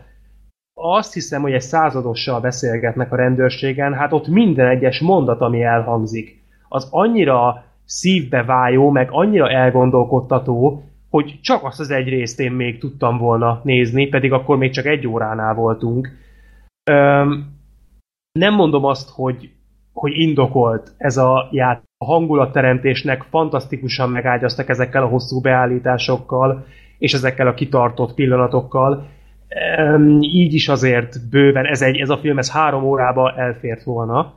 azt 0.81 1.14
hiszem, 1.14 1.41
hogy 1.41 1.51
egy 1.51 1.61
századossal 1.61 2.39
beszélgetnek 2.39 3.11
a 3.11 3.15
rendőrségen, 3.15 3.93
hát 3.93 4.14
ott 4.14 4.27
minden 4.27 4.67
egyes 4.67 4.99
mondat, 4.99 5.41
ami 5.41 5.64
elhangzik, 5.64 6.43
az 6.69 6.88
annyira 6.91 7.64
szívbe 7.85 8.43
vájó, 8.43 8.89
meg 8.89 9.07
annyira 9.11 9.49
elgondolkodtató, 9.49 10.83
hogy 11.09 11.39
csak 11.41 11.64
azt 11.64 11.80
az 11.80 11.89
egy 11.89 12.07
részt 12.07 12.39
én 12.39 12.51
még 12.51 12.80
tudtam 12.80 13.17
volna 13.17 13.61
nézni, 13.64 14.07
pedig 14.07 14.31
akkor 14.31 14.57
még 14.57 14.72
csak 14.72 14.85
egy 14.85 15.07
óránál 15.07 15.53
voltunk. 15.53 16.09
Öm, 16.91 17.57
nem 18.31 18.53
mondom 18.53 18.85
azt, 18.85 19.09
hogy, 19.09 19.51
hogy 19.93 20.11
indokolt 20.16 20.92
ez 20.98 21.18
a 21.18 21.50
ját. 21.51 21.84
A 21.98 22.06
hangulatteremtésnek 22.06 23.24
fantasztikusan 23.30 24.09
megágyaztak 24.09 24.69
ezekkel 24.69 25.03
a 25.03 25.08
hosszú 25.08 25.42
beállításokkal, 25.42 26.66
és 26.98 27.14
ezekkel 27.14 27.48
a 27.48 27.53
kitartott 27.53 28.14
pillanatokkal. 28.14 29.08
Öm, 29.77 30.22
így 30.22 30.53
is 30.53 30.68
azért 30.68 31.30
bőven 31.30 31.66
ez, 31.66 31.82
egy, 31.82 31.98
ez 31.98 32.09
a 32.09 32.18
film 32.18 32.38
ez 32.38 32.51
három 32.51 32.84
órába 32.84 33.34
elfért 33.38 33.84
volna. 33.84 34.34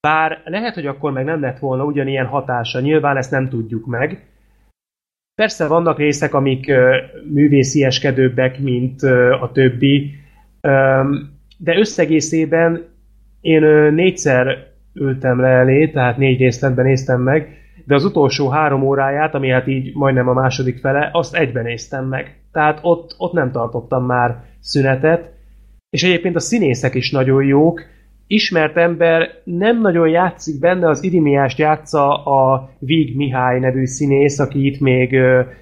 Bár 0.00 0.42
lehet, 0.44 0.74
hogy 0.74 0.86
akkor 0.86 1.12
meg 1.12 1.24
nem 1.24 1.40
lett 1.40 1.58
volna 1.58 1.84
ugyanilyen 1.84 2.26
hatása, 2.26 2.80
nyilván 2.80 3.16
ezt 3.16 3.30
nem 3.30 3.48
tudjuk 3.48 3.86
meg, 3.86 4.28
Persze 5.38 5.66
vannak 5.66 5.98
részek, 5.98 6.34
amik 6.34 6.72
művészieskedőbbek, 7.32 8.58
mint 8.58 9.02
a 9.40 9.50
többi, 9.52 10.14
de 11.58 11.76
összegészében 11.78 12.84
én 13.40 13.62
négyszer 13.92 14.67
ültem 15.00 15.40
le 15.40 15.48
elé, 15.48 15.88
tehát 15.88 16.16
négy 16.16 16.38
részletben 16.38 16.84
néztem 16.84 17.20
meg, 17.20 17.56
de 17.84 17.94
az 17.94 18.04
utolsó 18.04 18.48
három 18.48 18.82
óráját, 18.82 19.34
ami 19.34 19.50
hát 19.50 19.66
így 19.66 19.94
majdnem 19.94 20.28
a 20.28 20.32
második 20.32 20.78
fele, 20.78 21.10
azt 21.12 21.34
egyben 21.34 21.64
néztem 21.64 22.04
meg. 22.04 22.40
Tehát 22.52 22.78
ott, 22.82 23.14
ott 23.18 23.32
nem 23.32 23.50
tartottam 23.50 24.04
már 24.04 24.44
szünetet, 24.60 25.32
és 25.90 26.02
egyébként 26.02 26.36
a 26.36 26.40
színészek 26.40 26.94
is 26.94 27.10
nagyon 27.10 27.44
jók, 27.44 27.82
ismert 28.26 28.76
ember 28.76 29.40
nem 29.44 29.80
nagyon 29.80 30.08
játszik 30.08 30.58
benne, 30.60 30.88
az 30.88 31.02
Irimiást 31.02 31.58
játsza 31.58 32.24
a 32.24 32.70
Vig 32.78 33.16
Mihály 33.16 33.58
nevű 33.58 33.84
színész, 33.84 34.38
aki 34.38 34.66
itt 34.66 34.80
még, 34.80 35.18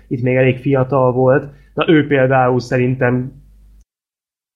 itt 0.09 0.23
még 0.23 0.37
elég 0.37 0.59
fiatal 0.59 1.13
volt. 1.13 1.53
Na 1.75 1.89
ő 1.89 2.07
például 2.07 2.61
szerintem 2.61 3.33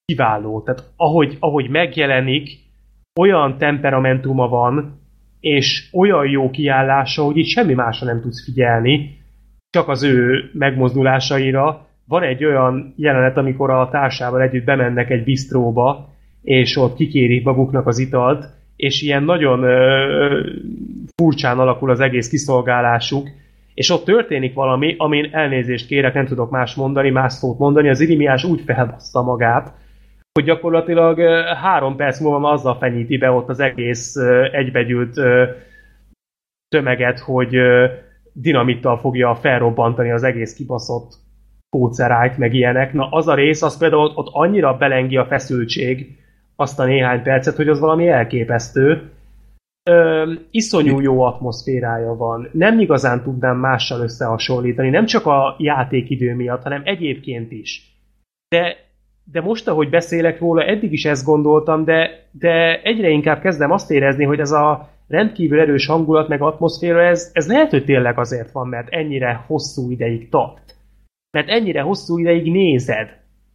kiváló. 0.04 0.62
Tehát 0.62 0.84
ahogy, 0.96 1.36
ahogy 1.40 1.68
megjelenik, 1.68 2.48
olyan 3.20 3.58
temperamentuma 3.58 4.48
van, 4.48 4.98
és 5.40 5.88
olyan 5.92 6.26
jó 6.26 6.50
kiállása, 6.50 7.22
hogy 7.22 7.36
itt 7.36 7.46
semmi 7.46 7.74
másra 7.74 8.06
nem 8.06 8.20
tudsz 8.20 8.44
figyelni, 8.44 9.18
csak 9.70 9.88
az 9.88 10.02
ő 10.02 10.50
megmozdulásaira. 10.52 11.86
Van 12.06 12.22
egy 12.22 12.44
olyan 12.44 12.94
jelenet, 12.96 13.36
amikor 13.36 13.70
a 13.70 13.88
társával 13.90 14.42
együtt 14.42 14.64
bemennek 14.64 15.10
egy 15.10 15.24
bisztróba, 15.24 16.08
és 16.42 16.76
ott 16.76 16.96
kikérik 16.96 17.44
maguknak 17.44 17.86
az 17.86 17.98
italt, 17.98 18.44
és 18.76 19.02
ilyen 19.02 19.22
nagyon 19.22 19.62
ö, 19.62 20.40
furcsán 21.16 21.58
alakul 21.58 21.90
az 21.90 22.00
egész 22.00 22.28
kiszolgálásuk, 22.28 23.28
és 23.74 23.90
ott 23.90 24.04
történik 24.04 24.54
valami, 24.54 24.94
amin 24.98 25.28
elnézést 25.32 25.86
kérek, 25.86 26.14
nem 26.14 26.26
tudok 26.26 26.50
más 26.50 26.74
mondani, 26.74 27.10
más 27.10 27.32
szót 27.32 27.58
mondani, 27.58 27.88
az 27.88 28.00
Irimiás 28.00 28.44
úgy 28.44 28.62
felbassza 28.66 29.22
magát, 29.22 29.72
hogy 30.32 30.44
gyakorlatilag 30.44 31.20
három 31.62 31.96
perc 31.96 32.20
múlva 32.20 32.50
azzal 32.50 32.76
fenyíti 32.76 33.18
be 33.18 33.30
ott 33.30 33.48
az 33.48 33.60
egész 33.60 34.16
egybegyűlt 34.52 35.14
tömeget, 36.68 37.18
hogy 37.18 37.56
dinamittal 38.32 38.98
fogja 38.98 39.34
felrobbantani 39.34 40.10
az 40.10 40.22
egész 40.22 40.54
kibaszott 40.54 41.12
kócerájt, 41.76 42.38
meg 42.38 42.54
ilyenek. 42.54 42.92
Na 42.92 43.08
az 43.08 43.28
a 43.28 43.34
rész, 43.34 43.62
az 43.62 43.78
például 43.78 44.02
ott, 44.02 44.16
ott 44.16 44.28
annyira 44.32 44.76
belengi 44.76 45.16
a 45.16 45.26
feszültség 45.26 46.18
azt 46.56 46.78
a 46.78 46.84
néhány 46.84 47.22
percet, 47.22 47.56
hogy 47.56 47.68
az 47.68 47.80
valami 47.80 48.08
elképesztő. 48.08 49.10
Ö, 49.90 50.32
iszonyú 50.50 51.00
jó 51.00 51.22
atmoszférája 51.22 52.14
van. 52.14 52.48
Nem 52.52 52.80
igazán 52.80 53.22
tudnám 53.22 53.56
mással 53.56 54.00
összehasonlítani, 54.00 54.90
nem 54.90 55.04
csak 55.04 55.26
a 55.26 55.56
játékidő 55.58 56.34
miatt, 56.34 56.62
hanem 56.62 56.82
egyébként 56.84 57.52
is. 57.52 57.94
De, 58.48 58.76
de 59.24 59.40
most, 59.40 59.68
ahogy 59.68 59.90
beszélek 59.90 60.38
róla, 60.38 60.64
eddig 60.64 60.92
is 60.92 61.04
ezt 61.04 61.24
gondoltam, 61.24 61.84
de, 61.84 62.26
de 62.30 62.82
egyre 62.82 63.08
inkább 63.08 63.40
kezdem 63.40 63.70
azt 63.70 63.90
érezni, 63.90 64.24
hogy 64.24 64.40
ez 64.40 64.52
a 64.52 64.88
rendkívül 65.08 65.60
erős 65.60 65.86
hangulat 65.86 66.28
meg 66.28 66.42
atmoszféra, 66.42 67.02
ez, 67.02 67.30
ez 67.32 67.48
lehet, 67.48 67.70
hogy 67.70 67.84
tényleg 67.84 68.18
azért 68.18 68.52
van, 68.52 68.68
mert 68.68 68.88
ennyire 68.88 69.44
hosszú 69.46 69.90
ideig 69.90 70.28
tart. 70.28 70.76
Mert 71.30 71.48
ennyire 71.48 71.80
hosszú 71.80 72.18
ideig 72.18 72.52
nézed, 72.52 73.08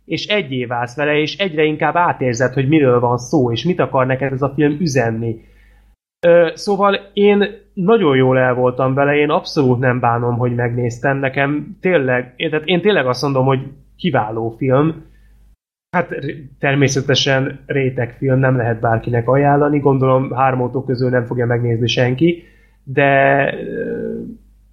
és 0.06 0.28
egyé 0.28 0.66
válsz 0.66 0.96
vele, 0.96 1.18
és 1.18 1.38
egyre 1.38 1.64
inkább 1.64 1.96
átérzed, 1.96 2.54
hogy 2.54 2.68
miről 2.68 3.00
van 3.00 3.18
szó, 3.18 3.52
és 3.52 3.64
mit 3.64 3.80
akar 3.80 4.06
neked 4.06 4.32
ez 4.32 4.42
a 4.42 4.54
film 4.56 4.78
üzenni. 4.80 5.42
Ö, 6.28 6.52
szóval 6.54 7.00
én 7.14 7.46
nagyon 7.74 8.16
jól 8.16 8.38
el 8.38 8.54
voltam 8.54 8.94
vele, 8.94 9.16
én 9.16 9.30
abszolút 9.30 9.80
nem 9.80 10.00
bánom, 10.00 10.38
hogy 10.38 10.56
megnéztem. 10.56 11.18
Nekem 11.18 11.78
tényleg, 11.82 12.34
én, 12.36 12.50
tehát 12.50 12.66
én 12.66 12.82
tényleg 12.82 13.08
azt 13.08 13.22
mondom, 13.22 13.46
hogy 13.46 13.60
kiváló 13.98 14.56
film, 14.58 15.06
Hát 15.96 16.10
természetesen 16.60 17.60
rétegfilm 17.66 18.40
nem 18.40 18.58
lehet 18.58 18.80
bárkinek 18.80 19.28
ajánlani, 19.28 19.80
gondolom 19.80 20.32
hármótó 20.32 20.84
közül 20.84 21.10
nem 21.10 21.26
fogja 21.26 21.46
megnézni 21.46 21.88
senki, 21.88 22.44
de, 22.84 23.44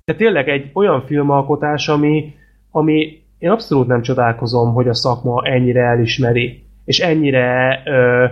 de 0.05 0.15
tényleg 0.17 0.49
egy 0.49 0.71
olyan 0.75 1.03
filmalkotás, 1.07 1.89
ami, 1.89 2.35
ami 2.71 3.23
én 3.39 3.51
abszolút 3.51 3.87
nem 3.87 4.03
csodálkozom, 4.03 4.73
hogy 4.73 4.89
a 4.89 4.95
szakma 4.95 5.43
ennyire 5.45 5.83
elismeri, 5.83 6.63
és 6.85 7.01
ennyire 7.01 7.83
ö, 7.87 8.27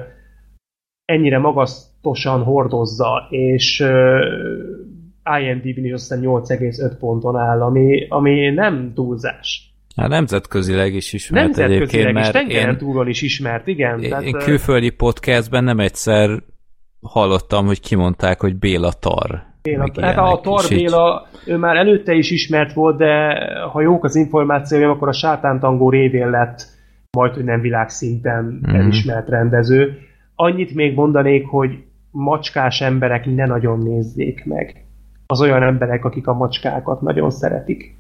ennyire 1.05 1.39
magasztosan 1.39 2.43
hordozza, 2.43 3.27
és 3.29 3.85
IMDb-n 5.41 5.85
is 5.85 5.93
aztán 5.93 6.21
8,5 6.23 6.93
ponton 6.99 7.37
áll, 7.37 7.63
ami, 7.63 8.07
ami 8.09 8.51
nem 8.51 8.93
túlzás. 8.95 9.70
Hát 10.01 10.09
nemzetközileg 10.09 10.95
is 10.95 11.13
ismert 11.13 11.45
nemzetközileg 11.45 11.89
egyébként, 11.89 12.13
mert 12.13 12.35
is, 12.35 12.41
tengeren 12.41 12.79
túlról 12.79 13.09
is 13.09 13.23
ismert, 13.23 13.67
igen. 13.67 14.01
Én, 14.01 14.09
tehát, 14.09 14.25
én 14.25 14.39
külföldi 14.39 14.91
podcastben 14.91 15.65
nem 15.65 15.79
egyszer 15.79 16.43
hallottam, 17.01 17.67
hogy 17.67 17.81
kimondták, 17.81 18.41
hogy 18.41 18.59
Béla 18.59 18.93
Tar. 18.93 19.43
Béla, 19.63 19.87
hát 20.01 20.19
a 20.19 20.41
Tar 20.43 20.65
Béla, 20.69 21.27
ő 21.47 21.57
már 21.57 21.77
előtte 21.77 22.13
is 22.13 22.31
ismert 22.31 22.73
volt, 22.73 22.97
de 22.97 23.39
ha 23.73 23.81
jók 23.81 24.05
az 24.05 24.17
információim, 24.17 24.91
akkor 24.91 25.09
a 25.09 25.13
sátántangó 25.13 25.91
révén 25.91 26.31
lett 26.31 26.67
majd, 27.11 27.35
hogy 27.35 27.45
nem 27.45 27.61
világszinten 27.61 28.45
mm-hmm. 28.45 28.81
elismert 28.81 29.29
rendező. 29.29 29.99
Annyit 30.35 30.75
még 30.75 30.95
mondanék, 30.95 31.47
hogy 31.47 31.71
macskás 32.11 32.81
emberek 32.81 33.27
ne 33.27 33.47
nagyon 33.47 33.79
nézzék 33.79 34.45
meg. 34.45 34.85
Az 35.27 35.41
olyan 35.41 35.63
emberek, 35.63 36.05
akik 36.05 36.27
a 36.27 36.35
macskákat 36.35 37.01
nagyon 37.01 37.31
szeretik. 37.31 37.97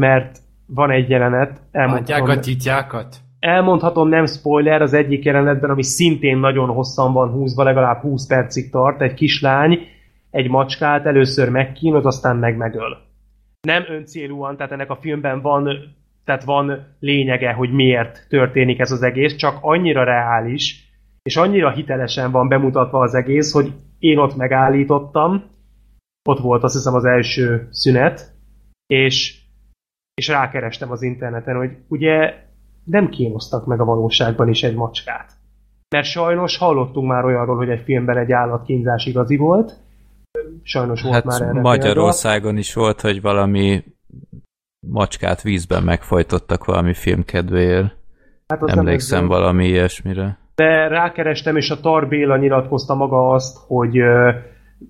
Mert 0.00 0.38
van 0.74 0.90
egy 0.90 1.08
jelenet. 1.08 1.60
Elmondhatom, 1.70 2.28
a 2.28 2.38
titjákat? 2.38 3.16
Elmondhatom, 3.38 4.08
nem 4.08 4.26
spoiler, 4.26 4.82
az 4.82 4.92
egyik 4.92 5.24
jelenetben, 5.24 5.70
ami 5.70 5.82
szintén 5.82 6.38
nagyon 6.38 6.68
hosszan 6.68 7.12
van 7.12 7.30
húzva, 7.30 7.62
legalább 7.62 8.00
20 8.00 8.26
percig 8.26 8.70
tart, 8.70 9.00
egy 9.00 9.14
kislány 9.14 9.78
egy 10.30 10.48
macskát 10.48 11.06
először 11.06 11.48
megkínoz, 11.48 12.06
aztán 12.06 12.36
meg 12.36 12.56
megöl. 12.56 12.98
Nem 13.60 13.84
öncélúan, 13.88 14.56
tehát 14.56 14.72
ennek 14.72 14.90
a 14.90 14.98
filmben 15.00 15.40
van, 15.40 15.68
tehát 16.24 16.44
van 16.44 16.86
lényege, 17.00 17.52
hogy 17.52 17.72
miért 17.72 18.26
történik 18.28 18.78
ez 18.78 18.90
az 18.90 19.02
egész, 19.02 19.36
csak 19.36 19.58
annyira 19.60 20.04
reális, 20.04 20.88
és 21.22 21.36
annyira 21.36 21.70
hitelesen 21.70 22.30
van 22.30 22.48
bemutatva 22.48 22.98
az 22.98 23.14
egész, 23.14 23.52
hogy 23.52 23.72
én 23.98 24.18
ott 24.18 24.36
megállítottam, 24.36 25.44
ott 26.28 26.38
volt 26.38 26.62
azt 26.62 26.74
hiszem 26.74 26.94
az 26.94 27.04
első 27.04 27.68
szünet, 27.70 28.32
és 28.86 29.39
és 30.20 30.28
rákerestem 30.28 30.90
az 30.90 31.02
interneten, 31.02 31.56
hogy 31.56 31.70
ugye 31.88 32.34
nem 32.84 33.08
kínoztak 33.08 33.66
meg 33.66 33.80
a 33.80 33.84
valóságban 33.84 34.48
is 34.48 34.62
egy 34.62 34.74
macskát. 34.74 35.32
Mert 35.88 36.06
sajnos 36.06 36.56
hallottunk 36.56 37.08
már 37.08 37.24
olyanról, 37.24 37.56
hogy 37.56 37.68
egy 37.68 37.82
filmben 37.84 38.16
egy 38.18 38.32
állatkínzás 38.32 39.06
igazi 39.06 39.36
volt. 39.36 39.72
Sajnos 40.62 41.02
volt 41.02 41.14
hát 41.14 41.24
már 41.24 41.42
erre 41.42 41.60
Magyarországon 41.60 42.42
példa. 42.42 42.58
is 42.58 42.74
volt, 42.74 43.00
hogy 43.00 43.20
valami 43.20 43.84
macskát 44.86 45.42
vízben 45.42 45.82
megfojtottak 45.82 46.64
valami 46.64 46.94
filmkedvéért. 46.94 47.96
Hát 48.46 48.62
Emlékszem 48.70 49.26
valami 49.26 49.66
ilyesmire. 49.66 50.38
De 50.54 50.88
rákerestem, 50.88 51.56
és 51.56 51.70
a 51.70 51.80
Tar 51.80 52.08
Béla 52.08 52.36
nyilatkozta 52.36 52.94
maga 52.94 53.30
azt, 53.30 53.58
hogy 53.66 53.98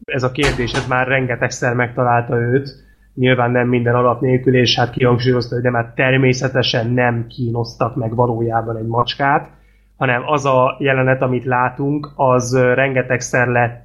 ez 0.05 0.23
a 0.23 0.31
kérdés, 0.31 0.73
ez 0.73 0.87
már 0.89 1.07
rengetegszer 1.07 1.75
megtalálta 1.75 2.37
őt, 2.37 2.89
nyilván 3.15 3.51
nem 3.51 3.69
minden 3.69 3.95
alap 3.95 4.21
nélkül, 4.21 4.57
és 4.57 4.77
hát 4.77 4.91
kihangsúlyozta, 4.91 5.55
hogy 5.55 5.63
de 5.63 5.71
már 5.71 5.93
természetesen 5.95 6.91
nem 6.91 7.27
kínoztak 7.27 7.97
meg 7.97 8.15
valójában 8.15 8.77
egy 8.77 8.87
macskát, 8.87 9.51
hanem 9.97 10.23
az 10.27 10.45
a 10.45 10.77
jelenet, 10.79 11.23
amit 11.23 11.45
látunk, 11.45 12.13
az 12.15 12.59
rengetegszer 12.75 13.49
lett 13.49 13.85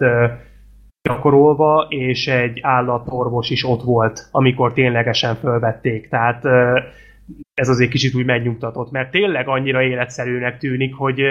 gyakorolva, 1.01 1.85
és 1.89 2.27
egy 2.27 2.59
állatorvos 2.61 3.49
is 3.49 3.63
ott 3.63 3.81
volt, 3.81 4.27
amikor 4.31 4.73
ténylegesen 4.73 5.35
fölvették. 5.35 6.09
Tehát 6.09 6.45
ez 7.53 7.69
azért 7.69 7.91
kicsit 7.91 8.15
úgy 8.15 8.25
megnyugtatott, 8.25 8.91
mert 8.91 9.11
tényleg 9.11 9.47
annyira 9.47 9.81
életszerűnek 9.81 10.57
tűnik, 10.57 10.95
hogy 10.95 11.21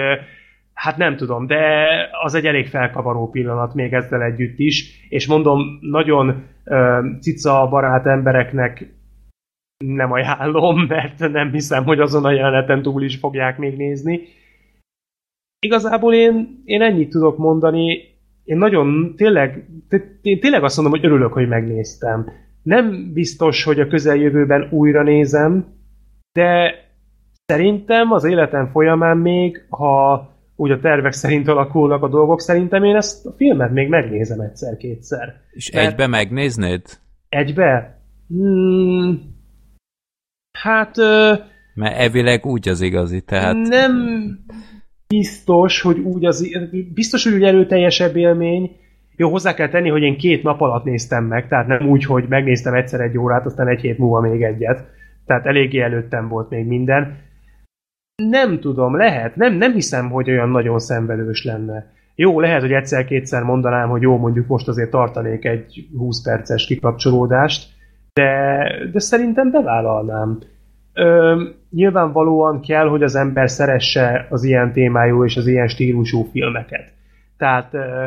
Hát 0.75 0.97
nem 0.97 1.15
tudom, 1.15 1.47
de 1.47 1.85
az 2.23 2.33
egy 2.33 2.45
elég 2.45 2.67
felkavaró 2.67 3.29
pillanat 3.29 3.73
még 3.73 3.93
ezzel 3.93 4.23
együtt 4.23 4.59
is, 4.59 5.07
és 5.09 5.27
mondom, 5.27 5.77
nagyon 5.81 6.43
uh, 6.65 7.19
cica 7.19 7.67
barát 7.69 8.05
embereknek 8.05 8.93
nem 9.77 10.11
ajánlom, 10.11 10.79
mert 10.87 11.19
nem 11.31 11.51
hiszem, 11.51 11.83
hogy 11.83 11.99
azon 11.99 12.25
a 12.25 12.31
jeleneten 12.31 12.81
túl 12.81 13.03
is 13.03 13.15
fogják 13.15 13.57
még 13.57 13.77
nézni. 13.77 14.21
Igazából 15.59 16.13
én, 16.13 16.61
én 16.65 16.81
ennyit 16.81 17.09
tudok 17.09 17.37
mondani, 17.37 17.99
én 18.43 18.57
nagyon 18.57 19.13
tényleg, 19.15 19.69
én 20.21 20.39
tényleg 20.39 20.63
azt 20.63 20.75
mondom, 20.77 20.99
hogy 20.99 21.05
örülök, 21.05 21.33
hogy 21.33 21.47
megnéztem. 21.47 22.31
Nem 22.63 23.13
biztos, 23.13 23.63
hogy 23.63 23.79
a 23.79 23.87
közeljövőben 23.87 24.67
újra 24.71 25.03
nézem, 25.03 25.65
de 26.31 26.73
szerintem 27.45 28.11
az 28.11 28.23
életem 28.23 28.67
folyamán 28.67 29.17
még, 29.17 29.65
ha 29.69 30.34
úgy 30.55 30.71
a 30.71 30.79
tervek 30.79 31.11
szerint 31.11 31.47
alakulnak 31.47 32.03
a 32.03 32.09
dolgok, 32.09 32.41
szerintem 32.41 32.83
én 32.83 32.95
ezt 32.95 33.25
a 33.25 33.33
filmet 33.37 33.71
még 33.71 33.89
megnézem 33.89 34.39
egyszer-kétszer. 34.39 35.33
És 35.51 35.71
Mert 35.71 35.87
egybe 35.87 36.07
megnéznéd? 36.07 36.81
Egybe? 37.29 37.99
Hmm, 38.27 39.21
hát... 40.51 40.97
Ö, 40.97 41.33
Mert 41.73 41.97
evileg 41.97 42.45
úgy 42.45 42.69
az 42.69 42.81
igazi, 42.81 43.21
tehát... 43.21 43.55
Nem 43.55 43.93
biztos, 45.07 45.81
hogy 45.81 45.99
úgy 45.99 46.25
az... 46.25 46.49
Biztos, 46.93 47.23
hogy 47.23 47.33
úgy 47.33 47.43
erőteljesebb 47.43 48.15
élmény. 48.15 48.75
Jó, 49.15 49.29
hozzá 49.29 49.53
kell 49.53 49.69
tenni, 49.69 49.89
hogy 49.89 50.01
én 50.01 50.17
két 50.17 50.43
nap 50.43 50.61
alatt 50.61 50.83
néztem 50.83 51.23
meg, 51.23 51.47
tehát 51.47 51.67
nem 51.67 51.89
úgy, 51.89 52.05
hogy 52.05 52.25
megnéztem 52.27 52.73
egyszer 52.73 52.99
egy 52.99 53.17
órát, 53.17 53.45
aztán 53.45 53.67
egy 53.67 53.81
hét 53.81 53.97
múlva 53.97 54.19
még 54.19 54.41
egyet. 54.41 54.85
Tehát 55.25 55.45
eléggé 55.45 55.79
előttem 55.79 56.27
volt 56.27 56.49
még 56.49 56.65
minden 56.65 57.17
nem 58.15 58.59
tudom, 58.59 58.95
lehet. 58.95 59.35
Nem, 59.35 59.53
nem 59.53 59.73
hiszem, 59.73 60.09
hogy 60.09 60.29
olyan 60.29 60.49
nagyon 60.49 60.79
szenvedős 60.79 61.43
lenne. 61.43 61.93
Jó, 62.15 62.39
lehet, 62.39 62.61
hogy 62.61 62.71
egyszer-kétszer 62.71 63.43
mondanám, 63.43 63.89
hogy 63.89 64.01
jó, 64.01 64.17
mondjuk 64.17 64.47
most 64.47 64.67
azért 64.67 64.89
tartanék 64.89 65.45
egy 65.45 65.87
20 65.97 66.21
perces 66.21 66.65
kikapcsolódást, 66.65 67.69
de, 68.13 68.67
de 68.91 68.99
szerintem 68.99 69.51
bevállalnám. 69.51 70.39
Ö, 70.93 71.43
nyilvánvalóan 71.69 72.61
kell, 72.61 72.87
hogy 72.87 73.03
az 73.03 73.15
ember 73.15 73.49
szeresse 73.49 74.27
az 74.29 74.43
ilyen 74.43 74.73
témájú 74.73 75.23
és 75.23 75.37
az 75.37 75.47
ilyen 75.47 75.67
stílusú 75.67 76.23
filmeket. 76.31 76.93
Tehát 77.37 77.73
ö, 77.73 78.05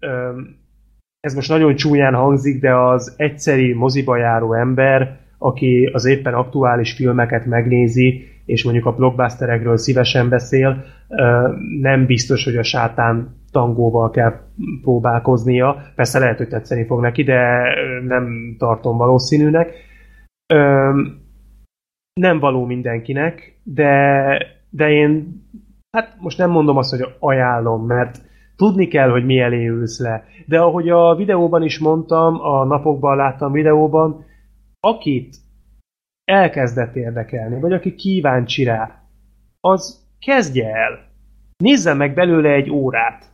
ö, 0.00 0.40
ez 1.20 1.34
most 1.34 1.48
nagyon 1.48 1.74
csúnyán 1.74 2.14
hangzik, 2.14 2.60
de 2.60 2.74
az 2.74 3.14
egyszeri 3.16 3.72
moziba 3.72 4.16
járó 4.16 4.52
ember, 4.52 5.18
aki 5.38 5.90
az 5.92 6.04
éppen 6.04 6.34
aktuális 6.34 6.92
filmeket 6.92 7.46
és 8.46 8.64
mondjuk 8.64 8.86
a 8.86 8.94
blockbusterekről 8.94 9.76
szívesen 9.76 10.28
beszél, 10.28 10.84
nem 11.80 12.06
biztos, 12.06 12.44
hogy 12.44 12.56
a 12.56 12.62
sátán 12.62 13.34
tangóval 13.50 14.10
kell 14.10 14.32
próbálkoznia. 14.82 15.76
Persze 15.94 16.18
lehet, 16.18 16.38
hogy 16.38 16.48
tetszeni 16.48 16.86
fog 16.86 17.00
neki, 17.00 17.22
de 17.22 17.62
nem 18.06 18.54
tartom 18.58 18.96
valószínűnek. 18.96 19.72
Nem 22.20 22.38
való 22.38 22.64
mindenkinek, 22.64 23.60
de, 23.62 24.38
de 24.70 24.90
én 24.90 25.42
hát 25.90 26.16
most 26.20 26.38
nem 26.38 26.50
mondom 26.50 26.76
azt, 26.76 26.90
hogy 26.90 27.08
ajánlom, 27.18 27.86
mert 27.86 28.24
tudni 28.56 28.88
kell, 28.88 29.10
hogy 29.10 29.24
mi 29.24 29.38
elé 29.38 29.66
ülsz 29.66 30.00
le. 30.00 30.24
De 30.46 30.58
ahogy 30.58 30.88
a 30.88 31.14
videóban 31.14 31.62
is 31.62 31.78
mondtam, 31.78 32.40
a 32.40 32.64
napokban 32.64 33.16
láttam 33.16 33.52
videóban, 33.52 34.24
akit 34.80 35.36
elkezdett 36.26 36.96
érdekelni, 36.96 37.60
vagy 37.60 37.72
aki 37.72 37.94
kíváncsi 37.94 38.64
rá, 38.64 39.02
az 39.60 40.06
kezdje 40.18 40.74
el. 40.74 41.04
Nézze 41.56 41.94
meg 41.94 42.14
belőle 42.14 42.50
egy 42.50 42.70
órát. 42.70 43.24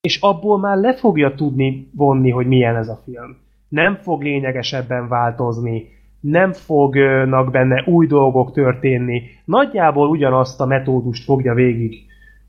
És 0.00 0.18
abból 0.20 0.58
már 0.58 0.76
le 0.76 0.94
fogja 0.94 1.34
tudni 1.34 1.90
vonni, 1.94 2.30
hogy 2.30 2.46
milyen 2.46 2.76
ez 2.76 2.88
a 2.88 3.02
film. 3.04 3.36
Nem 3.68 3.96
fog 3.96 4.22
lényegesebben 4.22 5.08
változni, 5.08 5.88
nem 6.20 6.52
fognak 6.52 7.50
benne 7.50 7.84
új 7.86 8.06
dolgok 8.06 8.52
történni. 8.52 9.22
Nagyjából 9.44 10.08
ugyanazt 10.08 10.60
a 10.60 10.66
metódust 10.66 11.24
fogja 11.24 11.54
végig 11.54 11.94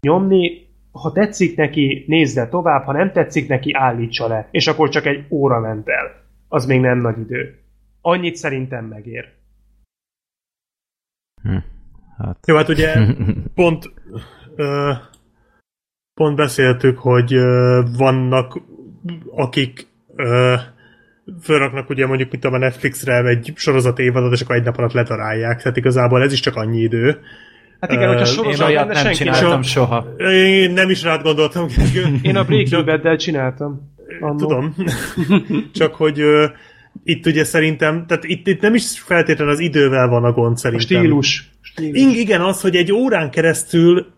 nyomni. 0.02 0.68
Ha 0.92 1.12
tetszik 1.12 1.58
neki, 1.58 2.04
nézze 2.08 2.48
tovább, 2.48 2.84
ha 2.84 2.92
nem 2.92 3.12
tetszik 3.12 3.48
neki, 3.48 3.74
állítsa 3.74 4.28
le. 4.28 4.48
És 4.52 4.68
akkor 4.68 4.90
csak 4.90 5.06
egy 5.06 5.26
óra 5.30 5.60
ment 5.60 5.88
el. 5.88 6.12
Az 6.48 6.66
még 6.66 6.80
nem 6.80 6.98
nagy 6.98 7.20
idő. 7.20 7.60
Annyit 8.02 8.36
szerintem 8.36 8.86
megér. 8.86 9.32
Hm. 11.44 11.58
Hát. 12.18 12.38
Jó, 12.46 12.56
hát 12.56 12.70
ugye 12.70 12.96
pont 13.56 13.94
ö, 14.56 14.92
pont 16.14 16.36
beszéltük, 16.36 16.98
hogy 16.98 17.34
ö, 17.34 17.82
vannak 17.98 18.62
akik 19.36 19.88
ö, 20.16 20.56
fölraknak 21.42 21.90
ugye 21.90 22.08
mondjuk, 22.08 22.32
mint 22.32 22.46
a 22.46 22.58
Netflixre 22.58 23.28
egy 23.28 23.54
sorozat 23.56 24.00
évadot, 24.00 24.34
és 24.34 24.42
akkor 24.42 24.56
egy 24.56 24.64
nap 24.64 24.78
alatt 24.78 24.94
letarálják. 24.94 25.62
Tehát 25.62 25.78
igazából 25.78 26.22
ez 26.22 26.32
is 26.32 26.40
csak 26.40 26.56
annyi 26.56 26.82
idő. 26.82 27.20
Hát 27.80 27.92
igen, 27.92 28.08
hogyha 28.08 28.26
sorozat 28.26 28.70
Én 28.70 28.76
olyat 28.76 29.04
nem 29.04 29.12
csináltam 29.12 29.62
so, 29.62 29.70
soha. 29.70 30.06
Én 30.32 30.72
nem 30.72 30.90
is 30.90 31.04
rád 31.04 31.22
gondoltam. 31.22 31.68
Én 32.22 32.36
a 32.36 32.44
Breaking 32.44 32.86
Bad-del 32.86 33.18
csináltam. 33.18 33.92
Annó. 34.20 34.38
Tudom. 34.38 34.76
csak 35.80 35.96
hogy 35.96 36.22
itt 37.04 37.26
ugye 37.26 37.44
szerintem, 37.44 38.06
tehát 38.08 38.24
itt, 38.24 38.48
itt 38.48 38.62
nem 38.62 38.74
is 38.74 39.00
feltétlenül 39.00 39.54
az 39.54 39.60
idővel 39.60 40.08
van 40.08 40.24
a 40.24 40.32
gond 40.32 40.58
szerintem. 40.58 40.98
A 40.98 41.02
stílus. 41.02 41.52
stílus. 41.62 41.98
In, 41.98 42.10
igen, 42.10 42.42
az, 42.42 42.62
hogy 42.62 42.76
egy 42.76 42.92
órán 42.92 43.30
keresztül 43.32 44.14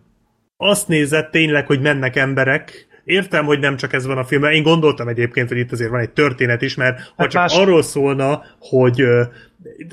azt 0.56 0.88
nézett 0.88 1.30
tényleg, 1.30 1.66
hogy 1.66 1.80
mennek 1.80 2.16
emberek, 2.16 2.86
értem, 3.04 3.44
hogy 3.44 3.58
nem 3.58 3.76
csak 3.76 3.92
ez 3.92 4.06
van 4.06 4.18
a 4.18 4.24
filmben. 4.24 4.52
Én 4.52 4.62
gondoltam 4.62 5.08
egyébként, 5.08 5.48
hogy 5.48 5.58
itt 5.58 5.72
azért 5.72 5.90
van 5.90 6.00
egy 6.00 6.10
történet 6.10 6.62
is, 6.62 6.74
mert 6.74 6.98
hát 6.98 7.12
ha 7.16 7.28
csak 7.28 7.42
más... 7.42 7.56
arról 7.56 7.82
szólna, 7.82 8.42
hogy 8.58 9.00
ö, 9.00 9.22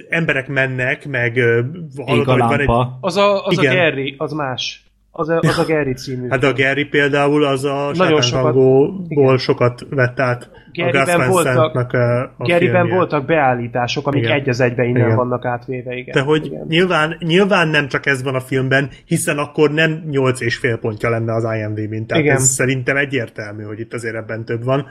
emberek 0.09 0.47
mennek, 0.47 1.07
meg 1.07 1.37
ö, 1.37 1.61
hallod, 2.05 2.25
hogy 2.25 2.39
van 2.39 2.59
egy... 2.59 2.69
Az 2.99 3.17
a, 3.17 3.45
az 3.45 3.57
Igen. 3.57 3.71
a 3.71 3.75
Gary, 3.75 4.15
az 4.17 4.31
más. 4.31 4.83
Az 5.15 5.29
a, 5.29 5.39
az 5.39 5.59
a 5.59 5.65
Gary 5.65 5.93
című. 5.93 6.27
Hát 6.29 6.43
a 6.43 6.53
Gary 6.53 6.85
például 6.85 7.45
az 7.45 7.63
a 7.63 7.91
Nagyon 7.93 8.21
sokat, 8.21 9.39
sokat 9.39 9.85
vett 9.89 10.19
át 10.19 10.49
Garyben 10.73 11.29
voltak, 11.29 11.93
a, 11.93 12.21
a 12.21 12.33
Garyben 12.37 12.89
voltak 12.89 13.25
beállítások, 13.25 14.07
amik 14.07 14.23
igen. 14.23 14.35
egy 14.35 14.49
az 14.49 14.59
egybe 14.59 14.83
innen 14.83 15.05
igen. 15.05 15.15
vannak 15.15 15.45
átvéve. 15.45 15.95
Igen. 15.95 16.13
De 16.13 16.21
hogy 16.21 16.45
igen. 16.45 16.65
Nyilván, 16.67 17.17
nyilván 17.19 17.67
nem 17.67 17.87
csak 17.87 18.05
ez 18.05 18.23
van 18.23 18.35
a 18.35 18.39
filmben, 18.39 18.89
hiszen 19.05 19.37
akkor 19.37 19.71
nem 19.71 20.03
8 20.09 20.41
és 20.41 20.57
fél 20.57 20.77
pontja 20.77 21.09
lenne 21.09 21.33
az 21.33 21.43
IMDb-n. 21.43 22.05
Tehát 22.05 22.23
igen. 22.23 22.35
ez 22.35 22.43
szerintem 22.43 22.97
egyértelmű, 22.97 23.63
hogy 23.63 23.79
itt 23.79 23.93
azért 23.93 24.15
ebben 24.15 24.45
több 24.45 24.63
van. 24.63 24.85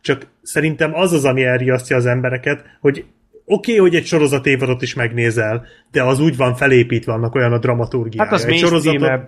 Csak 0.00 0.26
szerintem 0.42 0.94
az 0.94 1.12
az, 1.12 1.24
ami 1.24 1.44
elriasztja 1.44 1.96
az 1.96 2.06
embereket, 2.06 2.64
hogy 2.80 3.04
oké, 3.48 3.72
okay, 3.72 3.76
hogy 3.76 3.94
egy 3.94 4.06
sorozat 4.06 4.46
évadot 4.46 4.82
is 4.82 4.94
megnézel, 4.94 5.66
de 5.90 6.02
az 6.02 6.20
úgy 6.20 6.36
van 6.36 6.54
felépítve, 6.54 7.12
annak 7.12 7.34
olyan 7.34 7.52
a 7.52 7.58
dramaturgiája. 7.58 8.30
Hát 8.30 8.38
az 8.38 8.46
egy 8.46 8.58
sorozatot, 8.58 9.22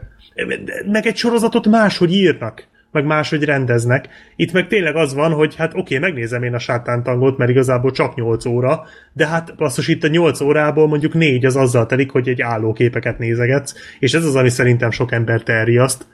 meg 0.87 1.07
egy 1.07 1.17
sorozatot 1.17 1.67
máshogy 1.67 2.13
írnak 2.13 2.69
meg 2.93 3.05
máshogy 3.05 3.45
rendeznek. 3.45 4.09
Itt 4.37 4.53
meg 4.53 4.67
tényleg 4.67 4.97
az 4.97 5.15
van, 5.15 5.33
hogy 5.33 5.57
hát 5.57 5.71
oké, 5.71 5.97
okay, 5.97 5.99
megnézem 5.99 6.43
én 6.43 6.55
a 6.55 6.59
sátántangot, 6.59 7.39
mert 7.39 7.51
igazából 7.51 7.91
csak 7.91 8.15
8 8.15 8.45
óra, 8.45 8.85
de 9.13 9.27
hát 9.27 9.57
basszus 9.57 9.89
itt 9.89 10.05
a 10.05 10.09
8 10.09 10.41
órából 10.41 10.89
mondjuk 10.89 11.15
4 11.15 11.45
az 11.45 11.57
azzal 11.57 11.87
telik, 11.87 12.11
hogy 12.11 12.29
egy 12.29 12.41
állóképeket 12.41 13.19
nézegetsz, 13.19 13.75
és 13.99 14.15
ez 14.15 14.25
az, 14.25 14.37
ami 14.37 14.49
szerintem 14.49 14.91
sok 14.91 15.13
embert 15.13 15.49
elriaszt. 15.49 16.07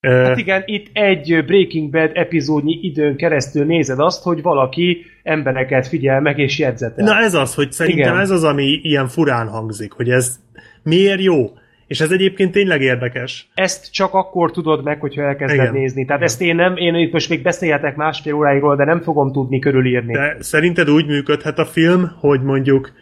Hát 0.00 0.38
igen, 0.38 0.62
itt 0.64 0.86
egy 0.92 1.44
Breaking 1.46 1.90
Bad 1.90 2.10
epizódnyi 2.14 2.78
időn 2.82 3.16
keresztül 3.16 3.64
nézed 3.64 3.98
azt, 3.98 4.22
hogy 4.22 4.42
valaki 4.42 5.04
embereket 5.22 5.88
figyel 5.88 6.20
meg 6.20 6.38
és 6.38 6.58
jegyzetel. 6.58 7.04
Na 7.04 7.16
ez 7.16 7.34
az, 7.34 7.54
hogy 7.54 7.72
szerintem 7.72 8.12
igen. 8.12 8.20
ez 8.20 8.30
az, 8.30 8.44
ami 8.44 8.80
ilyen 8.82 9.08
furán 9.08 9.48
hangzik, 9.48 9.92
hogy 9.92 10.08
ez 10.08 10.40
miért 10.82 11.22
jó? 11.22 11.50
És 11.86 12.00
ez 12.00 12.10
egyébként 12.10 12.52
tényleg 12.52 12.80
érdekes. 12.80 13.48
Ezt 13.54 13.92
csak 13.92 14.14
akkor 14.14 14.50
tudod 14.50 14.84
meg, 14.84 15.00
hogyha 15.00 15.22
elkezded 15.22 15.60
Igen. 15.60 15.72
nézni. 15.72 16.04
Tehát 16.04 16.22
ezt 16.22 16.40
én 16.40 16.54
nem, 16.54 16.76
én 16.76 16.94
itt 16.94 17.12
most 17.12 17.28
még 17.28 17.42
beszélhetek 17.42 17.96
másfél 17.96 18.34
óráigról, 18.34 18.76
de 18.76 18.84
nem 18.84 19.00
fogom 19.00 19.32
tudni 19.32 19.58
körülírni. 19.58 20.12
De 20.12 20.36
szerinted 20.38 20.90
úgy 20.90 21.06
működhet 21.06 21.58
a 21.58 21.64
film, 21.64 22.10
hogy 22.20 22.42
mondjuk 22.42 22.92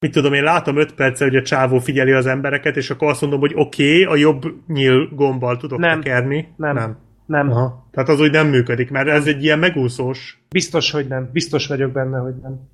mit 0.00 0.12
tudom, 0.12 0.32
én 0.32 0.42
látom 0.42 0.76
5 0.76 0.94
perce, 0.94 1.24
hogy 1.24 1.36
a 1.36 1.42
csávó 1.42 1.78
figyeli 1.78 2.12
az 2.12 2.26
embereket, 2.26 2.76
és 2.76 2.90
akkor 2.90 3.08
azt 3.08 3.20
mondom, 3.20 3.40
hogy 3.40 3.52
oké, 3.54 4.02
okay, 4.02 4.14
a 4.14 4.16
jobb 4.16 4.42
nyíl 4.66 5.08
gombbal 5.14 5.56
tudok 5.56 5.78
nem. 5.78 6.00
tekerni. 6.00 6.54
Nem. 6.56 6.74
Nem. 6.74 6.98
Nem. 7.26 7.50
Aha. 7.50 7.88
Tehát 7.90 8.08
az 8.08 8.20
úgy 8.20 8.30
nem 8.30 8.48
működik, 8.48 8.90
mert 8.90 9.08
ez 9.08 9.26
egy 9.26 9.42
ilyen 9.42 9.58
megúszós. 9.58 10.42
Biztos, 10.48 10.90
hogy 10.90 11.08
nem. 11.08 11.30
Biztos 11.32 11.66
vagyok 11.66 11.92
benne, 11.92 12.18
hogy 12.18 12.34
nem. 12.42 12.68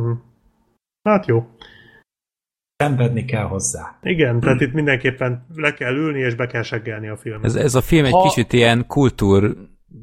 Uh-huh. 0.00 0.18
Hát 1.02 1.26
jó 1.26 1.46
szenvedni 2.76 3.24
kell 3.24 3.44
hozzá. 3.44 3.98
Igen, 4.02 4.40
tehát 4.40 4.60
itt 4.60 4.72
mindenképpen 4.72 5.46
le 5.54 5.74
kell 5.74 5.94
ülni, 5.94 6.18
és 6.20 6.34
be 6.34 6.46
kell 6.46 6.62
seggelni 6.62 7.08
a 7.08 7.16
filmet. 7.16 7.44
Ez, 7.44 7.54
ez 7.54 7.74
a 7.74 7.80
film 7.80 8.04
egy 8.04 8.12
ha... 8.12 8.22
kicsit 8.22 8.52
ilyen 8.52 8.86
kultúr 8.86 9.56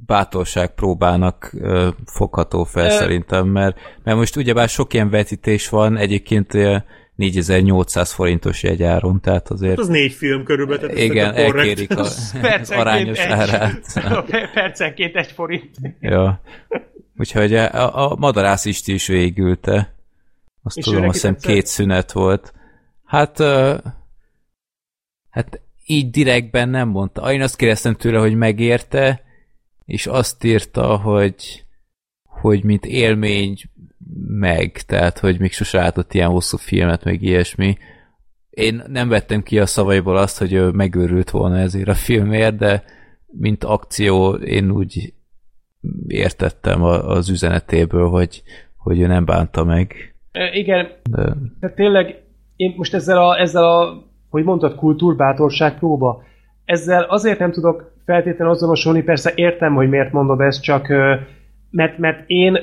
bátorság 0.06 0.74
próbának 0.74 1.52
ö, 1.53 1.90
fogható 2.06 2.64
fel 2.64 2.86
e... 2.86 2.90
szerintem, 2.90 3.48
mert, 3.48 3.78
mert 4.03 4.18
most 4.18 4.36
ugyebár 4.36 4.70
sok 4.70 4.94
ilyen 4.94 5.10
vetítés 5.10 5.70
van, 5.70 5.98
egyébként 5.98 6.53
4800 7.16 8.11
forintos 8.11 8.64
jegyáron, 8.64 9.22
tehát 9.22 9.50
azért... 9.50 9.72
Hát 9.72 9.80
az 9.80 9.88
négy 9.88 10.14
film 10.14 10.44
körülbelül. 10.44 10.90
Tehát 10.90 11.03
igen, 11.03 11.34
elkérik 11.34 11.98
a, 11.98 12.02
az 12.61 12.72
arányos 12.72 13.20
egy, 13.20 13.32
árát. 13.32 13.82
Percenként 14.53 15.16
egy 15.16 15.32
forint. 15.32 15.76
ja. 16.00 16.42
Úgyhogy 17.18 17.53
a, 17.56 18.11
a 18.11 18.16
Madarász 18.16 18.66
Isti 18.66 18.94
is 18.94 19.08
végülte. 19.08 19.95
Azt 20.64 20.78
És 20.78 20.84
tudom, 20.84 21.03
azt 21.03 21.14
hiszem 21.14 21.36
két 21.36 21.66
szünet 21.66 22.11
volt. 22.11 22.53
Hát, 23.06 23.40
uh, 23.40 23.78
hát 25.30 25.61
így 25.86 26.10
direktben 26.10 26.70
nem 26.70 26.88
mondta. 26.88 27.34
Én 27.34 27.42
azt 27.42 27.56
kérdeztem 27.56 27.95
tőle, 27.95 28.20
hogy 28.20 28.36
megérte, 28.36 29.24
és 29.92 30.08
azt 30.08 30.44
írta, 30.44 30.98
hogy, 30.98 31.66
hogy 32.24 32.64
mint 32.64 32.86
élmény 32.86 33.56
meg, 34.28 34.72
tehát 34.72 35.20
hogy 35.20 35.40
még 35.40 35.52
sose 35.52 35.78
látott 35.78 36.14
ilyen 36.14 36.30
hosszú 36.30 36.58
filmet, 36.58 37.03
meg 37.03 37.22
ilyesmi. 37.22 37.78
Én 38.50 38.84
nem 38.88 39.10
vettem 39.10 39.44
ki 39.44 39.60
a 39.60 39.66
szavaiból 39.66 40.18
azt, 40.18 40.38
hogy 40.38 40.53
ő 40.53 40.70
megőrült 40.70 41.30
volna 41.30 41.58
ezért 41.58 41.88
a 41.88 41.94
filmért, 41.94 42.56
de 42.58 42.84
mint 43.28 43.64
akció 43.64 44.34
én 44.34 44.72
úgy 44.72 45.14
értettem 46.08 46.84
az 46.84 47.30
üzenetéből, 47.30 48.10
hogy, 48.10 48.44
hogy 48.78 49.00
ő 49.00 49.08
nem 49.08 49.26
bánta 49.26 49.64
meg. 49.64 50.16
E, 50.32 50.53
igen, 50.53 50.88
de... 51.10 51.36
tehát 51.60 51.76
tényleg 51.76 52.24
én 52.56 52.74
most 52.78 52.94
ezzel 52.94 53.18
a, 53.28 53.40
ezzel 53.40 53.64
a 53.64 54.03
hogy 54.30 54.44
mondtad, 54.44 54.76
kultúrbátorság 54.76 55.78
próba, 55.78 56.24
ezzel 56.66 57.03
azért 57.03 57.40
nem 57.40 57.52
tudok 57.52 57.92
feltétlenül 58.11 58.53
azonosulni, 58.53 59.01
persze 59.01 59.31
értem, 59.35 59.73
hogy 59.73 59.90
miért 59.90 60.11
mondod 60.11 60.40
ezt, 60.40 60.61
csak 60.61 60.88
mert, 61.69 61.98
mert 61.98 62.23
én 62.25 62.57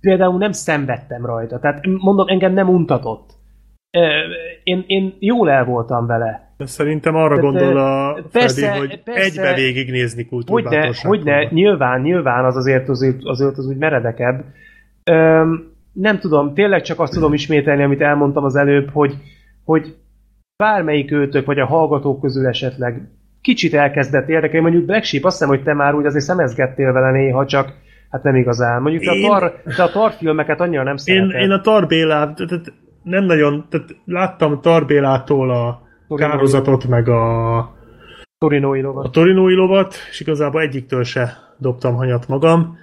például 0.00 0.38
nem 0.38 0.52
szenvedtem 0.52 1.26
rajta, 1.26 1.58
tehát 1.58 1.86
mondom, 1.86 2.28
engem 2.28 2.52
nem 2.52 2.68
untatott. 2.68 3.30
Én, 4.62 4.84
én 4.86 5.16
jól 5.18 5.50
el 5.50 5.64
voltam 5.64 6.06
vele. 6.06 6.54
De 6.56 6.66
szerintem 6.66 7.16
arra 7.16 7.36
Tehát, 7.36 7.42
gondol 7.42 7.76
a 7.76 8.18
persze, 8.32 8.66
Freddy, 8.66 8.78
hogy 8.78 9.02
persze, 9.02 9.22
egybe 9.22 9.54
végignézni 9.54 10.26
kultúrbátorság. 10.26 11.10
Hogyne, 11.10 11.36
hogyne, 11.36 11.50
nyilván, 11.52 12.00
nyilván 12.00 12.44
az 12.44 12.56
azért 12.56 12.88
az, 12.88 13.14
azért 13.22 13.56
az 13.56 13.66
úgy 13.66 13.76
meredekebb. 13.76 14.44
Öm, 15.04 15.70
nem 15.92 16.18
tudom, 16.18 16.54
tényleg 16.54 16.82
csak 16.82 17.00
azt 17.00 17.12
tudom 17.12 17.32
ismételni, 17.32 17.82
amit 17.82 18.00
elmondtam 18.00 18.44
az 18.44 18.56
előbb, 18.56 18.90
hogy, 18.90 19.14
hogy 19.64 19.94
bármelyik 20.56 21.12
őtök, 21.12 21.46
vagy 21.46 21.58
a 21.58 21.66
hallgatók 21.66 22.20
közül 22.20 22.46
esetleg 22.46 23.08
kicsit 23.42 23.74
elkezdett 23.74 24.28
érdekelni, 24.28 24.60
mondjuk 24.60 24.84
Black 24.84 25.04
Sheep, 25.04 25.24
azt 25.24 25.38
hiszem, 25.38 25.54
hogy 25.54 25.62
te 25.62 25.74
már 25.74 25.94
úgy 25.94 26.06
azért 26.06 26.24
szemezgettél 26.24 26.92
vele 26.92 27.10
néha, 27.10 27.46
csak 27.46 27.72
hát 28.10 28.22
nem 28.22 28.34
igazán. 28.34 28.82
Mondjuk 28.82 29.02
én... 29.02 29.24
a 29.24 29.28
tar, 29.28 29.62
te 29.76 29.82
a 29.82 29.90
tar 29.90 30.12
filmeket 30.12 30.60
annyira 30.60 30.82
nem 30.82 30.96
szereted. 30.96 31.30
Én, 31.30 31.40
én 31.40 31.50
a 31.50 31.60
Tar 31.60 31.86
Bélát, 31.86 32.36
tehát 32.36 32.72
nem 33.02 33.24
nagyon, 33.24 33.66
tehát 33.68 33.96
láttam 34.04 34.60
Tar 34.60 34.86
Bélától 34.86 35.50
a 35.50 35.82
kározatot, 36.16 36.86
meg 36.86 37.08
a 37.08 37.80
Torinói 38.38 38.80
lovat. 38.80 39.04
A 39.04 39.10
torinói 39.10 39.54
lovat, 39.54 39.94
és 40.10 40.20
igazából 40.20 40.60
egyiktől 40.60 41.04
se 41.04 41.38
dobtam 41.58 41.94
hanyat 41.94 42.28
magam. 42.28 42.78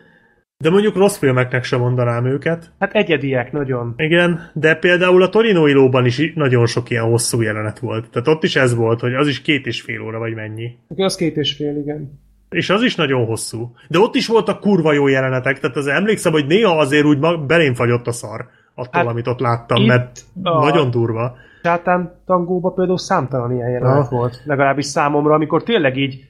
De 0.64 0.70
mondjuk 0.70 0.96
rossz 0.96 1.18
filmeknek 1.18 1.64
sem 1.64 1.80
mondanám 1.80 2.26
őket. 2.26 2.72
Hát 2.80 2.94
egyediek, 2.94 3.52
nagyon. 3.52 3.94
Igen, 3.98 4.52
de 4.54 4.76
például 4.76 5.22
a 5.24 5.30
Torinói 5.30 5.72
lóban 5.72 6.06
is 6.06 6.34
nagyon 6.36 6.66
sok 6.66 6.90
ilyen 6.90 7.04
hosszú 7.04 7.42
jelenet 7.42 7.80
volt. 7.80 8.10
Tehát 8.10 8.28
ott 8.28 8.44
is 8.44 8.56
ez 8.56 8.76
volt, 8.76 9.00
hogy 9.00 9.14
az 9.14 9.28
is 9.28 9.42
két 9.42 9.66
és 9.66 9.82
fél 9.82 10.02
óra, 10.02 10.20
vagy 10.20 10.34
mennyi. 10.34 10.78
Az 10.96 11.16
két 11.16 11.38
és 11.38 11.54
fél, 11.54 11.78
igen. 11.78 12.20
És 12.50 12.70
az 12.70 12.82
is 12.82 12.96
nagyon 12.96 13.26
hosszú. 13.26 13.74
De 13.88 14.00
ott 14.00 14.16
is 14.16 14.28
voltak 14.28 14.60
kurva 14.60 14.94
jó 14.94 15.08
jelenetek, 15.08 15.60
tehát 15.60 15.76
az 15.76 15.88
emlékszem, 15.88 16.32
hogy 16.32 16.46
néha 16.46 16.78
azért 16.78 17.06
úgy 17.06 17.20
belém 17.46 17.74
fagyott 17.74 18.08
a 18.08 18.12
szar 18.12 18.48
attól, 18.74 19.02
hát 19.02 19.06
amit 19.06 19.28
ott 19.28 19.40
láttam, 19.40 19.84
mert 19.86 20.20
a... 20.44 20.60
nagyon 20.60 20.92
durva. 20.92 21.36
Sátán 21.64 22.22
tangóba 22.26 22.70
például 22.70 22.98
számtalan 22.98 23.52
ilyen 23.54 23.70
jelenet 23.70 24.04
ah. 24.04 24.10
volt. 24.10 24.42
Legalábbis 24.46 24.86
számomra, 24.86 25.34
amikor 25.34 25.64
tényleg 25.64 25.98
így 25.98 26.29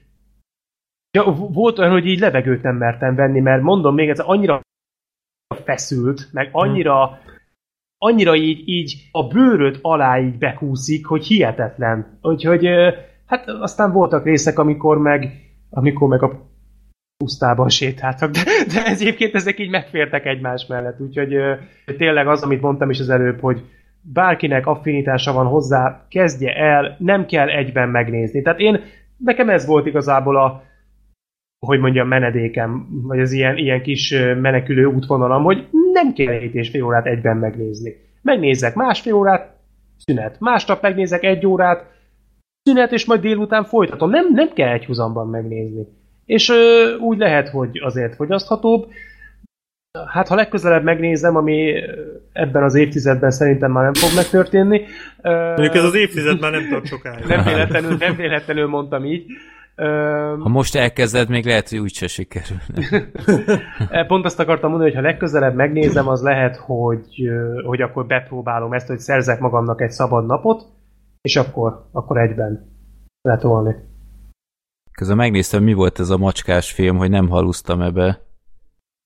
Ja, 1.11 1.23
volt 1.31 1.79
olyan, 1.79 1.91
hogy 1.91 2.05
így 2.05 2.19
levegőt 2.19 2.61
nem 2.61 2.75
mertem 2.75 3.15
venni, 3.15 3.39
mert 3.39 3.61
mondom 3.61 3.93
még 3.93 4.09
ez 4.09 4.19
annyira 4.19 4.61
feszült, 5.63 6.29
meg 6.31 6.49
annyira 6.51 7.19
annyira 8.01 8.35
így, 8.35 8.67
így 8.67 9.09
a 9.11 9.27
bőröd 9.27 9.79
alá 9.81 10.19
így 10.19 10.37
bekúszik, 10.37 11.05
hogy 11.05 11.25
hihetetlen. 11.25 12.19
Úgyhogy 12.21 12.67
hát 13.25 13.47
aztán 13.47 13.91
voltak 13.91 14.25
részek, 14.25 14.59
amikor 14.59 14.97
meg 14.97 15.49
amikor 15.69 16.07
meg 16.07 16.23
a 16.23 16.47
pusztában 17.17 17.69
sétáltak, 17.69 18.31
de, 18.31 18.41
de 18.73 18.85
egyébként 18.85 19.35
ezek 19.35 19.59
így 19.59 19.69
megfértek 19.69 20.25
egymás 20.25 20.65
mellett, 20.65 20.99
úgyhogy 20.99 21.35
tényleg 21.97 22.27
az, 22.27 22.43
amit 22.43 22.61
mondtam 22.61 22.89
is 22.89 22.99
az 22.99 23.09
előbb, 23.09 23.39
hogy 23.39 23.61
bárkinek 24.01 24.67
affinitása 24.67 25.33
van 25.33 25.45
hozzá, 25.45 26.05
kezdje 26.09 26.53
el, 26.53 26.95
nem 26.99 27.25
kell 27.25 27.47
egyben 27.47 27.89
megnézni. 27.89 28.41
Tehát 28.41 28.59
én, 28.59 28.81
nekem 29.17 29.49
ez 29.49 29.65
volt 29.65 29.85
igazából 29.85 30.37
a, 30.37 30.63
hogy 31.59 31.79
mondjam, 31.79 32.07
menedékem, 32.07 32.87
vagy 33.03 33.19
az 33.19 33.31
ilyen, 33.31 33.57
ilyen 33.57 33.81
kis 33.81 34.15
menekülő 34.41 34.85
útvonalam, 34.85 35.43
hogy 35.43 35.67
nem 35.93 36.13
kell 36.13 36.33
egy 36.33 36.55
és 36.55 36.69
fél 36.69 36.83
órát 36.83 37.05
egyben 37.05 37.37
megnézni. 37.37 37.95
Megnézek 38.21 38.75
másfél 38.75 39.13
órát, 39.13 39.57
szünet. 39.97 40.39
Másnap 40.39 40.81
megnézek 40.81 41.23
egy 41.23 41.45
órát, 41.45 41.85
szünet, 42.63 42.91
és 42.91 43.05
majd 43.05 43.21
délután 43.21 43.63
folytatom. 43.63 44.09
Nem, 44.09 44.33
nem 44.33 44.49
kell 44.53 44.73
egy 44.73 44.85
húzamban 44.85 45.27
megnézni. 45.27 45.87
És 46.25 46.49
ö, 46.49 46.95
úgy 46.99 47.17
lehet, 47.17 47.49
hogy 47.49 47.79
azért 47.83 48.15
fogyaszthatóbb. 48.15 48.89
Hát, 50.07 50.27
ha 50.27 50.35
legközelebb 50.35 50.83
megnézem, 50.83 51.35
ami 51.35 51.73
ebben 52.33 52.63
az 52.63 52.75
évtizedben 52.75 53.31
szerintem 53.31 53.71
már 53.71 53.83
nem 53.83 53.93
fog 53.93 54.15
megtörténni. 54.15 54.81
Mondjuk 55.21 55.75
ez 55.75 55.83
az 55.83 55.95
évtized 55.95 56.39
már 56.39 56.51
nem 56.51 56.69
tart 56.69 56.85
sokáig. 56.85 57.25
Nem 57.25 57.43
véletlenül, 57.43 57.95
nem 57.99 58.15
véletlenül 58.15 58.67
mondtam 58.67 59.05
így. 59.05 59.25
Ha 60.39 60.49
most 60.49 60.75
elkezded, 60.75 61.29
még 61.29 61.45
lehet, 61.45 61.69
hogy 61.69 61.77
úgyse 61.77 62.07
sikerül. 62.07 62.57
Pont 64.07 64.25
azt 64.25 64.39
akartam 64.39 64.69
mondani, 64.69 64.91
hogy 64.91 64.99
ha 64.99 65.07
legközelebb 65.07 65.55
megnézem, 65.55 66.07
az 66.07 66.21
lehet, 66.21 66.55
hogy, 66.55 67.29
hogy 67.65 67.81
akkor 67.81 68.05
bepróbálom 68.05 68.73
ezt, 68.73 68.87
hogy 68.87 68.99
szerzek 68.99 69.39
magamnak 69.39 69.81
egy 69.81 69.91
szabad 69.91 70.25
napot, 70.25 70.65
és 71.21 71.35
akkor, 71.35 71.89
akkor 71.91 72.17
egyben 72.17 72.69
letolni. 73.21 73.75
Közben 74.91 75.17
megnéztem, 75.17 75.63
mi 75.63 75.73
volt 75.73 75.99
ez 75.99 76.09
a 76.09 76.17
macskás 76.17 76.71
film, 76.71 76.97
hogy 76.97 77.09
nem 77.09 77.29
halusztam 77.29 77.81
ebbe, 77.81 78.21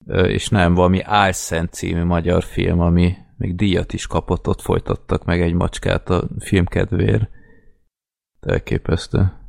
és 0.08 0.50
nem, 0.50 0.74
valami 0.74 1.02
Álszent 1.04 1.74
című 1.74 2.04
magyar 2.04 2.44
film, 2.44 2.80
ami 2.80 3.14
még 3.38 3.56
díjat 3.56 3.94
is 3.94 4.08
kapott, 4.08 4.48
ott 4.48 4.62
folytattak 4.62 5.26
meg 5.26 5.42
egy 5.42 5.54
macskát 5.54 6.10
a 6.10 6.28
filmkedvéért. 6.40 7.30
Elképesztő. 8.40 9.43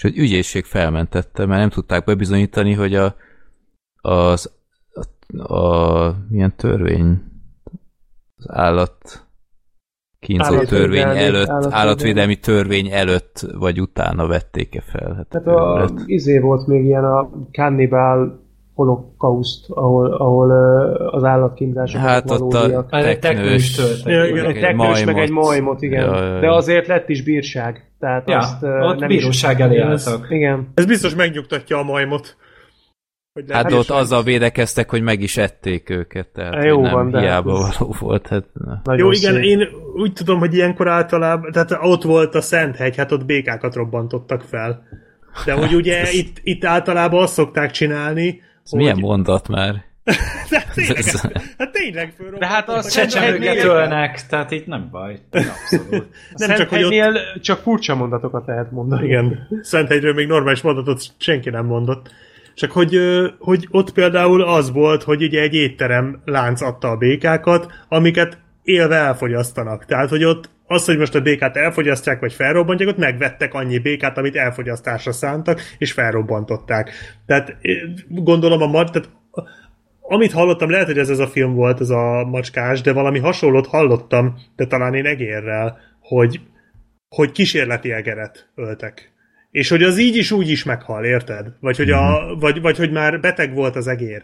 És 0.00 0.06
hogy 0.06 0.18
ügyészség 0.18 0.64
felmentette, 0.64 1.46
mert 1.46 1.60
nem 1.60 1.68
tudták 1.68 2.04
bebizonyítani, 2.04 2.74
hogy 2.74 2.94
a, 2.94 3.14
az 4.00 4.52
a, 5.36 5.54
a 5.54 6.16
milyen 6.28 6.56
törvény 6.56 7.22
az 8.36 8.44
állat 8.48 9.26
kínzó 10.18 10.58
törvény 10.60 11.02
előtt, 11.02 11.48
állatvédelmi. 11.48 11.74
állatvédelmi 11.74 12.36
törvény 12.36 12.90
előtt, 12.90 13.46
vagy 13.58 13.80
utána 13.80 14.26
vették-e 14.26 14.80
fel? 14.80 15.14
Hát 15.14 15.28
Tehát 15.28 15.46
a, 15.46 15.90
izé 16.06 16.38
volt 16.38 16.66
még 16.66 16.84
ilyen 16.84 17.04
a 17.04 17.30
kannibál 17.52 18.40
holokauszt, 18.74 19.70
ahol, 19.70 20.12
ahol 20.12 20.50
az 21.10 21.24
állatkínzások 21.24 22.00
Hát 22.00 22.30
ott 22.30 22.52
a 22.52 22.86
teknős, 23.20 23.80
ja, 24.04 24.24
igen, 24.24 24.44
egy 24.44 24.60
teknős 24.60 25.04
meg 25.04 25.18
egy 25.18 25.30
majmot, 25.30 25.82
igen. 25.82 26.04
Ja, 26.04 26.22
ja, 26.22 26.34
ja. 26.34 26.40
De 26.40 26.52
azért 26.52 26.86
lett 26.86 27.08
is 27.08 27.22
bírság. 27.22 27.89
Tehát 28.00 28.28
ja, 28.28 28.38
azt, 28.38 28.62
ott 28.62 28.98
nem 28.98 29.08
bíróság 29.08 29.60
elé 29.60 29.78
álltak. 29.78 30.26
Igen. 30.30 30.68
Ez 30.74 30.86
biztos 30.86 31.14
megnyugtatja 31.14 31.78
a 31.78 31.82
majmot. 31.82 32.36
Hogy 33.32 33.44
hát 33.52 33.72
ott 33.72 33.88
azzal 33.88 34.22
védekeztek, 34.22 34.90
hogy 34.90 35.02
meg 35.02 35.20
is 35.20 35.36
ették 35.36 35.90
őket, 35.90 36.28
tehát 36.28 36.64
Jó 36.64 36.82
nem 36.82 36.92
van, 36.92 37.20
hiába 37.20 37.66
ez... 37.68 37.76
való 37.78 37.94
volt. 37.98 38.28
Hát, 38.28 38.44
Jó, 38.96 39.10
igen, 39.10 39.34
szép. 39.34 39.42
én 39.42 39.68
úgy 39.94 40.12
tudom, 40.12 40.38
hogy 40.38 40.54
ilyenkor 40.54 40.88
általában, 40.88 41.52
tehát 41.52 41.78
ott 41.80 42.02
volt 42.02 42.34
a 42.34 42.40
Szenthegy, 42.40 42.96
hát 42.96 43.12
ott 43.12 43.24
békákat 43.24 43.74
robbantottak 43.74 44.42
fel. 44.42 44.82
De 45.44 45.52
hogy 45.52 45.74
ugye 45.74 46.10
itt, 46.12 46.40
itt 46.42 46.64
általában 46.64 47.22
azt 47.22 47.32
szokták 47.32 47.70
csinálni, 47.70 48.40
Ez 48.64 48.70
hogy... 48.70 48.80
milyen 48.80 48.98
mondat 48.98 49.48
már? 49.48 49.84
de 50.50 50.64
tényleg, 50.74 51.04
hát 51.58 51.70
tényleg 51.72 52.14
De 52.38 52.46
hát 52.46 52.68
az 52.68 52.92
csecsemőket 52.92 53.64
ölnek, 53.64 54.26
tehát 54.26 54.50
itt 54.50 54.66
nem 54.66 54.88
baj. 54.90 55.18
Abszolút. 55.30 56.08
nem 56.36 56.56
csak, 56.56 56.68
hogy 56.68 56.84
ott... 56.84 57.40
csak 57.40 57.60
furcsa 57.60 57.94
mondatokat 57.94 58.46
lehet 58.46 58.70
mondani. 58.70 59.06
Igen. 59.06 59.48
Szenthegyről 59.62 60.14
még 60.14 60.26
normális 60.26 60.60
mondatot 60.60 61.02
senki 61.18 61.50
nem 61.50 61.66
mondott. 61.66 62.10
Csak 62.54 62.70
hogy, 62.70 62.98
hogy 63.38 63.66
ott 63.70 63.92
például 63.92 64.42
az 64.42 64.72
volt, 64.72 65.02
hogy 65.02 65.22
ugye 65.22 65.40
egy 65.40 65.54
étterem 65.54 66.20
lánc 66.24 66.60
adta 66.60 66.88
a 66.88 66.96
békákat, 66.96 67.72
amiket 67.88 68.38
élve 68.62 68.96
elfogyasztanak. 68.96 69.84
Tehát, 69.84 70.08
hogy 70.08 70.24
ott 70.24 70.48
az, 70.66 70.84
hogy 70.84 70.98
most 70.98 71.14
a 71.14 71.20
békát 71.20 71.56
elfogyasztják, 71.56 72.20
vagy 72.20 72.32
felrobbantják, 72.32 72.88
ott 72.88 72.96
megvettek 72.96 73.54
annyi 73.54 73.78
békát, 73.78 74.18
amit 74.18 74.36
elfogyasztásra 74.36 75.12
szántak, 75.12 75.60
és 75.78 75.92
felrobbantották. 75.92 76.90
Tehát 77.26 77.56
gondolom 78.08 78.62
a 78.62 78.66
mar, 78.66 78.90
tehát 78.90 79.08
amit 80.12 80.32
hallottam, 80.32 80.70
lehet, 80.70 80.86
hogy 80.86 80.98
ez 80.98 81.10
ez 81.10 81.18
a 81.18 81.26
film 81.26 81.54
volt, 81.54 81.80
ez 81.80 81.90
a 81.90 82.24
macskás, 82.24 82.80
de 82.80 82.92
valami 82.92 83.18
hasonlót 83.18 83.66
hallottam, 83.66 84.38
de 84.56 84.66
talán 84.66 84.94
én 84.94 85.06
egérrel, 85.06 85.78
hogy, 86.00 86.40
hogy 87.08 87.32
kísérleti 87.32 87.92
egeret 87.92 88.50
öltek. 88.54 89.12
És 89.50 89.68
hogy 89.68 89.82
az 89.82 89.98
így 89.98 90.16
is 90.16 90.30
úgy 90.30 90.48
is 90.48 90.64
meghal, 90.64 91.04
érted? 91.04 91.46
Vagy 91.60 91.76
hogy, 91.76 91.90
a, 91.90 92.00
mhm. 92.00 92.38
vagy, 92.38 92.60
vagy 92.60 92.76
hogy 92.76 92.90
már 92.90 93.20
beteg 93.20 93.54
volt 93.54 93.76
az 93.76 93.86
egér. 93.86 94.22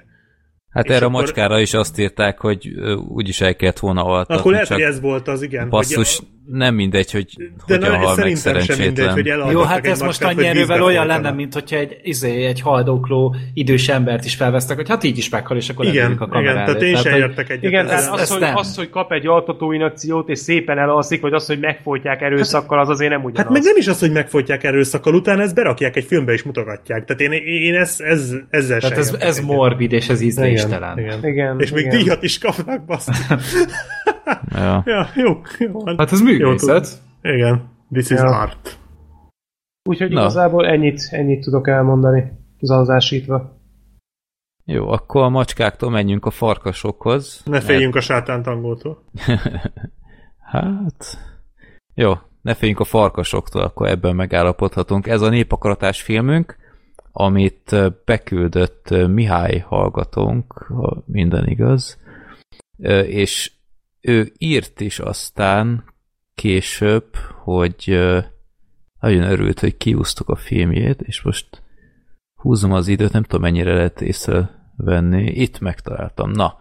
Hát 0.70 0.84
erre 0.84 0.96
akkor... 0.96 1.08
a 1.08 1.18
macskára 1.20 1.60
is 1.60 1.74
azt 1.74 1.98
írták, 1.98 2.38
hogy 2.38 2.68
úgyis 3.08 3.40
el 3.40 3.56
kellett 3.56 3.78
volna 3.78 4.04
altatni. 4.04 4.36
Akkor 4.36 4.52
lehet, 4.52 4.68
hogy 4.68 4.80
ez 4.80 5.00
volt 5.00 5.28
az, 5.28 5.42
igen. 5.42 5.68
Basszus, 5.68 6.16
hogy 6.16 6.26
nem 6.50 6.74
mindegy, 6.74 7.10
hogy 7.10 7.26
de 7.66 7.74
hogyan 7.74 7.90
na, 7.90 7.96
hal 7.96 8.16
meg 8.16 8.36
szerencsétlen. 8.36 9.14
Mindegy, 9.14 9.40
hogy 9.40 9.52
Jó, 9.52 9.60
hát 9.60 9.86
ez 9.86 10.00
most 10.00 10.24
annyi 10.24 10.46
erővel 10.46 10.82
olyan 10.82 11.06
lenne, 11.06 11.30
mint 11.30 11.54
hogyha 11.54 11.76
egy, 11.76 11.96
izé, 12.02 12.44
egy 12.44 12.60
haldokló 12.60 13.36
idős 13.54 13.88
embert 13.88 14.24
is 14.24 14.34
felvesztek, 14.34 14.76
hogy 14.76 14.88
hát 14.88 15.04
így 15.04 15.18
is 15.18 15.28
meghal, 15.28 15.56
és 15.56 15.68
akkor 15.68 15.86
igen, 15.86 16.12
a 16.12 16.16
kamera 16.16 16.40
Igen, 16.40 16.64
tehát 16.64 16.82
én 16.82 16.96
sem 16.96 17.14
értek 17.14 17.50
egyet. 17.50 17.64
Igen, 17.64 17.88
ez, 17.88 18.08
az, 18.12 18.30
hogy, 18.30 18.42
az, 18.54 18.76
hogy 18.76 18.90
kap 18.90 19.12
egy 19.12 19.26
altató 19.26 19.72
inakciót, 19.72 20.28
és 20.28 20.38
szépen 20.38 20.78
elalszik, 20.78 21.20
vagy 21.20 21.32
az, 21.32 21.46
hogy 21.46 21.58
megfojtják 21.60 22.22
erőszakkal, 22.22 22.78
az 22.78 22.88
azért 22.88 23.10
nem 23.10 23.24
ugyanaz. 23.24 23.42
Hát 23.42 23.52
meg 23.52 23.62
nem 23.62 23.76
is 23.76 23.86
az, 23.86 24.00
hogy 24.00 24.12
megfojtják 24.12 24.64
erőszakkal, 24.64 25.14
utána 25.14 25.42
ezt 25.42 25.54
berakják 25.54 25.96
egy 25.96 26.04
filmbe 26.04 26.32
és 26.32 26.42
mutogatják. 26.42 27.04
Tehát 27.04 27.20
én, 27.20 27.32
én 27.46 27.74
ez, 27.74 27.96
ez, 27.98 28.32
ezzel 28.50 28.80
Tehát 28.80 28.98
ez, 28.98 29.16
ez 29.18 29.40
morbid, 29.40 29.92
és 29.92 30.08
ez 30.08 30.20
ízléstelen. 30.20 30.98
Igen, 30.98 31.26
igen. 31.26 31.60
És 31.60 31.70
még 31.70 31.88
díjat 31.88 32.22
is 32.22 32.38
kapnak, 32.38 32.84
baszti. 32.86 33.12
Ja. 34.48 34.82
ja, 34.84 35.08
jó, 35.14 35.40
jó. 35.58 35.96
Hát 35.96 36.12
ez 36.12 36.20
művészet. 36.20 36.88
Igen, 37.22 37.68
this 37.92 38.10
is 38.10 38.18
ja. 38.18 38.40
art. 38.40 38.78
Úgyhogy 39.88 40.10
Na. 40.10 40.20
igazából 40.20 40.66
ennyit, 40.66 41.08
ennyit 41.10 41.44
tudok 41.44 41.68
elmondani 41.68 42.32
zanzásítva. 42.60 43.54
Jó, 44.64 44.88
akkor 44.88 45.22
a 45.22 45.28
macskáktól 45.28 45.90
menjünk 45.90 46.24
a 46.24 46.30
farkasokhoz. 46.30 47.42
Ne 47.44 47.60
féljünk 47.60 47.94
mert... 47.94 48.04
a 48.04 48.08
sátántangótól. 48.08 49.02
hát... 50.52 51.18
Jó, 51.94 52.12
ne 52.42 52.54
féljünk 52.54 52.80
a 52.80 52.84
farkasoktól, 52.84 53.62
akkor 53.62 53.88
ebben 53.88 54.16
megállapodhatunk. 54.16 55.06
Ez 55.06 55.20
a 55.20 55.28
népakaratás 55.28 56.02
filmünk, 56.02 56.56
amit 57.12 57.76
beküldött 58.04 58.94
Mihály 59.06 59.58
hallgatónk, 59.58 60.52
ha 60.52 61.02
minden 61.06 61.46
igaz, 61.46 61.98
és 63.06 63.52
ő 64.06 64.32
írt 64.38 64.80
is 64.80 64.98
aztán 64.98 65.84
később, 66.34 67.16
hogy 67.42 67.98
nagyon 69.00 69.22
örült, 69.22 69.60
hogy 69.60 69.76
kiúztuk 69.76 70.28
a 70.28 70.36
filmjét, 70.36 71.00
és 71.00 71.22
most 71.22 71.62
húzom 72.34 72.72
az 72.72 72.88
időt, 72.88 73.12
nem 73.12 73.22
tudom 73.22 73.40
mennyire 73.40 73.74
lehet 73.74 74.00
észrevenni. 74.00 75.24
Itt 75.24 75.58
megtaláltam. 75.58 76.30
Na, 76.30 76.58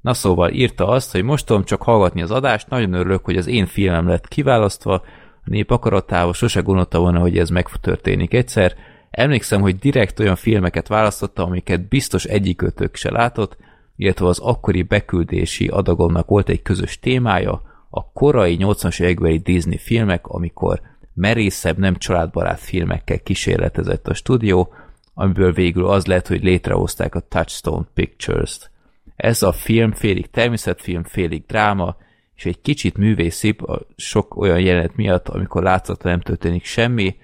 na 0.00 0.14
szóval 0.14 0.50
írta 0.50 0.88
azt, 0.88 1.12
hogy 1.12 1.22
most 1.22 1.46
tudom 1.46 1.64
csak 1.64 1.82
hallgatni 1.82 2.22
az 2.22 2.30
adást, 2.30 2.68
nagyon 2.68 2.92
örülök, 2.92 3.24
hogy 3.24 3.36
az 3.36 3.46
én 3.46 3.66
filmem 3.66 4.08
lett 4.08 4.28
kiválasztva, 4.28 5.02
nép 5.44 5.70
akaratával, 5.70 6.32
sose 6.32 6.60
gondolta 6.60 6.98
volna, 6.98 7.18
hogy 7.18 7.38
ez 7.38 7.48
megtörténik 7.48 8.34
egyszer. 8.34 8.74
Emlékszem, 9.10 9.60
hogy 9.60 9.78
direkt 9.78 10.18
olyan 10.18 10.36
filmeket 10.36 10.88
választottam, 10.88 11.46
amiket 11.46 11.88
biztos 11.88 12.24
egyikőtök 12.24 12.96
se 12.96 13.10
látott, 13.10 13.56
illetve 13.96 14.26
az 14.26 14.38
akkori 14.38 14.82
beküldési 14.82 15.68
adagomnak 15.68 16.28
volt 16.28 16.48
egy 16.48 16.62
közös 16.62 16.98
témája, 16.98 17.62
a 17.90 18.12
korai 18.12 18.56
80-as 18.60 19.00
évekbeli 19.00 19.38
Disney 19.38 19.78
filmek, 19.78 20.26
amikor 20.26 20.80
merészebb, 21.14 21.78
nem 21.78 21.96
családbarát 21.96 22.60
filmekkel 22.60 23.18
kísérletezett 23.18 24.08
a 24.08 24.14
stúdió, 24.14 24.72
amiből 25.14 25.52
végül 25.52 25.86
az 25.86 26.06
lett, 26.06 26.26
hogy 26.26 26.42
létrehozták 26.42 27.14
a 27.14 27.20
Touchstone 27.20 27.86
Pictures-t. 27.94 28.70
Ez 29.16 29.42
a 29.42 29.52
film 29.52 29.92
félig 29.92 30.30
természetfilm, 30.30 31.02
félig 31.02 31.46
dráma, 31.46 31.96
és 32.34 32.44
egy 32.46 32.60
kicsit 32.60 32.96
művészibb 32.96 33.68
a 33.68 33.86
sok 33.96 34.36
olyan 34.36 34.60
jelenet 34.60 34.96
miatt, 34.96 35.28
amikor 35.28 35.62
látszata 35.62 36.08
nem 36.08 36.20
történik 36.20 36.64
semmi, 36.64 37.16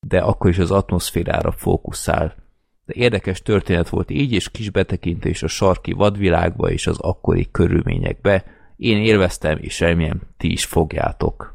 de 0.00 0.18
akkor 0.18 0.50
is 0.50 0.58
az 0.58 0.70
atmoszférára 0.70 1.52
fókuszál. 1.52 2.34
De 2.88 2.94
érdekes 2.96 3.42
történet 3.42 3.88
volt 3.88 4.10
így, 4.10 4.32
és 4.32 4.50
kis 4.50 4.70
betekintés 4.70 5.42
a 5.42 5.46
sarki 5.46 5.92
vadvilágba 5.92 6.70
és 6.70 6.86
az 6.86 6.98
akkori 6.98 7.48
körülményekbe. 7.50 8.44
Én 8.76 8.96
élveztem, 8.96 9.58
és 9.60 9.80
remélem 9.80 10.20
ti 10.36 10.52
is 10.52 10.64
fogjátok. 10.64 11.54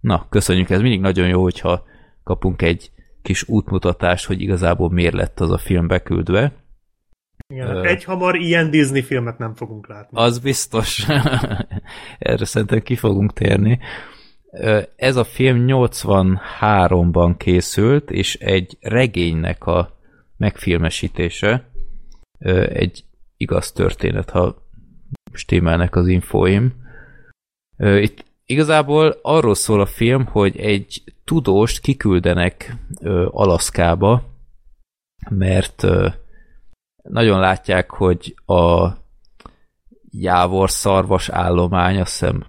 Na, 0.00 0.26
köszönjük, 0.28 0.70
ez 0.70 0.80
mindig 0.80 1.00
nagyon 1.00 1.28
jó, 1.28 1.42
hogyha 1.42 1.84
kapunk 2.24 2.62
egy 2.62 2.90
kis 3.22 3.48
útmutatást, 3.48 4.26
hogy 4.26 4.40
igazából 4.40 4.90
miért 4.90 5.14
lett 5.14 5.40
az 5.40 5.50
a 5.50 5.58
film 5.58 5.86
beküldve. 5.86 6.52
Igen, 7.48 7.76
uh, 7.76 7.86
egy 7.86 8.04
hamar 8.04 8.36
ilyen 8.36 8.70
Disney 8.70 9.02
filmet 9.02 9.38
nem 9.38 9.54
fogunk 9.54 9.88
látni. 9.88 10.18
Az 10.18 10.38
biztos. 10.38 11.06
Erre 12.18 12.44
szerintem 12.44 12.82
ki 12.82 12.96
fogunk 12.96 13.32
térni. 13.32 13.78
Ez 14.96 15.16
a 15.16 15.24
film 15.24 15.64
83-ban 15.68 17.34
készült, 17.36 18.10
és 18.10 18.34
egy 18.34 18.76
regénynek 18.80 19.66
a 19.66 19.99
megfilmesítése. 20.40 21.70
Egy 22.72 23.04
igaz 23.36 23.72
történet, 23.72 24.30
ha 24.30 24.56
stimmelnek 25.32 25.96
az 25.96 26.06
infóim. 26.06 26.72
Itt 27.78 28.24
igazából 28.46 29.18
arról 29.22 29.54
szól 29.54 29.80
a 29.80 29.86
film, 29.86 30.26
hogy 30.26 30.56
egy 30.58 31.02
tudóst 31.24 31.80
kiküldenek 31.80 32.76
Alaszkába, 33.30 34.22
mert 35.30 35.86
nagyon 37.02 37.40
látják, 37.40 37.90
hogy 37.90 38.34
a 38.46 38.88
jávor 40.10 40.70
szarvas 40.70 41.28
állomány, 41.28 42.00
azt 42.00 42.10
hiszem 42.10 42.46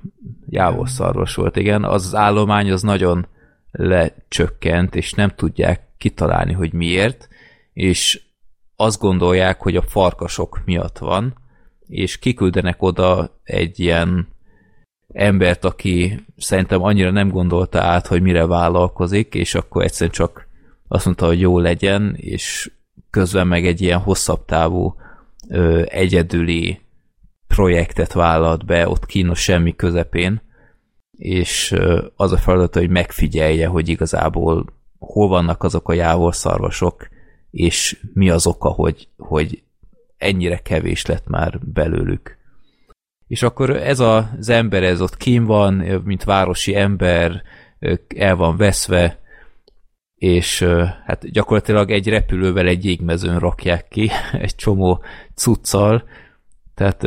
jávor 0.49 0.89
szarvas 0.89 1.35
volt, 1.35 1.55
igen, 1.55 1.83
az, 1.83 2.05
az 2.05 2.15
állomány 2.15 2.71
az 2.71 2.81
nagyon 2.81 3.27
lecsökkent, 3.71 4.95
és 4.95 5.13
nem 5.13 5.29
tudják 5.29 5.81
kitalálni, 5.97 6.53
hogy 6.53 6.73
miért, 6.73 7.29
és 7.73 8.21
azt 8.75 8.99
gondolják, 8.99 9.61
hogy 9.61 9.75
a 9.75 9.81
farkasok 9.81 10.61
miatt 10.65 10.97
van, 10.97 11.33
és 11.87 12.17
kiküldenek 12.19 12.81
oda 12.81 13.39
egy 13.43 13.79
ilyen 13.79 14.27
embert, 15.13 15.65
aki 15.65 16.25
szerintem 16.37 16.83
annyira 16.83 17.11
nem 17.11 17.29
gondolta 17.29 17.81
át, 17.81 18.07
hogy 18.07 18.21
mire 18.21 18.45
vállalkozik, 18.45 19.33
és 19.33 19.55
akkor 19.55 19.83
egyszerűen 19.83 20.11
csak 20.11 20.47
azt 20.87 21.05
mondta, 21.05 21.25
hogy 21.25 21.39
jó 21.39 21.59
legyen, 21.59 22.15
és 22.17 22.71
közben 23.09 23.47
meg 23.47 23.65
egy 23.65 23.81
ilyen 23.81 23.99
hosszabb 23.99 24.45
távú 24.45 24.95
ö, 25.49 25.83
egyedüli 25.87 26.81
projektet 27.47 28.13
vállalt 28.13 28.65
be 28.65 28.87
ott 28.87 29.05
kínos 29.05 29.39
semmi 29.39 29.75
közepén, 29.75 30.41
és 31.17 31.71
ö, 31.71 32.05
az 32.15 32.31
a 32.31 32.37
feladat, 32.37 32.75
hogy 32.75 32.89
megfigyelje, 32.89 33.67
hogy 33.67 33.89
igazából 33.89 34.65
hol 34.99 35.27
vannak 35.27 35.63
azok 35.63 35.89
a 35.89 35.93
jávorszarvasok, 35.93 37.07
és 37.51 37.99
mi 38.13 38.29
az 38.29 38.47
oka, 38.47 38.69
hogy, 38.69 39.07
hogy 39.17 39.63
ennyire 40.17 40.57
kevés 40.57 41.05
lett 41.05 41.27
már 41.27 41.59
belőlük. 41.59 42.37
És 43.27 43.43
akkor 43.43 43.69
ez 43.69 43.99
az 43.99 44.49
ember, 44.49 44.83
ez 44.83 45.01
ott 45.01 45.17
kim 45.17 45.45
van, 45.45 45.73
mint 46.03 46.23
városi 46.23 46.75
ember, 46.75 47.41
el 48.15 48.35
van 48.35 48.57
veszve, 48.57 49.19
és 50.15 50.65
hát 51.05 51.31
gyakorlatilag 51.31 51.91
egy 51.91 52.07
repülővel 52.07 52.67
egy 52.67 52.85
jégmezőn 52.85 53.39
rakják 53.39 53.87
ki, 53.87 54.09
egy 54.31 54.55
csomó 54.55 55.03
cuccal, 55.35 56.03
tehát 56.75 57.05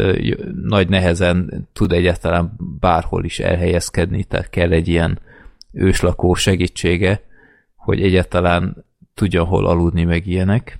nagy 0.62 0.88
nehezen 0.88 1.68
tud 1.72 1.92
egyáltalán 1.92 2.56
bárhol 2.80 3.24
is 3.24 3.38
elhelyezkedni, 3.38 4.24
tehát 4.24 4.50
kell 4.50 4.70
egy 4.70 4.88
ilyen 4.88 5.18
őslakó 5.72 6.34
segítsége, 6.34 7.22
hogy 7.76 8.02
egyáltalán 8.02 8.84
tudjon 9.14 9.46
hol 9.46 9.66
aludni 9.66 10.04
meg 10.04 10.26
ilyenek. 10.26 10.78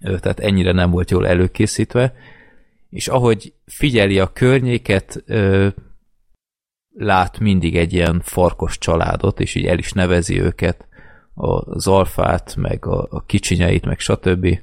Tehát 0.00 0.40
ennyire 0.40 0.72
nem 0.72 0.90
volt 0.90 1.10
jól 1.10 1.26
előkészítve, 1.26 2.14
és 2.90 3.08
ahogy 3.08 3.52
figyeli 3.66 4.18
a 4.18 4.32
környéket, 4.32 5.24
lát 6.96 7.38
mindig 7.38 7.76
egy 7.76 7.92
ilyen 7.92 8.20
farkos 8.24 8.78
családot, 8.78 9.40
és 9.40 9.54
így 9.54 9.66
el 9.66 9.78
is 9.78 9.92
nevezi 9.92 10.40
őket, 10.40 10.88
az 11.34 11.86
alfát, 11.86 12.56
meg 12.56 12.86
a, 12.86 13.06
a 13.10 13.24
kicsinyeit, 13.24 13.84
meg 13.84 13.98
stb. 13.98 14.58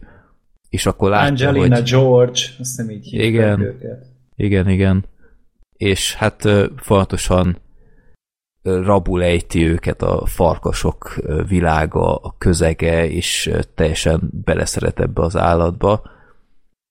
És 0.70 0.86
akkor 0.86 1.10
látja, 1.10 1.48
Angelina 1.48 1.76
hogy... 1.76 1.90
George, 1.90 2.32
azt 2.32 2.58
hiszem 2.58 2.90
így 2.90 3.14
igen, 3.14 3.62
őket. 3.62 4.06
Igen, 4.36 4.70
igen. 4.70 5.06
És 5.78 6.16
hát 6.16 6.48
folyamatosan 6.76 7.58
rabul 8.64 9.24
őket 9.54 10.02
a 10.02 10.26
farkasok 10.26 11.16
világa, 11.48 12.16
a 12.16 12.36
közege, 12.38 13.10
és 13.10 13.52
teljesen 13.76 14.30
beleszeret 14.32 15.00
ebbe 15.00 15.22
az 15.22 15.38
állatba, 15.38 16.02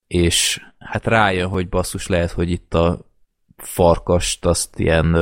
és 0.07 0.61
hát 0.79 1.07
rájön, 1.07 1.49
hogy 1.49 1.69
basszus 1.69 2.07
lehet, 2.07 2.31
hogy 2.31 2.51
itt 2.51 2.75
a 2.75 2.99
farkast 3.57 4.45
azt 4.45 4.79
ilyen 4.79 5.17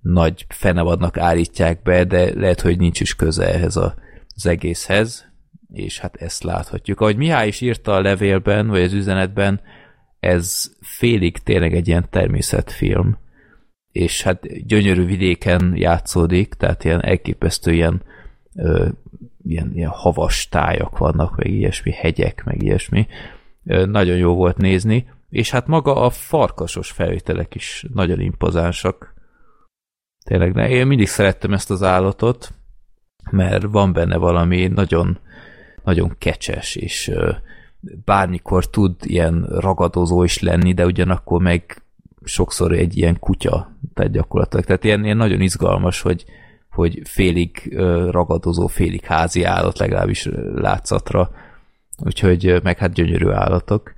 nagy 0.00 0.46
fenevadnak 0.48 1.18
állítják 1.18 1.82
be, 1.82 2.04
de 2.04 2.34
lehet, 2.34 2.60
hogy 2.60 2.78
nincs 2.78 3.00
is 3.00 3.16
köze 3.16 3.52
ehhez 3.52 3.76
a, 3.76 3.94
az 4.34 4.46
egészhez, 4.46 5.32
és 5.72 5.98
hát 5.98 6.16
ezt 6.16 6.42
láthatjuk. 6.42 7.00
Ahogy 7.00 7.16
Mihály 7.16 7.46
is 7.46 7.60
írta 7.60 7.92
a 7.94 8.00
levélben, 8.00 8.68
vagy 8.68 8.82
az 8.82 8.92
üzenetben, 8.92 9.60
ez 10.20 10.72
félig 10.80 11.38
tényleg 11.38 11.74
egy 11.74 11.88
ilyen 11.88 12.06
természetfilm, 12.10 13.18
és 13.94 14.22
hát 14.22 14.66
gyönyörű 14.66 15.04
vidéken 15.04 15.72
játszódik, 15.76 16.54
tehát 16.54 16.84
ilyen 16.84 17.04
elképesztő 17.04 17.72
ilyen, 17.72 18.02
ö, 18.54 18.88
ilyen, 19.42 19.70
ilyen 19.74 19.90
havas 19.90 20.48
tájak 20.48 20.98
vannak, 20.98 21.36
meg 21.36 21.46
ilyesmi, 21.46 21.92
hegyek, 21.92 22.44
meg 22.44 22.62
ilyesmi. 22.62 23.06
Ö, 23.64 23.86
nagyon 23.86 24.16
jó 24.16 24.34
volt 24.34 24.56
nézni, 24.56 25.06
és 25.30 25.50
hát 25.50 25.66
maga 25.66 25.96
a 25.96 26.10
farkasos 26.10 26.90
felvételek 26.90 27.54
is 27.54 27.86
nagyon 27.92 28.20
impozánsak. 28.20 29.14
Tényleg, 30.24 30.54
ne, 30.54 30.68
én 30.68 30.86
mindig 30.86 31.08
szerettem 31.08 31.52
ezt 31.52 31.70
az 31.70 31.82
állatot, 31.82 32.54
mert 33.30 33.62
van 33.62 33.92
benne 33.92 34.16
valami 34.16 34.66
nagyon, 34.66 35.18
nagyon 35.84 36.14
kecses, 36.18 36.76
és 36.76 37.12
bármikor 38.04 38.70
tud 38.70 38.96
ilyen 39.02 39.46
ragadozó 39.48 40.22
is 40.22 40.40
lenni, 40.40 40.72
de 40.72 40.84
ugyanakkor 40.84 41.40
meg 41.40 41.83
sokszor 42.24 42.72
egy 42.72 42.96
ilyen 42.96 43.18
kutya, 43.18 43.76
tehát 43.94 44.12
gyakorlatilag. 44.12 44.64
Tehát 44.64 44.84
ilyen, 44.84 45.04
ilyen 45.04 45.16
nagyon 45.16 45.40
izgalmas, 45.40 46.00
hogy, 46.00 46.24
hogy 46.70 47.00
félig 47.04 47.76
ragadozó, 48.10 48.66
félig 48.66 49.04
házi 49.04 49.44
állat 49.44 49.78
legalábbis 49.78 50.28
látszatra. 50.54 51.30
Úgyhogy 52.04 52.60
meg 52.62 52.78
hát 52.78 52.92
gyönyörű 52.92 53.28
állatok. 53.28 53.94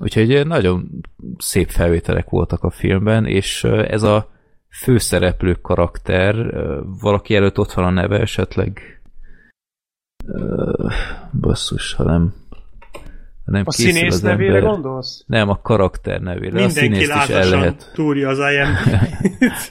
Úgyhogy 0.00 0.46
nagyon 0.46 0.90
szép 1.38 1.70
felvételek 1.70 2.28
voltak 2.28 2.62
a 2.62 2.70
filmben, 2.70 3.26
és 3.26 3.64
ez 3.64 4.02
a 4.02 4.30
főszereplő 4.68 5.54
karakter, 5.54 6.34
valaki 7.00 7.34
előtt 7.34 7.58
ott 7.58 7.72
van 7.72 7.84
a 7.84 7.90
neve 7.90 8.20
esetleg? 8.20 9.00
Basszus, 11.40 11.94
ha 11.94 12.04
nem 12.04 12.34
nem 13.46 13.62
a 13.66 13.72
színész 13.72 14.14
az 14.14 14.20
nevére 14.20 14.54
ember. 14.56 14.70
gondolsz? 14.70 15.24
Nem, 15.26 15.48
a 15.48 15.60
karakter 15.62 16.20
nevére. 16.20 16.52
Mindenki 16.52 16.68
a 16.74 16.80
színészt 16.80 17.28
is 17.28 17.34
el 17.34 17.48
lehet. 17.48 17.90
túrja 17.94 18.28
az 18.28 18.38
IMDb. 18.38 19.00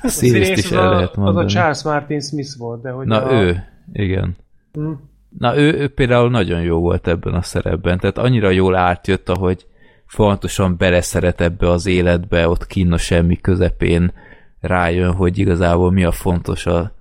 a 0.01 0.07
színészt 0.07 0.57
is 0.57 0.71
el 0.71 0.89
lehet 0.89 1.15
mondani. 1.15 1.45
Az 1.45 1.53
a 1.53 1.57
Charles 1.57 1.83
Martin 1.83 2.21
Smith 2.21 2.57
volt, 2.57 2.81
de 2.81 2.89
hogy 2.89 3.07
Na 3.07 3.23
a... 3.23 3.41
ő, 3.41 3.63
igen. 3.93 4.35
Hm. 4.73 4.91
Na 5.39 5.57
ő, 5.57 5.73
ő 5.73 5.87
például 5.87 6.29
nagyon 6.29 6.61
jó 6.61 6.79
volt 6.79 7.07
ebben 7.07 7.33
a 7.33 7.41
szerepben, 7.41 7.99
tehát 7.99 8.17
annyira 8.17 8.49
jól 8.49 8.75
átjött, 8.75 9.29
ahogy 9.29 9.65
fontosan 10.05 10.77
beleszeret 10.77 11.41
ebbe 11.41 11.69
az 11.69 11.85
életbe, 11.85 12.47
ott 12.49 12.67
kínos 12.67 13.03
semmi 13.03 13.35
közepén, 13.41 14.11
rájön, 14.59 15.13
hogy 15.13 15.37
igazából 15.37 15.91
mi 15.91 16.03
a 16.03 16.11
fontos 16.11 16.65
a, 16.65 16.91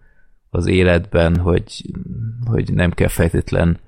az 0.50 0.66
életben, 0.66 1.36
hogy, 1.36 1.82
hogy 2.44 2.74
nem 2.74 2.90
kell 2.90 3.08
feltétlen 3.08 3.78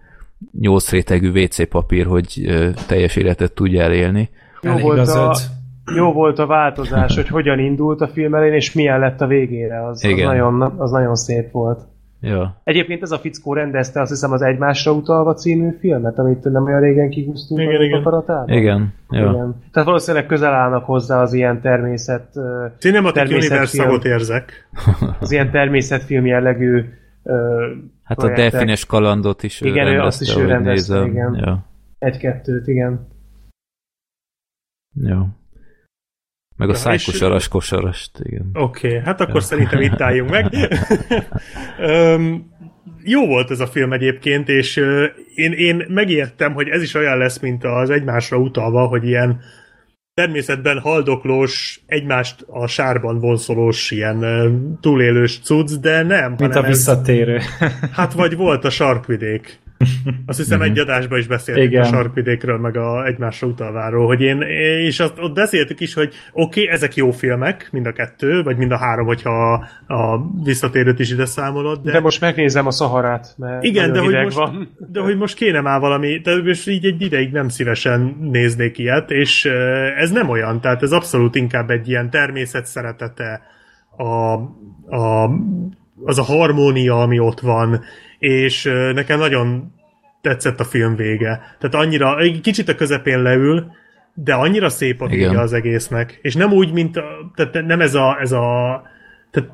nyolc 0.60 0.90
rétegű 0.90 1.42
WC 1.42 1.68
papír, 1.68 2.06
hogy 2.06 2.42
teljes 2.86 3.16
életet 3.16 3.52
tudja 3.52 3.82
elélni. 3.82 4.30
Jó 4.62 4.76
volt 4.76 5.08
a, 5.08 5.36
jó 5.94 6.12
volt 6.12 6.38
a 6.38 6.46
változás, 6.46 7.14
hogy 7.14 7.28
hogyan 7.28 7.58
indult 7.58 8.00
a 8.00 8.08
film 8.08 8.34
elén, 8.34 8.52
és 8.52 8.72
milyen 8.72 8.98
lett 8.98 9.20
a 9.20 9.26
végére. 9.26 9.86
Az, 9.86 10.04
az, 10.04 10.20
nagyon, 10.20 10.62
az 10.76 10.90
nagyon 10.90 11.14
szép 11.14 11.50
volt. 11.50 11.80
Ja. 12.20 12.60
Egyébként 12.64 13.02
ez 13.02 13.10
a 13.10 13.18
fickó 13.18 13.52
rendezte 13.52 14.00
azt 14.00 14.10
hiszem 14.10 14.32
az 14.32 14.42
Egymásra 14.42 14.92
utalva 14.92 15.34
című 15.34 15.76
filmet, 15.80 16.18
amit 16.18 16.44
nem 16.44 16.64
olyan 16.64 16.80
régen 16.80 17.10
kihúztunk 17.10 17.60
igen, 17.60 17.82
igen. 17.82 18.02
a 18.02 18.44
Igen, 18.46 18.94
ja. 19.10 19.20
igen. 19.20 19.62
Tehát 19.72 19.88
valószínűleg 19.88 20.26
közel 20.26 20.52
állnak 20.52 20.84
hozzá 20.84 21.22
az 21.22 21.32
ilyen 21.32 21.60
természet... 21.60 22.28
Cinematic 22.78 23.30
Universe 23.30 23.98
érzek. 24.02 24.68
Az 25.20 25.32
ilyen 25.32 25.50
természetfilm 25.50 26.26
jellegű 26.26 26.84
Hát 28.06 28.18
projektek. 28.18 28.46
a 28.46 28.50
Delfines 28.50 28.84
kalandot 28.84 29.42
is 29.42 29.60
igen, 29.60 29.86
ő 29.86 29.90
rendezte, 29.90 30.06
azt 30.06 30.20
is 30.20 30.36
ő 30.36 30.46
rendezte, 30.46 30.94
nézem. 30.94 31.10
igen. 31.10 31.34
Ja. 31.34 31.66
Egy-kettőt, 31.98 32.66
igen. 32.66 33.08
Jó. 34.94 35.26
Meg 36.56 36.68
a 36.68 36.72
ja, 36.72 36.78
szájkosaras 36.78 37.48
kosarast, 37.48 38.18
igen. 38.22 38.50
Oké, 38.54 38.88
okay, 38.88 39.00
hát 39.00 39.20
akkor 39.20 39.34
ja. 39.34 39.40
szerintem 39.40 39.80
itt 39.80 40.00
álljunk 40.00 40.30
meg. 40.30 40.52
um, 42.16 42.54
jó 43.02 43.26
volt 43.26 43.50
ez 43.50 43.60
a 43.60 43.66
film 43.66 43.92
egyébként, 43.92 44.48
és 44.48 44.76
uh, 44.76 45.04
én, 45.34 45.52
én 45.52 45.84
megértem, 45.88 46.52
hogy 46.52 46.68
ez 46.68 46.82
is 46.82 46.94
olyan 46.94 47.18
lesz, 47.18 47.40
mint 47.40 47.64
az 47.64 47.90
egymásra 47.90 48.38
utalva, 48.38 48.86
hogy 48.86 49.04
ilyen 49.04 49.40
természetben 50.20 50.78
haldoklós, 50.78 51.80
egymást 51.86 52.44
a 52.48 52.66
sárban 52.66 53.18
vonszolós, 53.18 53.90
ilyen 53.90 54.78
túlélős 54.80 55.40
cucc, 55.42 55.70
de 55.70 56.02
nem. 56.02 56.34
Mint 56.38 56.54
a 56.54 56.62
visszatérő. 56.62 57.36
Ez, 57.36 57.72
hát 57.92 58.12
vagy 58.12 58.36
volt 58.36 58.64
a 58.64 58.70
sarkvidék. 58.70 59.60
Azt 60.26 60.38
hiszem 60.38 60.62
egy 60.62 60.78
adásban 60.78 61.18
is 61.18 61.26
beszéltünk 61.26 61.70
Igen. 61.70 61.82
a 61.82 61.86
sarkvidékről, 61.86 62.58
meg 62.58 62.76
a 62.76 63.06
egymásra 63.06 63.46
utalváról, 63.46 64.06
hogy 64.06 64.20
én, 64.20 64.40
és 64.86 65.00
azt, 65.00 65.12
ott 65.18 65.34
beszéltük 65.34 65.80
is, 65.80 65.94
hogy 65.94 66.14
oké, 66.32 66.62
okay, 66.62 66.74
ezek 66.74 66.94
jó 66.94 67.10
filmek, 67.10 67.68
mind 67.72 67.86
a 67.86 67.92
kettő, 67.92 68.42
vagy 68.42 68.56
mind 68.56 68.72
a 68.72 68.78
három, 68.78 69.06
hogyha 69.06 69.52
a, 69.52 69.66
a 69.94 70.30
visszatérőt 70.44 70.98
is 70.98 71.10
ide 71.10 71.26
számolod. 71.26 71.82
De, 71.82 71.92
de 71.92 72.00
most 72.00 72.20
megnézem 72.20 72.66
a 72.66 72.70
Szaharát, 72.70 73.34
mert 73.38 73.64
Igen, 73.64 73.92
de 73.92 74.00
hogy, 74.00 74.14
most, 74.14 74.36
van. 74.36 74.76
de 74.92 75.00
hogy 75.00 75.16
most 75.16 75.36
kéne 75.36 75.60
már 75.60 75.80
valami, 75.80 76.18
de 76.18 76.42
most 76.42 76.68
így 76.68 76.84
egy 76.84 77.02
ideig 77.02 77.32
nem 77.32 77.48
szívesen 77.48 78.16
néznék 78.20 78.78
ilyet, 78.78 79.10
és 79.10 79.44
ez 79.96 80.10
nem 80.10 80.28
olyan, 80.28 80.60
tehát 80.60 80.82
ez 80.82 80.92
abszolút 80.92 81.34
inkább 81.34 81.70
egy 81.70 81.88
ilyen 81.88 82.10
természet 82.10 82.66
szeretete, 82.66 83.40
a, 83.96 84.32
a, 84.96 85.30
az 86.04 86.18
a 86.18 86.22
harmónia, 86.22 87.02
ami 87.02 87.18
ott 87.18 87.40
van, 87.40 87.80
és 88.18 88.64
nekem 88.94 89.18
nagyon 89.18 89.72
tetszett 90.20 90.60
a 90.60 90.64
film 90.64 90.96
vége. 90.96 91.56
Tehát 91.58 91.86
annyira, 91.86 92.18
egy 92.18 92.40
kicsit 92.40 92.68
a 92.68 92.74
közepén 92.74 93.22
leül, 93.22 93.72
de 94.14 94.34
annyira 94.34 94.68
szép 94.68 95.00
a 95.00 95.06
vége 95.06 95.40
az 95.40 95.52
egésznek. 95.52 96.18
És 96.22 96.34
nem 96.34 96.52
úgy, 96.52 96.72
mint 96.72 96.96
a, 96.96 97.04
tehát 97.34 97.66
nem 97.66 97.80
ez 97.80 97.94
a, 97.94 98.18
ez 98.20 98.32
a 98.32 98.82
tehát 99.30 99.50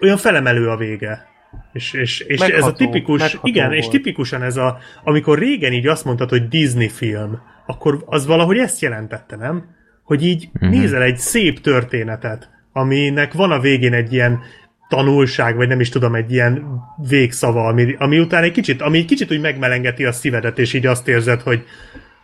olyan 0.00 0.16
felemelő 0.16 0.68
a 0.68 0.76
vége. 0.76 1.26
És, 1.72 1.92
és, 1.92 2.20
és 2.20 2.40
megható, 2.40 2.66
ez 2.66 2.72
a 2.72 2.76
tipikus, 2.76 3.38
igen, 3.42 3.66
volt. 3.66 3.78
és 3.78 3.88
tipikusan 3.88 4.42
ez 4.42 4.56
a, 4.56 4.78
amikor 5.04 5.38
régen 5.38 5.72
így 5.72 5.86
azt 5.86 6.04
mondtad, 6.04 6.28
hogy 6.28 6.48
Disney 6.48 6.88
film, 6.88 7.40
akkor 7.66 8.04
az 8.06 8.26
valahogy 8.26 8.58
ezt 8.58 8.80
jelentette, 8.80 9.36
nem? 9.36 9.64
Hogy 10.02 10.26
így 10.26 10.48
mm-hmm. 10.48 10.78
nézel 10.78 11.02
egy 11.02 11.18
szép 11.18 11.60
történetet, 11.60 12.50
aminek 12.72 13.32
van 13.32 13.50
a 13.50 13.60
végén 13.60 13.92
egy 13.92 14.12
ilyen 14.12 14.40
tanulság, 14.88 15.56
vagy 15.56 15.68
nem 15.68 15.80
is 15.80 15.88
tudom, 15.88 16.14
egy 16.14 16.32
ilyen 16.32 16.80
végszava, 17.08 17.66
ami, 17.66 17.94
ami 17.98 18.18
után 18.18 18.42
egy 18.42 18.52
kicsit, 18.52 18.80
ami 18.80 18.98
egy 18.98 19.04
kicsit 19.04 19.32
úgy 19.32 19.40
megmelengeti 19.40 20.04
a 20.04 20.12
szívedet, 20.12 20.58
és 20.58 20.72
így 20.72 20.86
azt 20.86 21.08
érzed, 21.08 21.40
hogy 21.40 21.64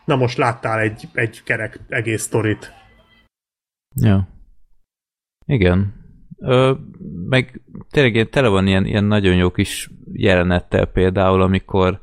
na 0.04 0.16
most 0.16 0.36
láttál 0.36 0.80
egy, 0.80 1.08
egy 1.12 1.42
kerek 1.44 1.80
egész 1.88 2.22
sztorit. 2.22 2.72
Ja. 3.94 4.28
Igen. 5.46 6.00
Ö, 6.38 6.74
meg 7.28 7.60
tényleg 7.90 8.14
ilyen, 8.14 8.30
tele 8.30 8.48
van 8.48 8.66
ilyen, 8.66 8.86
ilyen 8.86 9.04
nagyon 9.04 9.34
jó 9.34 9.50
kis 9.50 9.90
jelenettel 10.12 10.86
például, 10.86 11.42
amikor 11.42 12.00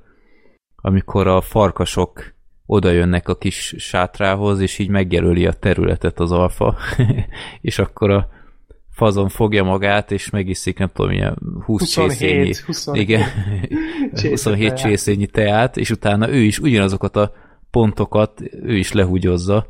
amikor 0.81 1.27
a 1.27 1.41
farkasok 1.41 2.33
oda 2.65 2.91
jönnek 2.91 3.27
a 3.27 3.37
kis 3.37 3.75
sátrához, 3.77 4.59
és 4.59 4.79
így 4.79 4.89
megjelöli 4.89 5.45
a 5.45 5.53
területet 5.53 6.19
az 6.19 6.31
alfa, 6.31 6.77
és 7.61 7.79
akkor 7.79 8.09
a, 8.11 8.29
fazon 8.99 9.29
fogja 9.29 9.63
magát, 9.63 10.11
és 10.11 10.29
megiszik, 10.29 10.77
nem 10.77 10.89
tudom, 10.93 11.11
milyen 11.11 11.37
20 11.65 11.95
27, 11.95 12.17
csészényi, 12.19 12.53
27, 12.65 13.01
igen, 13.01 13.23
27 14.29 14.73
csészényi 14.73 15.25
teát, 15.25 15.77
és 15.77 15.89
utána 15.89 16.29
ő 16.29 16.37
is 16.37 16.59
ugyanazokat 16.59 17.15
a 17.15 17.33
pontokat 17.71 18.41
ő 18.63 18.77
is 18.77 18.91
lehúgyozza, 18.91 19.67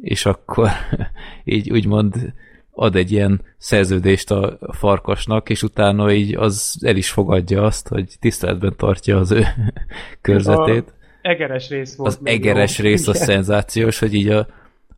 és 0.00 0.26
akkor 0.26 0.68
így 1.44 1.70
úgymond 1.70 2.32
ad 2.70 2.96
egy 2.96 3.12
ilyen 3.12 3.40
szerződést 3.58 4.30
a 4.30 4.58
farkasnak, 4.72 5.50
és 5.50 5.62
utána 5.62 6.12
így 6.12 6.34
az 6.34 6.78
el 6.80 6.96
is 6.96 7.10
fogadja 7.10 7.62
azt, 7.62 7.88
hogy 7.88 8.14
tiszteletben 8.20 8.74
tartja 8.76 9.18
az 9.18 9.30
ő 9.30 9.44
körzetét. 10.20 10.88
A 10.88 10.92
egeres 11.22 11.68
rész 11.68 11.96
volt. 11.96 12.10
Az 12.10 12.20
egeres 12.24 12.78
jó. 12.78 12.84
rész 12.84 13.06
a 13.06 13.14
szenzációs, 13.14 13.98
hogy 13.98 14.14
így 14.14 14.28
a, 14.28 14.46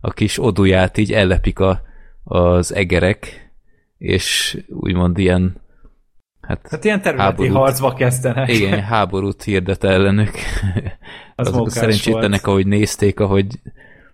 a 0.00 0.10
kis 0.10 0.42
oduját 0.42 0.98
így 0.98 1.12
ellepik 1.12 1.58
a, 1.58 1.82
az 2.24 2.74
egerek, 2.74 3.43
és 4.04 4.58
úgymond 4.68 5.18
ilyen 5.18 5.62
Hát, 6.40 6.66
hát 6.70 6.84
ilyen 6.84 7.02
területi 7.02 7.24
háborút, 7.24 7.52
harcba 7.56 7.92
kezdenek. 7.92 8.48
Igen, 8.48 8.82
háborút 8.82 9.42
hirdet 9.42 9.84
ellenük. 9.84 10.30
Az 11.36 11.48
Azok 11.48 11.70
szerencsétlenek, 11.70 12.46
ahogy 12.46 12.66
nézték, 12.66 13.20
ahogy, 13.20 13.46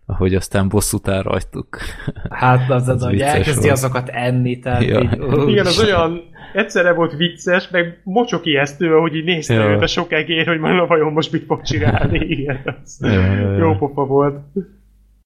ahogy 0.07 0.35
aztán 0.35 0.69
bosszút 0.69 1.09
áll 1.09 1.23
rajtuk. 1.23 1.79
Hát 2.31 2.71
az, 2.71 2.89
az, 2.89 3.03
az 3.03 3.09
hogy 3.09 3.21
elkezdi 3.21 3.61
volt. 3.61 3.73
azokat 3.73 4.09
enni, 4.09 4.59
tehát 4.59 4.83
ja. 4.83 5.01
így, 5.01 5.19
Igen, 5.53 5.67
az 5.67 5.83
olyan 5.83 6.21
egyszerre 6.55 6.93
volt 6.93 7.17
vicces, 7.17 7.69
meg 7.69 8.01
mocsok 8.05 8.47
ijesztő, 8.47 8.89
hogy 8.89 9.15
így 9.15 9.25
nézte 9.25 9.55
ja. 9.55 9.71
őt 9.71 9.83
a 9.83 9.87
sok 9.87 10.13
egér, 10.13 10.47
hogy 10.47 10.59
majd 10.59 10.89
vajon 10.89 11.13
most 11.13 11.33
mit 11.33 11.45
fog 11.45 11.63
csinálni. 11.63 12.19
Igen, 12.19 12.61
az 12.83 12.99
ja, 13.01 13.11
ja, 13.11 13.33
ja. 13.33 13.57
jó 13.57 13.77
pofa 13.77 14.07
volt. 14.07 14.39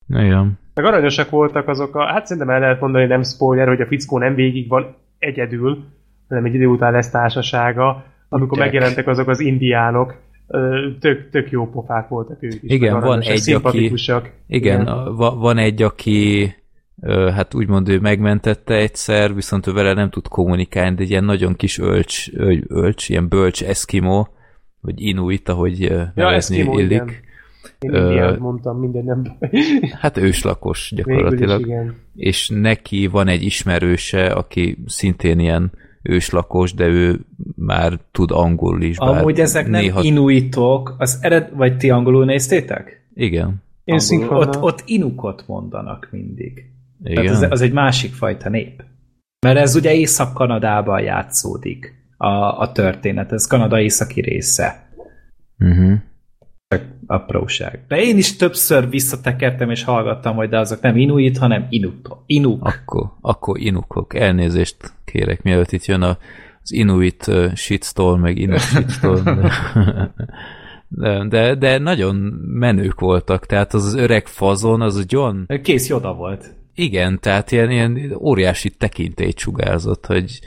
Igen. 0.08 0.58
Meg 0.74 0.84
aranyosak 0.84 1.30
voltak 1.30 1.68
azok 1.68 1.96
a, 1.96 2.06
hát 2.06 2.26
szerintem 2.26 2.54
el 2.54 2.60
lehet 2.60 2.80
mondani, 2.80 3.06
nem 3.06 3.22
spoiler, 3.22 3.68
hogy 3.68 3.80
a 3.80 3.86
fickó 3.86 4.18
nem 4.18 4.34
végig 4.34 4.68
van 4.68 4.96
egyedül, 5.18 5.84
hanem 6.28 6.44
egy 6.44 6.54
idő 6.54 6.66
után 6.66 6.92
lesz 6.92 7.10
társasága, 7.10 8.04
amikor 8.28 8.58
Jack. 8.58 8.70
megjelentek 8.70 9.06
azok 9.06 9.28
az 9.28 9.40
indiánok, 9.40 10.14
tök, 11.00 11.30
tök 11.30 11.50
jó 11.50 11.70
pofák 11.70 12.08
voltak 12.08 12.42
ők 12.42 12.62
is. 12.62 12.70
Igen, 12.70 13.00
van 13.00 13.20
egy, 13.20 13.52
aki, 13.52 13.92
igen, 14.46 14.80
igen. 14.80 15.14
van 15.14 15.58
egy, 15.58 15.82
aki 15.82 16.52
hát 17.06 17.54
úgymond 17.54 17.88
ő 17.88 18.00
megmentette 18.00 18.74
egyszer, 18.74 19.34
viszont 19.34 19.66
ő 19.66 19.72
vele 19.72 19.92
nem 19.92 20.10
tud 20.10 20.28
kommunikálni, 20.28 20.94
de 20.96 21.02
egy 21.02 21.10
ilyen 21.10 21.24
nagyon 21.24 21.54
kis 21.54 21.78
ölcs, 21.78 22.32
ölcs 22.68 23.08
ilyen 23.08 23.28
bölcs 23.28 23.62
eszkimó, 23.62 24.28
vagy 24.80 25.00
inuit, 25.00 25.48
ahogy 25.48 25.80
ja, 25.80 26.12
nevezni 26.14 26.58
eszkimó, 26.58 26.78
illik. 26.78 26.92
Igen 26.92 27.32
én 27.84 27.94
Ö, 27.94 28.36
mondtam, 28.38 28.78
minden 28.78 29.04
nem 29.04 29.36
Hát 30.00 30.16
őslakos 30.16 30.92
gyakorlatilag. 30.96 31.92
És 32.14 32.48
neki 32.48 33.06
van 33.06 33.28
egy 33.28 33.42
ismerőse, 33.42 34.26
aki 34.26 34.78
szintén 34.86 35.38
ilyen 35.38 35.72
őslakos, 36.02 36.74
de 36.74 36.86
ő 36.86 37.20
már 37.56 37.98
tud 38.10 38.30
angolul 38.30 38.82
is. 38.82 38.96
Amúgy 38.98 39.40
ezek 39.40 39.68
néha... 39.68 39.96
nem 39.96 40.04
inuitok, 40.04 40.94
az 40.98 41.18
ered... 41.20 41.56
vagy 41.56 41.76
ti 41.76 41.90
angolul 41.90 42.24
néztétek? 42.24 43.08
Igen. 43.14 43.62
Én 43.84 43.98
angolul, 44.10 44.36
ott, 44.36 44.62
ott 44.62 44.82
inukot 44.86 45.44
mondanak 45.46 46.08
mindig. 46.10 46.70
Igen. 47.04 47.24
Tehát 47.24 47.42
az, 47.42 47.50
az 47.50 47.60
egy 47.60 47.72
másik 47.72 48.12
fajta 48.12 48.48
nép. 48.48 48.84
Mert 49.46 49.58
ez 49.58 49.74
ugye 49.74 49.94
Észak-Kanadában 49.94 51.02
játszódik 51.02 51.94
a, 52.16 52.60
a 52.60 52.72
történet, 52.72 53.32
ez 53.32 53.46
Kanada 53.46 53.80
északi 53.80 54.20
része. 54.20 54.88
Uh-huh 55.58 55.98
csak 56.78 56.86
apróság. 57.06 57.84
De 57.88 57.96
én 57.96 58.16
is 58.16 58.36
többször 58.36 58.88
visszatekertem 58.88 59.70
és 59.70 59.84
hallgattam, 59.84 60.36
hogy 60.36 60.48
de 60.48 60.58
azok 60.58 60.80
nem 60.80 60.96
inuit, 60.96 61.38
hanem 61.38 61.66
inuk. 61.68 62.22
inuk. 62.26 62.64
Akkor, 62.64 63.10
akkor 63.20 63.58
inukok. 63.58 64.14
Elnézést 64.14 64.76
kérek, 65.04 65.42
mielőtt 65.42 65.72
itt 65.72 65.84
jön 65.84 66.02
a, 66.02 66.18
az 66.62 66.72
inuit 66.72 67.26
uh, 67.26 67.54
shitstorm, 67.54 68.20
meg 68.20 68.38
inuk 68.38 68.58
shitstorm. 68.58 69.28
De, 70.96 71.24
de, 71.28 71.54
de 71.54 71.78
nagyon 71.78 72.16
menők 72.46 73.00
voltak, 73.00 73.46
tehát 73.46 73.74
az, 73.74 73.84
az 73.84 73.94
öreg 73.94 74.26
fazon, 74.26 74.80
az 74.80 75.04
John... 75.08 75.42
Kész 75.62 75.88
Joda 75.88 76.14
volt. 76.14 76.54
Igen, 76.74 77.18
tehát 77.20 77.52
ilyen, 77.52 77.70
ilyen 77.70 78.16
óriási 78.18 78.70
tekintélyt 78.70 79.38
sugárzott, 79.38 80.06
hogy, 80.06 80.38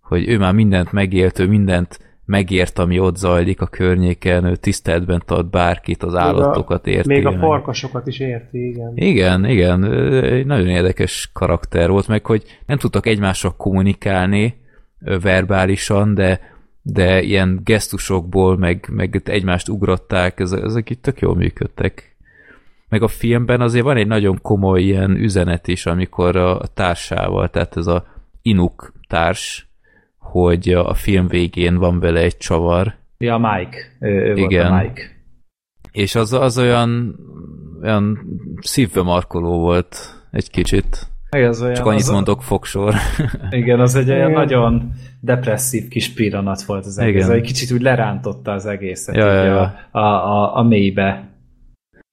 hogy 0.00 0.28
ő 0.28 0.38
már 0.38 0.52
mindent 0.52 0.92
megélt, 0.92 1.38
ő 1.38 1.46
mindent 1.46 1.98
megért, 2.24 2.78
ami 2.78 2.98
ott 2.98 3.16
zajlik 3.16 3.60
a 3.60 3.66
környéken, 3.66 4.44
ő 4.44 4.56
tiszteletben 4.56 5.22
tart 5.26 5.50
bárkit, 5.50 6.02
az 6.02 6.14
állatokat 6.14 6.86
érti. 6.86 7.08
Még 7.08 7.26
a 7.26 7.38
farkasokat 7.38 8.06
is 8.06 8.18
érti, 8.18 8.68
igen. 8.68 8.92
Igen, 8.94 9.44
igen, 9.44 9.84
egy 10.24 10.46
nagyon 10.46 10.68
érdekes 10.68 11.30
karakter 11.32 11.90
volt, 11.90 12.08
meg 12.08 12.26
hogy 12.26 12.42
nem 12.66 12.78
tudtak 12.78 13.06
egymással 13.06 13.54
kommunikálni 13.56 14.62
verbálisan, 14.98 16.14
de, 16.14 16.40
de 16.82 17.22
ilyen 17.22 17.60
gesztusokból, 17.64 18.56
meg, 18.56 18.88
meg 18.92 19.22
egymást 19.24 19.68
ugrották, 19.68 20.40
ezek 20.40 20.90
itt 20.90 21.02
tök 21.02 21.20
jól 21.20 21.34
működtek. 21.34 22.16
meg 22.88 23.02
a 23.02 23.08
filmben 23.08 23.60
azért 23.60 23.84
van 23.84 23.96
egy 23.96 24.06
nagyon 24.06 24.38
komoly 24.42 24.82
ilyen 24.82 25.10
üzenet 25.10 25.68
is, 25.68 25.86
amikor 25.86 26.36
a 26.36 26.60
társával, 26.74 27.48
tehát 27.48 27.76
ez 27.76 27.86
a 27.86 28.06
Inuk 28.42 28.92
társ, 29.08 29.68
hogy 30.34 30.68
a 30.68 30.94
film 30.94 31.28
végén 31.28 31.76
van 31.76 32.00
vele 32.00 32.20
egy 32.20 32.36
csavar. 32.36 32.94
Ja, 33.18 33.38
Mike. 33.38 33.76
Ő, 34.00 34.08
ő 34.08 34.34
Igen. 34.36 34.70
Volt 34.70 34.80
a 34.80 34.82
Mike. 34.82 35.02
És 35.90 36.14
az, 36.14 36.32
az 36.32 36.58
olyan, 36.58 37.16
olyan 37.82 38.18
szívbe 38.60 39.02
markoló 39.02 39.58
volt 39.58 39.96
egy 40.30 40.50
kicsit. 40.50 41.06
Igen, 41.30 41.48
az 41.48 41.62
olyan, 41.62 41.74
Csak 41.74 41.86
annyit 41.86 42.00
az 42.00 42.08
mondok, 42.08 42.42
fogsor. 42.42 42.94
Igen, 43.50 43.80
az 43.80 43.94
egy 43.94 44.10
olyan 44.10 44.30
nagyon 44.30 44.92
depresszív 45.20 45.88
kis 45.88 46.12
pillanat 46.12 46.62
volt 46.62 46.84
az 46.86 46.98
egész. 46.98 47.28
Egy 47.28 47.42
kicsit 47.42 47.70
úgy 47.70 47.82
lerántotta 47.82 48.52
az 48.52 48.66
egészet 48.66 49.14
ja, 49.14 49.32
ja, 49.32 49.44
ja. 49.44 49.74
A, 49.90 49.98
a, 49.98 50.56
a 50.56 50.62
mélybe. 50.62 51.28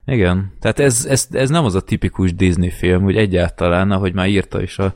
Igen, 0.05 0.53
tehát 0.59 0.79
ez, 0.79 1.05
ez, 1.05 1.27
ez 1.31 1.49
nem 1.49 1.65
az 1.65 1.75
a 1.75 1.81
tipikus 1.81 2.35
Disney 2.35 2.69
film, 2.69 3.03
hogy 3.03 3.15
egyáltalán, 3.15 3.91
ahogy 3.91 4.13
már 4.13 4.27
írta 4.27 4.61
is 4.61 4.79
a, 4.79 4.93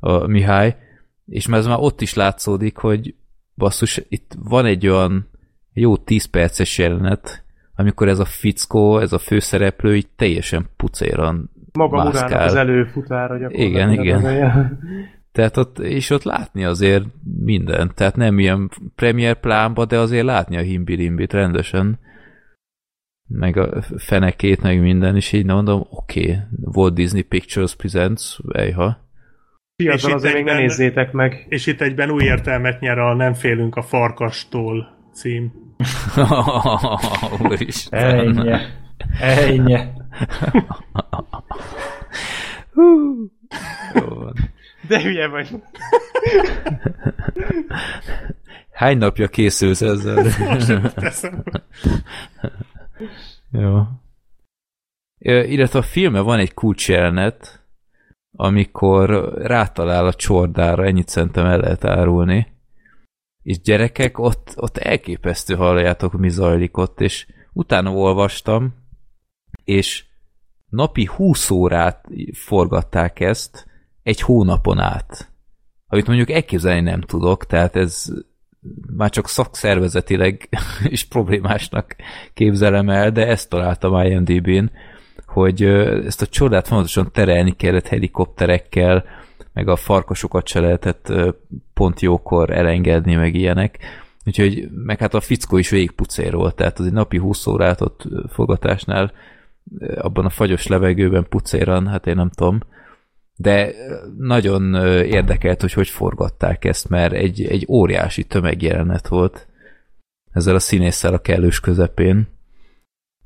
a 0.00 0.26
Mihály, 0.26 0.76
és 1.26 1.46
ez 1.46 1.66
már 1.66 1.78
ott 1.80 2.00
is 2.00 2.14
látszódik, 2.14 2.76
hogy 2.76 3.14
basszus, 3.54 4.02
itt 4.08 4.34
van 4.38 4.64
egy 4.64 4.86
olyan 4.86 5.28
jó 5.72 5.96
10 5.96 6.24
perces 6.24 6.78
jelenet, 6.78 7.44
amikor 7.74 8.08
ez 8.08 8.18
a 8.18 8.24
fickó, 8.24 8.98
ez 8.98 9.12
a 9.12 9.18
főszereplő 9.18 9.96
így 9.96 10.08
teljesen 10.16 10.68
pucéran 10.76 11.50
Maga 11.72 12.04
mászkál. 12.04 12.46
az 12.46 12.54
előfutára 12.54 13.38
gyakorlatilag. 13.38 13.70
Igen, 13.70 13.92
igen. 13.92 14.22
Tehát 15.32 15.56
ott, 15.56 15.78
és 15.78 16.10
ott 16.10 16.22
látni 16.22 16.64
azért 16.64 17.04
mindent, 17.44 17.94
tehát 17.94 18.16
nem 18.16 18.38
ilyen 18.38 18.70
premier 18.94 19.40
plánba, 19.40 19.84
de 19.84 19.98
azért 19.98 20.24
látni 20.24 20.56
a 20.56 20.60
himbirimbit 20.60 21.32
rendesen, 21.32 21.98
meg 23.28 23.56
a 23.56 23.82
fenekét, 23.96 24.62
meg 24.62 24.80
minden, 24.80 25.16
és 25.16 25.32
így 25.32 25.44
mondom, 25.44 25.86
oké, 25.90 26.20
okay, 26.20 26.36
Walt 26.74 26.94
Disney 26.94 27.22
Pictures 27.22 27.74
Presents, 27.74 28.38
ejha. 28.52 29.05
Fiatal 29.76 30.12
azért 30.12 30.34
még 30.34 30.44
ne 30.44 30.54
nézzétek 30.54 31.12
meg. 31.12 31.46
És 31.48 31.66
itt 31.66 31.80
egyben 31.80 32.10
új 32.10 32.24
értelmet 32.24 32.80
nyer 32.80 32.98
a 32.98 33.14
Nem 33.14 33.34
félünk 33.34 33.76
a 33.76 33.82
farkastól 33.82 34.96
cím. 35.12 35.52
Ennyi. 37.90 38.56
Ennyi. 39.20 39.78
Van. 43.92 44.34
De 44.88 45.02
hülye 45.02 45.28
vagy. 45.28 45.48
Hány 48.72 48.98
napja 48.98 49.28
készülsz 49.28 49.82
ezzel? 49.82 50.26
Jó. 53.50 53.82
Illetve 55.18 55.78
a 55.78 55.82
filme 55.82 56.20
van 56.20 56.38
egy 56.38 56.54
kulcsjelenet, 56.54 57.65
amikor 58.36 59.32
rátalál 59.34 60.06
a 60.06 60.14
csordára, 60.14 60.84
ennyit 60.84 61.08
szerintem 61.08 61.46
el 61.46 61.58
lehet 61.58 61.84
árulni. 61.84 62.54
És 63.42 63.60
gyerekek, 63.60 64.18
ott, 64.18 64.52
ott 64.56 64.76
elképesztő 64.76 65.54
halljátok, 65.54 66.12
mi 66.12 66.28
zajlik 66.28 66.76
ott, 66.76 67.00
és 67.00 67.26
utána 67.52 67.90
olvastam, 67.90 68.74
és 69.64 70.04
napi 70.68 71.04
20 71.04 71.50
órát 71.50 72.04
forgatták 72.32 73.20
ezt 73.20 73.66
egy 74.02 74.20
hónapon 74.20 74.78
át. 74.78 75.32
Amit 75.86 76.06
mondjuk 76.06 76.30
elképzelni 76.30 76.80
nem 76.80 77.00
tudok, 77.00 77.46
tehát 77.46 77.76
ez 77.76 78.12
már 78.96 79.10
csak 79.10 79.28
szakszervezetileg 79.28 80.48
is 80.84 81.04
problémásnak 81.04 81.96
képzelem 82.34 82.88
el, 82.88 83.10
de 83.10 83.26
ezt 83.26 83.48
találtam 83.48 84.04
IMDb-n, 84.04 84.70
hogy 85.36 85.62
ezt 86.06 86.22
a 86.22 86.26
csodát 86.26 86.66
fontosan 86.66 87.10
terelni 87.12 87.56
kellett 87.56 87.86
helikopterekkel, 87.86 89.04
meg 89.52 89.68
a 89.68 89.76
farkasokat 89.76 90.46
se 90.46 90.60
lehetett 90.60 91.12
pont 91.74 92.00
jókor 92.00 92.50
elengedni, 92.50 93.14
meg 93.14 93.34
ilyenek. 93.34 93.78
Úgyhogy, 94.24 94.68
meg 94.70 94.98
hát 94.98 95.14
a 95.14 95.20
fickó 95.20 95.56
is 95.56 95.70
végigpucérolt, 95.70 96.54
tehát 96.54 96.78
az 96.78 96.86
egy 96.86 96.92
napi 96.92 97.18
20 97.18 97.46
órát 97.46 97.80
ott 97.80 98.02
fogatásnál 98.28 99.12
abban 99.96 100.24
a 100.24 100.30
fagyos 100.30 100.66
levegőben 100.66 101.26
pucéran, 101.28 101.86
hát 101.86 102.06
én 102.06 102.14
nem 102.14 102.30
tudom, 102.30 102.60
de 103.36 103.72
nagyon 104.18 104.74
érdekelt, 105.04 105.60
hogy 105.60 105.72
hogy 105.72 105.88
forgatták 105.88 106.64
ezt, 106.64 106.88
mert 106.88 107.12
egy, 107.12 107.44
egy 107.44 107.66
óriási 107.68 108.24
tömegjelenet 108.24 109.08
volt 109.08 109.46
ezzel 110.32 110.54
a 110.54 110.58
színésszel 110.58 111.14
a 111.14 111.18
kellős 111.18 111.60
közepén. 111.60 112.35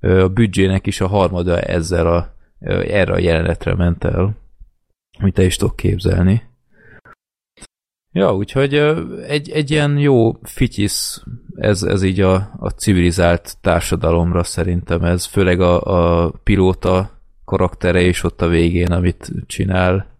A 0.00 0.28
büdzsének 0.28 0.86
is 0.86 1.00
a 1.00 1.06
harmada 1.06 1.60
ezzel 1.60 2.06
a, 2.06 2.34
erre 2.82 3.12
a 3.12 3.18
jelenetre 3.18 3.74
ment 3.74 4.04
el, 4.04 4.36
amit 5.18 5.34
te 5.34 5.44
is 5.44 5.56
tudok 5.56 5.76
képzelni. 5.76 6.48
Ja, 8.12 8.34
úgyhogy 8.34 8.74
egy, 9.26 9.50
egy 9.50 9.70
ilyen 9.70 9.98
jó 9.98 10.32
fityisz 10.42 11.22
ez, 11.60 11.82
ez 11.82 12.02
így 12.02 12.20
a, 12.20 12.34
a 12.58 12.68
civilizált 12.68 13.56
társadalomra 13.60 14.42
szerintem 14.42 15.04
ez, 15.04 15.24
főleg 15.24 15.60
a, 15.60 15.80
a 15.80 16.30
pilóta 16.30 17.10
karaktere 17.44 18.00
is 18.02 18.22
ott 18.22 18.42
a 18.42 18.48
végén, 18.48 18.92
amit 18.92 19.32
csinál. 19.46 20.18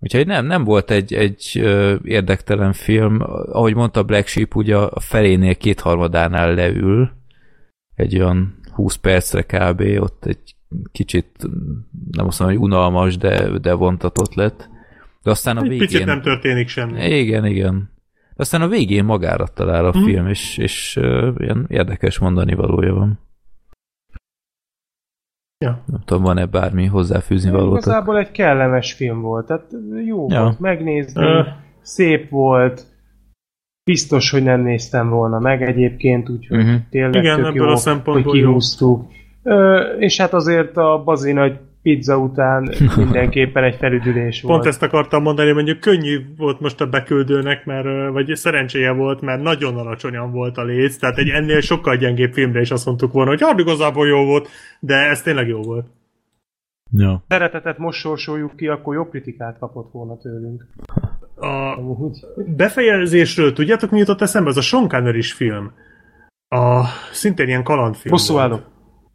Úgyhogy 0.00 0.26
nem, 0.26 0.46
nem 0.46 0.64
volt 0.64 0.90
egy, 0.90 1.14
egy 1.14 1.56
érdektelen 2.04 2.72
film. 2.72 3.20
Ahogy 3.52 3.74
mondta 3.74 4.02
Black 4.02 4.26
Sheep, 4.26 4.54
ugye 4.54 4.76
a 4.76 5.00
felénél 5.00 5.56
kétharmadánál 5.56 6.54
leül, 6.54 7.10
egy 8.00 8.18
olyan 8.18 8.54
20 8.72 8.94
percre 8.96 9.42
kb. 9.42 9.80
ott 9.80 10.24
egy 10.24 10.54
kicsit, 10.92 11.26
nem 12.10 12.26
azt 12.26 12.38
mondom, 12.38 12.58
hogy 12.58 12.66
unalmas, 12.66 13.16
de, 13.16 13.58
de 13.58 13.72
vontatott 13.72 14.34
lett. 14.34 14.68
De 15.22 15.30
aztán 15.30 15.56
a 15.56 15.62
egy 15.62 15.68
végén... 15.68 15.86
Picit 15.86 16.04
nem 16.04 16.20
történik 16.20 16.68
semmi. 16.68 17.04
Igen, 17.04 17.46
igen. 17.46 17.90
De 18.28 18.42
aztán 18.42 18.62
a 18.62 18.68
végén 18.68 19.04
magára 19.04 19.46
talál 19.46 19.84
a 19.84 19.98
mm. 19.98 20.04
film, 20.04 20.26
és, 20.26 20.58
és 20.58 20.96
uh, 20.96 21.34
ilyen 21.38 21.66
érdekes 21.68 22.18
mondani 22.18 22.54
valója 22.54 22.94
van. 22.94 23.18
Ja. 25.64 25.82
Nem 25.86 26.00
tudom, 26.04 26.22
van-e 26.22 26.46
bármi 26.46 26.86
hozzáfűzni 26.86 27.50
valót. 27.50 27.76
Igazából 27.76 28.18
egy 28.18 28.30
kellemes 28.30 28.92
film 28.92 29.20
volt, 29.20 29.46
tehát 29.46 29.70
jó 30.06 30.26
ja. 30.30 30.42
volt 30.42 30.60
megnézni, 30.60 31.24
uh. 31.24 31.46
szép 31.80 32.28
volt, 32.28 32.86
biztos, 33.90 34.30
hogy 34.30 34.42
nem 34.42 34.60
néztem 34.60 35.08
volna 35.08 35.38
meg 35.38 35.62
egyébként, 35.62 36.28
úgyhogy 36.28 36.58
uh-huh. 36.58 36.80
tényleg 36.90 37.14
Igen, 37.14 37.42
tök 37.42 37.54
jó, 37.54 37.64
a 37.64 38.00
hogy 38.04 38.24
kihúztuk. 38.24 39.10
Ö, 39.42 39.76
és 39.98 40.20
hát 40.20 40.32
azért 40.32 40.76
a 40.76 41.02
bazi 41.04 41.32
nagy 41.32 41.58
pizza 41.82 42.18
után 42.18 42.72
mindenképpen 42.96 43.64
egy 43.64 43.74
felüdülés 43.74 44.42
volt. 44.42 44.54
Pont 44.54 44.68
ezt 44.68 44.82
akartam 44.82 45.22
mondani, 45.22 45.52
mondjuk 45.52 45.80
könnyű 45.80 46.20
volt 46.36 46.60
most 46.60 46.80
a 46.80 46.86
beküldőnek, 46.86 47.64
mert, 47.64 48.12
vagy 48.12 48.36
szerencséje 48.36 48.92
volt, 48.92 49.20
mert 49.20 49.42
nagyon 49.42 49.76
alacsonyan 49.76 50.32
volt 50.32 50.56
a 50.56 50.64
léc, 50.64 50.96
tehát 50.96 51.18
egy 51.18 51.28
ennél 51.28 51.60
sokkal 51.60 51.96
gyengébb 51.96 52.32
filmre 52.32 52.60
is 52.60 52.70
azt 52.70 52.86
mondtuk 52.86 53.12
volna, 53.12 53.30
hogy 53.30 53.42
hát 53.42 53.58
igazából 53.58 54.06
jó 54.06 54.24
volt, 54.24 54.48
de 54.80 54.94
ez 54.94 55.22
tényleg 55.22 55.48
jó 55.48 55.62
volt. 55.62 55.86
Ja. 56.92 57.22
Szeretetet 57.28 57.78
most 57.78 57.98
sorsoljuk 58.00 58.56
ki, 58.56 58.66
akkor 58.66 58.94
jobb 58.94 59.10
kritikát 59.10 59.58
kapott 59.58 59.92
volna 59.92 60.16
tőlünk. 60.16 60.66
A 61.40 61.78
befejezésről 62.56 63.52
tudjátok, 63.52 63.90
mi 63.90 63.98
jutott 63.98 64.20
eszembe? 64.20 64.50
Ez 64.50 64.56
a 64.56 64.60
Sean 64.60 64.88
Connery 64.88 65.22
film. 65.22 65.72
A, 66.48 66.84
szintén 67.12 67.48
ilyen 67.48 67.64
kalandfilm. 67.64 68.14
Bosszú 68.14 68.38
állok. 68.38 68.70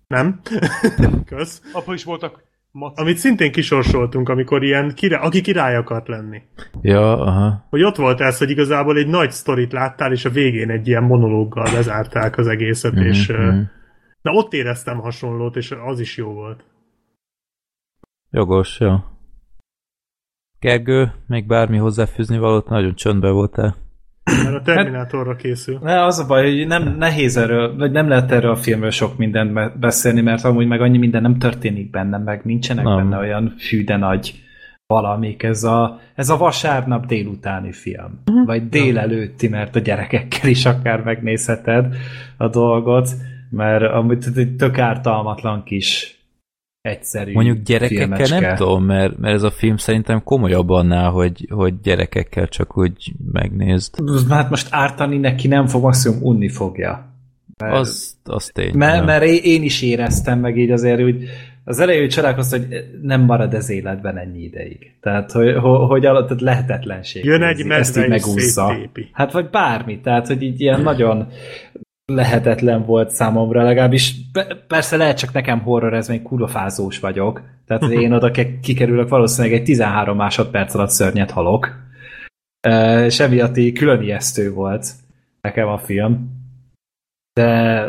Nem? 0.08 0.42
Kösz. 1.26 1.62
Apa 1.74 1.94
is 1.94 2.04
voltak 2.04 2.44
Maci. 2.76 3.02
Amit 3.02 3.18
szintén 3.18 3.52
kisorsoltunk, 3.52 4.30
amikor 4.30 4.64
ilyen, 4.64 4.94
király, 4.96 5.26
aki 5.26 5.42
király 5.42 5.76
akart 5.76 6.08
lenni. 6.08 6.42
Ja, 6.82 7.22
aha. 7.22 7.66
Hogy 7.70 7.84
ott 7.84 7.96
volt 7.96 8.22
ez, 8.22 8.38
hogy 8.38 8.50
igazából 8.50 8.98
egy 8.98 9.08
nagy 9.08 9.32
sztorit 9.32 9.72
láttál, 9.72 10.12
és 10.12 10.26
a 10.26 10.30
végén 10.30 10.70
egy 10.70 10.88
ilyen 10.88 11.04
monológgal 11.04 11.72
lezárták 11.74 12.38
az 12.38 12.48
egészet, 12.48 12.94
mm-hmm. 12.94 13.08
és 13.08 13.32
mm-hmm. 13.32 13.62
na 14.22 14.32
ott 14.32 14.54
éreztem 14.54 14.98
hasonlót, 15.00 15.56
és 15.56 15.76
az 15.86 16.00
is 16.00 16.18
jó 16.18 16.34
volt. 16.34 16.64
Jogos, 18.32 18.80
jó. 18.80 18.96
Gergő, 20.66 21.12
még 21.28 21.46
bármi 21.48 21.78
hozzáfűzni 21.78 22.38
valót, 22.38 22.70
nagyon 22.70 22.96
csöndbe 22.96 23.30
voltál. 23.30 23.76
Mert 24.44 24.56
a 24.56 24.62
Terminátorra 24.62 25.36
készül. 25.36 25.80
Ne, 25.82 26.06
az 26.06 26.20
a 26.20 26.26
baj, 26.26 26.44
hogy 26.44 26.68
nem 26.68 26.96
nehéz 26.98 27.38
erről, 27.38 27.76
vagy 27.78 27.92
nem 27.92 28.08
lehet 28.08 28.32
erről 28.32 28.52
a 28.52 28.56
filmről 28.56 28.90
sok 28.90 29.18
mindent 29.18 29.80
beszélni, 29.80 30.22
mert 30.22 30.44
amúgy 30.44 30.68
meg 30.68 30.82
annyi 30.82 30.98
minden 30.98 31.22
nem 31.22 31.38
történik 31.38 31.90
benne, 31.90 32.18
meg 32.18 32.42
nincsenek 32.44 32.86
nem. 32.86 32.96
benne 32.96 33.18
olyan 33.18 33.54
fű 33.58 33.84
de 33.84 33.98
nagy 33.98 34.34
valamik. 34.88 35.44
Ez 35.44 35.64
a, 35.64 36.00
ez 36.16 36.30
a 36.30 36.38
vasárnap 36.38 37.06
délutáni 37.06 37.72
film. 37.72 38.22
Uh-huh. 38.26 38.46
Vagy 38.46 38.70
délelőtti, 38.70 39.48
mert 39.48 39.76
a 39.76 39.80
gyerekekkel 39.80 40.50
is 40.50 40.66
akár 40.66 41.02
megnézheted 41.02 41.96
a 42.38 42.48
dolgot, 42.48 43.10
mert 43.50 43.84
amúgy 43.84 44.26
egy 44.36 44.56
tök 44.56 44.78
ártalmatlan 44.78 45.64
kis 45.64 46.15
egyszerű 46.86 47.32
Mondjuk 47.32 47.58
gyerekekkel 47.58 48.06
filmecske. 48.06 48.40
nem 48.40 48.56
tudom, 48.56 48.84
mert, 48.84 49.18
mert 49.18 49.34
ez 49.34 49.44
a 49.44 49.52
film 49.52 49.78
szerintem 49.78 50.24
komolyabb 50.24 50.70
annál, 50.70 51.10
hogy, 51.10 51.48
hogy 51.50 51.74
gyerekekkel 51.82 52.48
csak 52.48 52.78
úgy 52.78 53.14
megnézd. 53.32 53.96
Hát 54.30 54.50
most 54.50 54.68
ártani 54.70 55.18
neki 55.18 55.48
nem 55.48 55.68
fog, 55.68 55.84
maximum 55.84 56.22
unni 56.22 56.50
fogja. 56.50 57.14
Mert, 57.58 57.74
az, 57.74 58.18
az 58.24 58.52
tény. 58.54 58.76
Mert, 58.76 59.06
mert 59.06 59.24
én 59.24 59.64
is 59.64 59.82
éreztem 59.82 60.40
meg 60.40 60.58
így 60.58 60.72
azért, 60.72 61.02
hogy 61.02 61.24
az 61.64 61.80
elején 61.80 62.10
csodálkoztam, 62.10 62.60
hogy 62.60 62.86
nem 63.02 63.22
marad 63.22 63.54
ez 63.54 63.70
életben 63.70 64.18
ennyi 64.18 64.44
ideig. 64.44 64.92
Tehát, 65.02 65.32
hogy, 65.32 65.56
hogy 65.88 66.06
alatt 66.06 66.28
tehát 66.28 66.42
lehetetlenség. 66.42 67.24
Jön 67.24 67.44
egy 67.44 67.66
medve 67.66 68.08
megúszza. 68.08 68.76
Hát, 69.12 69.32
vagy 69.32 69.50
bármi. 69.50 70.00
Tehát, 70.00 70.28
hogy 70.28 70.42
így 70.42 70.62
ilyen 70.62 70.82
nagyon 70.82 71.28
lehetetlen 72.06 72.86
volt 72.86 73.10
számomra, 73.10 73.64
legalábbis 73.64 74.16
persze 74.68 74.98
lehet 74.98 75.18
csak 75.18 75.34
nekem 75.34 75.62
horror, 75.62 75.94
ez 75.94 76.08
még 76.08 76.22
kulofázós 76.22 77.00
vagyok. 77.00 77.42
Tehát, 77.66 77.84
én 78.04 78.12
oda 78.12 78.32
kikerülök, 78.62 79.10
valószínűleg 79.10 79.58
egy 79.58 79.64
13 79.64 80.18
másodperc 80.18 80.74
alatt 80.74 80.90
szörnyet 80.90 81.32
halok. 81.32 81.84
És 83.06 83.20
emiatt 83.20 83.74
külön 83.74 84.02
ijesztő 84.02 84.54
volt 84.54 84.88
nekem 85.42 85.68
a 85.68 85.78
film. 85.78 86.30
De 87.34 87.84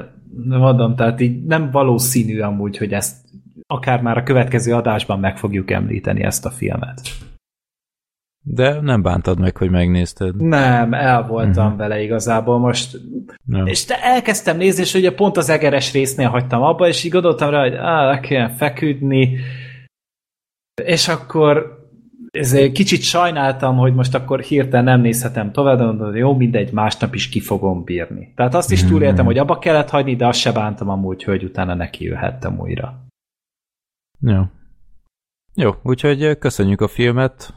mondom, 0.49 0.97
tehát 0.97 1.21
így 1.21 1.45
nem 1.45 1.71
valószínű 1.71 2.41
amúgy, 2.41 2.77
hogy 2.77 2.93
ezt 2.93 3.17
akár 3.67 4.01
már 4.01 4.17
a 4.17 4.23
következő 4.23 4.75
adásban 4.75 5.21
meg 5.21 5.39
fogjuk 5.39 5.71
említeni 5.71 6.23
ezt 6.23 6.47
a 6.47 6.51
filmet. 6.51 7.01
De 8.49 8.81
nem 8.81 9.03
bántad 9.03 9.39
meg, 9.39 9.57
hogy 9.57 9.71
megnézted. 9.71 10.37
Nem, 10.37 10.95
el 10.95 11.27
voltam 11.27 11.65
uh-huh. 11.65 11.79
vele 11.79 12.03
igazából 12.03 12.59
most. 12.59 12.97
Nem. 13.45 13.67
És 13.67 13.85
te 13.85 14.03
elkezdtem 14.03 14.57
nézni, 14.57 14.83
és 14.83 14.95
ugye 14.95 15.15
pont 15.15 15.37
az 15.37 15.49
egeres 15.49 15.93
résznél 15.93 16.29
hagytam 16.29 16.63
abba, 16.63 16.89
és 16.89 17.05
így 17.05 17.13
gondoltam 17.13 17.51
rá, 17.51 17.61
hogy 17.61 17.75
á, 17.75 18.05
le 18.05 18.21
kéne 18.21 18.49
feküdni, 18.49 19.39
és 20.85 21.09
akkor 21.09 21.85
ezért 22.31 22.73
kicsit 22.73 23.03
sajnáltam, 23.03 23.77
hogy 23.77 23.95
most 23.95 24.15
akkor 24.15 24.41
hirtelen 24.41 24.85
nem 24.85 25.01
nézhetem 25.01 25.53
tovább, 25.53 25.79
de 25.79 25.85
mondom, 25.85 26.15
jó, 26.15 26.37
mindegy, 26.37 26.73
másnap 26.73 27.15
is 27.15 27.29
ki 27.29 27.41
fogom 27.41 27.85
bírni. 27.85 28.33
Tehát 28.37 28.55
azt 28.55 28.73
is 28.73 28.85
túléltem, 28.85 29.25
hogy 29.25 29.39
abba 29.39 29.59
kellett 29.59 29.91
hagyni, 29.91 30.17
de 30.17 30.27
azt 30.27 30.39
se 30.39 30.53
bántam 30.53 30.89
amúgy, 30.89 31.23
hogy 31.23 31.45
utána 31.45 31.75
neki 31.75 32.05
jöhettem 32.05 32.61
újra. 32.61 33.05
Jó. 34.21 34.43
Jó, 35.55 35.71
úgyhogy 35.83 36.39
köszönjük 36.39 36.81
a 36.81 36.89
filmet. 36.89 37.55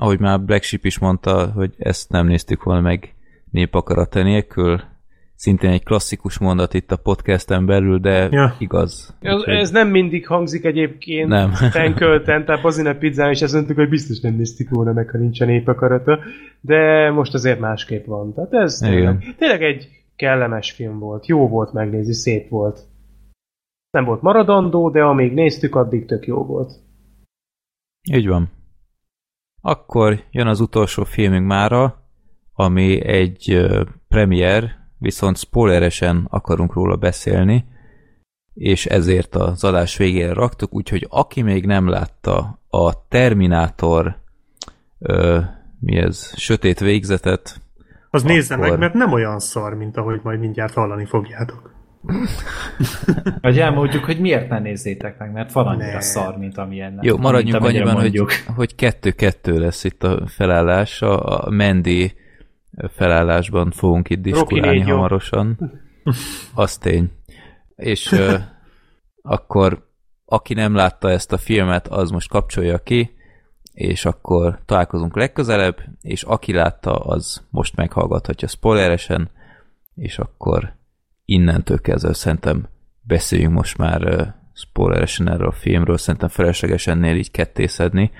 Ahogy 0.00 0.20
már 0.20 0.40
Black 0.40 0.62
Sheep 0.62 0.84
is 0.84 0.98
mondta, 0.98 1.50
hogy 1.54 1.74
ezt 1.78 2.10
nem 2.10 2.26
néztük 2.26 2.62
volna 2.62 2.80
meg 2.80 3.14
népakarata 3.50 4.22
nélkül. 4.22 4.80
Szintén 5.34 5.70
egy 5.70 5.82
klasszikus 5.82 6.38
mondat 6.38 6.74
itt 6.74 6.92
a 6.92 6.96
podcasten 6.96 7.66
belül, 7.66 7.98
de 7.98 8.28
ja. 8.30 8.54
igaz. 8.58 9.16
Ez, 9.20 9.34
úgyhogy... 9.34 9.54
ez 9.54 9.70
nem 9.70 9.88
mindig 9.88 10.26
hangzik 10.26 10.64
egyébként 10.64 11.28
nem. 11.28 11.50
fenkölten, 11.80 12.44
tehát 12.44 12.62
Bazina 12.62 12.94
pizzán 12.94 13.30
is 13.30 13.40
ezt 13.40 13.54
mondtuk, 13.54 13.76
hogy 13.76 13.88
biztos 13.88 14.20
nem 14.20 14.34
néztük 14.34 14.68
volna 14.70 14.92
meg, 14.92 15.10
ha 15.10 15.18
nincs 15.18 15.40
a 15.40 15.44
népakarata, 15.44 16.18
de 16.60 17.10
most 17.10 17.34
azért 17.34 17.60
másképp 17.60 18.06
van. 18.06 18.34
Tehát 18.34 18.52
ez 18.52 18.74
tényleg, 18.74 19.34
tényleg 19.38 19.62
egy 19.62 19.88
kellemes 20.16 20.70
film 20.70 20.98
volt, 20.98 21.26
jó 21.26 21.48
volt 21.48 21.72
megnézni, 21.72 22.14
szép 22.14 22.48
volt. 22.48 22.80
Nem 23.90 24.04
volt 24.04 24.22
maradandó, 24.22 24.90
de 24.90 25.02
amíg 25.02 25.32
néztük, 25.32 25.74
addig 25.74 26.06
tök 26.06 26.26
jó 26.26 26.44
volt. 26.44 26.72
Így 28.12 28.28
van. 28.28 28.56
Akkor 29.60 30.22
jön 30.30 30.46
az 30.46 30.60
utolsó 30.60 31.04
filmünk 31.04 31.46
mára, 31.46 32.02
ami 32.54 33.04
egy 33.04 33.66
premier, 34.08 34.76
viszont 34.98 35.36
spoileresen 35.36 36.26
akarunk 36.30 36.72
róla 36.72 36.96
beszélni, 36.96 37.64
és 38.54 38.86
ezért 38.86 39.34
az 39.34 39.64
adás 39.64 39.96
végére 39.96 40.32
raktuk, 40.32 40.74
úgyhogy 40.74 41.06
aki 41.10 41.42
még 41.42 41.66
nem 41.66 41.88
látta 41.88 42.60
a 42.68 43.06
Terminátor 43.08 44.16
uh, 44.98 45.44
mi 45.80 45.96
ez, 45.96 46.32
sötét 46.36 46.78
végzetet, 46.80 47.60
az 48.10 48.22
akkor... 48.22 48.34
nézze 48.34 48.56
meg, 48.56 48.78
mert 48.78 48.94
nem 48.94 49.12
olyan 49.12 49.38
szar, 49.38 49.74
mint 49.74 49.96
ahogy 49.96 50.20
majd 50.22 50.38
mindjárt 50.40 50.74
hallani 50.74 51.04
fogjátok. 51.04 51.77
Vagy 53.40 53.58
elmondjuk, 53.58 54.04
hogy 54.04 54.20
miért 54.20 54.48
ne 54.48 54.58
nézzétek 54.58 55.18
meg, 55.18 55.32
mert 55.32 55.52
van 55.52 55.66
annyira 55.66 55.92
ne. 55.92 56.00
szar, 56.00 56.38
mint 56.38 56.58
amilyen. 56.58 56.98
Jó, 57.02 57.16
maradjunk 57.16 57.64
annyiban, 57.64 57.94
hogy, 57.94 58.22
hogy 58.46 58.74
kettő-kettő 58.74 59.58
lesz 59.58 59.84
itt 59.84 60.02
a 60.02 60.26
felállás. 60.26 61.02
A 61.02 61.50
Mendi 61.50 62.14
felállásban 62.94 63.70
fogunk 63.70 64.10
itt 64.10 64.22
diskurálni 64.22 64.80
hamarosan. 64.80 65.72
Az 66.54 66.78
tény. 66.78 67.10
És 67.76 68.12
uh, 68.12 68.34
akkor 69.22 69.86
aki 70.24 70.54
nem 70.54 70.74
látta 70.74 71.10
ezt 71.10 71.32
a 71.32 71.38
filmet, 71.38 71.88
az 71.88 72.10
most 72.10 72.28
kapcsolja 72.28 72.78
ki, 72.78 73.16
és 73.72 74.04
akkor 74.04 74.58
találkozunk 74.66 75.16
legközelebb, 75.16 75.80
és 76.00 76.22
aki 76.22 76.52
látta, 76.52 76.94
az 76.94 77.46
most 77.50 77.76
meghallgathatja 77.76 78.48
spoileresen, 78.48 79.30
és 79.94 80.18
akkor 80.18 80.77
innentől 81.30 81.80
kezdve 81.80 82.12
szerintem 82.12 82.68
beszéljünk 83.02 83.54
most 83.54 83.76
már 83.76 84.04
uh, 84.04 84.26
spoileresen 84.52 85.28
erről 85.28 85.48
a 85.48 85.52
filmről, 85.52 85.98
szerintem 85.98 86.28
felesleges 86.28 86.86
ennél 86.86 87.16
így 87.16 87.30
kettészedni, 87.30 88.10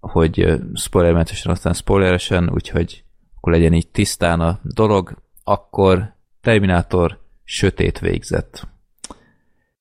hogy 0.00 0.44
uh, 0.44 0.60
spoilermentesen, 0.74 1.52
aztán 1.52 1.72
spoileresen, 1.72 2.50
úgyhogy 2.52 3.04
akkor 3.36 3.52
legyen 3.52 3.72
így 3.72 3.88
tisztán 3.88 4.40
a 4.40 4.60
dolog, 4.62 5.22
akkor 5.44 6.14
Terminátor 6.40 7.20
sötét 7.44 7.98
végzett. 7.98 8.68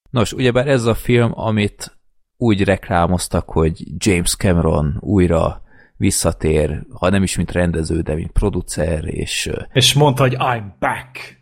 Nos, 0.09 0.33
ugyebár 0.33 0.67
ez 0.67 0.85
a 0.85 0.93
film, 0.93 1.31
amit 1.33 1.99
úgy 2.37 2.63
reklámoztak, 2.63 3.49
hogy 3.49 3.83
James 3.97 4.35
Cameron 4.35 4.97
újra 4.99 5.61
visszatér, 5.97 6.85
ha 6.89 7.09
nem 7.09 7.23
is 7.23 7.35
mint 7.35 7.51
rendező, 7.51 8.01
de 8.01 8.15
mint 8.15 8.31
producer, 8.31 9.05
és... 9.05 9.51
És 9.73 9.93
mondta, 9.93 10.21
hogy 10.21 10.35
I'm 10.39 10.65
back! 10.79 11.40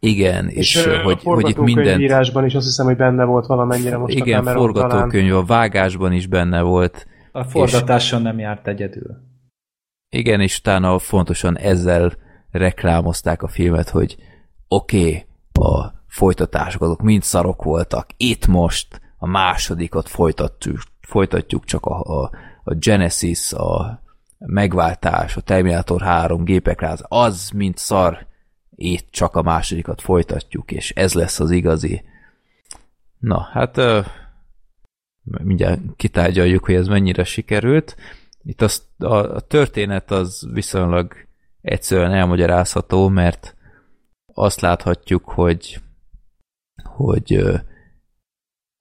Igen, 0.00 0.48
és, 0.48 0.74
és 0.74 0.84
hogy, 1.02 1.22
hogy 1.22 1.48
itt 1.48 1.58
minden 1.58 2.00
írásban 2.00 2.44
is 2.44 2.54
azt 2.54 2.66
hiszem, 2.66 2.86
hogy 2.86 2.96
benne 2.96 3.24
volt 3.24 3.46
valamennyire 3.46 3.96
most 3.96 4.14
Igen, 4.14 4.46
a 4.46 4.52
forgatókönyv, 4.52 5.28
talán. 5.28 5.42
a 5.42 5.46
vágásban 5.46 6.12
is 6.12 6.26
benne 6.26 6.60
volt. 6.60 7.06
A 7.32 7.44
forgatáson 7.44 8.18
és, 8.18 8.24
nem 8.24 8.38
járt 8.38 8.66
egyedül. 8.66 9.16
Igen, 10.08 10.40
és 10.40 10.58
utána 10.58 10.98
fontosan 10.98 11.58
ezzel 11.58 12.12
reklámozták 12.50 13.42
a 13.42 13.48
filmet, 13.48 13.88
hogy 13.88 14.16
oké, 14.68 14.98
okay, 14.98 15.26
a 15.52 15.92
folytatások 16.06 16.82
azok 16.82 17.02
mind 17.02 17.22
szarok 17.22 17.62
voltak, 17.62 18.06
itt 18.16 18.46
most 18.46 19.00
a 19.18 19.26
másodikat 19.26 20.08
folytatjuk, 20.08 20.78
folytatjuk 21.00 21.64
csak 21.64 21.86
a, 21.86 22.00
a, 22.00 22.30
a 22.64 22.74
Genesis, 22.74 23.52
a 23.52 24.02
megváltás, 24.38 25.36
a 25.36 25.40
Terminator 25.40 26.00
3, 26.00 26.44
gépek 26.44 26.80
ráz, 26.80 27.04
az 27.08 27.50
mint 27.54 27.78
szar, 27.78 28.26
itt 28.80 29.10
csak 29.10 29.36
a 29.36 29.42
másodikat 29.42 30.00
folytatjuk, 30.00 30.70
és 30.70 30.90
ez 30.90 31.14
lesz 31.14 31.40
az 31.40 31.50
igazi. 31.50 32.02
Na, 33.18 33.40
hát 33.52 33.80
mindjárt 35.22 35.80
kitárgyaljuk, 35.96 36.64
hogy 36.64 36.74
ez 36.74 36.86
mennyire 36.86 37.24
sikerült. 37.24 37.96
Itt 38.42 38.62
az, 38.62 38.86
a, 38.98 39.14
a 39.14 39.40
történet 39.40 40.10
az 40.10 40.48
viszonylag 40.52 41.14
egyszerűen 41.60 42.12
elmagyarázható, 42.12 43.08
mert 43.08 43.56
azt 44.34 44.60
láthatjuk, 44.60 45.24
hogy 45.24 45.80
hogy 46.82 47.44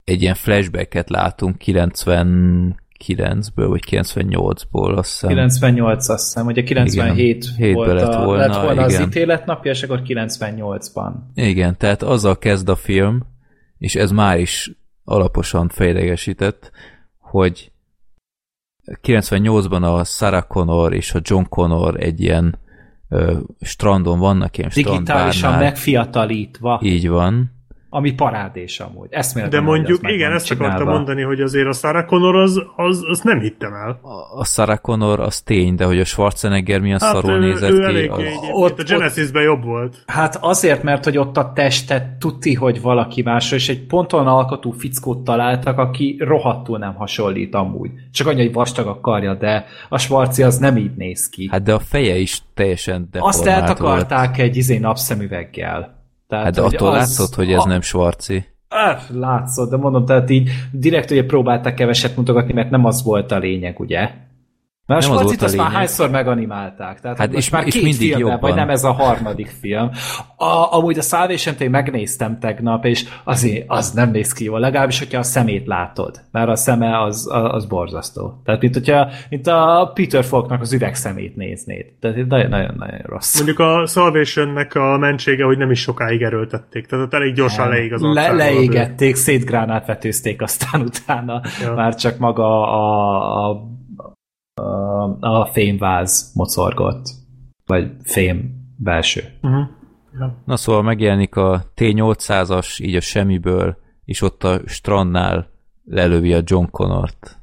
egy 0.03 0.21
ilyen 0.21 0.35
flashbacket 0.35 1.09
látunk 1.09 1.57
90 1.57 2.79
9-ből, 3.05 3.65
vagy 3.69 3.83
98-ból, 3.89 4.97
azt 4.97 5.11
hiszem. 5.11 5.29
98, 5.29 6.09
azt 6.09 6.23
hiszem, 6.23 6.45
ugye 6.45 6.63
97 6.63 7.45
igen, 7.57 7.73
volt 7.73 7.93
lett 7.93 8.13
a, 8.13 8.25
volna, 8.25 8.41
lett 8.45 8.55
volna 8.55 8.87
igen. 8.87 9.01
az 9.01 9.07
ítéletnapja, 9.07 9.71
és 9.71 9.83
akkor 9.83 10.01
98-ban. 10.05 11.11
Igen, 11.33 11.77
tehát 11.77 12.03
azzal 12.03 12.37
kezd 12.37 12.69
a 12.69 12.75
film, 12.75 13.21
és 13.77 13.95
ez 13.95 14.11
már 14.11 14.39
is 14.39 14.71
alaposan 15.03 15.69
fejlegesített, 15.69 16.71
hogy 17.19 17.71
98-ban 19.01 19.99
a 19.99 20.03
Sarah 20.03 20.47
Connor 20.47 20.93
és 20.93 21.13
a 21.13 21.19
John 21.23 21.43
Connor 21.49 22.03
egy 22.03 22.21
ilyen 22.21 22.59
ö, 23.09 23.37
strandon 23.61 24.19
vannak, 24.19 24.57
ilyen 24.57 24.71
Digitálisan 24.73 25.57
megfiatalítva. 25.57 26.79
Így 26.83 27.07
van 27.09 27.56
ami 27.97 28.11
parádés 28.11 28.79
amúgy. 28.79 29.09
De 29.49 29.59
mondjuk, 29.59 30.11
igen, 30.11 30.31
ezt 30.31 30.45
csinálva. 30.45 30.73
akartam 30.73 30.93
mondani, 30.93 31.21
hogy 31.21 31.41
azért 31.41 31.67
a 31.67 31.73
Sarah 31.73 32.05
Connor 32.05 32.35
az, 32.35 32.61
az, 32.75 33.03
az 33.09 33.21
nem 33.21 33.39
hittem 33.39 33.73
el. 33.73 33.99
A, 34.01 34.39
a 34.39 34.45
Sarah 34.45 34.77
Connor 34.77 35.19
az 35.19 35.41
tény, 35.41 35.75
de 35.75 35.85
hogy 35.85 35.99
a 35.99 36.05
Schwarzenegger 36.05 36.79
milyen 36.79 36.99
hát 36.99 37.13
szarul 37.13 37.31
ő, 37.31 37.39
nézett 37.39 37.71
ő 37.71 37.91
ki. 37.91 38.07
Az... 38.07 38.21
Ott, 38.51 38.79
a 38.79 38.83
Genesisben 38.83 39.43
jobb 39.43 39.63
volt. 39.63 40.03
Hát 40.05 40.37
azért, 40.41 40.83
mert 40.83 41.03
hogy 41.03 41.17
ott 41.17 41.37
a 41.37 41.51
testet 41.55 42.03
tuti, 42.19 42.53
hogy 42.53 42.81
valaki 42.81 43.21
más, 43.21 43.51
és 43.51 43.69
egy 43.69 43.85
ponton 43.85 44.27
alkotó 44.27 44.71
fickót 44.71 45.23
találtak, 45.23 45.77
aki 45.77 46.15
rohadtul 46.19 46.77
nem 46.77 46.95
hasonlít 46.95 47.55
amúgy. 47.55 47.91
Csak 48.11 48.27
annyi, 48.27 48.41
hogy 48.41 48.53
vastag 48.53 48.87
a 48.87 48.99
karja, 48.99 49.33
de 49.33 49.65
a 49.89 49.97
Schwarzi 49.97 50.43
az 50.43 50.57
nem 50.57 50.77
így 50.77 50.95
néz 50.95 51.29
ki. 51.29 51.47
Hát 51.51 51.63
de 51.63 51.73
a 51.73 51.79
feje 51.79 52.17
is 52.17 52.41
teljesen 52.53 53.09
Azt 53.11 53.45
eltakarták 53.45 54.35
volt. 54.35 54.39
egy 54.39 54.57
izé 54.57 54.77
napszemüveggel. 54.77 55.96
Tehát, 56.27 56.45
hát 56.45 56.53
de 56.53 56.61
attól 56.61 56.87
az, 56.87 56.95
látszott, 56.95 57.35
hogy 57.35 57.51
ez 57.51 57.63
a... 57.63 57.67
nem 57.67 57.81
Schwarzi. 57.81 58.45
Ah, 58.69 58.99
látszott, 59.09 59.69
de 59.69 59.77
mondom, 59.77 60.05
tehát 60.05 60.29
így 60.29 60.49
direkt 60.71 61.11
ugye 61.11 61.25
próbálták 61.25 61.73
keveset 61.73 62.15
mutogatni, 62.15 62.53
mert 62.53 62.69
nem 62.69 62.85
az 62.85 63.03
volt 63.03 63.31
a 63.31 63.37
lényeg, 63.37 63.79
ugye? 63.79 64.11
Mert 64.87 65.01
a 65.01 65.05
sportit 65.05 65.41
azt 65.41 65.55
már 65.55 65.71
hányszor 65.71 66.09
meganimálták. 66.09 66.99
Tehát 66.99 67.17
hát 67.17 67.33
és, 67.33 67.49
már 67.49 67.65
és 67.65 67.73
két 67.73 67.83
mindig 67.83 67.99
filmben, 67.99 68.19
jobban. 68.19 68.39
vagy 68.39 68.55
nem 68.55 68.69
ez 68.69 68.83
a 68.83 68.91
harmadik 68.91 69.55
film. 69.59 69.89
A, 70.35 70.75
amúgy 70.75 70.97
a 70.97 71.01
salvation 71.01 71.55
én 71.59 71.69
megnéztem 71.69 72.39
tegnap, 72.39 72.85
és 72.85 73.05
azért 73.23 73.63
az 73.67 73.91
nem 73.91 74.11
néz 74.11 74.33
ki 74.33 74.43
jól, 74.43 74.59
legalábbis, 74.59 74.99
hogyha 74.99 75.19
a 75.19 75.23
szemét 75.23 75.67
látod. 75.67 76.21
Mert 76.31 76.49
a 76.49 76.55
szeme 76.55 77.01
az, 77.01 77.29
az, 77.31 77.53
az 77.53 77.65
borzasztó. 77.65 78.41
Tehát 78.45 78.61
mint, 78.61 78.73
hogyha, 78.73 79.09
mint 79.29 79.47
a 79.47 79.91
Peter 79.93 80.23
Falknak 80.23 80.61
az 80.61 80.73
üvegszemét 80.73 81.35
néznéd. 81.35 81.85
Tehát 81.99 82.27
nagyon-nagyon 82.27 83.01
rossz. 83.03 83.35
Mondjuk 83.35 83.59
a 83.59 83.85
salvation 83.85 84.57
a 84.57 84.97
mentsége, 84.97 85.43
hogy 85.43 85.57
nem 85.57 85.71
is 85.71 85.79
sokáig 85.79 86.21
erőltették. 86.21 86.85
Tehát 86.85 87.05
ott 87.05 87.13
elég 87.13 87.33
gyorsan 87.33 87.69
leég 87.69 87.93
az 87.93 88.01
Le, 88.01 88.31
Leégették, 88.31 89.15
szétgránát 89.15 89.85
vetőzték 89.85 90.41
aztán 90.41 90.81
utána. 90.89 91.41
Ja. 91.61 91.73
Már 91.73 91.95
csak 91.95 92.17
maga 92.17 92.71
a, 92.71 93.49
a 93.49 93.75
a 95.19 95.49
fémváz 95.51 96.31
mocorgott. 96.35 97.05
Vagy 97.65 97.91
fém 98.03 98.65
belső. 98.77 99.21
Uh-huh. 99.41 99.67
Ja. 100.19 100.41
Na 100.45 100.57
szóval 100.57 100.81
megjelenik 100.81 101.35
a 101.35 101.71
T-800-as 101.75 102.81
így 102.81 102.95
a 102.95 103.01
semmiből, 103.01 103.77
és 104.05 104.21
ott 104.21 104.43
a 104.43 104.59
strandnál 104.65 105.49
lelövi 105.83 106.33
a 106.33 106.41
John 106.43 106.65
Connort. 106.71 107.41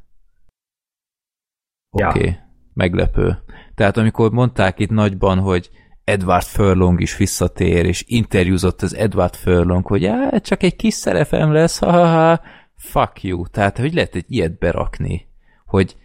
Oké, 1.91 2.05
okay. 2.05 2.25
ja. 2.25 2.37
meglepő. 2.73 3.39
Tehát 3.75 3.97
amikor 3.97 4.31
mondták 4.31 4.79
itt 4.79 4.91
nagyban, 4.91 5.39
hogy 5.39 5.71
Edward 6.05 6.45
Furlong 6.45 7.01
is 7.01 7.17
visszatér, 7.17 7.85
és 7.85 8.05
interjúzott 8.07 8.83
az 8.83 8.95
Edward 8.95 9.35
Furlong, 9.35 9.87
hogy 9.87 10.05
á, 10.05 10.39
csak 10.39 10.63
egy 10.63 10.77
kis 10.77 10.95
szerepem 10.95 11.53
lesz, 11.53 11.79
ha, 11.79 11.91
ha, 11.91 12.07
ha, 12.07 12.41
fuck 12.77 13.23
you. 13.23 13.47
Tehát, 13.47 13.79
hogy 13.79 13.95
lehet 13.95 14.15
egy 14.15 14.25
ilyet 14.29 14.59
berakni, 14.59 15.29
hogy 15.67 15.97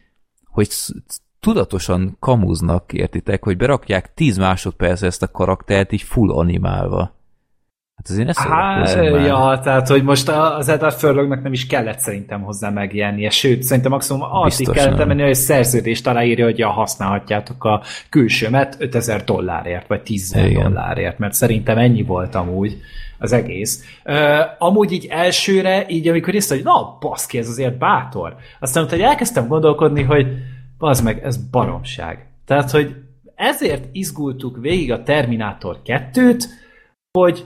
hogy 0.60 0.94
tudatosan 1.40 2.18
kamuznak, 2.20 2.94
értitek, 2.94 3.44
hogy 3.44 3.58
berakják 3.58 4.14
10 4.14 4.38
másodperc 4.38 5.02
ezt 5.02 5.24
a 5.24 5.32
karaktert 5.32 5.92
így 5.92 6.02
full 6.02 6.32
animálva. 6.32 7.18
Hát 7.96 8.10
azért 8.10 8.28
ne 8.28 8.34
Há, 8.36 8.96
Ja, 9.26 9.60
tehát, 9.64 9.88
hogy 9.88 10.04
most 10.04 10.30
az 10.30 10.70
Edward 10.70 10.96
Furlongnak 10.96 11.44
nem 11.44 11.54
is 11.54 11.68
kellett 11.68 12.00
szerintem 12.00 12.42
hozzá 12.42 12.70
megjelennie, 12.70 13.30
sőt, 13.30 13.64
szerintem 13.64 13.92
maximum 13.92 14.22
addig 14.22 14.70
kellett 14.70 15.06
menni, 15.06 15.22
hogy 15.22 15.36
szerződést 15.36 16.08
aláírja, 16.08 16.46
hogy 16.46 16.58
ja, 16.58 16.70
használhatjátok 16.70 17.64
a 17.64 17.82
külsőmet 18.10 18.76
5000 18.80 19.24
dollárért, 19.24 19.88
vagy 19.88 20.02
10 20.02 20.32
dollárért, 20.54 21.18
mert 21.18 21.34
szerintem 21.34 21.78
ennyi 21.78 22.04
volt 22.04 22.36
amúgy 22.36 22.78
az 23.20 23.32
egész. 23.32 23.84
Uh, 24.06 24.16
amúgy 24.58 24.92
így 24.92 25.08
elsőre, 25.10 25.86
így 25.90 26.08
amikor 26.08 26.36
észre, 26.36 26.56
hogy 26.56 26.64
na, 26.64 26.98
baszki, 27.00 27.38
ez 27.38 27.48
azért 27.48 27.78
bátor. 27.78 28.36
Aztán 28.60 28.90
hogy 28.90 29.02
elkezdtem 29.02 29.48
gondolkodni, 29.48 30.04
hogy 30.04 30.28
az 30.78 31.02
meg, 31.02 31.24
ez 31.24 31.38
baromság. 31.38 32.28
Tehát, 32.46 32.72
hogy 32.72 32.96
ezért 33.36 33.84
izgultuk 33.92 34.58
végig 34.62 34.92
a 34.92 35.04
Terminátor 35.04 35.82
2-t, 35.86 36.44
hogy 37.12 37.46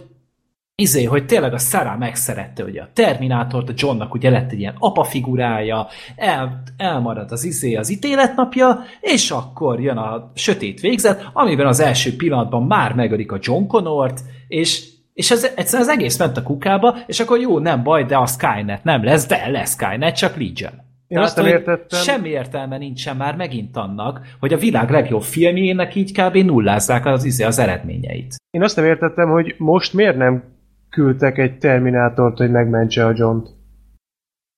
izé, 0.76 1.04
hogy 1.04 1.26
tényleg 1.26 1.54
a 1.54 1.58
Sarah 1.58 1.98
megszerette 1.98 2.64
ugye 2.64 2.82
a 2.82 2.90
Terminátort, 2.94 3.70
a 3.70 3.74
Johnnak 3.76 4.14
ugye 4.14 4.30
lett 4.30 4.52
egy 4.52 4.60
ilyen 4.60 4.76
apa 4.80 5.04
figurája, 5.04 5.88
el, 6.16 6.64
elmarad 6.78 7.32
az 7.32 7.44
izé 7.44 7.76
az 7.76 7.90
ítéletnapja, 7.90 8.84
és 9.02 9.32
akkor 9.32 9.82
jön 9.82 9.98
a 9.98 10.32
sötét 10.36 10.80
végzet, 10.80 11.30
amiben 11.34 11.68
az 11.68 11.80
első 11.80 12.16
pillanatban 12.16 12.64
már 12.64 12.94
megölik 12.94 13.32
a 13.32 13.40
John 13.42 13.68
Connort, 13.68 14.22
és 14.48 14.93
és 15.14 15.32
ez 15.32 15.44
egyszerűen 15.44 15.90
az 15.90 15.96
egész 15.96 16.18
ment 16.18 16.38
a 16.38 16.44
kukába, 16.44 16.98
és 17.08 17.20
akkor 17.20 17.40
jó, 17.40 17.60
nem 17.60 17.84
baj, 17.84 18.04
de 18.04 18.18
a 18.18 18.26
Skynet 18.26 18.84
nem 18.84 19.04
lesz, 19.04 19.28
de 19.28 19.50
lesz 19.50 19.72
Skynet, 19.72 20.16
csak 20.16 20.32
Legion. 20.32 20.72
Én 21.08 21.20
Tehát, 21.20 21.26
azt 21.26 21.36
nem 21.36 21.46
értettem. 21.46 22.00
Semmi 22.00 22.30
értelme 22.30 22.78
nincsen 22.78 23.16
már 23.16 23.36
megint 23.36 23.78
annak, 23.78 24.22
hogy 24.40 24.54
a 24.54 24.58
világ 24.58 24.90
legjobb 24.90 25.22
filmjének 25.22 25.96
így 25.96 26.22
kb. 26.22 26.36
nullázzák 26.36 27.06
az, 27.06 27.24
izé, 27.24 27.44
az 27.44 27.60
eredményeit. 27.60 28.36
Én 28.52 28.64
azt 28.64 28.76
nem 28.76 28.86
értettem, 28.86 29.30
hogy 29.30 29.56
most 29.58 29.94
miért 29.94 30.18
nem 30.18 30.44
küldtek 30.90 31.38
egy 31.38 31.58
Terminátort, 31.58 32.38
hogy 32.38 32.52
megmentse 32.52 33.06
a 33.06 33.14
John-t. 33.16 33.50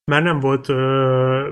Mert 0.04 0.24
nem 0.24 0.40
volt 0.40 0.68
uh, 0.68 0.76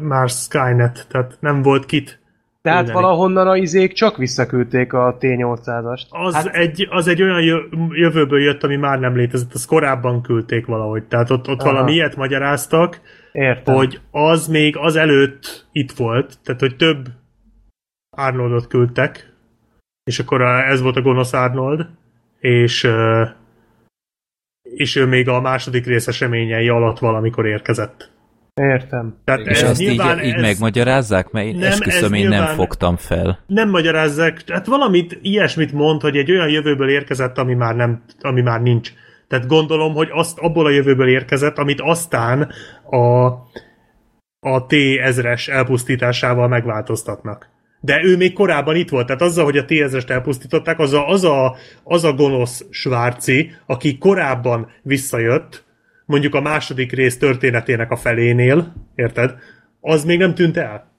már 0.00 0.28
Skynet, 0.28 1.07
tehát 1.08 1.36
nem 1.41 1.62
volt 1.62 1.86
kit 1.86 2.23
tehát 2.65 2.84
Mindenik. 2.84 3.07
valahonnan 3.07 3.49
a 3.49 3.57
izék 3.57 3.93
csak 3.93 4.17
visszaküldték 4.17 4.93
a 4.93 5.17
T-800-ast. 5.20 6.09
Az, 6.09 6.34
hát... 6.34 6.47
egy, 6.47 6.86
az 6.91 7.09
egy 7.09 7.23
olyan 7.23 7.43
jövőből 7.91 8.41
jött, 8.41 8.62
ami 8.62 8.76
már 8.76 9.01
nem 9.01 9.17
létezett, 9.17 9.55
azt 9.55 9.67
korábban 9.67 10.23
küldték 10.23 10.67
valahogy. 10.67 11.05
Tehát 11.05 11.31
ott, 11.31 11.49
ott 11.49 11.62
valami 11.62 11.93
ilyet 11.93 12.17
magyaráztak, 12.17 13.01
Értem. 13.33 13.75
hogy 13.75 14.01
az 14.10 14.47
még 14.47 14.76
az 14.76 14.97
előtt 14.97 15.67
itt 15.73 15.93
volt, 15.93 16.39
tehát 16.43 16.60
hogy 16.60 16.76
több 16.76 17.09
Arnoldot 18.17 18.67
küldtek, 18.67 19.33
és 20.05 20.18
akkor 20.18 20.43
ez 20.43 20.81
volt 20.81 20.97
a 20.97 21.02
gonosz 21.02 21.33
Arnold, 21.33 21.86
és 22.41 22.91
és 24.62 24.97
ő 24.97 25.07
még 25.07 25.28
a 25.28 25.41
második 25.41 25.86
rész 25.86 26.07
eseményei 26.07 26.68
alatt 26.68 26.99
valamikor 26.99 27.47
érkezett. 27.47 28.14
Értem. 28.55 29.16
Tehát 29.24 29.47
és 29.47 29.62
ezt 29.62 29.81
így, 29.81 29.91
így 30.24 30.34
ez... 30.34 30.41
megmagyarázzák? 30.41 31.31
Mert 31.31 31.47
én 31.47 31.57
nem, 31.57 31.70
esküszöm, 31.70 32.12
én 32.12 32.28
nem 32.28 32.47
fogtam 32.47 32.97
fel. 32.97 33.44
Nem 33.47 33.70
magyarázzák, 33.70 34.42
hát 34.47 34.66
valamit, 34.66 35.18
ilyesmit 35.23 35.73
mond, 35.73 36.00
hogy 36.00 36.16
egy 36.16 36.31
olyan 36.31 36.49
jövőből 36.49 36.89
érkezett, 36.89 37.39
ami 37.39 37.55
már, 37.55 37.76
nem, 37.76 38.02
ami 38.20 38.41
már 38.41 38.62
nincs. 38.62 38.92
Tehát 39.28 39.47
gondolom, 39.47 39.94
hogy 39.94 40.08
azt 40.12 40.39
abból 40.39 40.66
a 40.66 40.70
jövőből 40.70 41.08
érkezett, 41.08 41.58
amit 41.58 41.81
aztán 41.81 42.52
a, 42.91 43.26
a 44.41 44.66
T-ezres 44.66 45.49
elpusztításával 45.49 46.49
megváltoztatnak. 46.49 47.49
De 47.81 48.00
ő 48.02 48.16
még 48.16 48.33
korábban 48.33 48.76
itt 48.76 48.89
volt, 48.89 49.07
tehát 49.07 49.23
azzal, 49.23 49.44
hogy 49.44 49.58
a 49.58 49.65
T-ezrest 49.65 50.10
elpusztították, 50.10 50.78
az 50.78 50.92
a, 50.92 51.08
az 51.08 51.24
a, 51.24 51.57
az 51.84 52.05
a 52.05 52.12
gonosz 52.12 52.65
Svárci, 52.70 53.50
aki 53.66 53.99
korábban 53.99 54.70
visszajött, 54.83 55.65
mondjuk 56.07 56.34
a 56.34 56.41
második 56.41 56.92
rész 56.92 57.18
történetének 57.18 57.91
a 57.91 57.97
felénél, 57.97 58.73
érted? 58.94 59.34
Az 59.81 60.05
még 60.05 60.18
nem 60.18 60.34
tűnt 60.34 60.57
el. 60.57 60.92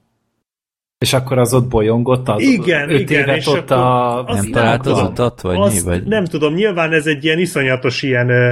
És 0.98 1.12
akkor 1.12 1.38
az 1.38 1.54
ott 1.54 1.68
bolyongott? 1.68 2.28
Az 2.28 2.42
igen, 2.42 2.90
öt 2.90 3.00
igen. 3.00 3.22
Évet 3.22 3.36
és 3.36 3.46
ott 3.46 3.70
a... 3.70 4.24
Nem 4.28 4.50
talált 4.50 4.86
az 4.86 5.02
utat, 5.02 5.40
vagy 5.40 5.56
azt 5.58 5.84
mi? 5.84 5.90
Vagy? 5.90 6.06
Nem 6.06 6.24
tudom, 6.24 6.54
nyilván 6.54 6.92
ez 6.92 7.06
egy 7.06 7.24
ilyen 7.24 7.38
iszonyatos 7.38 8.02
ilyen 8.02 8.30
uh, 8.30 8.50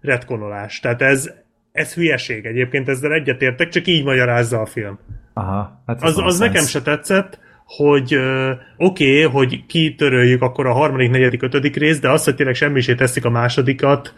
retkonolás. 0.00 0.80
Tehát 0.80 1.02
ez, 1.02 1.30
ez 1.72 1.94
hülyeség 1.94 2.44
egyébként, 2.44 2.88
ezzel 2.88 3.12
egyetértek, 3.12 3.68
csak 3.68 3.86
így 3.86 4.04
magyarázza 4.04 4.60
a 4.60 4.66
film. 4.66 4.98
Aha, 5.34 5.82
hát 5.86 6.02
az, 6.02 6.18
az 6.18 6.38
nekem 6.38 6.64
se 6.64 6.82
tetszett, 6.82 7.38
hogy 7.64 8.16
uh, 8.16 8.50
oké, 8.76 9.24
okay, 9.24 9.32
hogy 9.32 9.66
kitöröljük 9.66 10.42
akkor 10.42 10.66
a 10.66 10.72
harmadik, 10.72 11.10
negyedik, 11.10 11.42
ötödik 11.42 11.76
rész, 11.76 12.00
de 12.00 12.10
azt, 12.10 12.24
hogy 12.24 12.34
tényleg 12.34 12.54
semmisé 12.54 12.94
teszik 12.94 13.24
a 13.24 13.30
másodikat, 13.30 14.14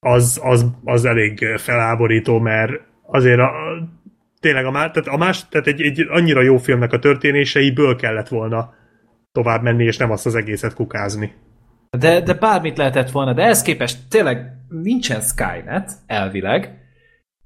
az, 0.00 0.40
az, 0.42 0.66
az 0.84 1.04
elég 1.04 1.44
feláborító, 1.56 2.38
mert 2.38 2.72
azért 3.02 3.40
a, 3.40 3.50
tényleg 4.40 4.66
a, 4.66 4.70
tehát 4.70 5.06
a 5.06 5.16
más, 5.16 5.48
tehát 5.48 5.66
egy, 5.66 5.80
egy 5.80 6.06
annyira 6.08 6.42
jó 6.42 6.56
filmnek 6.56 6.92
a 6.92 6.98
történéseiből 6.98 7.96
kellett 7.96 8.28
volna 8.28 8.74
tovább 9.32 9.62
menni, 9.62 9.84
és 9.84 9.96
nem 9.96 10.10
azt 10.10 10.26
az 10.26 10.34
egészet 10.34 10.74
kukázni. 10.74 11.32
De, 11.98 12.20
de 12.20 12.34
bármit 12.34 12.76
lehetett 12.76 13.10
volna, 13.10 13.32
de 13.32 13.42
ehhez 13.42 13.62
képest 13.62 13.98
tényleg 14.08 14.52
nincsen 14.68 15.20
Skynet, 15.20 15.92
elvileg, 16.06 16.87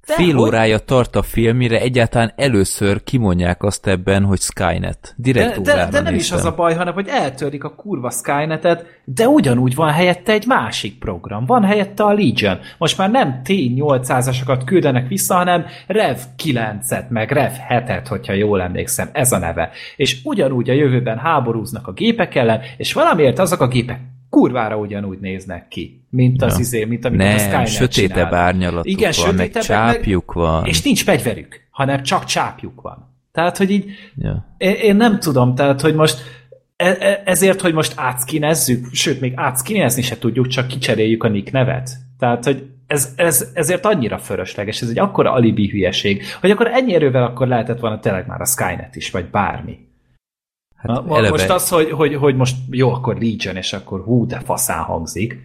de 0.07 0.13
Fél 0.13 0.35
hogy... 0.35 0.47
órája 0.47 0.79
tart 0.79 1.15
a 1.15 1.21
film, 1.21 1.57
mire 1.57 1.79
egyáltalán 1.79 2.33
először 2.35 3.03
kimondják 3.03 3.63
azt 3.63 3.87
ebben, 3.87 4.23
hogy 4.23 4.39
Skynet. 4.39 5.13
Direkt 5.17 5.61
de, 5.61 5.75
de, 5.75 5.87
de 5.91 6.01
nem 6.01 6.15
is 6.15 6.31
az 6.31 6.45
a 6.45 6.55
baj, 6.55 6.73
hanem 6.75 6.93
hogy 6.93 7.07
eltörik 7.07 7.63
a 7.63 7.75
kurva 7.75 8.09
Skynetet, 8.09 8.85
de 9.05 9.27
ugyanúgy 9.27 9.75
van 9.75 9.91
helyette 9.91 10.31
egy 10.31 10.45
másik 10.47 10.99
program. 10.99 11.45
Van 11.45 11.63
helyette 11.63 12.03
a 12.03 12.13
Legion. 12.13 12.59
Most 12.77 12.97
már 12.97 13.11
nem 13.11 13.41
T-800-asokat 13.43 14.61
küldenek 14.65 15.07
vissza, 15.07 15.35
hanem 15.35 15.65
Rev 15.87 16.17
9-et, 16.43 17.07
meg 17.09 17.31
Rev 17.31 17.53
7-et, 17.69 18.05
hogyha 18.09 18.33
jól 18.33 18.61
emlékszem, 18.61 19.09
ez 19.13 19.31
a 19.31 19.37
neve. 19.37 19.69
És 19.95 20.19
ugyanúgy 20.23 20.69
a 20.69 20.73
jövőben 20.73 21.17
háborúznak 21.17 21.87
a 21.87 21.91
gépek 21.91 22.35
ellen, 22.35 22.61
és 22.77 22.93
valamiért 22.93 23.39
azok 23.39 23.61
a 23.61 23.67
gépek 23.67 23.99
kurvára 24.33 24.77
ugyanúgy 24.77 25.19
néznek 25.19 25.67
ki, 25.67 26.05
mint 26.09 26.41
az 26.41 26.53
ja. 26.53 26.59
izé, 26.59 26.85
mint 26.85 27.05
amit 27.05 27.17
Nem, 27.17 27.35
a 27.35 27.37
Skynet 27.37 27.67
sötétebb 27.67 28.27
csinál. 28.27 28.33
árnyalatuk 28.33 28.91
Igen, 28.91 29.13
van, 29.25 29.35
meg 29.35 29.51
csápjuk 29.51 30.33
meg, 30.33 30.43
van. 30.43 30.65
És 30.65 30.81
nincs 30.81 31.03
fegyverük, 31.03 31.67
hanem 31.69 32.03
csak 32.03 32.25
csápjuk 32.25 32.81
van. 32.81 33.15
Tehát, 33.31 33.57
hogy 33.57 33.71
így 33.71 33.85
ja. 34.17 34.55
én, 34.57 34.73
én 34.73 34.95
nem 34.95 35.19
tudom, 35.19 35.55
tehát, 35.55 35.81
hogy 35.81 35.95
most 35.95 36.17
e, 36.75 36.85
e, 36.99 37.21
ezért, 37.25 37.61
hogy 37.61 37.73
most 37.73 37.93
átszkinezzük, 37.95 38.85
sőt, 38.91 39.21
még 39.21 39.33
átszkinezni 39.35 40.01
se 40.01 40.17
tudjuk, 40.17 40.47
csak 40.47 40.67
kicseréljük 40.67 41.23
a 41.23 41.29
nick 41.29 41.51
nevet. 41.51 41.89
Tehát, 42.19 42.43
hogy 42.43 42.63
ez, 42.87 43.13
ez, 43.15 43.51
ezért 43.53 43.85
annyira 43.85 44.17
fölösleges, 44.17 44.81
ez 44.81 44.89
egy 44.89 44.99
akkora 44.99 45.31
alibi 45.31 45.69
hülyeség, 45.69 46.23
hogy 46.41 46.51
akkor 46.51 46.67
ennyi 46.67 46.93
erővel 46.93 47.23
akkor 47.23 47.47
lehetett 47.47 47.79
volna 47.79 47.99
tényleg 47.99 48.27
már 48.27 48.41
a 48.41 48.45
Skynet 48.45 48.95
is, 48.95 49.11
vagy 49.11 49.25
bármi. 49.25 49.77
Hát 50.83 51.05
Na, 51.05 51.17
eleve... 51.17 51.29
Most 51.29 51.49
az, 51.49 51.69
hogy, 51.69 51.91
hogy, 51.91 52.15
hogy 52.15 52.35
most 52.35 52.55
jó, 52.69 52.93
akkor 52.93 53.13
Legion, 53.13 53.55
és 53.55 53.73
akkor 53.73 54.03
hú, 54.03 54.25
de 54.25 54.39
faszán 54.39 54.83
hangzik. 54.83 55.37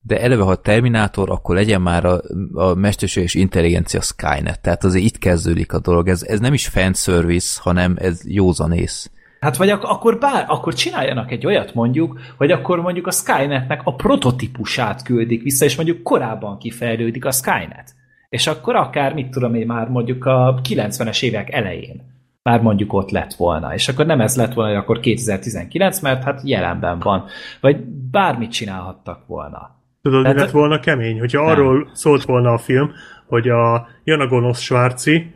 de 0.00 0.20
eleve, 0.20 0.42
ha 0.42 0.56
Terminátor, 0.56 1.30
akkor 1.30 1.54
legyen 1.54 1.82
már 1.82 2.04
a, 2.04 2.20
a 2.52 2.74
mesterséges 2.74 3.34
intelligencia 3.34 4.00
Skynet. 4.00 4.60
Tehát 4.60 4.84
azért 4.84 5.04
itt 5.04 5.18
kezdődik 5.18 5.72
a 5.72 5.78
dolog. 5.80 6.08
Ez, 6.08 6.22
ez 6.22 6.40
nem 6.40 6.52
is 6.52 6.66
fanservice, 6.66 7.60
hanem 7.62 7.96
ez 7.98 8.20
józanész. 8.24 9.10
Hát 9.40 9.56
vagy 9.56 9.68
ak- 9.70 9.84
akkor 9.84 10.18
bár, 10.18 10.44
akkor 10.48 10.74
csináljanak 10.74 11.30
egy 11.30 11.46
olyat 11.46 11.74
mondjuk, 11.74 12.20
hogy 12.36 12.50
akkor 12.50 12.80
mondjuk 12.80 13.06
a 13.06 13.10
Skynetnek 13.10 13.80
a 13.84 13.94
prototípusát 13.94 15.02
küldik 15.02 15.42
vissza, 15.42 15.64
és 15.64 15.76
mondjuk 15.76 16.02
korábban 16.02 16.58
kifejlődik 16.58 17.24
a 17.24 17.30
Skynet. 17.30 17.94
És 18.28 18.46
akkor 18.46 18.76
akár, 18.76 19.14
mit 19.14 19.30
tudom 19.30 19.54
én, 19.54 19.66
már 19.66 19.88
mondjuk 19.88 20.24
a 20.24 20.60
90-es 20.68 21.22
évek 21.22 21.52
elején 21.52 22.16
már 22.42 22.60
mondjuk 22.60 22.92
ott 22.92 23.10
lett 23.10 23.34
volna. 23.34 23.74
És 23.74 23.88
akkor 23.88 24.06
nem 24.06 24.20
ez 24.20 24.36
lett 24.36 24.54
volna, 24.54 24.70
hogy 24.70 24.80
akkor 24.80 25.00
2019, 25.00 26.00
mert 26.00 26.24
hát 26.24 26.40
jelenben 26.44 26.98
van. 26.98 27.24
Vagy 27.60 27.84
bármit 28.10 28.52
csinálhattak 28.52 29.26
volna. 29.26 29.76
Tudod, 30.02 30.26
mi 30.26 30.32
lett 30.32 30.50
volna 30.50 30.80
kemény? 30.80 31.18
Hogyha 31.18 31.42
nem. 31.42 31.50
arról 31.50 31.90
szólt 31.92 32.24
volna 32.24 32.52
a 32.52 32.58
film, 32.58 32.90
hogy 33.26 33.48
a, 33.48 33.88
jön 34.04 34.20
a 34.20 34.26
gonosz 34.26 34.60
Svárci 34.60 35.34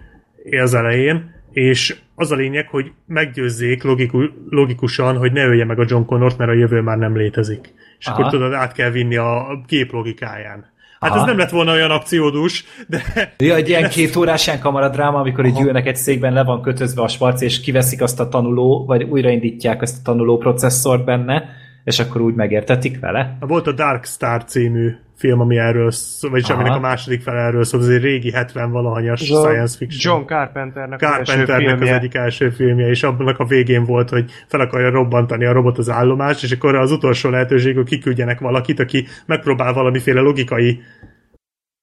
az 0.63 0.75
elején, 0.75 1.31
és 1.51 1.97
az 2.15 2.31
a 2.31 2.35
lényeg, 2.35 2.69
hogy 2.69 2.93
meggyőzzék 3.07 3.83
logiku, 3.83 4.23
logikusan, 4.49 5.17
hogy 5.17 5.33
ne 5.33 5.45
ölje 5.45 5.65
meg 5.65 5.79
a 5.79 5.85
John 5.89 6.05
Connort, 6.05 6.39
mert 6.39 6.51
a 6.51 6.55
jövő 6.55 6.81
már 6.81 6.99
nem 6.99 7.17
létezik. 7.17 7.75
És 7.99 8.07
Aha. 8.07 8.19
akkor 8.19 8.31
tudod, 8.31 8.53
át 8.53 8.73
kell 8.73 8.91
vinni 8.91 9.17
a 9.17 9.63
kép 9.67 9.93
logikáján. 9.93 10.71
Hát 11.03 11.11
Aha. 11.11 11.21
ez 11.21 11.27
nem 11.27 11.39
lett 11.39 11.51
volna 11.51 11.73
olyan 11.73 11.91
akciódús, 11.91 12.65
de... 12.89 13.03
Ja, 13.39 13.55
egy 13.55 13.69
ilyen 13.69 13.89
két 13.89 14.17
órás 14.17 14.47
ilyen 14.47 14.61
kamaradráma, 14.61 15.19
amikor 15.19 15.45
egy 15.45 15.61
ülnek 15.61 15.87
egy 15.87 15.97
székben, 15.97 16.33
le 16.33 16.45
van 16.45 16.63
kötözve 16.63 17.03
a 17.03 17.09
svarc, 17.09 17.41
és 17.41 17.61
kiveszik 17.61 18.03
azt 18.03 18.21
a 18.21 18.29
tanuló, 18.29 18.85
vagy 18.87 19.03
újraindítják 19.03 19.83
ezt 19.83 19.97
a 19.99 20.01
tanuló 20.05 20.39
processzort 20.39 21.05
benne, 21.05 21.45
és 21.85 21.99
akkor 21.99 22.21
úgy 22.21 22.35
megértetik 22.35 23.01
vele. 23.01 23.37
Volt 23.41 23.67
a 23.67 23.73
Dark 23.73 24.05
Star 24.05 24.45
című 24.45 24.95
film, 25.23 25.41
ami 25.41 25.59
erről 25.59 25.91
szól, 25.91 26.31
vagyis 26.31 26.49
Aha. 26.49 26.59
aminek 26.61 26.77
a 26.77 26.81
második 26.81 27.23
fel 27.23 27.37
erről 27.39 27.65
szól, 27.65 27.81
az 27.81 27.89
egy 27.89 28.03
régi 28.03 28.33
70-valahanyas 28.37 29.19
science 29.19 29.77
fiction. 29.77 30.15
John 30.15 30.27
Carpenternek, 30.27 30.99
Carpenternek 30.99 31.81
az, 31.81 31.89
az 31.89 31.95
egyik 31.95 32.15
első 32.15 32.51
filmje, 32.51 32.89
és 32.89 33.03
abban 33.03 33.35
a 33.39 33.45
végén 33.45 33.85
volt, 33.85 34.09
hogy 34.09 34.31
fel 34.47 34.61
akarja 34.61 34.91
robbantani 34.91 35.45
a 35.45 35.53
robot 35.53 35.79
az 35.79 35.91
állomást, 35.91 36.43
és 36.43 36.53
akkor 36.53 36.75
az 36.75 36.93
utolsó 36.93 37.31
lehetőség, 37.31 37.75
hogy 37.77 37.87
kiküldjenek 37.87 38.41
valakit, 38.41 38.81
aki 38.81 39.07
megpróbál 39.27 39.73
valamiféle 39.73 40.21
logikai 40.21 40.81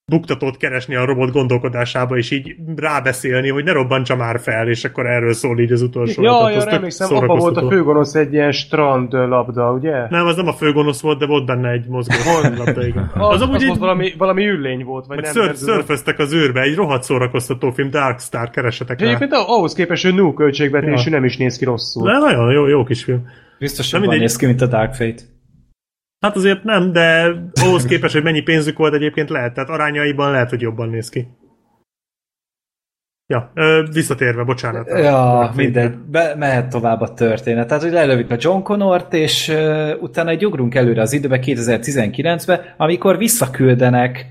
buktatót 0.10 0.58
keresni 0.58 0.96
a 0.96 1.06
robot 1.06 1.32
gondolkodásába, 1.32 2.18
és 2.18 2.32
így 2.32 2.56
rábeszélni, 2.76 3.50
hogy 3.50 3.64
ne 3.64 3.72
robbantsa 3.72 4.16
már 4.16 4.40
fel, 4.40 4.68
és 4.68 4.84
akkor 4.84 5.06
erről 5.06 5.34
szól 5.34 5.60
így 5.60 5.72
az 5.72 5.82
utolsó. 5.82 6.24
Ja, 6.24 6.50
ja, 6.50 6.66
emlékszem, 6.66 7.16
abban 7.16 7.38
volt 7.38 7.58
a 7.58 7.70
főgonosz 7.70 8.16
egy 8.16 8.34
ilyen 8.34 8.52
strand 8.52 9.14
labda, 9.14 9.72
ugye? 9.72 10.08
Nem, 10.10 10.26
az 10.26 10.36
nem 10.36 10.48
a 10.48 10.54
főgonosz 10.54 11.02
volt, 11.02 11.20
de 11.20 11.26
volt 11.26 11.46
benne 11.46 11.70
egy 11.70 11.88
mozgó 11.88 12.16
labda, 12.58 12.86
igen. 12.86 13.12
Az, 13.14 13.34
az, 13.34 13.42
amúgy 13.42 13.56
az 13.56 13.68
volt 13.68 13.80
valami, 13.80 14.14
valami 14.18 14.48
üllény 14.48 14.84
volt, 14.84 15.06
vagy 15.06 15.22
nem. 15.22 15.32
Ször, 15.32 15.56
szörföztek 15.56 16.20
az 16.20 16.34
űrbe, 16.34 16.62
egy 16.62 16.76
rohadt 16.76 17.04
szórakoztató 17.04 17.72
film, 17.72 17.90
Dark 17.90 18.20
Star, 18.20 18.50
keresetek 18.50 19.00
rá. 19.00 19.08
Egyébként 19.08 19.34
ahhoz 19.34 19.74
képest, 19.74 20.04
hogy 20.04 20.14
null 20.14 20.34
költségvetésű 20.34 21.10
ja. 21.10 21.16
nem 21.16 21.26
is 21.26 21.38
néz 21.38 21.58
ki 21.58 21.66
rosszul. 21.66 22.12
De 22.12 22.18
nagyon 22.18 22.52
jó, 22.52 22.68
jó 22.68 22.84
kis 22.84 23.04
film. 23.04 23.26
Biztos, 23.60 23.92
hogy 23.92 24.08
néz 24.08 24.36
ki, 24.36 24.46
mint 24.46 24.62
a 24.62 24.66
Dark 24.66 24.94
Fate. 24.94 25.22
Hát 26.20 26.36
azért 26.36 26.64
nem, 26.64 26.92
de 26.92 27.36
ahhoz 27.62 27.86
képest, 27.86 28.14
hogy 28.14 28.24
mennyi 28.24 28.42
pénzük 28.42 28.78
volt 28.78 28.94
egyébként 28.94 29.30
lehet, 29.30 29.54
tehát 29.54 29.70
arányaiban 29.70 30.32
lehet, 30.32 30.50
hogy 30.50 30.62
jobban 30.62 30.90
néz 30.90 31.10
ki. 31.10 31.28
Ja, 33.28 33.52
ö, 33.54 33.84
visszatérve, 33.94 34.44
bocsánat. 34.44 34.88
Ja, 34.88 35.52
mindegy, 35.56 35.98
be, 35.98 36.36
mehet 36.36 36.70
tovább 36.70 37.02
a 37.02 37.14
történet. 37.14 37.68
Tehát, 37.68 37.84
hogy 37.84 37.92
lelövik 37.92 38.32
a 38.32 38.36
John 38.40 38.62
Connort, 38.62 39.14
és 39.14 39.48
uh, 39.48 39.92
utána 40.02 40.30
egy 40.30 40.46
ugrunk 40.46 40.76
előre 40.76 41.02
az 41.02 41.14
időbe 41.14 41.40
2019-be, 41.42 42.76
amikor 42.78 43.18
visszaküldenek 43.18 44.26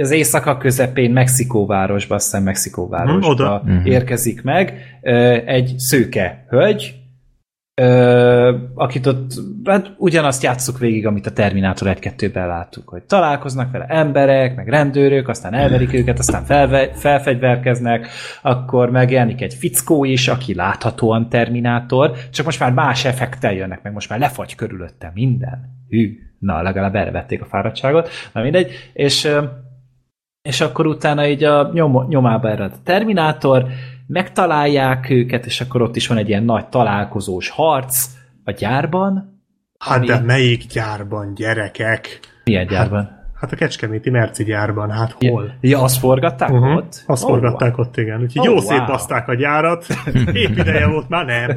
az 0.00 0.10
éjszaka 0.10 0.56
közepén 0.56 1.10
Mexikóvárosba, 1.10 2.14
azt 2.14 2.24
hiszem 2.24 2.42
Mexikóvárosba 2.42 3.20
hmm, 3.20 3.30
oda. 3.30 3.62
Érkezik 3.84 4.42
meg, 4.42 4.98
uh, 5.02 5.42
egy 5.46 5.74
szőke 5.76 6.46
hölgy, 6.48 6.94
Ö, 7.82 8.56
akit 8.74 9.06
ott, 9.06 9.32
hát 9.64 9.92
ugyanazt 9.96 10.42
játsszuk 10.42 10.78
végig, 10.78 11.06
amit 11.06 11.26
a 11.26 11.30
Terminátor 11.30 11.96
1-2-ben 12.00 12.46
láttuk, 12.46 12.88
hogy 12.88 13.02
találkoznak 13.02 13.70
vele 13.70 13.84
emberek, 13.84 14.56
meg 14.56 14.68
rendőrök, 14.68 15.28
aztán 15.28 15.54
elverik 15.54 15.92
őket, 15.98 16.18
aztán 16.18 16.44
felve, 16.44 16.90
felfegyverkeznek, 16.94 18.08
akkor 18.42 18.90
megjelenik 18.90 19.40
egy 19.40 19.54
fickó 19.54 20.04
is, 20.04 20.28
aki 20.28 20.54
láthatóan 20.54 21.28
Terminátor, 21.28 22.12
csak 22.30 22.44
most 22.44 22.60
már 22.60 22.72
más 22.72 23.04
effektel 23.04 23.52
jönnek, 23.52 23.82
meg 23.82 23.92
most 23.92 24.08
már 24.08 24.18
lefagy 24.18 24.54
körülötte 24.54 25.10
minden. 25.14 25.84
Hű, 25.88 26.18
na, 26.38 26.62
legalább 26.62 26.94
erre 26.94 27.10
vették 27.10 27.42
a 27.42 27.46
fáradtságot, 27.46 28.08
na 28.32 28.42
mindegy, 28.42 28.72
és, 28.92 29.28
és 30.42 30.60
akkor 30.60 30.86
utána 30.86 31.26
így 31.26 31.44
a 31.44 31.70
nyom, 31.72 32.06
nyomába 32.08 32.50
erre 32.50 32.64
a 32.64 32.70
Terminátor, 32.84 33.66
megtalálják 34.06 35.10
őket, 35.10 35.46
és 35.46 35.60
akkor 35.60 35.82
ott 35.82 35.96
is 35.96 36.06
van 36.06 36.18
egy 36.18 36.28
ilyen 36.28 36.44
nagy 36.44 36.68
találkozós 36.68 37.48
harc 37.48 38.06
a 38.44 38.50
gyárban. 38.50 39.42
Hát 39.78 39.96
ami... 39.96 40.06
de 40.06 40.20
melyik 40.20 40.66
gyárban, 40.66 41.34
gyerekek? 41.34 42.20
Milyen 42.44 42.66
gyárban? 42.66 43.04
Hát, 43.04 43.15
hát 43.40 43.52
a 43.52 43.56
Kecskeméti 43.56 44.10
Merci 44.10 44.44
gyárban, 44.44 44.90
hát 44.90 45.16
hol? 45.18 45.44
Ja, 45.44 45.52
ja 45.60 45.82
azt 45.82 45.98
forgatták 45.98 46.50
uh-huh. 46.50 46.76
ott? 46.76 47.02
Azt 47.06 47.24
oh, 47.24 47.28
forgatták 47.28 47.76
wow. 47.76 47.86
ott, 47.86 47.96
igen. 47.96 48.20
Úgyhogy 48.20 48.48
oh, 48.48 48.54
jó 48.54 48.60
wow. 48.60 48.68
szétbaszták 48.68 49.28
a 49.28 49.34
gyárat. 49.34 49.86
Épp 50.32 50.56
ideje 50.56 50.86
volt, 50.86 51.08
már 51.08 51.24
nem. 51.26 51.56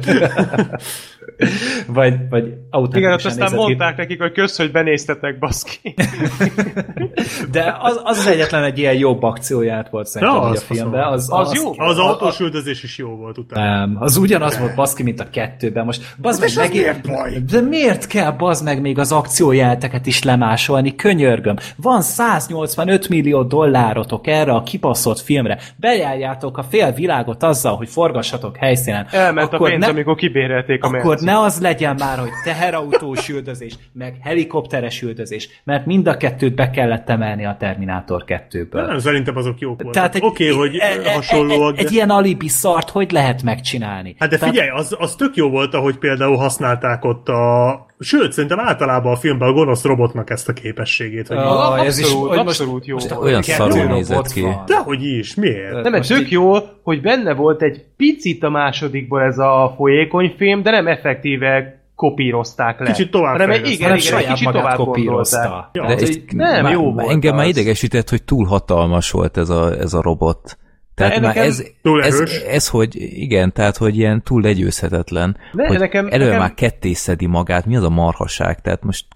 vagy, 1.86 2.14
vagy 2.30 2.54
Igen, 2.92 3.12
ott 3.12 3.24
aztán 3.24 3.54
mondták 3.54 3.94
ki. 3.94 4.00
nekik, 4.00 4.20
hogy 4.20 4.32
kösz, 4.32 4.56
hogy 4.56 4.70
benéztetek, 4.70 5.38
baszki. 5.38 5.94
De 7.52 7.76
az, 7.80 8.00
az, 8.04 8.18
az 8.18 8.26
egyetlen 8.26 8.64
egy 8.64 8.78
ilyen 8.78 8.94
jobb 8.94 9.22
akcióját 9.22 9.90
volt 9.90 10.06
szerintem 10.06 10.36
ja, 10.36 10.42
az 10.42 10.66
a 10.70 10.74
filmben. 10.74 11.02
Az, 11.02 11.28
az, 11.32 11.48
az, 11.48 11.62
jó. 11.62 11.72
Az 11.76 11.98
autós 11.98 12.40
üldözés 12.40 12.82
is 12.82 12.98
jó 12.98 13.08
volt 13.08 13.38
utána. 13.38 13.78
Nem, 13.78 13.96
az 13.98 14.16
ugyanaz 14.16 14.58
volt 14.58 14.74
baszki, 14.74 15.02
mint 15.02 15.20
a 15.20 15.30
kettőben. 15.30 15.84
Most 15.84 16.14
bazd 16.20 16.40
meg, 16.40 16.50
meg 16.56 16.70
miért 16.70 17.06
baj? 17.06 17.42
De 17.50 17.60
miért 17.60 18.06
kell 18.06 18.30
bazd 18.30 18.64
meg 18.64 18.80
még 18.80 18.98
az 18.98 19.12
akciójelteket 19.12 20.06
is 20.06 20.22
lemásolni? 20.22 20.94
Könyörgöm. 20.94 21.56
Van 21.76 22.02
185 22.02 23.08
millió 23.08 23.42
dollárotok 23.42 24.26
erre 24.26 24.52
a 24.52 24.62
kibaszott 24.62 25.20
filmre. 25.20 25.58
Bejárjátok 25.76 26.58
a 26.58 26.62
fél 26.62 26.92
világot 26.92 27.42
azzal, 27.42 27.76
hogy 27.76 27.88
forgassatok 27.88 28.56
helyszínen. 28.56 29.06
Elment 29.10 29.52
akkor 29.52 29.66
a 29.66 29.70
pénz, 29.70 29.84
ne... 29.84 29.90
amikor 29.90 30.14
kibérelték 30.14 30.84
a 30.84 30.88
Akkor 30.88 31.18
ne 31.20 31.38
az 31.38 31.60
legyen 31.60 31.96
már, 31.98 32.18
hogy 32.18 32.30
teherautós 32.44 33.28
üldözés, 33.28 33.74
meg 33.92 34.16
helikopteres 34.22 35.02
üldözés, 35.02 35.48
mert 35.64 35.86
mind 35.86 36.06
a 36.06 36.16
kettőt 36.16 36.54
be 36.54 36.70
kellett 36.70 37.08
emelni 37.08 37.44
a 37.46 37.56
Terminátor 37.58 38.24
2-ből. 38.26 38.86
Nem, 38.86 38.98
szerintem 38.98 39.36
azok 39.36 39.58
jók 39.58 39.82
voltak. 39.82 40.14
Oké, 40.20 40.50
okay, 40.50 40.56
hogy 40.56 40.76
e, 40.76 41.12
hasonlóak. 41.12 41.78
Egy, 41.78 41.84
egy 41.84 41.92
ilyen 41.92 42.10
alibi 42.10 42.48
szart 42.48 42.90
hogy 42.90 43.12
lehet 43.12 43.42
megcsinálni? 43.42 44.14
Hát 44.18 44.28
de 44.28 44.38
Tehát... 44.38 44.54
figyelj, 44.54 44.70
az, 44.70 44.96
az 44.98 45.14
tök 45.14 45.36
jó 45.36 45.50
volt, 45.50 45.74
ahogy 45.74 45.96
például 45.96 46.36
használták 46.36 47.04
ott 47.04 47.28
a... 47.28 47.88
Sőt, 47.98 48.32
szerintem 48.32 48.60
általában 48.60 49.12
a 49.12 49.16
filmben 49.16 49.48
a 49.48 49.52
gonosz 49.52 49.84
robotnak 49.84 50.30
ezt 50.30 50.48
a 50.48 50.52
képességét. 50.52 51.28
Hogy 51.28 51.36
uh, 51.36 51.42
abszolút, 51.60 51.86
ez 51.86 51.98
is, 51.98 52.12
hogy 52.12 52.38
abszolút 52.38 52.86
jó. 52.86 52.94
Most 52.94 53.10
olyan 53.10 53.42
szarul 53.42 53.84
nézett 53.84 54.32
ki. 54.32 54.46
Dehogy 54.66 55.02
is, 55.02 55.34
miért? 55.34 55.82
Nem, 55.82 55.92
mert 55.92 56.08
tök 56.08 56.30
jó, 56.30 56.52
hogy 56.82 57.00
benne 57.00 57.34
volt 57.34 57.62
egy 57.62 57.84
picit 57.96 58.42
a 58.42 58.50
másodikból 58.50 59.22
ez 59.22 59.38
a 59.38 59.74
folyékony 59.76 60.34
film, 60.36 60.62
de 60.62 60.70
nem 60.70 60.86
effektíve 60.86 61.80
kopírozták 61.94 62.80
le. 62.80 62.86
Kicsit 62.86 63.10
tovább 63.10 63.38
hanem 63.38 63.50
igen, 63.50 63.70
igen, 63.70 63.92
egy 63.92 64.26
kicsit 64.26 64.50
tovább 64.50 64.76
kopírozta. 64.76 65.70
Ja, 65.72 65.86
de 65.86 65.94
ez 65.94 66.16
nem, 66.32 66.62
má, 66.62 66.70
jó 66.70 66.92
volt 66.92 67.08
Engem 67.08 67.32
az. 67.32 67.38
már 67.38 67.48
idegesített, 67.48 68.08
hogy 68.08 68.22
túl 68.22 68.46
hatalmas 68.46 69.10
volt 69.10 69.36
ez 69.36 69.48
a, 69.48 69.78
ez 69.78 69.94
a 69.94 70.02
robot. 70.02 70.58
Tehát 70.94 71.20
már 71.20 71.36
ez, 71.36 71.64
ez, 71.82 72.20
ez, 72.48 72.68
hogy 72.68 72.94
igen, 72.96 73.52
tehát 73.52 73.76
hogy 73.76 73.96
ilyen 73.96 74.22
túl 74.22 74.42
legyőzhetetlen, 74.42 75.36
ne, 75.52 75.66
hogy 75.66 75.78
nekem, 75.78 76.08
elő 76.10 76.24
nekem... 76.24 76.38
már 76.38 76.54
kettészedi 76.54 77.26
magát, 77.26 77.66
mi 77.66 77.76
az 77.76 77.82
a 77.82 77.90
marhaság, 77.90 78.60
tehát 78.60 78.82
most 78.82 79.06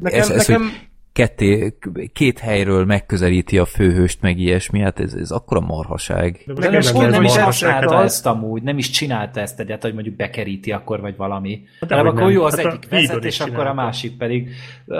nekem, 0.00 0.20
ez, 0.20 0.30
ez 0.30 0.46
nekem... 0.46 0.62
hogy 0.62 0.72
ketté, 1.14 1.76
két 2.12 2.38
helyről 2.38 2.84
megközelíti 2.84 3.58
a 3.58 3.64
főhőst, 3.64 4.22
meg 4.22 4.38
ilyesmi, 4.38 4.80
hát 4.80 5.00
ez, 5.00 5.14
ez 5.14 5.30
akkora 5.30 5.60
marhaság. 5.60 6.42
De, 6.46 6.52
de 6.52 6.70
nem, 6.70 6.80
nem, 6.94 7.10
nem 7.10 7.22
is 7.22 7.36
használta 7.36 8.02
ezt 8.02 8.26
amúgy, 8.26 8.62
nem 8.62 8.78
is 8.78 8.90
csinálta 8.90 9.40
ezt 9.40 9.60
egyet, 9.60 9.82
hogy 9.82 9.94
mondjuk 9.94 10.16
bekeríti 10.16 10.72
akkor, 10.72 11.00
vagy 11.00 11.16
valami. 11.16 11.62
Hát 11.80 11.88
de 11.88 11.96
akkor 11.96 12.30
jó 12.30 12.42
az 12.42 12.56
hát 12.56 12.66
egyik 12.66 12.88
vezet, 12.90 13.24
és 13.24 13.40
akkor 13.40 13.66
a 13.66 13.74
másik 13.74 14.16
pedig... 14.16 14.48
Uh. 14.86 14.98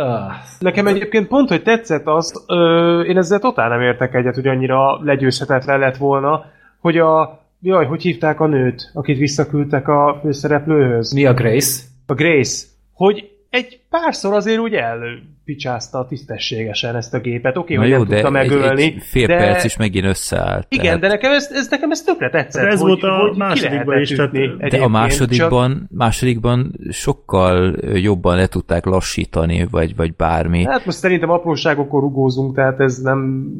Nekem 0.59 0.87
egyébként 0.87 1.29
pont, 1.29 1.49
hogy 1.49 1.63
tetszett 1.63 2.07
az, 2.07 2.45
ö, 2.47 3.01
én 3.01 3.17
ezzel 3.17 3.39
totál 3.39 3.69
nem 3.69 3.81
értek 3.81 4.15
egyet, 4.15 4.35
hogy 4.35 4.47
annyira 4.47 5.03
legyőzhetetlen 5.03 5.79
lett 5.79 5.97
volna, 5.97 6.45
hogy 6.81 6.99
a 6.99 7.43
Jaj, 7.61 7.87
hogy 7.87 8.03
hívták 8.03 8.41
a 8.41 8.47
nőt, 8.47 8.91
akit 8.95 9.19
visszaküldtek 9.19 9.89
a 9.89 10.19
főszereplőhöz? 10.23 11.13
Mi 11.13 11.27
a 11.27 11.35
Grace? 11.35 11.83
A 12.07 12.15
Grace. 12.15 12.67
Hogy 12.93 13.31
egy 13.51 13.81
párszor 13.91 14.35
azért 14.35 14.59
úgy 14.59 14.75
elpicsázta 15.47 16.07
tisztességesen 16.09 16.97
ezt 16.97 17.15
a 17.15 17.19
gépet. 17.19 17.57
Oké, 17.57 17.77
okay, 17.77 17.91
hogy 17.91 17.99
jó, 17.99 18.05
nem 18.05 18.07
tudta 18.07 18.31
megölni. 18.31 18.83
Egy, 18.83 18.95
egy 18.95 19.03
fél 19.03 19.27
de... 19.27 19.37
perc 19.37 19.65
is 19.65 19.77
megint 19.77 20.05
összeállt. 20.05 20.67
Igen, 20.69 20.85
tehát... 20.85 21.01
de 21.01 21.09
nekem 21.09 21.33
ez, 21.33 21.51
ez, 21.53 21.69
nekem 21.71 21.91
ez 21.91 22.03
tökre 22.03 22.31
tetszett. 22.31 22.63
De 22.63 22.69
ez 22.69 22.81
hogy, 22.81 22.89
volt 22.89 23.03
a 23.03 23.35
másodikban 23.37 24.01
is. 24.01 24.09
Tehát, 24.09 24.33
de 24.71 24.83
a 24.83 24.89
másodikban, 24.89 25.71
csak... 25.71 25.99
másodikban 25.99 26.75
sokkal 26.91 27.77
jobban 27.95 28.37
le 28.37 28.47
tudták 28.47 28.85
lassítani, 28.85 29.67
vagy, 29.71 29.97
vagy 29.97 30.15
bármi. 30.15 30.65
Hát 30.65 30.85
most 30.85 30.99
szerintem 30.99 31.31
apróságokon 31.31 32.01
rugózunk, 32.01 32.55
tehát 32.55 32.81
ez 32.81 32.99
nem 32.99 33.51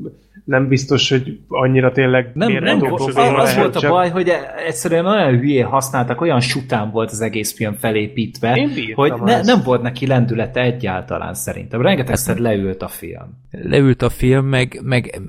nem 0.45 0.69
biztos, 0.69 1.11
hogy 1.11 1.39
annyira 1.49 1.93
tényleg 1.93 2.31
nem, 2.35 2.53
nem 2.53 2.93
az, 2.93 3.17
az 3.17 3.57
volt 3.57 3.77
a 3.77 3.89
baj, 3.89 4.11
hogy 4.11 4.33
egyszerűen 4.67 5.07
olyan 5.07 5.39
hülyé 5.39 5.61
használtak, 5.61 6.21
olyan 6.21 6.41
sután 6.41 6.91
volt 6.91 7.11
az 7.11 7.21
egész 7.21 7.55
film 7.55 7.75
felépítve, 7.75 8.69
hogy 8.95 9.13
ne, 9.23 9.43
nem 9.43 9.61
volt 9.65 9.83
neki 9.83 10.07
lendülete 10.07 10.61
egyáltalán 10.61 11.35
szerintem. 11.35 11.74
Rengetegszer 11.83 12.35
hát, 12.35 12.43
leült 12.43 12.83
a 12.83 12.89
film. 12.89 13.41
Leült 13.51 14.03
a 14.03 14.09
film, 14.09 14.47
meg, 14.47 14.81
meg 14.83 15.21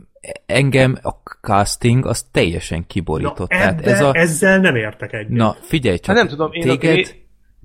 engem 0.45 0.97
a 1.01 1.11
casting 1.41 2.05
az 2.05 2.23
teljesen 2.31 2.87
kiborított. 2.87 3.51
Na, 3.51 3.57
ebbe, 3.57 3.81
Tehát 3.81 3.85
ez 3.85 4.01
a... 4.01 4.11
Ezzel 4.13 4.59
nem 4.59 4.75
értek 4.75 5.13
egyet. 5.13 5.29
Na, 5.29 5.55
figyelj 5.61 5.97
csak, 5.97 6.05
hát 6.05 6.15
nem 6.15 6.27
tudom, 6.27 6.51
én 6.51 6.61
téged, 6.61 7.05
a... 7.05 7.09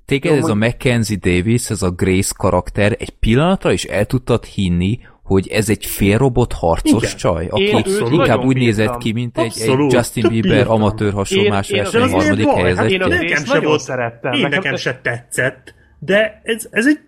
téged 0.05 0.31
Jó, 0.31 0.37
ez 0.37 0.47
a 0.47 0.55
Mackenzie 0.55 1.17
Davis, 1.17 1.69
ez 1.69 1.81
a 1.81 1.89
Grace 1.89 2.33
karakter 2.37 2.95
egy 2.99 3.09
pillanatra 3.09 3.71
is 3.71 3.83
el 3.83 4.05
tudtad 4.05 4.45
hinni, 4.45 4.99
hogy 5.23 5.47
ez 5.47 5.69
egy 5.69 5.85
félrobot 5.85 6.53
harcos 6.53 7.03
Igen. 7.03 7.17
csaj, 7.17 7.47
aki 7.49 7.63
én 7.63 7.83
inkább 8.11 8.43
úgy 8.43 8.57
nézett 8.57 8.97
ki, 8.97 9.11
mint 9.11 9.37
egy, 9.37 9.53
egy 9.59 9.91
Justin 9.91 10.23
Több 10.23 10.31
Bieber 10.31 10.51
bírtam. 10.51 10.73
amatőr 10.73 11.13
hasonlás 11.13 11.69
verseny 11.69 12.09
harmadik 12.09 12.47
helyezettje. 12.47 12.97
Én, 12.97 13.07
nekem 13.07 13.45
se 13.45 13.59
volt, 13.59 13.79
szerettem. 13.81 14.33
Én 14.33 14.47
nekem 14.47 14.75
se 14.75 14.99
tetszett, 15.03 15.73
de 15.99 16.41
ez, 16.43 16.67
ez 16.71 16.87
egy 16.87 16.99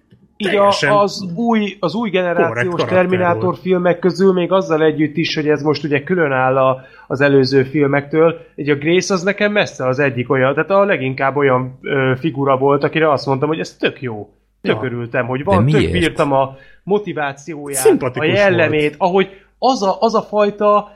így 0.48 0.56
a, 0.56 1.00
az, 1.02 1.26
új, 1.36 1.78
az 1.80 1.96
új 1.96 2.10
generációs 2.10 2.84
Terminátor 2.84 3.44
volt. 3.44 3.60
filmek 3.60 4.00
közül 4.00 4.34
még 4.34 4.52
azzal 4.52 4.84
együtt 4.84 5.18
is, 5.18 5.36
hogy 5.36 5.48
ez 5.48 5.62
most 5.62 5.84
ugye 5.84 6.04
külön 6.04 6.32
áll 6.32 6.58
a, 6.58 6.82
az 7.08 7.22
előző 7.22 7.64
filmektől, 7.64 8.40
így 8.56 8.70
a 8.70 8.76
Grace 8.76 9.14
az 9.14 9.24
nekem 9.24 9.52
messze 9.52 9.88
az 9.88 10.00
egyik 10.00 10.30
olyan, 10.30 10.54
tehát 10.54 10.70
a 10.70 10.86
leginkább 10.86 11.36
olyan 11.36 11.80
ö, 11.82 12.14
figura 12.20 12.58
volt, 12.58 12.84
akire 12.84 13.12
azt 13.12 13.26
mondtam, 13.26 13.50
hogy 13.50 13.60
ez 13.60 13.76
tök 13.78 14.02
jó. 14.02 14.30
Tök 14.62 14.82
ja. 14.82 14.86
örültem, 14.86 15.26
hogy 15.26 15.44
van, 15.44 15.66
tök 15.66 15.92
bírtam 15.92 16.32
a 16.32 16.56
motivációját, 16.84 18.02
a 18.02 18.24
jellemét, 18.24 18.96
volt. 18.96 19.12
ahogy 19.12 19.30
az 19.60 19.84
a, 19.84 19.98
az 20.00 20.16
a 20.16 20.22
fajta 20.22 20.92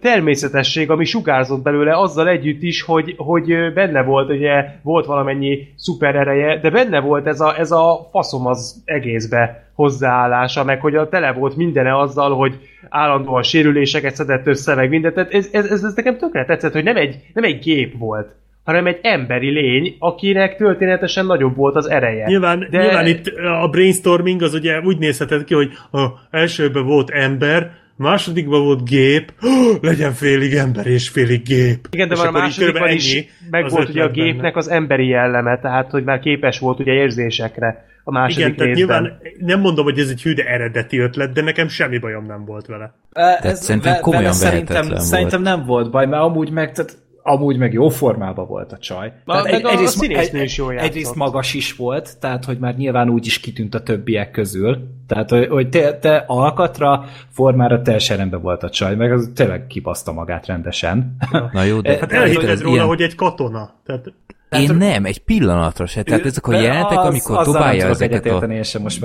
természetesség, 0.00 0.90
ami 0.90 1.04
sugárzott 1.04 1.62
belőle, 1.62 1.98
azzal 1.98 2.28
együtt 2.28 2.62
is, 2.62 2.82
hogy, 2.82 3.14
hogy 3.16 3.72
benne 3.74 4.02
volt, 4.02 4.30
ugye 4.30 4.64
volt 4.82 5.06
valamennyi 5.06 5.68
szuper 5.76 6.14
ereje, 6.14 6.58
de 6.60 6.70
benne 6.70 7.00
volt 7.00 7.26
ez 7.26 7.40
a, 7.40 7.58
ez 7.58 7.70
a 7.70 8.08
faszom 8.10 8.46
az 8.46 8.82
egészbe 8.84 9.68
hozzáállása, 9.74 10.64
meg 10.64 10.80
hogy 10.80 10.94
a 10.94 11.08
tele 11.08 11.32
volt 11.32 11.56
mindene 11.56 11.98
azzal, 11.98 12.36
hogy 12.36 12.58
állandóan 12.88 13.42
sérüléseket 13.42 14.14
szedett 14.14 14.46
össze, 14.46 14.74
meg 14.74 14.88
mindent. 14.88 15.14
Tehát 15.14 15.32
ez, 15.32 15.48
ez, 15.52 15.64
ez, 15.64 15.82
ez 15.82 15.94
nekem 15.94 16.18
tökre 16.18 16.44
tetszett, 16.44 16.72
hogy 16.72 16.84
nem 16.84 16.96
egy, 16.96 17.16
nem 17.32 17.44
egy 17.44 17.58
gép 17.58 17.98
volt 17.98 18.34
hanem 18.64 18.86
egy 18.86 18.98
emberi 19.02 19.50
lény, 19.50 19.96
akinek 19.98 20.56
történetesen 20.56 21.26
nagyobb 21.26 21.56
volt 21.56 21.76
az 21.76 21.90
ereje. 21.90 22.26
Nyilván, 22.26 22.66
De... 22.70 22.82
nyilván 22.82 23.06
itt 23.06 23.26
a 23.62 23.68
brainstorming 23.68 24.42
az 24.42 24.54
ugye 24.54 24.80
úgy 24.80 24.98
nézhetett 24.98 25.44
ki, 25.44 25.54
hogy 25.54 25.70
a 25.92 26.06
elsőben 26.30 26.86
volt 26.86 27.10
ember, 27.10 27.70
másodikban 27.96 28.64
volt 28.64 28.88
gép, 28.88 29.32
oh, 29.42 29.76
legyen 29.80 30.12
félig 30.12 30.54
ember 30.54 30.86
és 30.86 31.08
félig 31.08 31.42
gép. 31.42 31.88
Igen, 31.90 32.08
de 32.08 32.16
már 32.16 32.26
a 32.26 32.30
másodikban 32.30 32.90
is 32.90 33.24
meg 33.50 33.68
volt 33.70 33.88
ugye 33.88 34.02
a 34.02 34.10
gépnek 34.10 34.42
benne. 34.42 34.56
az 34.56 34.68
emberi 34.68 35.06
jelleme, 35.06 35.58
tehát 35.58 35.90
hogy 35.90 36.04
már 36.04 36.18
képes 36.18 36.58
volt 36.58 36.80
ugye 36.80 36.92
érzésekre 36.92 37.84
a 38.04 38.10
második 38.10 38.38
Igen, 38.38 38.56
tehát 38.56 38.74
nyilván 38.74 39.18
nem 39.38 39.60
mondom, 39.60 39.84
hogy 39.84 39.98
ez 39.98 40.08
egy 40.08 40.22
hűde 40.22 40.44
eredeti 40.44 40.98
ötlet, 40.98 41.32
de 41.32 41.42
nekem 41.42 41.68
semmi 41.68 41.98
bajom 41.98 42.26
nem 42.26 42.44
volt 42.44 42.66
vele. 42.66 42.94
Ez, 43.40 43.62
szerintem 43.62 44.00
komolyan 44.00 44.32
szerintem, 44.32 44.88
volt. 44.88 45.00
szerintem 45.00 45.42
nem 45.42 45.64
volt 45.64 45.90
baj, 45.90 46.06
mert 46.06 46.22
amúgy 46.22 46.50
meg 46.50 46.72
tehát 46.72 46.96
amúgy 47.26 47.58
meg 47.58 47.72
jó 47.72 47.88
formában 47.88 48.46
volt 48.46 48.72
a 48.72 48.78
csaj. 48.78 49.12
Na, 49.24 49.42
tehát 49.42 49.46
egy, 49.46 49.64
egyrészt, 49.64 50.02
a 50.02 50.04
egy, 50.04 50.42
is 50.42 50.56
jól 50.56 50.78
egyrészt 50.78 51.14
magas 51.14 51.54
is 51.54 51.76
volt, 51.76 52.18
tehát 52.18 52.44
hogy 52.44 52.58
már 52.58 52.76
nyilván 52.76 53.08
úgy 53.08 53.26
is 53.26 53.40
kitűnt 53.40 53.74
a 53.74 53.82
többiek 53.82 54.30
közül. 54.30 54.78
Tehát, 55.06 55.30
hogy, 55.30 55.46
hogy 55.48 55.68
te, 55.68 55.98
te 55.98 56.24
alkatra, 56.26 57.04
formára 57.30 57.82
teljesen 57.82 58.16
rendben 58.16 58.42
volt 58.42 58.62
a 58.62 58.70
csaj, 58.70 58.94
meg 58.94 59.12
az 59.12 59.30
tényleg 59.34 59.66
kibaszta 59.66 60.12
magát 60.12 60.46
rendesen. 60.46 61.16
Na 61.52 61.62
jó, 61.62 61.80
de... 61.80 61.96
Hát 62.00 62.12
elhitted 62.12 62.60
róla, 62.60 62.74
ilyen... 62.74 62.86
hogy 62.86 63.02
egy 63.02 63.14
katona. 63.14 63.74
Tehát 63.86 64.12
én 64.60 64.66
tehát, 64.66 64.92
nem, 64.92 65.04
egy 65.04 65.18
pillanatra 65.18 65.86
se. 65.86 66.02
Tehát 66.02 66.24
ezek 66.24 66.46
a 66.46 66.54
jelentek, 66.54 66.98
az, 66.98 67.06
amikor 67.06 67.44
dobálja 67.44 67.86
ezeket, 67.86 68.26
a, 68.26 68.46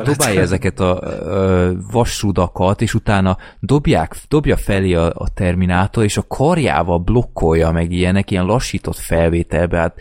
dobálja 0.04 0.42
ezeket 0.50 0.80
a, 0.80 1.00
a 1.00 1.72
vasrudakat, 1.92 2.82
és 2.82 2.94
utána 2.94 3.38
dobják, 3.60 4.16
dobja 4.28 4.58
felé 4.58 4.94
a, 4.94 5.06
a 5.06 5.30
Terminátor, 5.34 6.04
és 6.04 6.18
a 6.18 6.26
karjával 6.28 6.98
blokkolja 6.98 7.72
meg 7.72 7.92
ilyenek, 7.92 8.32
ilyen 8.32 8.46
lassított 8.46 8.98
felvételbe, 8.98 9.78
hát 9.78 9.96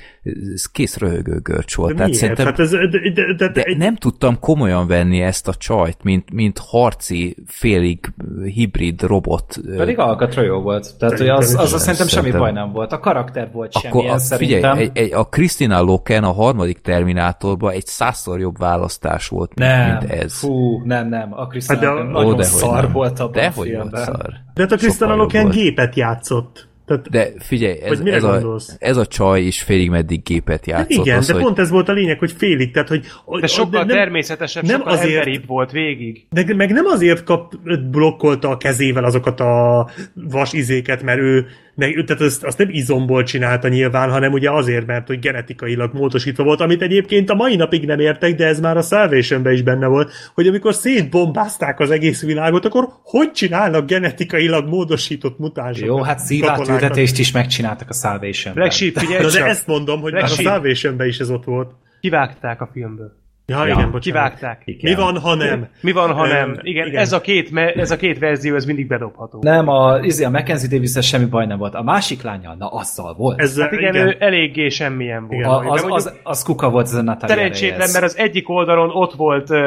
ez 0.55 0.67
kész 0.67 0.97
röhögő 0.97 1.39
görcs 1.39 1.77
volt. 1.77 1.95
De, 1.95 2.09
Tehát 2.09 2.39
hát 2.39 2.59
ez, 2.59 2.71
de, 2.71 2.87
de, 2.89 3.35
de, 3.37 3.49
de, 3.49 3.49
de 3.49 3.75
nem 3.77 3.97
tudtam 3.97 4.39
komolyan 4.39 4.87
venni 4.87 5.21
ezt 5.21 5.49
a 5.49 5.55
csajt, 5.55 6.03
mint, 6.03 6.33
mint 6.33 6.59
harci, 6.59 7.37
félig 7.47 8.13
hibrid 8.45 9.03
robot. 9.03 9.61
Pedig 9.77 9.99
alkatra 9.99 10.43
jó 10.43 10.61
volt. 10.61 10.97
Tehát, 10.99 11.19
hogy 11.19 11.29
az, 11.29 11.55
az, 11.59 11.73
az 11.73 11.83
szerintem 11.83 12.07
semmi 12.07 12.31
baj 12.31 12.53
nem 12.53 12.73
volt. 12.73 12.93
A 12.93 12.99
karakter 12.99 13.51
volt 13.53 13.75
Akkor 13.75 14.03
semmi, 14.03 14.09
a, 14.09 14.19
figyelj, 14.19 14.81
egy, 14.81 14.91
egy, 14.95 15.13
a 15.13 15.25
Christina 15.29 15.81
Loken 15.81 16.25
a 16.25 16.33
harmadik 16.33 16.79
Terminátorban 16.79 17.73
egy 17.73 17.87
százszor 17.87 18.41
jobb 18.41 18.59
választás 18.59 19.29
volt, 19.29 19.55
nem, 19.55 19.91
mint 19.91 20.13
ez. 20.13 20.39
Fú, 20.39 20.83
nem, 20.85 21.09
nem. 21.09 21.33
A 21.33 21.47
Christina 21.47 21.97
hát 21.97 22.09
nagyon 22.09 22.43
szar 22.43 22.83
nem. 22.83 22.93
volt 22.93 23.21
abban 23.21 23.45
a 23.45 23.51
hogy 23.51 23.75
volt 23.75 23.97
szar. 23.97 24.33
De 24.55 24.63
hát 24.63 24.73
a 24.73 24.77
Christina 24.77 25.15
Loken 25.15 25.49
gépet 25.49 25.95
játszott. 25.95 26.69
Tehát, 26.89 27.10
de 27.10 27.33
figyelj, 27.39 27.78
ez, 27.81 28.00
ez, 28.00 28.23
a, 28.23 28.58
ez 28.78 28.97
a 28.97 29.07
csaj 29.07 29.41
is 29.41 29.62
félig 29.62 29.91
meddig 29.91 30.23
gépet 30.23 30.67
játszott. 30.67 31.07
Igen, 31.07 31.18
az, 31.18 31.26
de 31.26 31.33
hogy... 31.33 31.42
pont 31.42 31.58
ez 31.58 31.70
volt 31.70 31.89
a 31.89 31.92
lényeg, 31.92 32.18
hogy 32.18 32.33
félig, 32.33 32.73
tehát 32.73 32.89
hogy... 32.89 33.05
De 33.41 33.47
sokkal 33.47 33.84
de 33.84 33.94
nem, 33.94 33.97
természetesebb, 33.97 34.65
nem 34.65 34.76
sokkal 34.78 34.92
azért, 34.92 35.12
emberibb 35.12 35.47
volt 35.47 35.70
végig. 35.70 36.26
De 36.31 36.55
meg 36.55 36.73
nem 36.73 36.86
azért 36.86 37.25
kap, 37.25 37.55
blokkolta 37.91 38.49
a 38.49 38.57
kezével 38.57 39.05
azokat 39.05 39.41
a 39.41 39.89
vasizéket, 40.15 41.02
mert 41.02 41.18
ő 41.18 41.47
ne, 41.79 42.05
tehát 42.05 42.23
azt, 42.23 42.45
azt 42.45 42.59
nem 42.59 42.69
izomból 42.71 43.23
csinálta 43.23 43.69
nyilván, 43.69 44.11
hanem 44.11 44.33
ugye 44.33 44.51
azért, 44.51 44.87
mert 44.87 45.07
hogy 45.07 45.19
genetikailag 45.19 45.95
módosítva 45.95 46.45
volt, 46.45 46.61
amit 46.61 46.83
egyébként 46.83 47.31
a 47.31 47.35
mai 47.35 47.57
napig 47.57 47.87
nem 47.87 47.99
értek, 47.99 48.35
de 48.35 48.47
ez 48.47 48.61
már 48.61 48.77
a 48.77 48.83
salvation 48.83 49.53
is 49.53 49.63
benne 49.63 49.87
volt, 49.87 50.13
hogy 50.35 50.47
amikor 50.47 50.75
szétbombázták 50.75 51.81
az 51.81 51.91
egész 51.91 52.23
világot, 52.23 52.65
akkor 52.65 52.89
hogy 53.03 53.31
csinálnak 53.33 53.87
genetikailag 53.87 54.69
módosított 54.69 55.39
mutánsokat? 55.39 55.89
Jó, 55.89 56.03
hát 56.03 56.19
szívátültetést 56.19 57.19
is 57.19 57.33
megcsináltak 57.33 57.89
a 57.89 57.93
Salvation-ben. 57.93 58.63
Black 58.63 58.73
Sheep, 58.73 58.99
figyelj 58.99 59.31
De 59.33 59.45
ezt 59.45 59.67
mondom, 59.67 60.01
hogy 60.01 60.11
Black 60.11 60.29
már 60.29 60.39
a 60.39 60.51
salvation 60.51 61.07
is 61.07 61.19
ez 61.19 61.31
ott 61.31 61.45
volt. 61.45 61.71
Kivágták 62.01 62.61
a 62.61 62.71
filmből. 62.73 63.18
Ja, 63.51 63.67
ja, 63.67 63.73
igen, 63.75 63.91
bocsánat. 63.91 64.02
Kivágták. 64.02 64.62
Igen. 64.65 64.91
Mi 64.91 64.97
van, 65.02 65.18
ha 65.18 65.35
nem? 65.35 65.68
Mi 65.81 65.93
van, 65.93 66.12
ha 66.12 66.27
nem? 66.27 66.59
Igen, 66.62 66.86
igen. 66.86 67.01
Ez, 67.01 67.12
a 67.12 67.20
két, 67.20 67.57
ez 67.57 67.91
a 67.91 67.97
két 67.97 68.18
verzió, 68.18 68.55
ez 68.55 68.65
mindig 68.65 68.86
bedobható. 68.86 69.39
Nem, 69.43 69.68
a, 69.68 69.99
izé, 69.99 70.25
a 70.25 70.31
Mackenzie 70.31 70.68
davis 70.68 71.07
semmi 71.07 71.25
baj 71.25 71.47
nem 71.47 71.59
volt. 71.59 71.75
A 71.75 71.83
másik 71.83 72.23
lánya, 72.23 72.55
na 72.59 72.68
azzal 72.68 73.15
volt. 73.15 73.41
Ez, 73.41 73.60
hát 73.60 73.73
igen, 73.73 73.94
igen. 73.94 74.07
Ő 74.07 74.17
eléggé 74.18 74.68
semmilyen 74.68 75.27
volt. 75.27 75.41
Igen. 75.41 75.51
A, 75.51 75.59
az, 75.59 75.83
az, 75.83 75.93
az, 75.93 76.12
az, 76.23 76.43
kuka 76.43 76.70
volt 76.70 76.86
ez 76.86 76.94
a 76.94 77.02
Natalia 77.02 77.36
Szerencsétlen, 77.36 77.91
mert 77.93 78.05
az 78.05 78.17
egyik 78.17 78.49
oldalon 78.49 78.91
ott 78.91 79.15
volt 79.15 79.51
uh, 79.51 79.59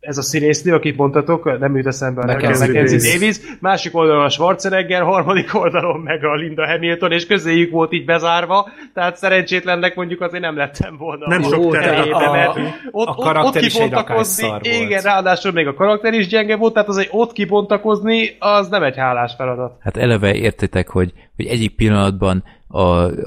ez 0.00 0.18
a 0.18 0.22
színésznő, 0.22 0.74
akit 0.74 0.96
mondtatok, 0.96 1.58
nem 1.58 1.76
jut 1.76 1.86
eszembe 1.86 2.20
a 2.20 2.26
Mackenzie, 2.26 3.12
Davis. 3.12 3.36
Másik 3.60 3.96
oldalon 3.96 4.24
a 4.24 4.28
Schwarzenegger, 4.28 5.02
harmadik 5.02 5.54
oldalon 5.54 6.00
meg 6.00 6.24
a 6.24 6.34
Linda 6.34 6.66
Hamilton, 6.66 7.12
és 7.12 7.26
közéjük 7.26 7.70
volt 7.70 7.92
így 7.92 8.04
bezárva, 8.04 8.68
tehát 8.94 9.16
szerencsétlennek 9.16 9.94
mondjuk 9.94 10.20
azért 10.20 10.42
nem 10.42 10.56
lettem 10.56 10.96
volna. 10.96 11.28
Nem 11.28 11.42
sok 11.42 11.72
terébe, 11.72 12.30
mert 12.30 12.58
ott, 12.90 13.06
a 13.06 13.14
ott, 13.16 13.44
ott 13.44 13.56
kibontakozni, 13.56 14.52
igen, 14.62 15.02
ráadásul 15.02 15.52
még 15.52 15.66
a 15.66 15.74
karakter 15.74 16.12
is 16.12 16.26
gyenge 16.26 16.56
volt, 16.56 16.72
tehát 16.72 16.88
azért 16.88 17.08
ott 17.12 17.32
kibontakozni, 17.32 18.36
az 18.38 18.68
nem 18.68 18.82
egy 18.82 18.96
hálás 18.96 19.34
feladat. 19.36 19.76
Hát 19.80 19.96
eleve 19.96 20.34
értitek, 20.34 20.88
hogy, 20.88 21.12
hogy 21.36 21.46
egyik 21.46 21.76
pillanatban 21.76 22.44
a, 22.68 22.80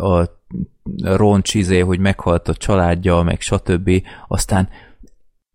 a 0.08 0.42
roncs 1.04 1.54
izé, 1.54 1.80
hogy 1.80 2.00
meghalt 2.00 2.48
a 2.48 2.54
családja, 2.54 3.22
meg 3.22 3.42
stb. 3.42 3.92
Aztán 4.28 4.70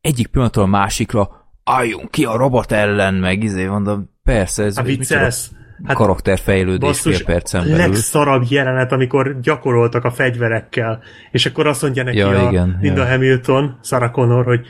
egyik 0.08 0.26
pillanatról 0.26 0.64
a 0.64 0.68
másikra 0.68 1.30
álljunk 1.64 2.10
ki 2.10 2.24
a 2.24 2.36
robot 2.36 2.72
ellen, 2.72 3.14
meg 3.14 3.42
izé 3.42 3.66
mondom, 3.66 4.10
persze, 4.22 4.64
ez, 4.64 4.76
hát 4.76 5.10
ez 5.10 5.50
hát, 5.84 5.96
karakterfejlődés 5.96 6.88
basszus, 6.88 7.16
fél 7.16 7.24
percen 7.24 7.62
belül. 7.62 7.76
legszarabb 7.76 8.44
jelenet, 8.48 8.92
amikor 8.92 9.40
gyakoroltak 9.40 10.04
a 10.04 10.10
fegyverekkel, 10.10 11.02
és 11.30 11.46
akkor 11.46 11.66
azt 11.66 11.82
mondja 11.82 12.02
neki 12.02 12.16
ja, 12.16 12.28
a 12.28 12.48
igen, 12.48 12.78
Linda 12.80 13.04
ja. 13.04 13.08
Hamilton, 13.08 13.78
Sarah 13.82 14.10
Connor, 14.10 14.44
hogy 14.44 14.66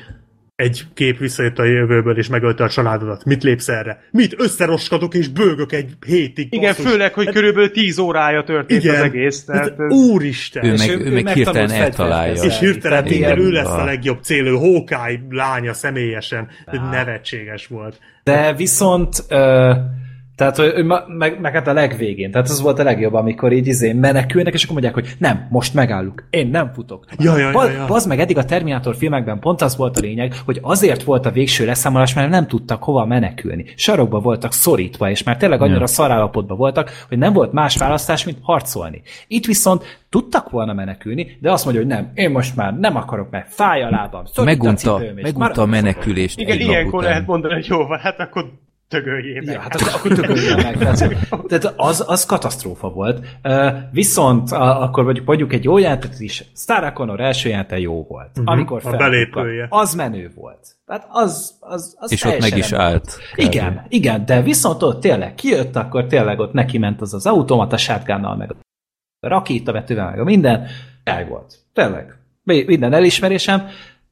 egy 0.58 0.84
kép 0.94 1.18
visszajött 1.18 1.58
a 1.58 1.64
jövőből, 1.64 2.18
és 2.18 2.28
megölte 2.28 2.64
a 2.64 2.68
családodat. 2.68 3.24
Mit 3.24 3.42
lépsz 3.42 3.68
erre? 3.68 4.00
Mit? 4.10 4.34
Összeroskadok 4.38 5.14
és 5.14 5.28
bőgök 5.28 5.72
egy 5.72 5.92
hétig. 6.06 6.52
Igen, 6.52 6.74
basszus. 6.74 6.90
főleg, 6.90 7.14
hogy 7.14 7.24
hát, 7.24 7.34
körülbelül 7.34 7.70
tíz 7.70 7.98
órája 7.98 8.42
történt 8.42 8.82
igen, 8.82 8.94
az 8.94 9.00
egész. 9.00 9.44
Tehát 9.44 9.74
hát. 9.78 9.92
Úristen! 9.92 10.64
Ő 10.64 10.74
meg, 10.76 10.88
ő, 10.88 10.98
ő 10.98 11.12
meg 11.22 11.34
hirtelen 11.34 11.70
eltalálja. 11.70 12.42
És 12.42 12.58
hirtelen 12.58 13.06
igen, 13.06 13.38
ő 13.38 13.50
lesz 13.50 13.68
a 13.68 13.84
legjobb 13.84 14.22
célő. 14.22 14.50
Hawkeye 14.54 15.20
lánya 15.30 15.72
személyesen. 15.72 16.48
Nevetséges 16.90 17.66
volt. 17.66 18.00
De 18.22 18.54
viszont... 18.54 19.24
Uh 19.30 19.76
tehát, 20.38 20.56
hogy 20.56 20.84
meg, 21.08 21.40
meg 21.40 21.52
hát 21.52 21.66
a 21.66 21.72
legvégén. 21.72 22.30
Tehát 22.30 22.48
az 22.48 22.60
volt 22.60 22.78
a 22.78 22.82
legjobb, 22.82 23.14
amikor 23.14 23.52
így 23.52 23.66
izé 23.66 23.92
menekülnek, 23.92 24.52
és 24.52 24.62
akkor 24.62 24.72
mondják, 24.72 24.94
hogy 24.94 25.14
nem, 25.18 25.46
most 25.50 25.74
megállunk. 25.74 26.26
Én 26.30 26.48
nem 26.48 26.72
futok. 26.72 27.04
Ja, 27.18 27.38
ja, 27.38 27.50
ja, 27.50 27.70
ja. 27.70 27.86
Bazd 27.86 28.08
meg, 28.08 28.20
eddig 28.20 28.38
a 28.38 28.44
Terminátor 28.44 28.96
filmekben 28.96 29.38
pont 29.38 29.62
az 29.62 29.76
volt 29.76 29.96
a 29.96 30.00
lényeg, 30.00 30.34
hogy 30.44 30.58
azért 30.62 31.02
volt 31.02 31.26
a 31.26 31.30
végső 31.30 31.64
leszámolás, 31.64 32.14
mert 32.14 32.30
nem 32.30 32.46
tudtak 32.46 32.82
hova 32.82 33.04
menekülni. 33.04 33.64
Sarokba 33.76 34.20
voltak 34.20 34.52
szorítva, 34.52 35.10
és 35.10 35.22
már 35.22 35.36
tényleg 35.36 35.62
annyira 35.62 35.80
ja. 35.80 35.86
szarállapotban 35.86 36.56
voltak, 36.56 36.90
hogy 37.08 37.18
nem 37.18 37.32
volt 37.32 37.52
más 37.52 37.76
választás, 37.76 38.24
mint 38.24 38.38
harcolni. 38.42 39.02
Itt 39.26 39.46
viszont 39.46 39.98
tudtak 40.08 40.50
volna 40.50 40.72
menekülni, 40.72 41.38
de 41.40 41.52
azt 41.52 41.64
mondja, 41.64 41.82
hogy 41.82 41.92
nem, 41.92 42.10
én 42.14 42.30
most 42.30 42.56
már 42.56 42.78
nem 42.78 42.96
akarok, 42.96 43.30
mert 43.30 43.54
fáj 43.54 43.82
a 43.82 43.90
lábam, 43.90 44.24
megunta, 44.44 44.94
a, 44.94 45.00
megunta 45.14 45.62
a 45.62 45.66
menekülést. 45.66 46.40
Igen, 46.40 46.60
ilyenkor 46.60 47.02
lehet 47.02 47.26
mondani, 47.26 47.54
hogy 47.54 47.66
jó 47.66 47.86
van, 47.86 47.98
hát 47.98 48.20
akkor 48.20 48.50
tögöljél 48.88 49.42
meg. 49.44 49.54
Ja, 49.54 49.60
hát 49.60 49.74
akkor, 49.74 49.92
akkor 49.94 50.12
tögöljél 50.12 50.56
meg. 50.56 50.78
Tehát 51.48 51.74
az, 51.76 52.04
az 52.06 52.26
katasztrófa 52.26 52.88
volt. 52.88 53.26
Uh, 53.44 53.72
viszont 53.92 54.52
a, 54.52 54.82
akkor 54.82 55.04
mondjuk, 55.04 55.26
mondjuk 55.26 55.52
egy 55.52 55.64
jó 55.64 55.78
játék 55.78 56.10
is, 56.18 56.44
Star 56.56 56.92
Connor 56.92 57.20
első 57.20 57.48
játék 57.48 57.80
jó 57.80 58.04
volt. 58.08 58.28
Uh-huh. 58.28 58.52
Amikor 58.52 58.80
a 58.84 58.96
belépője. 58.96 59.66
Az 59.70 59.94
menő 59.94 60.30
volt. 60.34 60.76
Tehát 60.86 61.06
az, 61.10 61.54
az, 61.60 61.96
az 61.98 62.12
És 62.12 62.24
ott 62.24 62.40
meg 62.40 62.56
is 62.56 62.72
állt. 62.72 63.18
Igen, 63.34 63.74
kb. 63.74 63.86
igen, 63.88 64.24
de 64.24 64.42
viszont 64.42 64.82
ott 64.82 65.00
tényleg 65.00 65.34
kijött, 65.34 65.76
akkor 65.76 66.06
tényleg 66.06 66.38
ott 66.38 66.52
neki 66.52 66.78
ment 66.78 67.00
az 67.00 67.14
az 67.14 67.26
automata 67.26 67.76
sátgánnal, 67.76 68.36
meg 68.36 68.50
a 68.50 68.56
rakétavetővel, 69.20 70.10
meg 70.10 70.20
a 70.20 70.24
minden. 70.24 70.66
El 71.04 71.26
volt. 71.26 71.58
Tényleg. 71.72 72.16
Minden 72.44 72.92
elismerésem. 72.92 73.66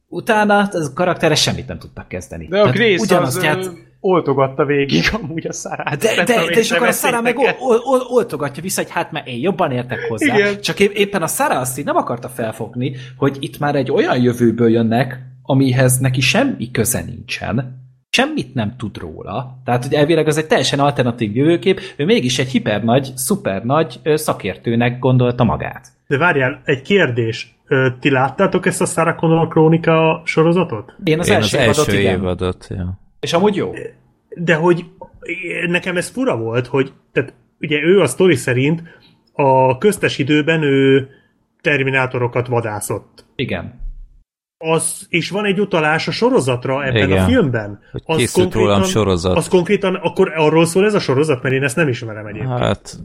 Utána 0.08 0.68
ez 0.72 0.86
a 0.86 0.92
karaktere 0.94 1.34
semmit 1.34 1.66
nem 1.66 1.78
tudtak 1.78 2.08
kezdeni. 2.08 2.46
De 2.46 2.60
a 2.60 2.70
Grace 2.70 3.18
az, 3.20 3.42
ját 3.42 3.70
oltogatta 4.06 4.64
végig 4.64 5.04
amúgy 5.22 5.46
a 5.46 5.52
szarát. 5.52 5.96
De, 5.96 6.14
de, 6.14 6.24
de, 6.24 6.42
és 6.42 6.70
akkor 6.70 6.86
a 6.86 6.92
szará 6.92 7.20
meg 7.20 7.38
ol, 7.38 7.80
ol, 7.82 8.00
oltogatja 8.08 8.62
vissza, 8.62 8.82
hogy 8.82 8.90
hát 8.90 9.12
mert 9.12 9.26
én 9.26 9.40
jobban 9.40 9.70
értek 9.70 9.98
hozzá. 10.08 10.38
Igen. 10.38 10.60
Csak 10.60 10.80
éppen 10.80 11.22
a 11.22 11.26
szará 11.26 11.60
azt 11.60 11.78
így 11.78 11.84
nem 11.84 11.96
akarta 11.96 12.28
felfogni, 12.28 12.96
hogy 13.16 13.36
itt 13.40 13.58
már 13.58 13.74
egy 13.74 13.90
olyan 13.90 14.22
jövőből 14.22 14.70
jönnek, 14.70 15.18
amihez 15.42 15.98
neki 15.98 16.20
semmi 16.20 16.70
köze 16.70 17.02
nincsen, 17.06 17.84
semmit 18.10 18.54
nem 18.54 18.74
tud 18.78 18.98
róla. 18.98 19.60
Tehát, 19.64 19.84
hogy 19.84 19.94
elvileg 19.94 20.26
az 20.26 20.38
egy 20.38 20.46
teljesen 20.46 20.78
alternatív 20.78 21.36
jövőkép, 21.36 21.80
ő 21.96 22.04
mégis 22.04 22.38
egy 22.38 22.48
hipernagy, 22.48 23.12
szupernagy 23.14 24.00
szakértőnek 24.14 24.98
gondolta 24.98 25.44
magát. 25.44 25.88
De 26.08 26.18
várjál, 26.18 26.60
egy 26.64 26.82
kérdés. 26.82 27.54
Ti 28.00 28.10
láttátok 28.10 28.66
ezt 28.66 28.80
a 28.80 28.84
Sarah 28.84 29.16
Connor 29.16 29.48
Krónika 29.48 30.22
sorozatot? 30.24 30.94
Én 31.04 31.18
az 31.18 31.28
Én 31.28 31.34
első, 31.34 31.58
az 31.58 31.62
első 31.62 31.98
évadot, 31.98 32.20
évadot 32.20 32.66
ja. 32.70 32.98
És 33.20 33.32
amúgy 33.32 33.54
jó. 33.54 33.72
De 34.34 34.54
hogy 34.54 34.84
nekem 35.66 35.96
ez 35.96 36.08
fura 36.08 36.36
volt, 36.36 36.66
hogy 36.66 36.92
tehát 37.12 37.34
ugye 37.60 37.80
ő 37.82 38.00
a 38.00 38.06
sztori 38.06 38.36
szerint 38.36 38.82
a 39.32 39.78
köztes 39.78 40.18
időben 40.18 40.62
ő 40.62 41.08
terminátorokat 41.60 42.46
vadászott. 42.46 43.24
Igen. 43.36 43.84
Az, 44.58 45.06
és 45.08 45.30
van 45.30 45.44
egy 45.44 45.60
utalás 45.60 46.08
a 46.08 46.10
sorozatra 46.10 46.84
ebben 46.84 47.08
Igen. 47.08 47.22
a 47.22 47.26
filmben. 47.26 47.80
Hogy 47.92 48.22
az 48.22 48.32
konkrétan, 48.32 48.82
sorozat. 48.82 49.36
Az 49.36 49.48
konkrétan, 49.48 49.94
akkor 49.94 50.32
arról 50.36 50.66
szól 50.66 50.84
ez 50.84 50.94
a 50.94 50.98
sorozat, 50.98 51.42
mert 51.42 51.54
én 51.54 51.62
ezt 51.62 51.76
nem 51.76 51.88
ismerem 51.88 52.26
egyébként. 52.26 52.58
Hát, 52.58 52.96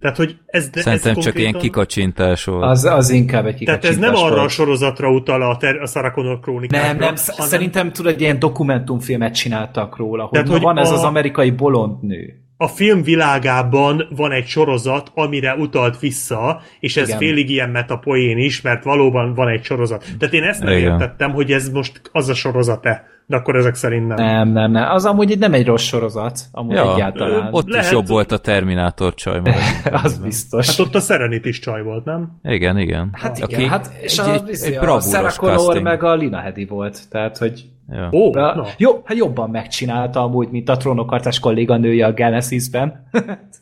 tehát, 0.00 0.16
hogy 0.16 0.36
ez, 0.46 0.68
de 0.68 0.80
Szerintem 0.80 1.10
ez 1.10 1.14
csak 1.16 1.24
konkrétan... 1.24 1.40
ilyen 1.40 1.60
kikacsintás 1.60 2.44
volt. 2.44 2.64
Az, 2.64 2.84
az 2.84 3.10
inkább 3.10 3.46
egy 3.46 3.54
kikacsintás 3.54 3.96
Tehát 3.96 4.12
ez 4.12 4.14
nem 4.14 4.24
arra 4.24 4.42
a 4.42 4.48
sorozatra 4.48 5.10
utal 5.10 5.42
a, 5.42 5.56
ter- 5.56 5.80
a 5.82 5.86
Sarah 5.86 6.12
Connor 6.12 6.40
krónikára. 6.40 6.86
Nem, 6.86 6.96
nem, 6.96 7.14
hanem... 7.26 7.48
szerintem 7.48 7.92
tudod, 7.92 8.12
egy 8.12 8.20
ilyen 8.20 8.38
dokumentumfilmet 8.38 9.34
csináltak 9.34 9.96
róla, 9.96 10.22
hogy, 10.22 10.30
Tehát, 10.30 10.48
hogy 10.48 10.60
van 10.60 10.76
a... 10.76 10.80
ez 10.80 10.90
az 10.90 11.02
amerikai 11.02 11.50
bolond 11.50 12.02
nő 12.02 12.34
a 12.62 12.68
film 12.68 13.02
világában 13.02 14.06
van 14.16 14.32
egy 14.32 14.46
sorozat, 14.46 15.10
amire 15.14 15.54
utalt 15.54 15.98
vissza, 15.98 16.60
és 16.80 16.96
ez 16.96 17.06
Igen. 17.06 17.18
félig 17.18 17.50
ilyen 17.50 17.70
metapoén 17.70 18.38
is, 18.38 18.60
mert 18.60 18.84
valóban 18.84 19.34
van 19.34 19.48
egy 19.48 19.64
sorozat. 19.64 20.04
Tehát 20.18 20.34
én 20.34 20.42
ezt 20.42 20.62
nem 20.62 20.72
Igen. 20.72 20.92
értettem, 20.92 21.30
hogy 21.32 21.52
ez 21.52 21.68
most 21.68 22.00
az 22.12 22.28
a 22.28 22.34
sorozat-e. 22.34 23.04
De 23.30 23.36
akkor 23.36 23.56
ezek 23.56 23.74
szerint 23.74 24.06
nem. 24.06 24.16
Nem, 24.16 24.48
nem, 24.48 24.70
nem. 24.70 24.90
Az 24.90 25.04
amúgy 25.04 25.38
nem 25.38 25.52
egy 25.52 25.66
rossz 25.66 25.82
sorozat, 25.82 26.40
amúgy 26.52 26.74
ja, 26.74 26.92
egyáltalán. 26.92 27.48
Ott 27.50 27.68
Lehet... 27.68 27.86
is 27.86 27.92
jobb 27.92 28.06
volt 28.06 28.32
a 28.32 28.38
Terminátor 28.38 29.14
csaj. 29.14 29.40
az 30.04 30.18
biztos. 30.18 30.66
Hát 30.66 30.78
ott 30.78 30.94
a 30.94 31.00
Serenit 31.00 31.44
is 31.44 31.58
csaj 31.58 31.82
volt, 31.82 32.04
nem? 32.04 32.38
Igen, 32.42 32.78
igen. 32.78 33.08
Hát 33.12 33.38
igen, 33.38 33.48
Aki 33.50 33.66
hát 33.66 33.92
és 34.00 34.18
egy, 34.18 34.28
a, 34.28 34.32
egy, 34.32 34.58
egy, 34.62 34.76
a 34.76 35.00
Sarah 35.00 35.36
Connor 35.36 35.82
meg 35.82 36.02
a 36.02 36.14
Lina 36.14 36.38
Hedi 36.38 36.64
volt, 36.64 37.08
tehát 37.10 37.38
hogy 37.38 37.64
Ja. 37.92 38.08
Oh, 38.10 38.36
a, 38.36 38.54
no. 38.54 38.62
Jó, 38.76 39.02
hát 39.04 39.16
jobban 39.16 39.50
megcsinálta 39.50 40.22
amúgy, 40.22 40.48
mint 40.50 40.68
a 40.68 40.76
trónokartás 40.76 41.38
kolléganője 41.38 42.06
a 42.06 42.12
Genesis-ben. 42.12 43.08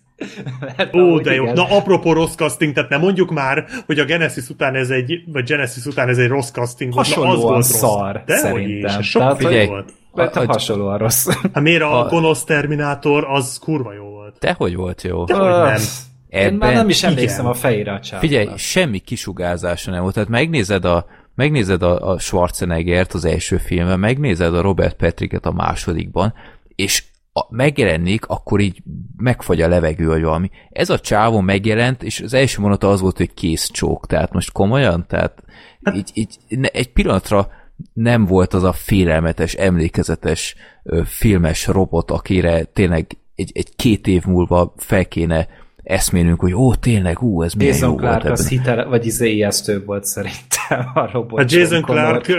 Hát, 0.77 0.95
Ó, 0.95 1.19
de 1.19 1.35
jó. 1.35 1.43
Igen. 1.43 1.55
Na, 1.55 1.65
apropó 1.77 2.13
rossz 2.13 2.35
casting, 2.35 2.73
tehát 2.75 2.91
nem 2.91 3.01
mondjuk 3.01 3.31
már, 3.31 3.65
hogy 3.87 3.99
a 3.99 4.05
Genesis 4.05 4.49
után 4.49 4.75
ez 4.75 4.91
egy, 4.91 5.23
vagy 5.27 5.45
Genesis 5.45 5.85
után 5.85 6.09
ez 6.09 6.19
egy 6.19 6.29
rossz 6.29 6.51
casting 6.51 6.93
volt. 6.93 7.07
Hasonlóan 7.07 7.39
Na, 7.39 7.43
az 7.43 7.51
volt 7.51 7.65
szar, 7.65 8.13
rossz. 8.15 8.23
De 8.25 8.37
szerintem. 8.37 9.01
Is, 9.01 9.11
sok 9.11 9.23
tehát, 9.23 9.37
figyelj, 9.37 9.67
volt. 9.67 9.93
Mert 10.13 10.37
a, 10.37 10.47
hasonlóan 10.47 10.99
rossz. 10.99 11.29
Hát 11.53 11.63
miért 11.63 11.83
a, 11.83 12.07
a 12.07 12.09
gonosz 12.09 12.45
Terminátor, 12.45 13.25
az 13.29 13.59
kurva 13.59 13.93
jó 13.93 14.05
volt. 14.05 14.37
De 14.39 14.53
hogy 14.53 14.77
volt 14.77 15.03
jó? 15.03 15.25
De 15.25 15.35
hogy 15.35 15.49
nem. 15.49 15.81
Ebben, 16.29 16.53
Én 16.53 16.59
már 16.59 16.75
nem 16.75 16.89
is 16.89 17.03
emlékszem 17.03 17.41
igen. 17.41 17.51
a 17.51 17.55
fejére 17.55 17.93
a 17.93 18.01
csávra. 18.01 18.29
Figyelj, 18.29 18.49
semmi 18.57 18.99
kisugázása 18.99 19.91
nem 19.91 20.03
volt. 20.03 20.15
Tehát 20.15 20.29
megnézed 20.29 20.85
a, 20.85 21.07
megnézed 21.35 21.83
a, 21.83 22.11
a 22.11 22.19
Schwarzeneggert 22.19 23.13
az 23.13 23.25
első 23.25 23.57
filmben, 23.57 23.99
megnézed 23.99 24.55
a 24.55 24.61
Robert 24.61 24.97
Patricket 24.97 25.47
a 25.47 25.53
másodikban, 25.53 26.35
és 26.75 27.05
a, 27.39 27.47
megjelenik, 27.51 28.27
akkor 28.27 28.61
így 28.61 28.83
megfagy 29.17 29.61
a 29.61 29.69
levegő, 29.69 30.07
vagy 30.07 30.23
valami. 30.23 30.51
Ez 30.71 30.91
a 30.91 30.99
csávó 30.99 31.41
megjelent, 31.41 32.03
és 32.03 32.21
az 32.21 32.35
első 32.35 32.61
mondata 32.61 32.91
az 32.91 33.01
volt, 33.01 33.17
hogy 33.17 33.35
kész 33.35 33.71
csók. 33.71 34.07
Tehát 34.07 34.33
most 34.33 34.53
komolyan? 34.53 35.07
Tehát 35.09 35.43
hát- 35.83 35.97
így, 35.97 36.11
így 36.15 36.37
ne, 36.49 36.69
egy 36.69 36.93
pillanatra 36.93 37.49
nem 37.93 38.25
volt 38.25 38.55
az 38.55 38.63
a 38.63 38.73
félelmetes, 38.73 39.55
emlékezetes 39.55 40.55
ö, 40.83 41.03
filmes 41.05 41.67
robot, 41.67 42.11
akire 42.11 42.65
tényleg 42.65 43.07
egy, 43.35 43.51
egy 43.55 43.77
két 43.77 44.07
év 44.07 44.25
múlva 44.25 44.75
fel 44.77 45.07
kéne 45.07 45.49
eszmélünk, 45.89 46.41
hogy 46.41 46.55
ó, 46.55 46.75
tényleg, 46.75 47.23
ú, 47.23 47.43
ez 47.43 47.53
milyen 47.53 47.73
Jason 47.73 47.89
jó 47.89 47.95
Clark 47.95 48.23
volt. 48.23 48.39
az 48.39 48.49
hitel, 48.49 48.89
vagy 48.89 49.07
izé 49.07 49.31
ijesztő 49.31 49.85
volt 49.85 50.05
szerintem 50.05 50.91
a 50.95 51.11
robot. 51.13 51.41
A 51.41 51.45
Jason 51.49 51.83
Clark 51.83 52.33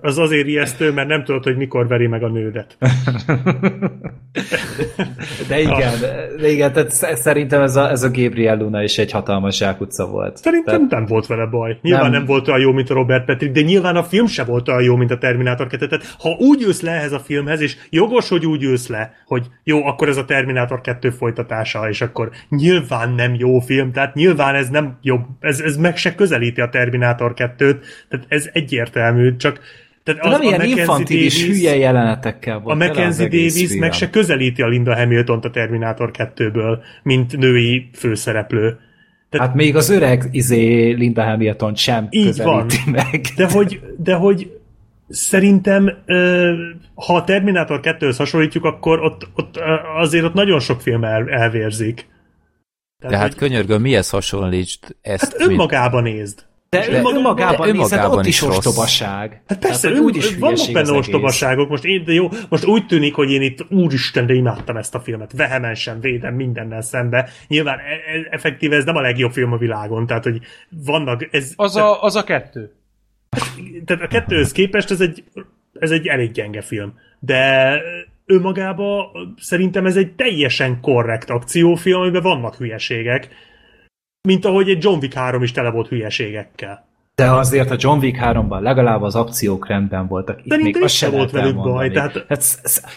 az 0.00 0.18
azért 0.18 0.46
ijesztő, 0.46 0.92
mert 0.92 1.08
nem 1.08 1.24
tudod, 1.24 1.44
hogy 1.44 1.56
mikor 1.56 1.88
veri 1.88 2.06
meg 2.06 2.22
a 2.22 2.28
nődet. 2.28 2.76
de 5.48 5.60
igen, 5.60 5.92
de 6.40 6.50
igen, 6.50 6.72
tehát 6.72 6.90
szerintem 7.16 7.62
ez 7.62 7.76
a, 7.76 7.90
ez 7.90 8.02
a 8.02 8.10
Gabriel 8.10 8.56
Luna 8.56 8.82
is 8.82 8.98
egy 8.98 9.10
hatalmas 9.10 9.56
zsákutca 9.56 10.06
volt. 10.06 10.36
Szerintem 10.36 10.74
tehát... 10.74 10.90
nem 10.90 11.06
volt 11.06 11.26
vele 11.26 11.46
baj. 11.46 11.78
Nyilván 11.82 12.02
nem. 12.02 12.12
nem 12.12 12.24
volt 12.24 12.48
olyan 12.48 12.60
jó, 12.60 12.72
mint 12.72 12.90
a 12.90 12.94
Robert 12.94 13.24
Patrick, 13.24 13.54
de 13.54 13.60
nyilván 13.60 13.96
a 13.96 14.02
film 14.02 14.26
se 14.26 14.44
volt 14.44 14.68
olyan 14.68 14.82
jó, 14.82 14.96
mint 14.96 15.10
a 15.10 15.18
Terminátor 15.18 15.66
2. 15.66 15.86
Tehát 15.86 16.16
ha 16.18 16.36
úgy 16.38 16.62
ülsz 16.62 16.80
le 16.80 16.90
ehhez 16.90 17.12
a 17.12 17.18
filmhez, 17.18 17.60
és 17.60 17.76
jogos, 17.90 18.28
hogy 18.28 18.46
úgy 18.46 18.62
ülsz 18.62 18.88
le, 18.88 19.12
hogy 19.26 19.46
jó, 19.64 19.86
akkor 19.86 20.08
ez 20.08 20.16
a 20.16 20.24
Terminátor 20.24 20.80
2 20.80 21.10
folytatása, 21.10 21.88
és 21.88 22.00
akkor 22.00 22.30
nyilván 22.48 22.65
nem 23.14 23.34
jó 23.34 23.58
film, 23.58 23.92
tehát 23.92 24.14
nyilván 24.14 24.54
ez 24.54 24.68
nem 24.68 24.98
jobb, 25.02 25.24
ez, 25.40 25.60
ez 25.60 25.76
meg 25.76 25.96
se 25.96 26.14
közelíti 26.14 26.60
a 26.60 26.68
Terminátor 26.68 27.32
2-t, 27.36 27.76
tehát 28.08 28.26
ez 28.28 28.48
egyértelmű, 28.52 29.36
csak 29.36 29.60
tehát 30.02 30.24
az, 30.24 30.30
nem 30.30 30.42
ilyen 30.42 30.64
infantilis 30.64 31.40
Davis, 31.40 31.58
hülye 31.58 31.76
jelenetekkel 31.76 32.58
volt. 32.58 32.74
A 32.74 32.84
Mackenzie 32.84 33.28
Davis 33.28 33.66
film. 33.66 33.80
meg 33.80 33.92
se 33.92 34.10
közelíti 34.10 34.62
a 34.62 34.68
Linda 34.68 34.96
Hamilton 34.96 35.38
a 35.38 35.50
Terminátor 35.50 36.10
2-ből, 36.18 36.78
mint 37.02 37.36
női 37.36 37.90
főszereplő. 37.92 38.78
Tehát, 39.30 39.46
hát 39.46 39.56
még 39.56 39.76
az 39.76 39.90
öreg 39.90 40.28
izé 40.30 40.90
Linda 40.90 41.24
Hamilton 41.24 41.74
sem 41.74 42.06
így 42.10 42.26
közelíti 42.26 42.76
van. 42.84 42.94
meg. 43.10 43.20
De 43.36 43.50
hogy, 43.50 43.80
de 43.98 44.14
hogy 44.14 44.50
szerintem 45.08 45.92
ha 46.94 47.14
a 47.14 47.24
Terminátor 47.24 47.80
2-höz 47.82 48.14
hasonlítjuk, 48.16 48.64
akkor 48.64 49.00
ott, 49.00 49.28
ott 49.34 49.60
azért 49.96 50.24
ott 50.24 50.34
nagyon 50.34 50.60
sok 50.60 50.80
film 50.80 51.04
el, 51.04 51.28
elvérzik. 51.28 52.06
Tehát, 53.08 53.10
De 53.10 53.16
hát 53.16 53.38
hogy... 53.38 53.48
könyörgöm, 53.48 53.80
mihez 53.80 54.10
hasonlítsd 54.10 54.96
ezt? 55.02 55.22
Hát 55.22 55.48
önmagában 55.48 56.02
mint... 56.02 56.16
nézd. 56.16 56.44
De, 56.68 56.88
de 56.90 56.96
önmagában, 56.96 57.68
önmagában, 57.68 57.68
de 57.68 57.72
nézed, 57.72 58.04
ott 58.04 58.26
is 58.26 58.42
ostobaság. 58.42 59.42
Hát 59.46 59.58
persze, 59.58 59.88
Tehát, 59.88 60.02
úgy 60.02 60.16
is 60.16 60.36
vannak 60.36 60.72
benne 60.72 60.92
ostobaságok. 60.92 61.68
Most, 61.68 61.84
én, 61.84 62.04
de 62.04 62.12
jó, 62.12 62.28
most 62.48 62.64
úgy 62.64 62.86
tűnik, 62.86 63.14
hogy 63.14 63.30
én 63.30 63.42
itt 63.42 63.66
úristen, 63.70 64.26
de 64.26 64.34
imádtam 64.34 64.76
ezt 64.76 64.94
a 64.94 65.00
filmet. 65.00 65.32
Vehemensen 65.32 66.00
védem 66.00 66.34
mindennel 66.34 66.80
szembe. 66.80 67.28
Nyilván 67.48 67.78
e, 67.78 67.82
e, 67.82 68.26
effektíve 68.30 68.76
ez 68.76 68.84
nem 68.84 68.96
a 68.96 69.00
legjobb 69.00 69.32
film 69.32 69.52
a 69.52 69.56
világon. 69.56 70.06
Tehát, 70.06 70.24
hogy 70.24 70.40
vannak... 70.84 71.28
Ez, 71.30 71.52
az, 71.56 71.76
a, 71.76 72.02
az 72.02 72.16
a 72.16 72.24
kettő. 72.24 72.72
Tehát 73.84 74.02
a 74.02 74.06
kettőhöz 74.06 74.52
képest 74.52 74.90
ez 74.90 75.00
egy 75.00 75.24
ez 75.80 75.90
egy 75.90 76.06
elég 76.06 76.30
gyenge 76.30 76.62
film. 76.62 76.98
De 77.18 77.80
önmagában 78.26 79.06
szerintem 79.38 79.86
ez 79.86 79.96
egy 79.96 80.14
teljesen 80.14 80.80
korrekt 80.80 81.30
akciófilm, 81.30 82.00
amiben 82.00 82.22
vannak 82.22 82.54
hülyeségek, 82.54 83.28
mint 84.28 84.44
ahogy 84.44 84.70
egy 84.70 84.82
John 84.84 84.98
Wick 84.98 85.14
3 85.14 85.42
is 85.42 85.52
tele 85.52 85.70
volt 85.70 85.88
hülyeségekkel. 85.88 86.84
De 87.14 87.30
azért 87.30 87.70
a 87.70 87.76
John 87.78 87.98
Wick 87.98 88.18
3-ban 88.22 88.60
legalább 88.60 89.02
az 89.02 89.14
akciók 89.14 89.66
rendben 89.68 90.06
voltak. 90.06 90.40
Itt 90.42 90.62
még 90.62 90.82
az 90.82 90.92
sem 90.92 91.10
volt 91.10 91.30
velük 91.30 91.56
baj. 91.56 91.90
Tehát, 91.90 92.24
hát, 92.28 92.44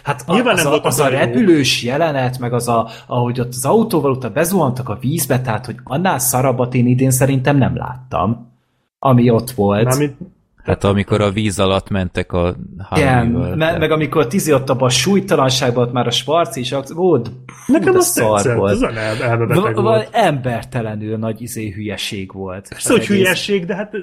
hát 0.03 0.23
nyilván 0.27 0.55
az, 0.55 0.63
nem 0.63 0.73
a, 0.73 0.83
az 0.83 0.99
a 0.99 1.07
repülős 1.07 1.83
jelenet, 1.83 2.39
meg 2.39 2.53
az 2.53 2.67
a, 2.67 2.87
ahogy 3.07 3.39
ott 3.39 3.47
az 3.47 3.65
autóval 3.65 4.11
utána 4.11 4.33
bezuhantak 4.33 4.89
a 4.89 4.97
vízbe, 5.01 5.41
tehát 5.41 5.65
hogy 5.65 5.75
annál 5.83 6.19
szarabbat 6.19 6.73
én 6.73 6.87
idén 6.87 7.11
szerintem 7.11 7.57
nem 7.57 7.77
láttam, 7.77 8.51
ami 8.99 9.29
ott 9.29 9.51
volt. 9.51 9.83
Mármint, 9.83 10.15
Hát 10.69 10.83
amikor 10.83 11.21
a 11.21 11.31
víz 11.31 11.59
alatt 11.59 11.89
mentek 11.89 12.31
a 12.31 12.55
Igen, 12.95 13.25
me- 13.27 13.77
meg 13.77 13.91
amikor 13.91 14.27
Tizi 14.27 14.53
ott 14.53 14.69
abban 14.69 14.87
a 14.87 14.91
súlytalanságban, 14.91 15.87
ott 15.87 15.93
már 15.93 16.07
a 16.07 16.11
Schwarz 16.11 16.55
is, 16.55 16.71
ó, 16.95 17.17
Nekem 17.67 17.95
az 17.95 18.05
szar 18.05 18.55
volt. 18.55 18.71
Ez 18.71 18.81
el, 18.81 19.73
volt. 19.73 20.09
Embertelenül 20.11 21.17
nagy 21.17 21.41
izé 21.41 21.71
hülyeség 21.71 22.33
volt. 22.33 22.67
Persze, 22.69 22.91
hogy 22.91 23.07
hülyeség, 23.07 23.65
de 23.65 23.75
hát 23.75 23.95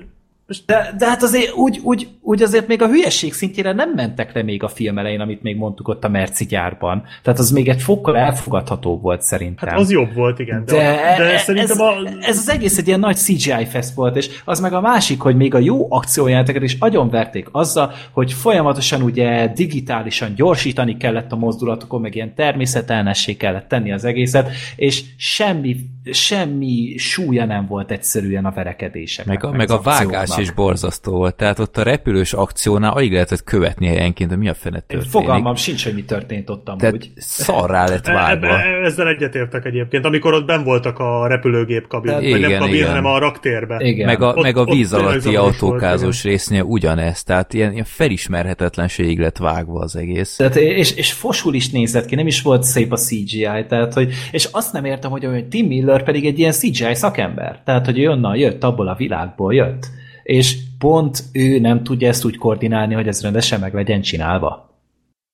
de, 0.66 0.94
de 0.98 1.06
hát 1.06 1.22
azért 1.22 1.52
úgy, 1.52 1.80
úgy, 1.82 2.08
úgy 2.20 2.42
azért 2.42 2.66
még 2.66 2.82
a 2.82 2.88
hülyeség 2.88 3.32
szintjére 3.32 3.72
nem 3.72 3.90
mentek 3.90 4.34
le 4.34 4.42
még 4.42 4.62
a 4.62 4.68
film 4.68 4.98
elején, 4.98 5.20
amit 5.20 5.42
még 5.42 5.56
mondtuk 5.56 5.88
ott 5.88 6.04
a 6.04 6.08
Merci 6.08 6.44
gyárban. 6.44 7.02
Tehát 7.22 7.38
az 7.38 7.50
még 7.50 7.68
egy 7.68 7.82
fokkal 7.82 8.16
elfogadható 8.16 8.98
volt 8.98 9.22
szerintem. 9.22 9.68
Hát 9.68 9.78
az 9.78 9.90
jobb 9.90 10.14
volt, 10.14 10.38
igen. 10.38 10.64
De, 10.64 10.74
de, 11.18 11.24
de 11.24 11.38
szerintem 11.38 11.70
ez, 11.70 11.78
a... 11.78 12.08
ez 12.20 12.38
az 12.38 12.48
egész 12.50 12.78
egy 12.78 12.86
ilyen 12.86 13.00
nagy 13.00 13.16
CGI 13.16 13.64
fest 13.64 13.94
volt, 13.94 14.16
és 14.16 14.28
az 14.44 14.60
meg 14.60 14.72
a 14.72 14.80
másik, 14.80 15.20
hogy 15.20 15.36
még 15.36 15.54
a 15.54 15.58
jó 15.58 15.86
akciójáteket 15.88 16.62
is 16.62 16.76
agyonverték 16.78 17.48
azzal, 17.52 17.92
hogy 18.10 18.32
folyamatosan 18.32 19.02
ugye 19.02 19.52
digitálisan 19.54 20.34
gyorsítani 20.34 20.96
kellett 20.96 21.32
a 21.32 21.36
mozdulatokon, 21.36 22.00
meg 22.00 22.14
ilyen 22.14 22.34
természetelnessé 22.34 23.36
kellett 23.36 23.68
tenni 23.68 23.92
az 23.92 24.04
egészet, 24.04 24.50
és 24.76 25.02
semmi, 25.16 25.76
semmi 26.12 26.94
súlya 26.96 27.44
nem 27.44 27.66
volt 27.66 27.90
egyszerűen 27.90 28.44
a 28.44 28.50
verekedések. 28.50 29.26
Meg 29.26 29.44
a, 29.44 29.48
meg, 29.48 29.56
meg 29.56 29.70
a 29.70 29.80
vágás 29.80 30.38
is 30.38 30.50
borzasztó 30.50 31.12
volt. 31.12 31.34
Tehát 31.34 31.58
ott 31.58 31.76
a 31.76 31.82
repülős 31.82 32.32
akciónál 32.32 32.92
alig 32.92 33.12
lehetett 33.12 33.44
követni 33.44 33.86
helyenként, 33.86 34.30
hogy 34.30 34.38
mi 34.38 34.48
a 34.48 34.54
fene 34.54 34.80
történik. 34.80 35.10
Fogalmam 35.10 35.54
sincs, 35.54 35.84
hogy 35.84 35.94
mi 35.94 36.04
történt 36.04 36.50
ott 36.50 36.68
amúgy. 36.68 36.80
Tehát 36.80 37.00
szarrá 37.16 37.88
lett 37.88 38.06
vágva. 38.06 38.46
E, 38.46 38.50
e, 38.50 38.84
ezzel 38.84 39.08
egyetértek 39.08 39.64
egyébként, 39.64 40.04
amikor 40.04 40.32
ott 40.34 40.46
ben 40.46 40.64
voltak 40.64 40.98
a 40.98 41.26
repülőgép 41.26 41.86
kabin, 41.86 42.18
igen, 42.20 42.30
vagy 42.30 42.40
nem 42.40 42.58
kabin, 42.58 42.74
igen. 42.74 42.88
hanem 42.88 43.04
a 43.04 43.18
raktérben. 43.18 43.80
Igen. 43.80 44.06
Meg 44.06 44.22
a, 44.22 44.28
ott, 44.28 44.42
meg 44.42 44.56
a 44.56 44.64
víz 44.64 44.92
alatti 44.92 45.36
autókázós 45.36 46.22
résznél 46.22 46.62
ugyanez, 46.62 47.22
tehát 47.22 47.54
ilyen, 47.54 47.72
ilyen 47.72 47.84
felismerhetetlenségig 47.84 49.18
lett 49.18 49.36
vágva 49.36 49.80
az 49.80 49.96
egész. 49.96 50.36
Tehát, 50.36 50.56
és, 50.56 50.92
és 50.92 51.12
fosul 51.12 51.54
is 51.54 51.70
nézett 51.70 52.06
ki, 52.06 52.14
nem 52.14 52.26
is 52.26 52.42
volt 52.42 52.62
szép 52.62 52.92
a 52.92 52.96
CGI, 52.96 53.66
tehát, 53.68 53.94
hogy, 53.94 54.12
és 54.30 54.48
azt 54.52 54.72
nem 54.72 54.84
értem, 54.84 55.10
hogy, 55.10 55.24
hogy 55.24 55.48
Tim 55.48 55.66
Miller 55.66 55.95
pedig 56.02 56.26
egy 56.26 56.38
ilyen 56.38 56.52
CGI 56.52 56.94
szakember, 56.94 57.62
tehát, 57.64 57.84
hogy 57.84 57.98
ő 57.98 58.10
onnan 58.10 58.36
jött, 58.36 58.64
abból 58.64 58.88
a 58.88 58.94
világból 58.94 59.54
jött 59.54 59.86
és 60.26 60.58
pont 60.78 61.24
ő 61.32 61.58
nem 61.58 61.82
tudja 61.82 62.08
ezt 62.08 62.24
úgy 62.24 62.36
koordinálni, 62.36 62.94
hogy 62.94 63.08
ez 63.08 63.22
rendesen 63.22 63.60
meg 63.60 63.74
legyen 63.74 64.00
csinálva. 64.00 64.80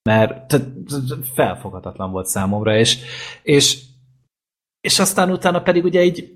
Mert 0.02 0.60
felfoghatatlan 1.34 2.10
volt 2.10 2.26
számomra, 2.26 2.78
és, 2.78 2.98
és, 3.42 3.78
és 4.80 4.98
aztán 4.98 5.30
utána 5.30 5.62
pedig 5.62 5.84
ugye 5.84 6.04
így 6.04 6.32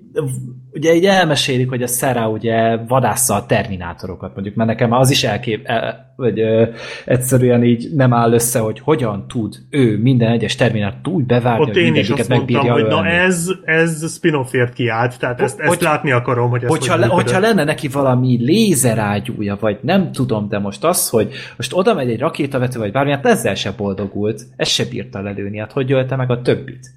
ugye 0.77 0.95
így 0.95 1.05
elmesélik, 1.05 1.69
hogy 1.69 1.81
a 1.81 1.87
Szera 1.87 2.29
ugye 2.29 2.77
vadásza 2.87 3.35
a 3.35 3.45
terminátorokat, 3.45 4.33
mondjuk, 4.33 4.55
mert 4.55 4.69
nekem 4.69 4.91
az 4.91 5.09
is 5.09 5.23
elkép, 5.23 5.65
el, 5.65 6.13
vagy 6.15 6.39
ö, 6.39 6.65
egyszerűen 7.05 7.63
így 7.63 7.87
nem 7.95 8.13
áll 8.13 8.31
össze, 8.33 8.59
hogy 8.59 8.79
hogyan 8.79 9.27
tud 9.27 9.55
ő 9.69 9.97
minden 9.97 10.31
egyes 10.31 10.55
terminátort 10.55 11.07
úgy 11.07 11.25
bevágni, 11.25 11.61
Ott 11.61 11.73
hogy 11.73 11.77
én 11.77 11.95
is 11.95 12.09
azt 12.09 12.29
mondtam, 12.29 12.67
hogy 12.67 12.85
na 12.85 13.05
ez, 13.05 13.47
ez 13.63 14.13
spin-offért 14.13 14.73
kiállt, 14.73 15.19
tehát 15.19 15.41
ezt, 15.41 15.59
ezt 15.59 15.69
hogy, 15.69 15.81
látni 15.81 16.11
akarom, 16.11 16.49
hogy 16.49 16.63
ez 16.63 16.69
hogyha, 16.69 16.91
hogy 16.91 17.01
le, 17.01 17.07
hogyha 17.07 17.39
lenne 17.39 17.63
neki 17.63 17.87
valami 17.87 18.37
lézerágyúja, 18.39 19.57
vagy 19.59 19.77
nem 19.81 20.11
tudom, 20.11 20.49
de 20.49 20.59
most 20.59 20.83
az, 20.83 21.09
hogy 21.09 21.33
most 21.57 21.73
oda 21.73 21.93
megy 21.93 22.09
egy 22.09 22.19
rakétavető, 22.19 22.79
vagy 22.79 22.91
bármi, 22.91 23.11
hát 23.11 23.25
ezzel 23.25 23.55
se 23.55 23.71
boldogult, 23.71 24.41
ez 24.55 24.67
se 24.67 24.85
bírta 24.85 25.21
lelőni, 25.21 25.57
hát 25.57 25.71
hogy 25.71 25.91
ölte 25.91 26.15
meg 26.15 26.31
a 26.31 26.41
többit? 26.41 26.96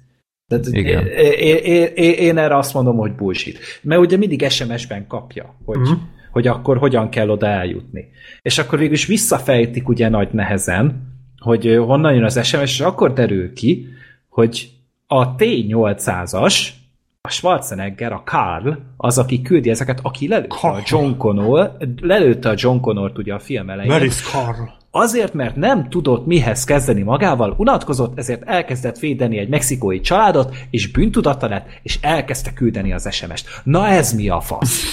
Tehát 0.51 0.67
Igen. 0.67 1.07
Én, 1.07 1.57
én, 1.95 2.13
én, 2.13 2.37
erre 2.37 2.57
azt 2.57 2.73
mondom, 2.73 2.97
hogy 2.97 3.11
bullshit. 3.11 3.59
Mert 3.81 4.01
ugye 4.01 4.17
mindig 4.17 4.49
SMS-ben 4.49 5.07
kapja, 5.07 5.55
hogy, 5.65 5.77
uh-huh. 5.77 5.97
hogy 6.31 6.47
akkor 6.47 6.77
hogyan 6.77 7.09
kell 7.09 7.29
oda 7.29 7.47
eljutni. 7.47 8.05
És 8.41 8.57
akkor 8.57 8.79
végül 8.79 8.93
is 8.93 9.05
visszafejtik 9.05 9.87
ugye 9.87 10.09
nagy 10.09 10.29
nehezen, 10.31 11.09
hogy 11.37 11.75
honnan 11.85 12.13
jön 12.13 12.23
az 12.23 12.45
SMS, 12.45 12.61
és 12.61 12.79
akkor 12.79 13.13
derül 13.13 13.53
ki, 13.53 13.87
hogy 14.29 14.69
a 15.07 15.35
T-800-as, 15.35 16.67
a 17.21 17.29
Schwarzenegger, 17.29 18.11
a 18.11 18.23
Karl, 18.25 18.69
az, 18.97 19.17
aki 19.17 19.41
küldi 19.41 19.69
ezeket, 19.69 19.99
aki 20.03 20.27
lelőtte 20.27 20.55
Carl. 20.55 20.75
a 20.75 20.81
John 20.85 21.17
Connor, 21.17 21.77
lelőtte 22.01 22.49
a 22.49 22.53
John 22.55 22.79
Connor 22.79 23.11
ugye 23.15 23.33
a 23.33 23.39
film 23.39 23.69
elején. 23.69 23.91
Where 23.91 24.05
is 24.05 24.21
Carl? 24.21 24.63
Azért, 24.93 25.33
mert 25.33 25.55
nem 25.55 25.89
tudott 25.89 26.25
mihez 26.25 26.63
kezdeni 26.63 27.01
magával, 27.01 27.55
unatkozott, 27.57 28.17
ezért 28.17 28.43
elkezdett 28.43 28.99
védeni 28.99 29.37
egy 29.37 29.49
mexikói 29.49 29.99
családot, 29.99 30.55
és 30.69 30.91
bűntudata 30.91 31.47
lett, 31.47 31.67
és 31.81 31.99
elkezdte 32.01 32.53
küldeni 32.53 32.93
az 32.93 33.13
SMS-t. 33.13 33.47
Na 33.63 33.87
ez 33.87 34.13
mi 34.13 34.29
a 34.29 34.41
fasz? 34.41 34.83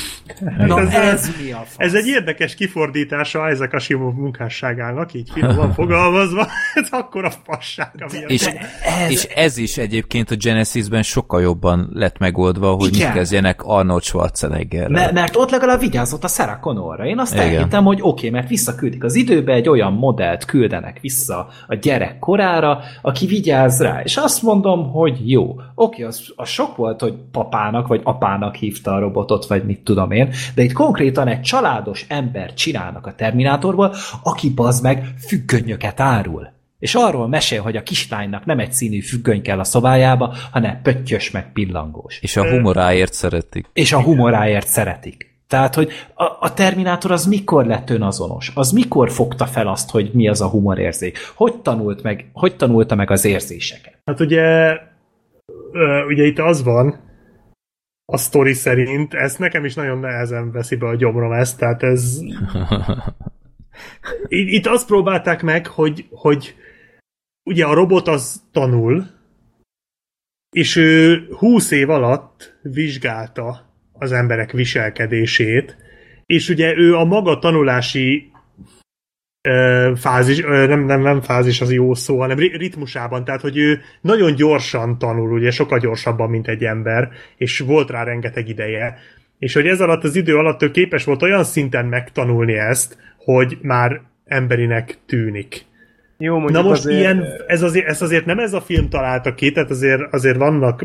Na 0.56 0.80
ez, 0.80 0.94
ez 0.94 1.30
mi 1.42 1.52
a 1.52 1.56
fasz? 1.56 1.74
Ez 1.76 1.94
egy 1.94 2.06
érdekes 2.06 2.54
kifordítása 2.54 3.48
ezek 3.48 3.72
a 3.72 3.78
Simov 3.78 4.14
munkásságának, 4.14 5.14
így 5.14 5.30
finoman 5.32 5.72
fogalmazva, 5.72 6.46
ez 6.74 6.88
akkor 6.90 7.24
a 7.24 7.30
fasság, 7.44 7.90
ami 8.08 8.18
és, 8.26 8.46
ez... 8.46 9.10
és 9.10 9.24
ez 9.24 9.56
is 9.56 9.76
egyébként 9.76 10.30
a 10.30 10.34
Genesisben 10.34 11.02
sokkal 11.02 11.40
jobban 11.40 11.90
lett 11.92 12.18
megoldva, 12.18 12.70
hogy 12.70 12.94
Igen. 12.94 13.06
mit 13.06 13.16
kezdjenek 13.16 13.62
Arnold 13.62 14.02
Schwarzeneggerrel. 14.02 14.88
Mert, 14.88 15.12
mert 15.12 15.36
ott 15.36 15.50
legalább 15.50 15.80
vigyázott 15.80 16.24
a 16.24 16.28
Sarah 16.28 16.60
Connorra. 16.60 17.06
Én 17.06 17.18
azt 17.18 17.34
Igen. 17.34 17.46
elhittem, 17.48 17.84
hogy 17.84 17.98
oké, 18.00 18.08
okay, 18.08 18.30
mert 18.30 18.48
visszaküldik 18.48 19.04
az 19.04 19.14
időbe 19.14 19.52
egy 19.52 19.68
olyan 19.68 19.92
modellt 19.92 20.44
küldenek 20.44 20.98
vissza 21.00 21.48
a 21.66 21.74
gyerek 21.74 22.18
korára, 22.18 22.80
aki 23.02 23.26
vigyáz 23.26 23.80
rá. 23.80 24.00
És 24.02 24.16
azt 24.16 24.42
mondom, 24.42 24.90
hogy 24.90 25.30
jó. 25.30 25.56
Oké, 25.74 26.02
az, 26.02 26.32
az 26.36 26.48
sok 26.48 26.76
volt, 26.76 27.00
hogy 27.00 27.14
papának 27.32 27.86
vagy 27.86 28.00
apának 28.04 28.54
hívta 28.54 28.92
a 28.92 28.98
robotot, 28.98 29.46
vagy 29.46 29.64
mit 29.64 29.80
tudom 29.80 30.10
én, 30.10 30.17
de 30.54 30.62
itt 30.62 30.72
konkrétan 30.72 31.28
egy 31.28 31.40
családos 31.40 32.04
ember 32.08 32.54
csinálnak 32.54 33.06
a 33.06 33.14
Terminátorból, 33.14 33.94
aki 34.22 34.50
bazd 34.50 34.82
meg 34.82 35.04
függönyöket 35.26 36.00
árul. 36.00 36.56
És 36.78 36.94
arról 36.94 37.28
mesél, 37.28 37.62
hogy 37.62 37.76
a 37.76 37.82
kislánynak 37.82 38.44
nem 38.44 38.58
egy 38.58 38.72
színű 38.72 39.00
függöny 39.00 39.42
kell 39.42 39.58
a 39.58 39.64
szobájába, 39.64 40.34
hanem 40.50 40.82
pöttyös 40.82 41.30
meg 41.30 41.52
pillangós. 41.52 42.18
És 42.20 42.36
a 42.36 42.50
humoráért 42.50 43.12
szeretik. 43.12 43.66
És 43.72 43.92
a 43.92 44.02
humoráért 44.02 44.66
szeretik. 44.66 45.28
Tehát, 45.48 45.74
hogy 45.74 45.90
a, 46.14 46.24
a 46.40 46.54
Terminátor 46.54 47.10
az 47.10 47.26
mikor 47.26 47.66
lett 47.66 47.90
önazonos? 47.90 48.52
Az 48.54 48.72
mikor 48.72 49.10
fogta 49.10 49.44
fel 49.44 49.68
azt, 49.68 49.90
hogy 49.90 50.10
mi 50.12 50.28
az 50.28 50.40
a 50.40 50.48
humorérzék? 50.48 51.18
Hogy 51.34 51.54
tanult 51.54 52.02
meg, 52.02 52.30
hogy 52.32 52.56
tanulta 52.56 52.94
meg 52.94 53.10
az 53.10 53.24
érzéseket? 53.24 53.98
Hát 54.04 54.20
ugye, 54.20 54.76
ugye 56.08 56.24
itt 56.24 56.38
az 56.38 56.62
van, 56.62 57.07
a 58.12 58.16
sztori 58.16 58.52
szerint, 58.52 59.14
ezt 59.14 59.38
nekem 59.38 59.64
is 59.64 59.74
nagyon 59.74 59.98
nehezen 59.98 60.52
veszi 60.52 60.76
be 60.76 60.86
a 60.86 60.96
gyomrom 60.96 61.32
ezt, 61.32 61.58
tehát 61.58 61.82
ez... 61.82 62.18
Itt 64.28 64.66
azt 64.66 64.86
próbálták 64.86 65.42
meg, 65.42 65.66
hogy, 65.66 66.06
hogy 66.10 66.54
ugye 67.42 67.64
a 67.64 67.74
robot 67.74 68.08
az 68.08 68.42
tanul, 68.52 69.06
és 70.50 70.76
ő 70.76 71.26
20 71.38 71.70
év 71.70 71.90
alatt 71.90 72.58
vizsgálta 72.62 73.74
az 73.92 74.12
emberek 74.12 74.52
viselkedését, 74.52 75.76
és 76.26 76.48
ugye 76.48 76.76
ő 76.76 76.96
a 76.96 77.04
maga 77.04 77.38
tanulási 77.38 78.32
ö, 79.42 79.92
fázis, 79.96 80.42
ö, 80.42 80.66
nem, 80.66 80.84
nem, 80.84 81.00
nem 81.00 81.20
fázis 81.20 81.60
az 81.60 81.72
jó 81.72 81.94
szó, 81.94 82.20
hanem 82.20 82.38
ritmusában, 82.38 83.24
tehát 83.24 83.40
hogy 83.40 83.56
ő 83.56 83.80
nagyon 84.00 84.34
gyorsan 84.34 84.98
tanul, 84.98 85.32
ugye 85.32 85.50
sokkal 85.50 85.78
gyorsabban, 85.78 86.30
mint 86.30 86.48
egy 86.48 86.64
ember, 86.64 87.10
és 87.36 87.58
volt 87.58 87.90
rá 87.90 88.04
rengeteg 88.04 88.48
ideje, 88.48 88.98
és 89.38 89.54
hogy 89.54 89.66
ez 89.66 89.80
alatt 89.80 90.04
az 90.04 90.16
idő 90.16 90.36
alatt 90.36 90.62
ő 90.62 90.70
képes 90.70 91.04
volt 91.04 91.22
olyan 91.22 91.44
szinten 91.44 91.86
megtanulni 91.86 92.54
ezt, 92.54 92.96
hogy 93.16 93.58
már 93.62 94.00
emberinek 94.24 94.98
tűnik. 95.06 95.66
Jó, 96.18 96.48
Na 96.48 96.62
most 96.62 96.84
azért... 96.84 96.98
ilyen, 96.98 97.24
ez 97.46 97.62
azért, 97.62 97.86
ez 97.86 98.02
azért 98.02 98.24
nem 98.24 98.38
ez 98.38 98.52
a 98.52 98.60
film 98.60 98.88
találta 98.88 99.34
ki, 99.34 99.52
tehát 99.52 99.70
azért, 99.70 100.02
azért 100.10 100.36
vannak 100.36 100.84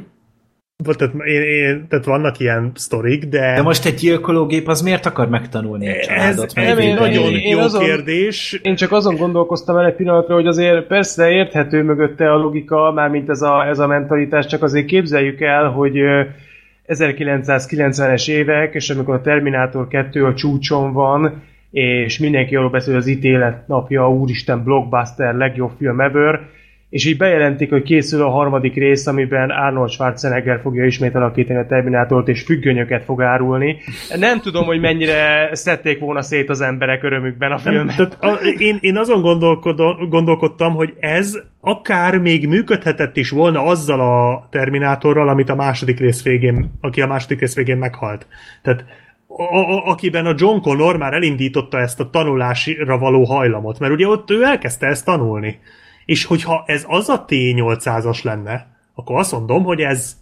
tehát, 0.83 1.13
én, 1.25 1.41
én, 1.41 1.85
tehát 1.89 2.05
vannak 2.05 2.39
ilyen 2.39 2.71
sztorik, 2.75 3.25
de... 3.25 3.53
De 3.55 3.61
most 3.61 3.85
egy 3.85 3.93
gyilkológép 3.93 4.67
az 4.67 4.81
miért 4.81 5.05
akar 5.05 5.29
megtanulni 5.29 5.87
egy 5.87 5.99
családot? 5.99 6.51
Ez, 6.55 6.67
ez 6.67 6.77
egy 6.77 6.93
nagyon 6.93 7.33
én, 7.33 7.49
jó 7.49 7.59
azon, 7.59 7.83
kérdés. 7.83 8.59
Én 8.63 8.75
csak 8.75 8.91
azon 8.91 9.15
gondolkoztam 9.15 9.77
el 9.77 9.85
egy 9.85 9.95
pillanatra, 9.95 10.33
hogy 10.33 10.47
azért 10.47 10.87
persze 10.87 11.29
érthető 11.29 11.83
mögötte 11.83 12.31
a 12.31 12.37
logika, 12.37 12.91
mármint 12.91 13.29
ez 13.29 13.41
a, 13.41 13.67
ez 13.67 13.79
a 13.79 13.87
mentalitás, 13.87 14.45
csak 14.45 14.63
azért 14.63 14.85
képzeljük 14.85 15.41
el, 15.41 15.69
hogy 15.69 15.99
1990-es 16.87 18.29
évek, 18.29 18.73
és 18.73 18.89
amikor 18.89 19.13
a 19.13 19.21
Terminátor 19.21 19.87
2 19.87 20.25
a 20.25 20.33
csúcson 20.33 20.93
van, 20.93 21.41
és 21.71 22.19
mindenki 22.19 22.55
arról 22.55 22.69
beszél, 22.69 22.93
hogy 22.93 23.01
az 23.01 23.07
ítélet 23.07 23.67
napja, 23.67 24.09
úristen, 24.09 24.63
blockbuster, 24.63 25.33
legjobb 25.35 25.71
film 25.77 26.01
ever, 26.01 26.39
és 26.93 27.05
így 27.05 27.17
bejelentik, 27.17 27.69
hogy 27.69 27.83
készül 27.83 28.21
a 28.21 28.29
harmadik 28.29 28.73
rész, 28.73 29.07
amiben 29.07 29.49
Arnold 29.49 29.89
Schwarzenegger 29.89 30.59
fogja 30.61 30.85
ismét 30.85 31.15
alakítani 31.15 31.59
a 31.59 31.65
Terminátort, 31.65 32.27
és 32.27 32.41
függönyöket 32.41 33.03
fog 33.03 33.21
árulni. 33.21 33.77
Nem 34.15 34.39
tudom, 34.39 34.65
hogy 34.65 34.79
mennyire 34.79 35.49
szedték 35.51 35.99
volna 35.99 36.21
szét 36.21 36.49
az 36.49 36.61
emberek 36.61 37.03
örömükben 37.03 37.51
a 37.51 37.57
filmet. 37.57 37.85
Nem, 37.85 37.95
tehát 37.95 38.17
a, 38.23 38.45
én, 38.45 38.77
én 38.81 38.97
azon 38.97 39.21
gondolkodtam, 40.09 40.73
hogy 40.73 40.93
ez 40.99 41.39
akár 41.61 42.17
még 42.17 42.47
működhetett 42.47 43.17
is 43.17 43.29
volna 43.29 43.63
azzal 43.63 43.99
a 43.99 44.47
Terminátorral, 44.51 45.29
amit 45.29 45.49
a 45.49 45.55
második 45.55 45.99
rész 45.99 46.23
végén, 46.23 46.71
aki 46.81 47.01
a 47.01 47.07
második 47.07 47.39
rész 47.39 47.55
végén 47.55 47.77
meghalt. 47.77 48.27
Tehát 48.61 48.85
a, 49.27 49.57
a, 49.57 49.87
akiben 49.87 50.25
a 50.25 50.33
John 50.37 50.59
Connor 50.59 50.97
már 50.97 51.13
elindította 51.13 51.79
ezt 51.79 51.99
a 51.99 52.09
tanulásra 52.09 52.97
való 52.97 53.23
hajlamot, 53.23 53.79
mert 53.79 53.93
ugye 53.93 54.07
ott 54.07 54.31
ő 54.31 54.43
elkezdte 54.43 54.87
ezt 54.87 55.05
tanulni. 55.05 55.59
És 56.05 56.25
hogyha 56.25 56.63
ez 56.65 56.85
az 56.87 57.09
a 57.09 57.25
T800-as 57.27 58.23
lenne, 58.23 58.67
akkor 58.95 59.19
azt 59.19 59.31
mondom, 59.31 59.63
hogy 59.63 59.79
ez 59.79 60.15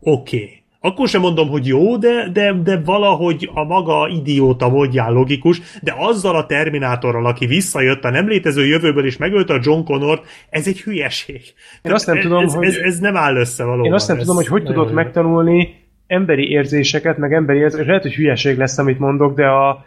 oké. 0.00 0.36
Okay. 0.36 0.64
Akkor 0.80 1.08
sem 1.08 1.20
mondom, 1.20 1.48
hogy 1.48 1.66
jó, 1.66 1.96
de, 1.96 2.28
de, 2.32 2.52
de 2.52 2.80
valahogy 2.84 3.50
a 3.54 3.64
maga 3.64 4.08
idióta 4.08 4.68
módján 4.68 5.12
logikus, 5.12 5.60
de 5.82 5.94
azzal 5.98 6.36
a 6.36 6.46
Terminátorral, 6.46 7.26
aki 7.26 7.46
visszajött 7.46 8.04
a 8.04 8.10
nem 8.10 8.28
létező 8.28 8.66
jövőből 8.66 9.04
és 9.04 9.16
megölte 9.16 9.54
a 9.54 9.58
John 9.62 9.84
Connort, 9.84 10.26
ez 10.50 10.66
egy 10.66 10.80
hülyeség. 10.80 11.40
Én 11.82 11.92
azt 11.92 12.06
nem 12.06 12.20
tudom, 12.20 12.44
ez, 12.44 12.54
hogy... 12.54 12.66
Ez, 12.66 12.76
ez, 12.76 12.98
nem 12.98 13.16
áll 13.16 13.36
össze 13.36 13.64
valóban. 13.64 13.86
Én 13.86 13.92
azt 13.92 14.08
nem 14.08 14.16
ez 14.16 14.22
tudom, 14.22 14.36
hogy 14.36 14.46
hogy 14.46 14.64
tudott 14.64 14.92
megtanulni 14.92 15.74
emberi 16.06 16.50
érzéseket, 16.50 17.18
meg 17.18 17.32
emberi 17.32 17.58
érzéseket. 17.58 17.86
Lehet, 17.86 18.02
hogy 18.02 18.14
hülyeség 18.14 18.56
lesz, 18.56 18.78
amit 18.78 18.98
mondok, 18.98 19.34
de 19.34 19.46
a 19.46 19.84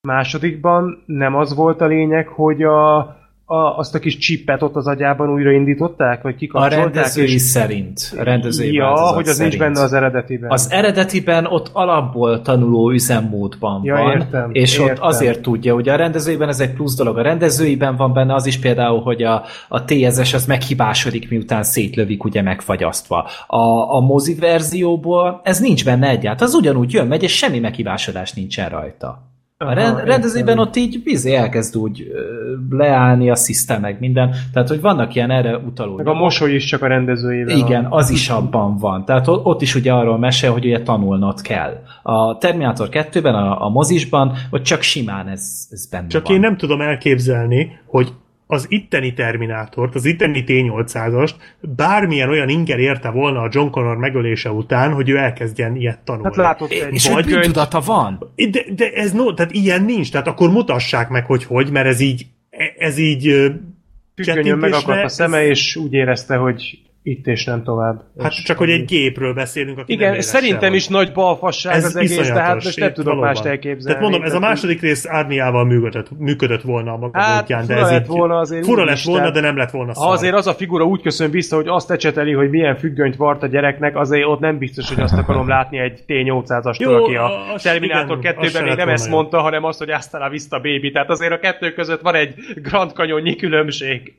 másodikban 0.00 1.02
nem 1.06 1.34
az 1.34 1.54
volt 1.54 1.80
a 1.80 1.86
lényeg, 1.86 2.28
hogy 2.28 2.62
a 2.62 3.16
a, 3.48 3.78
azt 3.78 3.94
a 3.94 3.98
kis 3.98 4.16
csippet 4.16 4.62
ott 4.62 4.74
az 4.74 4.86
agyában 4.86 5.30
újraindították, 5.30 6.22
vagy 6.22 6.36
kikapcsolták? 6.36 6.78
A 6.78 6.82
rendezői 6.82 7.32
és... 7.32 7.40
szerint. 7.40 8.14
A 8.18 8.22
rendezői 8.22 8.74
ja, 8.74 8.90
hogy 8.90 9.28
az 9.28 9.34
szerint. 9.36 9.58
nincs 9.58 9.64
benne 9.64 9.84
az 9.84 9.92
eredetiben. 9.92 10.50
Az 10.50 10.70
eredetiben 10.70 11.46
ott 11.46 11.70
alapból 11.72 12.42
tanuló 12.42 12.90
üzemmódban 12.90 13.80
ja, 13.84 13.96
van, 13.96 14.10
értem, 14.10 14.50
és 14.52 14.78
értem. 14.78 14.94
ott 14.94 15.00
azért 15.00 15.40
tudja, 15.40 15.74
ugye 15.74 15.92
a 15.92 15.96
rendezőiben 15.96 16.48
ez 16.48 16.60
egy 16.60 16.72
plusz 16.72 16.96
dolog. 16.96 17.18
A 17.18 17.22
rendezőiben 17.22 17.96
van 17.96 18.12
benne 18.12 18.34
az 18.34 18.46
is 18.46 18.58
például, 18.58 19.00
hogy 19.00 19.22
a, 19.22 19.44
a 19.68 19.84
TSS 19.84 20.34
az 20.34 20.46
meghibásodik, 20.46 21.30
miután 21.30 21.62
szétlövik, 21.62 22.24
ugye 22.24 22.42
megfagyasztva. 22.42 23.28
A, 23.46 23.94
a 23.96 24.00
mozi 24.00 24.34
verzióból 24.34 25.40
ez 25.44 25.60
nincs 25.60 25.84
benne 25.84 26.08
egyáltalán. 26.08 26.52
Az 26.52 26.54
ugyanúgy 26.54 26.92
jön, 26.92 27.06
megy, 27.06 27.22
és 27.22 27.36
semmi 27.36 27.58
meghibásodás 27.58 28.32
nincsen 28.32 28.68
rajta. 28.68 29.25
A 29.58 29.72
rend, 29.72 29.98
rendezőben 30.04 30.58
ott 30.58 30.76
így 30.76 31.02
bizé 31.02 31.34
elkezd 31.34 31.76
úgy 31.76 32.12
leállni 32.70 33.30
a 33.30 33.34
szisztem, 33.34 33.80
meg 33.80 33.96
minden. 34.00 34.34
Tehát, 34.52 34.68
hogy 34.68 34.80
vannak 34.80 35.14
ilyen 35.14 35.30
erre 35.30 35.56
utaló. 35.56 35.96
Meg 35.96 36.06
a 36.06 36.14
mosoly 36.14 36.54
is 36.54 36.64
csak 36.64 36.82
a 36.82 36.86
rendezőjében 36.86 37.56
Igen, 37.56 37.82
van. 37.82 37.92
az 37.92 38.10
is 38.10 38.28
abban 38.28 38.76
van. 38.78 39.04
Tehát 39.04 39.28
ott 39.28 39.62
is 39.62 39.74
ugye 39.74 39.92
arról 39.92 40.18
mesél, 40.18 40.52
hogy 40.52 40.64
ugye 40.64 40.82
tanulnod 40.82 41.40
kell. 41.40 41.82
A 42.02 42.38
Terminator 42.38 42.88
2-ben, 42.90 43.34
a, 43.34 43.64
a 43.64 43.68
mozisban, 43.68 44.32
ott 44.50 44.62
csak 44.62 44.82
simán 44.82 45.28
ez, 45.28 45.66
ez 45.70 45.86
benne 45.86 46.06
Csak 46.06 46.26
van. 46.26 46.34
én 46.34 46.40
nem 46.40 46.56
tudom 46.56 46.80
elképzelni, 46.80 47.78
hogy 47.86 48.12
az 48.46 48.66
itteni 48.68 49.12
Terminátort, 49.12 49.94
az 49.94 50.04
itteni 50.04 50.44
T-800-ast 50.46 51.34
bármilyen 51.60 52.28
olyan 52.28 52.48
inger 52.48 52.78
érte 52.78 53.10
volna 53.10 53.40
a 53.40 53.48
John 53.52 53.70
Connor 53.70 53.96
megölése 53.96 54.50
után, 54.50 54.92
hogy 54.92 55.08
ő 55.08 55.16
elkezdjen 55.16 55.76
ilyet 55.76 55.98
tanulni. 55.98 56.26
Hát 56.26 56.36
látod, 56.36 56.70
egy 56.70 56.94
és 56.94 57.08
hogy 57.08 57.24
bűntudata 57.24 57.80
van. 57.80 58.32
De, 58.50 58.64
de 58.74 58.92
ez 58.92 59.12
no, 59.12 59.34
tehát 59.34 59.52
ilyen 59.52 59.84
nincs, 59.84 60.10
tehát 60.10 60.26
akkor 60.26 60.50
mutassák 60.50 61.08
meg, 61.08 61.26
hogy 61.26 61.44
hogy, 61.44 61.70
mert 61.70 61.86
ez 61.86 62.00
így 62.00 62.26
ez 62.78 62.98
így 62.98 63.52
Függönyön 64.14 64.58
megakadt 64.58 65.04
a 65.04 65.08
szeme, 65.08 65.38
ez... 65.38 65.48
és 65.48 65.76
úgy 65.76 65.92
érezte, 65.92 66.36
hogy 66.36 66.78
itt 67.06 67.26
és 67.26 67.44
nem 67.44 67.62
tovább. 67.62 68.02
Hát 68.18 68.30
és 68.30 68.42
csak, 68.42 68.58
hogy 68.58 68.70
egy 68.70 68.84
gépről 68.84 69.34
beszélünk, 69.34 69.78
aki 69.78 69.92
Igen, 69.92 70.10
nem 70.10 70.20
szerintem 70.20 70.74
is 70.74 70.88
nagy 70.88 71.12
balfasság 71.12 71.74
ez 71.74 71.84
az 71.84 71.96
egész, 71.96 72.28
tehát 72.28 72.54
most 72.54 72.78
nem 72.78 72.92
tudok 72.92 73.20
mást 73.20 73.44
elképzelni. 73.44 73.84
Tehát 73.84 74.00
mondom, 74.00 74.22
ez 74.22 74.34
a 74.34 74.38
második 74.38 74.80
rész 74.80 75.06
árniával 75.06 75.64
működött, 75.64 76.18
működött 76.18 76.62
volna 76.62 76.92
a 76.92 76.96
maga 76.96 77.18
hát, 77.18 77.40
módján, 77.40 77.66
de 77.66 77.74
ez 77.74 77.90
lett 77.90 78.00
így, 78.00 78.06
volna 78.06 78.38
azért 78.38 78.64
fura 78.64 78.84
lett 78.84 79.00
volna, 79.00 79.30
de 79.30 79.40
nem 79.40 79.56
lett 79.56 79.70
volna 79.70 79.94
szar. 79.94 80.12
Azért 80.12 80.34
az 80.34 80.46
a 80.46 80.52
figura 80.52 80.84
úgy 80.84 81.02
köszön 81.02 81.30
vissza, 81.30 81.56
hogy 81.56 81.68
azt 81.68 81.90
ecseteli, 81.90 82.32
hogy 82.32 82.50
milyen 82.50 82.76
függönyt 82.76 83.16
vart 83.16 83.42
a 83.42 83.46
gyereknek, 83.46 83.96
azért 83.96 84.26
ott 84.26 84.40
nem 84.40 84.58
biztos, 84.58 84.88
hogy 84.88 85.02
azt 85.02 85.18
akarom 85.18 85.48
látni 85.48 85.78
egy 85.78 86.02
T-800-astól, 86.06 87.02
aki 87.02 87.16
a 87.16 87.30
Terminator 87.62 88.18
2-ben 88.22 88.64
még 88.64 88.76
nem 88.76 88.88
ezt 88.88 89.08
mondta, 89.08 89.40
hanem 89.40 89.64
azt, 89.64 89.78
hogy 89.78 89.90
aztán 89.90 90.22
a 90.22 90.28
Vista 90.28 90.56
Baby. 90.56 90.90
Tehát 90.90 91.10
azért 91.10 91.32
a 91.32 91.38
kettő 91.38 91.72
között 91.72 92.00
van 92.00 92.14
egy 92.14 92.34
Grand 92.62 92.90
Canyonnyi 92.90 93.36
különbség. 93.36 94.14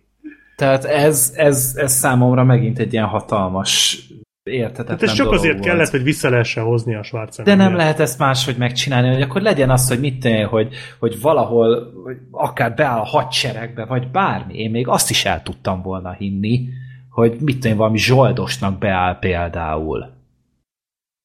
Tehát 0.57 0.83
ez, 0.83 1.33
ez, 1.35 1.73
ez 1.75 1.93
számomra 1.93 2.43
megint 2.43 2.79
egy 2.79 2.93
ilyen 2.93 3.05
hatalmas 3.05 4.01
érthetetlen 4.43 4.97
hát 4.97 5.09
ez 5.09 5.13
csak 5.13 5.31
azért 5.31 5.53
volt. 5.53 5.65
kellett, 5.65 5.89
hogy 5.89 6.03
vissza 6.03 6.29
lehessen 6.29 6.63
hozni 6.63 6.95
a 6.95 7.03
Schwarzenegger. 7.03 7.57
De 7.57 7.63
nem 7.63 7.75
lehet 7.75 7.99
ezt 7.99 8.19
máshogy 8.19 8.57
megcsinálni, 8.57 9.13
hogy 9.13 9.21
akkor 9.21 9.41
legyen 9.41 9.69
az, 9.69 9.87
hogy 9.87 9.99
mit 9.99 10.19
tenni, 10.19 10.41
hogy, 10.41 10.73
hogy 10.99 11.21
valahol 11.21 11.91
hogy 12.03 12.17
akár 12.31 12.73
beáll 12.73 12.99
a 12.99 13.05
hadseregbe, 13.05 13.85
vagy 13.85 14.11
bármi. 14.11 14.53
Én 14.53 14.71
még 14.71 14.87
azt 14.87 15.09
is 15.09 15.25
el 15.25 15.43
tudtam 15.43 15.81
volna 15.81 16.11
hinni, 16.11 16.67
hogy 17.09 17.37
mit 17.39 17.59
tenni, 17.59 17.75
valami 17.75 17.97
zsoldosnak 17.97 18.77
beáll 18.77 19.19
például. 19.19 20.15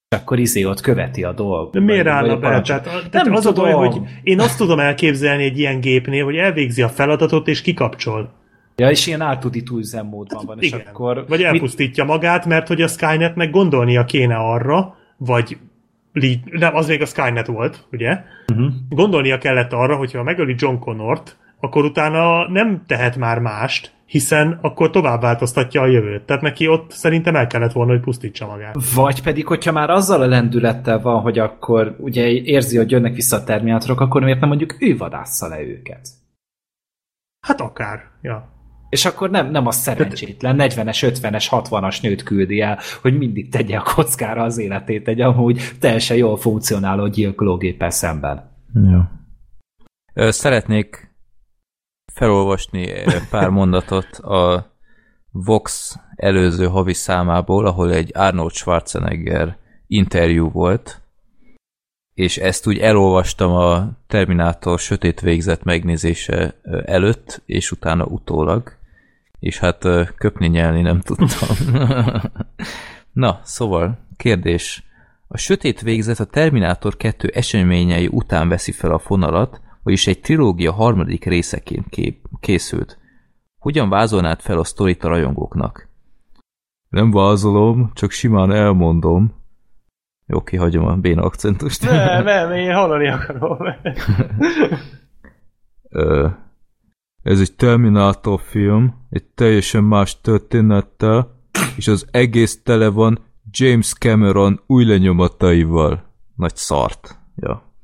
És 0.09 0.19
akkor 0.19 0.39
izé 0.39 0.65
ott 0.65 0.81
követi 0.81 1.25
a 1.25 1.33
dolgot. 1.33 1.73
De 1.73 1.81
miért 1.81 2.07
állna 2.07 2.39
be? 2.39 2.61
Tehát, 2.61 2.83
tehát 2.83 3.27
nem 3.27 3.35
az 3.35 3.43
tudom. 3.43 3.65
a 3.65 3.73
baj, 3.73 3.89
hogy 3.89 4.01
én 4.23 4.41
azt 4.41 4.59
tudom 4.59 4.78
elképzelni 4.78 5.44
egy 5.44 5.59
ilyen 5.59 5.81
gépnél, 5.81 6.25
hogy 6.25 6.36
elvégzi 6.36 6.83
a 6.83 6.89
feladatot 6.89 7.49
és 7.49 7.62
kikapcsol. 7.62 8.41
Ja, 8.76 8.91
és 8.91 9.07
ilyen 9.07 9.20
ártudító 9.20 9.76
üzemmódban 9.76 10.39
hát, 10.39 10.47
van, 10.47 10.59
és 10.60 10.67
igen. 10.67 10.81
akkor... 10.86 11.25
Vagy 11.28 11.42
elpusztítja 11.42 12.05
mit... 12.05 12.12
magát, 12.12 12.47
mert 12.47 12.68
hogy 12.68 12.83
a 12.83 12.89
Skynetnek 12.89 13.51
gondolnia 13.51 14.05
kéne 14.05 14.36
arra, 14.36 14.97
vagy 15.17 15.59
nem, 16.51 16.75
az 16.75 16.86
még 16.86 17.01
a 17.01 17.07
Skynet 17.07 17.47
volt, 17.47 17.86
ugye? 17.92 18.20
Uh-huh. 18.52 18.73
Gondolnia 18.89 19.39
kellett 19.39 19.73
arra, 19.73 19.97
hogyha 19.97 20.23
megöli 20.23 20.55
John 20.59 20.78
Connort, 20.78 21.36
akkor 21.60 21.84
utána 21.84 22.49
nem 22.49 22.83
tehet 22.86 23.17
már 23.17 23.39
mást, 23.39 23.92
hiszen 24.07 24.59
akkor 24.62 24.91
tovább 24.91 25.20
változtatja 25.20 25.81
a 25.81 25.86
jövőt. 25.86 26.23
Tehát 26.23 26.42
neki 26.42 26.68
ott 26.68 26.91
szerintem 26.91 27.36
el 27.36 27.47
kellett 27.47 27.73
volna, 27.73 27.92
hogy 27.92 28.01
pusztítsa 28.01 28.47
magát. 28.47 28.76
Vagy 28.94 29.23
pedig, 29.23 29.47
hogyha 29.47 29.73
már 29.73 29.91
azzal 29.91 30.23
a 30.23 30.26
lendülettel 30.26 31.01
van, 31.01 31.20
hogy 31.20 31.39
akkor 31.39 31.97
ugye 31.99 32.28
érzi, 32.28 32.76
hogy 32.76 32.91
jönnek 32.91 33.15
vissza 33.15 33.36
a 33.36 33.44
terminátorok, 33.44 34.01
akkor 34.01 34.23
miért 34.23 34.41
nem 34.41 34.49
mondjuk 34.49 34.76
ő 34.78 34.97
vadásza 34.97 35.49
le 35.49 35.60
őket? 35.60 36.09
Hát 37.47 37.60
akár, 37.60 38.01
ja. 38.23 38.51
És 38.93 39.05
akkor 39.05 39.31
nem, 39.31 39.51
nem 39.51 39.67
a 39.67 39.71
szerencsétlen 39.71 40.57
40-es, 40.59 41.15
50-es, 41.21 41.47
60-as 41.51 42.03
nőt 42.03 42.23
küldi 42.23 42.61
el, 42.61 42.79
hogy 43.03 43.19
mindig 43.19 43.49
tegye 43.49 43.77
a 43.77 43.93
kockára 43.95 44.43
az 44.43 44.59
életét 44.59 45.09
egy 45.09 45.21
amúgy 45.21 45.73
teljesen 45.81 46.17
jól 46.17 46.37
funkcionáló 46.37 47.07
gyilkológéppel 47.07 47.91
szemben. 47.91 48.51
Ja. 48.75 49.11
Szeretnék 50.15 51.15
felolvasni 52.12 52.89
pár 53.31 53.49
mondatot 53.61 54.17
a 54.17 54.73
Vox 55.31 55.97
előző 56.17 56.67
havi 56.67 56.95
számából, 56.95 57.67
ahol 57.67 57.93
egy 57.93 58.11
Arnold 58.15 58.53
Schwarzenegger 58.53 59.57
interjú 59.87 60.51
volt, 60.51 61.01
és 62.15 62.39
ezt 62.39 62.67
úgy 62.67 62.79
elolvastam 62.79 63.53
a 63.53 63.89
Terminátor 64.07 64.79
sötét 64.79 65.21
végzet 65.21 65.65
megnézése 65.65 66.55
előtt, 66.85 67.43
és 67.47 67.71
utána 67.71 68.05
utólag 68.05 68.81
és 69.43 69.59
hát 69.59 69.87
köpni 70.17 70.47
nyelni 70.47 70.81
nem 70.81 71.01
tudtam. 71.01 71.57
Na, 73.12 73.41
szóval, 73.43 73.99
kérdés. 74.17 74.85
A 75.29 75.37
sötét 75.37 75.81
végzet 75.81 76.21
a 76.21 76.25
Terminátor 76.25 76.97
2 76.97 77.31
eseményei 77.35 78.09
után 78.11 78.49
veszi 78.49 78.73
fel 78.73 78.93
a 78.93 78.99
fonalat, 78.99 79.61
vagyis 79.83 80.07
egy 80.07 80.21
trilógia 80.21 80.73
harmadik 80.73 81.25
részeként 81.25 81.89
kép 81.89 82.27
készült. 82.41 82.99
Hogyan 83.59 83.89
vázolnád 83.89 84.41
fel 84.41 84.59
a 84.59 84.65
sztorit 84.65 85.05
a 85.05 85.09
rajongóknak? 85.09 85.89
Nem 86.89 87.11
vázolom, 87.11 87.91
csak 87.95 88.11
simán 88.11 88.53
elmondom. 88.53 89.35
Jó, 90.27 90.43
kihagyom 90.43 90.87
a 90.87 90.97
béna 90.97 91.23
akcentust. 91.23 91.83
Nem, 91.91 92.25
nem, 92.25 92.53
én 92.53 92.75
hallani 92.75 93.09
akarom. 93.09 93.59
Ö, 95.89 96.29
ez 97.23 97.41
egy 97.41 97.55
Terminator 97.57 98.41
film, 98.41 99.01
egy 99.12 99.24
teljesen 99.24 99.84
más 99.84 100.20
történettel, 100.20 101.41
és 101.76 101.89
az 101.89 102.07
egész 102.10 102.62
tele 102.62 102.89
van 102.89 103.18
James 103.50 103.92
Cameron 103.92 104.60
új 104.66 104.84
lenyomataival. 104.84 106.05
Nagy 106.36 106.57
szart. 106.57 107.18
Ja. 107.36 107.74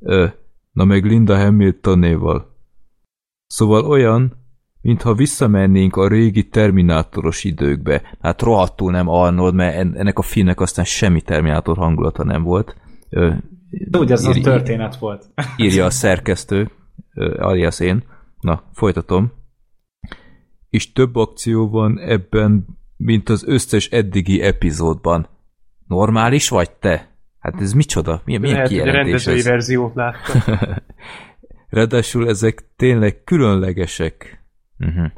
Ö, 0.00 0.26
na 0.72 0.84
meg 0.84 1.04
Linda 1.04 1.36
Hamiltonéval. 1.36 2.54
Szóval 3.46 3.84
olyan, 3.84 4.32
mintha 4.80 5.14
visszamennénk 5.14 5.96
a 5.96 6.08
régi 6.08 6.48
Terminátoros 6.48 7.44
időkbe. 7.44 8.02
Hát 8.20 8.42
rohadtul 8.42 8.90
nem 8.90 9.08
Arnold, 9.08 9.54
mert 9.54 9.76
ennek 9.76 10.18
a 10.18 10.22
filmnek 10.22 10.60
aztán 10.60 10.84
semmi 10.84 11.20
Terminátor 11.20 11.76
hangulata 11.76 12.24
nem 12.24 12.42
volt. 12.42 12.76
Ö, 13.10 13.32
Úgy 13.98 14.12
ez 14.12 14.24
a 14.24 14.32
történet 14.32 14.96
volt. 14.96 15.30
Írja 15.56 15.84
a 15.84 15.90
szerkesztő, 15.90 16.70
alias 17.38 17.80
én. 17.80 18.02
Na, 18.40 18.62
folytatom. 18.72 19.32
És 20.70 20.92
több 20.92 21.16
akció 21.16 21.68
van 21.68 21.98
ebben, 21.98 22.66
mint 22.96 23.28
az 23.28 23.44
összes 23.46 23.88
eddigi 23.88 24.40
epizódban. 24.40 25.28
Normális 25.86 26.48
vagy 26.48 26.70
te? 26.70 27.14
Hát 27.38 27.60
ez 27.60 27.72
micsoda? 27.72 28.22
Milyen, 28.24 28.40
milyen 28.40 28.56
Lehet, 28.56 28.70
kijelentés 28.70 28.94
hogy 28.96 29.04
a 29.04 29.12
rendezői 29.12 29.38
ez? 29.38 29.44
verziót 29.44 29.94
láttam. 29.94 30.42
Ráadásul 31.68 32.28
ezek 32.28 32.64
tényleg 32.76 33.24
különlegesek. 33.24 34.44
Uh-huh. 34.78 35.10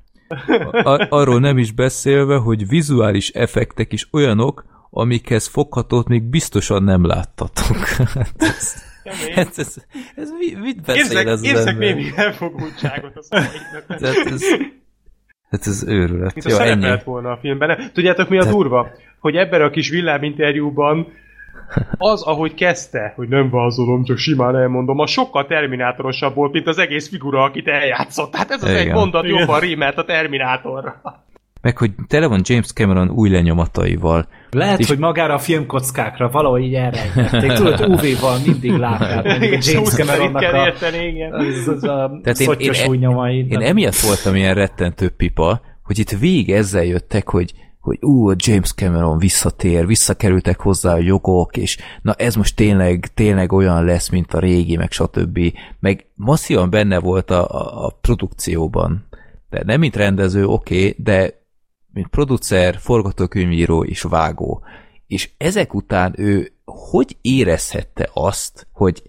Ar- 0.86 1.06
arról 1.12 1.40
nem 1.40 1.58
is 1.58 1.72
beszélve, 1.72 2.36
hogy 2.36 2.68
vizuális 2.68 3.28
effektek 3.30 3.92
is 3.92 4.08
olyanok, 4.12 4.64
amikhez 4.90 5.46
foghatót 5.46 6.08
még 6.08 6.22
biztosan 6.22 6.82
nem 6.82 7.06
láttatok. 7.06 7.76
ez, 8.36 8.82
ez, 9.34 9.58
ez, 9.58 9.74
ez 10.16 10.30
mit 10.60 10.82
beszél 10.82 11.02
érzek, 11.02 11.26
ez 11.26 11.42
Érzek 11.42 11.78
némi 11.78 12.04
elfogultságot 12.16 13.16
a 13.16 13.22
szavaidnak. 13.22 13.84
ez, 14.32 14.42
Hát 15.50 15.66
ez 15.66 15.84
őrület. 15.86 16.34
Mint 16.34 16.50
Jó, 16.50 16.56
a 16.56 16.66
ennyi. 16.66 17.00
volna 17.04 17.30
a 17.30 17.36
filmben. 17.36 17.90
Tudjátok 17.92 18.28
mi 18.28 18.38
a 18.38 18.44
durva? 18.44 18.88
Hogy 19.18 19.36
ebben 19.36 19.62
a 19.62 19.70
kis 19.70 19.90
villáminterjúban 19.90 21.06
az, 21.98 22.22
ahogy 22.22 22.54
kezdte, 22.54 23.12
hogy 23.16 23.28
nem 23.28 23.50
vázolom, 23.50 24.04
csak 24.04 24.16
simán 24.18 24.56
elmondom, 24.56 24.98
a 24.98 25.06
sokkal 25.06 25.46
terminátorosabb 25.46 26.34
volt, 26.34 26.52
mint 26.52 26.66
az 26.66 26.78
egész 26.78 27.08
figura, 27.08 27.42
akit 27.42 27.68
eljátszott. 27.68 28.36
Hát 28.36 28.50
ez 28.50 28.62
az 28.62 28.70
Igen. 28.70 28.80
egy 28.80 28.92
mondat 28.92 29.26
jobban 29.26 29.60
rímelt 29.60 29.98
a 29.98 30.04
Terminátorra. 30.04 31.00
Meg, 31.60 31.78
hogy 31.78 31.90
tele 32.06 32.26
van 32.26 32.40
James 32.42 32.72
Cameron 32.72 33.10
új 33.10 33.28
lenyomataival. 33.28 34.28
Lehet, 34.50 34.78
és... 34.78 34.88
hogy 34.88 34.98
magára 34.98 35.34
a 35.34 35.38
filmkockákra 35.38 36.28
valahogy 36.28 36.62
így 36.62 36.74
elrejtették. 36.74 37.52
Tudod, 37.52 37.80
UV-val 37.80 38.38
mindig 38.46 38.76
látnád. 38.76 39.42
James 39.42 39.88
Cameronnak 39.88 40.42
a, 40.42 40.66
érteni, 40.66 41.24
az, 41.24 41.68
az 41.68 41.84
a 41.84 42.20
Tehát 42.22 42.40
én, 42.40 42.72
én, 42.72 42.88
új 42.88 42.96
nyomai. 42.96 43.46
Én 43.48 43.60
emiatt 43.60 43.96
voltam 43.96 44.34
ilyen 44.34 44.54
rettentő 44.54 45.08
pipa, 45.08 45.60
hogy 45.82 45.98
itt 45.98 46.10
végig 46.10 46.50
ezzel 46.50 46.84
jöttek, 46.84 47.28
hogy 47.28 47.52
hogy 47.88 47.98
ú, 48.00 48.30
James 48.36 48.72
Cameron 48.74 49.18
visszatér, 49.18 49.86
visszakerültek 49.86 50.60
hozzá 50.60 50.92
a 50.92 50.98
jogok, 50.98 51.56
és 51.56 51.78
na 52.02 52.12
ez 52.12 52.34
most 52.34 52.56
tényleg, 52.56 53.06
tényleg 53.14 53.52
olyan 53.52 53.84
lesz, 53.84 54.08
mint 54.08 54.34
a 54.34 54.38
régi, 54.38 54.76
meg 54.76 54.90
stb. 54.90 55.38
Meg 55.80 56.06
masszívan 56.14 56.70
benne 56.70 56.98
volt 56.98 57.30
a, 57.30 57.48
a, 57.50 57.86
a 57.86 57.98
produkcióban. 58.00 59.08
De 59.50 59.62
nem 59.64 59.80
mint 59.80 59.96
rendező, 59.96 60.46
oké, 60.46 60.78
okay, 60.78 60.94
de 60.98 61.37
mint 61.98 62.10
producer, 62.10 62.76
forgatókönyvíró 62.78 63.84
és 63.84 64.02
vágó. 64.02 64.62
És 65.06 65.30
ezek 65.36 65.74
után 65.74 66.14
ő 66.16 66.52
hogy 66.64 67.16
érezhette 67.20 68.10
azt, 68.12 68.66
hogy 68.72 69.02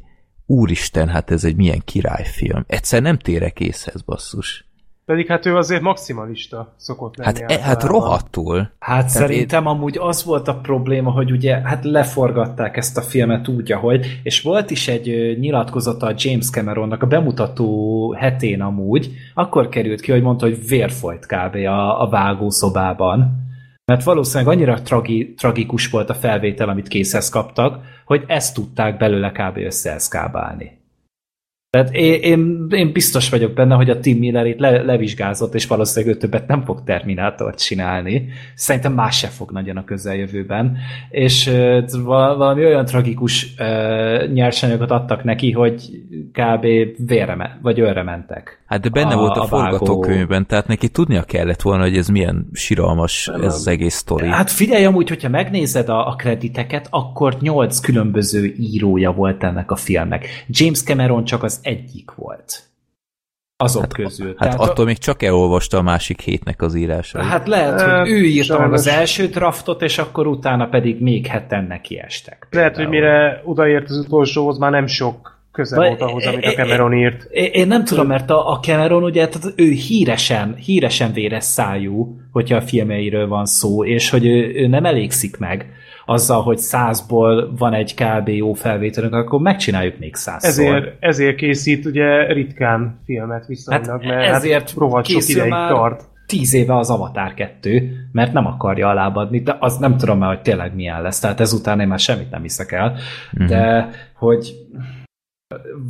úristen, 0.46 1.08
hát 1.08 1.32
ez 1.32 1.44
egy 1.44 1.56
milyen 1.56 1.82
királyfilm. 1.86 2.64
Egyszer 2.68 3.02
nem 3.02 3.18
térek 3.18 3.60
észhez, 3.60 4.02
basszus. 4.02 4.69
Pedig 5.10 5.28
hát 5.28 5.46
ő 5.46 5.56
azért 5.56 5.82
maximalista 5.82 6.74
szokott 6.78 7.18
lenni. 7.18 7.40
Hát, 7.40 7.52
e, 7.52 7.62
hát 7.62 7.84
rohadtul. 7.84 8.58
Hát 8.80 8.96
Tehát 8.96 9.10
szerintem 9.10 9.62
én... 9.62 9.68
amúgy 9.68 9.98
az 9.98 10.24
volt 10.24 10.48
a 10.48 10.56
probléma, 10.56 11.12
hogy 11.12 11.32
ugye 11.32 11.62
hát 11.64 11.84
leforgatták 11.84 12.78
ezt 12.78 12.98
a 12.98 13.02
filmet 13.02 13.48
úgy, 13.48 13.72
ahogy, 13.72 14.20
és 14.24 14.42
volt 14.42 14.72
is 14.72 14.88
egy 14.88 15.38
nyilatkozata 15.40 16.06
a 16.08 16.14
James 16.18 16.50
Cameronnak 16.50 17.04
a 17.04 17.08
bemutató 17.08 18.14
hetén 18.14 18.62
amúgy, 18.62 19.12
akkor 19.34 19.70
került 19.70 20.02
ki, 20.02 20.12
hogy 20.12 20.22
mondta, 20.22 20.46
hogy 20.46 20.68
vérfolyt 20.68 21.26
kb. 21.26 21.56
a, 21.56 22.02
a 22.02 22.10
vágószobában. 22.10 23.48
Mert 23.86 24.04
valószínűleg 24.04 24.54
annyira 24.54 24.82
tragi, 24.82 25.34
tragikus 25.34 25.90
volt 25.90 26.10
a 26.10 26.14
felvétel, 26.14 26.70
amit 26.70 26.88
készhez 26.88 27.30
kaptak, 27.30 27.80
hogy 28.06 28.24
ezt 28.28 28.56
tudták 28.56 28.98
belőle 28.98 29.32
kb. 29.32 29.58
összeeszkábálni. 29.58 30.79
Tehát 31.72 31.94
én, 31.94 32.22
én, 32.22 32.68
én 32.70 32.92
biztos 32.92 33.30
vagyok 33.30 33.54
benne, 33.54 33.76
hogy 33.76 33.90
a 33.90 34.00
Tim 34.00 34.18
Miller 34.18 34.46
itt 34.46 34.60
le, 34.60 34.82
levizsgázott, 34.82 35.54
és 35.54 35.68
valószínűleg 35.68 36.16
ő 36.16 36.18
többet 36.18 36.48
nem 36.48 36.64
fog 36.64 36.84
Terminátort 36.84 37.64
csinálni. 37.64 38.28
Szerintem 38.56 38.94
más 38.94 39.18
se 39.18 39.28
fog 39.28 39.52
nagyon 39.52 39.78
a 39.78 39.84
közeljövőben. 39.84 40.78
És 41.10 41.48
uh, 41.48 42.04
valami 42.04 42.66
olyan 42.66 42.86
tragikus 42.86 43.54
uh, 43.60 44.32
nyersanyagot 44.32 44.92
adtak 44.92 45.24
neki, 45.24 45.52
hogy 45.52 45.90
kb. 46.32 46.66
vérre 47.08 47.36
me- 47.36 47.58
vagy 47.62 47.80
őre 47.80 48.04
mentek. 48.04 48.62
Hát 48.66 48.82
de 48.82 48.90
benne 48.90 49.14
a, 49.14 49.18
volt 49.18 49.38
a, 49.38 49.42
a 49.42 49.46
forgatókönyvben, 49.46 50.48
tehát 50.48 50.68
neki 50.68 50.90
tudnia 50.90 51.24
kellett 51.24 51.62
volna, 51.62 51.84
hogy 51.84 51.98
ez 51.98 52.08
milyen 52.08 52.48
siralmas 52.54 53.28
ez 53.28 53.54
az 53.54 53.68
egész 53.68 53.96
sztori. 53.96 54.28
Hát 54.28 54.52
figyelj 54.52 54.86
amúgy, 54.86 55.10
hogyha 55.10 55.30
megnézed 55.30 55.90
a, 55.90 56.08
a 56.08 56.16
krediteket, 56.16 56.88
akkor 56.90 57.38
nyolc 57.40 57.80
különböző 57.80 58.54
írója 58.58 59.12
volt 59.12 59.44
ennek 59.44 59.72
a 59.72 59.76
filmnek. 59.76 60.46
James 60.48 60.84
Cameron 60.84 61.24
csak 61.24 61.44
az 61.44 61.59
egyik 61.62 62.12
volt. 62.12 62.70
Azok 63.58 63.82
hát, 63.82 63.94
közül. 63.94 64.28
Hát 64.28 64.38
Tehát 64.38 64.60
attól 64.60 64.84
a... 64.84 64.88
még 64.88 64.98
csak 64.98 65.24
elolvasta 65.24 65.78
a 65.78 65.82
másik 65.82 66.22
hétnek 66.22 66.62
az 66.62 66.76
írását. 66.76 67.24
Hát 67.24 67.48
lehet, 67.48 67.82
hogy 67.82 68.10
ő 68.10 68.24
írta 68.24 68.60
meg 68.60 68.74
az 68.74 68.88
első 68.88 69.28
draftot, 69.28 69.82
és 69.82 69.98
akkor 69.98 70.28
utána 70.28 70.68
pedig 70.68 71.02
még 71.02 71.28
heten 71.28 71.64
neki 71.64 72.00
estek. 72.00 72.48
Lehet, 72.52 72.76
hogy 72.76 72.88
mire 72.88 73.42
odaért 73.46 73.90
az 73.90 73.98
utolsóhoz, 73.98 74.58
már 74.58 74.72
nem 74.72 74.88
sok 74.88 75.40
köze 75.52 75.76
volt 75.76 76.02
ahhoz, 76.02 76.26
amit 76.26 76.46
a 76.46 76.52
Cameron 76.52 76.94
írt. 76.94 77.24
Én, 77.32 77.50
én 77.52 77.68
nem 77.68 77.84
tudom, 77.84 78.08
mert 78.08 78.30
a, 78.30 78.52
a 78.52 78.60
Cameron 78.60 79.04
ugye, 79.04 79.28
tehát 79.28 79.54
ő 79.56 79.70
híresen, 79.70 80.56
híresen 80.56 81.14
véres 81.14 81.44
szájú, 81.44 82.20
hogyha 82.32 82.56
a 82.56 82.62
filmeiről 82.62 83.28
van 83.28 83.46
szó, 83.46 83.86
és 83.86 84.10
hogy 84.10 84.26
ő, 84.26 84.54
ő 84.56 84.68
nem 84.68 84.86
elégszik 84.86 85.38
meg 85.38 85.74
azzal, 86.10 86.42
hogy 86.42 86.58
százból 86.58 87.54
van 87.58 87.74
egy 87.74 87.94
kb. 87.94 88.28
jó 88.28 88.54
felvételünk, 88.54 89.14
akkor 89.14 89.40
megcsináljuk 89.40 90.00
még 90.00 90.16
százszor. 90.16 90.50
Ezért, 90.50 90.96
ezért 91.00 91.36
készít 91.36 91.86
ugye 91.86 92.34
ritkán 92.34 93.00
filmet 93.06 93.46
viszonylag, 93.46 93.90
hát 93.90 94.04
mert 94.04 94.26
hát 94.26 94.36
ezért 94.36 94.60
hát 94.60 94.74
rohadt 94.78 95.08
sok 95.08 95.30
ideig 95.30 95.50
már 95.50 95.72
tart. 95.72 96.08
Tíz 96.26 96.54
éve 96.54 96.78
az 96.78 96.90
Avatar 96.90 97.34
2, 97.34 97.92
mert 98.12 98.34
nem 98.34 98.46
akarja 98.46 98.90
alábbadni, 98.90 99.40
de 99.42 99.58
az 99.60 99.78
nem 99.78 99.98
tudom 99.98 100.18
már, 100.18 100.30
hogy 100.30 100.42
tényleg 100.42 100.76
milyen 100.76 101.02
lesz, 101.02 101.20
tehát 101.20 101.40
ezután 101.40 101.80
én 101.80 101.88
már 101.88 102.00
semmit 102.00 102.30
nem 102.30 102.42
hiszek 102.42 102.72
el, 102.72 102.96
mm-hmm. 103.38 103.48
de 103.48 103.90
hogy 104.16 104.54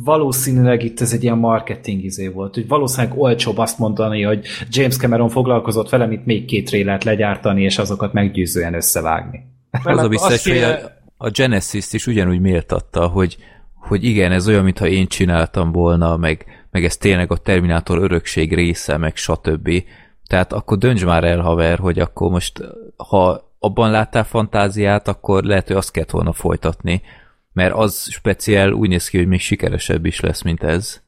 valószínűleg 0.04 0.82
itt 0.82 1.00
ez 1.00 1.12
egy 1.12 1.22
ilyen 1.22 1.38
marketing 1.38 2.04
izé 2.04 2.28
volt, 2.28 2.54
hogy 2.54 2.68
valószínűleg 2.68 3.18
olcsóbb 3.18 3.58
azt 3.58 3.78
mondani, 3.78 4.22
hogy 4.22 4.46
James 4.70 4.96
Cameron 4.96 5.28
foglalkozott 5.28 5.88
vele, 5.88 6.06
mint 6.06 6.26
még 6.26 6.44
két 6.44 6.66
trélert 6.66 7.04
legyártani, 7.04 7.62
és 7.62 7.78
azokat 7.78 8.12
meggyőzően 8.12 8.74
összevágni. 8.74 9.49
Az 9.84 9.98
a 9.98 10.08
biztos, 10.08 10.48
hogy 10.48 10.62
a, 10.62 10.78
a 11.16 11.30
Genesis-t 11.30 11.92
is 11.92 12.06
ugyanúgy 12.06 12.40
méltatta, 12.40 13.06
hogy, 13.06 13.36
hogy 13.74 14.04
igen, 14.04 14.32
ez 14.32 14.48
olyan, 14.48 14.64
mintha 14.64 14.86
én 14.86 15.06
csináltam 15.06 15.72
volna, 15.72 16.16
meg, 16.16 16.66
meg 16.70 16.84
ez 16.84 16.96
tényleg 16.96 17.32
a 17.32 17.36
Terminátor 17.36 17.98
örökség 17.98 18.54
része, 18.54 18.96
meg 18.96 19.16
stb. 19.16 19.70
Tehát 20.26 20.52
akkor 20.52 20.78
dönts 20.78 21.04
már 21.04 21.24
el, 21.24 21.40
haver, 21.40 21.78
hogy 21.78 21.98
akkor 21.98 22.30
most, 22.30 22.60
ha 22.96 23.54
abban 23.58 23.90
láttál 23.90 24.24
fantáziát, 24.24 25.08
akkor 25.08 25.44
lehet, 25.44 25.66
hogy 25.66 25.76
azt 25.76 25.90
kellett 25.90 26.10
volna 26.10 26.32
folytatni, 26.32 27.02
mert 27.52 27.74
az 27.74 28.08
speciál 28.10 28.72
úgy 28.72 28.88
néz 28.88 29.08
ki, 29.08 29.16
hogy 29.16 29.26
még 29.26 29.40
sikeresebb 29.40 30.04
is 30.06 30.20
lesz, 30.20 30.42
mint 30.42 30.62
ez. 30.62 31.02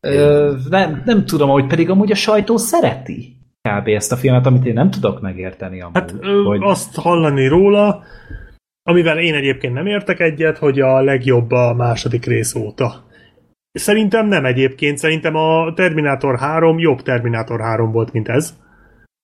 Ö, 0.00 0.56
nem, 0.68 1.02
nem 1.04 1.26
tudom, 1.26 1.48
hogy 1.48 1.66
pedig 1.66 1.90
amúgy 1.90 2.10
a 2.10 2.14
sajtó 2.14 2.56
szereti 2.56 3.39
kb. 3.68 3.88
ezt 3.88 4.12
a 4.12 4.16
filmet, 4.16 4.46
amit 4.46 4.64
én 4.64 4.72
nem 4.72 4.90
tudok 4.90 5.20
megérteni 5.20 5.80
amúgy. 5.80 5.94
Hát 5.94 6.14
hogy... 6.44 6.60
azt 6.62 6.96
hallani 6.96 7.46
róla, 7.46 8.02
amivel 8.82 9.18
én 9.18 9.34
egyébként 9.34 9.74
nem 9.74 9.86
értek 9.86 10.20
egyet, 10.20 10.58
hogy 10.58 10.80
a 10.80 11.00
legjobb 11.00 11.50
a 11.50 11.74
második 11.74 12.24
rész 12.24 12.54
óta. 12.54 13.08
Szerintem 13.72 14.26
nem 14.26 14.44
egyébként, 14.44 14.98
szerintem 14.98 15.34
a 15.34 15.72
Terminator 15.74 16.38
3 16.38 16.78
jobb 16.78 17.02
Terminator 17.02 17.60
3 17.60 17.92
volt, 17.92 18.12
mint 18.12 18.28
ez. 18.28 18.54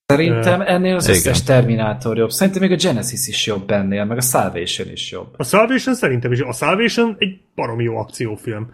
Szerintem 0.06 0.60
ennél 0.60 0.94
az 0.94 1.04
Igen. 1.04 1.16
összes 1.16 1.42
Terminátor 1.42 2.16
jobb. 2.16 2.30
Szerintem 2.30 2.62
még 2.62 2.72
a 2.72 2.76
Genesis 2.76 3.28
is 3.28 3.46
jobb 3.46 3.70
ennél, 3.70 4.04
meg 4.04 4.16
a 4.16 4.20
Salvation 4.20 4.88
is 4.88 5.10
jobb. 5.10 5.34
A 5.36 5.44
Salvation 5.44 5.94
szerintem 5.94 6.32
is. 6.32 6.40
A 6.40 6.52
Salvation 6.52 7.16
egy 7.18 7.40
baromi 7.54 7.84
jó 7.84 7.96
akciófilm. 7.96 8.70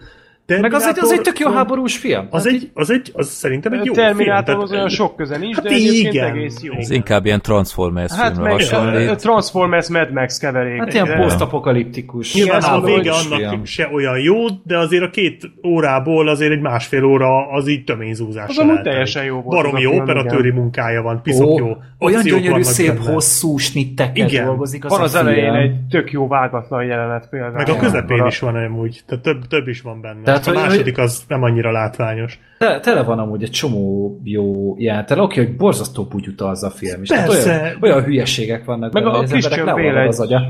Meg 0.60 0.74
az 0.74 0.86
egy, 0.86 0.98
az 1.00 1.12
egy 1.12 1.20
tök 1.20 1.38
jó 1.38 1.50
háborús 1.50 1.96
film. 1.96 2.26
Az 2.30 2.44
hát 2.44 2.52
egy, 2.52 2.70
az 2.74 2.90
egy, 2.90 3.10
az 3.14 3.28
szerintem 3.28 3.72
egy 3.72 3.84
jó 3.84 3.92
Terminátor 3.92 4.62
az 4.62 4.72
olyan 4.72 4.88
sok 4.88 5.16
köze 5.16 5.36
nincs, 5.36 5.54
hát 5.54 5.64
de 5.64 5.70
egyébként 5.70 6.14
igen. 6.14 6.28
egész 6.28 6.62
jó. 6.62 6.72
Ez 6.76 6.90
inkább 6.90 7.24
ilyen 7.24 7.40
Transformers 7.42 8.12
hát 8.12 8.32
filmre 8.32 8.50
hasonlít. 8.50 9.16
Transformers 9.16 9.88
Mad 9.88 10.12
Max 10.12 10.38
keverék. 10.38 10.78
Hát 10.78 10.94
ilyen 10.94 11.16
posztapokaliptikus. 11.16 12.34
Nyilván 12.34 12.62
a 12.62 12.80
vége 12.80 13.12
annak 13.12 13.48
film. 13.48 13.64
se 13.64 13.88
olyan 13.92 14.18
jó, 14.18 14.46
de 14.64 14.78
azért 14.78 15.02
a 15.02 15.10
két 15.10 15.50
órából 15.66 16.28
azért 16.28 16.52
egy 16.52 16.60
másfél 16.60 17.04
óra 17.04 17.50
az 17.50 17.68
így 17.68 17.84
töményzúzás. 17.84 18.48
Az 18.48 18.58
amúgy 18.58 18.80
teljesen 18.82 19.24
jó 19.24 19.40
volt. 19.40 19.62
Baromi 19.62 19.80
jó 19.80 20.00
operatőri 20.00 20.50
munkája 20.50 21.02
van, 21.02 21.22
piszok 21.22 21.58
jó. 21.58 21.76
Olyan 21.98 22.22
gyönyörű, 22.22 22.62
szép, 22.62 22.98
hosszú 22.98 23.56
snittekkel 23.56 24.44
dolgozik 24.44 24.84
az 24.84 24.90
Van 24.90 25.00
az 25.00 25.14
elején 25.14 25.54
egy 25.54 25.74
tök 25.90 26.12
jó 26.12 26.28
vágatlan 26.28 26.84
jelenet 26.84 27.28
például. 27.28 27.52
Meg 27.52 27.68
a 27.68 27.76
közepén 27.76 28.26
is 28.26 28.38
van 28.38 28.54
amúgy, 28.54 29.02
tehát 29.06 29.24
több, 29.24 29.46
több 29.46 29.68
is 29.68 29.80
van 29.80 30.00
benne. 30.00 30.22
Tehát, 30.44 30.58
a 30.58 30.68
második 30.68 30.98
az 30.98 31.22
nem 31.28 31.42
annyira 31.42 31.70
látványos. 31.70 32.38
Te, 32.58 32.80
tele 32.80 33.02
van 33.02 33.18
amúgy 33.18 33.42
egy 33.42 33.50
csomó 33.50 34.20
jó 34.24 34.74
játel. 34.78 35.20
Oké, 35.20 35.44
hogy 35.44 35.56
borzasztó 35.56 36.04
bugyuta 36.04 36.48
az 36.48 36.62
a 36.62 36.70
film 36.70 37.02
is. 37.02 37.08
Persze. 37.08 37.52
Hát 37.52 37.62
olyan, 37.62 37.78
olyan 37.80 38.02
hülyeségek 38.02 38.64
vannak 38.64 38.92
Meg 38.92 39.02
benne, 39.02 39.16
a 39.16 39.22
Christian 39.22 39.66
Bale 39.66 40.06
az 40.06 40.20
agya. 40.20 40.42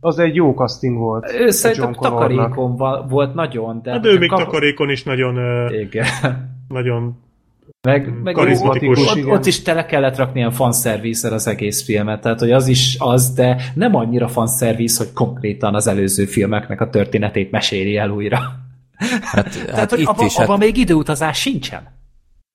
Az 0.00 0.18
egy 0.18 0.34
jó 0.34 0.52
casting 0.52 0.98
volt. 0.98 1.32
Ő 1.38 1.50
szerintem 1.50 1.92
takarékon 1.92 2.76
volt 3.08 3.34
nagyon, 3.34 3.80
de... 3.82 3.90
Hát 3.90 4.06
ő 4.06 4.18
még 4.18 4.28
kap... 4.28 4.38
takarékon 4.38 4.90
is 4.90 5.02
nagyon... 5.02 5.38
Igen. 5.72 6.06
Nagyon 6.68 7.24
meg, 7.86 8.22
meg 8.22 8.34
karizmatikus. 8.34 8.98
Ott, 8.98 9.16
ott, 9.16 9.26
ott 9.26 9.46
is 9.46 9.62
tele 9.62 9.86
kellett 9.86 10.16
rakni 10.16 10.38
ilyen 10.38 10.50
fanszervízzel 10.50 11.32
az 11.32 11.46
egész 11.46 11.84
filmet, 11.84 12.20
tehát 12.20 12.38
hogy 12.38 12.50
az 12.52 12.68
is 12.68 12.96
az, 12.98 13.34
de 13.34 13.56
nem 13.74 13.94
annyira 13.94 14.28
fanszervíz, 14.28 14.98
hogy 14.98 15.12
konkrétan 15.14 15.74
az 15.74 15.86
előző 15.86 16.24
filmeknek 16.24 16.80
a 16.80 16.90
történetét 16.90 17.50
meséli 17.50 17.96
el 17.96 18.10
újra. 18.10 18.38
Hát, 19.20 19.50
tehát, 19.50 19.70
hát 19.70 19.90
hogy 19.90 20.02
abban 20.04 20.26
is, 20.26 20.36
abba 20.36 20.50
hát... 20.50 20.58
még 20.58 20.76
időutazás 20.76 21.40
sincsen. 21.40 21.94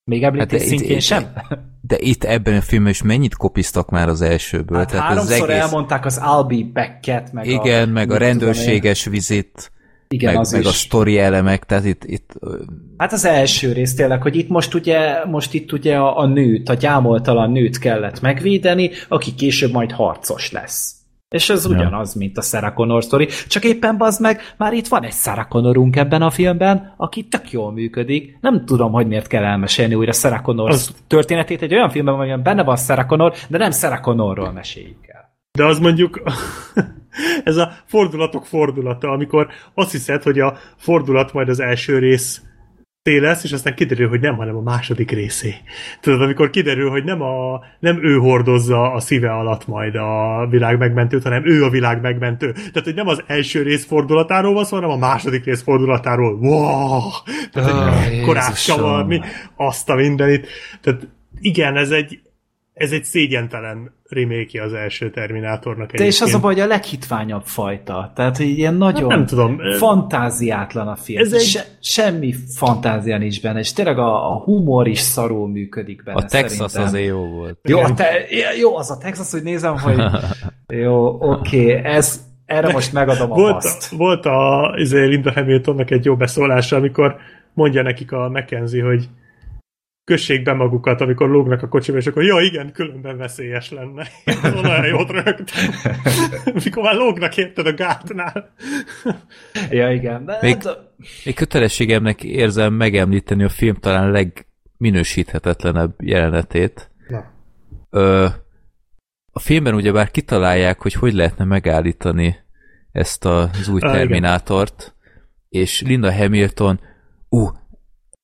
Még 0.04 0.24
említés 0.24 0.60
hát 0.60 0.70
szintjén 0.70 0.98
itt, 0.98 1.04
sem. 1.04 1.34
De 1.82 1.98
itt 2.00 2.24
ebben 2.24 2.58
a 2.58 2.62
filmben 2.62 2.92
is 2.92 3.02
mennyit 3.02 3.36
kopiztak 3.36 3.90
már 3.90 4.08
az 4.08 4.22
elsőből? 4.22 4.78
Hát 4.78 4.88
Tehát 4.88 5.06
háromszor 5.08 5.34
az 5.34 5.50
egész... 5.50 5.62
elmondták 5.62 6.06
az 6.06 6.22
I'll 6.24 6.72
be 6.74 7.00
meg 7.32 7.48
Igen, 7.48 7.90
a, 7.90 7.92
meg 7.92 8.12
a 8.12 8.18
rendőrséges 8.18 9.06
vizit. 9.06 9.72
Igen, 10.08 10.32
meg, 10.32 10.42
az 10.42 10.52
meg 10.52 10.62
is. 10.62 10.68
a 10.68 10.72
sztori 10.72 11.20
elemek, 11.20 11.66
tehát 11.66 11.86
itt, 11.86 12.04
itt... 12.04 12.34
Hát 12.98 13.14
az 13.14 13.26
első 13.26 13.72
rész 13.72 13.96
tényleg, 13.96 14.22
hogy 14.22 14.36
itt 14.36 14.50
most 14.50 14.74
ugye, 14.74 15.26
most 15.26 15.54
itt 15.54 15.72
ugye 15.72 15.96
a, 15.98 16.18
a 16.18 16.26
nőt, 16.26 16.70
a 16.70 16.74
gyámoltalan 16.74 17.52
nőt 17.52 17.78
kellett 17.78 18.22
megvédeni, 18.22 18.90
aki 19.08 19.36
később 19.36 19.72
majd 19.72 19.92
harcos 19.92 20.52
lesz. 20.52 20.96
És 21.32 21.50
ez 21.50 21.66
ugyanaz, 21.66 22.14
mint 22.14 22.38
a 22.38 22.42
Sarah 22.42 22.74
Connor 22.74 23.04
sztori, 23.04 23.26
csak 23.26 23.64
éppen 23.64 23.98
bazd 23.98 24.22
meg, 24.22 24.42
már 24.58 24.74
itt 24.74 24.88
van 24.88 25.04
egy 25.04 25.14
Sarah 25.14 25.48
Connorunk 25.48 25.96
ebben 25.96 26.22
a 26.22 26.30
filmben, 26.30 26.94
aki 26.98 27.24
tök 27.24 27.52
jól 27.52 27.72
működik. 27.72 28.38
Nem 28.42 28.66
tudom, 28.66 28.92
hogy 28.92 29.08
miért 29.08 29.28
kell 29.28 29.44
elmesélni 29.44 29.96
újra 29.96 30.12
Sarah 30.12 30.42
Connor 30.42 30.70
az... 30.70 30.96
történetét 31.08 31.62
egy 31.62 31.74
olyan 31.74 31.90
filmben, 31.90 32.14
amiben 32.14 32.44
benne 32.44 32.64
van 32.64 32.78
Sarah 32.78 33.06
Connor, 33.06 33.34
de 33.48 33.58
nem 33.58 33.72
Sarah 33.72 34.00
Connorról 34.00 34.52
meséljük 34.52 35.08
el. 35.08 35.36
De 35.52 35.66
az 35.66 35.80
mondjuk 35.80 36.22
ez 37.44 37.58
a 37.58 37.72
fordulatok 37.86 38.46
fordulata, 38.46 39.10
amikor 39.10 39.48
azt 39.74 39.92
hiszed, 39.92 40.24
hogy 40.24 40.40
a 40.40 40.58
fordulat 40.78 41.34
majd 41.34 41.50
az 41.50 41.60
első 41.60 42.00
rész 42.00 42.42
lesz, 43.04 43.44
és 43.44 43.52
aztán 43.52 43.76
kiderül, 43.76 44.10
hogy 44.10 44.20
nem, 44.20 44.36
hanem 44.36 44.56
a 44.56 44.62
második 44.62 45.12
részé. 45.12 45.56
Tudod, 46.02 46.22
amikor 46.22 46.50
kiderül, 46.50 46.90
hogy 46.90 47.04
nem, 47.04 47.22
a, 47.22 47.62
nem 47.80 48.04
ő 48.04 48.18
hordozza 48.18 48.92
a 48.92 49.00
szíve 49.00 49.32
alatt 49.32 49.68
majd 49.68 49.96
a 49.96 50.48
világ 50.50 50.78
megmentőt, 50.78 51.24
hanem 51.24 51.46
ő 51.46 51.64
a 51.64 51.70
világ 51.70 52.02
megmentő. 52.02 52.52
Tehát, 52.52 52.84
hogy 52.84 52.96
nem 52.96 53.08
az 53.08 53.24
első 53.28 53.62
rész 53.62 53.86
fordulatáról 53.86 54.54
van 54.54 54.66
szó, 54.66 54.76
hanem 54.76 54.90
a 54.90 54.98
második 54.98 55.46
rész 55.46 55.62
fordulatáról. 55.62 56.34
Wow! 56.34 57.02
Tehát, 57.52 58.14
oh, 58.14 58.26
korát 58.26 58.64
csavarni, 58.64 59.22
azt 59.56 59.90
a 59.90 59.96
mindenit. 59.96 60.48
Tehát 60.82 61.08
igen, 61.40 61.78
ez 61.78 61.92
egy, 61.92 62.22
ez 62.74 62.92
egy 62.92 63.04
szégyentelen 63.04 63.94
remake 64.10 64.64
az 64.64 64.74
első 64.74 65.10
Terminátornak. 65.10 65.92
De 65.92 66.06
és 66.06 66.22
az 66.22 66.34
a 66.34 66.40
baj, 66.40 66.54
hogy 66.54 66.62
a 66.62 66.68
leghitványabb 66.68 67.44
fajta. 67.46 68.12
Tehát, 68.16 68.38
hogy 68.38 68.46
ilyen 68.46 68.74
nagyon 68.74 69.10
hát 69.10 69.18
nem 69.18 69.26
tudom. 69.26 69.60
fantáziátlan 69.78 70.88
a 70.88 70.96
film. 70.96 71.22
Ez 71.22 71.34
egy... 71.34 71.42
Se, 71.42 71.66
semmi 71.82 72.34
fantázia 72.56 73.18
nincs 73.18 73.42
benne, 73.42 73.60
és 73.60 73.74
tényleg 73.74 73.98
a, 73.98 74.32
a 74.32 74.38
humor 74.38 74.88
is 74.88 75.00
szarul 75.00 75.48
működik 75.48 76.04
benne. 76.04 76.18
A 76.18 76.26
Texas 76.26 76.72
szerintem. 76.72 76.84
azért 76.84 77.08
jó 77.08 77.26
volt. 77.26 77.60
Jó, 77.62 77.80
a 77.80 77.94
te, 77.94 78.26
jó, 78.60 78.78
az 78.78 78.92
a 78.92 78.98
Texas, 78.98 79.32
hogy 79.32 79.44
nézem, 79.44 79.78
hogy 79.78 80.04
jó, 80.84 81.06
oké, 81.06 81.76
okay, 81.76 81.92
ez 81.92 82.22
erre 82.46 82.72
most 82.72 82.94
megadom 82.94 83.32
a 83.32 83.36
volt, 83.36 83.54
paszt. 83.54 83.90
Volt 83.90 84.26
a 84.26 84.74
izé, 84.78 85.06
Linda 85.06 85.32
Hamiltonnak 85.32 85.92
egy 85.92 86.06
jó 86.06 86.16
beszólása, 86.16 86.76
amikor 86.76 87.16
mondja 87.54 87.82
nekik 87.82 88.12
a 88.12 88.30
Mackenzie, 88.30 88.84
hogy 88.84 89.10
kössék 90.04 90.44
be 90.44 90.54
magukat, 90.54 91.02
amikor 91.02 91.30
lógnak 91.30 91.62
a 91.62 91.68
kocsiba, 91.68 91.98
és 91.98 92.08
akkor 92.08 92.24
ja 92.24 92.40
igen, 92.40 92.72
különben 92.72 93.18
veszélyes 93.18 93.72
lenne. 93.72 94.08
Olyan 94.64 94.86
jót 94.86 95.10
rögtem. 95.12 95.70
Mikor 96.64 96.84
már 96.84 96.96
lógnak 96.96 97.38
érted 97.38 97.68
a 97.68 97.74
gátnál. 97.74 98.54
ja 99.70 99.92
igen. 99.92 100.26
De 100.26 100.38
még, 100.42 100.64
hát... 100.64 100.80
még 101.26 101.36
kötelességemnek 101.36 102.24
érzem 102.24 102.74
megemlíteni 102.74 103.44
a 103.44 103.50
film 103.50 103.76
talán 103.76 104.12
legminősíthetetlenebb 104.12 105.94
jelenetét. 106.00 106.92
Na. 107.08 107.32
Ö, 107.90 108.28
a 109.32 109.40
filmben 109.40 109.74
ugyebár 109.74 110.12
kitalálják, 110.12 110.82
hogy 110.82 110.94
hogy 110.94 111.14
lehetne 111.14 111.46
megállítani 111.46 112.36
ezt 112.92 113.26
az 113.26 113.68
új 113.68 113.80
Terminátort, 113.80 114.96
és 115.50 115.82
Linda 115.82 116.14
Hamilton, 116.14 116.80
ú, 117.30 117.40
uh, 117.40 117.50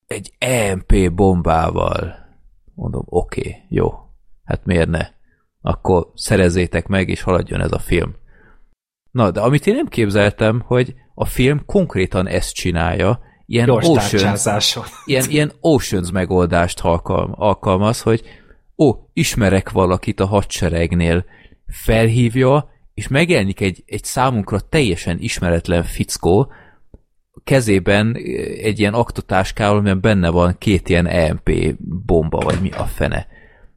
egy 0.08 0.34
EMP 0.38 1.14
bombával. 1.14 2.16
Mondom, 2.74 3.04
oké, 3.06 3.40
okay, 3.40 3.56
jó. 3.70 3.94
Hát 4.44 4.66
miért 4.66 4.90
ne? 4.90 5.08
Akkor 5.62 6.12
szerezzétek 6.16 6.88
meg, 6.88 7.10
és 7.10 7.22
haladjon 7.22 7.62
ez 7.62 7.72
a 7.72 7.80
film. 7.80 8.16
Na, 9.12 9.32
de 9.32 9.42
amit 9.42 9.68
én 9.68 9.76
nem 9.76 9.88
képzeltem, 9.88 10.64
hogy 10.66 10.96
a 11.14 11.26
film 11.26 11.66
konkrétan 11.66 12.28
ezt 12.28 12.54
csinálja, 12.54 13.20
ilyen 13.46 13.70
Oceans, 13.70 14.12
ilyen, 15.06 15.30
ilyen 15.30 15.52
Oceans 15.60 16.12
megoldást 16.12 16.80
alkalm, 16.80 17.32
alkalmaz, 17.36 18.02
hogy 18.02 18.24
ó, 18.78 18.94
ismerek 19.14 19.72
valakit 19.72 20.20
a 20.20 20.26
hadseregnél, 20.26 21.26
felhívja, 21.68 22.70
és 22.94 23.08
megjelenik 23.08 23.62
egy, 23.62 23.84
egy 23.86 24.04
számunkra 24.04 24.60
teljesen 24.60 25.18
ismeretlen 25.20 25.84
fickó, 25.84 26.52
kezében 27.48 28.16
egy 28.62 28.80
ilyen 28.80 28.94
aktotáskával, 28.94 29.78
amiben 29.78 30.02
benne 30.02 30.30
van 30.30 30.56
két 30.58 30.90
ilyen 30.90 31.08
EMP 31.08 31.52
bomba, 32.06 32.40
vagy 32.40 32.62
mi 32.62 32.70
a 32.70 32.84
fene. 32.84 33.28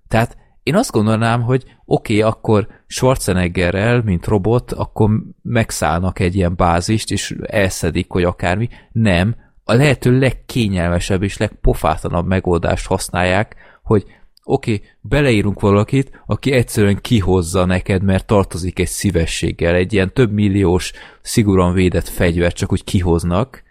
Tehát 0.08 0.36
én 0.62 0.74
azt 0.74 0.90
gondolnám, 0.90 1.42
hogy 1.42 1.64
oké, 1.84 2.18
okay, 2.18 2.30
akkor 2.30 2.68
Schwarzeneggerrel, 2.86 4.02
mint 4.02 4.26
robot, 4.26 4.72
akkor 4.72 5.10
megszállnak 5.42 6.18
egy 6.18 6.34
ilyen 6.34 6.56
bázist, 6.56 7.10
és 7.10 7.36
elszedik, 7.42 8.10
hogy 8.10 8.24
akármi. 8.24 8.68
Nem, 8.92 9.36
a 9.64 9.74
lehető 9.74 10.18
legkényelmesebb 10.18 11.22
és 11.22 11.36
legpofátlanabb 11.36 12.26
megoldást 12.26 12.86
használják, 12.86 13.56
hogy 13.82 14.04
oké, 14.52 14.74
okay, 14.74 14.86
beleírunk 15.00 15.60
valakit, 15.60 16.22
aki 16.26 16.52
egyszerűen 16.52 17.00
kihozza 17.00 17.64
neked, 17.64 18.02
mert 18.02 18.26
tartozik 18.26 18.78
egy 18.78 18.88
szívességgel, 18.88 19.74
egy 19.74 19.92
ilyen 19.92 20.12
több 20.12 20.32
milliós, 20.32 20.92
szigorúan 21.20 21.72
védett 21.72 22.08
fegyvert 22.08 22.56
csak 22.56 22.72
úgy 22.72 22.84
kihoznak. 22.84 23.62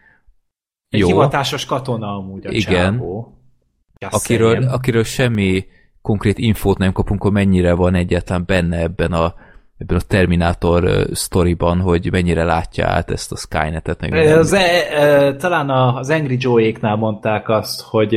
Egy 0.90 1.00
Jó. 1.00 1.08
hivatásos 1.08 1.66
katona 1.66 2.16
amúgy 2.16 2.46
a 2.46 2.52
Igen. 2.52 2.94
Csávó. 2.94 3.34
Akiről, 4.10 4.64
akiről 4.64 5.04
semmi 5.04 5.66
konkrét 6.02 6.38
infót 6.38 6.78
nem 6.78 6.92
kapunk, 6.92 7.22
hogy 7.22 7.32
mennyire 7.32 7.74
van 7.74 7.96
egyáltalán 7.96 8.44
benne 8.46 8.78
ebben 8.78 9.12
a 9.12 9.34
ebben 9.80 9.98
a 9.98 10.02
Terminátor 10.08 11.08
sztoriban, 11.14 11.80
hogy 11.80 12.12
mennyire 12.12 12.44
látja 12.44 12.88
át 12.88 13.12
ezt 13.12 13.32
a 13.32 13.36
Skynet-et. 13.36 14.10
Meg 14.10 14.38
az, 14.38 14.54
e, 14.54 14.60
e, 14.60 15.36
talán 15.36 15.70
az 15.70 16.10
Angry 16.10 16.38
Joe-éknál 16.40 16.96
mondták 16.96 17.50
azt, 17.50 17.82
hogy, 17.82 18.16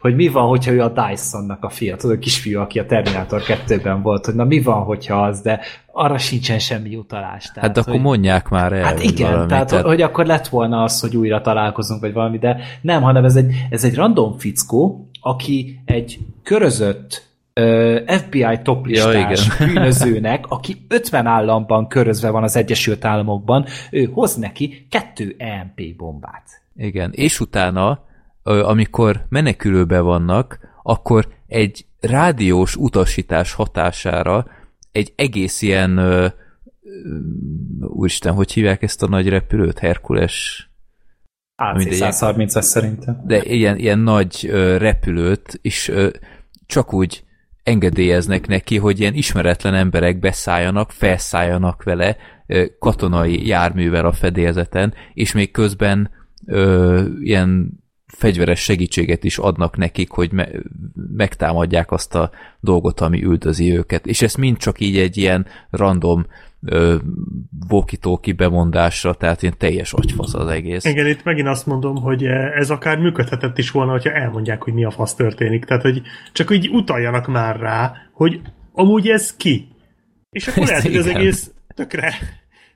hogy 0.00 0.14
mi 0.14 0.28
van, 0.28 0.46
hogyha 0.46 0.72
ő 0.72 0.80
a 0.80 0.88
Dysonnak 0.88 1.64
a 1.64 1.68
fia, 1.68 1.96
tudod, 1.96 2.16
a 2.16 2.18
kisfiú, 2.18 2.60
aki 2.60 2.78
a 2.78 2.86
Terminátor 2.86 3.42
2-ben 3.46 4.02
volt, 4.02 4.24
hogy 4.24 4.34
na 4.34 4.44
mi 4.44 4.62
van, 4.62 4.82
hogyha 4.82 5.22
az, 5.22 5.40
de 5.40 5.60
arra 5.92 6.18
sincsen 6.18 6.58
semmi 6.58 6.96
utalás. 6.96 7.44
Tehát, 7.44 7.60
hát 7.60 7.72
de 7.72 7.80
akkor 7.80 7.92
hogy, 7.92 8.02
mondják 8.02 8.48
már 8.48 8.72
el. 8.72 8.82
Hát 8.82 9.02
igen, 9.02 9.30
valami, 9.30 9.48
tehát, 9.48 9.68
tehát, 9.68 9.84
hogy 9.84 10.02
akkor 10.02 10.26
lett 10.26 10.48
volna 10.48 10.82
az, 10.82 11.00
hogy 11.00 11.16
újra 11.16 11.40
találkozunk, 11.40 12.00
vagy 12.00 12.12
valami, 12.12 12.38
de 12.38 12.56
nem, 12.80 13.02
hanem 13.02 13.24
ez 13.24 13.36
egy, 13.36 13.66
ez 13.70 13.84
egy 13.84 13.94
random 13.94 14.38
fickó, 14.38 15.08
aki 15.20 15.80
egy 15.84 16.18
körözött 16.42 17.30
FBI 18.06 18.60
toplistás 18.62 19.46
ja, 19.46 19.54
bűnözőnek, 19.66 20.46
aki 20.48 20.86
50 20.88 21.26
államban 21.26 21.88
körözve 21.88 22.30
van 22.30 22.42
az 22.42 22.56
Egyesült 22.56 23.04
Államokban, 23.04 23.66
ő 23.90 24.04
hoz 24.04 24.34
neki 24.34 24.86
kettő 24.90 25.34
EMP 25.38 25.96
bombát. 25.96 26.62
Igen, 26.76 27.10
és 27.14 27.40
utána, 27.40 28.04
amikor 28.42 29.26
menekülőbe 29.28 30.00
vannak, 30.00 30.58
akkor 30.82 31.28
egy 31.46 31.86
rádiós 32.00 32.76
utasítás 32.76 33.52
hatására 33.52 34.46
egy 34.92 35.12
egész 35.16 35.62
ilyen 35.62 36.00
úristen, 37.80 38.32
hogy 38.34 38.52
hívják 38.52 38.82
ezt 38.82 39.02
a 39.02 39.08
nagy 39.08 39.28
repülőt? 39.28 39.78
Herkules? 39.78 40.66
AC-130-es 41.56 42.60
szerintem. 42.60 43.22
De 43.24 43.42
ilyen, 43.42 43.78
ilyen 43.78 43.98
nagy 43.98 44.50
repülőt, 44.78 45.58
és 45.62 45.92
csak 46.66 46.92
úgy 46.92 47.24
engedélyeznek 47.62 48.46
neki, 48.46 48.78
hogy 48.78 49.00
ilyen 49.00 49.14
ismeretlen 49.14 49.74
emberek 49.74 50.18
beszálljanak, 50.18 50.90
felszálljanak 50.90 51.82
vele 51.82 52.16
katonai 52.78 53.46
járművel 53.46 54.06
a 54.06 54.12
fedélzeten, 54.12 54.94
és 55.14 55.32
még 55.32 55.50
közben 55.50 56.10
ö, 56.46 57.02
ilyen 57.20 57.80
fegyveres 58.06 58.60
segítséget 58.60 59.24
is 59.24 59.38
adnak 59.38 59.76
nekik, 59.76 60.10
hogy 60.10 60.32
me- 60.32 60.52
megtámadják 61.16 61.90
azt 61.90 62.14
a 62.14 62.30
dolgot, 62.60 63.00
ami 63.00 63.24
üldözi 63.24 63.76
őket. 63.76 64.06
És 64.06 64.22
ez 64.22 64.34
mind 64.34 64.56
csak 64.56 64.80
így 64.80 64.96
egy 64.96 65.16
ilyen 65.16 65.46
random 65.70 66.26
walkie 67.68 68.34
bemondásra, 68.34 69.14
tehát 69.14 69.42
ilyen 69.42 69.54
teljes 69.58 69.92
agyfasz 69.92 70.34
az 70.34 70.46
egész. 70.46 70.84
Igen, 70.84 71.06
itt 71.06 71.24
megint 71.24 71.48
azt 71.48 71.66
mondom, 71.66 71.96
hogy 71.96 72.24
ez 72.54 72.70
akár 72.70 72.98
működhetett 72.98 73.58
is 73.58 73.70
volna, 73.70 73.90
hogyha 73.90 74.10
elmondják, 74.10 74.62
hogy 74.62 74.72
mi 74.72 74.84
a 74.84 74.90
fasz 74.90 75.14
történik. 75.14 75.64
Tehát, 75.64 75.82
hogy 75.82 76.02
csak 76.32 76.50
így 76.50 76.68
utaljanak 76.68 77.26
már 77.26 77.60
rá, 77.60 77.92
hogy 78.12 78.40
amúgy 78.72 79.08
ez 79.08 79.36
ki. 79.36 79.68
És 80.30 80.48
akkor 80.48 80.66
lehet, 80.66 80.82
hogy 80.82 80.96
az 80.96 81.06
egész 81.06 81.50
tökre 81.74 82.14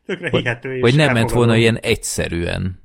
Tökre 0.06 0.30
hihető. 0.30 0.80
Vagy 0.80 0.96
nem 0.96 1.12
ment 1.12 1.30
volna 1.30 1.56
ilyen 1.56 1.76
egyszerűen. 1.76 2.82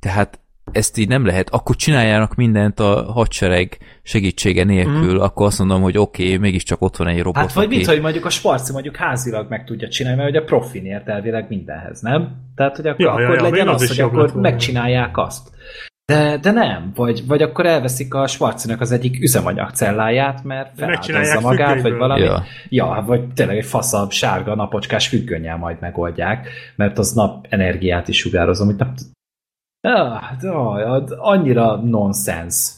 Tehát 0.00 0.40
ezt 0.72 0.98
így 0.98 1.08
nem 1.08 1.26
lehet, 1.26 1.50
akkor 1.50 1.76
csináljának 1.76 2.34
mindent 2.34 2.80
a 2.80 3.12
hadsereg 3.12 3.78
segítsége 4.02 4.64
nélkül, 4.64 5.14
mm. 5.14 5.20
akkor 5.20 5.46
azt 5.46 5.58
mondom, 5.58 5.82
hogy 5.82 5.98
oké, 5.98 6.24
okay, 6.24 6.36
mégiscsak 6.36 6.82
ott 6.82 6.96
van 6.96 7.08
egy 7.08 7.22
robot. 7.22 7.42
Hát 7.42 7.52
vagy 7.52 7.64
aki... 7.64 7.76
mit, 7.76 7.86
hogy 7.86 8.00
mondjuk 8.00 8.24
a 8.24 8.30
Sparci 8.30 8.72
mondjuk 8.72 8.96
házilag 8.96 9.46
meg 9.48 9.64
tudja 9.64 9.88
csinálni, 9.88 10.18
mert 10.18 10.30
ugye 10.30 10.42
profin 10.42 10.84
ért 10.84 11.08
elvileg 11.08 11.46
mindenhez, 11.48 12.00
nem? 12.00 12.36
Tehát, 12.54 12.76
hogy 12.76 12.86
akkor, 12.86 13.04
ja, 13.04 13.10
akkor 13.10 13.34
ja, 13.34 13.34
ja, 13.34 13.42
legyen 13.42 13.68
az, 13.68 13.82
az 13.82 13.88
hogy 13.88 14.00
akkor 14.00 14.34
megcsinálják 14.34 15.18
azt. 15.18 15.54
De, 16.12 16.38
de 16.38 16.50
nem, 16.50 16.92
vagy, 16.94 17.26
vagy 17.26 17.42
akkor 17.42 17.66
elveszik 17.66 18.14
a 18.14 18.26
Schwarzinak 18.26 18.80
az 18.80 18.92
egyik 18.92 19.22
üzemanyagcelláját, 19.22 20.44
mert 20.44 20.76
feláldozza 20.76 21.40
magát, 21.40 21.82
vagy 21.82 21.96
valami. 21.96 22.20
Ja. 22.20 22.44
ja, 22.68 23.04
vagy 23.06 23.32
tényleg 23.34 23.56
egy 23.56 23.64
faszabb, 23.64 24.10
sárga, 24.10 24.54
napocskás 24.54 25.08
függönnyel 25.08 25.56
majd 25.56 25.76
megoldják, 25.80 26.48
mert 26.76 26.98
az 26.98 27.12
nap 27.12 27.46
energiát 27.48 28.08
is 28.08 28.18
sugározom, 28.18 28.66
hogy 28.66 28.76
nem, 28.76 28.94
ah, 29.86 31.12
annyira 31.18 31.76
nonsens 31.76 32.74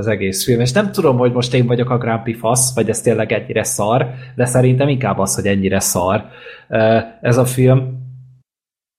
az 0.00 0.06
egész 0.06 0.44
film, 0.44 0.60
és 0.60 0.72
nem 0.72 0.92
tudom, 0.92 1.16
hogy 1.16 1.32
most 1.32 1.54
én 1.54 1.66
vagyok 1.66 1.90
a 1.90 1.98
Grumpy 1.98 2.32
fasz, 2.32 2.74
vagy 2.74 2.88
ez 2.88 3.00
tényleg 3.00 3.32
ennyire 3.32 3.62
szar, 3.62 4.14
de 4.36 4.44
szerintem 4.44 4.88
inkább 4.88 5.18
az, 5.18 5.34
hogy 5.34 5.46
ennyire 5.46 5.80
szar 5.80 6.24
ez 7.20 7.36
a 7.36 7.44
film. 7.44 7.98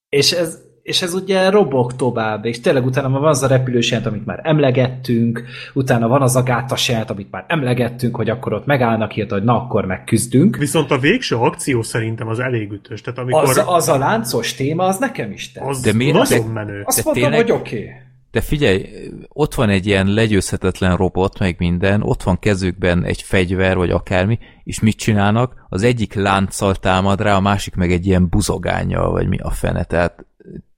És 0.09 0.31
ez, 0.31 0.61
és 0.83 1.01
ez 1.01 1.13
ugye 1.13 1.49
robog 1.49 1.95
tovább, 1.95 2.45
és 2.45 2.59
tényleg 2.59 2.85
utána 2.85 3.09
van 3.09 3.29
az 3.29 3.43
a 3.43 3.47
repülős 3.47 3.89
jelent, 3.89 4.09
amit 4.09 4.25
már 4.25 4.39
emlegettünk, 4.43 5.43
utána 5.73 6.07
van 6.07 6.21
az 6.21 6.35
a 6.35 6.43
gátas 6.43 6.89
jelent, 6.89 7.09
amit 7.09 7.31
már 7.31 7.45
emlegettünk, 7.47 8.15
hogy 8.15 8.29
akkor 8.29 8.53
ott 8.53 8.65
megállnak 8.65 9.11
hirtelen, 9.11 9.43
hogy 9.43 9.53
na 9.53 9.61
akkor 9.61 9.85
megküzdünk. 9.85 10.57
Viszont 10.57 10.91
a 10.91 10.97
végső 10.97 11.35
akció 11.35 11.81
szerintem 11.81 12.27
az 12.27 12.39
elég 12.39 12.71
ütős. 12.71 13.01
Tehát 13.01 13.19
amikor... 13.19 13.43
az, 13.43 13.63
az 13.65 13.89
a 13.89 13.97
láncos 13.97 14.53
téma, 14.53 14.85
az 14.85 14.97
nekem 14.97 15.31
is 15.31 15.51
tett. 15.51 15.63
Az 15.63 15.81
de 15.81 15.93
miért? 15.93 16.13
Nagyon 16.13 16.45
de, 16.45 16.51
menő. 16.51 16.81
Azt 16.85 16.97
de 16.97 17.03
mondtam, 17.05 17.29
tényleg... 17.29 17.49
hogy 17.49 17.59
oké. 17.59 17.77
Okay. 17.77 17.89
De 18.31 18.41
figyelj, 18.41 18.85
ott 19.27 19.55
van 19.55 19.69
egy 19.69 19.85
ilyen 19.85 20.07
legyőzhetetlen 20.07 20.95
robot, 20.95 21.39
meg 21.39 21.55
minden, 21.57 22.01
ott 22.01 22.23
van 22.23 22.39
kezükben 22.39 23.03
egy 23.03 23.21
fegyver, 23.21 23.77
vagy 23.77 23.89
akármi, 23.89 24.39
és 24.63 24.79
mit 24.79 24.97
csinálnak? 24.97 25.65
Az 25.69 25.83
egyik 25.83 26.13
lánccal 26.13 26.75
támad 26.75 27.21
rá, 27.21 27.35
a 27.35 27.39
másik 27.39 27.75
meg 27.75 27.91
egy 27.91 28.05
ilyen 28.05 28.29
buzogánya, 28.29 29.09
vagy 29.09 29.27
mi 29.27 29.37
a 29.37 29.49
fene, 29.49 29.83
tehát 29.83 30.25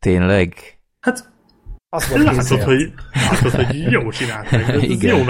tényleg? 0.03 0.53
Hát 0.99 1.32
azt 1.93 2.07
volt 2.07 2.23
látod, 2.23 2.61
hogy, 2.61 2.91
látod, 3.29 3.65
hogy 3.65 3.91
jó 3.91 4.11
csinálták, 4.11 4.67
ez 4.67 4.83
Igen. 4.83 5.17
jó 5.17 5.23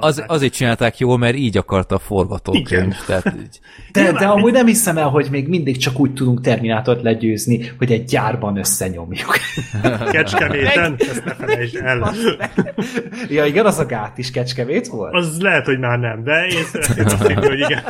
Az, 0.00 0.24
azért 0.26 0.52
csinálták 0.52 0.98
jól, 0.98 1.18
mert 1.18 1.36
így 1.36 1.56
akarta 1.56 1.94
a 1.94 1.98
forgatókönyv. 1.98 2.94
Tehát, 3.06 3.34
de, 3.92 4.12
de 4.12 4.26
amúgy 4.26 4.52
nem 4.52 4.66
hiszem 4.66 4.98
el, 4.98 5.08
hogy 5.08 5.28
még 5.30 5.48
mindig 5.48 5.76
csak 5.76 5.98
úgy 5.98 6.12
tudunk 6.12 6.40
Terminátort 6.40 7.02
legyőzni, 7.02 7.72
hogy 7.78 7.92
egy 7.92 8.04
gyárban 8.04 8.56
összenyomjuk. 8.56 9.38
Kecskeméten? 10.12 10.96
Ezt 10.98 11.24
ne 11.24 11.34
felejtsd 11.34 11.76
el. 11.76 12.14
ja, 13.28 13.44
igen, 13.44 13.66
az 13.66 13.78
a 13.78 13.86
gát 13.86 14.18
is 14.18 14.30
Kecskemét 14.30 14.86
volt? 14.86 15.14
Az 15.14 15.40
lehet, 15.40 15.64
hogy 15.64 15.78
már 15.78 15.98
nem, 15.98 16.24
de 16.24 16.46
én 16.46 16.64
szeretném 16.72 17.04
azt 17.04 17.26
hinni, 17.26 17.46
hogy 17.46 17.58
igen. 17.58 17.82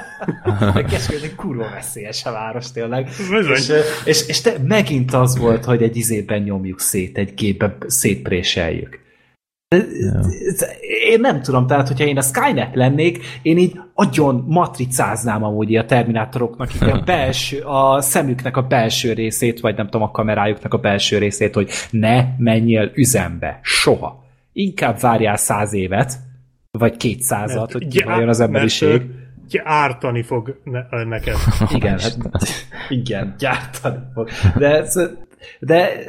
Kecskemét 0.86 1.22
egy 1.22 1.34
kurva 1.34 1.68
veszélyes 1.74 2.24
a 2.24 2.32
város 2.32 2.72
tényleg. 2.72 3.08
És, 3.54 3.72
és, 4.04 4.26
és 4.26 4.40
te, 4.40 4.52
megint 4.66 5.14
az 5.14 5.38
volt, 5.38 5.64
hogy 5.64 5.82
egy 5.82 5.96
izében 5.96 6.42
nyomjuk 6.42 6.80
szét, 6.80 7.18
egy 7.18 7.34
gépbe 7.34 7.76
szét 7.86 8.15
szétpréseljük. 8.16 9.04
Ja. 9.74 10.20
Én 11.08 11.20
nem 11.20 11.42
tudom, 11.42 11.66
tehát 11.66 11.88
hogyha 11.88 12.04
én 12.04 12.18
a 12.18 12.22
Skynet 12.22 12.74
lennék, 12.74 13.24
én 13.42 13.58
így 13.58 13.80
agyon 13.94 14.44
matricáznám 14.48 15.44
amúgy 15.44 15.76
a 15.76 15.84
terminátoroknak 15.84 16.74
így 16.74 16.88
a 16.88 17.00
belső, 17.14 17.60
a 17.60 18.00
szemüknek 18.00 18.56
a 18.56 18.62
belső 18.62 19.12
részét, 19.12 19.60
vagy 19.60 19.76
nem 19.76 19.84
tudom, 19.84 20.02
a 20.02 20.10
kamerájuknak 20.10 20.74
a 20.74 20.78
belső 20.78 21.18
részét, 21.18 21.54
hogy 21.54 21.70
ne 21.90 22.24
menjél 22.38 22.90
üzembe. 22.94 23.58
Soha. 23.62 24.24
Inkább 24.52 25.00
várjál 25.00 25.36
száz 25.36 25.72
évet, 25.72 26.18
vagy 26.70 26.96
kétszázat, 26.96 27.72
hogy 27.72 27.88
kiváljon 27.88 28.28
az 28.28 28.40
emberiség. 28.40 28.88
Mert, 28.88 29.66
ártani 29.66 30.22
fog 30.22 30.60
ne, 30.64 31.04
neked. 31.04 31.36
Igen, 31.70 31.98
hát, 31.98 32.16
igen, 32.88 33.34
gyártani 33.38 33.98
fog. 34.14 34.28
De, 34.56 34.84
de 35.60 36.04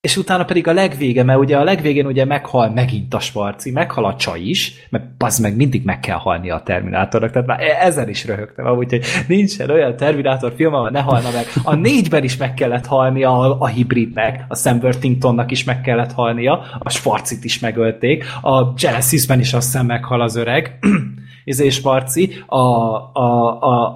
és 0.00 0.16
utána 0.16 0.44
pedig 0.44 0.66
a 0.66 0.72
legvége, 0.72 1.22
mert 1.22 1.38
ugye 1.38 1.56
a 1.56 1.64
legvégén 1.64 2.06
ugye 2.06 2.24
meghal 2.24 2.70
megint 2.70 3.14
a 3.14 3.20
Sparci, 3.20 3.70
meghal 3.70 4.04
a 4.04 4.16
csaj 4.16 4.40
is, 4.40 4.86
mert 4.90 5.04
az 5.18 5.38
meg 5.38 5.56
mindig 5.56 5.84
meg 5.84 6.00
kell 6.00 6.16
halni 6.16 6.50
a 6.50 6.62
Terminátornak, 6.64 7.30
tehát 7.30 7.46
már 7.46 7.60
e- 7.60 7.86
ezen 7.86 8.08
is 8.08 8.24
röhögtem, 8.24 8.66
amúgy, 8.66 8.90
hogy 8.90 9.04
nincsen 9.28 9.70
olyan 9.70 9.96
Terminátor 9.96 10.52
film, 10.56 10.74
ahol 10.74 10.90
ne 10.90 11.00
halna 11.00 11.30
meg. 11.30 11.46
A 11.62 11.74
négyben 11.74 12.24
is 12.24 12.36
meg 12.36 12.54
kellett 12.54 12.86
halnia 12.86 13.38
a, 13.38 13.60
a 13.60 13.66
hibridnek, 13.66 14.44
a 14.48 14.56
Sam 14.56 14.78
Worthingtonnak 14.78 15.50
is 15.50 15.64
meg 15.64 15.80
kellett 15.80 16.12
halnia, 16.12 16.62
a 16.78 16.90
Sparcit 16.90 17.44
is 17.44 17.58
megölték, 17.58 18.24
a 18.40 18.72
Genesisben 18.72 19.40
is 19.40 19.52
azt 19.52 19.66
hiszem 19.66 19.86
meghal 19.86 20.20
az 20.20 20.36
öreg, 20.36 20.78
izé 21.44 21.68
Sparci, 21.68 22.44
a, 22.46 22.56
a, 22.56 23.60
a, 23.60 23.86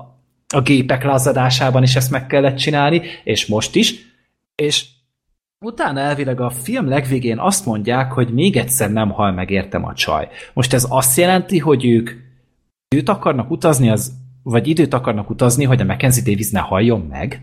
a 0.55 0.61
gépek 0.61 1.05
lázadásában 1.05 1.83
is 1.83 1.97
ezt 1.97 2.11
meg 2.11 2.27
kellett 2.27 2.57
csinálni, 2.57 3.03
és 3.25 3.47
most 3.47 3.75
is, 3.75 3.95
és 4.55 4.93
Utána 5.65 6.01
elvileg 6.01 6.41
a 6.41 6.51
film 6.51 6.89
legvégén 6.89 7.39
azt 7.39 7.67
mondják, 7.67 8.13
hogy 8.13 8.33
még 8.33 8.57
egyszer 8.57 8.93
nem 8.93 9.11
hal 9.11 9.33
meg 9.33 9.51
értem 9.51 9.85
a 9.85 9.95
csaj. 9.95 10.29
Most 10.53 10.73
ez 10.73 10.87
azt 10.89 11.17
jelenti, 11.17 11.59
hogy 11.59 11.87
ők 11.87 12.11
időt 12.89 13.09
akarnak 13.09 13.51
utazni, 13.51 13.91
az, 13.91 14.13
vagy 14.43 14.67
időt 14.67 14.95
akarnak 14.95 15.31
utazni, 15.31 15.65
hogy 15.65 15.81
a 15.81 15.85
Mackenzie 15.85 16.23
Davis 16.23 16.51
ne 16.51 16.61
halljon 16.61 17.01
meg? 17.01 17.41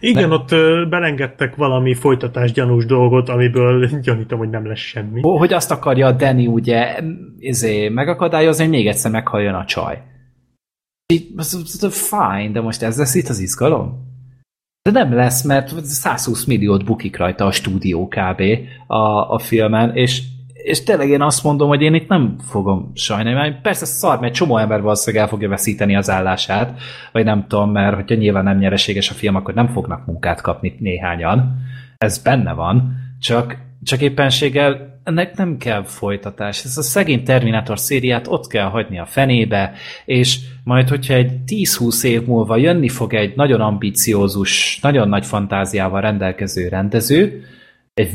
Igen, 0.00 0.28
ne? 0.28 0.34
ott 0.34 0.48
belengedtek 0.88 1.56
valami 1.56 1.94
folytatás 1.94 2.52
gyanús 2.52 2.86
dolgot, 2.86 3.28
amiből 3.28 3.88
gyanítom, 4.00 4.38
hogy 4.38 4.50
nem 4.50 4.66
lesz 4.66 4.78
semmi. 4.78 5.20
Hogy 5.20 5.52
azt 5.52 5.70
akarja 5.70 6.06
a 6.06 6.12
Danny 6.12 6.46
ugye 6.46 7.00
izé, 7.38 7.88
megakadályozni, 7.88 8.62
hogy 8.62 8.72
még 8.72 8.86
egyszer 8.86 9.10
meghalljon 9.10 9.54
a 9.54 9.64
csaj. 9.64 10.02
Fine, 11.90 12.50
de 12.52 12.60
most 12.60 12.82
ez 12.82 12.98
lesz 12.98 13.14
itt 13.14 13.28
az 13.28 13.38
izgalom? 13.38 14.05
De 14.86 14.92
nem 14.92 15.14
lesz, 15.14 15.42
mert 15.42 15.84
120 15.84 16.44
milliót 16.44 16.84
bukik 16.84 17.16
rajta 17.16 17.46
a 17.46 17.52
stúdió 17.52 18.08
kb. 18.08 18.42
a, 18.86 19.32
a 19.34 19.38
filmen, 19.38 19.94
és, 19.94 20.22
és 20.52 20.82
tényleg 20.82 21.08
én 21.08 21.22
azt 21.22 21.44
mondom, 21.44 21.68
hogy 21.68 21.82
én 21.82 21.94
itt 21.94 22.08
nem 22.08 22.36
fogom 22.48 22.90
sajnálni. 22.94 23.56
Persze 23.62 23.84
szar, 23.84 24.20
mert 24.20 24.34
csomó 24.34 24.56
ember 24.56 24.82
valószínűleg 24.82 25.24
el 25.24 25.30
fogja 25.30 25.48
veszíteni 25.48 25.96
az 25.96 26.10
állását, 26.10 26.80
vagy 27.12 27.24
nem 27.24 27.46
tudom, 27.48 27.70
mert 27.70 27.94
hogyha 27.94 28.14
nyilván 28.14 28.44
nem 28.44 28.58
nyereséges 28.58 29.10
a 29.10 29.14
film, 29.14 29.34
akkor 29.34 29.54
nem 29.54 29.68
fognak 29.68 30.06
munkát 30.06 30.40
kapni 30.40 30.76
néhányan. 30.78 31.56
Ez 31.98 32.18
benne 32.18 32.52
van, 32.52 32.96
csak, 33.20 33.56
csak 33.86 34.00
éppenséggel 34.00 35.00
ennek 35.04 35.36
nem 35.36 35.56
kell 35.56 35.84
folytatás. 35.84 36.64
Ez 36.64 36.76
a 36.76 36.82
szegény 36.82 37.24
Terminátor 37.24 37.78
szériát 37.78 38.26
ott 38.28 38.46
kell 38.46 38.68
hagyni 38.68 38.98
a 38.98 39.06
fenébe, 39.06 39.72
és 40.04 40.38
majd, 40.64 40.88
hogyha 40.88 41.14
egy 41.14 41.32
10-20 41.46 42.04
év 42.04 42.24
múlva 42.24 42.56
jönni 42.56 42.88
fog 42.88 43.14
egy 43.14 43.36
nagyon 43.36 43.60
ambiciózus, 43.60 44.78
nagyon 44.82 45.08
nagy 45.08 45.26
fantáziával 45.26 46.00
rendelkező 46.00 46.68
rendező, 46.68 47.44
egy 47.94 48.10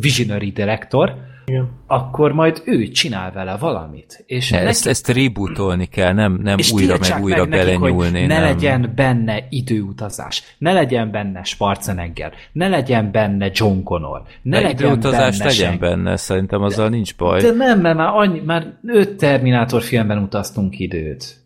visionary 0.00 0.50
director, 0.50 1.14
igen. 1.52 1.70
akkor 1.86 2.32
majd 2.32 2.62
ő 2.64 2.88
csinál 2.88 3.32
vele 3.32 3.56
valamit. 3.56 4.24
És 4.26 4.50
ne, 4.50 4.56
neki... 4.56 4.68
ezt, 4.68 4.86
ezt 4.86 5.08
rebootolni 5.08 5.86
kell, 5.86 6.12
nem, 6.12 6.40
nem 6.42 6.58
és 6.58 6.72
újra 6.72 6.96
meg 7.00 7.22
újra 7.22 7.46
meg 7.46 7.58
belenyúlni. 7.58 8.10
Nekik, 8.10 8.28
ne 8.28 8.34
nem. 8.34 8.42
legyen 8.42 8.92
benne 8.94 9.46
időutazás, 9.48 10.42
ne 10.58 10.72
legyen 10.72 11.10
benne 11.10 11.42
Schwarzenegger, 11.42 12.32
ne 12.52 12.68
legyen 12.68 13.10
benne 13.10 13.50
John 13.54 13.82
Connor, 13.82 14.22
ne 14.42 14.56
de 14.56 14.62
legyen 14.62 14.86
időutazás 14.86 15.38
benne 15.38 15.50
legyen 15.50 15.78
benne, 15.78 16.16
szerintem 16.16 16.62
azzal 16.62 16.88
de, 16.88 16.94
nincs 16.94 17.16
baj. 17.16 17.40
De 17.40 17.52
nem, 17.52 17.80
mert 17.80 17.96
már, 17.96 18.08
annyi, 18.14 18.40
már 18.40 18.72
öt 18.86 19.16
Terminátor 19.16 19.82
filmben 19.82 20.18
utaztunk 20.18 20.78
időt. 20.78 21.41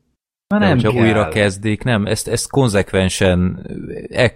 Már 0.49 0.61
nem 0.61 0.71
hogyha 0.71 0.93
kell. 0.93 1.03
újra 1.03 1.29
kezdik, 1.29 1.83
nem, 1.83 2.07
ezt, 2.07 2.29
ezt 2.29 2.51
konzekvensen 2.51 3.67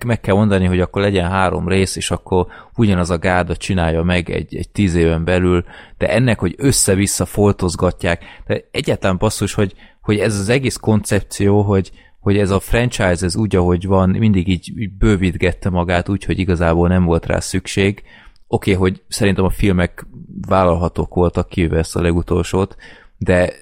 meg 0.06 0.20
kell 0.20 0.34
mondani, 0.34 0.66
hogy 0.66 0.80
akkor 0.80 1.02
legyen 1.02 1.30
három 1.30 1.68
rész, 1.68 1.97
és 1.97 2.10
akkor 2.10 2.47
ugyanaz 2.76 3.10
a 3.10 3.18
gárda 3.18 3.56
csinálja 3.56 4.02
meg 4.02 4.30
egy, 4.30 4.55
egy 4.56 4.68
tíz 4.68 4.94
éven 4.94 5.24
belül, 5.24 5.64
de 5.98 6.08
ennek, 6.08 6.39
hogy 6.39 6.55
össze-vissza 6.58 7.24
foltozgatják, 7.24 8.24
de 8.47 8.64
egyáltalán 8.70 9.16
basszus, 9.16 9.55
hogy, 9.55 9.74
hogy 10.00 10.18
ez 10.18 10.39
az 10.39 10.48
egész 10.48 10.76
koncepció, 10.76 11.62
hogy, 11.62 11.90
hogy 12.20 12.39
ez 12.39 12.50
a 12.50 12.60
franchise, 12.60 13.24
ez 13.24 13.36
úgy, 13.36 13.56
ahogy 13.56 13.86
van, 13.86 14.08
mindig 14.08 14.48
így, 14.48 14.72
így 14.76 14.92
bővítgette 14.92 15.70
magát, 15.70 16.08
úgy, 16.08 16.24
hogy 16.24 16.39
igazából 16.39 16.89
nem 16.89 17.05
volt 17.05 17.26
rá 17.26 17.40
szükség. 17.40 18.02
Oké, 18.47 18.74
okay, 18.74 18.74
hogy 18.74 19.02
szerintem 19.08 19.44
a 19.44 19.50
filmek 19.50 20.06
vállalhatók 20.48 21.14
voltak, 21.14 21.48
kivéve 21.48 21.78
ezt 21.78 21.97
a 21.97 22.02
legutolsót, 22.02 22.76
de 23.18 23.52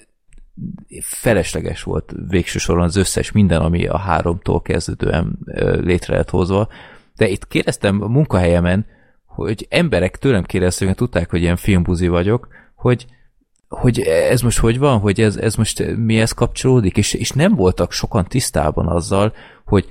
felesleges 1.01 1.83
volt 1.83 2.15
végső 2.29 2.59
soron 2.59 2.85
az 2.85 2.97
összes 2.97 3.33
minden, 3.33 3.61
ami 3.61 3.87
a 3.87 3.99
háromtól 3.99 4.63
kezdődően 4.63 5.39
létre 5.81 6.17
lett 6.17 6.31
hozva. 6.31 6.69
De 7.17 7.29
itt 7.29 7.49
kérdeztem 7.49 8.03
a 8.03 8.07
munkahelyemen, 8.07 8.87
hogy 9.27 9.67
emberek 9.71 10.17
tőlem 10.17 10.43
kérdeztek, 10.43 10.89
hogy 10.89 10.97
tudták, 10.97 11.31
hogy 11.31 11.41
ilyen 11.41 11.57
filmbuzi 11.57 12.09
vagyok, 12.09 12.49
hogy, 12.75 13.07
hogy 13.69 14.01
ez 14.01 14.41
most 14.41 14.59
hogy 14.59 14.79
van, 14.79 14.99
hogy 14.99 15.21
ez, 15.21 15.37
ez 15.37 15.55
most 15.55 15.97
mihez 15.97 16.33
kapcsolódik, 16.33 16.97
és, 16.97 17.15
és 17.15 17.31
nem 17.31 17.55
voltak 17.55 17.93
sokan 17.93 18.25
tisztában 18.25 18.87
azzal, 18.87 19.33
hogy 19.65 19.87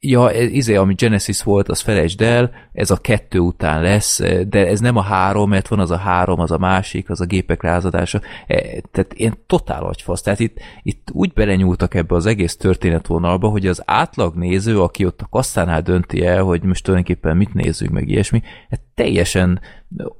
ja, 0.00 0.30
izé, 0.30 0.74
ami 0.74 0.94
Genesis 0.94 1.42
volt, 1.42 1.68
az 1.68 1.80
felejtsd 1.80 2.20
el, 2.20 2.50
ez 2.72 2.90
a 2.90 2.96
kettő 2.96 3.38
után 3.38 3.82
lesz, 3.82 4.20
de 4.48 4.66
ez 4.66 4.80
nem 4.80 4.96
a 4.96 5.02
három, 5.02 5.48
mert 5.48 5.68
van 5.68 5.80
az 5.80 5.90
a 5.90 5.96
három, 5.96 6.40
az 6.40 6.50
a 6.50 6.58
másik, 6.58 7.10
az 7.10 7.20
a 7.20 7.24
gépek 7.24 7.62
lázadása. 7.62 8.20
E, 8.46 8.80
tehát 8.90 9.12
ilyen 9.14 9.38
totál 9.46 9.84
agyfasz. 9.84 10.22
Tehát 10.22 10.40
itt, 10.40 10.58
itt 10.82 11.08
úgy 11.12 11.32
belenyúltak 11.32 11.94
ebbe 11.94 12.14
az 12.14 12.26
egész 12.26 12.56
történetvonalba, 12.56 13.48
hogy 13.48 13.66
az 13.66 13.82
átlag 13.84 14.34
néző, 14.34 14.80
aki 14.80 15.04
ott 15.04 15.20
a 15.20 15.28
kasszánál 15.30 15.82
dönti 15.82 16.26
el, 16.26 16.42
hogy 16.42 16.62
most 16.62 16.84
tulajdonképpen 16.84 17.36
mit 17.36 17.54
nézzük, 17.54 17.90
meg 17.90 18.08
ilyesmi, 18.08 18.42
hát 18.70 18.80
teljesen 18.94 19.60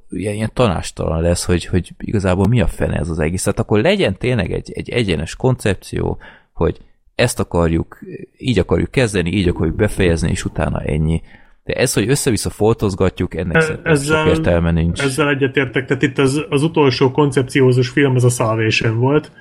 ilyen, 0.09 0.33
ilyen 0.33 0.51
tanástalan 0.53 1.21
lesz, 1.21 1.45
hogy, 1.45 1.65
hogy 1.65 1.91
igazából 1.97 2.47
mi 2.47 2.61
a 2.61 2.67
fene 2.67 2.97
ez 2.97 3.09
az 3.09 3.19
egész. 3.19 3.43
Tehát 3.43 3.59
akkor 3.59 3.81
legyen 3.81 4.17
tényleg 4.17 4.51
egy, 4.51 4.71
egy 4.71 4.89
egyenes 4.89 5.35
koncepció, 5.35 6.17
hogy 6.53 6.79
ezt 7.19 7.39
akarjuk, 7.39 7.99
így 8.37 8.59
akarjuk 8.59 8.91
kezdeni, 8.91 9.31
így 9.31 9.47
akarjuk 9.47 9.75
befejezni, 9.75 10.29
és 10.29 10.45
utána 10.45 10.81
ennyi. 10.81 11.21
De 11.63 11.73
ez, 11.73 11.93
hogy 11.93 12.09
össze-vissza 12.09 12.49
foltozgatjuk, 12.49 13.35
ennek 13.35 13.55
e, 13.55 13.79
ezzel, 13.83 14.25
sok 14.25 14.37
értelme 14.37 14.71
nincs. 14.71 15.01
Ezzel 15.01 15.29
egyetértek, 15.29 15.85
tehát 15.85 16.03
itt 16.03 16.17
az, 16.17 16.45
az 16.49 16.63
utolsó 16.63 17.11
koncepciózus 17.11 17.89
film, 17.89 18.15
az 18.15 18.23
a 18.23 18.29
Salvation 18.29 18.99
volt, 18.99 19.31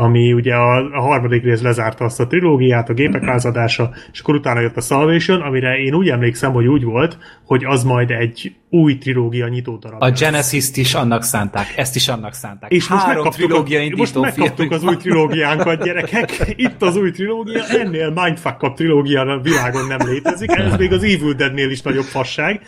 ami 0.00 0.32
ugye 0.32 0.54
a, 0.54 0.90
a 0.92 1.00
harmadik 1.00 1.42
rész 1.42 1.60
lezárta 1.60 2.04
azt 2.04 2.20
a 2.20 2.26
trilógiát, 2.26 2.88
a 2.88 2.92
gépek 2.92 3.24
lázadása, 3.24 3.90
és 4.12 4.20
akkor 4.20 4.34
utána 4.34 4.60
jött 4.60 4.76
a 4.76 4.80
Salvation, 4.80 5.40
amire 5.40 5.78
én 5.78 5.94
úgy 5.94 6.08
emlékszem, 6.08 6.52
hogy 6.52 6.66
úgy 6.66 6.84
volt, 6.84 7.18
hogy 7.44 7.64
az 7.64 7.84
majd 7.84 8.10
egy 8.10 8.54
új 8.70 8.98
trilógia 8.98 9.48
nyitó 9.48 9.76
darab. 9.76 10.02
A 10.02 10.10
Genesis-t 10.10 10.76
is 10.76 10.94
annak 10.94 11.22
szánták, 11.22 11.72
ezt 11.76 11.96
is 11.96 12.08
annak 12.08 12.34
szánták. 12.34 12.70
És 12.70 12.88
most 12.88 13.04
Három 13.04 13.30
trilógia 13.30 13.80
a, 13.80 13.96
most 13.96 14.20
megkaptuk 14.20 14.70
az 14.70 14.82
új 14.82 14.96
trilógiánkat, 14.96 15.84
gyerekek. 15.84 16.52
Itt 16.56 16.82
az 16.82 16.96
új 16.96 17.10
trilógia, 17.10 17.62
ennél 17.66 18.10
mindfuck 18.10 18.74
trilógia 18.74 19.20
a 19.20 19.40
világon 19.40 19.86
nem 19.86 20.08
létezik, 20.08 20.50
ez 20.50 20.76
még 20.76 20.92
az 20.92 21.02
Evil 21.02 21.32
Deadnél 21.32 21.70
is 21.70 21.82
nagyobb 21.82 22.04
fasság, 22.04 22.60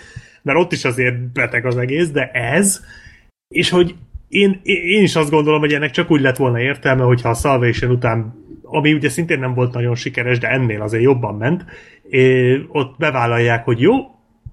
mert 0.43 0.59
ott 0.59 0.73
is 0.73 0.85
azért 0.85 1.33
beteg 1.33 1.67
az 1.67 1.77
egész, 1.77 2.11
de 2.11 2.31
ez, 2.33 2.81
és 3.49 3.71
hogy 3.71 3.95
én, 4.33 4.61
én 4.63 5.03
is 5.03 5.17
azt 5.17 5.31
gondolom, 5.31 5.61
hogy 5.61 5.73
ennek 5.73 5.91
csak 5.91 6.11
úgy 6.11 6.21
lett 6.21 6.37
volna 6.37 6.61
értelme, 6.61 7.03
hogyha 7.03 7.29
a 7.29 7.35
Salvation 7.35 7.91
után, 7.91 8.35
ami 8.63 8.93
ugye 8.93 9.09
szintén 9.09 9.39
nem 9.39 9.55
volt 9.55 9.75
nagyon 9.75 9.95
sikeres, 9.95 10.39
de 10.39 10.49
ennél 10.49 10.83
azért 10.83 11.03
jobban 11.03 11.35
ment, 11.35 11.65
ott 12.69 12.95
bevállalják, 12.99 13.65
hogy 13.65 13.81
jó, 13.81 13.95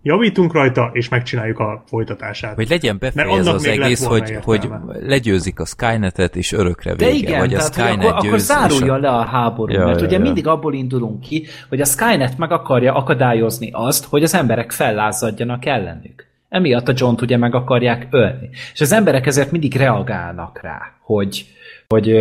javítunk 0.01 0.53
rajta, 0.53 0.89
és 0.93 1.09
megcsináljuk 1.09 1.59
a 1.59 1.83
folytatását. 1.87 2.55
Hogy 2.55 2.69
legyen 2.69 2.97
befejezve 2.99 3.51
az 3.51 3.65
egész, 3.65 4.05
hogy, 4.05 4.37
hogy 4.43 4.69
legyőzik 4.99 5.59
a 5.59 5.65
Skynetet, 5.65 6.35
és 6.35 6.51
örökre 6.51 6.95
vége. 6.95 7.11
De 7.11 7.17
igen, 7.17 7.39
vagy 7.39 7.53
a 7.53 7.59
Skynet 7.59 8.05
akkor, 8.05 8.27
akkor 8.27 8.39
zárulja 8.39 8.93
a... 8.93 8.97
le 8.97 9.09
a 9.09 9.23
háború, 9.23 9.73
ja, 9.73 9.85
mert 9.85 9.99
ja, 9.99 10.05
ugye 10.05 10.17
ja. 10.17 10.23
mindig 10.23 10.47
abból 10.47 10.73
indulunk 10.73 11.19
ki, 11.19 11.45
hogy 11.69 11.81
a 11.81 11.85
Skynet 11.85 12.37
meg 12.37 12.51
akarja 12.51 12.93
akadályozni 12.93 13.69
azt, 13.71 14.05
hogy 14.05 14.23
az 14.23 14.33
emberek 14.33 14.71
fellázadjanak 14.71 15.65
ellenük. 15.65 16.28
Emiatt 16.49 16.87
a 16.87 16.93
john 16.95 17.15
ugye 17.21 17.37
meg 17.37 17.55
akarják 17.55 18.07
ölni. 18.09 18.49
És 18.73 18.81
az 18.81 18.91
emberek 18.91 19.25
ezért 19.25 19.51
mindig 19.51 19.75
reagálnak 19.75 20.59
rá, 20.61 20.81
hogy, 21.01 21.45
hogy, 21.87 22.15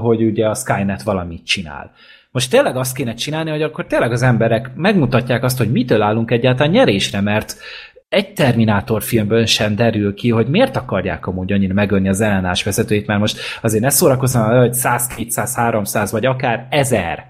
hogy 0.00 0.22
ugye 0.22 0.48
a 0.48 0.54
Skynet 0.54 1.02
valamit 1.02 1.46
csinál. 1.46 1.92
Most 2.30 2.50
tényleg 2.50 2.76
azt 2.76 2.94
kéne 2.94 3.14
csinálni, 3.14 3.50
hogy 3.50 3.62
akkor 3.62 3.86
tényleg 3.86 4.12
az 4.12 4.22
emberek 4.22 4.70
megmutatják 4.74 5.42
azt, 5.42 5.58
hogy 5.58 5.70
mitől 5.70 6.02
állunk 6.02 6.30
egyáltalán 6.30 6.72
nyerésre, 6.72 7.20
mert 7.20 7.56
egy 8.08 8.32
Terminátor 8.32 9.02
filmből 9.02 9.46
sem 9.46 9.76
derül 9.76 10.14
ki, 10.14 10.30
hogy 10.30 10.46
miért 10.46 10.76
akarják 10.76 11.26
amúgy 11.26 11.52
annyira 11.52 11.74
megölni 11.74 12.08
az 12.08 12.20
ellenállás 12.20 12.62
vezetőit, 12.62 13.06
mert 13.06 13.20
most 13.20 13.40
azért 13.62 13.82
ne 13.82 13.90
szórakozzon, 13.90 14.58
hogy 14.58 14.74
100, 14.74 15.06
200, 15.06 15.54
300 15.54 16.12
vagy 16.12 16.26
akár 16.26 16.66
1000 16.70 17.24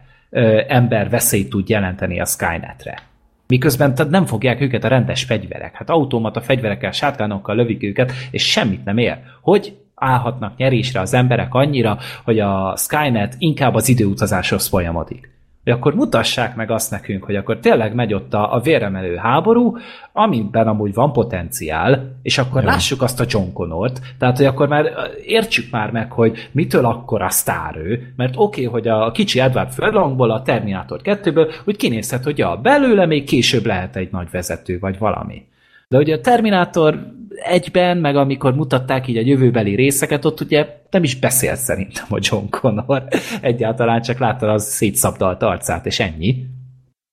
ember 0.68 1.08
veszélyt 1.08 1.50
tud 1.50 1.68
jelenteni 1.68 2.20
a 2.20 2.24
Skynetre. 2.24 3.09
Miközben 3.50 3.94
tehát 3.94 4.12
nem 4.12 4.26
fogják 4.26 4.60
őket 4.60 4.84
a 4.84 4.88
rendes 4.88 5.24
fegyverek. 5.24 5.74
Hát 5.74 5.90
automata 5.90 6.40
fegyverekkel, 6.40 6.90
sátkánokkal 6.90 7.56
lövik 7.56 7.82
őket, 7.82 8.12
és 8.30 8.50
semmit 8.50 8.84
nem 8.84 8.98
ér. 8.98 9.18
Hogy 9.40 9.76
állhatnak 9.94 10.56
nyerésre 10.56 11.00
az 11.00 11.14
emberek 11.14 11.54
annyira, 11.54 11.98
hogy 12.24 12.38
a 12.38 12.74
Skynet 12.76 13.34
inkább 13.38 13.74
az 13.74 13.88
időutazáshoz 13.88 14.66
folyamodik 14.66 15.39
hogy 15.70 15.78
akkor 15.78 15.94
mutassák 15.94 16.56
meg 16.56 16.70
azt 16.70 16.90
nekünk, 16.90 17.24
hogy 17.24 17.36
akkor 17.36 17.58
tényleg 17.58 17.94
megy 17.94 18.14
ott 18.14 18.34
a, 18.34 18.54
a 18.54 18.60
véremelő 18.60 19.16
háború, 19.16 19.76
amiben 20.12 20.66
amúgy 20.66 20.94
van 20.94 21.12
potenciál, 21.12 22.16
és 22.22 22.38
akkor 22.38 22.62
ja. 22.62 22.68
lássuk 22.68 23.02
azt 23.02 23.20
a 23.20 23.24
John 23.28 23.52
Connort, 23.52 24.00
tehát 24.18 24.36
hogy 24.36 24.46
akkor 24.46 24.68
már 24.68 24.92
értsük 25.24 25.70
már 25.70 25.90
meg, 25.90 26.12
hogy 26.12 26.48
mitől 26.52 26.84
akkor 26.84 27.22
a 27.22 27.30
sztár 27.30 27.76
ő, 27.76 28.12
mert 28.16 28.34
oké, 28.36 28.66
okay, 28.66 28.80
hogy 28.80 28.88
a 28.88 29.10
kicsi 29.10 29.40
Edward 29.40 29.70
Furlongból, 29.70 30.30
a 30.30 30.42
Terminator 30.42 31.00
2-ből 31.04 31.52
úgy 31.64 31.76
kinézhet, 31.76 32.24
hogy 32.24 32.38
ja, 32.38 32.56
belőle 32.62 33.06
még 33.06 33.24
később 33.24 33.66
lehet 33.66 33.96
egy 33.96 34.08
nagy 34.12 34.30
vezető, 34.30 34.78
vagy 34.78 34.98
valami. 34.98 35.46
De 35.88 35.98
ugye 35.98 36.14
a 36.14 36.20
Terminátor 36.20 37.12
egyben, 37.42 37.96
meg 37.96 38.16
amikor 38.16 38.54
mutatták 38.54 39.08
így 39.08 39.16
a 39.16 39.20
jövőbeli 39.20 39.74
részeket, 39.74 40.24
ott 40.24 40.40
ugye 40.40 40.66
nem 40.90 41.02
is 41.02 41.18
beszélt 41.18 41.58
szerintem 41.58 42.06
a 42.08 42.18
John 42.20 42.48
Connor. 42.50 43.04
Egyáltalán 43.40 44.02
csak 44.02 44.18
látta 44.18 44.52
az 44.52 44.64
szétszabdalt 44.64 45.42
arcát, 45.42 45.86
és 45.86 46.00
ennyi. 46.00 46.46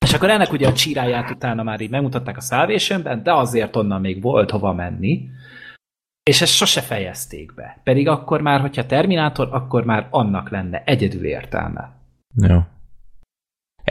És 0.06 0.14
akkor 0.14 0.30
ennek 0.30 0.51
ugye 0.51 0.67
a 0.67 0.73
csíráját 0.73 1.30
utána 1.30 1.64
már 1.64 1.81
így 1.81 1.89
megmutatták 1.89 2.38
a 2.38 2.41
salvation 2.41 3.22
de 3.23 3.33
azért 3.33 3.75
onnan 3.75 4.01
még 4.01 4.22
volt 4.22 4.51
hova 4.51 4.73
menni. 4.73 5.30
És 6.23 6.41
ezt 6.41 6.53
sose 6.53 6.81
fejezték 6.81 7.53
be. 7.56 7.80
Pedig 7.83 8.07
akkor 8.07 8.41
már, 8.41 8.59
hogyha 8.59 8.85
Terminátor, 8.85 9.49
akkor 9.51 9.85
már 9.85 10.07
annak 10.09 10.49
lenne 10.49 10.83
egyedül 10.85 11.25
értelme. 11.25 11.91
Jó. 12.35 12.59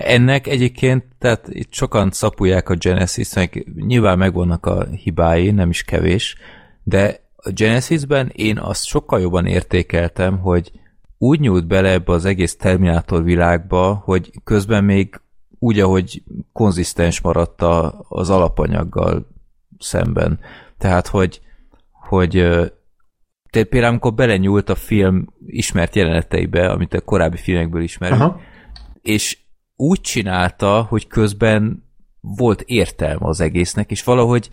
Ennek 0.03 0.47
egyébként, 0.47 1.05
tehát 1.19 1.49
itt 1.49 1.73
sokan 1.73 2.11
szapulják 2.11 2.69
a 2.69 2.75
Genesis, 2.75 3.35
meg 3.35 3.67
nyilván 3.75 4.19
megvannak 4.19 4.67
a 4.67 4.85
hibái, 4.85 5.51
nem 5.51 5.71
is 5.71 5.83
kevés, 5.83 6.37
de 6.83 7.21
a 7.37 7.51
Genesisben 7.51 8.31
én 8.35 8.59
azt 8.59 8.85
sokkal 8.85 9.21
jobban 9.21 9.47
értékeltem, 9.47 10.39
hogy 10.39 10.73
úgy 11.19 11.41
nyúlt 11.41 11.67
bele 11.67 11.91
ebbe 11.91 12.13
az 12.13 12.25
egész 12.25 12.57
Terminátor 12.57 13.25
világba, 13.25 14.03
hogy 14.05 14.31
közben 14.45 14.85
még 14.85 15.21
úgy, 15.59 15.81
ahogy 15.81 16.23
konzisztens 16.53 17.21
maradt 17.21 17.63
az 18.09 18.31
alapanyaggal 18.31 19.27
szemben. 19.79 20.39
Tehát, 20.79 21.07
hogy, 21.07 21.41
hogy 21.91 22.31
tehát 23.51 23.69
például 23.69 23.91
amikor 23.91 24.15
belenyúlt 24.15 24.69
a 24.69 24.75
film 24.75 25.27
ismert 25.47 25.95
jeleneteibe, 25.95 26.71
amit 26.71 26.95
a 26.95 27.01
korábbi 27.01 27.37
filmekből 27.37 27.83
ismerünk, 27.83 28.21
Aha. 28.21 28.41
és 29.03 29.45
úgy 29.77 30.01
csinálta, 30.01 30.83
hogy 30.83 31.07
közben 31.07 31.85
volt 32.21 32.61
értelme 32.61 33.27
az 33.27 33.41
egésznek, 33.41 33.91
és 33.91 34.05
valahogy 34.05 34.51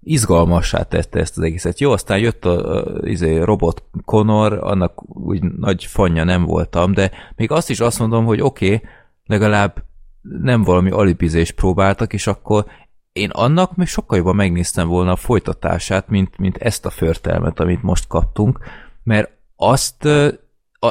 izgalmassá 0.00 0.82
tette 0.82 1.18
ezt 1.18 1.36
az 1.36 1.42
egészet. 1.42 1.80
Jó, 1.80 1.90
aztán 1.90 2.18
jött 2.18 2.44
a, 2.44 2.76
a, 2.76 2.98
izé, 3.02 3.38
robot 3.38 3.82
Connor, 4.04 4.58
annak 4.62 5.02
úgy 5.08 5.42
nagy 5.42 5.84
fanya 5.84 6.24
nem 6.24 6.44
voltam, 6.44 6.92
de 6.92 7.10
még 7.36 7.50
azt 7.50 7.70
is 7.70 7.80
azt 7.80 7.98
mondom, 7.98 8.24
hogy 8.24 8.40
oké, 8.40 8.74
okay, 8.74 8.88
legalább 9.24 9.84
nem 10.22 10.62
valami 10.62 10.90
alibizés 10.90 11.52
próbáltak, 11.52 12.12
és 12.12 12.26
akkor 12.26 12.66
én 13.12 13.30
annak 13.30 13.76
még 13.76 13.86
sokkal 13.86 14.16
jobban 14.16 14.36
megnéztem 14.36 14.88
volna 14.88 15.12
a 15.12 15.16
folytatását, 15.16 16.08
mint, 16.08 16.38
mint 16.38 16.56
ezt 16.56 16.86
a 16.86 16.90
förtelmet, 16.90 17.60
amit 17.60 17.82
most 17.82 18.06
kaptunk, 18.06 18.58
mert 19.02 19.30
azt 19.56 20.08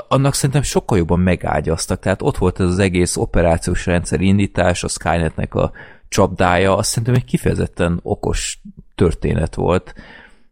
annak 0.08 0.34
szerintem 0.34 0.62
sokkal 0.62 0.98
jobban 0.98 1.20
megágyaztak. 1.20 2.00
Tehát 2.00 2.22
ott 2.22 2.38
volt 2.38 2.60
ez 2.60 2.68
az 2.68 2.80
egész 2.80 3.18
operációs 3.18 3.86
rendszer 3.86 4.22
indítás, 4.22 4.84
a 4.84 4.88
Skynetnek 4.88 5.56
a 5.56 5.72
csapdája, 6.08 6.76
azt 6.76 6.90
szerintem 6.90 7.14
egy 7.14 7.26
kifejezetten 7.26 8.00
okos 8.04 8.60
történet 8.96 9.56
volt. 9.56 9.94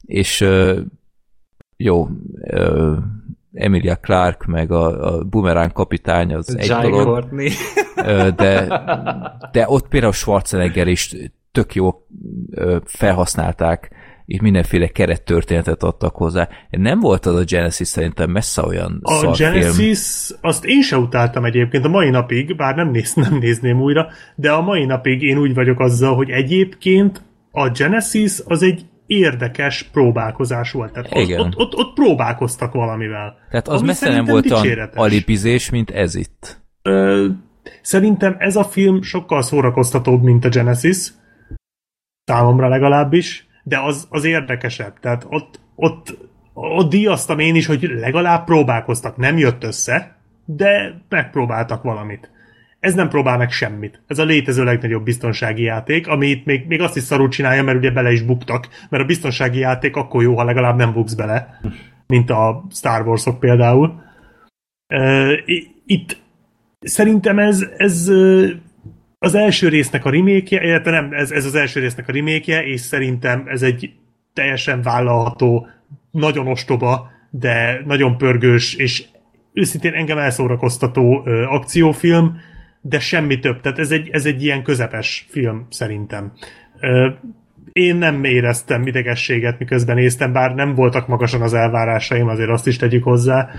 És 0.06 0.48
jó, 1.78 2.08
Emilia 3.54 3.96
Clark, 3.96 4.46
meg 4.46 4.72
a, 4.72 5.16
a 5.16 5.24
Boomerang 5.24 5.72
kapitány 5.72 6.34
az 6.34 6.58
egy 6.58 6.68
Jai 6.68 6.90
dolog. 6.90 7.30
De, 8.36 8.84
de 9.52 9.66
ott 9.68 9.88
például 9.88 10.14
Schwarzenegger 10.14 10.88
is 10.88 11.16
tök 11.52 11.76
jó 11.76 12.06
felhasználták 12.84 13.92
és 14.32 14.42
mindenféle 14.42 14.88
kerettörténetet 14.88 15.84
adtak 15.84 16.16
hozzá. 16.16 16.50
Nem 16.70 17.00
volt 17.00 17.26
az 17.26 17.36
a 17.36 17.44
Genesis 17.44 17.88
szerintem 17.88 18.30
messze 18.30 18.62
olyan 18.62 19.00
A 19.02 19.36
Genesis, 19.38 19.76
film. 19.76 20.40
azt 20.42 20.66
én 20.66 20.82
se 20.82 20.98
utáltam 20.98 21.46
egyébként 21.46 21.86
a 21.86 21.90
mai 21.90 22.10
napig, 22.10 22.56
bár 22.56 22.76
nem, 22.76 22.92
néz, 22.92 23.14
nem 23.14 23.38
nézném 23.38 23.82
újra, 23.82 24.08
de 24.36 24.52
a 24.52 24.62
mai 24.62 24.86
napig 24.86 25.22
én 25.22 25.38
úgy 25.38 25.54
vagyok 25.54 25.80
azzal, 25.80 26.16
hogy 26.16 26.30
egyébként 26.30 27.22
a 27.52 27.70
Genesis 27.70 28.40
az 28.46 28.64
egy 28.64 28.86
érdekes 29.06 29.84
próbálkozás 29.84 30.72
volt. 30.72 30.92
Tehát 30.92 31.12
Igen. 31.16 31.40
Ott, 31.40 31.56
ott, 31.56 31.76
ott 31.76 31.94
próbálkoztak 31.94 32.74
valamivel. 32.74 33.36
Tehát 33.50 33.68
az 33.68 33.82
messze 33.82 34.10
nem 34.10 34.26
volt 34.26 34.52
olyan 34.52 34.90
alipizés, 34.96 35.70
mint 35.70 35.90
ez 35.90 36.16
itt. 36.16 36.62
Ö, 36.82 37.28
szerintem 37.82 38.36
ez 38.40 38.56
a 38.56 38.64
film 38.64 39.02
sokkal 39.02 39.42
szórakoztatóbb, 39.42 40.24
mint 40.24 40.46
a 40.46 40.50
Genesis. 40.50 41.08
Számomra 42.24 42.68
legalábbis 42.68 43.50
de 43.64 43.80
az, 43.80 44.08
az 44.10 44.24
érdekesebb. 44.24 45.00
Tehát 45.00 45.26
ott, 45.30 45.60
ott, 45.76 46.18
ott 46.54 46.90
díjaztam 46.90 47.40
én 47.40 47.56
is, 47.56 47.66
hogy 47.66 47.82
legalább 48.00 48.46
próbálkoztak. 48.46 49.18
Nem 49.18 49.38
jött 49.38 49.64
össze, 49.64 50.16
de 50.46 51.02
megpróbáltak 51.10 51.84
valamit. 51.84 52.30
ez 52.82 52.94
nem 52.94 53.10
próbál 53.10 53.38
meg 53.38 53.52
semmit. 53.52 54.02
Ez 54.08 54.20
a 54.20 54.24
létező 54.24 54.64
legnagyobb 54.64 55.04
biztonsági 55.04 55.64
játék, 55.64 56.08
amit 56.08 56.46
még, 56.46 56.68
még 56.68 56.82
azt 56.82 56.96
is 56.96 57.04
szarul 57.04 57.30
csinálja, 57.30 57.64
mert 57.64 57.78
ugye 57.78 57.92
bele 57.92 58.12
is 58.12 58.22
buktak, 58.22 58.68
mert 58.90 59.04
a 59.04 59.08
biztonsági 59.08 59.60
játék 59.60 59.96
akkor 59.96 60.24
jó, 60.24 60.38
ha 60.38 60.44
legalább 60.44 60.78
nem 60.78 60.94
buksz 60.94 61.14
bele, 61.14 61.60
mint 62.08 62.30
a 62.30 62.66
Star 62.72 63.08
Wars-ok 63.08 63.40
például. 63.40 64.02
Itt 65.86 66.18
szerintem 66.80 67.40
ez, 67.40 67.66
ez 67.78 68.12
az 69.24 69.36
első 69.36 69.68
résznek 69.68 70.06
a 70.06 70.10
remake 70.10 70.64
illetve 70.64 70.92
nem, 70.92 71.14
ez, 71.14 71.32
ez 71.32 71.46
az 71.46 71.56
első 71.56 71.80
résznek 71.80 72.08
a 72.08 72.12
remake 72.12 72.66
és 72.66 72.82
szerintem 72.82 73.44
ez 73.48 73.62
egy 73.62 73.94
teljesen 74.34 74.82
vállalható, 74.82 75.68
nagyon 76.12 76.48
ostoba, 76.48 77.10
de 77.30 77.82
nagyon 77.86 78.18
pörgős, 78.18 78.76
és 78.76 79.04
őszintén 79.54 79.94
engem 79.94 80.18
elszórakoztató 80.18 81.22
ö, 81.26 81.44
akciófilm, 81.44 82.38
de 82.82 83.00
semmi 83.00 83.40
több. 83.40 83.62
Tehát 83.62 83.80
ez 83.80 83.92
egy, 83.92 84.10
ez 84.12 84.26
egy 84.26 84.44
ilyen 84.44 84.64
közepes 84.64 85.26
film 85.30 85.68
szerintem. 85.70 86.32
Ö, 86.80 87.10
én 87.72 87.96
nem 87.96 88.24
éreztem 88.24 88.88
idegességet, 88.88 89.60
miközben 89.60 89.96
néztem, 89.96 90.34
bár 90.34 90.56
nem 90.56 90.76
voltak 90.76 91.08
magasan 91.08 91.42
az 91.42 91.54
elvárásaim, 91.54 92.28
azért 92.28 92.50
azt 92.50 92.68
is 92.68 92.78
tegyük 92.78 93.04
hozzá, 93.04 93.50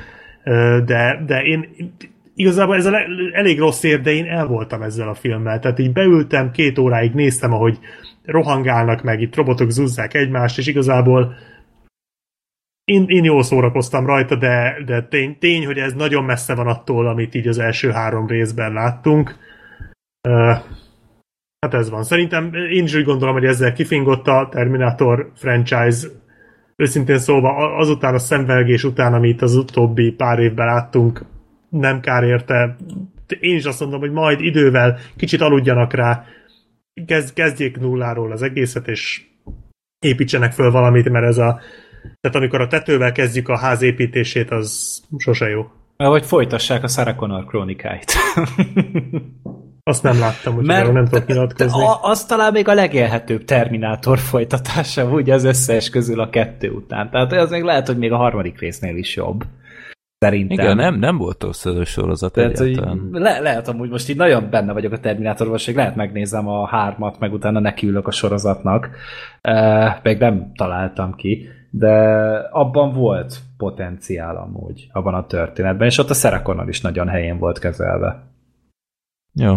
ö, 0.45 0.81
de, 0.85 1.23
de 1.27 1.43
én 1.43 1.69
igazából 2.35 2.77
ez 2.77 2.87
a 2.87 2.91
le, 2.91 3.07
elég 3.33 3.59
rossz 3.59 3.83
ér, 3.83 4.01
de 4.01 4.11
én 4.11 4.27
el 4.27 4.47
voltam 4.47 4.83
ezzel 4.83 5.09
a 5.09 5.15
filmmel. 5.15 5.59
Tehát 5.59 5.79
így 5.79 5.93
beültem, 5.93 6.51
két 6.51 6.79
óráig 6.79 7.13
néztem, 7.13 7.53
ahogy 7.53 7.79
rohangálnak 8.25 9.03
meg, 9.03 9.21
itt 9.21 9.37
robotok 9.37 9.71
zúzzák 9.71 10.15
egymást, 10.15 10.59
és 10.59 10.67
igazából 10.67 11.35
én, 12.85 13.05
én 13.09 13.25
jól 13.25 13.43
szórakoztam 13.43 14.07
rajta, 14.07 14.37
de, 14.37 14.83
de 14.87 15.03
tény, 15.03 15.39
tény, 15.39 15.67
hogy 15.67 15.79
ez 15.79 15.93
nagyon 15.93 16.25
messze 16.25 16.55
van 16.55 16.67
attól, 16.67 17.07
amit 17.07 17.35
így 17.35 17.49
az 17.49 17.59
első 17.59 17.91
három 17.91 18.27
részben 18.27 18.73
láttunk. 18.73 19.37
Uh, 20.29 20.57
hát 21.61 21.75
ez 21.75 21.91
van. 21.91 22.03
Szerintem 22.03 22.55
én 22.55 22.85
is 22.85 22.95
úgy 22.95 23.05
gondolom, 23.05 23.35
hogy 23.35 23.45
ezzel 23.45 23.73
kifingott 23.73 24.27
a 24.27 24.49
Terminator 24.51 25.33
franchise. 25.35 26.07
Őszintén 26.77 27.19
szólva, 27.19 27.77
azután 27.77 28.15
a 28.15 28.19
szemvelgés 28.19 28.85
után, 28.85 29.15
amit 29.15 29.43
az 29.43 29.57
utóbbi 29.57 30.13
pár 30.13 30.39
évben 30.39 30.67
láttunk, 30.67 31.25
nem 31.73 32.01
kár 32.01 32.23
érte. 32.23 32.77
Én 33.41 33.57
is 33.57 33.65
azt 33.65 33.81
mondom, 33.81 34.01
hogy 34.01 34.11
majd 34.11 34.41
idővel 34.41 34.99
kicsit 35.17 35.41
aludjanak 35.41 35.93
rá, 35.93 36.25
kezd, 37.07 37.33
kezdjék 37.33 37.79
nulláról 37.79 38.33
az 38.33 38.43
egészet, 38.43 38.89
és 38.89 39.23
építsenek 39.99 40.53
föl 40.53 40.71
valamit, 40.71 41.09
mert 41.09 41.27
ez 41.27 41.39
a 41.39 41.61
tehát 42.21 42.37
amikor 42.37 42.61
a 42.61 42.67
tetővel 42.67 43.13
kezdjük 43.13 43.49
a 43.49 43.59
ház 43.59 43.83
építését, 43.83 44.51
az 44.51 45.01
sose 45.19 45.49
jó. 45.49 45.71
Vagy 45.97 46.25
folytassák 46.25 46.83
a 46.83 46.89
Sarah 46.89 47.17
Connor 47.17 47.45
krónikáit. 47.45 48.13
Azt 49.85 50.03
nem 50.03 50.19
láttam, 50.19 50.55
hogy 50.55 50.65
nem 50.65 51.09
tudok 51.09 51.27
nyilatkozni. 51.27 51.83
Az 52.01 52.25
talán 52.25 52.53
még 52.53 52.69
a 52.69 52.75
legélhetőbb 52.75 53.45
Terminátor 53.45 54.19
folytatása, 54.19 55.05
ugye 55.05 55.35
az 55.35 55.45
összes 55.45 55.91
közül 55.91 56.21
a 56.21 56.31
kettő 56.31 56.71
után. 56.71 57.11
Tehát 57.11 57.33
az 57.33 57.51
még 57.51 57.63
lehet, 57.63 57.87
hogy 57.87 57.99
még 57.99 58.13
a 58.13 58.17
harmadik 58.17 58.59
résznél 58.59 58.97
is 58.97 59.17
jobb. 59.17 59.45
Szerintem. 60.23 60.59
Igen, 60.59 60.77
nem, 60.77 60.99
nem 60.99 61.17
volt 61.17 61.43
a 61.43 61.53
sorozat 61.85 62.33
Tehát, 62.33 62.61
egyáltalán. 62.61 63.09
Le, 63.13 63.39
lehet 63.39 63.69
amúgy 63.69 63.91
most 63.91 64.09
így 64.09 64.17
nagyon 64.17 64.51
benne 64.51 64.73
vagyok 64.73 64.93
a 64.93 64.99
Terminátorban, 64.99 65.57
és 65.57 65.73
lehet 65.75 65.97
megnézem 65.97 66.49
a 66.49 66.67
hármat, 66.67 67.19
meg 67.19 67.33
utána 67.33 67.61
nekiülök 67.61 68.07
a 68.07 68.11
sorozatnak. 68.11 68.91
Uh, 69.43 70.03
meg 70.03 70.19
nem 70.19 70.53
találtam 70.55 71.15
ki 71.15 71.49
de 71.75 71.95
abban 72.51 72.93
volt 72.93 73.39
potenciál 73.57 74.37
amúgy, 74.37 74.89
abban 74.93 75.15
a 75.15 75.27
történetben, 75.27 75.87
és 75.87 75.99
ott 75.99 76.11
a 76.11 76.15
Szerekonal 76.15 76.69
is 76.69 76.81
nagyon 76.81 77.09
helyén 77.09 77.39
volt 77.39 77.59
kezelve. 77.59 78.23
Jó. 79.33 79.57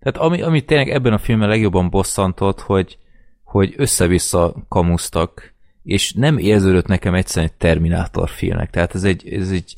Tehát 0.00 0.16
ami, 0.16 0.42
ami 0.42 0.60
tényleg 0.60 0.88
ebben 0.88 1.12
a 1.12 1.18
filmben 1.18 1.48
legjobban 1.48 1.90
bosszantott, 1.90 2.60
hogy, 2.60 2.98
hogy 3.44 3.74
össze-vissza 3.76 4.54
kamusztak, 4.68 5.54
és 5.82 6.12
nem 6.12 6.38
érződött 6.38 6.86
nekem 6.86 7.14
egyszerűen 7.14 7.50
egy 7.52 7.58
Terminátor 7.58 8.28
filmnek. 8.28 8.70
Tehát 8.70 8.94
ez 8.94 9.04
egy, 9.04 9.28
ez 9.28 9.50
egy 9.50 9.74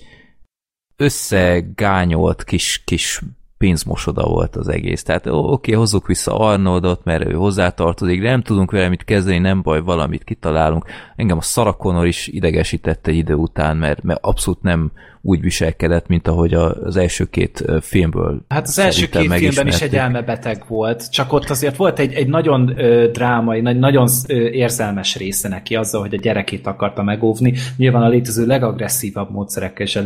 összegányolt 0.97 2.44
kis, 2.44 2.82
kis 2.84 3.23
pénzmosoda 3.58 4.26
volt 4.26 4.56
az 4.56 4.68
egész. 4.68 5.02
Tehát 5.02 5.26
oké, 5.26 5.73
hozzuk 5.73 6.06
vissza 6.06 6.39
Arnoldot, 6.39 7.05
mert 7.05 7.24
ő 7.24 7.32
hozzátartozik, 7.32 8.20
de 8.23 8.31
nem 8.31 8.42
tudunk 8.42 8.70
vele 8.70 8.89
mit 8.89 9.05
kezdeni, 9.05 9.39
nem 9.39 9.62
baj, 9.62 9.81
valamit 9.81 10.24
kitalálunk. 10.24 10.84
Engem 11.16 11.36
a 11.36 11.42
Szarakonor 11.42 12.06
is 12.06 12.26
idegesítette 12.26 13.10
egy 13.10 13.16
idő 13.16 13.34
után, 13.34 13.76
mert, 13.76 14.02
mert 14.02 14.24
abszolút 14.24 14.62
nem 14.62 14.92
úgy 15.27 15.41
viselkedett, 15.41 16.07
mint 16.07 16.28
ahogy 16.28 16.55
az 16.55 16.97
első 16.97 17.25
két 17.25 17.65
filmből. 17.81 18.44
Hát 18.49 18.67
az 18.67 18.78
első 18.78 19.09
két 19.09 19.33
filmben 19.33 19.67
is 19.67 19.81
egy 19.81 19.97
elmebeteg 19.97 20.65
volt, 20.69 21.11
csak 21.11 21.33
ott 21.33 21.51
azért 21.51 21.77
volt 21.77 21.99
egy, 21.99 22.12
egy 22.12 22.28
nagyon 22.28 22.78
ö, 22.78 23.09
drámai, 23.12 23.61
nagy, 23.61 23.78
nagyon 23.78 24.09
ö, 24.27 24.35
érzelmes 24.35 25.17
része 25.17 25.49
neki 25.49 25.75
azzal, 25.77 26.01
hogy 26.01 26.15
a 26.15 26.20
gyerekét 26.20 26.67
akarta 26.67 27.03
megóvni. 27.03 27.55
Nyilván 27.77 28.03
a 28.03 28.09
létező 28.09 28.47
legagresszívabb 28.47 29.31
módszerekkel 29.31 29.86
és 29.86 29.97
a 29.97 30.05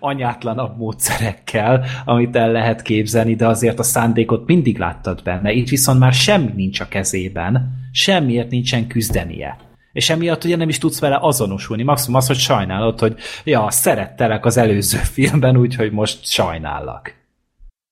leganyátlanabb 0.00 0.78
módszerekkel, 0.82 1.84
amit 2.04 2.36
el 2.36 2.52
lehet 2.52 2.82
képzelni, 2.82 3.34
de 3.34 3.46
azért 3.46 3.78
a 3.78 3.82
szándékot 3.82 4.46
mindig 4.46 4.78
láttad 4.78 5.22
benne. 5.22 5.52
Itt 5.52 5.68
viszont 5.68 5.98
már 5.98 6.12
semmi 6.12 6.52
nincs 6.54 6.80
a 6.80 6.88
kezében, 6.88 7.70
semmiért 7.92 8.50
nincsen 8.50 8.86
küzdenie 8.86 9.68
és 9.92 10.10
emiatt 10.10 10.44
ugye 10.44 10.56
nem 10.56 10.68
is 10.68 10.78
tudsz 10.78 11.00
vele 11.00 11.18
azonosulni. 11.20 11.82
Maximum 11.82 12.16
az, 12.16 12.26
hogy 12.26 12.36
sajnálod, 12.36 12.98
hogy 12.98 13.16
ja, 13.44 13.70
szerettelek 13.70 14.44
az 14.44 14.56
előző 14.56 14.98
filmben, 15.14 15.56
úgyhogy 15.56 15.92
most 15.92 16.26
sajnállak. 16.26 17.18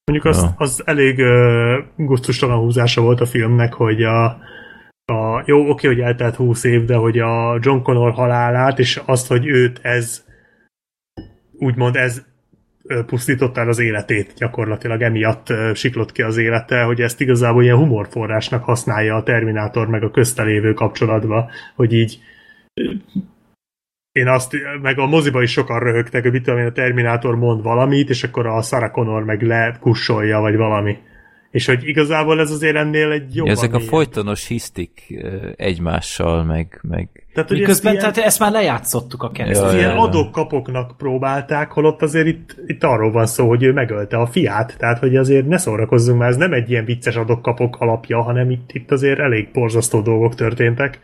Mondjuk 0.05 0.35
az, 0.35 0.47
az 0.57 0.83
elég 0.85 1.19
uh, 1.19 2.07
gusztustalan 2.07 2.59
húzása 2.59 3.01
volt 3.01 3.21
a 3.21 3.27
filmnek, 3.27 3.73
hogy 3.73 4.03
a, 4.03 4.25
a 5.05 5.43
jó, 5.45 5.69
oké, 5.69 5.87
hogy 5.87 6.01
eltelt 6.01 6.37
húsz 6.37 6.65
év, 6.65 6.85
de 6.85 6.97
hogy 6.97 7.19
a 7.19 7.59
John 7.61 7.83
Connor 7.83 8.13
halálát, 8.13 8.79
és 8.79 9.01
azt, 9.05 9.27
hogy 9.27 9.47
őt 9.47 9.79
ez 9.83 10.27
úgymond 11.59 11.97
ez 11.97 12.23
pusztította 13.07 13.61
el 13.61 13.69
az 13.69 13.79
életét 13.79 14.33
gyakorlatilag, 14.37 15.03
emiatt 15.03 15.47
siklott 15.75 16.13
ki 16.13 16.23
az 16.23 16.37
élete, 16.37 16.83
hogy 16.83 17.01
ezt 17.01 17.21
igazából 17.21 17.63
ilyen 17.63 17.77
humorforrásnak 17.77 18.65
használja 18.65 19.15
a 19.15 19.23
Terminátor 19.23 19.89
meg 19.89 20.03
a 20.03 20.11
köztelévő 20.11 20.73
kapcsolatba, 20.73 21.51
hogy 21.75 21.93
így 21.93 22.19
én 24.13 24.29
azt, 24.29 24.57
meg 24.83 24.99
a 24.99 25.07
moziba 25.07 25.43
is 25.43 25.51
sokan 25.51 25.79
röhögtek, 25.79 26.23
hogy 26.23 26.33
mit 26.33 26.43
tudom 26.43 26.59
én, 26.59 26.67
a 26.67 26.73
Terminátor 26.73 27.37
mond 27.37 27.63
valamit, 27.63 28.11
és 28.11 28.25
akkor 28.25 28.47
a 28.47 28.63
Sarah 28.63 28.91
Connor 28.91 29.25
meg 29.25 29.43
lekussolja, 29.43 30.39
vagy 30.39 30.57
valami. 30.57 30.99
És 31.51 31.67
hogy 31.67 31.87
igazából 31.87 32.41
ez 32.41 32.51
azért 32.51 32.77
ennél 32.77 33.11
egy 33.11 33.35
jó. 33.35 33.47
Ezek 33.47 33.75
a 33.75 33.81
folytonos 33.81 34.47
hisztik 34.47 35.19
egymással, 35.57 36.45
meg... 36.45 36.81
meg... 36.83 37.09
Tehát, 37.33 37.49
hogy 37.49 37.59
Miközben 37.59 37.93
ezt, 37.93 38.03
ilyen, 38.03 38.13
tehát 38.13 38.29
ezt 38.29 38.39
már 38.39 38.53
lejátszottuk 38.53 39.23
a 39.23 39.31
keresztül. 39.31 39.67
Ezt 39.67 39.77
ilyen 39.77 39.97
adok-kapoknak 39.97 40.97
próbálták, 40.97 41.71
holott 41.71 42.03
azért 42.03 42.27
itt, 42.27 42.57
itt 42.67 42.85
arról 42.85 43.11
van 43.11 43.27
szó, 43.27 43.49
hogy 43.49 43.63
ő 43.63 43.73
megölte 43.73 44.17
a 44.17 44.27
fiát, 44.27 44.77
tehát 44.79 44.99
hogy 44.99 45.17
azért 45.17 45.47
ne 45.47 45.57
szórakozzunk 45.57 46.19
már, 46.19 46.29
ez 46.29 46.37
nem 46.37 46.53
egy 46.53 46.71
ilyen 46.71 46.85
vicces 46.85 47.17
adok-kapok 47.17 47.77
alapja, 47.77 48.23
hanem 48.23 48.51
itt, 48.51 48.71
itt 48.73 48.91
azért 48.91 49.19
elég 49.19 49.49
borzasztó 49.53 50.01
dolgok 50.01 50.35
történtek. 50.35 51.01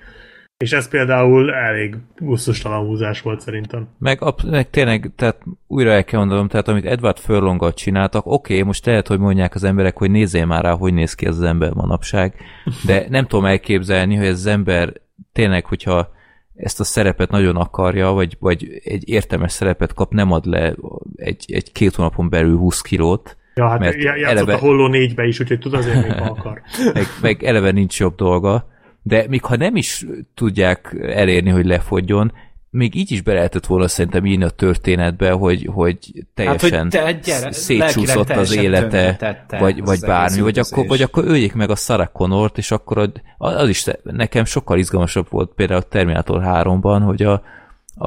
És 0.56 0.72
ez 0.72 0.88
például 0.88 1.54
elég 1.54 1.96
gusztustalan 2.16 2.86
húzás 2.86 3.20
volt 3.20 3.40
szerintem. 3.40 3.88
Meg, 3.98 4.20
meg 4.46 4.70
tényleg, 4.70 5.10
tehát 5.16 5.42
újra 5.66 5.90
el 5.90 6.04
kell 6.04 6.18
mondanom, 6.18 6.48
tehát 6.48 6.68
amit 6.68 6.84
Edward 6.84 7.18
Furlongal 7.18 7.72
csináltak, 7.72 8.26
oké, 8.26 8.52
okay, 8.52 8.66
most 8.66 8.86
lehet, 8.86 9.06
hogy 9.06 9.18
mondják 9.18 9.54
az 9.54 9.64
emberek, 9.64 9.96
hogy 9.96 10.10
nézzél 10.10 10.46
már 10.46 10.62
rá, 10.62 10.72
hogy 10.72 10.94
néz 10.94 11.14
ki 11.14 11.26
ez 11.26 11.36
az 11.36 11.42
ember 11.42 11.72
manapság, 11.72 12.34
de 12.86 13.06
nem 13.08 13.26
tudom 13.26 13.44
elképzelni, 13.44 14.14
hogy 14.14 14.26
ez 14.26 14.38
az 14.38 14.46
ember 14.46 14.92
tényleg, 15.32 15.64
hogyha 15.66 16.12
ezt 16.56 16.80
a 16.80 16.84
szerepet 16.84 17.30
nagyon 17.30 17.56
akarja, 17.56 18.10
vagy, 18.10 18.36
vagy 18.40 18.80
egy 18.84 19.08
értelmes 19.08 19.52
szerepet 19.52 19.94
kap, 19.94 20.12
nem 20.12 20.32
ad 20.32 20.44
le 20.44 20.74
egy, 21.16 21.44
egy 21.46 21.72
két 21.72 21.94
hónapon 21.94 22.28
belül 22.28 22.56
20 22.56 22.80
kilót, 22.80 23.36
Ja, 23.56 23.68
hát 23.68 23.78
mert 23.78 24.02
játszott 24.02 24.24
eleve... 24.24 24.54
a 24.54 24.58
Holló 24.58 24.86
négybe 24.86 25.24
is, 25.24 25.40
úgyhogy 25.40 25.58
tud 25.58 25.74
azért 25.74 26.18
ha 26.18 26.24
akar. 26.38 26.60
meg, 26.92 27.06
meg 27.20 27.42
eleve 27.42 27.70
nincs 27.70 28.00
jobb 28.00 28.14
dolga, 28.14 28.68
de 29.06 29.24
még 29.28 29.44
ha 29.44 29.56
nem 29.56 29.76
is 29.76 30.06
tudják 30.34 30.96
elérni, 31.00 31.50
hogy 31.50 31.66
lefogjon, 31.66 32.32
még 32.70 32.94
így 32.94 33.10
is 33.10 33.22
be 33.22 33.32
lehetett 33.32 33.66
volna 33.66 33.88
szerintem 33.88 34.26
írni 34.26 34.44
a 34.44 34.50
történetbe, 34.50 35.30
hogy, 35.30 35.68
hogy 35.72 35.98
teljesen 36.34 36.70
hát, 36.72 36.82
hogy 36.82 37.02
te, 37.02 37.12
gyere, 37.12 37.52
szétcsúszott 37.52 38.30
az 38.30 38.56
élete, 38.56 39.46
vagy, 39.58 39.84
vagy 39.84 40.00
bármi, 40.00 40.40
vagy 40.40 40.58
akkor, 40.58 40.86
vagy 40.86 41.02
akkor 41.02 41.24
öljék 41.24 41.54
meg 41.54 41.70
a 41.70 41.74
Sarah 41.76 42.12
Connort, 42.12 42.58
és 42.58 42.70
akkor 42.70 42.98
az, 42.98 43.10
az 43.38 43.68
is 43.68 43.84
nekem 44.02 44.44
sokkal 44.44 44.78
izgalmasabb 44.78 45.26
volt 45.30 45.50
például 45.54 45.80
a 45.80 45.88
Terminator 45.88 46.42
3-ban, 46.44 47.02
hogy 47.04 47.22
a, 47.22 47.42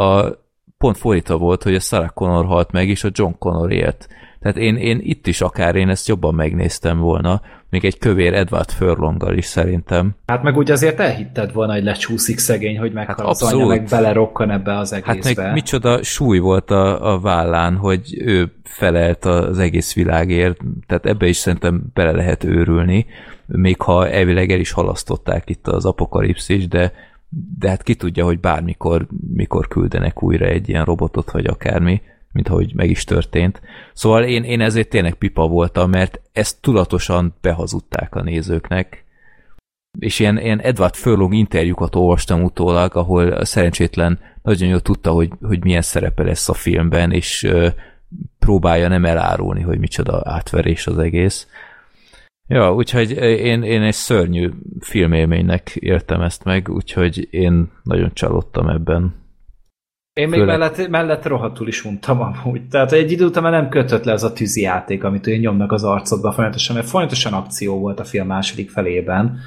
a 0.01 0.38
pont 0.77 0.98
fordítva 0.98 1.38
volt, 1.38 1.64
hogy 1.64 1.76
a 1.76 1.80
Sarah 1.80 2.14
Connor 2.14 2.45
halt 2.45 2.72
meg, 2.72 2.90
és 2.90 3.03
a 3.03 3.09
John 3.11 3.34
Connor 3.40 3.72
élt. 3.72 4.08
Tehát 4.40 4.57
én, 4.57 4.75
én 4.75 4.99
itt 5.01 5.27
is 5.27 5.41
akár 5.41 5.75
én 5.75 5.90
ezt 5.90 6.07
jobban 6.07 6.35
megnéztem 6.35 6.99
volna, 6.99 7.41
még 7.69 7.85
egy 7.85 7.98
kövér 7.98 8.33
Edward 8.33 8.72
Furlonggal 8.72 9.38
is 9.38 9.45
szerintem. 9.45 10.16
Hát 10.25 10.43
meg 10.43 10.57
úgy 10.57 10.72
azért 10.72 10.99
elhitted 10.99 11.53
volna, 11.53 11.74
hogy 11.74 11.83
lecsúszik 11.83 12.38
szegény, 12.38 12.80
hogy 12.80 12.91
meghal 12.91 13.16
hát 13.16 13.25
az 13.25 13.41
anya, 13.41 13.66
meg 13.66 13.83
belerokkan 13.90 14.51
ebbe 14.51 14.77
az 14.77 14.93
egészbe. 14.93 15.27
Hát 15.27 15.35
meg 15.35 15.53
micsoda 15.53 16.03
súly 16.03 16.38
volt 16.38 16.72
a, 16.72 17.14
a 17.14 17.19
vállán, 17.19 17.75
hogy 17.75 18.17
ő 18.19 18.51
felelt 18.64 19.25
az 19.25 19.59
egész 19.59 19.93
világért, 19.93 20.57
tehát 20.88 21.06
ebbe 21.06 21.27
is 21.27 21.38
szerintem 21.38 21.83
bele 21.93 22.11
lehet 22.11 22.43
őrülni, 22.43 23.06
még 23.45 23.82
ha 23.82 24.09
elvileg 24.09 24.51
el 24.51 24.59
is 24.59 24.72
halasztották 24.72 25.49
itt 25.49 25.67
az 25.67 25.85
apokalipszis, 25.85 26.67
de 26.67 26.91
de 27.59 27.69
hát 27.69 27.83
ki 27.83 27.95
tudja, 27.95 28.25
hogy 28.25 28.40
bármikor 28.40 29.07
mikor 29.33 29.67
küldenek 29.67 30.24
újra 30.24 30.45
egy 30.45 30.69
ilyen 30.69 30.85
robotot, 30.85 31.32
vagy 31.32 31.45
akármi, 31.45 32.01
mint 32.38 32.49
ahogy 32.49 32.75
meg 32.75 32.90
is 32.90 33.03
történt. 33.03 33.61
Szóval 33.93 34.24
én, 34.24 34.43
én 34.43 34.61
ezért 34.61 34.90
tényleg 34.90 35.14
pipa 35.14 35.48
voltam, 35.48 35.90
mert 35.90 36.22
ezt 36.32 36.61
tudatosan 36.61 37.35
behazudták 37.41 38.16
a 38.16 38.24
nézőknek, 38.24 39.06
és 39.99 40.19
ilyen, 40.19 40.38
ilyen 40.38 40.61
Edward 40.61 40.95
Furlong 40.95 41.33
interjúkat 41.33 41.95
olvastam 41.95 42.43
utólag, 42.43 42.95
ahol 42.95 43.45
szerencsétlen 43.45 44.19
nagyon 44.41 44.69
jól 44.69 44.80
tudta, 44.80 45.11
hogy, 45.11 45.32
hogy 45.41 45.64
milyen 45.64 45.82
szerepe 45.82 46.24
lesz 46.24 46.49
a 46.49 46.53
filmben, 46.53 47.11
és 47.11 47.43
ö, 47.43 47.67
próbálja 48.40 48.88
nem 48.88 49.06
elárulni, 49.06 49.61
hogy 49.61 49.80
micsoda 49.80 50.22
átverés 50.24 50.88
az 50.88 50.98
egész. 50.98 51.48
Ja, 52.48 52.74
úgyhogy 52.74 53.11
én, 53.22 53.64
én 53.64 53.82
egy 53.82 53.93
szörnyű 53.93 54.49
filmélménynek 54.80 55.75
értem 55.75 56.22
ezt 56.22 56.43
meg, 56.43 56.69
úgyhogy 56.69 57.27
én 57.32 57.72
nagyon 57.83 58.14
csalódtam 58.14 58.67
ebben. 58.67 59.26
Én 60.17 60.29
még 60.29 60.39
Főleg... 60.39 60.59
mellett, 60.59 60.87
mellett 60.89 61.25
rohadtul 61.25 61.67
is 61.67 61.85
untam 61.85 62.21
amúgy. 62.21 62.67
Tehát 62.67 62.91
egy 62.91 63.11
idő 63.11 63.25
után 63.25 63.43
már 63.43 63.51
nem 63.51 63.69
kötött 63.69 64.03
le 64.03 64.13
az 64.13 64.23
a 64.23 64.33
tűzi 64.33 64.61
játék, 64.61 65.03
amit 65.03 65.27
ő 65.27 65.35
nyomnak 65.35 65.71
az 65.71 65.83
arcodba 65.83 66.31
folyamatosan, 66.31 66.75
mert 66.75 66.89
folyamatosan 66.89 67.33
akció 67.33 67.79
volt 67.79 67.99
a 67.99 68.03
film 68.03 68.27
második 68.27 68.69
felében. 68.69 69.39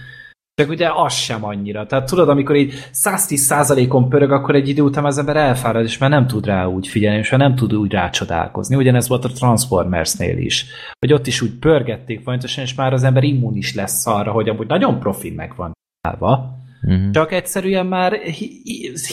Csak 0.54 0.70
ugye 0.70 0.90
az 0.94 1.12
sem 1.12 1.44
annyira. 1.44 1.86
Tehát 1.86 2.08
tudod, 2.08 2.28
amikor 2.28 2.56
így 2.56 2.72
110%-on 2.92 4.08
pörög, 4.08 4.32
akkor 4.32 4.54
egy 4.54 4.68
idő 4.68 4.82
után 4.82 5.04
az 5.04 5.18
ember 5.18 5.36
elfárad, 5.36 5.84
és 5.84 5.98
már 5.98 6.10
nem 6.10 6.26
tud 6.26 6.46
rá 6.46 6.64
úgy 6.64 6.86
figyelni, 6.86 7.18
és 7.18 7.30
már 7.30 7.40
nem 7.40 7.54
tud 7.54 7.74
úgy 7.74 7.92
rácsodálkozni. 7.92 8.76
Ugyanez 8.76 9.08
volt 9.08 9.24
a 9.24 9.28
Transformersnél 9.28 10.38
is. 10.38 10.66
Hogy 10.98 11.12
ott 11.12 11.26
is 11.26 11.40
úgy 11.40 11.58
pörgették 11.58 12.20
folyamatosan, 12.22 12.64
és 12.64 12.74
már 12.74 12.92
az 12.92 13.04
ember 13.04 13.22
immunis 13.22 13.74
lesz 13.74 14.06
arra, 14.06 14.32
hogy 14.32 14.48
amúgy 14.48 14.66
nagyon 14.66 15.00
profi 15.00 15.30
meg 15.30 15.52
van 15.56 15.72
állva. 16.08 16.58
Uh-huh. 16.82 17.10
Csak 17.10 17.32
egyszerűen 17.32 17.86
már 17.86 18.12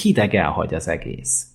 hideg 0.02 0.36
elhagy 0.36 0.74
az 0.74 0.88
egész. 0.88 1.52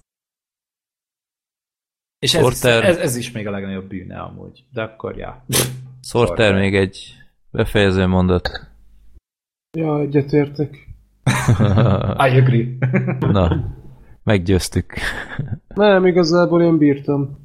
És 2.18 2.34
ez, 2.34 2.64
ez, 2.64 2.96
ez 2.96 3.16
is 3.16 3.32
még 3.32 3.46
a 3.46 3.50
legnagyobb 3.50 3.88
bűne 3.88 4.20
amúgy. 4.20 4.64
De 4.72 4.82
akkor, 4.82 5.16
ja. 5.16 5.44
Sorter, 6.02 6.54
még 6.54 6.74
egy 6.74 7.14
befejező 7.50 8.06
mondat. 8.06 8.70
Ja, 9.76 10.00
egyetértek. 10.00 10.88
I 12.26 12.38
agree. 12.38 12.66
Na, 13.32 13.74
meggyőztük. 14.22 14.94
Nem, 15.74 16.06
igazából 16.06 16.62
én 16.62 16.78
bírtam. 16.78 17.38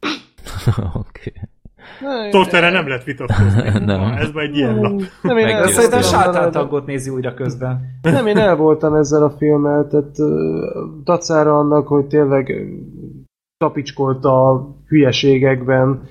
Oké. 0.94 1.32
Okay. 1.32 1.48
Torterre 2.30 2.70
nem 2.70 2.88
lehet 2.88 3.04
vitatkozni. 3.04 3.62
nem. 3.84 4.00
Ez 4.00 4.30
már 4.30 4.44
egy 4.44 4.56
ilyen 4.56 4.74
nap. 4.74 5.00
Nem, 5.22 5.36
én 5.36 5.46
el, 5.46 5.66
szerintem 5.66 6.02
sátántangot 6.02 6.86
nézi 6.86 7.10
újra 7.10 7.34
közben. 7.34 7.80
Nem, 8.02 8.26
én 8.26 8.38
el 8.38 8.56
voltam 8.56 8.94
ezzel 8.94 9.22
a 9.22 9.30
filmmel, 9.30 9.86
tehát 9.86 10.16
dacára 11.04 11.58
annak, 11.58 11.86
hogy 11.86 12.06
tényleg 12.06 12.52
tapicskolta 13.56 14.50
a 14.50 14.76
hülyeségekben, 14.86 16.02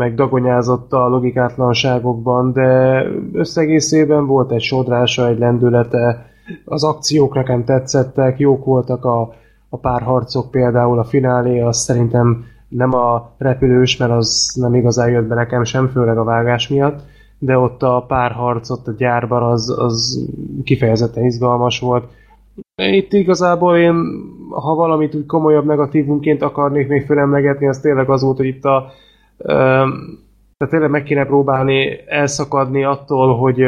meg 0.00 0.14
dagonyázott 0.14 0.92
a 0.92 1.08
logikátlanságokban, 1.08 2.52
de 2.52 3.02
összegészében 3.32 4.26
volt 4.26 4.52
egy 4.52 4.62
sodrása, 4.62 5.28
egy 5.28 5.38
lendülete, 5.38 6.26
az 6.64 6.84
akciók 6.84 7.34
nekem 7.34 7.64
tetszettek, 7.64 8.38
jók 8.38 8.64
voltak 8.64 9.04
a, 9.04 9.34
a 9.68 9.78
párharcok, 9.78 10.50
például 10.50 10.98
a 10.98 11.04
finálé, 11.04 11.60
az 11.60 11.78
szerintem 11.78 12.44
nem 12.68 12.94
a 12.94 13.30
repülős, 13.38 13.96
mert 13.96 14.10
az 14.10 14.56
nem 14.60 14.74
igazán 14.74 15.10
jött 15.10 15.26
be 15.26 15.34
nekem 15.34 15.64
sem, 15.64 15.88
főleg 15.88 16.18
a 16.18 16.24
vágás 16.24 16.68
miatt, 16.68 17.00
de 17.38 17.58
ott 17.58 17.82
a 17.82 18.04
párharc 18.08 18.70
ott 18.70 18.86
a 18.86 18.94
gyárban 18.98 19.42
az, 19.42 19.74
az 19.78 20.26
kifejezetten 20.64 21.24
izgalmas 21.24 21.80
volt. 21.80 22.04
Itt 22.82 23.12
igazából 23.12 23.76
én, 23.76 23.94
ha 24.50 24.74
valamit 24.74 25.14
úgy 25.14 25.26
komolyabb 25.26 25.64
negatívunként 25.64 26.42
akarnék 26.42 26.88
még 26.88 27.06
fölemlegetni, 27.06 27.68
az 27.68 27.80
tényleg 27.80 28.10
az 28.10 28.22
volt, 28.22 28.36
hogy 28.36 28.46
itt 28.46 28.64
a 28.64 28.92
tehát 30.56 30.72
tényleg 30.72 30.90
meg 30.90 31.02
kéne 31.02 31.24
próbálni 31.24 32.00
elszakadni 32.06 32.84
attól, 32.84 33.36
hogy, 33.36 33.62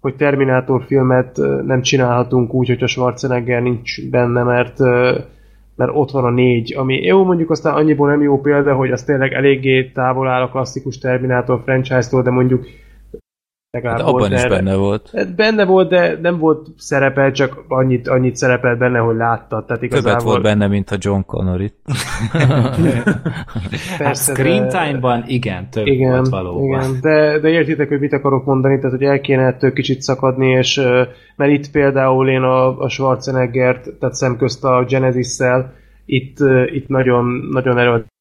hogy 0.00 0.16
Terminátor 0.16 0.84
filmet 0.86 1.36
nem 1.66 1.82
csinálhatunk 1.82 2.54
úgy, 2.54 2.68
hogy 2.68 2.82
a 2.82 2.86
Schwarzenegger 2.86 3.62
nincs 3.62 4.10
benne, 4.10 4.42
mert, 4.42 4.76
mert 5.76 5.90
ott 5.94 6.10
van 6.10 6.24
a 6.24 6.30
négy, 6.30 6.74
ami 6.76 6.94
jó, 7.02 7.24
mondjuk 7.24 7.50
aztán 7.50 7.74
annyiból 7.74 8.08
nem 8.08 8.22
jó 8.22 8.40
példa, 8.40 8.74
hogy 8.74 8.90
az 8.90 9.04
tényleg 9.04 9.32
eléggé 9.32 9.84
távol 9.84 10.28
áll 10.28 10.42
a 10.42 10.48
klasszikus 10.48 10.98
Terminátor 10.98 11.60
franchise-tól, 11.64 12.22
de 12.22 12.30
mondjuk 12.30 12.66
Legalább 13.72 13.98
hát 13.98 14.06
abban 14.06 14.32
is 14.32 14.46
benne 14.46 14.74
volt. 14.74 15.10
Hát 15.12 15.34
benne 15.34 15.64
volt, 15.64 15.88
de 15.88 16.18
nem 16.22 16.38
volt 16.38 16.68
szerepe, 16.76 17.30
csak 17.30 17.64
annyit, 17.68 18.08
annyit 18.08 18.36
szerepelt 18.36 18.78
benne, 18.78 18.98
hogy 18.98 19.16
látta. 19.16 19.64
Tehát 19.66 19.82
igazából... 19.82 20.10
Többet 20.10 20.26
volt 20.26 20.42
benne, 20.42 20.66
mint 20.66 20.90
a 20.90 20.96
John 20.98 21.20
Connor 21.26 21.60
itt. 21.60 21.78
Persze, 23.98 24.04
hát 24.04 24.16
screen 24.16 24.68
time-ban 24.68 25.24
igen, 25.26 25.70
több 25.70 25.86
igen, 25.86 26.10
volt 26.10 26.28
valóban. 26.28 26.80
Igen, 26.80 26.98
de, 27.00 27.38
de 27.38 27.48
értitek, 27.48 27.88
hogy 27.88 28.00
mit 28.00 28.12
akarok 28.12 28.44
mondani, 28.44 28.76
tehát 28.76 28.96
hogy 28.96 29.06
el 29.06 29.20
kéne 29.20 29.46
ettől 29.46 29.72
kicsit 29.72 30.02
szakadni, 30.02 30.50
és 30.50 30.80
mert 31.36 31.52
itt 31.52 31.70
például 31.70 32.28
én 32.28 32.42
a, 32.42 32.78
a 32.78 32.88
Schwarzeneggert, 32.88 33.92
tehát 33.98 34.14
szemközt 34.14 34.64
a 34.64 34.84
Genesis-szel, 34.88 35.72
itt, 36.04 36.36
itt 36.66 36.88
nagyon, 36.88 37.48
nagyon 37.50 37.78
erőt 37.78 38.11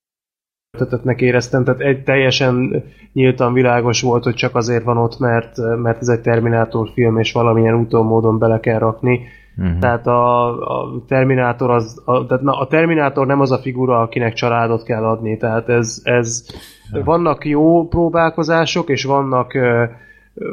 neki 1.03 1.25
éreztem, 1.25 1.63
tehát 1.63 1.81
egy 1.81 2.03
teljesen 2.03 2.83
nyíltan 3.13 3.53
világos 3.53 4.01
volt, 4.01 4.23
hogy 4.23 4.33
csak 4.33 4.55
azért 4.55 4.83
van 4.83 4.97
ott, 4.97 5.19
mert, 5.19 5.57
mert 5.81 6.01
ez 6.01 6.07
egy 6.07 6.21
Terminátor 6.21 6.89
film, 6.93 7.17
és 7.17 7.31
valamilyen 7.31 7.75
úton, 7.75 8.05
módon 8.05 8.39
bele 8.39 8.59
kell 8.59 8.79
rakni. 8.79 9.19
Uh-huh. 9.57 9.79
Tehát 9.79 10.07
a, 10.07 10.47
a 10.47 11.03
Terminátor 11.07 11.69
az, 11.69 12.01
a, 12.05 12.25
tehát 12.25 12.43
na, 12.43 12.59
a 12.59 12.67
Terminátor 12.67 13.27
nem 13.27 13.39
az 13.39 13.51
a 13.51 13.57
figura, 13.57 14.01
akinek 14.01 14.33
családot 14.33 14.83
kell 14.83 15.03
adni, 15.03 15.37
tehát 15.37 15.69
ez, 15.69 16.01
ez 16.03 16.45
uh-huh. 16.89 17.05
vannak 17.05 17.45
jó 17.45 17.87
próbálkozások, 17.87 18.89
és 18.89 19.03
vannak 19.03 19.51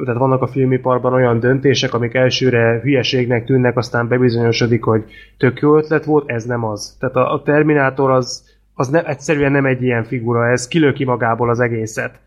tehát 0.05 0.19
vannak 0.19 0.43
a 0.43 0.47
filmiparban 0.47 1.13
olyan 1.13 1.41
döntések, 1.41 1.95
amik 1.95 2.15
elsőre 2.15 2.81
hülyeségnek 2.83 3.45
tűnnek, 3.45 3.77
aztán 3.77 4.09
bebizonyosodik, 4.09 4.85
hogy 4.85 5.05
tök 5.37 5.61
jó 5.61 5.77
ötlet 5.77 6.05
volt, 6.05 6.31
ez 6.31 6.45
nem 6.45 6.65
az. 6.65 6.97
Tehát 7.01 7.17
a, 7.17 7.33
a 7.33 7.43
Terminátor 7.43 8.11
az, 8.11 8.58
az 8.79 8.89
ne, 8.89 9.03
egyszerűen 9.03 9.53
nem 9.53 9.67
egy 9.67 9.83
ilyen 9.83 10.05
figura, 10.05 10.51
ez 10.51 10.69
kilöki 10.69 11.05
magából 11.05 11.51
az 11.51 11.61
egészet. 11.61 12.21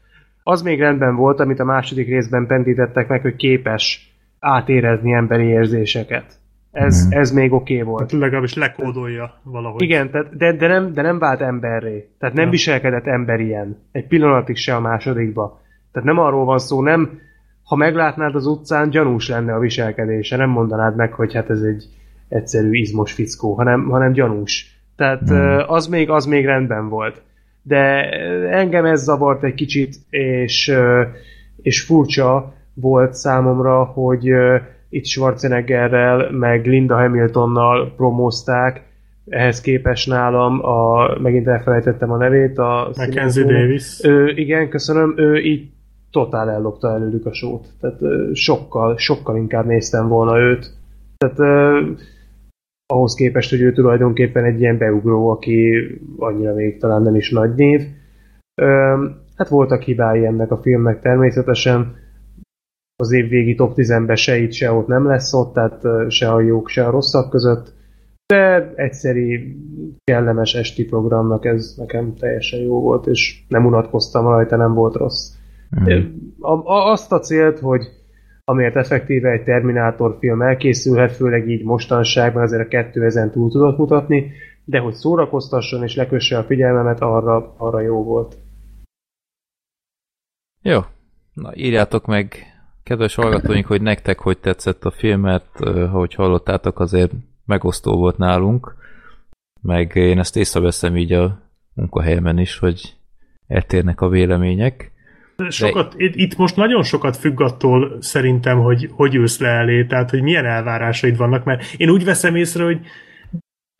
Az 0.44 0.62
még 0.62 0.80
rendben 0.80 1.16
volt, 1.16 1.40
amit 1.40 1.60
a 1.60 1.64
második 1.64 2.08
részben 2.08 2.48
pendítettek 2.48 3.08
meg, 3.08 3.22
hogy 3.22 3.36
képes 3.36 4.14
átérezni 4.40 5.14
emberi 5.14 5.44
érzéseket. 5.44 6.26
Ez, 6.72 7.08
mm. 7.08 7.12
ez 7.12 7.32
még 7.32 7.54
oké 7.54 7.74
okay 7.74 7.86
volt. 7.86 8.08
Tehát 8.08 8.24
legalábbis 8.24 8.54
lekódolja 8.54 9.40
valahogy. 9.44 9.82
Igen, 9.82 10.12
tehát, 10.12 10.38
de, 10.38 10.54
de, 10.54 10.68
nem, 10.68 10.94
de 10.94 11.02
nem 11.02 11.20
vált 11.20 11.42
emberré. 11.42 12.10
Tehát 12.20 12.36
nem 12.36 12.46
ja. 12.46 12.52
viselkedett 12.52 13.06
emberien. 13.06 13.78
Egy 13.92 14.08
pillanatig 14.08 14.56
se 14.56 14.76
a 14.76 14.80
másodikba. 14.80 15.62
Tehát 15.92 16.08
nem 16.08 16.18
arról 16.18 16.46
van 16.46 16.60
szó, 16.60 16.82
nem 16.82 17.20
ha 17.64 17.76
meglátnád 17.76 18.36
az 18.36 18.46
utcán, 18.46 18.90
gyanús 18.90 19.30
lenne 19.30 19.54
a 19.54 19.60
viselkedése. 19.60 20.38
Nem 20.38 20.50
mondanád 20.50 20.96
meg, 20.96 21.14
hogy 21.14 21.34
hát 21.34 21.50
ez 21.50 21.62
egy 21.62 21.86
egyszerű 22.28 22.72
izmos 22.72 23.14
fickó, 23.14 23.54
hanem, 23.54 23.90
hanem 23.90 24.12
gyanús. 24.12 24.81
Tehát 25.02 25.30
hmm. 25.30 25.64
az, 25.68 25.88
még, 25.88 26.10
az 26.10 26.26
még 26.26 26.46
rendben 26.46 26.90
volt. 26.90 27.22
De 27.62 28.10
engem 28.50 28.86
ez 28.86 29.04
zavart 29.04 29.44
egy 29.44 29.54
kicsit, 29.54 29.96
és, 30.10 30.74
és 31.62 31.82
furcsa 31.82 32.54
volt 32.74 33.14
számomra, 33.14 33.84
hogy 33.84 34.30
itt 34.90 35.06
Schwarzeneggerrel, 35.06 36.32
meg 36.32 36.66
Linda 36.66 36.96
Hamiltonnal 36.96 37.94
promózták, 37.96 38.84
ehhez 39.30 39.62
képest 39.62 40.08
nálam, 40.08 40.66
a, 40.66 41.10
megint 41.22 41.48
elfelejtettem 41.48 42.12
a 42.12 42.18
nevét, 42.18 42.58
a 42.58 42.92
Mackenzie 42.98 43.44
Davis. 43.44 44.04
Ő, 44.04 44.30
igen, 44.30 44.70
köszönöm, 44.70 45.14
ő 45.18 45.38
így 45.38 45.70
totál 46.12 46.50
ellopta 46.50 46.94
előlük 46.94 47.26
a 47.26 47.34
sót. 47.34 47.68
Tehát 47.80 48.00
sokkal, 48.34 48.98
sokkal 48.98 49.38
inkább 49.38 49.66
néztem 49.66 50.08
volna 50.08 50.40
őt. 50.40 50.74
Tehát 51.18 51.38
ahhoz 52.92 53.14
képest, 53.14 53.50
hogy 53.50 53.62
ő 53.62 53.72
tulajdonképpen 53.72 54.44
egy 54.44 54.60
ilyen 54.60 54.78
beugró, 54.78 55.30
aki 55.30 55.74
annyira 56.18 56.54
még 56.54 56.78
talán 56.78 57.02
nem 57.02 57.16
is 57.16 57.32
nagy 57.32 57.56
név. 57.56 57.82
Hát 59.36 59.50
voltak 59.50 59.82
hibái 59.82 60.26
ennek 60.26 60.52
a 60.52 60.62
filmnek 60.62 61.02
természetesen. 61.02 61.96
Az 62.96 63.12
év 63.12 63.30
végi 63.30 63.56
top 63.56 63.74
10-ben 63.76 64.16
se 64.16 64.38
itt, 64.38 64.52
se 64.52 64.72
ott 64.72 64.88
nem 64.88 65.06
lesz 65.08 65.34
ott, 65.34 65.54
tehát 65.54 66.12
se 66.12 66.32
a 66.32 66.42
jók, 66.42 66.68
se 66.68 66.86
a 66.86 66.92
rosszak 66.92 67.30
között. 67.30 67.74
De 68.26 68.74
egyszeri, 68.76 69.58
kellemes 70.04 70.54
esti 70.54 70.86
programnak 70.86 71.46
ez 71.46 71.74
nekem 71.78 72.14
teljesen 72.16 72.60
jó 72.60 72.82
volt, 72.82 73.08
és 73.08 73.44
nem 73.48 73.66
unatkoztam 73.66 74.26
rajta, 74.26 74.56
nem 74.56 74.74
volt 74.74 74.96
rossz. 74.96 75.34
Mm. 75.80 76.00
A, 76.40 76.52
a, 76.52 76.92
azt 76.92 77.12
a 77.12 77.20
célt, 77.20 77.60
hogy 77.60 78.01
amiért 78.46 78.76
effektíve 78.76 79.30
egy 79.30 79.44
Terminátor 79.44 80.18
film 80.20 80.42
elkészülhet, 80.42 81.16
főleg 81.16 81.50
így 81.50 81.64
mostanságban 81.64 82.44
azért 82.44 82.66
a 82.66 82.68
kettő 82.68 83.06
ezen 83.06 83.32
túl 83.32 83.52
tudott 83.52 83.78
mutatni, 83.78 84.32
de 84.66 84.80
hogy 84.80 84.94
szórakoztasson 84.94 85.84
és 85.84 85.96
lekösse 85.96 86.38
a 86.38 86.44
figyelmemet, 86.44 87.02
arra, 87.02 87.54
arra 87.58 87.82
jó 87.82 88.04
volt. 88.04 88.38
Jó. 90.62 90.80
Na, 91.34 91.56
írjátok 91.56 92.06
meg, 92.06 92.36
kedves 92.84 93.16
hallgatóink, 93.16 93.66
hogy 93.66 93.82
nektek 93.82 94.20
hogy 94.20 94.38
tetszett 94.38 94.86
a 94.86 94.92
film, 94.92 95.22
mert 95.22 95.60
ahogy 95.60 96.14
hallottátok, 96.14 96.80
azért 96.80 97.12
megosztó 97.46 97.98
volt 97.98 98.18
nálunk, 98.18 98.76
meg 99.62 99.96
én 99.96 100.20
ezt 100.20 100.38
észreveszem 100.38 100.98
így 100.98 101.14
a 101.14 101.52
munkahelyemen 101.74 102.38
is, 102.38 102.60
hogy 102.60 102.96
eltérnek 103.48 104.02
a 104.02 104.10
vélemények. 104.10 104.91
Sokat, 105.50 105.96
De... 105.96 106.10
Itt 106.14 106.36
most 106.36 106.56
nagyon 106.56 106.84
sokat 106.84 107.18
függ 107.18 107.42
attól 107.42 107.98
szerintem, 108.00 108.60
hogy 108.60 108.90
hogy 108.92 109.16
ülsz 109.16 109.40
le 109.40 109.48
elé, 109.48 109.86
tehát 109.86 110.10
hogy 110.10 110.22
milyen 110.22 110.46
elvárásaid 110.46 111.18
vannak, 111.18 111.44
mert 111.44 111.74
én 111.78 111.90
úgy 111.90 112.04
veszem 112.04 112.36
észre, 112.36 112.64
hogy 112.64 112.80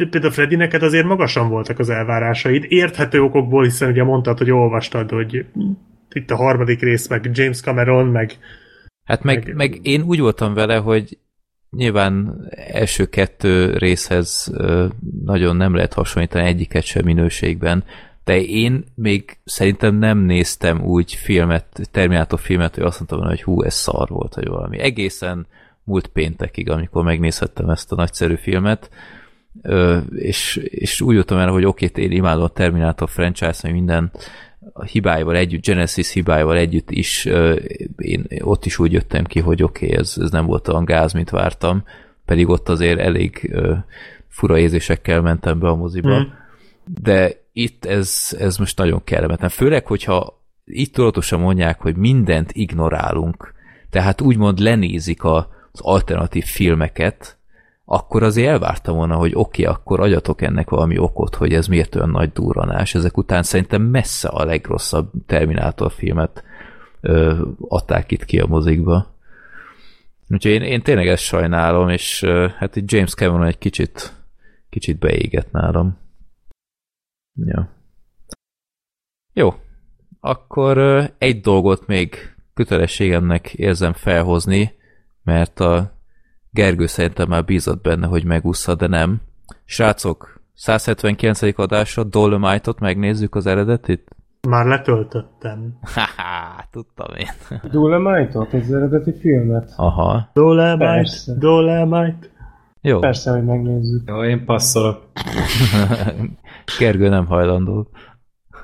például 0.10 0.32
Freddy, 0.32 0.56
neked 0.56 0.84
azért 0.84 1.06
magasan 1.06 1.50
voltak 1.50 1.80
az 1.80 1.90
elvárásaid, 1.90 2.66
érthető 2.68 3.22
okokból, 3.22 3.64
hiszen 3.64 3.90
ugye 3.90 4.04
mondtad, 4.04 4.38
hogy 4.38 4.52
olvastad, 4.52 5.10
hogy 5.10 5.46
itt 6.14 6.32
a 6.32 6.36
harmadik 6.36 6.82
rész, 6.82 7.08
meg 7.08 7.30
James 7.34 7.62
Cameron, 7.62 8.08
meg... 8.08 8.38
Hát 9.04 9.24
meg, 9.24 9.46
meg, 9.46 9.56
meg 9.56 9.80
én 9.82 10.02
úgy 10.02 10.20
voltam 10.20 10.54
vele, 10.54 10.76
hogy 10.76 11.18
nyilván 11.70 12.46
első 12.72 13.06
kettő 13.06 13.78
részhez 13.78 14.52
nagyon 15.26 15.56
nem 15.56 15.76
lehet 15.76 15.94
hasonlítani 15.94 16.48
egyiket 16.48 16.84
sem 16.84 17.06
minőségben, 17.06 17.84
de 18.24 18.42
én 18.42 18.84
még 18.96 19.38
szerintem 19.44 19.96
nem 19.96 20.18
néztem 20.18 20.82
úgy 20.82 21.14
filmet, 21.14 21.66
Terminátor 21.92 22.40
filmet, 22.40 22.76
hogy 22.76 22.84
azt 22.84 22.98
mondtam 22.98 23.18
volna, 23.18 23.34
hogy 23.34 23.44
hú, 23.44 23.62
ez 23.62 23.74
szar 23.74 24.10
volt, 24.10 24.36
vagy 24.36 24.48
valami. 24.48 24.80
Egészen 24.80 25.48
múlt 25.84 26.08
péntekig, 26.08 26.70
amikor 26.70 27.04
megnézhettem 27.04 27.70
ezt 27.70 27.92
a 27.92 27.96
nagyszerű 27.96 28.36
filmet, 28.36 28.90
és, 30.16 30.56
és 30.56 31.02
úgy 31.02 31.16
jöttem 31.16 31.38
el, 31.38 31.50
hogy 31.50 31.66
oké, 31.66 31.86
okay, 31.86 32.04
én 32.04 32.12
imádom 32.12 32.44
a 32.44 32.48
Terminátor 32.48 33.10
franchise, 33.10 33.60
meg 33.64 33.74
minden 33.74 34.12
a 34.74 34.84
hibáival 34.84 35.36
együtt, 35.36 35.66
Genesis 35.66 36.12
hibáival 36.12 36.58
együtt 36.58 36.92
is, 36.92 37.26
én 37.98 38.26
ott 38.40 38.66
is 38.66 38.80
úgy 38.80 38.92
jöttem 38.92 39.24
ki, 39.24 39.40
hogy 39.40 39.64
oké, 39.64 39.86
okay, 39.86 39.98
ez, 39.98 40.16
ez 40.22 40.32
nem 40.32 40.46
volt 40.46 40.68
olyan 40.68 40.86
gáz, 40.86 41.14
mint 41.14 41.30
vártam, 41.30 41.84
pedig 42.26 42.50
ott 42.50 42.70
azért 42.70 43.00
elég 43.00 43.56
fura 44.28 44.58
érzésekkel 44.58 45.22
mentem 45.22 45.60
be 45.60 45.68
a 45.68 45.76
moziba. 45.76 46.20
Mm. 46.20 46.24
De 47.02 47.41
itt 47.54 47.86
ez, 47.86 48.36
ez 48.40 48.58
most 48.58 48.78
nagyon 48.78 49.04
kellemetlen. 49.04 49.50
Főleg, 49.50 49.88
hogyha 49.88 50.44
itt 50.66 50.94
tudatosan 50.94 51.40
mondják, 51.40 51.82
hogy 51.82 51.96
mindent 51.96 52.52
ignorálunk, 52.52 53.54
tehát 53.90 54.22
úgymond 54.22 54.60
lenézik 54.60 55.24
a, 55.24 55.38
az 55.72 55.80
alternatív 55.82 56.46
filmeket, 56.46 57.38
akkor 57.86 58.24
azért 58.24 58.48
elvártam 58.48 58.96
volna, 58.96 59.16
hogy 59.16 59.32
oké, 59.36 59.62
okay, 59.62 59.76
akkor 59.76 60.00
adjatok 60.00 60.42
ennek 60.42 60.70
valami 60.70 60.98
okot, 60.98 61.36
hogy 61.36 61.54
ez 61.54 61.68
miért 61.68 61.96
olyan 61.96 62.10
nagy 62.10 62.32
durranás. 62.32 62.96
Ezek 62.96 63.18
után 63.18 63.44
szerintem 63.44 63.82
messze 63.82 64.28
a 64.28 64.46
legrosszabb 64.46 65.12
Terminátor 65.26 65.92
filmet 65.92 66.44
ö, 67.02 67.46
adták 67.60 68.12
itt 68.12 68.26
ki 68.26 68.40
a 68.40 68.48
mozikba. 68.48 69.16
Úgyhogy 70.30 70.52
én, 70.52 70.62
én 70.62 70.82
tényleg 70.82 71.08
ezt 71.08 71.24
sajnálom, 71.24 71.90
és 71.90 72.22
ö, 72.22 72.48
hát 72.58 72.76
itt 72.76 72.92
James 72.92 73.14
Cameron 73.14 73.46
egy 73.46 73.58
kicsit, 73.58 74.14
kicsit 74.70 75.00
beégett 75.00 75.52
nálam. 75.52 76.01
Ja. 77.46 77.70
Jó. 79.34 79.54
Akkor 80.20 80.78
egy 81.18 81.42
dolgot 81.42 81.88
még 81.88 82.16
kötelességemnek 82.54 83.54
érzem 83.54 83.94
felhozni, 83.94 84.74
mert 85.24 85.60
a 85.60 86.00
Gergő 86.54 86.86
szerintem 86.86 87.28
már 87.28 87.46
bízott 87.46 87.82
benne, 87.82 88.08
hogy 88.08 88.26
megúszza, 88.26 88.76
de 88.76 88.88
nem. 88.88 89.22
Srácok, 89.66 90.42
179. 90.54 91.60
adásra 91.60 92.04
Dolomite-ot 92.04 92.80
megnézzük 92.80 93.36
az 93.36 93.46
eredetit? 93.46 94.16
Már 94.48 94.66
letöltöttem. 94.66 95.78
Haha, 95.82 96.64
tudtam 96.72 97.16
én. 97.16 97.60
Dolomite-ot, 97.72 98.54
az 98.54 98.74
eredeti 98.74 99.14
filmet? 99.20 99.74
Aha. 99.76 100.30
Dolomite, 100.34 101.34
Dolomite. 101.38 102.28
Jó. 102.82 103.00
Persze, 103.00 103.32
hogy 103.32 103.46
megnézzük. 103.46 104.10
Jó, 104.10 104.24
én 104.24 104.46
passzolok. 104.46 105.02
Gergő 106.80 107.10
nem 107.10 107.26
hajlandó. 107.26 107.90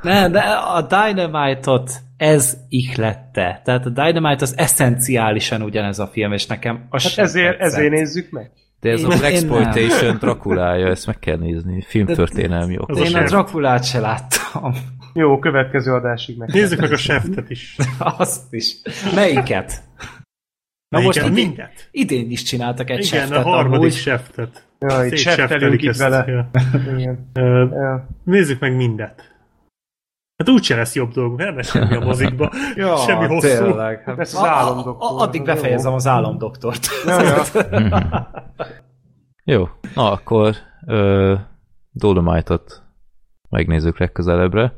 Ne, 0.01 0.29
de 0.29 0.39
a 0.39 0.81
Dynamite-ot 0.81 1.91
ez 2.17 2.57
ihlette. 2.69 3.61
Tehát 3.63 3.85
a 3.85 3.89
Dynamite 3.89 4.43
az 4.43 4.57
eszenciálisan 4.57 5.61
ugyanez 5.61 5.99
a 5.99 6.07
film, 6.07 6.33
és 6.33 6.45
nekem 6.45 6.85
az 6.89 7.03
hát 7.03 7.25
ezért, 7.25 7.59
ezért 7.59 7.91
nézzük 7.91 8.31
meg. 8.31 8.51
De 8.79 8.89
ez 8.89 8.99
én, 8.99 9.05
a 9.05 9.07
Black 9.07 9.23
Exploitation 9.23 10.17
Drakulája, 10.17 10.87
ezt 10.87 11.05
meg 11.05 11.19
kell 11.19 11.37
nézni. 11.37 11.81
Filmtörténelmi 11.81 12.77
ok. 12.77 12.99
Én 12.99 13.15
a, 13.15 13.23
Drakulát 13.23 13.85
se 13.85 13.99
láttam. 13.99 14.73
Jó, 15.13 15.39
következő 15.39 15.93
adásig 15.93 16.37
meg. 16.37 16.49
Nézzük 16.49 16.79
meg 16.79 16.91
a 16.91 16.97
Sheftet 16.97 17.49
is. 17.49 17.75
Azt 18.17 18.53
is. 18.53 18.75
Melyiket? 19.15 19.83
Na 20.89 20.99
most 20.99 21.17
idén, 21.17 21.31
mindet. 21.31 21.89
idén 21.91 22.31
is 22.31 22.43
csináltak 22.43 22.89
egy 22.89 23.05
Igen, 23.05 23.31
a 23.31 23.41
harmadik 23.41 24.07
amúgy. 24.07 24.51
Sheftet. 25.15 25.61
Ja, 25.61 25.73
itt 25.73 25.97
vele. 25.97 26.49
Igen. 26.97 27.29
Ja. 27.33 28.07
Nézzük 28.23 28.59
meg 28.59 28.75
mindet. 28.75 29.35
Hát 30.37 30.49
úgyse 30.49 30.75
lesz 30.75 30.95
jobb 30.95 31.11
dolgunk, 31.11 31.39
nem 31.39 31.55
lesz 31.55 31.69
semmi 31.69 31.95
a 31.95 31.99
mozikba. 31.99 32.51
ja, 32.75 32.97
semmi 32.97 33.25
hosszú. 33.25 33.47
Tényleg. 33.47 34.03
Hát 34.03 34.19
ez 34.19 34.33
az 34.33 34.43
álomdoktor. 34.43 35.21
Addig 35.21 35.43
befejezem 35.43 35.93
az 35.93 36.07
álomdoktort. 36.07 36.87
Ja, 37.05 37.21
ja. 37.21 37.43
Jó, 39.53 39.67
na 39.95 40.11
akkor 40.11 40.55
uh, 40.85 41.39
Dolomite-ot 41.91 42.81
megnézzük 43.49 43.99
legközelebbre. 43.99 44.73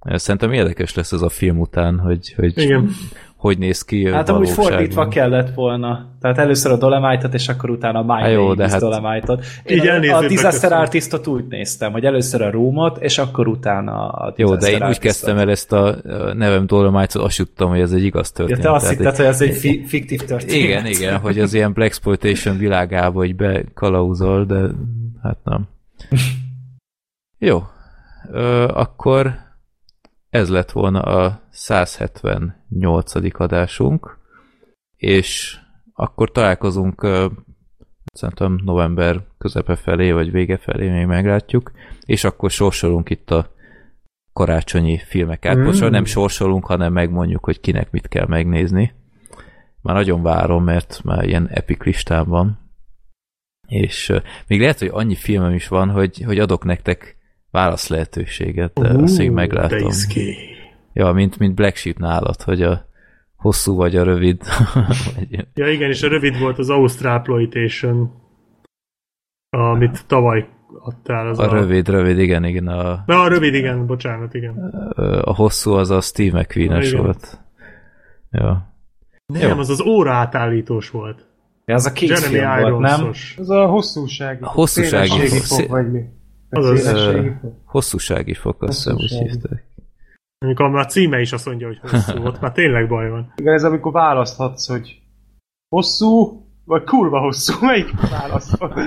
Szerintem 0.00 0.52
érdekes 0.52 0.94
lesz 0.94 1.12
ez 1.12 1.22
a 1.22 1.28
film 1.28 1.58
után, 1.58 1.98
hogy, 1.98 2.32
hogy 2.36 2.58
Igen 2.58 2.90
hogy 3.36 3.58
néz 3.58 3.82
ki 3.82 4.10
Hát 4.10 4.28
amúgy 4.28 4.48
fordítva 4.48 5.08
kellett 5.08 5.54
volna. 5.54 6.06
Tehát 6.20 6.38
először 6.38 6.72
a 6.72 6.76
Dolemite-ot, 6.76 7.34
és 7.34 7.48
akkor 7.48 7.70
utána 7.70 7.98
a 7.98 8.02
My 8.02 8.22
Há, 8.22 8.28
jó, 8.28 8.54
de 8.54 8.68
hát... 8.68 8.80
Dolemite-ot. 8.80 9.44
Én 9.64 10.10
a, 10.10 10.16
a 10.16 10.26
Disaster 10.26 10.72
Artistot 10.72 11.26
úgy 11.26 11.44
néztem, 11.48 11.92
hogy 11.92 12.04
először 12.04 12.42
a 12.42 12.50
Roomot, 12.50 12.98
és 12.98 13.18
akkor 13.18 13.48
utána 13.48 14.08
a 14.08 14.32
Disaster 14.36 14.70
Jó, 14.70 14.78
de 14.78 14.84
én 14.84 14.88
úgy 14.88 14.98
kezdtem 14.98 15.38
el 15.38 15.50
ezt 15.50 15.72
a 15.72 15.96
nevem 16.34 16.66
Dolemite-ot, 16.66 17.24
azt 17.24 17.36
tudtam, 17.36 17.68
hogy 17.68 17.80
ez 17.80 17.92
egy 17.92 18.04
igaz 18.04 18.32
történet. 18.32 18.64
Ja, 18.64 18.70
te 18.70 18.76
azt 18.76 18.88
hitted, 18.88 19.06
egy... 19.06 19.16
hogy 19.16 19.24
ez 19.24 19.40
egy 19.40 19.54
fi- 19.54 19.88
fiktív 19.88 20.24
történet. 20.24 20.54
Igen, 20.54 20.86
igen, 20.86 21.18
hogy 21.18 21.38
az 21.38 21.54
ilyen 21.54 21.72
Black 21.72 21.90
Exploitation 21.90 22.58
világába 22.58 23.18
hogy 23.18 23.36
bekalauzol, 23.36 24.44
de 24.44 24.60
hát 25.22 25.38
nem. 25.44 25.68
Jó, 27.38 27.62
Ö, 28.32 28.68
akkor 28.68 29.45
ez 30.36 30.48
lett 30.48 30.70
volna 30.70 31.00
a 31.00 31.40
178. 31.50 33.40
adásunk, 33.40 34.18
és 34.96 35.58
akkor 35.92 36.30
találkozunk 36.30 37.06
szerintem 38.12 38.60
november 38.64 39.24
közepe 39.38 39.76
felé, 39.76 40.12
vagy 40.12 40.30
vége 40.30 40.56
felé, 40.56 40.90
még 40.90 41.06
meglátjuk, 41.06 41.72
és 42.04 42.24
akkor 42.24 42.50
sorsolunk 42.50 43.10
itt 43.10 43.30
a 43.30 43.54
karácsonyi 44.32 44.98
filmeket. 44.98 45.56
Mm. 45.56 45.88
nem 45.90 46.04
sorsolunk, 46.04 46.64
hanem 46.64 46.92
megmondjuk, 46.92 47.44
hogy 47.44 47.60
kinek 47.60 47.90
mit 47.90 48.08
kell 48.08 48.26
megnézni. 48.26 48.94
Már 49.80 49.94
nagyon 49.94 50.22
várom, 50.22 50.64
mert 50.64 51.00
már 51.04 51.24
ilyen 51.24 51.48
epic 51.48 51.84
listám 51.84 52.24
van. 52.24 52.58
És 53.66 54.12
még 54.46 54.60
lehet, 54.60 54.78
hogy 54.78 54.90
annyi 54.92 55.14
filmem 55.14 55.52
is 55.52 55.68
van, 55.68 55.90
hogy, 55.90 56.22
hogy 56.22 56.38
adok 56.38 56.64
nektek 56.64 57.15
válasz 57.56 57.88
lehetőséget, 57.88 58.72
de 58.72 58.92
uh, 58.92 59.02
azt 59.02 59.18
még 59.18 59.30
meglátom. 59.30 59.90
Ja, 60.92 61.12
mint, 61.12 61.38
mint 61.38 61.54
Black 61.54 61.76
Sheep 61.76 61.96
nálad, 61.98 62.42
hogy 62.42 62.62
a 62.62 62.86
hosszú 63.36 63.76
vagy 63.76 63.96
a 63.96 64.02
rövid. 64.02 64.42
ja 65.54 65.68
igen, 65.68 65.90
és 65.90 66.02
a 66.02 66.08
rövid 66.08 66.38
volt 66.38 66.58
az 66.58 66.70
Austraploitation, 66.70 68.10
amit 69.50 70.06
tavaly 70.06 70.48
adtál. 70.78 71.28
Az 71.28 71.38
a, 71.38 71.42
a 71.42 71.52
rövid, 71.52 71.88
rövid, 71.88 72.18
igen, 72.18 72.44
igen. 72.44 72.66
A, 72.66 73.02
Na, 73.06 73.22
a 73.22 73.28
rövid, 73.28 73.54
igen, 73.54 73.86
bocsánat, 73.86 74.34
igen. 74.34 74.54
A 75.24 75.34
hosszú 75.34 75.72
az 75.72 75.90
a 75.90 76.00
Steve 76.00 76.40
McQueen-es 76.40 76.92
volt. 76.92 77.40
Ja. 78.30 78.74
Nem, 79.26 79.48
Jó. 79.48 79.58
az 79.58 79.68
az 79.68 79.80
óra 79.80 80.12
átállítós 80.12 80.90
volt. 80.90 81.26
Ja, 81.64 81.74
az 81.74 81.86
a 81.86 81.92
két 81.92 82.18
film 82.18 82.60
volt, 82.60 82.78
nem? 82.78 83.06
Az 83.36 83.50
a 83.50 83.66
hosszúsági. 83.66 84.42
A 84.42 84.48
hosszúsági 84.48 85.26
fog, 85.28 85.68
vagy 85.68 85.90
mi? 85.90 86.02
Az 86.50 86.66
az 86.66 87.08
hosszúsági 87.64 88.34
fok, 88.34 88.62
azt 88.62 88.76
hiszem 88.76 88.96
úgy 88.96 89.28
hívták. 89.30 89.64
Amikor 90.38 90.70
már 90.70 90.84
a 90.84 90.88
címe 90.88 91.20
is 91.20 91.32
azt 91.32 91.46
mondja, 91.46 91.66
hogy 91.66 91.78
hosszú, 91.78 92.22
ott 92.26 92.40
már 92.40 92.52
tényleg 92.52 92.88
baj 92.88 93.10
van. 93.10 93.32
Igen, 93.36 93.54
ez 93.54 93.64
amikor 93.64 93.92
választhatsz, 93.92 94.68
hogy 94.68 95.02
hosszú, 95.68 96.44
Vagy 96.64 96.84
kurva 96.84 97.20
hosszú, 97.20 97.54
melyik 97.66 97.90
választol? 98.10 98.78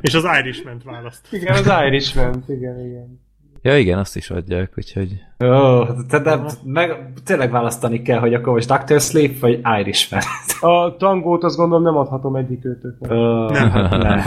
És 0.00 0.14
az 0.14 0.24
Irishman 0.40 0.80
választ. 0.84 1.32
Igen, 1.32 1.54
az 1.54 1.70
Irishman, 1.86 2.44
igen, 2.46 2.86
igen. 2.86 3.20
Ja 3.62 3.78
igen, 3.78 3.98
azt 3.98 4.16
is 4.16 4.30
adják, 4.30 4.72
úgyhogy... 4.76 5.12
Ó, 5.44 5.84
te, 6.08 6.18
de 6.18 6.40
meg 6.64 7.12
tényleg 7.24 7.50
választani 7.50 8.02
kell, 8.02 8.18
hogy 8.18 8.34
akkor 8.34 8.52
most 8.52 8.72
Dr. 8.72 9.00
Sleep 9.00 9.38
vagy 9.38 9.60
Irishman. 9.80 10.20
A 10.60 10.96
tangót 10.96 11.44
azt 11.44 11.56
gondolom 11.56 11.82
nem 11.82 11.96
adhatom 11.96 12.36
egyik 12.36 12.64
őtöknek. 12.64 13.10
Oh, 13.10 13.50
nem, 13.50 13.70
nem. 13.98 14.20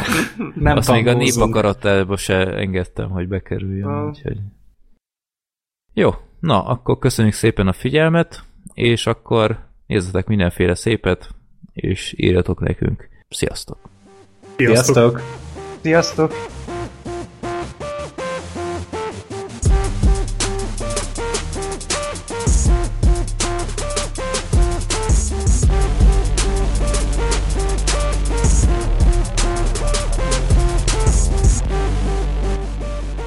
nem 0.56 0.78
azt 0.78 0.92
még 0.92 1.08
a 1.08 1.14
népakaratába 1.14 2.18
se 2.18 2.56
engedtem, 2.56 3.10
hogy 3.10 3.28
bekerüljön, 3.28 3.90
uh. 3.90 4.08
úgyhogy... 4.08 4.38
Jó, 5.94 6.10
na, 6.40 6.66
akkor 6.66 7.00
köszönjük 7.00 7.34
szépen 7.34 7.68
a 7.68 7.74
figyelmet, 7.74 8.44
és 8.74 9.08
akkor 9.08 9.60
nézzetek 9.88 10.28
mindenféle 10.28 10.76
szépet, 10.76 11.30
és 11.74 12.14
írjatok 12.18 12.60
nekünk. 12.60 13.10
Sziasztok! 13.30 13.78
Sziasztok! 14.58 15.22
Sziasztok! 15.82 16.32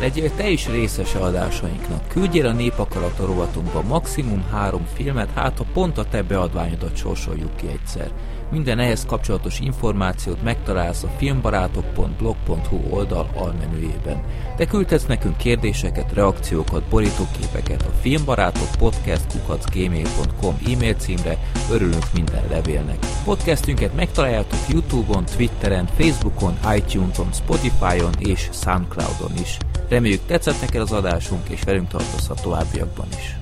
Legyél 0.07 0.31
te 0.35 0.49
is 0.49 0.69
részes 0.69 1.15
adásainknak. 1.15 2.09
Küldjél 2.09 2.47
a 2.47 2.53
Népakarata 2.53 3.27
rovatunkba 3.27 3.83
maximum 3.83 4.45
három 4.51 4.87
filmet, 4.95 5.31
hát 5.35 5.59
ha 5.59 5.65
pont 5.73 5.99
a 5.99 6.05
te 6.05 6.23
beadványodat 6.23 6.97
sorsoljuk 6.97 7.57
ki 7.57 7.67
egyszer. 7.67 8.11
Minden 8.51 8.79
ehhez 8.79 9.07
kapcsolatos 9.07 9.61
információt 9.61 10.43
megtalálsz 10.43 11.03
a 11.03 11.09
filmbarátok.blog.hu 11.17 12.79
oldal 12.91 13.31
almenüjében. 13.35 14.23
Te 14.57 14.67
küldhetsz 14.67 15.07
nekünk 15.07 15.37
kérdéseket, 15.37 16.13
reakciókat, 16.13 16.83
borítóképeket 16.83 17.83
a 17.83 17.91
filmbarátok 18.01 18.69
podcast.gmail.com 18.79 20.57
e-mail 20.73 20.95
címre, 20.95 21.39
örülünk 21.71 22.13
minden 22.15 22.45
levélnek. 22.51 22.99
Podcastünket 23.25 23.95
megtaláljátok 23.95 24.59
Youtube-on, 24.69 25.25
Twitteren, 25.25 25.87
Facebookon, 25.87 26.59
iTunes-on, 26.77 27.33
Spotify-on 27.33 28.13
és 28.19 28.49
Soundcloud-on 28.53 29.33
is. 29.43 29.57
Reméljük 29.89 30.27
tetszett 30.27 30.61
neked 30.61 30.81
az 30.81 30.93
adásunk, 30.93 31.49
és 31.49 31.63
velünk 31.63 31.89
tartozhat 31.89 32.43
továbbiakban 32.43 33.07
is. 33.19 33.37